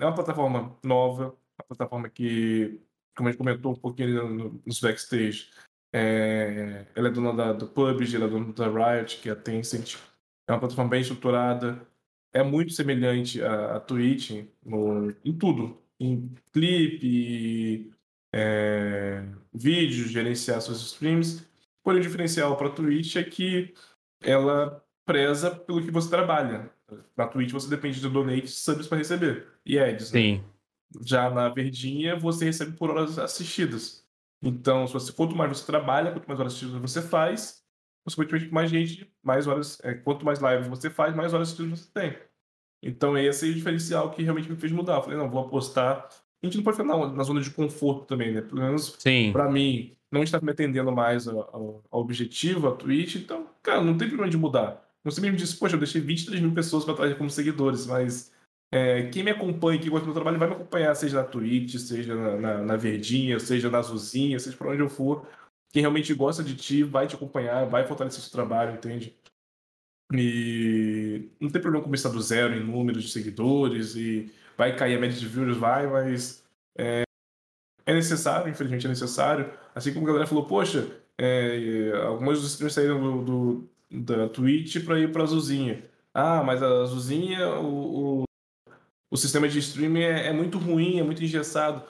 é 0.00 0.04
uma 0.04 0.14
plataforma 0.14 0.76
nova, 0.82 1.26
uma 1.26 1.66
plataforma 1.68 2.08
que, 2.08 2.80
como 3.16 3.28
a 3.28 3.32
gente 3.32 3.38
comentou 3.38 3.72
um 3.72 3.76
pouquinho 3.76 4.28
no, 4.28 4.62
nos 4.64 4.80
backstage, 4.80 5.48
é, 5.92 6.86
ela 6.94 7.08
é 7.08 7.10
dona 7.10 7.32
da, 7.34 7.52
do 7.52 7.66
PUBG, 7.66 8.16
ela 8.16 8.26
é 8.26 8.28
dona 8.28 8.52
da 8.52 8.68
Riot, 8.68 9.18
que 9.18 9.28
é 9.28 9.32
a 9.32 9.36
Tencent. 9.36 9.96
É 10.48 10.52
uma 10.52 10.60
plataforma 10.60 10.90
bem 10.90 11.02
estruturada. 11.02 11.86
É 12.32 12.42
muito 12.42 12.72
semelhante 12.72 13.42
à, 13.42 13.76
à 13.76 13.80
Twitch 13.80 14.46
no, 14.64 15.14
em 15.24 15.36
tudo. 15.36 15.78
Em 16.00 16.34
clipe, 16.52 17.92
é, 18.34 19.24
vídeos, 19.52 20.10
gerenciar 20.10 20.60
suas 20.60 20.80
streams. 20.80 21.46
Porém, 21.84 22.00
o 22.00 22.02
diferencial 22.02 22.56
para 22.56 22.68
a 22.68 22.72
Twitch 22.72 23.16
é 23.16 23.22
que 23.22 23.74
ela 24.22 24.82
preza 25.04 25.50
pelo 25.50 25.82
que 25.82 25.90
você 25.90 26.08
trabalha. 26.08 26.70
Na 27.16 27.26
Twitch 27.26 27.52
você 27.52 27.68
depende 27.68 28.00
de 28.00 28.08
donates 28.08 28.58
subs 28.58 28.86
para 28.86 28.98
receber. 28.98 29.46
E 29.64 29.78
ads. 29.78 30.12
Né? 30.12 30.20
Sim. 30.20 30.36
Né? 30.38 30.44
Já 31.04 31.30
na 31.30 31.48
Verdinha 31.48 32.16
você 32.16 32.44
recebe 32.44 32.76
por 32.76 32.90
horas 32.90 33.18
assistidas. 33.18 34.04
Então, 34.42 34.86
se 34.86 34.92
você, 34.92 35.12
quanto 35.12 35.36
mais 35.36 35.56
você 35.56 35.64
trabalha, 35.64 36.10
quanto 36.10 36.26
mais 36.26 36.40
horas 36.40 36.52
assistidas 36.52 36.80
você 36.80 37.00
faz, 37.00 37.62
consequentemente 38.04 38.52
mais 38.52 38.70
gente, 38.70 39.12
mais 39.22 39.46
horas, 39.46 39.78
é, 39.84 39.94
quanto 39.94 40.24
mais 40.24 40.40
lives 40.40 40.66
você 40.66 40.90
faz, 40.90 41.14
mais 41.14 41.32
horas 41.32 41.48
assistidas 41.48 41.80
você 41.80 41.90
tem. 41.92 42.18
Então 42.82 43.16
esse 43.16 43.46
é 43.46 43.50
o 43.50 43.54
diferencial 43.54 44.10
que 44.10 44.22
realmente 44.22 44.50
me 44.50 44.56
fez 44.56 44.72
mudar. 44.72 44.96
Eu 44.96 45.02
falei, 45.02 45.18
não, 45.18 45.30
vou 45.30 45.40
apostar. 45.40 46.08
A 46.42 46.46
gente 46.46 46.56
não 46.56 46.64
pode 46.64 46.76
ficar 46.76 46.88
na, 46.88 47.12
na 47.12 47.22
zona 47.22 47.40
de 47.40 47.50
conforto 47.50 48.04
também, 48.06 48.32
né? 48.32 48.40
Pelo 48.40 48.60
menos 48.60 48.98
para 49.32 49.48
mim, 49.48 49.96
não 50.10 50.22
está 50.24 50.40
me 50.40 50.50
atendendo 50.50 50.90
mais 50.90 51.28
ao, 51.28 51.84
ao, 51.90 52.00
objetivo, 52.00 52.68
a 52.68 52.72
Twitch, 52.72 53.14
então, 53.14 53.46
cara, 53.62 53.80
não 53.80 53.96
tem 53.96 54.08
problema 54.08 54.30
de 54.30 54.36
mudar. 54.36 54.84
Você 55.04 55.20
mesmo 55.20 55.36
disse, 55.36 55.56
poxa, 55.56 55.76
eu 55.76 55.78
deixei 55.80 56.00
23 56.00 56.40
mil 56.40 56.52
pessoas 56.52 56.84
para 56.84 56.94
trás 56.94 57.16
como 57.16 57.30
seguidores, 57.30 57.86
mas 57.86 58.32
é, 58.74 59.10
quem 59.10 59.22
me 59.22 59.30
acompanha, 59.30 59.78
que 59.78 59.90
gosta 59.90 60.06
do 60.06 60.06
meu 60.06 60.14
trabalho, 60.14 60.38
vai 60.38 60.48
me 60.48 60.54
acompanhar, 60.54 60.94
seja 60.94 61.20
na 61.20 61.28
Twitch, 61.28 61.76
seja 61.76 62.14
na, 62.14 62.36
na, 62.38 62.58
na 62.62 62.76
Verdinha, 62.76 63.38
seja 63.38 63.70
na 63.70 63.78
Azulzinha, 63.78 64.38
seja 64.38 64.56
para 64.56 64.70
onde 64.70 64.80
eu 64.80 64.88
for. 64.88 65.28
Quem 65.70 65.82
realmente 65.82 66.14
gosta 66.14 66.42
de 66.42 66.56
ti 66.56 66.82
vai 66.82 67.06
te 67.06 67.14
acompanhar, 67.14 67.66
vai 67.66 67.86
fortalecer 67.86 68.20
o 68.20 68.22
seu 68.22 68.32
trabalho, 68.32 68.74
entende? 68.74 69.14
E 70.14 71.28
não 71.38 71.50
tem 71.50 71.60
problema 71.60 71.84
começar 71.84 72.08
do 72.08 72.20
zero 72.22 72.54
em 72.54 72.64
números 72.64 73.04
de 73.04 73.10
seguidores 73.10 73.94
e 73.94 74.32
vai 74.56 74.74
cair 74.74 74.96
a 74.96 75.00
média 75.00 75.18
de 75.18 75.26
views, 75.26 75.56
vai, 75.56 75.86
mas 75.86 76.42
é, 76.76 77.02
é 77.84 77.94
necessário, 77.94 78.50
infelizmente 78.50 78.86
é 78.86 78.88
necessário. 78.88 79.52
Assim 79.74 79.92
como 79.92 80.06
a 80.06 80.08
galera 80.08 80.26
falou, 80.26 80.46
poxa, 80.46 80.90
é, 81.18 81.92
algumas 82.06 82.40
dos 82.40 82.52
streams 82.52 82.74
saíram 82.74 83.00
do, 83.00 83.22
do 83.22 83.68
da 84.04 84.28
Twitch 84.30 84.82
para 84.84 84.98
ir 84.98 85.12
para 85.12 85.22
a 85.22 85.24
Azulzinha. 85.24 85.84
Ah, 86.14 86.42
mas 86.42 86.62
a 86.62 86.82
Azulzinha, 86.82 87.48
o, 87.58 88.22
o 88.22 88.24
o 89.12 89.16
sistema 89.18 89.46
de 89.46 89.58
streaming 89.58 90.00
é, 90.00 90.28
é 90.28 90.32
muito 90.32 90.56
ruim, 90.56 90.98
é 90.98 91.02
muito 91.02 91.22
engessado. 91.22 91.84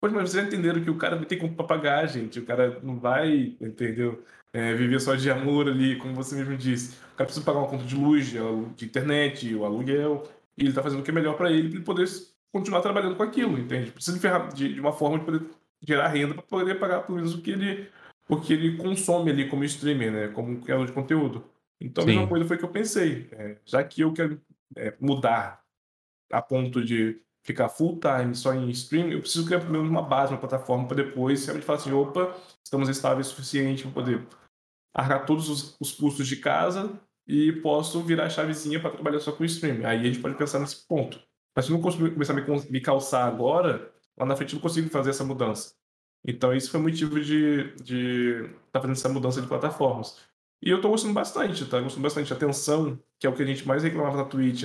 Pois, 0.00 0.12
mas 0.12 0.30
vocês 0.30 0.46
entenderam 0.46 0.80
que 0.80 0.88
o 0.88 0.96
cara 0.96 1.18
tem 1.26 1.36
como 1.36 1.52
pagar, 1.56 2.06
gente. 2.06 2.38
O 2.38 2.46
cara 2.46 2.78
não 2.84 3.00
vai, 3.00 3.56
entendeu? 3.60 4.22
É, 4.52 4.72
viver 4.74 5.00
só 5.00 5.16
de 5.16 5.28
amor 5.28 5.66
ali, 5.66 5.96
como 5.96 6.14
você 6.14 6.36
mesmo 6.36 6.56
disse. 6.56 6.96
O 7.14 7.16
cara 7.16 7.24
precisa 7.24 7.44
pagar 7.44 7.58
uma 7.58 7.68
conta 7.68 7.82
de 7.82 7.96
luz, 7.96 8.32
de 8.76 8.84
internet, 8.84 9.52
o 9.56 9.64
aluguel. 9.64 10.22
E 10.56 10.62
ele 10.62 10.68
está 10.68 10.80
fazendo 10.80 11.00
o 11.00 11.02
que 11.02 11.10
é 11.10 11.14
melhor 11.14 11.36
para 11.36 11.50
ele, 11.50 11.68
para 11.68 11.78
ele 11.78 11.84
poder 11.84 12.08
continuar 12.52 12.80
trabalhando 12.80 13.16
com 13.16 13.24
aquilo, 13.24 13.58
entende? 13.58 13.90
Precisa 13.90 14.16
de, 14.16 14.54
de, 14.54 14.74
de 14.74 14.80
uma 14.80 14.92
forma 14.92 15.18
de 15.18 15.24
poder 15.24 15.42
gerar 15.82 16.06
renda 16.06 16.34
para 16.34 16.44
poder 16.44 16.78
pagar 16.78 17.00
pelo 17.02 17.16
menos 17.16 17.34
o 17.34 17.42
que 17.42 17.50
ele, 17.50 17.88
o 18.28 18.40
que 18.40 18.52
ele 18.52 18.76
consome 18.76 19.32
ali 19.32 19.48
como 19.48 19.64
streamer, 19.64 20.12
né? 20.12 20.28
Como 20.28 20.60
criador 20.60 20.86
de 20.86 20.92
conteúdo. 20.92 21.44
Então, 21.80 22.04
Sim. 22.04 22.10
a 22.10 22.12
mesma 22.12 22.28
coisa 22.28 22.44
foi 22.44 22.56
que 22.56 22.64
eu 22.64 22.70
pensei. 22.70 23.28
É, 23.32 23.56
já 23.64 23.82
que 23.82 24.02
eu 24.02 24.12
quero 24.12 24.40
é, 24.76 24.94
mudar 25.00 25.60
a 26.30 26.42
ponto 26.42 26.84
de 26.84 27.20
ficar 27.42 27.68
full 27.68 27.98
time 27.98 28.34
só 28.34 28.52
em 28.54 28.68
stream, 28.70 29.08
eu 29.08 29.20
preciso 29.20 29.46
criar 29.46 29.60
primeiro 29.60 29.88
uma 29.88 30.02
base, 30.02 30.32
uma 30.32 30.38
plataforma 30.38 30.86
para 30.86 30.98
depois 30.98 31.44
realmente 31.46 31.64
falar 31.64 31.78
assim, 31.78 31.92
opa, 31.92 32.36
estamos 32.62 32.88
estáveis 32.88 33.28
o 33.28 33.30
suficiente 33.30 33.84
para 33.84 33.92
poder 33.92 34.26
arcar 34.94 35.24
todos 35.24 35.48
os, 35.48 35.76
os, 35.80 35.92
custos 35.92 36.26
de 36.26 36.36
casa 36.36 37.00
e 37.26 37.52
posso 37.52 38.02
virar 38.02 38.24
a 38.24 38.30
chavezinha 38.30 38.80
para 38.80 38.90
trabalhar 38.90 39.20
só 39.20 39.32
com 39.32 39.44
stream. 39.44 39.86
Aí 39.86 40.00
a 40.00 40.04
gente 40.04 40.18
pode 40.18 40.34
pensar 40.34 40.58
nesse 40.58 40.86
ponto. 40.86 41.20
Mas 41.54 41.64
se 41.64 41.70
eu 41.70 41.76
não 41.76 41.82
conseguir 41.82 42.10
começar 42.10 42.32
a 42.32 42.36
me, 42.36 42.70
me 42.70 42.80
calçar 42.80 43.26
agora, 43.26 43.90
lá 44.16 44.26
na 44.26 44.36
frente 44.36 44.52
eu 44.52 44.56
não 44.56 44.62
consigo 44.62 44.90
fazer 44.90 45.10
essa 45.10 45.24
mudança. 45.24 45.74
Então 46.26 46.54
isso 46.54 46.70
foi 46.70 46.80
o 46.80 46.82
motivo 46.82 47.20
de 47.20 47.60
estar 47.60 47.84
de 47.84 48.50
tá 48.72 48.80
fazendo 48.80 48.96
essa 48.96 49.08
mudança 49.08 49.40
de 49.40 49.46
plataformas. 49.46 50.18
E 50.60 50.70
eu 50.70 50.76
estou 50.76 50.90
gostando 50.90 51.14
bastante, 51.14 51.64
tá? 51.66 51.80
Gostando 51.80 52.02
bastante. 52.02 52.32
Atenção, 52.32 52.98
que 53.18 53.26
é 53.26 53.30
o 53.30 53.34
que 53.34 53.42
a 53.42 53.46
gente 53.46 53.66
mais 53.66 53.82
reclamava 53.82 54.16
na 54.16 54.24
Twitch, 54.24 54.64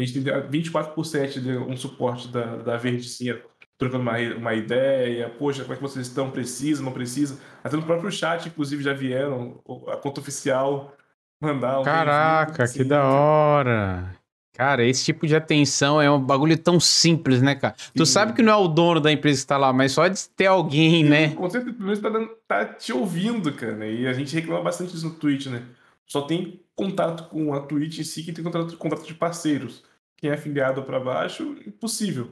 a 0.00 0.06
gente 0.06 0.22
tem 0.22 0.48
24 0.48 0.94
por 0.94 1.04
7 1.04 1.40
de 1.40 1.56
um 1.56 1.76
suporte 1.76 2.28
da, 2.28 2.56
da 2.56 2.76
Verdicinha 2.76 3.40
trocando 3.76 4.02
uma, 4.02 4.18
uma 4.36 4.54
ideia, 4.54 5.30
poxa, 5.30 5.62
como 5.62 5.72
é 5.72 5.76
que 5.76 5.82
vocês 5.82 6.06
estão? 6.06 6.30
Precisa, 6.30 6.82
não 6.82 6.92
precisa? 6.92 7.40
Até 7.64 7.76
no 7.76 7.82
próprio 7.82 8.12
chat, 8.12 8.46
inclusive, 8.46 8.82
já 8.82 8.92
vieram 8.92 9.58
a 9.88 9.96
conta 9.96 10.20
oficial 10.20 10.94
mandar 11.40 11.80
um 11.80 11.82
Caraca, 11.82 12.64
assim. 12.64 12.80
que 12.80 12.84
da 12.84 13.02
hora! 13.04 14.14
Cara, 14.52 14.84
esse 14.84 15.02
tipo 15.06 15.26
de 15.26 15.34
atenção 15.34 16.02
é 16.02 16.10
um 16.10 16.20
bagulho 16.20 16.58
tão 16.58 16.78
simples, 16.78 17.40
né, 17.40 17.54
cara? 17.54 17.74
Sim. 17.78 17.92
Tu 17.96 18.04
sabe 18.04 18.34
que 18.34 18.42
não 18.42 18.52
é 18.52 18.56
o 18.56 18.68
dono 18.68 19.00
da 19.00 19.10
empresa 19.10 19.40
que 19.40 19.46
tá 19.46 19.56
lá, 19.56 19.72
mas 19.72 19.92
só 19.92 20.06
de 20.06 20.28
ter 20.36 20.46
alguém, 20.46 21.04
Sim, 21.04 21.08
né? 21.08 21.30
Com 21.30 21.48
certeza, 21.48 21.72
pelo 21.72 21.86
menos 21.86 22.00
tá, 22.00 22.08
dando, 22.10 22.30
tá 22.46 22.64
te 22.66 22.92
ouvindo, 22.92 23.50
cara. 23.54 23.86
E 23.86 24.06
a 24.06 24.12
gente 24.12 24.34
reclama 24.34 24.62
bastante 24.62 24.92
disso 24.92 25.06
no 25.06 25.14
Twitch, 25.14 25.46
né? 25.46 25.62
Só 26.04 26.22
tem 26.22 26.60
contato 26.76 27.30
com 27.30 27.54
a 27.54 27.60
Twitch 27.60 28.00
em 28.00 28.04
si 28.04 28.22
que 28.22 28.32
tem 28.32 28.44
contato, 28.44 28.76
contato 28.76 29.06
de 29.06 29.14
parceiros. 29.14 29.82
Quem 30.20 30.30
é 30.30 30.34
afiliado 30.34 30.82
para 30.82 31.00
baixo, 31.00 31.56
impossível. 31.66 32.30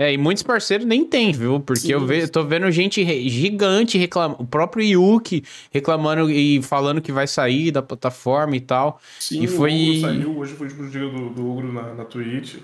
É, 0.00 0.12
e 0.12 0.16
muitos 0.16 0.44
parceiros 0.44 0.86
nem 0.86 1.04
tem, 1.04 1.32
viu? 1.32 1.58
Porque 1.58 1.80
Sim, 1.80 1.92
eu 1.92 2.06
ve, 2.06 2.28
tô 2.28 2.44
vendo 2.44 2.70
gente 2.70 3.04
gigante 3.28 3.98
reclamando. 3.98 4.42
O 4.42 4.46
próprio 4.46 4.84
Yuki 4.84 5.42
reclamando 5.72 6.30
e 6.30 6.62
falando 6.62 7.00
que 7.00 7.10
vai 7.10 7.26
sair 7.26 7.72
da 7.72 7.82
plataforma 7.82 8.56
e 8.56 8.60
tal. 8.60 9.00
Sim, 9.18 9.42
e 9.42 9.48
foi... 9.48 9.72
o 9.72 9.90
Ogro 9.90 10.00
saiu, 10.00 10.38
hoje 10.38 10.54
foi 10.54 10.68
o 10.68 10.90
dia 10.90 11.08
do, 11.08 11.30
do 11.30 11.50
Ogro 11.50 11.72
na, 11.72 11.94
na 11.94 12.04
Twitch. 12.04 12.58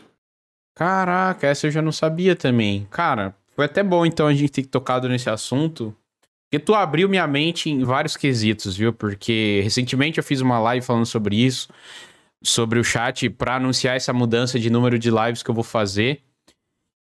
Caraca, 0.77 1.49
essa 1.49 1.67
eu 1.67 1.71
já 1.73 1.83
não 1.83 1.91
sabia 1.91 2.37
também. 2.37 2.87
Cara, 2.89 3.35
foi 3.57 3.65
até 3.65 3.83
bom 3.83 4.07
então 4.07 4.29
a 4.29 4.35
gente 4.35 4.51
ter 4.51 4.67
tocado 4.67 5.09
nesse 5.09 5.29
assunto. 5.29 5.95
Porque 6.49 6.65
tu 6.65 6.73
abriu 6.73 7.09
minha 7.09 7.27
mente 7.27 7.69
em 7.69 7.83
vários 7.83 8.17
quesitos, 8.17 8.77
viu? 8.77 8.93
Porque 8.93 9.61
recentemente 9.65 10.19
eu 10.19 10.25
fiz 10.25 10.41
uma 10.41 10.61
live 10.61 10.87
falando 10.87 11.07
sobre 11.07 11.35
isso, 11.35 11.69
sobre 12.45 12.79
o 12.79 12.85
chat, 12.85 13.29
para 13.31 13.57
anunciar 13.57 13.97
essa 13.97 14.13
mudança 14.13 14.59
de 14.59 14.71
número 14.71 14.99
de 14.99 15.11
lives 15.11 15.43
que 15.43 15.51
eu 15.51 15.55
vou 15.55 15.65
fazer. 15.65 16.23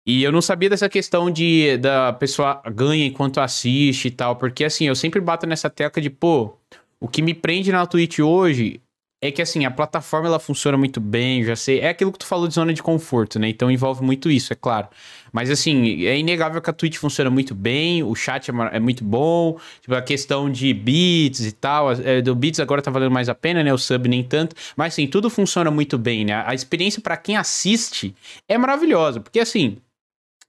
E 0.05 0.21
eu 0.21 0.31
não 0.31 0.41
sabia 0.41 0.69
dessa 0.69 0.89
questão 0.89 1.31
de 1.31 1.77
da 1.77 2.11
pessoa 2.13 2.61
ganha 2.73 3.05
enquanto 3.05 3.39
assiste 3.39 4.09
e 4.09 4.11
tal, 4.11 4.35
porque 4.35 4.65
assim, 4.65 4.85
eu 4.85 4.95
sempre 4.95 5.21
bato 5.21 5.47
nessa 5.47 5.69
tecla 5.69 6.01
de, 6.01 6.09
pô, 6.09 6.57
o 6.99 7.07
que 7.07 7.21
me 7.21 7.33
prende 7.33 7.71
na 7.71 7.85
Twitch 7.85 8.19
hoje 8.19 8.81
é 9.23 9.31
que 9.31 9.41
assim, 9.41 9.63
a 9.63 9.71
plataforma 9.71 10.27
ela 10.27 10.37
funciona 10.39 10.77
muito 10.77 10.99
bem, 10.99 11.43
já 11.45 11.55
sei. 11.55 11.79
É 11.79 11.87
aquilo 11.87 12.11
que 12.11 12.19
tu 12.19 12.25
falou 12.25 12.45
de 12.45 12.53
zona 12.53 12.73
de 12.73 12.83
conforto, 12.83 13.39
né? 13.39 13.47
Então 13.47 13.71
envolve 13.71 14.03
muito 14.03 14.29
isso, 14.29 14.51
é 14.51 14.55
claro. 14.55 14.89
Mas 15.31 15.49
assim, 15.49 16.05
é 16.05 16.17
inegável 16.17 16.61
que 16.61 16.69
a 16.69 16.73
Twitch 16.73 16.97
funciona 16.97 17.29
muito 17.29 17.55
bem, 17.55 18.03
o 18.03 18.13
chat 18.15 18.51
é, 18.51 18.53
é 18.73 18.79
muito 18.81 19.03
bom, 19.03 19.57
tipo, 19.79 19.95
a 19.95 20.01
questão 20.01 20.51
de 20.51 20.73
bits 20.73 21.45
e 21.45 21.53
tal. 21.53 21.93
É, 21.93 22.21
do 22.21 22.35
bits 22.35 22.59
agora 22.59 22.81
tá 22.81 22.91
valendo 22.91 23.11
mais 23.11 23.29
a 23.29 23.35
pena, 23.35 23.63
né? 23.63 23.73
O 23.73 23.77
sub 23.77 24.09
nem 24.09 24.23
tanto. 24.23 24.55
Mas 24.75 24.93
assim, 24.93 25.07
tudo 25.07 25.29
funciona 25.29 25.71
muito 25.71 25.97
bem, 25.97 26.25
né? 26.25 26.43
A 26.45 26.53
experiência 26.53 27.01
para 27.01 27.15
quem 27.15 27.37
assiste 27.37 28.13
é 28.47 28.57
maravilhosa, 28.57 29.21
porque 29.21 29.39
assim, 29.39 29.77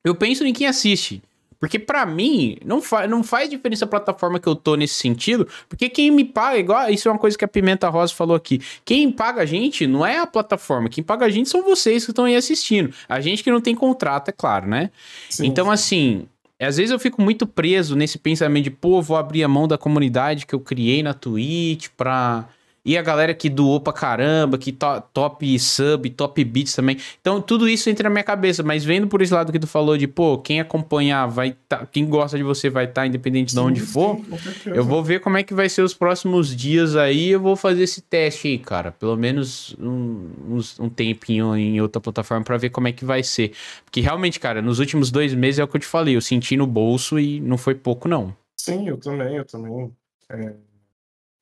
eu 0.05 0.17
penso 0.17 0.45
em 0.45 0.53
quem 0.53 0.67
assiste. 0.67 1.23
Porque 1.65 1.79
para 1.79 2.05
mim, 2.05 2.59
não, 2.63 2.83
fa 2.83 3.07
não 3.07 3.25
faz 3.25 3.49
diferença 3.49 3.87
a 3.87 3.89
plataforma 3.89 4.39
que 4.39 4.47
eu 4.47 4.55
tô 4.55 4.75
nesse 4.75 4.97
sentido, 4.97 5.49
porque 5.67 5.89
quem 5.89 6.11
me 6.11 6.23
paga, 6.23 6.59
igual, 6.59 6.91
isso 6.91 7.09
é 7.09 7.11
uma 7.11 7.19
coisa 7.19 7.39
que 7.39 7.45
a 7.45 7.49
Pimenta 7.49 7.89
Rosa 7.89 8.13
falou 8.13 8.37
aqui. 8.37 8.61
Quem 8.85 9.11
paga 9.11 9.41
a 9.41 9.47
gente 9.47 9.87
não 9.87 10.05
é 10.05 10.19
a 10.19 10.27
plataforma, 10.27 10.91
quem 10.91 11.03
paga 11.03 11.25
a 11.25 11.31
gente 11.31 11.49
são 11.49 11.63
vocês 11.63 12.05
que 12.05 12.11
estão 12.11 12.27
aí 12.27 12.37
assistindo. 12.37 12.95
A 13.09 13.19
gente 13.19 13.43
que 13.43 13.51
não 13.51 13.63
tem 13.63 13.75
contrato, 13.75 14.29
é 14.29 14.33
claro, 14.33 14.67
né? 14.67 14.91
Sim, 15.31 15.47
então, 15.47 15.65
sim. 15.65 15.73
assim, 15.73 16.29
às 16.61 16.77
vezes 16.77 16.91
eu 16.91 16.99
fico 16.99 17.23
muito 17.23 17.47
preso 17.47 17.97
nesse 17.97 18.19
pensamento 18.19 18.65
de, 18.65 18.71
pô, 18.71 19.01
vou 19.01 19.17
abrir 19.17 19.43
a 19.43 19.49
mão 19.49 19.67
da 19.67 19.79
comunidade 19.79 20.45
que 20.45 20.55
eu 20.55 20.61
criei 20.61 21.03
na 21.03 21.15
Twitch 21.15 21.89
pra 21.97 22.47
e 22.85 22.99
a 22.99 23.03
galera 23.03 23.33
que 23.33 23.49
doou 23.49 23.81
pra 23.81 23.93
caramba, 23.93 24.59
que 24.59 24.71
to 24.71 25.03
top 25.13 25.59
sub, 25.59 26.11
top 26.11 26.45
beats 26.45 26.75
também. 26.75 26.99
Então, 27.19 27.41
tudo 27.41 27.67
isso 27.67 27.89
entra 27.89 28.11
na 28.11 28.13
minha 28.13 28.25
cabeça. 28.25 28.63
Mas 28.63 28.85
vendo 28.85 29.07
por 29.07 29.23
esse 29.23 29.33
lado 29.33 29.51
que 29.51 29.59
tu 29.59 29.67
falou 29.67 29.97
de, 29.97 30.07
pô, 30.07 30.37
quem 30.37 30.61
acompanhar 30.61 31.27
vai 31.27 31.57
tá, 31.67 31.87
quem 31.87 32.05
gosta 32.05 32.37
de 32.37 32.43
você 32.43 32.69
vai 32.69 32.85
estar, 32.85 33.03
tá, 33.03 33.07
independente 33.07 33.53
sim, 33.53 33.57
de 33.57 33.63
onde 33.63 33.81
for. 33.81 34.21
eu 34.67 34.85
vou 34.85 35.03
ver 35.03 35.21
como 35.21 35.39
é 35.39 35.43
que 35.43 35.55
vai 35.55 35.69
ser 35.69 35.81
os 35.81 35.95
próximos 35.95 36.55
dias 36.55 36.95
aí. 36.95 37.31
Eu 37.31 37.41
vou 37.41 37.57
fazer 37.57 37.85
esse 37.85 38.03
teste 38.03 38.49
aí, 38.49 38.59
cara. 38.59 38.93
Pelo 38.93 39.17
menos 39.17 39.75
um, 39.81 40.31
um, 40.49 40.61
um 40.81 40.89
tempinho 40.91 41.57
em 41.57 41.81
outra 41.81 42.01
plataforma 42.01 42.45
para 42.45 42.59
ver 42.59 42.69
como 42.69 42.87
é 42.87 42.93
que 42.93 43.05
vai 43.05 43.23
ser. 43.23 43.53
Porque 43.85 44.03
realmente, 44.03 44.39
cara, 44.39 44.61
nos 44.61 44.79
últimos 44.79 45.11
dois 45.11 45.33
meses 45.33 45.59
é 45.59 45.65
o 45.65 45.69
que 45.69 45.77
eu 45.77 45.81
te 45.81 45.87
falei. 45.87 46.17
Eu 46.17 46.21
senti 46.21 46.55
no 46.55 46.67
bolso 46.67 47.19
e 47.19 47.41
não 47.41 47.57
foi 47.57 47.75
pouco, 47.75 48.09
não. 48.09 48.37
Sim, 48.59 48.89
eu 48.89 48.99
também, 48.99 49.37
eu 49.37 49.45
também. 49.47 49.91
É 50.31 50.53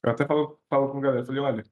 eu 0.04 0.10
até 0.10 0.26
falo, 0.26 0.58
falo 0.68 0.90
com 0.90 0.98
a 0.98 1.00
galera, 1.00 1.24
falei, 1.24 1.40
olha, 1.40 1.64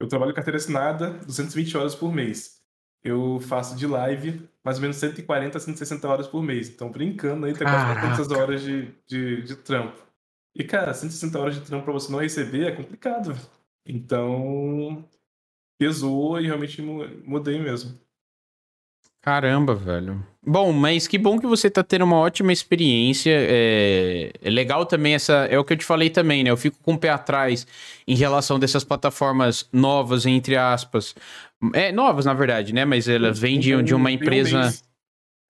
eu 0.00 0.08
trabalho 0.08 0.34
carteira 0.34 0.56
assinada 0.56 1.10
220 1.10 1.76
horas 1.76 1.94
por 1.94 2.12
mês. 2.12 2.58
Eu 3.02 3.40
faço 3.40 3.76
de 3.76 3.86
live 3.86 4.48
mais 4.64 4.76
ou 4.78 4.82
menos 4.82 4.96
140 4.96 5.56
a 5.56 5.60
160 5.60 6.08
horas 6.08 6.26
por 6.26 6.42
mês. 6.42 6.68
Então, 6.68 6.90
brincando 6.90 7.46
aí, 7.46 7.54
tem 7.54 7.66
quase 7.66 8.00
400 8.00 8.30
horas 8.32 8.62
de, 8.62 8.94
de, 9.06 9.42
de 9.42 9.56
trampo. 9.56 9.98
E, 10.54 10.64
cara, 10.64 10.92
160 10.92 11.38
horas 11.38 11.54
de 11.54 11.60
trampo 11.62 11.84
pra 11.84 11.92
você 11.92 12.10
não 12.10 12.18
receber 12.18 12.66
é 12.66 12.72
complicado. 12.72 13.34
Então, 13.86 15.08
pesou 15.78 16.40
e 16.40 16.46
realmente 16.46 16.82
mudei 16.82 17.58
mesmo. 17.60 17.98
Caramba, 19.28 19.74
velho. 19.74 20.24
Bom, 20.42 20.72
mas 20.72 21.06
que 21.06 21.18
bom 21.18 21.38
que 21.38 21.46
você 21.46 21.68
tá 21.68 21.82
tendo 21.84 22.06
uma 22.06 22.16
ótima 22.16 22.50
experiência. 22.50 23.30
É, 23.34 24.32
é, 24.42 24.48
legal 24.48 24.86
também 24.86 25.14
essa. 25.14 25.46
É 25.50 25.58
o 25.58 25.64
que 25.64 25.74
eu 25.74 25.76
te 25.76 25.84
falei 25.84 26.08
também, 26.08 26.42
né? 26.42 26.48
Eu 26.48 26.56
fico 26.56 26.78
com 26.82 26.94
o 26.94 26.98
pé 26.98 27.10
atrás 27.10 27.66
em 28.06 28.14
relação 28.14 28.58
dessas 28.58 28.84
plataformas 28.84 29.68
novas, 29.70 30.24
entre 30.24 30.56
aspas. 30.56 31.14
É, 31.74 31.92
novas, 31.92 32.24
na 32.24 32.32
verdade, 32.32 32.72
né? 32.72 32.86
Mas 32.86 33.06
elas 33.06 33.38
vêm 33.38 33.60
de, 33.60 33.82
de 33.82 33.94
uma 33.94 34.10
empresa. 34.10 34.72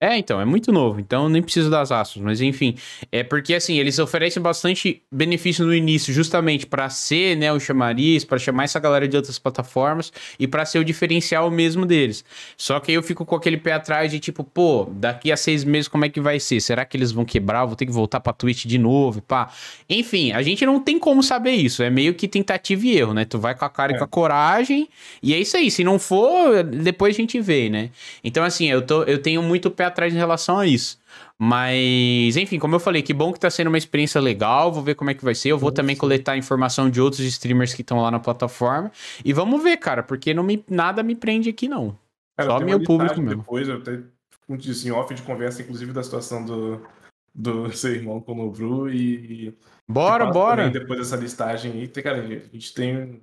É, 0.01 0.17
então, 0.17 0.39
é 0.39 0.45
muito 0.45 0.71
novo, 0.71 0.97
então 0.97 1.27
nem 1.27 1.41
preciso 1.41 1.69
das 1.69 1.91
aços, 1.91 2.21
mas 2.21 2.39
enfim, 2.39 2.73
é 3.11 3.21
porque 3.21 3.53
assim, 3.53 3.77
eles 3.77 3.99
oferecem 3.99 4.41
bastante 4.41 5.03
benefício 5.11 5.65
no 5.65 5.75
início, 5.75 6.13
justamente 6.13 6.65
para 6.65 6.89
ser, 6.89 7.35
né, 7.35 7.51
o 7.51 7.59
chamariz, 7.59 8.23
para 8.23 8.39
chamar 8.39 8.63
essa 8.63 8.79
galera 8.79 9.09
de 9.09 9.17
outras 9.17 9.37
plataformas 9.37 10.09
e 10.39 10.47
para 10.47 10.63
ser 10.63 10.79
o 10.79 10.85
diferencial 10.85 11.51
mesmo 11.51 11.85
deles. 11.85 12.23
Só 12.55 12.79
que 12.79 12.91
aí 12.91 12.95
eu 12.95 13.03
fico 13.03 13.25
com 13.25 13.35
aquele 13.35 13.57
pé 13.57 13.73
atrás 13.73 14.09
de 14.09 14.21
tipo, 14.21 14.41
pô, 14.41 14.87
daqui 14.89 15.33
a 15.33 15.35
seis 15.35 15.65
meses 15.65 15.89
como 15.89 16.05
é 16.05 16.09
que 16.09 16.21
vai 16.21 16.39
ser? 16.39 16.61
Será 16.61 16.85
que 16.85 16.95
eles 16.95 17.11
vão 17.11 17.25
quebrar? 17.25 17.63
Eu 17.63 17.67
vou 17.67 17.75
ter 17.75 17.85
que 17.85 17.91
voltar 17.91 18.21
pra 18.21 18.31
Twitch 18.31 18.67
de 18.67 18.77
novo, 18.77 19.21
pá. 19.21 19.51
Enfim, 19.89 20.31
a 20.31 20.41
gente 20.41 20.65
não 20.65 20.79
tem 20.79 20.97
como 20.97 21.21
saber 21.21 21.51
isso, 21.51 21.83
é 21.83 21.89
meio 21.89 22.13
que 22.13 22.25
tentativa 22.25 22.85
e 22.85 22.97
erro, 22.97 23.13
né? 23.13 23.25
Tu 23.25 23.37
vai 23.37 23.53
com 23.53 23.65
a 23.65 23.69
cara 23.69 23.91
é. 23.91 23.95
e 23.95 23.97
com 23.97 24.05
a 24.05 24.07
coragem, 24.07 24.87
e 25.21 25.33
é 25.33 25.37
isso 25.37 25.57
aí, 25.57 25.69
se 25.69 25.83
não 25.83 25.99
for, 25.99 26.63
depois 26.63 27.13
a 27.13 27.17
gente 27.17 27.37
vê, 27.41 27.69
né? 27.69 27.89
Então 28.23 28.45
assim, 28.45 28.69
eu, 28.69 28.81
tô, 28.81 29.03
eu 29.03 29.21
tenho 29.21 29.43
muito 29.43 29.69
pé 29.69 29.88
atrás 29.89 30.13
em 30.13 30.17
relação 30.17 30.57
a 30.57 30.65
isso. 30.65 30.99
Mas, 31.37 32.35
enfim, 32.37 32.57
como 32.57 32.75
eu 32.75 32.79
falei, 32.79 33.01
que 33.01 33.13
bom 33.13 33.31
que 33.31 33.39
tá 33.39 33.49
sendo 33.49 33.67
uma 33.67 33.77
experiência 33.77 34.19
legal. 34.19 34.71
Vou 34.71 34.83
ver 34.83 34.95
como 34.95 35.09
é 35.09 35.13
que 35.13 35.23
vai 35.23 35.35
ser. 35.35 35.49
Eu 35.49 35.57
vou 35.57 35.71
também 35.71 35.95
coletar 35.95 36.37
informação 36.37 36.89
de 36.89 36.99
outros 36.99 37.21
streamers 37.21 37.73
que 37.73 37.81
estão 37.81 38.01
lá 38.01 38.11
na 38.11 38.19
plataforma. 38.19 38.91
E 39.23 39.33
vamos 39.33 39.61
ver, 39.61 39.77
cara, 39.77 40.03
porque 40.03 40.33
não 40.33 40.43
me, 40.43 40.63
nada 40.69 41.03
me 41.03 41.15
prende 41.15 41.49
aqui, 41.49 41.67
não. 41.67 41.97
Cara, 42.37 42.49
Só 42.51 42.59
meu 42.59 42.83
público 42.83 43.21
mesmo. 43.21 43.41
Depois 43.41 43.67
eu 43.67 43.77
até 43.77 44.01
um 44.49 44.55
assim, 44.55 44.91
off 44.91 45.13
de 45.13 45.21
conversa, 45.21 45.61
inclusive, 45.61 45.93
da 45.93 46.03
situação 46.03 46.43
do, 46.43 46.85
do 47.33 47.71
seu 47.75 47.93
irmão 47.93 48.19
com 48.19 48.33
o 48.33 48.35
Nobru 48.35 48.89
e. 48.89 49.55
Bora, 49.87 50.25
bora! 50.27 50.69
Depois 50.69 50.99
dessa 50.99 51.15
listagem 51.15 51.71
aí, 51.71 51.87
cara, 51.87 52.21
a 52.21 52.27
gente 52.27 52.73
tem 52.73 53.21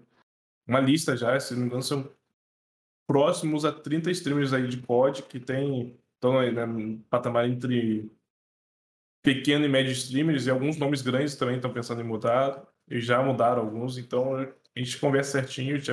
uma 0.67 0.81
lista 0.81 1.17
já, 1.17 1.39
se 1.39 1.55
não 1.55 1.61
me 1.61 1.67
engano, 1.67 1.83
são 1.83 2.11
próximos 3.07 3.65
a 3.65 3.73
30 3.73 4.11
streamers 4.11 4.53
aí 4.53 4.67
de 4.67 4.79
pod 4.79 5.23
que 5.23 5.39
tem 5.39 5.97
estão 6.17 6.39
aí, 6.39 6.51
né, 6.51 6.67
no 6.67 6.99
patamar 7.11 7.49
entre 7.49 8.11
pequeno 9.23 9.65
e 9.65 9.69
médio 9.69 9.93
streamers 9.93 10.47
e 10.47 10.51
alguns 10.51 10.77
nomes 10.77 11.03
grandes 11.03 11.37
também 11.37 11.57
estão 11.57 11.73
pensando 11.73 12.01
em 12.01 12.05
mudar 12.05 12.63
e 12.89 13.01
já 13.01 13.23
mudaram 13.23 13.63
alguns, 13.63 13.99
então 13.99 14.37
a 14.37 14.49
gente 14.79 14.99
conversa 14.99 15.33
certinho, 15.33 15.81
te, 15.81 15.93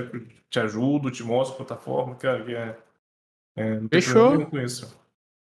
te 0.50 0.60
ajudo, 0.60 1.10
te 1.10 1.24
mostro 1.24 1.56
a 1.56 1.66
plataforma, 1.66 2.16
cara, 2.16 2.44
que 2.44 2.54
é, 2.54 2.78
é 3.56 3.80
não 3.80 3.90
Fechou. 3.90 4.46
com 4.46 4.60
isso. 4.60 4.96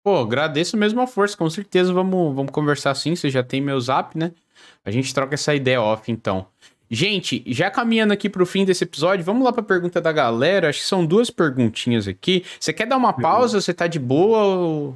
Pô, 0.03 0.18
agradeço 0.18 0.77
mesmo 0.77 1.02
a 1.02 1.07
força, 1.07 1.38
com 1.38 1.49
certeza 1.49 1.94
vamos, 1.94 2.34
vamos 2.34 2.52
conversar 2.52 2.95
sim, 2.95 3.15
você 3.15 3.30
já 3.30 3.44
tem 3.44 3.61
meu 3.61 3.80
zap, 3.80 4.18
né? 4.18 4.31
A 4.84 4.89
gente 4.89 5.14
troca 5.14 5.35
essa 5.35 5.53
ideia 5.53 5.81
off, 5.81 6.11
então. 6.11 6.48
Gente, 6.89 7.43
já 7.47 7.69
caminhando 7.69 8.14
aqui 8.14 8.30
pro 8.30 8.45
fim 8.45 8.64
desse 8.64 8.84
episódio, 8.84 9.26
vamos 9.26 9.43
lá 9.43 9.51
pra 9.51 9.64
pergunta 9.64 9.99
da 9.99 10.11
galera. 10.11 10.69
Acho 10.69 10.80
que 10.80 10.85
são 10.85 11.05
duas 11.05 11.30
perguntinhas 11.30 12.07
aqui. 12.07 12.43
Você 12.59 12.72
quer 12.72 12.85
dar 12.85 12.97
uma 12.97 13.14
pausa? 13.14 13.59
Você 13.59 13.73
tá 13.73 13.88
de 13.88 13.99
boa? 13.99 14.43
Ou... 14.43 14.95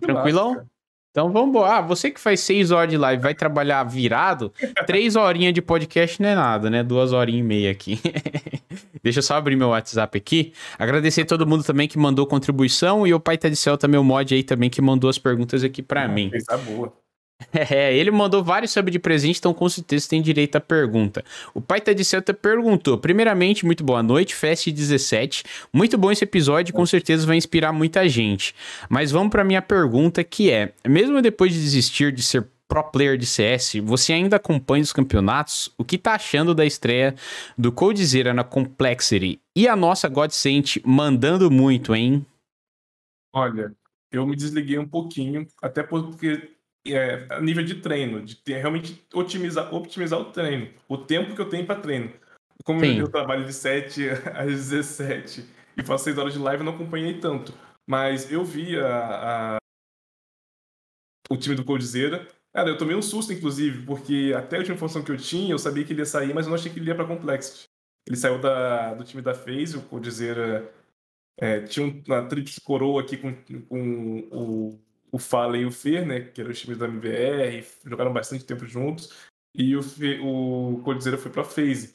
Tranquilão? 0.00 0.64
Então 1.12 1.30
vamos 1.30 1.50
embora. 1.50 1.76
Ah, 1.76 1.80
você 1.82 2.10
que 2.10 2.18
faz 2.18 2.40
seis 2.40 2.70
horas 2.70 2.90
de 2.90 2.96
live 2.96 3.22
vai 3.22 3.34
trabalhar 3.34 3.84
virado, 3.84 4.50
três 4.86 5.14
horinhas 5.14 5.52
de 5.52 5.60
podcast 5.60 6.20
não 6.22 6.28
é 6.30 6.34
nada, 6.34 6.70
né? 6.70 6.82
Duas 6.82 7.12
horinhas 7.12 7.40
e 7.40 7.46
meia 7.46 7.70
aqui. 7.70 8.00
Deixa 9.02 9.18
eu 9.18 9.22
só 9.22 9.34
abrir 9.34 9.54
meu 9.54 9.68
WhatsApp 9.68 10.16
aqui. 10.16 10.54
Agradecer 10.78 11.26
todo 11.26 11.46
mundo 11.46 11.64
também 11.64 11.86
que 11.86 11.98
mandou 11.98 12.26
contribuição 12.26 13.06
e 13.06 13.12
o 13.12 13.20
Pai 13.20 13.36
Tá 13.36 13.50
de 13.50 13.56
Céu 13.56 13.76
também, 13.76 14.00
o 14.00 14.04
mod 14.04 14.34
aí 14.34 14.42
também 14.42 14.70
que 14.70 14.80
mandou 14.80 15.10
as 15.10 15.18
perguntas 15.18 15.62
aqui 15.62 15.82
para 15.82 16.04
ah, 16.04 16.08
mim. 16.08 16.30
Coisa 16.30 16.56
boa. 16.56 17.01
É, 17.72 17.96
ele 17.96 18.10
mandou 18.10 18.42
vários 18.42 18.72
sub 18.72 18.90
de 18.90 18.98
presente, 18.98 19.38
então 19.38 19.54
com 19.54 19.68
certeza 19.68 20.08
tem 20.08 20.20
direito 20.20 20.56
à 20.56 20.60
pergunta. 20.60 21.24
O 21.54 21.60
pai 21.60 21.80
tá 21.80 21.92
de 21.92 22.04
Celta 22.04 22.34
perguntou: 22.34 22.98
primeiramente, 22.98 23.64
muito 23.64 23.84
boa 23.84 24.02
noite, 24.02 24.34
Fest 24.34 24.68
17. 24.68 25.44
Muito 25.72 25.96
bom 25.96 26.10
esse 26.10 26.24
episódio, 26.24 26.74
com 26.74 26.84
certeza 26.84 27.26
vai 27.26 27.36
inspirar 27.36 27.72
muita 27.72 28.08
gente. 28.08 28.54
Mas 28.88 29.10
vamos 29.10 29.30
para 29.30 29.44
minha 29.44 29.62
pergunta, 29.62 30.24
que 30.24 30.50
é: 30.50 30.72
mesmo 30.86 31.22
depois 31.22 31.52
de 31.52 31.60
desistir 31.60 32.12
de 32.12 32.22
ser 32.22 32.46
pro 32.72 32.84
player 32.84 33.18
de 33.18 33.26
CS, 33.26 33.74
você 33.84 34.14
ainda 34.14 34.36
acompanha 34.36 34.82
os 34.82 34.94
campeonatos? 34.94 35.70
O 35.76 35.84
que 35.84 35.98
tá 35.98 36.14
achando 36.14 36.54
da 36.54 36.64
estreia 36.64 37.14
do 37.56 37.70
Coldzera 37.70 38.32
na 38.32 38.44
Complexity? 38.44 39.38
E 39.54 39.68
a 39.68 39.76
nossa 39.76 40.08
Godsent 40.08 40.78
mandando 40.82 41.50
muito, 41.50 41.94
hein? 41.94 42.24
Olha, 43.34 43.74
eu 44.10 44.26
me 44.26 44.34
desliguei 44.34 44.78
um 44.78 44.88
pouquinho, 44.88 45.46
até 45.60 45.82
porque 45.82 46.51
é, 46.86 47.26
a 47.30 47.40
nível 47.40 47.64
de 47.64 47.76
treino, 47.76 48.22
de 48.22 48.36
ter, 48.36 48.58
realmente 48.58 49.04
otimizar, 49.14 49.72
optimizar 49.74 50.18
o 50.18 50.26
treino, 50.26 50.68
o 50.88 50.98
tempo 50.98 51.34
que 51.34 51.40
eu 51.40 51.48
tenho 51.48 51.66
para 51.66 51.80
treino. 51.80 52.12
Como 52.64 52.80
Sim. 52.80 52.98
eu 52.98 53.08
trabalho 53.08 53.44
de 53.44 53.52
7 53.52 54.08
às 54.34 54.46
17 54.46 55.44
e 55.76 55.82
faço 55.82 56.04
6 56.04 56.18
horas 56.18 56.32
de 56.32 56.38
live, 56.38 56.60
eu 56.60 56.66
não 56.66 56.74
acompanhei 56.74 57.18
tanto. 57.18 57.54
Mas 57.86 58.30
eu 58.30 58.44
vi 58.44 58.78
a, 58.78 59.56
a... 59.56 59.58
o 61.30 61.36
time 61.36 61.54
do 61.54 61.64
Coldzera. 61.64 62.26
Cara, 62.52 62.68
eu 62.68 62.78
tomei 62.78 62.94
um 62.94 63.02
susto, 63.02 63.32
inclusive, 63.32 63.84
porque 63.86 64.32
até 64.36 64.56
a 64.56 64.58
última 64.58 64.74
informação 64.74 65.02
que 65.02 65.10
eu 65.10 65.16
tinha, 65.16 65.52
eu 65.52 65.58
sabia 65.58 65.84
que 65.84 65.92
ele 65.92 66.02
ia 66.02 66.06
sair, 66.06 66.34
mas 66.34 66.46
eu 66.46 66.50
não 66.50 66.56
achei 66.56 66.70
que 66.70 66.78
ele 66.78 66.88
ia 66.88 66.94
pra 66.94 67.06
Complexity. 67.06 67.64
Ele 68.06 68.16
saiu 68.16 68.38
da, 68.38 68.94
do 68.94 69.04
time 69.04 69.22
da 69.22 69.34
FaZe, 69.34 69.76
o 69.76 69.82
Coldzera 69.82 70.70
é, 71.40 71.60
tinha 71.60 71.86
uma 72.06 72.28
tríplice 72.28 72.60
coroa 72.60 73.02
aqui 73.02 73.16
com, 73.16 73.34
com 73.68 74.18
o 74.30 74.78
o 75.12 75.18
Fallen 75.18 75.62
e 75.62 75.66
o 75.66 75.70
Fer, 75.70 76.06
né, 76.06 76.20
que 76.20 76.40
eram 76.40 76.50
os 76.50 76.58
times 76.58 76.78
da 76.78 76.88
MBR, 76.88 77.64
jogaram 77.84 78.12
bastante 78.12 78.44
tempo 78.44 78.66
juntos, 78.66 79.12
e 79.54 79.76
o, 79.76 79.82
o 80.22 80.82
Coldzera 80.82 81.18
foi 81.18 81.30
pra 81.30 81.44
FaZe. 81.44 81.94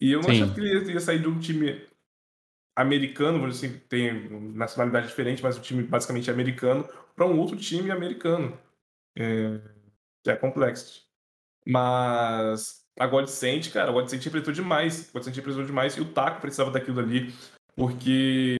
E 0.00 0.12
eu 0.12 0.20
não 0.20 0.30
Sim. 0.30 0.42
achava 0.42 0.54
que 0.54 0.60
ele 0.60 0.92
ia 0.92 1.00
sair 1.00 1.20
de 1.20 1.28
um 1.28 1.40
time 1.40 1.84
americano, 2.76 3.40
vamos 3.40 3.56
dizer 3.56 3.66
assim, 3.66 3.78
tem 3.88 4.28
nacionalidade 4.54 5.08
diferente, 5.08 5.42
mas 5.42 5.58
o 5.58 5.60
time 5.60 5.82
basicamente 5.82 6.30
americano, 6.30 6.88
para 7.16 7.26
um 7.26 7.38
outro 7.38 7.56
time 7.56 7.90
americano, 7.90 8.56
é, 9.16 9.60
que 10.22 10.30
é 10.30 10.36
complexo. 10.36 11.04
Mas 11.66 12.84
a 12.98 13.06
Godsend, 13.06 13.70
cara, 13.70 13.90
a 13.90 13.92
Godsend 13.92 14.26
apresentou 14.26 14.54
demais, 14.54 15.08
a 15.08 15.12
Godsend 15.12 15.38
apresentou 15.40 15.66
demais, 15.66 15.96
e 15.96 16.00
o 16.00 16.12
Taco 16.12 16.40
precisava 16.40 16.70
daquilo 16.70 17.00
ali, 17.00 17.34
porque 17.76 18.56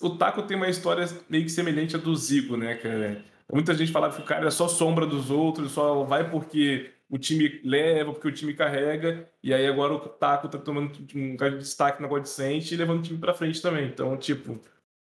o 0.00 0.10
Taco 0.16 0.42
tem 0.42 0.56
uma 0.56 0.68
história 0.68 1.06
meio 1.28 1.44
que 1.44 1.50
semelhante 1.50 1.96
à 1.96 1.98
do 1.98 2.14
Zico, 2.16 2.56
né, 2.56 2.76
cara? 2.76 3.24
Muita 3.52 3.74
gente 3.74 3.92
falava 3.92 4.16
que 4.16 4.22
o 4.22 4.24
cara 4.24 4.46
é 4.46 4.50
só 4.50 4.66
sombra 4.66 5.06
dos 5.06 5.30
outros, 5.30 5.72
só 5.72 6.02
vai 6.04 6.28
porque 6.28 6.90
o 7.08 7.18
time 7.18 7.60
leva, 7.64 8.12
porque 8.12 8.28
o 8.28 8.32
time 8.32 8.54
carrega, 8.54 9.28
e 9.42 9.54
aí 9.54 9.66
agora 9.66 9.94
o 9.94 10.00
Taco 10.00 10.48
tá 10.48 10.58
tomando 10.58 10.92
um 11.14 11.36
destaque 11.58 12.02
na 12.02 12.08
Godsent 12.08 12.72
e 12.72 12.76
levando 12.76 13.00
o 13.00 13.02
time 13.02 13.18
pra 13.18 13.34
frente 13.34 13.62
também. 13.62 13.86
Então, 13.86 14.16
tipo, 14.16 14.58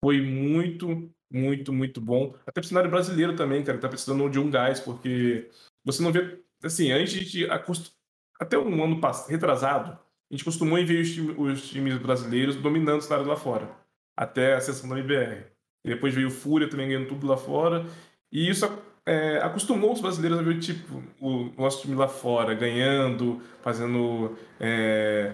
foi 0.03 0.21
muito, 0.21 1.11
muito, 1.31 1.73
muito 1.73 1.99
bom. 1.99 2.35
Até 2.45 2.61
pro 2.61 2.67
cenário 2.67 2.91
brasileiro 2.91 3.35
também, 3.35 3.63
cara, 3.63 3.79
tá 3.79 3.89
precisando 3.89 4.29
de 4.29 4.39
um 4.39 4.51
gás, 4.51 4.79
porque 4.79 5.49
você 5.83 6.03
não 6.03 6.11
vê. 6.11 6.39
Assim, 6.63 6.91
antes 6.91 7.29
de. 7.31 7.49
Acost... 7.49 7.91
Até 8.39 8.57
um 8.57 8.83
ano 8.83 9.01
passado, 9.01 9.31
retrasado, 9.31 9.91
a 9.91 10.33
gente 10.33 10.43
costumou 10.43 10.83
ver 10.85 11.01
os, 11.01 11.17
os 11.37 11.69
times 11.69 11.97
brasileiros 11.97 12.55
dominando 12.55 12.99
o 12.99 13.01
cenário 13.01 13.25
lá 13.25 13.35
fora 13.35 13.86
até 14.17 14.55
a 14.55 14.59
sessão 14.59 14.89
da 14.89 14.97
MBR. 14.97 15.45
E 15.85 15.89
depois 15.89 16.13
veio 16.13 16.27
o 16.27 16.31
Fúria 16.31 16.67
também 16.67 16.87
ganhando 16.87 17.07
tudo 17.07 17.27
lá 17.27 17.37
fora. 17.37 17.85
E 18.31 18.49
isso 18.49 18.65
é, 19.05 19.37
acostumou 19.37 19.93
os 19.93 20.01
brasileiros 20.01 20.39
a 20.39 20.41
ver 20.41 20.59
tipo, 20.59 21.01
o 21.21 21.53
nosso 21.57 21.81
time 21.81 21.95
lá 21.95 22.07
fora, 22.07 22.53
ganhando, 22.53 23.41
fazendo 23.61 24.35
é, 24.59 25.33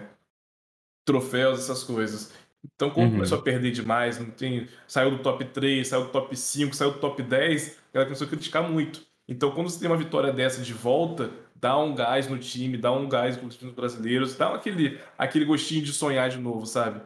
troféus, 1.04 1.58
essas 1.58 1.82
coisas. 1.82 2.32
Então, 2.74 2.90
quando 2.90 3.08
uhum. 3.08 3.14
começou 3.14 3.38
a 3.38 3.42
perder 3.42 3.72
demais, 3.72 4.18
não 4.18 4.30
tem, 4.30 4.68
saiu 4.86 5.10
do 5.10 5.18
top 5.18 5.44
3, 5.44 5.86
saiu 5.86 6.04
do 6.04 6.10
top 6.10 6.36
5, 6.36 6.74
saiu 6.74 6.92
do 6.92 6.98
top 6.98 7.22
10, 7.22 7.78
ela 7.92 8.04
começou 8.04 8.26
a 8.26 8.30
criticar 8.30 8.62
muito. 8.70 9.02
Então, 9.26 9.50
quando 9.50 9.68
você 9.68 9.80
tem 9.80 9.88
uma 9.88 9.96
vitória 9.96 10.32
dessa 10.32 10.62
de 10.62 10.72
volta, 10.72 11.30
dá 11.54 11.76
um 11.78 11.94
gás 11.94 12.28
no 12.28 12.38
time, 12.38 12.76
dá 12.76 12.92
um 12.92 13.08
gás 13.08 13.36
com 13.36 13.46
os 13.46 13.56
times 13.56 13.74
brasileiros, 13.74 14.36
dá 14.36 14.54
aquele, 14.54 14.98
aquele 15.18 15.44
gostinho 15.44 15.82
de 15.82 15.92
sonhar 15.92 16.28
de 16.30 16.38
novo, 16.38 16.64
sabe? 16.66 17.00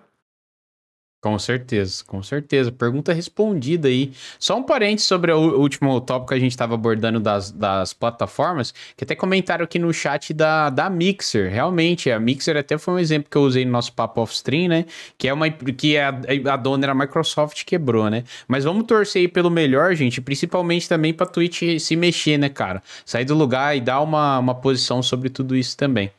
Com 1.20 1.36
certeza, 1.36 2.04
com 2.06 2.22
certeza. 2.22 2.70
Pergunta 2.70 3.12
respondida 3.12 3.88
aí. 3.88 4.12
Só 4.38 4.56
um 4.56 4.62
parente 4.62 5.02
sobre 5.02 5.32
o 5.32 5.58
último 5.58 6.00
tópico 6.00 6.28
que 6.28 6.34
a 6.34 6.38
gente 6.38 6.52
estava 6.52 6.74
abordando 6.74 7.18
das, 7.18 7.50
das 7.50 7.92
plataformas, 7.92 8.72
que 8.96 9.02
até 9.02 9.16
comentaram 9.16 9.64
aqui 9.64 9.80
no 9.80 9.92
chat 9.92 10.32
da, 10.32 10.70
da 10.70 10.88
Mixer. 10.88 11.50
Realmente, 11.50 12.08
a 12.08 12.20
Mixer 12.20 12.56
até 12.56 12.78
foi 12.78 12.94
um 12.94 12.98
exemplo 13.00 13.28
que 13.28 13.36
eu 13.36 13.42
usei 13.42 13.64
no 13.64 13.72
nosso 13.72 13.92
papo 13.94 14.20
off-stream, 14.20 14.68
né? 14.68 14.84
Que 15.16 15.26
é 15.26 15.32
uma 15.32 15.50
que 15.50 15.98
a, 15.98 16.10
a 16.52 16.56
dona 16.56 16.84
era 16.84 16.92
a 16.92 16.94
Microsoft 16.94 17.64
quebrou, 17.64 18.08
né? 18.08 18.22
Mas 18.46 18.62
vamos 18.62 18.84
torcer 18.86 19.22
aí 19.22 19.28
pelo 19.28 19.50
melhor, 19.50 19.96
gente, 19.96 20.20
principalmente 20.20 20.88
também 20.88 21.12
para 21.12 21.26
Twitch 21.26 21.80
se 21.80 21.96
mexer, 21.96 22.38
né, 22.38 22.48
cara? 22.48 22.80
Sair 23.04 23.24
do 23.24 23.34
lugar 23.34 23.76
e 23.76 23.80
dar 23.80 24.00
uma, 24.02 24.38
uma 24.38 24.54
posição 24.54 25.02
sobre 25.02 25.28
tudo 25.30 25.56
isso 25.56 25.76
também. 25.76 26.12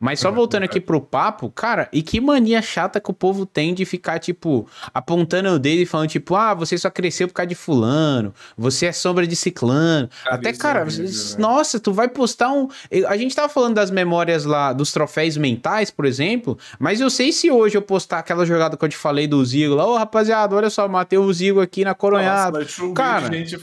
Mas 0.00 0.20
só 0.20 0.30
voltando 0.30 0.64
aqui 0.64 0.80
pro 0.80 1.00
papo, 1.00 1.50
cara, 1.50 1.88
e 1.92 2.02
que 2.02 2.20
mania 2.20 2.60
chata 2.60 3.00
que 3.00 3.10
o 3.10 3.14
povo 3.14 3.46
tem 3.46 3.72
de 3.72 3.84
ficar, 3.84 4.18
tipo, 4.18 4.68
apontando 4.92 5.48
o 5.50 5.58
dedo 5.58 5.80
e 5.80 5.86
falando, 5.86 6.08
tipo, 6.08 6.34
ah, 6.34 6.54
você 6.54 6.76
só 6.76 6.90
cresceu 6.90 7.26
por 7.28 7.34
causa 7.34 7.48
de 7.48 7.54
fulano, 7.54 8.34
você 8.56 8.86
é 8.86 8.92
sombra 8.92 9.26
de 9.26 9.34
ciclano. 9.36 10.08
Cara, 10.24 10.36
Até, 10.36 10.52
cara, 10.52 10.80
é 10.80 11.38
nossa, 11.38 11.80
tu 11.80 11.92
vai 11.92 12.08
postar 12.08 12.52
um. 12.52 12.68
A 13.08 13.16
gente 13.16 13.34
tava 13.34 13.48
falando 13.48 13.74
das 13.74 13.90
memórias 13.90 14.44
lá, 14.44 14.72
dos 14.72 14.92
troféus 14.92 15.36
mentais, 15.36 15.90
por 15.90 16.04
exemplo, 16.04 16.58
mas 16.78 17.00
eu 17.00 17.10
sei 17.10 17.32
se 17.32 17.50
hoje 17.50 17.76
eu 17.76 17.82
postar 17.82 18.18
aquela 18.18 18.44
jogada 18.44 18.76
que 18.76 18.84
eu 18.84 18.88
te 18.88 18.96
falei 18.96 19.26
do 19.26 19.44
Zigo 19.44 19.74
lá, 19.74 19.86
ô 19.86 19.96
rapaziada, 19.96 20.54
olha 20.54 20.70
só, 20.70 20.86
matei 20.88 21.18
o 21.18 21.32
Zigo 21.32 21.60
aqui 21.60 21.84
na 21.84 21.94
coronhada. 21.94 22.60
Nossa, 22.60 22.92
cara. 22.92 23.32
Gente... 23.32 23.56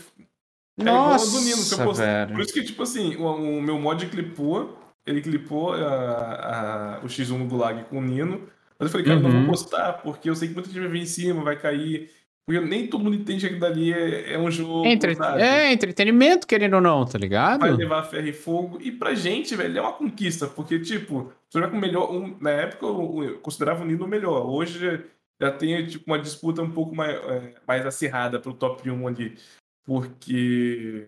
É 0.79 0.83
nossa, 0.83 1.39
Nino, 1.41 1.63
que 1.63 1.73
eu 1.73 1.77
postei. 1.79 2.07
Por 2.31 2.39
isso 2.39 2.53
que, 2.53 2.63
tipo 2.63 2.81
assim, 2.81 3.15
o, 3.17 3.25
o 3.25 3.61
meu 3.61 3.77
mod 3.77 4.05
clipou 4.07 4.80
ele 5.05 5.21
clipou 5.21 5.73
a, 5.73 6.97
a, 6.97 6.99
o 7.03 7.07
X1 7.07 7.37
no 7.37 7.47
Gulag 7.47 7.83
com 7.85 7.99
o 7.99 8.01
Nino. 8.01 8.47
Mas 8.77 8.87
eu 8.87 8.89
falei, 8.89 9.05
cara, 9.05 9.17
uhum. 9.17 9.23
não 9.23 9.31
vou 9.31 9.39
uhum. 9.41 9.47
postar, 9.47 9.93
porque 9.93 10.29
eu 10.29 10.35
sei 10.35 10.47
que 10.47 10.53
muita 10.53 10.69
gente 10.69 10.79
vai 10.79 10.89
vir 10.89 11.01
em 11.01 11.05
cima, 11.05 11.43
vai 11.43 11.55
cair. 11.55 12.09
Porque 12.45 12.59
nem 12.59 12.87
todo 12.87 13.03
mundo 13.03 13.15
entende 13.15 13.47
que 13.47 13.55
dali 13.55 13.93
é, 13.93 14.33
é 14.33 14.39
um 14.39 14.49
jogo. 14.49 14.85
Entre... 14.85 15.15
É, 15.37 15.71
entretenimento, 15.71 16.47
querendo 16.47 16.73
ou 16.73 16.81
não, 16.81 17.05
tá 17.05 17.17
ligado? 17.17 17.61
Vai 17.61 17.71
levar 17.71 18.03
ferro 18.03 18.27
e 18.27 18.33
fogo. 18.33 18.79
E 18.81 18.91
pra 18.91 19.13
gente, 19.13 19.55
velho, 19.55 19.77
é 19.77 19.81
uma 19.81 19.93
conquista. 19.93 20.47
Porque, 20.47 20.79
tipo, 20.79 21.31
você 21.47 21.59
vai 21.59 21.69
com 21.69 21.77
o 21.77 21.79
melhor. 21.79 22.11
Um, 22.11 22.35
na 22.41 22.49
época 22.49 22.85
eu 22.87 23.39
considerava 23.41 23.83
o 23.83 23.85
Nino 23.85 24.05
o 24.05 24.07
melhor. 24.07 24.47
Hoje 24.47 24.79
já, 24.79 24.99
já 25.39 25.51
tem 25.51 25.85
tipo, 25.85 26.03
uma 26.07 26.19
disputa 26.19 26.61
um 26.63 26.71
pouco 26.71 26.95
mais, 26.95 27.15
é, 27.15 27.53
mais 27.67 27.85
acirrada 27.85 28.39
pro 28.39 28.53
top 28.53 28.89
1 28.89 29.07
ali. 29.07 29.37
Porque 29.85 31.07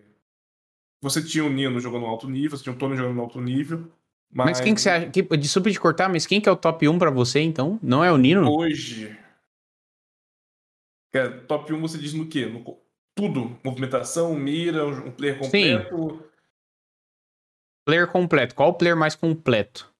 você 1.04 1.22
tinha 1.22 1.44
o 1.44 1.50
Nino 1.50 1.78
jogando 1.78 2.06
alto 2.06 2.30
nível, 2.30 2.56
você 2.56 2.64
tinha 2.64 2.74
o 2.74 2.78
Tony 2.78 2.96
jogando 2.96 3.14
no 3.14 3.20
alto 3.20 3.38
nível. 3.38 3.92
Mas, 4.32 4.46
mas 4.46 4.60
quem 4.62 4.74
que 4.74 4.80
você 4.80 4.88
acha? 4.88 5.10
Que, 5.10 5.22
desculpa 5.36 5.70
de 5.70 5.78
cortar, 5.78 6.08
mas 6.08 6.26
quem 6.26 6.40
que 6.40 6.48
é 6.48 6.52
o 6.52 6.56
top 6.56 6.88
1 6.88 6.98
pra 6.98 7.10
você, 7.10 7.40
então? 7.40 7.78
Não 7.82 8.02
é 8.02 8.10
o 8.10 8.16
Nino? 8.16 8.50
Hoje. 8.50 9.14
É, 11.12 11.28
top 11.28 11.72
1 11.72 11.80
você 11.80 11.98
diz 11.98 12.14
no 12.14 12.26
quê? 12.26 12.46
No, 12.46 12.80
tudo. 13.14 13.56
Movimentação, 13.62 14.34
mira, 14.34 14.86
um 14.86 15.10
player 15.10 15.38
completo. 15.38 15.94
Sim. 15.94 16.20
Player 17.86 18.10
completo. 18.10 18.54
Qual 18.54 18.70
o 18.70 18.74
player 18.74 18.96
mais 18.96 19.14
completo? 19.14 19.92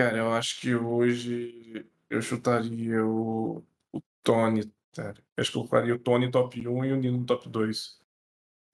Cara, 0.00 0.16
eu 0.16 0.32
acho 0.32 0.62
que 0.62 0.74
hoje 0.74 1.86
eu 2.08 2.22
chutaria 2.22 3.04
o, 3.04 3.62
o 3.92 4.00
Tony, 4.22 4.72
cara. 4.96 5.22
Eu 5.36 5.42
acho 5.42 5.52
que 5.52 5.58
eu 5.58 5.66
faria 5.66 5.94
o 5.94 5.98
Tony 5.98 6.30
top 6.30 6.66
1 6.66 6.84
e 6.86 6.92
o 6.92 6.96
Nino 6.96 7.24
top 7.26 7.48
2. 7.50 8.01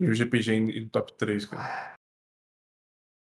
E 0.00 0.06
o 0.06 0.14
GPG 0.14 0.60
no 0.60 0.88
top 0.90 1.12
3, 1.14 1.46
cara. 1.46 1.94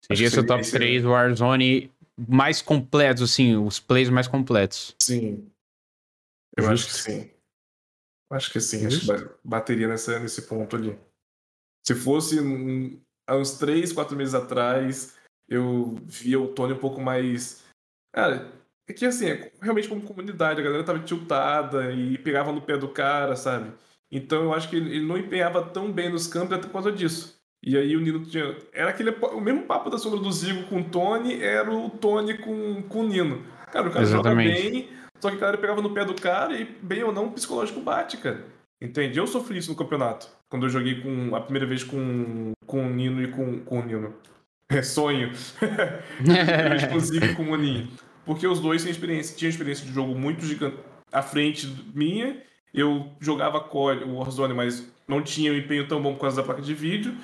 Seria 0.06 0.30
seu 0.30 0.46
top 0.46 0.70
3 0.70 1.04
Warzone 1.04 1.92
mais 2.28 2.62
completos, 2.62 3.24
assim, 3.24 3.56
os 3.56 3.80
plays 3.80 4.10
mais 4.10 4.28
completos. 4.28 4.96
Sim. 5.02 5.50
Eu 6.58 6.64
Justo. 6.66 6.74
acho 6.74 6.88
que 6.88 6.94
sim. 6.94 7.32
Acho 8.32 8.52
que 8.52 8.60
sim, 8.60 8.90
Justo. 8.90 9.12
acho 9.12 9.28
que 9.28 9.36
bateria 9.44 9.88
nessa, 9.88 10.20
nesse 10.20 10.44
ponto 10.44 10.76
ali. 10.76 10.98
Se 11.86 11.96
fosse 11.96 12.40
um, 12.40 13.00
há 13.28 13.36
uns 13.36 13.58
3, 13.58 13.94
4 13.94 14.16
meses 14.16 14.34
atrás, 14.34 15.18
eu 15.48 15.96
via 16.06 16.40
o 16.40 16.54
Tony 16.54 16.74
um 16.74 16.80
pouco 16.80 17.02
mais. 17.02 17.64
Cara, 18.14 18.52
é 18.88 18.94
que 18.94 19.06
assim, 19.06 19.28
realmente 19.62 19.88
como 19.88 20.02
comunidade, 20.02 20.60
a 20.60 20.64
galera 20.64 20.84
tava 20.84 21.00
tiltada 21.00 21.92
e 21.92 22.18
pegava 22.18 22.52
no 22.52 22.62
pé 22.62 22.78
do 22.78 22.90
cara, 22.90 23.36
sabe? 23.36 23.72
Então 24.12 24.44
eu 24.44 24.54
acho 24.54 24.70
que 24.70 24.76
ele, 24.76 25.06
não 25.06 25.18
empenhava 25.18 25.62
tão 25.64 25.92
bem 25.92 26.10
nos 26.10 26.28
campos 26.28 26.54
até 26.54 26.68
por 26.68 26.74
causa 26.74 26.92
disso. 26.92 27.40
E 27.62 27.78
aí 27.78 27.96
o 27.96 28.02
Nino 28.02 28.24
tinha. 28.24 28.56
Era 28.74 28.90
aquele. 28.90 29.12
O 29.12 29.42
mesmo 29.42 29.64
papo 29.64 29.90
da 29.90 29.98
sombra 29.98 30.20
do 30.20 30.32
Zigo 30.32 30.64
com 30.64 30.80
o 30.80 30.84
Tony 30.84 31.42
era 31.42 31.70
o 31.72 31.90
Tony 31.90 32.38
com, 32.38 32.82
com 32.84 33.02
o 33.02 33.08
Nino. 33.08 33.44
Cara, 33.72 33.88
o 33.88 33.92
cara 33.92 34.04
Exatamente. 34.04 34.50
joga 34.50 34.70
bem, 34.72 34.90
só 35.20 35.30
que 35.30 35.36
o 35.36 35.40
cara 35.40 35.58
pegava 35.58 35.82
no 35.82 35.94
pé 35.94 36.06
do 36.06 36.16
cara 36.16 36.56
e, 36.56 36.66
bem 36.82 37.04
ou 37.04 37.12
não, 37.12 37.28
o 37.28 37.32
psicológico 37.32 37.82
bate, 37.82 38.18
cara. 38.18 38.46
Entende? 38.82 39.20
Eu 39.20 39.28
sofri 39.28 39.58
isso 39.58 39.70
no 39.70 39.78
campeonato. 39.78 40.28
Quando 40.50 40.66
eu 40.66 40.70
joguei 40.70 41.02
com 41.02 41.36
a 41.36 41.42
primeira 41.42 41.68
vez 41.68 41.84
com, 41.84 42.54
com 42.66 42.88
o 42.88 42.90
Nino 42.90 43.22
e 43.22 43.28
com, 43.28 43.60
com 43.60 43.80
o 43.80 43.86
Nino. 43.86 44.14
É 44.72 44.84
sonho. 44.84 45.32
Exclusivo 46.78 47.36
com 47.36 47.42
o 47.42 47.46
Moninho. 47.48 47.88
Porque 48.24 48.46
os 48.46 48.60
dois 48.60 48.84
tinham 48.84 48.92
experiência, 48.92 49.36
tinham 49.36 49.50
experiência 49.50 49.84
de 49.84 49.92
jogo 49.92 50.14
muito 50.14 50.46
gigante 50.46 50.78
à 51.12 51.24
frente 51.24 51.68
minha 51.96 52.40
eu 52.74 53.08
jogava 53.20 53.60
core, 53.60 54.04
o 54.04 54.16
Warzone, 54.18 54.54
mas 54.54 54.92
não 55.08 55.22
tinha 55.22 55.52
um 55.52 55.58
empenho 55.58 55.88
tão 55.88 56.02
bom 56.02 56.14
por 56.14 56.22
causa 56.22 56.38
da 56.38 56.44
placa 56.44 56.62
de 56.62 56.74
vídeo. 56.74 57.16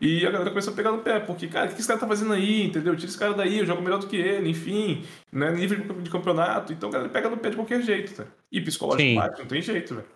E 0.00 0.26
a 0.26 0.30
galera 0.30 0.50
começou 0.50 0.72
a 0.72 0.76
pegar 0.76 0.92
no 0.92 0.98
pé, 0.98 1.20
porque, 1.20 1.46
cara, 1.46 1.70
o 1.70 1.74
que 1.74 1.78
esse 1.78 1.88
cara 1.88 2.00
tá 2.00 2.06
fazendo 2.06 2.32
aí, 2.32 2.64
entendeu? 2.64 2.94
Tira 2.96 3.08
esse 3.08 3.18
cara 3.18 3.32
daí, 3.32 3.60
eu 3.60 3.66
jogo 3.66 3.80
melhor 3.80 4.00
do 4.00 4.06
que 4.06 4.16
ele, 4.16 4.50
enfim, 4.50 5.04
né? 5.32 5.50
Nível 5.52 5.78
de 6.02 6.10
campeonato. 6.10 6.72
Então 6.72 6.88
a 6.88 6.92
galera 6.92 7.10
pega 7.10 7.30
no 7.30 7.36
pé 7.36 7.50
de 7.50 7.56
qualquer 7.56 7.80
jeito, 7.80 8.14
tá? 8.14 8.26
E 8.50 8.60
psicológico 8.60 9.14
bate, 9.14 9.38
não 9.40 9.46
tem 9.46 9.62
jeito, 9.62 9.94
velho. 9.94 10.06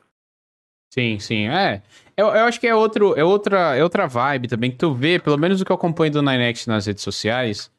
Sim, 0.93 1.19
sim, 1.19 1.49
é. 1.49 1.83
Eu, 2.17 2.27
eu 2.27 2.45
acho 2.45 2.59
que 2.59 2.67
é, 2.67 2.75
outro, 2.75 3.15
é, 3.19 3.23
outra, 3.23 3.77
é 3.77 3.83
outra 3.83 4.07
vibe 4.07 4.49
também 4.49 4.71
que 4.71 4.79
tu 4.79 4.93
vê, 4.95 5.19
pelo 5.19 5.39
menos 5.39 5.61
o 5.61 5.65
que 5.65 5.71
eu 5.71 5.77
acompanho 5.77 6.13
do 6.13 6.23
Ninex 6.23 6.67
nas 6.67 6.87
redes 6.87 7.03
sociais, 7.03 7.71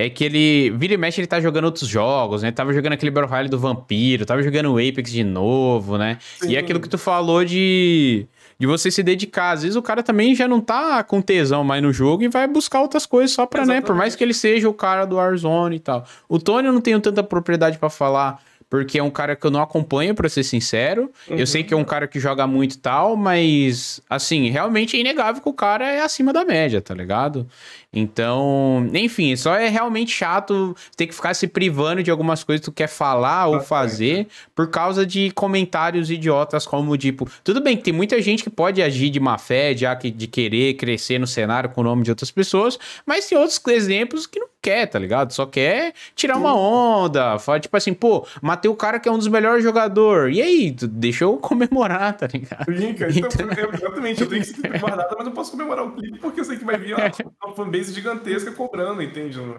é 0.00 0.08
que 0.08 0.24
ele, 0.24 0.70
vira 0.70 0.94
e 0.94 0.96
mexe, 0.96 1.20
ele 1.20 1.26
tá 1.26 1.38
jogando 1.40 1.64
outros 1.64 1.86
jogos, 1.86 2.42
né? 2.42 2.50
Tava 2.50 2.72
jogando 2.72 2.94
aquele 2.94 3.10
Battle 3.10 3.28
Royale 3.30 3.48
do 3.50 3.58
Vampiro, 3.58 4.24
tava 4.24 4.42
jogando 4.42 4.72
o 4.72 4.78
Apex 4.78 5.12
de 5.12 5.22
novo, 5.22 5.98
né? 5.98 6.16
Sim. 6.40 6.48
E 6.48 6.56
é 6.56 6.58
aquilo 6.58 6.80
que 6.80 6.88
tu 6.88 6.96
falou 6.96 7.44
de, 7.44 8.26
de 8.58 8.66
você 8.66 8.90
se 8.90 9.02
dedicar. 9.02 9.50
Às 9.50 9.62
vezes 9.62 9.76
o 9.76 9.82
cara 9.82 10.02
também 10.02 10.34
já 10.34 10.48
não 10.48 10.58
tá 10.58 11.04
com 11.04 11.20
tesão 11.20 11.62
mais 11.62 11.82
no 11.82 11.92
jogo 11.92 12.22
e 12.22 12.28
vai 12.28 12.48
buscar 12.48 12.80
outras 12.80 13.04
coisas 13.04 13.32
só 13.32 13.44
pra, 13.44 13.60
Exatamente. 13.60 13.82
né? 13.82 13.86
Por 13.86 13.94
mais 13.94 14.16
que 14.16 14.24
ele 14.24 14.32
seja 14.32 14.68
o 14.68 14.72
cara 14.72 15.04
do 15.04 15.16
Warzone 15.16 15.76
e 15.76 15.80
tal. 15.80 16.06
O 16.28 16.38
Tony 16.38 16.68
eu 16.68 16.72
não 16.72 16.80
tenho 16.80 16.98
tanta 16.98 17.22
propriedade 17.22 17.78
para 17.78 17.90
falar 17.90 18.40
porque 18.70 19.00
é 19.00 19.02
um 19.02 19.10
cara 19.10 19.34
que 19.34 19.44
eu 19.44 19.50
não 19.50 19.60
acompanho, 19.60 20.14
para 20.14 20.28
ser 20.28 20.44
sincero. 20.44 21.10
Uhum. 21.28 21.36
Eu 21.36 21.46
sei 21.46 21.64
que 21.64 21.74
é 21.74 21.76
um 21.76 21.84
cara 21.84 22.06
que 22.06 22.20
joga 22.20 22.46
muito 22.46 22.76
e 22.76 22.78
tal, 22.78 23.16
mas, 23.16 24.00
assim, 24.08 24.48
realmente 24.48 24.96
é 24.96 25.00
inegável 25.00 25.42
que 25.42 25.48
o 25.48 25.52
cara 25.52 25.90
é 25.90 26.00
acima 26.00 26.32
da 26.32 26.44
média, 26.44 26.80
tá 26.80 26.94
ligado? 26.94 27.48
Então, 27.92 28.88
enfim, 28.94 29.34
só 29.34 29.56
é 29.56 29.68
realmente 29.68 30.12
chato 30.12 30.76
ter 30.96 31.08
que 31.08 31.14
ficar 31.14 31.34
se 31.34 31.48
privando 31.48 32.04
de 32.04 32.10
algumas 32.10 32.44
coisas 32.44 32.60
que 32.60 32.70
tu 32.70 32.74
quer 32.74 32.86
falar 32.86 33.48
ou 33.48 33.60
fazer 33.60 34.28
por 34.54 34.70
causa 34.70 35.04
de 35.04 35.32
comentários 35.32 36.08
idiotas 36.08 36.64
como, 36.64 36.96
tipo, 36.96 37.28
tudo 37.42 37.60
bem 37.60 37.76
que 37.76 37.82
tem 37.82 37.92
muita 37.92 38.22
gente 38.22 38.44
que 38.44 38.50
pode 38.50 38.80
agir 38.80 39.10
de 39.10 39.18
má 39.18 39.36
fé, 39.38 39.74
de, 39.74 39.84
de 40.12 40.26
querer 40.28 40.74
crescer 40.74 41.18
no 41.18 41.26
cenário 41.26 41.70
com 41.70 41.80
o 41.80 41.84
nome 41.84 42.04
de 42.04 42.10
outras 42.10 42.30
pessoas, 42.30 42.78
mas 43.04 43.26
tem 43.26 43.36
outros 43.36 43.60
exemplos 43.66 44.24
que 44.24 44.38
não 44.38 44.48
quer, 44.62 44.86
tá 44.86 44.98
ligado? 44.98 45.32
Só 45.32 45.44
quer 45.44 45.92
tirar 46.14 46.36
uma 46.36 46.54
onda, 46.54 47.40
fala 47.40 47.58
tipo 47.58 47.76
assim, 47.76 47.92
pô, 47.92 48.24
matei 48.40 48.70
o 48.70 48.76
cara 48.76 49.00
que 49.00 49.08
é 49.08 49.12
um 49.12 49.18
dos 49.18 49.26
melhores 49.26 49.64
jogadores, 49.64 50.36
e 50.36 50.42
aí, 50.42 50.70
deixa 50.70 51.24
eu 51.24 51.38
comemorar, 51.38 52.16
tá 52.16 52.28
ligado? 52.28 52.66
Brinca, 52.66 53.08
então, 53.10 53.28
então... 53.28 53.70
exatamente, 53.72 54.20
eu 54.20 54.28
tenho 54.28 54.42
que 54.42 54.48
ser 54.48 54.78
guardado, 54.78 55.16
mas 55.18 55.26
eu 55.26 55.32
posso 55.32 55.50
comemorar 55.50 55.84
o 55.86 55.92
clipe 55.92 56.18
porque 56.20 56.40
eu 56.40 56.44
sei 56.44 56.56
que 56.56 56.64
vai 56.64 56.78
vir 56.78 56.94
uma, 56.94 57.10
uma 57.44 57.54
fanbase 57.54 57.79
fanbase 57.80 57.94
gigantesca 57.94 58.52
cobrando, 58.52 59.02
entende? 59.02 59.38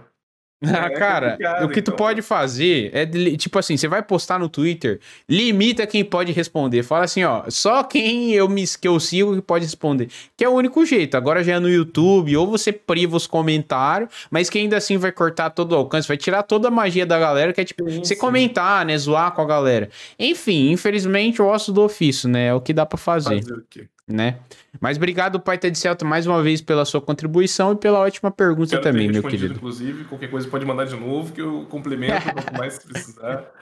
Ah, 0.64 0.86
é 0.86 0.90
cara, 0.92 1.38
o 1.66 1.70
que 1.70 1.80
então... 1.80 1.92
tu 1.92 1.98
pode 1.98 2.22
fazer 2.22 2.92
é, 2.94 3.04
tipo 3.36 3.58
assim, 3.58 3.76
você 3.76 3.88
vai 3.88 4.04
postar 4.04 4.38
no 4.38 4.48
Twitter, 4.48 5.00
limita 5.28 5.88
quem 5.88 6.06
pode 6.06 6.32
responder. 6.32 6.84
Fala 6.84 7.06
assim, 7.06 7.24
ó, 7.24 7.46
só 7.50 7.84
quem 7.84 8.32
eu 8.34 8.48
me 8.48 8.64
que 8.80 8.88
eu 8.88 9.00
sigo 9.00 9.34
que 9.34 9.42
pode 9.42 9.66
responder. 9.66 10.10
Que 10.38 10.44
é 10.44 10.48
o 10.48 10.52
único 10.52 10.86
jeito. 10.86 11.18
Agora 11.18 11.44
já 11.44 11.56
é 11.56 11.60
no 11.60 11.68
YouTube, 11.68 12.38
ou 12.38 12.46
você 12.46 12.72
priva 12.72 13.18
os 13.18 13.26
comentários, 13.26 14.12
mas 14.30 14.52
que 14.52 14.60
ainda 14.60 14.78
assim 14.78 14.98
vai 14.98 15.12
cortar 15.12 15.50
todo 15.50 15.72
o 15.72 15.76
alcance, 15.76 16.08
vai 16.08 16.16
tirar 16.16 16.44
toda 16.44 16.68
a 16.68 16.72
magia 16.72 17.08
da 17.08 17.18
galera, 17.18 17.54
que 17.54 17.62
é 17.62 17.66
tipo, 17.66 17.90
sim, 17.90 18.04
você 18.04 18.14
sim. 18.14 18.22
comentar, 18.22 18.86
né, 18.86 18.96
zoar 19.00 19.32
com 19.32 19.42
a 19.42 19.46
galera. 19.48 19.90
Enfim, 20.20 20.70
infelizmente 20.70 21.42
o 21.42 21.48
osso 21.48 21.74
do 21.74 21.82
ofício, 21.82 22.30
né, 22.30 22.50
é 22.50 22.54
o 22.54 22.62
que 22.62 22.72
dá 22.72 22.86
para 22.86 23.00
fazer. 23.00 23.42
Fazer? 23.42 23.90
Né? 24.12 24.40
Mas 24.80 24.98
obrigado, 24.98 25.40
Pai 25.40 25.58
de 25.58 25.78
Celta, 25.78 26.06
mais 26.06 26.26
uma 26.26 26.42
vez 26.42 26.62
pela 26.62 26.86
sua 26.86 27.02
contribuição 27.02 27.74
e 27.74 27.76
pela 27.76 28.00
ótima 28.00 28.32
pergunta 28.32 28.72
Quero 28.72 28.82
também, 28.82 29.10
meu 29.10 29.24
querido. 29.24 29.56
Inclusive, 29.56 30.06
qualquer 30.06 30.30
coisa 30.30 30.48
pode 30.48 30.66
mandar 30.66 30.86
de 30.86 30.96
novo, 30.96 31.34
que 31.34 31.42
eu 31.42 31.66
complemento 31.70 32.34
quanto 32.34 32.58
mais 32.58 32.80
precisar. 32.80 33.46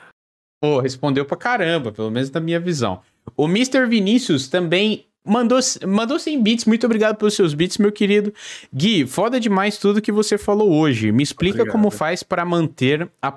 Pô, 0.61 0.79
respondeu 0.79 1.25
pra 1.25 1.37
caramba, 1.37 1.91
pelo 1.91 2.11
menos 2.11 2.29
da 2.29 2.39
minha 2.39 2.59
visão. 2.59 3.01
O 3.37 3.45
Mr. 3.45 3.85
Vinícius 3.87 4.47
também 4.47 5.08
mandou, 5.29 5.59
mandou 5.87 6.19
100 6.19 6.41
bits. 6.41 6.65
Muito 6.65 6.85
obrigado 6.85 7.15
pelos 7.15 7.35
seus 7.35 7.53
bits, 7.53 7.77
meu 7.77 7.91
querido. 7.91 8.33
Gui, 8.73 9.05
foda 9.05 9.39
demais 9.39 9.77
tudo 9.77 10.01
que 10.01 10.11
você 10.11 10.37
falou 10.37 10.73
hoje. 10.73 11.11
Me 11.11 11.23
explica 11.23 11.61
obrigado. 11.61 11.71
como 11.71 11.91
faz 11.91 12.23
para 12.23 12.43
manter 12.43 13.09
a, 13.21 13.33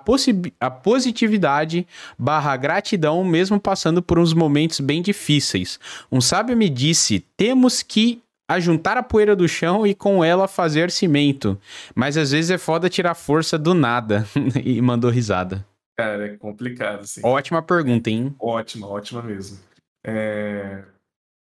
a 0.61 0.71
positividade 0.71 1.87
barra 2.19 2.57
gratidão, 2.57 3.23
mesmo 3.23 3.61
passando 3.61 4.03
por 4.03 4.19
uns 4.19 4.33
momentos 4.33 4.81
bem 4.81 5.03
difíceis. 5.03 5.79
Um 6.11 6.21
sábio 6.21 6.57
me 6.57 6.69
disse: 6.69 7.25
temos 7.37 7.83
que 7.83 8.21
ajuntar 8.49 8.97
a 8.97 9.03
poeira 9.03 9.35
do 9.35 9.49
chão 9.49 9.87
e 9.87 9.95
com 9.95 10.25
ela 10.25 10.49
fazer 10.49 10.91
cimento. 10.91 11.59
Mas 11.95 12.17
às 12.17 12.31
vezes 12.33 12.51
é 12.51 12.59
foda 12.59 12.89
tirar 12.89 13.15
força 13.15 13.59
do 13.59 13.75
nada. 13.75 14.27
e 14.65 14.81
mandou 14.81 15.11
risada. 15.11 15.65
Cara, 15.97 16.27
é 16.27 16.37
complicado, 16.37 17.07
sim. 17.07 17.21
Ótima 17.23 17.62
pergunta, 17.62 18.11
hein? 18.11 18.35
Ótima, 18.41 18.89
ótima 18.89 19.23
mesmo. 19.23 19.59
É... 20.05 20.83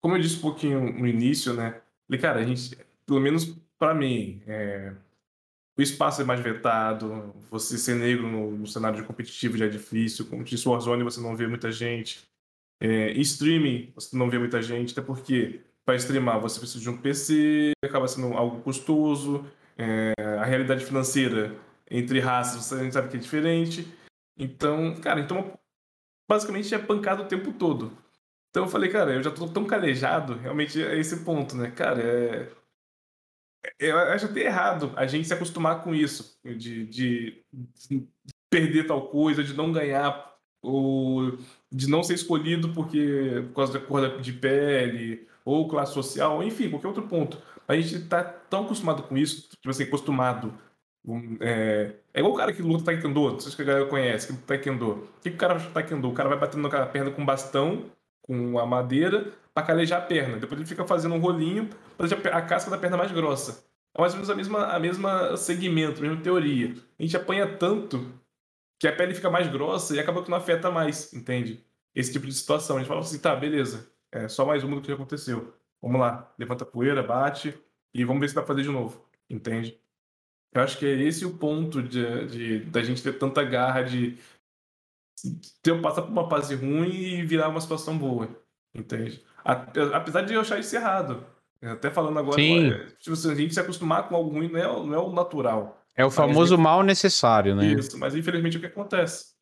Como 0.06 0.16
eu 0.16 0.20
disse 0.20 0.36
um 0.36 0.42
pouquinho 0.42 0.92
no 0.92 1.04
início, 1.04 1.52
né? 1.52 1.80
Falei, 2.06 2.20
cara, 2.20 2.38
a 2.38 2.44
gente, 2.44 2.78
pelo 3.04 3.18
menos 3.18 3.44
para 3.76 3.92
mim, 3.92 4.40
é... 4.46 4.94
o 5.76 5.82
espaço 5.82 6.22
é 6.22 6.24
mais 6.24 6.38
vetado, 6.38 7.34
você 7.50 7.76
ser 7.76 7.96
negro 7.96 8.28
no, 8.28 8.52
no, 8.52 8.68
cenário 8.68 9.04
competitivo 9.04 9.58
já 9.58 9.64
é 9.64 9.68
difícil. 9.68 10.26
Como 10.26 10.44
disse 10.44 10.68
Warzone, 10.68 11.02
você 11.02 11.20
não 11.20 11.34
vê 11.34 11.48
muita 11.48 11.72
gente. 11.72 12.24
É... 12.80 13.10
Streaming, 13.18 13.90
você 13.96 14.16
não 14.16 14.30
vê 14.30 14.38
muita 14.38 14.62
gente, 14.62 14.92
até 14.92 15.02
porque 15.02 15.60
para 15.84 15.96
streamar 15.96 16.38
você 16.40 16.60
precisa 16.60 16.84
de 16.84 16.88
um 16.88 16.96
PC, 16.96 17.72
acaba 17.84 18.06
sendo 18.06 18.32
algo 18.34 18.60
custoso. 18.60 19.44
É... 19.76 20.12
A 20.38 20.44
realidade 20.44 20.84
financeira 20.84 21.52
entre 21.90 22.20
raças, 22.20 22.64
você, 22.64 22.76
a 22.76 22.84
gente 22.84 22.92
sabe 22.92 23.08
que 23.08 23.16
é 23.16 23.20
diferente. 23.20 23.92
Então, 24.38 24.94
cara, 25.00 25.18
então 25.18 25.52
basicamente 26.30 26.72
é 26.72 26.78
pancado 26.78 27.24
o 27.24 27.26
tempo 27.26 27.52
todo. 27.52 28.05
Então 28.56 28.64
eu 28.64 28.70
falei, 28.70 28.88
cara, 28.88 29.12
eu 29.12 29.22
já 29.22 29.30
tô 29.30 29.46
tão 29.46 29.66
calejado, 29.66 30.32
realmente 30.36 30.82
é 30.82 30.98
esse 30.98 31.18
ponto, 31.18 31.54
né? 31.54 31.70
Cara, 31.72 32.02
é. 32.02 32.48
é 33.78 33.90
eu 33.90 33.98
acho 33.98 34.24
até 34.24 34.46
errado 34.46 34.94
a 34.96 35.06
gente 35.06 35.28
se 35.28 35.34
acostumar 35.34 35.84
com 35.84 35.94
isso, 35.94 36.40
de, 36.42 36.86
de, 36.86 37.44
de 37.52 38.08
perder 38.48 38.86
tal 38.86 39.10
coisa, 39.10 39.44
de 39.44 39.52
não 39.52 39.70
ganhar, 39.70 40.38
ou 40.62 41.36
de 41.70 41.86
não 41.86 42.02
ser 42.02 42.14
escolhido 42.14 42.70
porque 42.72 43.44
por 43.48 43.56
causa 43.56 43.74
da 43.74 43.80
cor 43.80 44.22
de 44.22 44.32
pele, 44.32 45.28
ou 45.44 45.68
classe 45.68 45.92
social, 45.92 46.42
enfim, 46.42 46.70
qualquer 46.70 46.88
outro 46.88 47.06
ponto. 47.06 47.36
A 47.68 47.76
gente 47.76 48.08
tá 48.08 48.24
tão 48.24 48.64
acostumado 48.64 49.02
com 49.02 49.18
isso, 49.18 49.50
tipo 49.50 49.68
assim, 49.68 49.82
acostumado 49.82 50.58
é, 51.40 51.92
é 52.14 52.20
igual 52.20 52.32
o 52.32 52.36
cara 52.36 52.54
que 52.54 52.62
luta 52.62 52.84
taekwondo, 52.86 53.34
vocês 53.34 53.54
que 53.54 53.62
a 53.62 53.64
galera 53.66 53.86
conhece, 53.86 54.28
que 54.28 54.32
luta 54.32 54.46
taekwondo. 54.46 54.90
O 55.18 55.20
que, 55.20 55.28
o 55.28 55.36
cara 55.36 55.60
taekwondo? 55.60 56.08
O 56.08 56.14
cara 56.14 56.30
vai 56.30 56.38
batendo 56.38 56.66
na 56.66 56.86
perna 56.86 57.10
com 57.10 57.24
bastão, 57.24 57.84
com 58.26 58.58
a 58.58 58.66
madeira, 58.66 59.32
para 59.55 59.66
calejar 59.66 60.02
a 60.02 60.05
perna. 60.05 60.38
Depois 60.38 60.60
ele 60.60 60.68
fica 60.68 60.84
fazendo 60.86 61.14
um 61.14 61.20
rolinho 61.20 61.68
para 61.96 62.06
deixar 62.06 62.28
a 62.28 62.42
casca 62.42 62.70
da 62.70 62.78
perna 62.78 62.96
mais 62.96 63.12
grossa. 63.12 63.64
É 63.94 64.00
mais 64.00 64.12
ou 64.12 64.18
menos 64.18 64.30
a 64.30 64.34
mesma, 64.34 64.66
a 64.66 64.78
mesma 64.78 65.36
segmento, 65.36 66.00
a 66.00 66.02
mesma 66.02 66.22
teoria. 66.22 66.74
A 66.98 67.02
gente 67.02 67.16
apanha 67.16 67.56
tanto 67.56 68.12
que 68.78 68.86
a 68.86 68.92
pele 68.94 69.14
fica 69.14 69.30
mais 69.30 69.48
grossa 69.48 69.96
e 69.96 70.00
acaba 70.00 70.22
que 70.22 70.30
não 70.30 70.36
afeta 70.36 70.70
mais, 70.70 71.12
entende? 71.14 71.64
Esse 71.94 72.12
tipo 72.12 72.26
de 72.26 72.34
situação. 72.34 72.76
A 72.76 72.80
gente 72.80 72.88
fala 72.88 73.00
assim, 73.00 73.18
tá, 73.18 73.34
beleza. 73.34 73.90
É 74.12 74.28
só 74.28 74.44
mais 74.44 74.62
uma 74.62 74.76
do 74.76 74.82
que 74.82 74.88
já 74.88 74.94
aconteceu. 74.94 75.55
Vamos 75.80 76.00
lá, 76.00 76.32
levanta 76.38 76.64
a 76.64 76.66
poeira, 76.66 77.02
bate 77.02 77.55
e 77.94 78.05
vamos 78.05 78.20
ver 78.20 78.28
se 78.28 78.34
dá 78.34 78.42
pra 78.42 78.48
fazer 78.48 78.62
de 78.62 78.70
novo, 78.70 79.02
entende? 79.30 79.78
Eu 80.52 80.62
acho 80.62 80.78
que 80.78 80.86
é 80.86 81.02
esse 81.02 81.24
o 81.24 81.36
ponto 81.36 81.82
de, 81.82 82.26
de 82.26 82.58
da 82.60 82.82
gente 82.82 83.02
ter 83.02 83.18
tanta 83.18 83.42
garra 83.44 83.82
de 83.82 84.18
ter, 85.62 85.80
passar 85.80 86.02
por 86.02 86.10
uma 86.10 86.28
fase 86.28 86.54
ruim 86.54 86.90
e 86.90 87.24
virar 87.24 87.48
uma 87.48 87.60
situação 87.60 87.96
boa, 87.96 88.28
entende? 88.74 89.22
Apesar 89.44 90.22
de 90.22 90.34
eu 90.34 90.40
achar 90.40 90.58
isso 90.58 90.74
errado. 90.74 91.24
Até 91.62 91.90
falando 91.90 92.18
agora. 92.18 92.40
É, 92.40 92.86
tipo, 92.98 93.12
assim, 93.12 93.32
a 93.32 93.34
gente 93.34 93.54
se 93.54 93.60
acostumar 93.60 94.08
com 94.08 94.14
algo 94.14 94.30
ruim 94.30 94.48
não 94.48 94.58
é, 94.58 94.64
não 94.64 94.94
é 94.94 94.98
o 94.98 95.12
natural. 95.12 95.82
É 95.96 96.04
o 96.04 96.10
famoso 96.10 96.58
mal 96.58 96.82
necessário, 96.82 97.54
né? 97.54 97.66
Isso, 97.66 97.98
mas 97.98 98.14
infelizmente 98.14 98.56
é 98.56 98.58
o 98.58 98.60
que 98.60 98.66
acontece. 98.66 99.35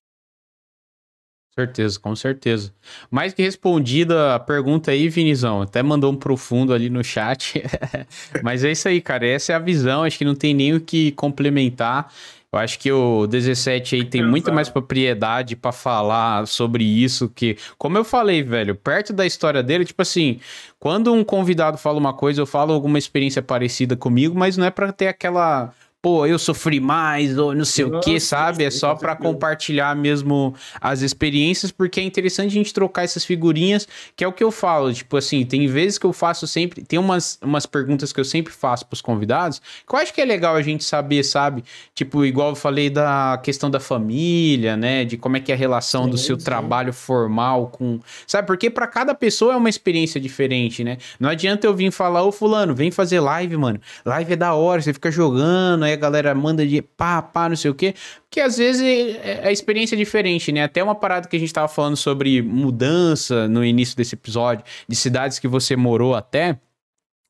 Certeza, 1.56 2.00
com 2.00 2.16
certeza. 2.16 2.72
Mais 3.08 3.32
que 3.32 3.40
respondida 3.40 4.34
a 4.34 4.40
pergunta 4.40 4.90
aí, 4.90 5.08
Vinizão. 5.08 5.62
Até 5.62 5.84
mandou 5.84 6.10
um 6.12 6.16
profundo 6.16 6.74
ali 6.74 6.90
no 6.90 7.04
chat. 7.04 7.62
Mas 8.42 8.64
é 8.64 8.72
isso 8.72 8.88
aí, 8.88 9.00
cara. 9.00 9.24
Essa 9.24 9.52
é 9.52 9.54
a 9.54 9.60
visão. 9.60 10.02
Acho 10.02 10.18
que 10.18 10.24
não 10.24 10.34
tem 10.34 10.52
nem 10.52 10.74
o 10.74 10.80
que 10.80 11.12
complementar. 11.12 12.12
Eu 12.52 12.58
acho 12.58 12.78
que 12.78 12.90
o 12.90 13.26
17 13.26 13.96
aí 13.96 14.04
tem 14.04 14.24
muito 14.24 14.52
mais 14.52 14.68
propriedade 14.68 15.56
para 15.56 15.72
falar 15.72 16.46
sobre 16.46 16.84
isso 16.84 17.28
que, 17.28 17.56
como 17.76 17.98
eu 17.98 18.04
falei, 18.04 18.44
velho, 18.44 18.76
perto 18.76 19.12
da 19.12 19.26
história 19.26 19.60
dele, 19.60 19.84
tipo 19.84 20.00
assim, 20.00 20.38
quando 20.78 21.12
um 21.12 21.24
convidado 21.24 21.76
fala 21.76 21.98
uma 21.98 22.14
coisa, 22.14 22.40
eu 22.40 22.46
falo 22.46 22.72
alguma 22.72 22.96
experiência 22.96 23.42
parecida 23.42 23.96
comigo, 23.96 24.38
mas 24.38 24.56
não 24.56 24.64
é 24.64 24.70
para 24.70 24.92
ter 24.92 25.08
aquela 25.08 25.74
pô, 26.04 26.26
eu 26.26 26.38
sofri 26.38 26.80
mais, 26.80 27.38
ou 27.38 27.54
não 27.54 27.64
sei 27.64 27.86
Nossa, 27.86 27.96
o 27.96 28.00
que, 28.02 28.20
sabe? 28.20 28.62
É 28.62 28.70
só 28.70 28.94
para 28.94 29.16
compartilhar 29.16 29.96
mesmo 29.96 30.54
as 30.78 31.00
experiências, 31.00 31.72
porque 31.72 31.98
é 31.98 32.02
interessante 32.02 32.48
a 32.48 32.52
gente 32.52 32.74
trocar 32.74 33.04
essas 33.04 33.24
figurinhas, 33.24 33.88
que 34.14 34.22
é 34.22 34.28
o 34.28 34.32
que 34.32 34.44
eu 34.44 34.50
falo, 34.50 34.92
tipo 34.92 35.16
assim, 35.16 35.46
tem 35.46 35.66
vezes 35.66 35.96
que 35.96 36.04
eu 36.04 36.12
faço 36.12 36.46
sempre, 36.46 36.82
tem 36.82 36.98
umas, 36.98 37.38
umas 37.40 37.64
perguntas 37.64 38.12
que 38.12 38.20
eu 38.20 38.24
sempre 38.24 38.52
faço 38.52 38.84
pros 38.84 39.00
convidados, 39.00 39.62
que 39.88 39.94
eu 39.94 39.98
acho 39.98 40.12
que 40.12 40.20
é 40.20 40.26
legal 40.26 40.54
a 40.54 40.60
gente 40.60 40.84
saber, 40.84 41.24
sabe? 41.24 41.64
Tipo, 41.94 42.22
igual 42.26 42.50
eu 42.50 42.54
falei 42.54 42.90
da 42.90 43.40
questão 43.42 43.70
da 43.70 43.80
família, 43.80 44.76
né? 44.76 45.06
De 45.06 45.16
como 45.16 45.38
é 45.38 45.40
que 45.40 45.52
é 45.52 45.54
a 45.54 45.58
relação 45.58 46.04
sim, 46.04 46.10
do 46.10 46.18
seu 46.18 46.38
sim. 46.38 46.44
trabalho 46.44 46.92
formal 46.92 47.68
com, 47.68 47.98
sabe? 48.26 48.46
Porque 48.46 48.68
para 48.68 48.86
cada 48.86 49.14
pessoa 49.14 49.54
é 49.54 49.56
uma 49.56 49.70
experiência 49.70 50.20
diferente, 50.20 50.84
né? 50.84 50.98
Não 51.18 51.30
adianta 51.30 51.66
eu 51.66 51.74
vir 51.74 51.90
falar, 51.90 52.24
ô 52.24 52.30
fulano, 52.30 52.74
vem 52.74 52.90
fazer 52.90 53.20
live, 53.20 53.56
mano. 53.56 53.80
Live 54.04 54.34
é 54.34 54.36
da 54.36 54.52
hora, 54.52 54.82
você 54.82 54.92
fica 54.92 55.10
jogando, 55.10 55.84
aí 55.84 55.93
a 55.94 55.96
galera 55.96 56.34
manda 56.34 56.66
de 56.66 56.82
pá, 56.82 57.22
pá, 57.22 57.48
não 57.48 57.56
sei 57.56 57.70
o 57.70 57.74
quê. 57.74 57.94
Porque 58.28 58.40
às 58.40 58.56
vezes 58.56 58.82
é, 58.82 59.44
é 59.44 59.48
a 59.48 59.52
experiência 59.52 59.94
é 59.94 59.98
diferente, 59.98 60.52
né? 60.52 60.62
Até 60.64 60.82
uma 60.82 60.94
parada 60.94 61.28
que 61.28 61.36
a 61.36 61.38
gente 61.38 61.52
tava 61.52 61.68
falando 61.68 61.96
sobre 61.96 62.42
mudança 62.42 63.48
no 63.48 63.64
início 63.64 63.96
desse 63.96 64.14
episódio, 64.14 64.64
de 64.88 64.96
cidades 64.96 65.38
que 65.38 65.48
você 65.48 65.76
morou 65.76 66.14
até. 66.14 66.58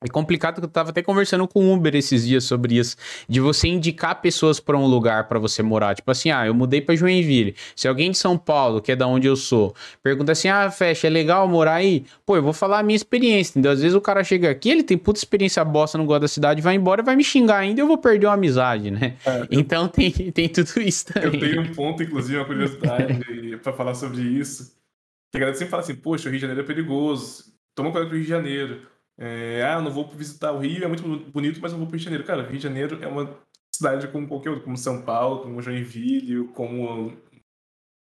É 0.05 0.09
complicado 0.09 0.61
que 0.61 0.67
eu 0.67 0.69
tava 0.69 0.91
até 0.91 1.03
conversando 1.03 1.49
com 1.49 1.65
o 1.65 1.73
Uber 1.73 1.97
esses 1.97 2.27
dias 2.27 2.45
sobre 2.45 2.77
isso, 2.77 2.95
de 3.27 3.41
você 3.41 3.69
indicar 3.69 4.21
pessoas 4.21 4.61
para 4.61 4.77
um 4.77 4.85
lugar 4.85 5.29
para 5.29 5.39
você 5.39 5.63
morar. 5.63 5.95
Tipo 5.95 6.11
assim, 6.11 6.31
ah, 6.31 6.47
eu 6.47 6.53
mudei 6.53 6.83
para 6.83 6.95
Joinville. 6.95 7.57
Se 7.75 7.89
alguém 7.89 8.11
de 8.11 8.19
São 8.19 8.37
Paulo, 8.37 8.83
que 8.83 8.93
é 8.93 8.97
da 8.97 9.07
onde 9.07 9.27
eu 9.27 9.35
sou, 9.35 9.75
pergunta 10.03 10.33
assim: 10.33 10.49
"Ah, 10.49 10.71
fecha, 10.71 11.07
é 11.07 11.11
legal 11.11 11.49
morar 11.49 11.77
aí?" 11.77 12.05
Pô, 12.27 12.37
eu 12.37 12.43
vou 12.43 12.53
falar 12.53 12.81
a 12.81 12.83
minha 12.83 12.97
experiência, 12.97 13.53
entendeu? 13.53 13.73
Às 13.73 13.81
vezes 13.81 13.97
o 13.97 14.01
cara 14.01 14.23
chega 14.23 14.51
aqui, 14.51 14.69
ele 14.69 14.83
tem 14.83 14.99
puta 14.99 15.19
experiência 15.19 15.65
bosta, 15.65 15.97
não 15.97 16.05
gosta 16.05 16.21
da 16.21 16.29
cidade, 16.29 16.61
vai 16.61 16.75
embora, 16.75 17.03
vai 17.03 17.17
me 17.17 17.25
xingar 17.25 17.57
ainda, 17.57 17.81
eu 17.81 17.87
vou 17.87 17.97
perder 17.97 18.27
uma 18.27 18.35
amizade, 18.35 18.91
né? 18.91 19.17
É, 19.25 19.47
então 19.51 19.85
eu... 19.85 19.89
tem, 19.89 20.11
tem 20.13 20.49
tudo 20.51 20.83
isso 20.83 21.07
também. 21.07 21.33
Eu 21.33 21.41
tenho 21.41 21.63
um 21.63 21.75
ponto, 21.75 22.03
inclusive, 22.03 22.37
uma 22.37 22.45
curiosidade 22.45 23.25
para 23.63 23.73
falar 23.73 23.95
sobre 23.95 24.21
isso. 24.21 24.75
Que 25.33 25.39
a 25.39 25.41
galera 25.41 25.57
sempre 25.57 25.71
fala 25.71 25.83
assim: 25.83 25.95
"Poxa, 25.95 26.29
o 26.29 26.31
Rio 26.31 26.39
de 26.39 26.43
Janeiro 26.43 26.61
é 26.61 26.67
perigoso. 26.67 27.55
Toma 27.75 27.91
cuidado 27.91 28.11
com 28.11 28.15
o 28.15 28.19
Rio 28.19 28.25
de 28.25 28.31
Janeiro." 28.31 28.94
É, 29.19 29.63
ah, 29.65 29.81
não 29.81 29.91
vou 29.91 30.09
visitar 30.09 30.53
o 30.53 30.59
Rio, 30.59 30.85
é 30.85 30.89
muito 30.89 31.03
bonito, 31.31 31.61
mas 31.61 31.73
não 31.73 31.79
vou 31.79 31.87
para 31.87 31.95
o 31.95 31.97
Rio 31.97 31.99
de 31.99 32.05
Janeiro. 32.05 32.25
Cara, 32.25 32.43
o 32.43 32.47
Rio 32.47 32.57
de 32.57 32.63
Janeiro 32.63 32.99
é 33.03 33.07
uma 33.07 33.39
cidade 33.75 34.09
como 34.09 34.27
qualquer 34.27 34.51
outra, 34.51 34.65
como 34.65 34.77
São 34.77 35.03
Paulo, 35.03 35.43
como 35.43 35.63
Joinville, 35.63 36.49
como 36.49 37.17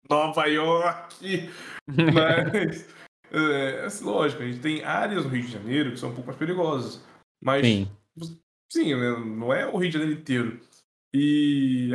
Nova 0.08 0.46
York. 0.46 1.48
mas, 1.86 2.88
é, 3.30 3.84
assim, 3.84 4.04
lógico, 4.04 4.42
a 4.42 4.46
gente 4.46 4.60
tem 4.60 4.82
áreas 4.82 5.24
no 5.24 5.30
Rio 5.30 5.42
de 5.42 5.52
Janeiro 5.52 5.90
que 5.92 5.98
são 5.98 6.10
um 6.10 6.14
pouco 6.14 6.28
mais 6.28 6.38
perigosas. 6.38 7.04
Mas, 7.40 7.64
sim, 7.64 7.88
sim 8.70 8.94
né, 8.94 9.16
não 9.18 9.52
é 9.52 9.66
o 9.66 9.76
Rio 9.76 9.90
de 9.90 9.98
Janeiro 9.98 10.20
inteiro. 10.20 10.60
E 11.14 11.90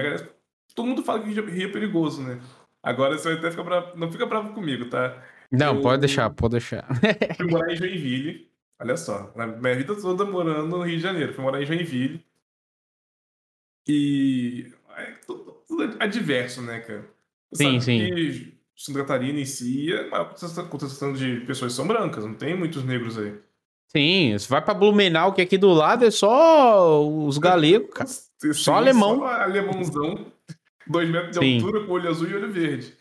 todo 0.73 0.87
mundo 0.87 1.03
fala 1.03 1.21
que 1.21 1.39
o 1.39 1.45
Rio 1.45 1.69
é 1.69 1.71
perigoso, 1.71 2.23
né? 2.23 2.39
Agora 2.81 3.17
você 3.17 3.29
vai 3.29 3.37
até 3.37 3.51
ficar 3.51 3.63
bravo. 3.63 3.97
Não 3.97 4.11
fica 4.11 4.25
bravo 4.25 4.53
comigo, 4.53 4.89
tá? 4.89 5.23
Não, 5.51 5.75
eu, 5.75 5.81
pode 5.81 6.01
deixar, 6.01 6.29
pode 6.29 6.53
deixar. 6.53 6.85
fui 7.37 7.47
morar 7.47 7.71
em 7.71 7.75
Joinville. 7.77 8.52
Olha 8.83 8.97
só, 8.97 9.31
na 9.35 9.47
minha 9.47 9.75
vida 9.75 9.95
toda 9.95 10.25
morando 10.25 10.77
no 10.77 10.83
Rio 10.83 10.97
de 10.97 11.03
Janeiro, 11.03 11.33
fui 11.33 11.41
morar 11.43 11.61
em 11.61 11.65
Joinville. 11.65 12.23
E. 13.87 14.71
É, 14.97 15.11
tudo, 15.25 15.63
tudo 15.67 15.97
é 15.99 16.07
diverso, 16.07 16.61
né, 16.61 16.81
cara? 16.81 17.09
Você 17.51 17.63
sim, 17.63 17.79
sim. 17.79 17.97
Que 17.97 18.57
Santa 18.75 18.99
Catarina 18.99 19.39
em 19.39 19.45
si, 19.45 19.93
a 19.93 20.09
maior 20.09 20.29
concentração 20.33 21.13
de 21.13 21.41
pessoas 21.41 21.73
são 21.73 21.87
brancas, 21.87 22.25
não 22.25 22.33
tem 22.33 22.57
muitos 22.57 22.83
negros 22.83 23.17
aí. 23.17 23.33
Sim, 23.95 24.37
você 24.37 24.47
vai 24.49 24.61
pra 24.61 24.73
Blumenau, 24.73 25.33
que 25.33 25.41
aqui 25.41 25.57
do 25.57 25.69
lado 25.69 26.03
é 26.03 26.11
só 26.11 27.07
os 27.07 27.37
galegos, 27.37 27.91
cara. 27.93 28.09
Sim, 28.43 28.51
só 28.51 28.73
alemão. 28.73 29.19
Só 29.19 29.25
alemãozão, 29.27 30.33
dois 30.85 31.09
metros 31.09 31.31
de 31.31 31.39
sim. 31.39 31.55
altura, 31.55 31.85
com 31.85 31.93
olho 31.93 32.09
azul 32.09 32.27
e 32.27 32.35
olho 32.35 32.51
verde. 32.51 32.93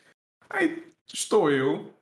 Aí 0.48 0.84
estou 1.12 1.50
eu, 1.50 1.92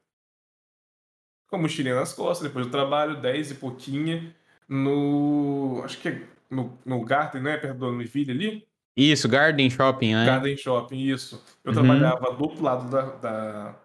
com 1.50 1.56
a 1.56 1.58
mochilinha 1.58 1.96
nas 1.96 2.12
costas, 2.12 2.46
depois 2.46 2.66
do 2.66 2.72
trabalho, 2.72 3.20
10 3.20 3.50
e 3.50 3.54
pouquinha, 3.56 4.34
no. 4.68 5.82
Acho 5.84 5.98
que 5.98 6.08
é 6.08 6.22
no, 6.48 6.78
no 6.84 7.04
Garden, 7.04 7.42
né? 7.42 7.56
Perto 7.56 7.78
do 7.78 7.88
Univille 7.88 8.30
ali. 8.30 8.66
Isso, 8.96 9.28
Garden 9.28 9.68
Shopping, 9.68 10.14
né? 10.14 10.26
Garden 10.26 10.56
Shopping, 10.56 10.98
isso. 10.98 11.44
Eu 11.64 11.72
uhum. 11.72 11.74
trabalhava 11.74 12.32
do 12.32 12.42
outro 12.42 12.62
lado 12.62 12.90
da, 12.90 13.02
da, 13.16 13.76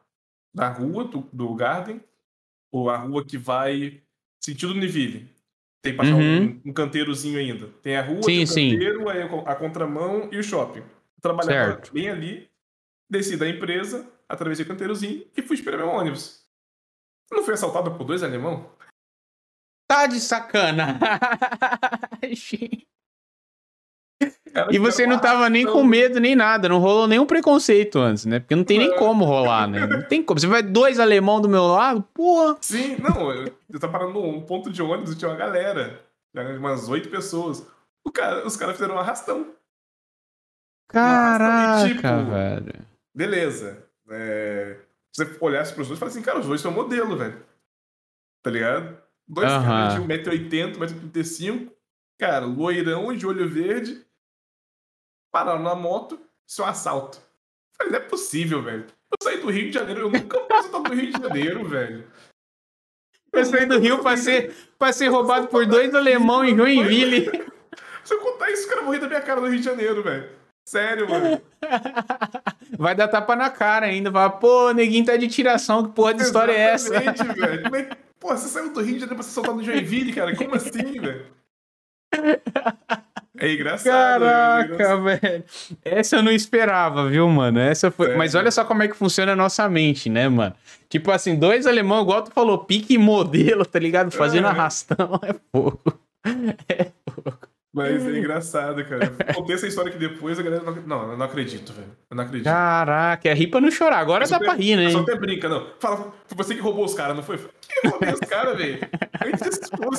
da 0.53 0.69
rua, 0.69 1.05
do, 1.05 1.27
do 1.31 1.53
Garden, 1.55 2.01
ou 2.71 2.89
a 2.89 2.97
rua 2.97 3.25
que 3.25 3.37
vai 3.37 4.01
sentido 4.39 4.73
Niville. 4.73 5.33
Tem 5.81 5.95
passar 5.95 6.15
uhum. 6.15 6.61
um, 6.65 6.69
um, 6.69 6.73
canteirozinho 6.73 7.39
ainda. 7.39 7.67
Tem 7.81 7.95
a 7.95 8.01
rua, 8.01 8.23
sim, 8.23 8.43
o 8.43 8.47
canteiro, 8.47 9.09
a, 9.09 9.51
a 9.51 9.55
contramão 9.55 10.29
e 10.31 10.37
o 10.37 10.43
shopping. 10.43 10.81
Trabalhava 11.21 11.81
bem 11.91 12.09
ali, 12.09 12.49
desci 13.09 13.37
da 13.37 13.47
empresa, 13.47 14.07
atravessei 14.27 14.65
o 14.65 14.67
canteirozinho 14.67 15.25
e 15.35 15.41
fui 15.41 15.55
esperar 15.55 15.77
meu 15.77 15.89
ônibus. 15.89 16.44
Não 17.31 17.43
fui 17.43 17.53
assaltado 17.53 17.91
por 17.91 18.03
dois 18.03 18.23
alemão? 18.23 18.69
Tá 19.87 20.07
de 20.07 20.19
sacanagem. 20.19 20.99
e 24.71 24.79
você 24.79 25.05
não 25.05 25.19
tava 25.19 25.49
nem 25.49 25.65
com 25.65 25.83
medo 25.83 26.19
nem 26.19 26.35
nada, 26.35 26.69
não 26.69 26.79
rolou 26.79 27.07
nenhum 27.07 27.25
preconceito 27.25 27.99
antes, 27.99 28.25
né? 28.25 28.39
Porque 28.39 28.55
não 28.55 28.63
tem 28.63 28.79
nem 28.79 28.95
como 28.95 29.25
rolar, 29.25 29.67
né? 29.67 29.85
Não 29.85 30.01
tem 30.01 30.23
como. 30.23 30.39
Você 30.39 30.47
vai 30.47 30.63
dois 30.63 30.99
alemão 30.99 31.41
do 31.41 31.49
meu 31.49 31.65
lado, 31.65 32.01
porra. 32.13 32.57
Sim, 32.61 32.97
não, 32.97 33.31
eu, 33.31 33.53
eu 33.69 33.79
tava 33.79 33.93
parando 33.93 34.13
num 34.13 34.41
ponto 34.41 34.71
de 34.71 34.81
ônibus 34.81 35.11
e 35.11 35.17
tinha 35.17 35.29
uma 35.29 35.37
galera, 35.37 36.03
umas 36.33 36.89
oito 36.89 37.09
pessoas. 37.09 37.65
Cara, 38.13 38.45
os 38.45 38.55
caras 38.55 38.75
fizeram 38.75 38.95
um 38.95 38.99
arrastão. 38.99 39.53
Caraca, 40.87 41.43
um 41.43 41.47
arrastão 41.47 41.89
e, 41.89 41.93
tipo, 41.93 42.31
velho. 42.31 42.85
Beleza. 43.13 43.85
É, 44.09 44.77
você 45.15 45.37
olhasse 45.39 45.73
pros 45.73 45.87
dois 45.87 45.97
e 45.97 45.99
falasse 45.99 46.17
assim, 46.17 46.25
cara, 46.25 46.39
os 46.39 46.45
dois 46.45 46.59
são 46.59 46.71
modelo, 46.71 47.15
velho. 47.15 47.41
Tá 48.43 48.51
ligado? 48.51 49.01
Dois 49.25 49.51
uhum. 49.51 49.63
caras 49.63 49.93
de 49.93 50.01
1,80m, 50.01 50.75
1,85m, 50.75 51.71
cara, 52.19 52.45
loirão 52.45 53.15
de 53.15 53.25
olho 53.25 53.47
verde, 53.47 54.05
pararam 55.31 55.63
na 55.63 55.73
moto, 55.73 56.19
isso 56.45 56.61
é 56.61 56.65
um 56.65 56.67
assalto. 56.67 57.17
Eu 57.17 57.77
falei, 57.77 57.93
não 57.93 57.99
é 57.99 58.09
possível, 58.09 58.61
velho. 58.61 58.85
Eu 58.85 59.17
saí 59.23 59.37
do 59.39 59.49
Rio 59.49 59.67
de 59.67 59.73
Janeiro, 59.73 60.01
eu 60.01 60.11
nunca 60.11 60.39
posso 60.41 60.67
estar 60.67 60.79
no 60.79 60.93
Rio 60.93 61.11
de 61.11 61.19
Janeiro, 61.19 61.65
velho. 61.65 62.11
Eu, 63.31 63.39
eu 63.39 63.45
saí 63.45 63.65
do 63.65 63.79
Rio 63.79 64.01
pra 64.01 64.17
ser, 64.17 64.53
pra 64.77 64.91
ser 64.91 65.07
roubado 65.07 65.47
por 65.47 65.65
dois 65.65 65.95
alemão 65.95 66.43
em 66.43 66.55
Joinville. 66.55 67.31
Se 68.03 68.13
eu 68.13 68.19
contar 68.19 68.51
isso, 68.51 68.67
o 68.67 68.69
cara 68.69 68.81
morrer 68.81 68.99
da 68.99 69.07
minha 69.07 69.21
cara 69.21 69.39
no 69.39 69.47
Rio 69.47 69.59
de 69.59 69.65
Janeiro, 69.65 70.03
velho. 70.03 70.29
Sério, 70.65 71.07
mano. 71.09 71.41
Vai 72.77 72.95
dar 72.95 73.07
tapa 73.07 73.35
na 73.35 73.49
cara 73.49 73.85
ainda. 73.85 74.09
Vai, 74.09 74.29
pô, 74.39 74.71
neguinho 74.71 75.05
tá 75.05 75.15
de 75.15 75.27
tiração. 75.27 75.83
Que 75.85 75.91
porra 75.93 76.15
de 76.15 76.23
história 76.23 76.51
é 76.51 76.59
essa? 76.59 76.99
velho. 76.99 77.63
Como 77.63 77.75
é 77.75 77.89
Pô, 78.19 78.29
você 78.35 78.47
saiu 78.47 78.73
do 78.73 78.81
Rio 78.81 78.93
de 78.95 78.99
Janeiro 79.01 79.15
pra 79.15 79.23
ser 79.23 79.31
soltado 79.31 79.57
no 79.57 79.63
Joinville, 79.63 80.11
cara? 80.11 80.35
Como 80.35 80.55
assim, 80.55 80.99
velho? 80.99 81.27
É 83.37 83.53
engraçado. 83.53 84.21
Caraca, 84.21 84.71
é 84.71 84.73
engraçado. 84.73 85.03
velho. 85.03 85.43
Essa 85.83 86.15
eu 86.15 86.23
não 86.23 86.31
esperava, 86.31 87.07
viu, 87.07 87.27
mano? 87.27 87.59
Essa 87.59 87.91
foi. 87.91 88.11
É, 88.11 88.15
Mas 88.15 88.33
olha 88.33 88.49
só 88.49 88.65
como 88.65 88.81
é 88.81 88.87
que 88.87 88.95
funciona 88.95 89.33
a 89.33 89.35
nossa 89.35 89.69
mente, 89.69 90.09
né, 90.09 90.27
mano? 90.27 90.55
Tipo 90.89 91.11
assim, 91.11 91.35
dois 91.35 91.67
alemão, 91.67 92.01
igual 92.01 92.23
tu 92.23 92.31
falou, 92.31 92.57
pique 92.65 92.97
modelo, 92.97 93.63
tá 93.65 93.77
ligado? 93.77 94.09
Fazendo 94.09 94.47
é. 94.47 94.49
arrastão 94.49 95.19
é 95.21 95.35
fogo. 95.51 95.99
É 96.67 96.91
fogo. 97.07 97.37
Mas 97.75 98.07
é 98.07 98.17
engraçado, 98.17 98.85
cara. 98.85 99.13
Contei 99.35 99.53
essa 99.53 99.67
história 99.67 99.91
que 99.91 99.97
depois 99.97 100.39
a 100.39 100.43
galera 100.43 100.63
não. 100.63 100.73
Não, 100.75 101.11
eu 101.11 101.17
não 101.17 101.25
acredito, 101.25 101.73
velho. 101.73 101.89
Eu 102.09 102.15
não 102.15 102.23
acredito. 102.23 102.45
Caraca, 102.45 103.27
é 103.27 103.33
rir 103.33 103.47
pra 103.47 103.59
não 103.59 103.69
chorar. 103.69 103.97
Agora 103.97 104.25
dá 104.25 104.39
pra 104.39 104.53
rir, 104.53 104.77
né? 104.77 104.89
Só 104.91 105.01
até 105.01 105.13
brinca, 105.15 105.49
não. 105.49 105.67
Fala, 105.77 106.13
foi 106.25 106.37
você 106.37 106.55
que 106.55 106.61
roubou 106.61 106.85
os 106.85 106.93
caras, 106.93 107.17
não 107.17 107.21
foi? 107.21 107.37
Quem 107.37 107.91
roubou 107.91 108.13
os 108.13 108.19
caras, 108.21 108.57
velho? 108.57 108.79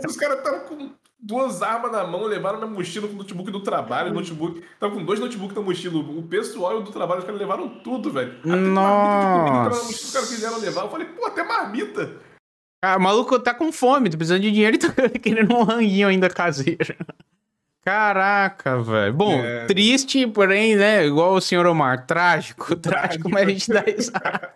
Os 0.08 0.16
caras 0.16 0.38
estavam 0.38 0.60
com 0.60 0.90
duas 1.20 1.60
armas 1.60 1.92
na 1.92 2.02
mão, 2.06 2.24
levaram 2.24 2.58
minha 2.58 2.70
mochila 2.70 3.08
com 3.08 3.14
o 3.14 3.18
notebook 3.18 3.50
do 3.50 3.60
trabalho, 3.60 4.14
notebook. 4.14 4.62
Tava 4.80 4.94
com 4.94 5.04
dois 5.04 5.20
notebooks 5.20 5.54
na 5.54 5.60
mochila. 5.60 5.98
O 5.98 6.22
pessoal 6.22 6.78
e 6.78 6.80
o 6.80 6.82
do 6.82 6.90
trabalho, 6.90 7.18
os 7.18 7.26
caras 7.26 7.38
levaram 7.38 7.68
tudo, 7.68 8.10
velho. 8.10 8.36
Até 8.40 8.56
Nossa. 8.56 9.84
Mochila, 9.84 9.92
os 9.92 10.12
caras 10.14 10.28
quiseram 10.30 10.58
levar. 10.60 10.84
Eu 10.84 10.90
falei, 10.90 11.08
pô, 11.08 11.26
até 11.26 11.42
marmita. 11.42 12.24
Ah, 12.82 12.96
o 12.96 13.00
maluco 13.00 13.38
tá 13.38 13.52
com 13.52 13.70
fome, 13.70 14.08
tá 14.08 14.16
precisando 14.16 14.40
de 14.40 14.50
dinheiro 14.50 14.76
e 14.76 14.78
tá 14.78 14.88
querendo 15.20 15.54
um 15.54 15.62
ranguinho 15.62 16.08
ainda 16.08 16.30
caseiro. 16.30 16.94
Caraca, 17.86 18.82
velho. 18.82 19.14
Bom, 19.14 19.44
é... 19.44 19.64
triste, 19.66 20.26
porém, 20.26 20.74
né? 20.74 21.06
Igual 21.06 21.34
o 21.34 21.40
senhor 21.40 21.64
Omar, 21.66 22.04
trágico, 22.04 22.74
trágico, 22.74 23.30
mas 23.30 23.46
a 23.46 23.48
gente 23.48 23.68
dá 23.68 23.80
risada. 23.80 24.50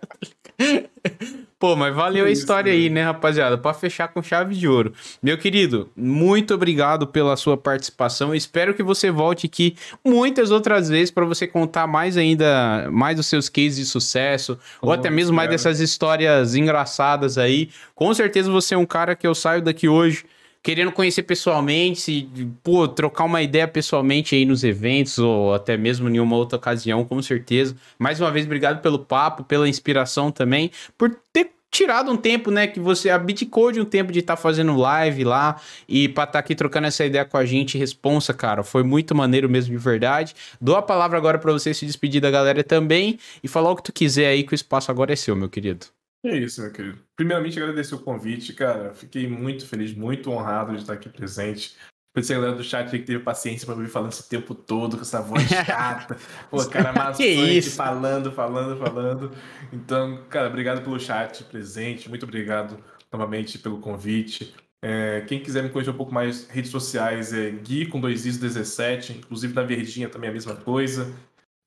Pô, 1.56 1.76
mas 1.76 1.94
valeu 1.94 2.24
a 2.24 2.30
história 2.30 2.72
aí, 2.72 2.90
né, 2.90 3.04
rapaziada? 3.04 3.56
Para 3.56 3.72
fechar 3.72 4.08
com 4.08 4.20
chave 4.20 4.56
de 4.56 4.66
ouro. 4.66 4.92
Meu 5.22 5.38
querido, 5.38 5.88
muito 5.96 6.52
obrigado 6.54 7.06
pela 7.06 7.36
sua 7.36 7.56
participação. 7.56 8.34
espero 8.34 8.74
que 8.74 8.82
você 8.82 9.12
volte 9.12 9.46
aqui 9.46 9.76
muitas 10.04 10.50
outras 10.50 10.88
vezes 10.88 11.12
para 11.12 11.24
você 11.24 11.46
contar 11.46 11.86
mais 11.86 12.16
ainda, 12.16 12.88
mais 12.90 13.14
dos 13.14 13.28
seus 13.28 13.48
cases 13.48 13.76
de 13.76 13.84
sucesso, 13.84 14.58
oh, 14.82 14.88
ou 14.88 14.92
até 14.92 15.08
mesmo 15.08 15.36
mais 15.36 15.48
dessas 15.48 15.78
histórias 15.78 16.56
engraçadas 16.56 17.38
aí. 17.38 17.70
Com 17.94 18.12
certeza 18.12 18.50
você 18.50 18.74
é 18.74 18.78
um 18.78 18.86
cara 18.86 19.14
que 19.14 19.24
eu 19.24 19.36
saio 19.36 19.62
daqui 19.62 19.88
hoje 19.88 20.24
querendo 20.62 20.92
conhecer 20.92 21.22
pessoalmente, 21.22 22.00
se, 22.00 22.28
pô, 22.62 22.86
trocar 22.86 23.24
uma 23.24 23.42
ideia 23.42 23.66
pessoalmente 23.66 24.34
aí 24.34 24.44
nos 24.44 24.62
eventos 24.64 25.18
ou 25.18 25.54
até 25.54 25.76
mesmo 25.76 26.08
em 26.08 26.20
uma 26.20 26.36
outra 26.36 26.56
ocasião, 26.56 27.04
com 27.04 27.20
certeza. 27.22 27.76
Mais 27.98 28.20
uma 28.20 28.30
vez, 28.30 28.46
obrigado 28.46 28.80
pelo 28.82 28.98
papo, 28.98 29.44
pela 29.44 29.68
inspiração 29.68 30.30
também, 30.30 30.70
por 30.98 31.16
ter 31.32 31.50
tirado 31.70 32.10
um 32.10 32.16
tempo, 32.16 32.50
né, 32.50 32.66
que 32.66 32.80
você 32.80 33.10
abdicou 33.10 33.70
de 33.70 33.80
um 33.80 33.84
tempo 33.84 34.12
de 34.12 34.18
estar 34.18 34.36
tá 34.36 34.42
fazendo 34.42 34.76
live 34.76 35.24
lá 35.24 35.60
e 35.88 36.08
para 36.08 36.24
estar 36.24 36.32
tá 36.32 36.38
aqui 36.40 36.54
trocando 36.54 36.88
essa 36.88 37.04
ideia 37.04 37.24
com 37.24 37.36
a 37.36 37.44
gente, 37.44 37.78
responsa, 37.78 38.34
cara, 38.34 38.62
foi 38.64 38.82
muito 38.82 39.14
maneiro 39.14 39.48
mesmo 39.48 39.70
de 39.72 39.82
verdade. 39.82 40.34
Dou 40.60 40.76
a 40.76 40.82
palavra 40.82 41.16
agora 41.16 41.38
para 41.38 41.52
você 41.52 41.72
se 41.72 41.86
despedir 41.86 42.20
da 42.20 42.30
galera 42.30 42.64
também 42.64 43.18
e 43.42 43.48
falar 43.48 43.70
o 43.70 43.76
que 43.76 43.84
tu 43.84 43.92
quiser 43.92 44.26
aí 44.26 44.42
que 44.42 44.52
o 44.52 44.54
espaço 44.56 44.90
agora 44.90 45.12
é 45.12 45.16
seu, 45.16 45.36
meu 45.36 45.48
querido. 45.48 45.86
É 46.24 46.36
isso, 46.36 46.60
meu 46.60 46.72
querido. 46.72 46.98
Primeiramente, 47.16 47.58
agradecer 47.58 47.94
o 47.94 48.00
convite, 48.00 48.52
cara. 48.52 48.92
Fiquei 48.94 49.26
muito 49.26 49.66
feliz, 49.66 49.94
muito 49.94 50.30
honrado 50.30 50.72
de 50.72 50.80
estar 50.80 50.92
aqui 50.92 51.08
presente. 51.08 51.76
Agradecer 52.12 52.34
a 52.34 52.36
galera 52.36 52.56
do 52.56 52.64
chat 52.64 52.90
que 52.90 52.98
teve 52.98 53.20
paciência 53.20 53.64
pra 53.64 53.76
me 53.76 53.86
falando 53.88 54.12
esse 54.12 54.28
tempo 54.28 54.54
todo, 54.54 54.96
com 54.96 55.02
essa 55.02 55.22
voz 55.22 55.42
chata. 55.48 56.18
Pô, 56.50 56.64
cara 56.66 56.92
maçante, 56.92 57.70
falando, 57.70 58.32
falando, 58.32 58.76
falando. 58.76 59.32
Então, 59.72 60.24
cara, 60.28 60.48
obrigado 60.48 60.82
pelo 60.82 61.00
chat 61.00 61.44
presente. 61.44 62.08
Muito 62.08 62.24
obrigado 62.24 62.78
novamente 63.10 63.58
pelo 63.58 63.78
convite. 63.78 64.54
É, 64.82 65.22
quem 65.26 65.40
quiser 65.42 65.62
me 65.62 65.70
conhecer 65.70 65.90
um 65.90 65.96
pouco 65.96 66.12
mais, 66.12 66.48
redes 66.48 66.70
sociais 66.70 67.32
é 67.32 67.50
Gui 67.50 67.86
com 67.86 68.00
dois 68.00 68.24
is 68.24 68.38
17, 68.38 69.12
inclusive 69.12 69.52
na 69.52 69.62
Verdinha 69.62 70.08
também 70.08 70.28
é 70.28 70.30
a 70.30 70.34
mesma 70.34 70.56
coisa. 70.56 71.12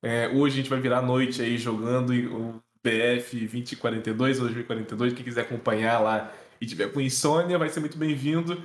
É, 0.04 0.28
hoje 0.30 0.56
a 0.56 0.58
gente 0.58 0.70
vai 0.70 0.80
virar 0.80 1.00
a 1.00 1.02
noite 1.02 1.42
aí 1.42 1.58
jogando 1.58 2.14
e 2.14 2.28
o 2.28 2.62
BF 2.84 3.40
2042 3.40 4.38
ou 4.38 4.44
2042, 4.45 5.14
quem 5.14 5.24
quiser 5.24 5.42
acompanhar 5.42 6.00
lá 6.00 6.34
e 6.60 6.66
tiver 6.66 6.92
com 6.92 7.00
insônia, 7.00 7.58
vai 7.58 7.70
ser 7.70 7.80
muito 7.80 7.98
bem-vindo. 7.98 8.64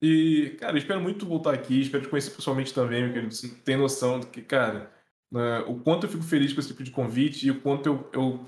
E, 0.00 0.56
cara, 0.60 0.76
espero 0.76 1.00
muito 1.00 1.26
voltar 1.26 1.54
aqui, 1.54 1.80
espero 1.80 2.04
te 2.04 2.08
conhecer 2.08 2.30
pessoalmente 2.30 2.72
também, 2.72 3.02
meu 3.02 3.12
querido. 3.12 3.34
Você 3.34 3.48
tem 3.48 3.76
noção 3.76 4.20
do 4.20 4.26
que, 4.26 4.42
cara, 4.42 4.90
né, 5.30 5.60
o 5.66 5.74
quanto 5.80 6.06
eu 6.06 6.10
fico 6.10 6.22
feliz 6.22 6.52
com 6.52 6.60
esse 6.60 6.68
tipo 6.68 6.84
de 6.84 6.90
convite 6.90 7.46
e 7.46 7.50
o 7.50 7.60
quanto 7.60 7.86
eu, 7.86 8.10
eu 8.12 8.46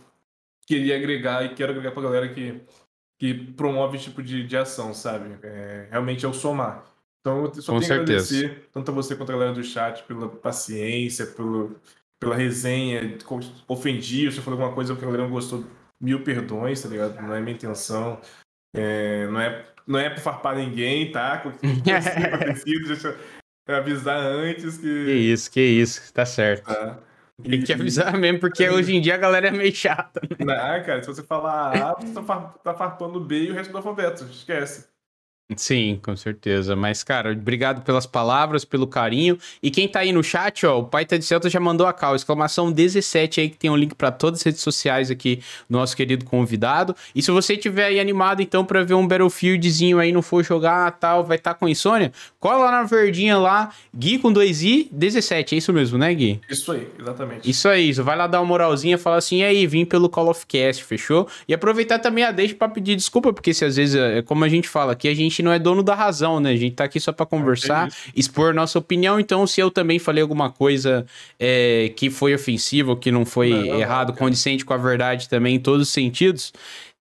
queria 0.66 0.97
agregar 0.97 1.44
e 1.44 1.55
quero 1.55 1.72
agregar 1.72 1.92
pra 1.92 2.02
galera 2.02 2.28
que, 2.28 2.60
que 3.18 3.34
promove 3.34 3.97
esse 3.97 4.06
tipo 4.06 4.22
de, 4.22 4.47
de 4.47 4.56
ação, 4.56 4.92
sabe? 4.92 5.38
É, 5.42 5.88
realmente 5.90 6.24
é 6.24 6.28
o 6.28 6.34
somar. 6.34 6.84
Então 7.20 7.44
eu 7.44 7.55
só 7.62 7.72
com 7.72 7.80
tenho 7.80 7.88
certeza. 7.88 8.36
agradecer 8.36 8.68
tanto 8.72 8.90
a 8.90 8.94
você 8.94 9.16
quanto 9.16 9.30
a 9.30 9.34
galera 9.34 9.52
do 9.52 9.64
chat 9.64 10.05
pela 10.05 10.28
paciência, 10.28 11.26
pelo, 11.26 11.76
pela 12.20 12.34
resenha, 12.34 13.16
ofendi, 13.66 14.30
se 14.30 14.40
falou 14.40 14.58
alguma 14.58 14.74
coisa 14.74 14.94
que 14.94 15.02
a 15.02 15.05
galera 15.05 15.24
não 15.24 15.30
gostou, 15.30 15.64
mil 16.00 16.22
perdões, 16.22 16.82
tá 16.82 16.88
ligado? 16.88 17.20
Não 17.20 17.34
é 17.34 17.40
minha 17.40 17.55
intenção. 17.55 18.20
É, 18.74 19.26
não, 19.28 19.40
é, 19.40 19.66
não 19.86 19.98
é 19.98 20.10
pra 20.10 20.20
farpar 20.20 20.56
ninguém, 20.56 21.10
tá? 21.10 21.42
Deixa 22.64 23.16
eu 23.68 23.74
avisar 23.74 24.18
antes 24.18 24.78
que. 24.78 25.05
Que 25.05 25.12
isso, 25.12 25.50
que 25.50 25.60
isso, 25.60 26.12
tá 26.12 26.26
certo. 26.26 26.64
Tá. 26.64 26.98
Tem 27.42 27.62
que 27.62 27.72
avisar 27.72 28.18
mesmo, 28.18 28.40
porque 28.40 28.68
hoje 28.68 28.97
em 28.97 29.00
dia 29.00 29.14
a 29.14 29.18
galera 29.18 29.48
é 29.48 29.50
meio 29.52 29.72
chata. 29.72 30.20
Né? 30.22 30.44
Não, 30.44 30.84
cara, 30.84 31.02
se 31.02 31.06
você 31.06 31.22
falar 31.22 31.76
A, 31.76 31.94
você 31.94 32.12
tá 32.64 32.74
farpando 32.74 33.20
B 33.20 33.44
e 33.44 33.50
o 33.50 33.55
resto 33.55 33.70
do 33.70 33.76
alfabeto, 33.76 34.24
esquece. 34.24 34.88
Sim, 35.56 35.98
com 36.02 36.14
certeza. 36.14 36.76
Mas, 36.76 37.02
cara, 37.02 37.32
obrigado 37.32 37.82
pelas 37.82 38.04
palavras, 38.04 38.66
pelo 38.66 38.86
carinho. 38.86 39.38
E 39.62 39.70
quem 39.70 39.88
tá 39.88 40.00
aí 40.00 40.12
no 40.12 40.22
chat, 40.22 40.66
ó, 40.66 40.80
o 40.80 40.84
Pai 40.84 41.06
Tá 41.06 41.16
de 41.16 41.24
Celta 41.24 41.48
já 41.48 41.58
mandou 41.58 41.86
a 41.86 41.92
cal, 41.92 42.14
exclamação 42.14 42.70
17 42.70 43.40
aí, 43.40 43.48
que 43.48 43.56
tem 43.56 43.70
um 43.70 43.76
link 43.76 43.94
para 43.94 44.10
todas 44.10 44.40
as 44.40 44.44
redes 44.44 44.60
sociais 44.60 45.10
aqui 45.10 45.40
do 45.68 45.78
nosso 45.78 45.96
querido 45.96 46.26
convidado. 46.26 46.94
E 47.14 47.22
se 47.22 47.30
você 47.30 47.56
tiver 47.56 47.86
aí 47.86 47.98
animado, 47.98 48.42
então, 48.42 48.62
para 48.62 48.84
ver 48.84 48.92
um 48.92 49.08
Battlefieldzinho 49.08 49.98
aí, 49.98 50.12
não 50.12 50.20
for 50.20 50.44
jogar 50.44 50.90
tal, 50.98 51.24
vai 51.24 51.38
estar 51.38 51.54
tá 51.54 51.58
com 51.58 51.66
insônia, 51.66 52.12
cola 52.38 52.66
lá 52.66 52.70
na 52.70 52.82
verdinha 52.82 53.38
lá, 53.38 53.70
Gui 53.96 54.18
com 54.18 54.30
2i, 54.30 54.88
17, 54.92 55.54
é 55.54 55.58
isso 55.58 55.72
mesmo, 55.72 55.96
né, 55.96 56.12
Gui? 56.12 56.40
Isso 56.50 56.72
aí, 56.72 56.86
exatamente. 57.00 57.48
Isso 57.48 57.66
aí, 57.68 57.90
vai 57.92 58.16
lá 58.18 58.26
dar 58.26 58.40
uma 58.40 58.46
moralzinha, 58.46 58.98
falar 58.98 59.16
assim, 59.16 59.38
e 59.38 59.44
aí, 59.44 59.66
vim 59.66 59.86
pelo 59.86 60.10
Call 60.10 60.28
of 60.28 60.44
Cast, 60.46 60.84
fechou? 60.84 61.26
E 61.48 61.54
aproveitar 61.54 61.98
também 61.98 62.24
a 62.24 62.30
deixa 62.30 62.54
para 62.54 62.68
pedir 62.68 62.96
desculpa, 62.96 63.32
porque 63.32 63.54
se 63.54 63.64
às 63.64 63.76
vezes, 63.76 63.94
é 63.94 64.20
como 64.20 64.44
a 64.44 64.48
gente 64.48 64.68
fala 64.68 64.92
aqui, 64.92 65.08
a 65.08 65.14
gente 65.14 65.38
gente 65.39 65.42
não 65.42 65.52
é 65.52 65.58
dono 65.58 65.83
da 65.83 65.94
razão, 65.94 66.41
né? 66.41 66.50
A 66.50 66.57
gente 66.57 66.75
tá 66.75 66.84
aqui 66.84 66.99
só 66.99 67.12
para 67.12 67.25
conversar, 67.25 67.89
expor 68.15 68.52
nossa 68.52 68.78
opinião. 68.78 69.18
Então, 69.18 69.47
se 69.47 69.60
eu 69.60 69.70
também 69.70 69.99
falei 69.99 70.23
alguma 70.23 70.50
coisa 70.50 71.07
é, 71.39 71.92
que 71.97 72.10
foi 72.10 72.34
ofensiva, 72.34 72.97
que 72.97 73.10
não 73.10 73.25
foi 73.25 73.50
não, 73.50 73.81
errado, 73.81 74.10
não, 74.10 74.17
condicente 74.17 74.65
com 74.65 74.75
a 74.75 74.76
verdade 74.76 75.28
também, 75.28 75.57
em 75.57 75.60
todos 75.60 75.89
os 75.89 75.92
sentidos, 75.92 76.52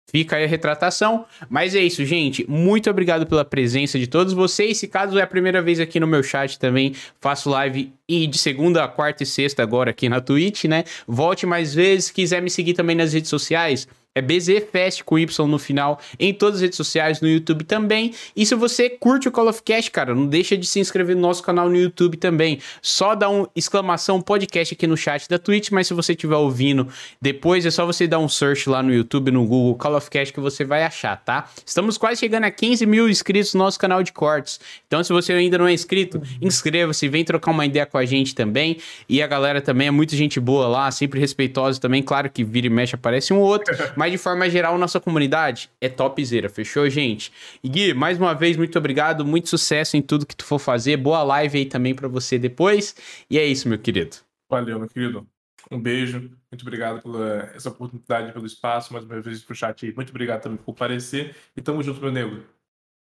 Fica 0.07 0.37
aí 0.37 0.45
a 0.45 0.47
retratação. 0.47 1.25
Mas 1.51 1.75
é 1.75 1.81
isso, 1.81 2.05
gente. 2.05 2.49
Muito 2.49 2.89
obrigado 2.89 3.27
pela 3.27 3.45
presença 3.45 3.99
de 3.99 4.07
todos 4.07 4.33
vocês. 4.33 4.79
Se 4.79 4.87
caso 4.87 5.19
é 5.19 5.23
a 5.23 5.27
primeira 5.27 5.61
vez 5.61 5.81
aqui 5.81 5.99
no 5.99 6.07
meu 6.07 6.23
chat 6.23 6.57
também, 6.57 6.95
faço 7.21 7.51
live 7.51 7.93
e 8.09 8.25
de 8.29 8.39
segunda, 8.39 8.87
quarta 8.87 9.25
e 9.25 9.27
sexta 9.27 9.61
agora 9.61 9.91
aqui 9.91 10.09
na 10.09 10.21
Twitch, 10.21 10.67
né? 10.67 10.85
Volte 11.05 11.47
mais 11.47 11.75
vezes. 11.75 12.13
Quiser 12.13 12.41
me 12.41 12.49
seguir 12.49 12.75
também 12.75 12.95
nas 12.95 13.13
redes 13.13 13.29
sociais, 13.29 13.89
é 14.15 14.23
BZFest 14.23 15.03
com 15.05 15.19
Y 15.19 15.49
no 15.49 15.59
final, 15.59 15.99
em 16.21 16.33
todas 16.33 16.57
as 16.57 16.63
redes 16.63 16.77
sociais, 16.77 17.21
no 17.21 17.29
YouTube 17.29 17.65
também. 17.65 18.15
E 18.37 18.47
se 18.47 18.55
você 18.55 18.89
curte 18.89 19.27
o 19.27 19.33
Call 19.33 19.49
of 19.49 19.61
Cast, 19.63 19.91
cara, 19.91 20.15
não 20.15 20.27
deixa 20.27 20.57
de 20.57 20.67
se 20.67 20.79
inscrever 20.79 21.17
no 21.17 21.23
nosso 21.23 21.43
canal 21.43 21.69
no 21.69 21.77
YouTube 21.77 22.17
também. 22.17 22.61
Só 22.81 23.17
dá 23.17 23.29
um 23.29 23.47
exclamação 23.57 24.21
podcast 24.21 24.73
aqui 24.73 24.87
no 24.87 24.97
chat 24.97 25.29
da 25.29 25.37
Twitch, 25.39 25.71
mas 25.73 25.89
se 25.89 25.95
você 25.95 26.13
estiver 26.13 26.37
ouvindo 26.37 26.87
depois, 27.21 27.67
é 27.67 27.71
só 27.71 27.85
você 27.85 28.07
dar 28.07 28.21
um 28.21 28.29
search 28.29 28.69
lá 28.69 28.83
no 28.83 28.95
YouTube, 28.95 29.33
no 29.33 29.45
Google, 29.45 29.75
Call 29.75 29.97
of 29.97 30.09
Cast, 30.09 30.33
que 30.33 30.41
você 30.41 30.65
vai 30.65 30.85
achar, 30.85 31.17
tá? 31.17 31.51
Estamos 31.67 31.99
quase 31.99 32.21
chegando 32.21 32.45
a 32.45 32.51
15 32.53 32.87
mil 32.87 33.09
inscritos 33.09 33.53
no 33.55 33.65
nosso 33.65 33.81
canal 33.81 34.03
de 34.03 34.13
cortes. 34.13 34.61
Então, 34.87 35.03
se 35.03 35.13
você 35.13 35.33
ainda 35.33 35.59
não 35.59 35.67
é 35.67 35.73
inscrito, 35.73 36.23
inscreva-se, 36.41 37.09
vem 37.09 37.25
trocar 37.25 37.51
uma 37.51 37.67
ideia 37.67 37.85
com 37.85 37.99
a 37.99 38.05
gente 38.05 38.33
também. 38.33 38.77
E 39.09 39.21
a 39.21 39.27
galera 39.27 39.61
também 39.61 39.89
é 39.89 39.91
muita 39.91 40.15
gente 40.15 40.39
boa 40.39 40.69
lá, 40.69 40.89
sempre 40.93 41.19
respeitosa 41.19 41.81
também. 41.81 42.01
Claro 42.01 42.31
que 42.31 42.45
vira 42.45 42.69
e 42.69 42.71
mexe 42.71 42.95
aparece 42.95 43.33
um 43.33 43.41
outro, 43.41 43.75
mas 43.97 44.04
de 44.13 44.19
forma 44.19 44.49
geral, 44.49 44.77
nossa 44.79 45.01
comunidade 45.01 45.71
é 45.81 45.89
topzera, 45.89 46.49
fechou, 46.49 46.89
gente? 46.89 47.33
E 47.63 47.69
Gui, 47.69 47.95
mais 47.95 48.19
uma 48.19 48.35
vez, 48.35 48.57
muito 48.57 48.79
obrigado, 48.79 49.25
muito 49.25 49.49
sucesso 49.49 49.97
em 49.97 50.03
tudo 50.03 50.27
que 50.27 50.37
tu 50.37 50.45
for 50.45 50.59
fazer. 50.59 50.97
Boa 50.97 51.23
live 51.23 51.59
aí 51.59 51.67
também 51.67 51.95
para 51.95 52.09
você 52.09 52.39
depois. 52.39 52.95
E 53.31 53.39
é 53.39 53.45
isso, 53.47 53.69
meu 53.69 53.79
querido. 53.79 54.17
Valeu, 54.51 54.79
meu 54.79 54.89
querido. 54.89 55.27
Um 55.71 55.81
beijo. 55.81 56.31
Muito 56.51 56.63
obrigado 56.63 57.03
pela 57.03 57.51
essa 57.55 57.69
oportunidade, 57.69 58.33
pelo 58.33 58.47
espaço, 58.47 58.93
mais 58.93 59.05
uma 59.05 59.21
vez 59.21 59.43
pro 59.43 59.55
chat 59.55 59.85
aí. 59.85 59.95
Muito 59.95 60.11
obrigado 60.11 60.43
também 60.43 60.59
por 60.59 60.65
comparecer. 60.65 61.35
E 61.57 61.63
tamo 61.63 61.83
junto, 61.83 62.01
meu 62.01 62.13
nego. 62.13 62.43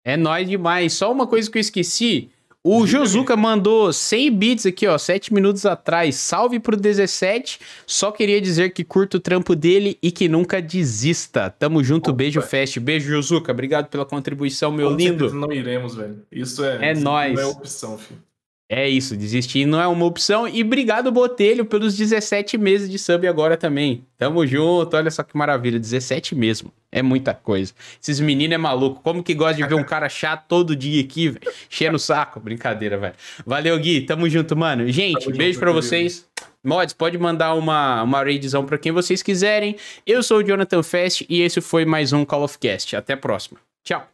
É 0.04 0.16
nóis 0.16 0.48
demais. 0.48 0.92
Só 0.92 1.12
uma 1.12 1.26
coisa 1.26 1.50
que 1.50 1.58
eu 1.58 1.60
esqueci. 1.60 2.30
O 2.68 2.84
Josuka 2.84 3.36
mandou 3.36 3.92
100 3.92 4.30
bits 4.32 4.66
aqui, 4.66 4.88
ó, 4.88 4.98
7 4.98 5.32
minutos 5.32 5.64
atrás. 5.64 6.16
Salve 6.16 6.58
pro 6.58 6.76
17. 6.76 7.60
Só 7.86 8.10
queria 8.10 8.40
dizer 8.40 8.70
que 8.70 8.82
curto 8.82 9.18
o 9.18 9.20
trampo 9.20 9.54
dele 9.54 9.96
e 10.02 10.10
que 10.10 10.28
nunca 10.28 10.60
desista. 10.60 11.48
Tamo 11.48 11.84
junto, 11.84 12.10
Opa. 12.10 12.16
beijo 12.16 12.42
fest. 12.42 12.80
Beijo, 12.80 13.08
Josuka. 13.08 13.52
Obrigado 13.52 13.86
pela 13.86 14.04
contribuição, 14.04 14.72
meu 14.72 14.90
Com 14.90 14.96
lindo. 14.96 15.32
Não 15.32 15.52
iremos, 15.52 15.94
velho. 15.94 16.24
Isso 16.32 16.64
é, 16.64 16.88
é 16.88 16.92
isso 16.92 17.04
nóis. 17.04 17.34
não 17.34 17.40
é 17.40 17.46
opção, 17.46 17.96
filho. 17.96 18.20
É 18.68 18.88
isso, 18.88 19.16
desistir 19.16 19.64
não 19.64 19.80
é 19.80 19.86
uma 19.86 20.04
opção. 20.04 20.48
E 20.48 20.62
obrigado, 20.62 21.12
Botelho, 21.12 21.64
pelos 21.64 21.96
17 21.96 22.58
meses 22.58 22.90
de 22.90 22.98
sub 22.98 23.26
agora 23.28 23.56
também. 23.56 24.04
Tamo 24.18 24.44
junto, 24.44 24.96
olha 24.96 25.10
só 25.10 25.22
que 25.22 25.36
maravilha, 25.36 25.78
17 25.78 26.34
mesmo. 26.34 26.72
É 26.90 27.00
muita 27.00 27.32
coisa. 27.32 27.72
Esses 28.02 28.18
meninos 28.18 28.54
é 28.54 28.58
maluco. 28.58 29.00
Como 29.02 29.22
que 29.22 29.34
gosta 29.34 29.54
de 29.54 29.68
ver 29.68 29.74
um 29.74 29.84
cara 29.86 30.08
chato 30.08 30.46
todo 30.48 30.74
dia 30.74 31.00
aqui, 31.00 31.28
velho? 31.28 31.52
Cheio 31.68 31.92
no 31.92 31.98
saco. 31.98 32.40
Brincadeira, 32.40 32.96
velho. 32.98 33.14
Valeu, 33.44 33.78
Gui. 33.78 34.00
Tamo 34.00 34.28
junto, 34.28 34.56
mano. 34.56 34.90
Gente, 34.90 35.26
Tamo 35.26 35.36
beijo 35.36 35.60
para 35.60 35.70
vocês. 35.70 36.26
Mods, 36.64 36.94
pode 36.94 37.16
mandar 37.18 37.54
uma, 37.54 38.02
uma 38.02 38.22
raidzão 38.24 38.64
pra 38.66 38.78
quem 38.78 38.90
vocês 38.90 39.22
quiserem. 39.22 39.76
Eu 40.04 40.22
sou 40.22 40.38
o 40.38 40.42
Jonathan 40.42 40.82
Fest 40.82 41.22
e 41.28 41.40
esse 41.40 41.60
foi 41.60 41.84
mais 41.84 42.12
um 42.12 42.24
Call 42.24 42.42
of 42.42 42.58
Cast. 42.58 42.96
Até 42.96 43.12
a 43.12 43.16
próxima. 43.16 43.60
Tchau. 43.84 44.08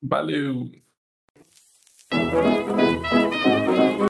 Valeu. 0.00 0.70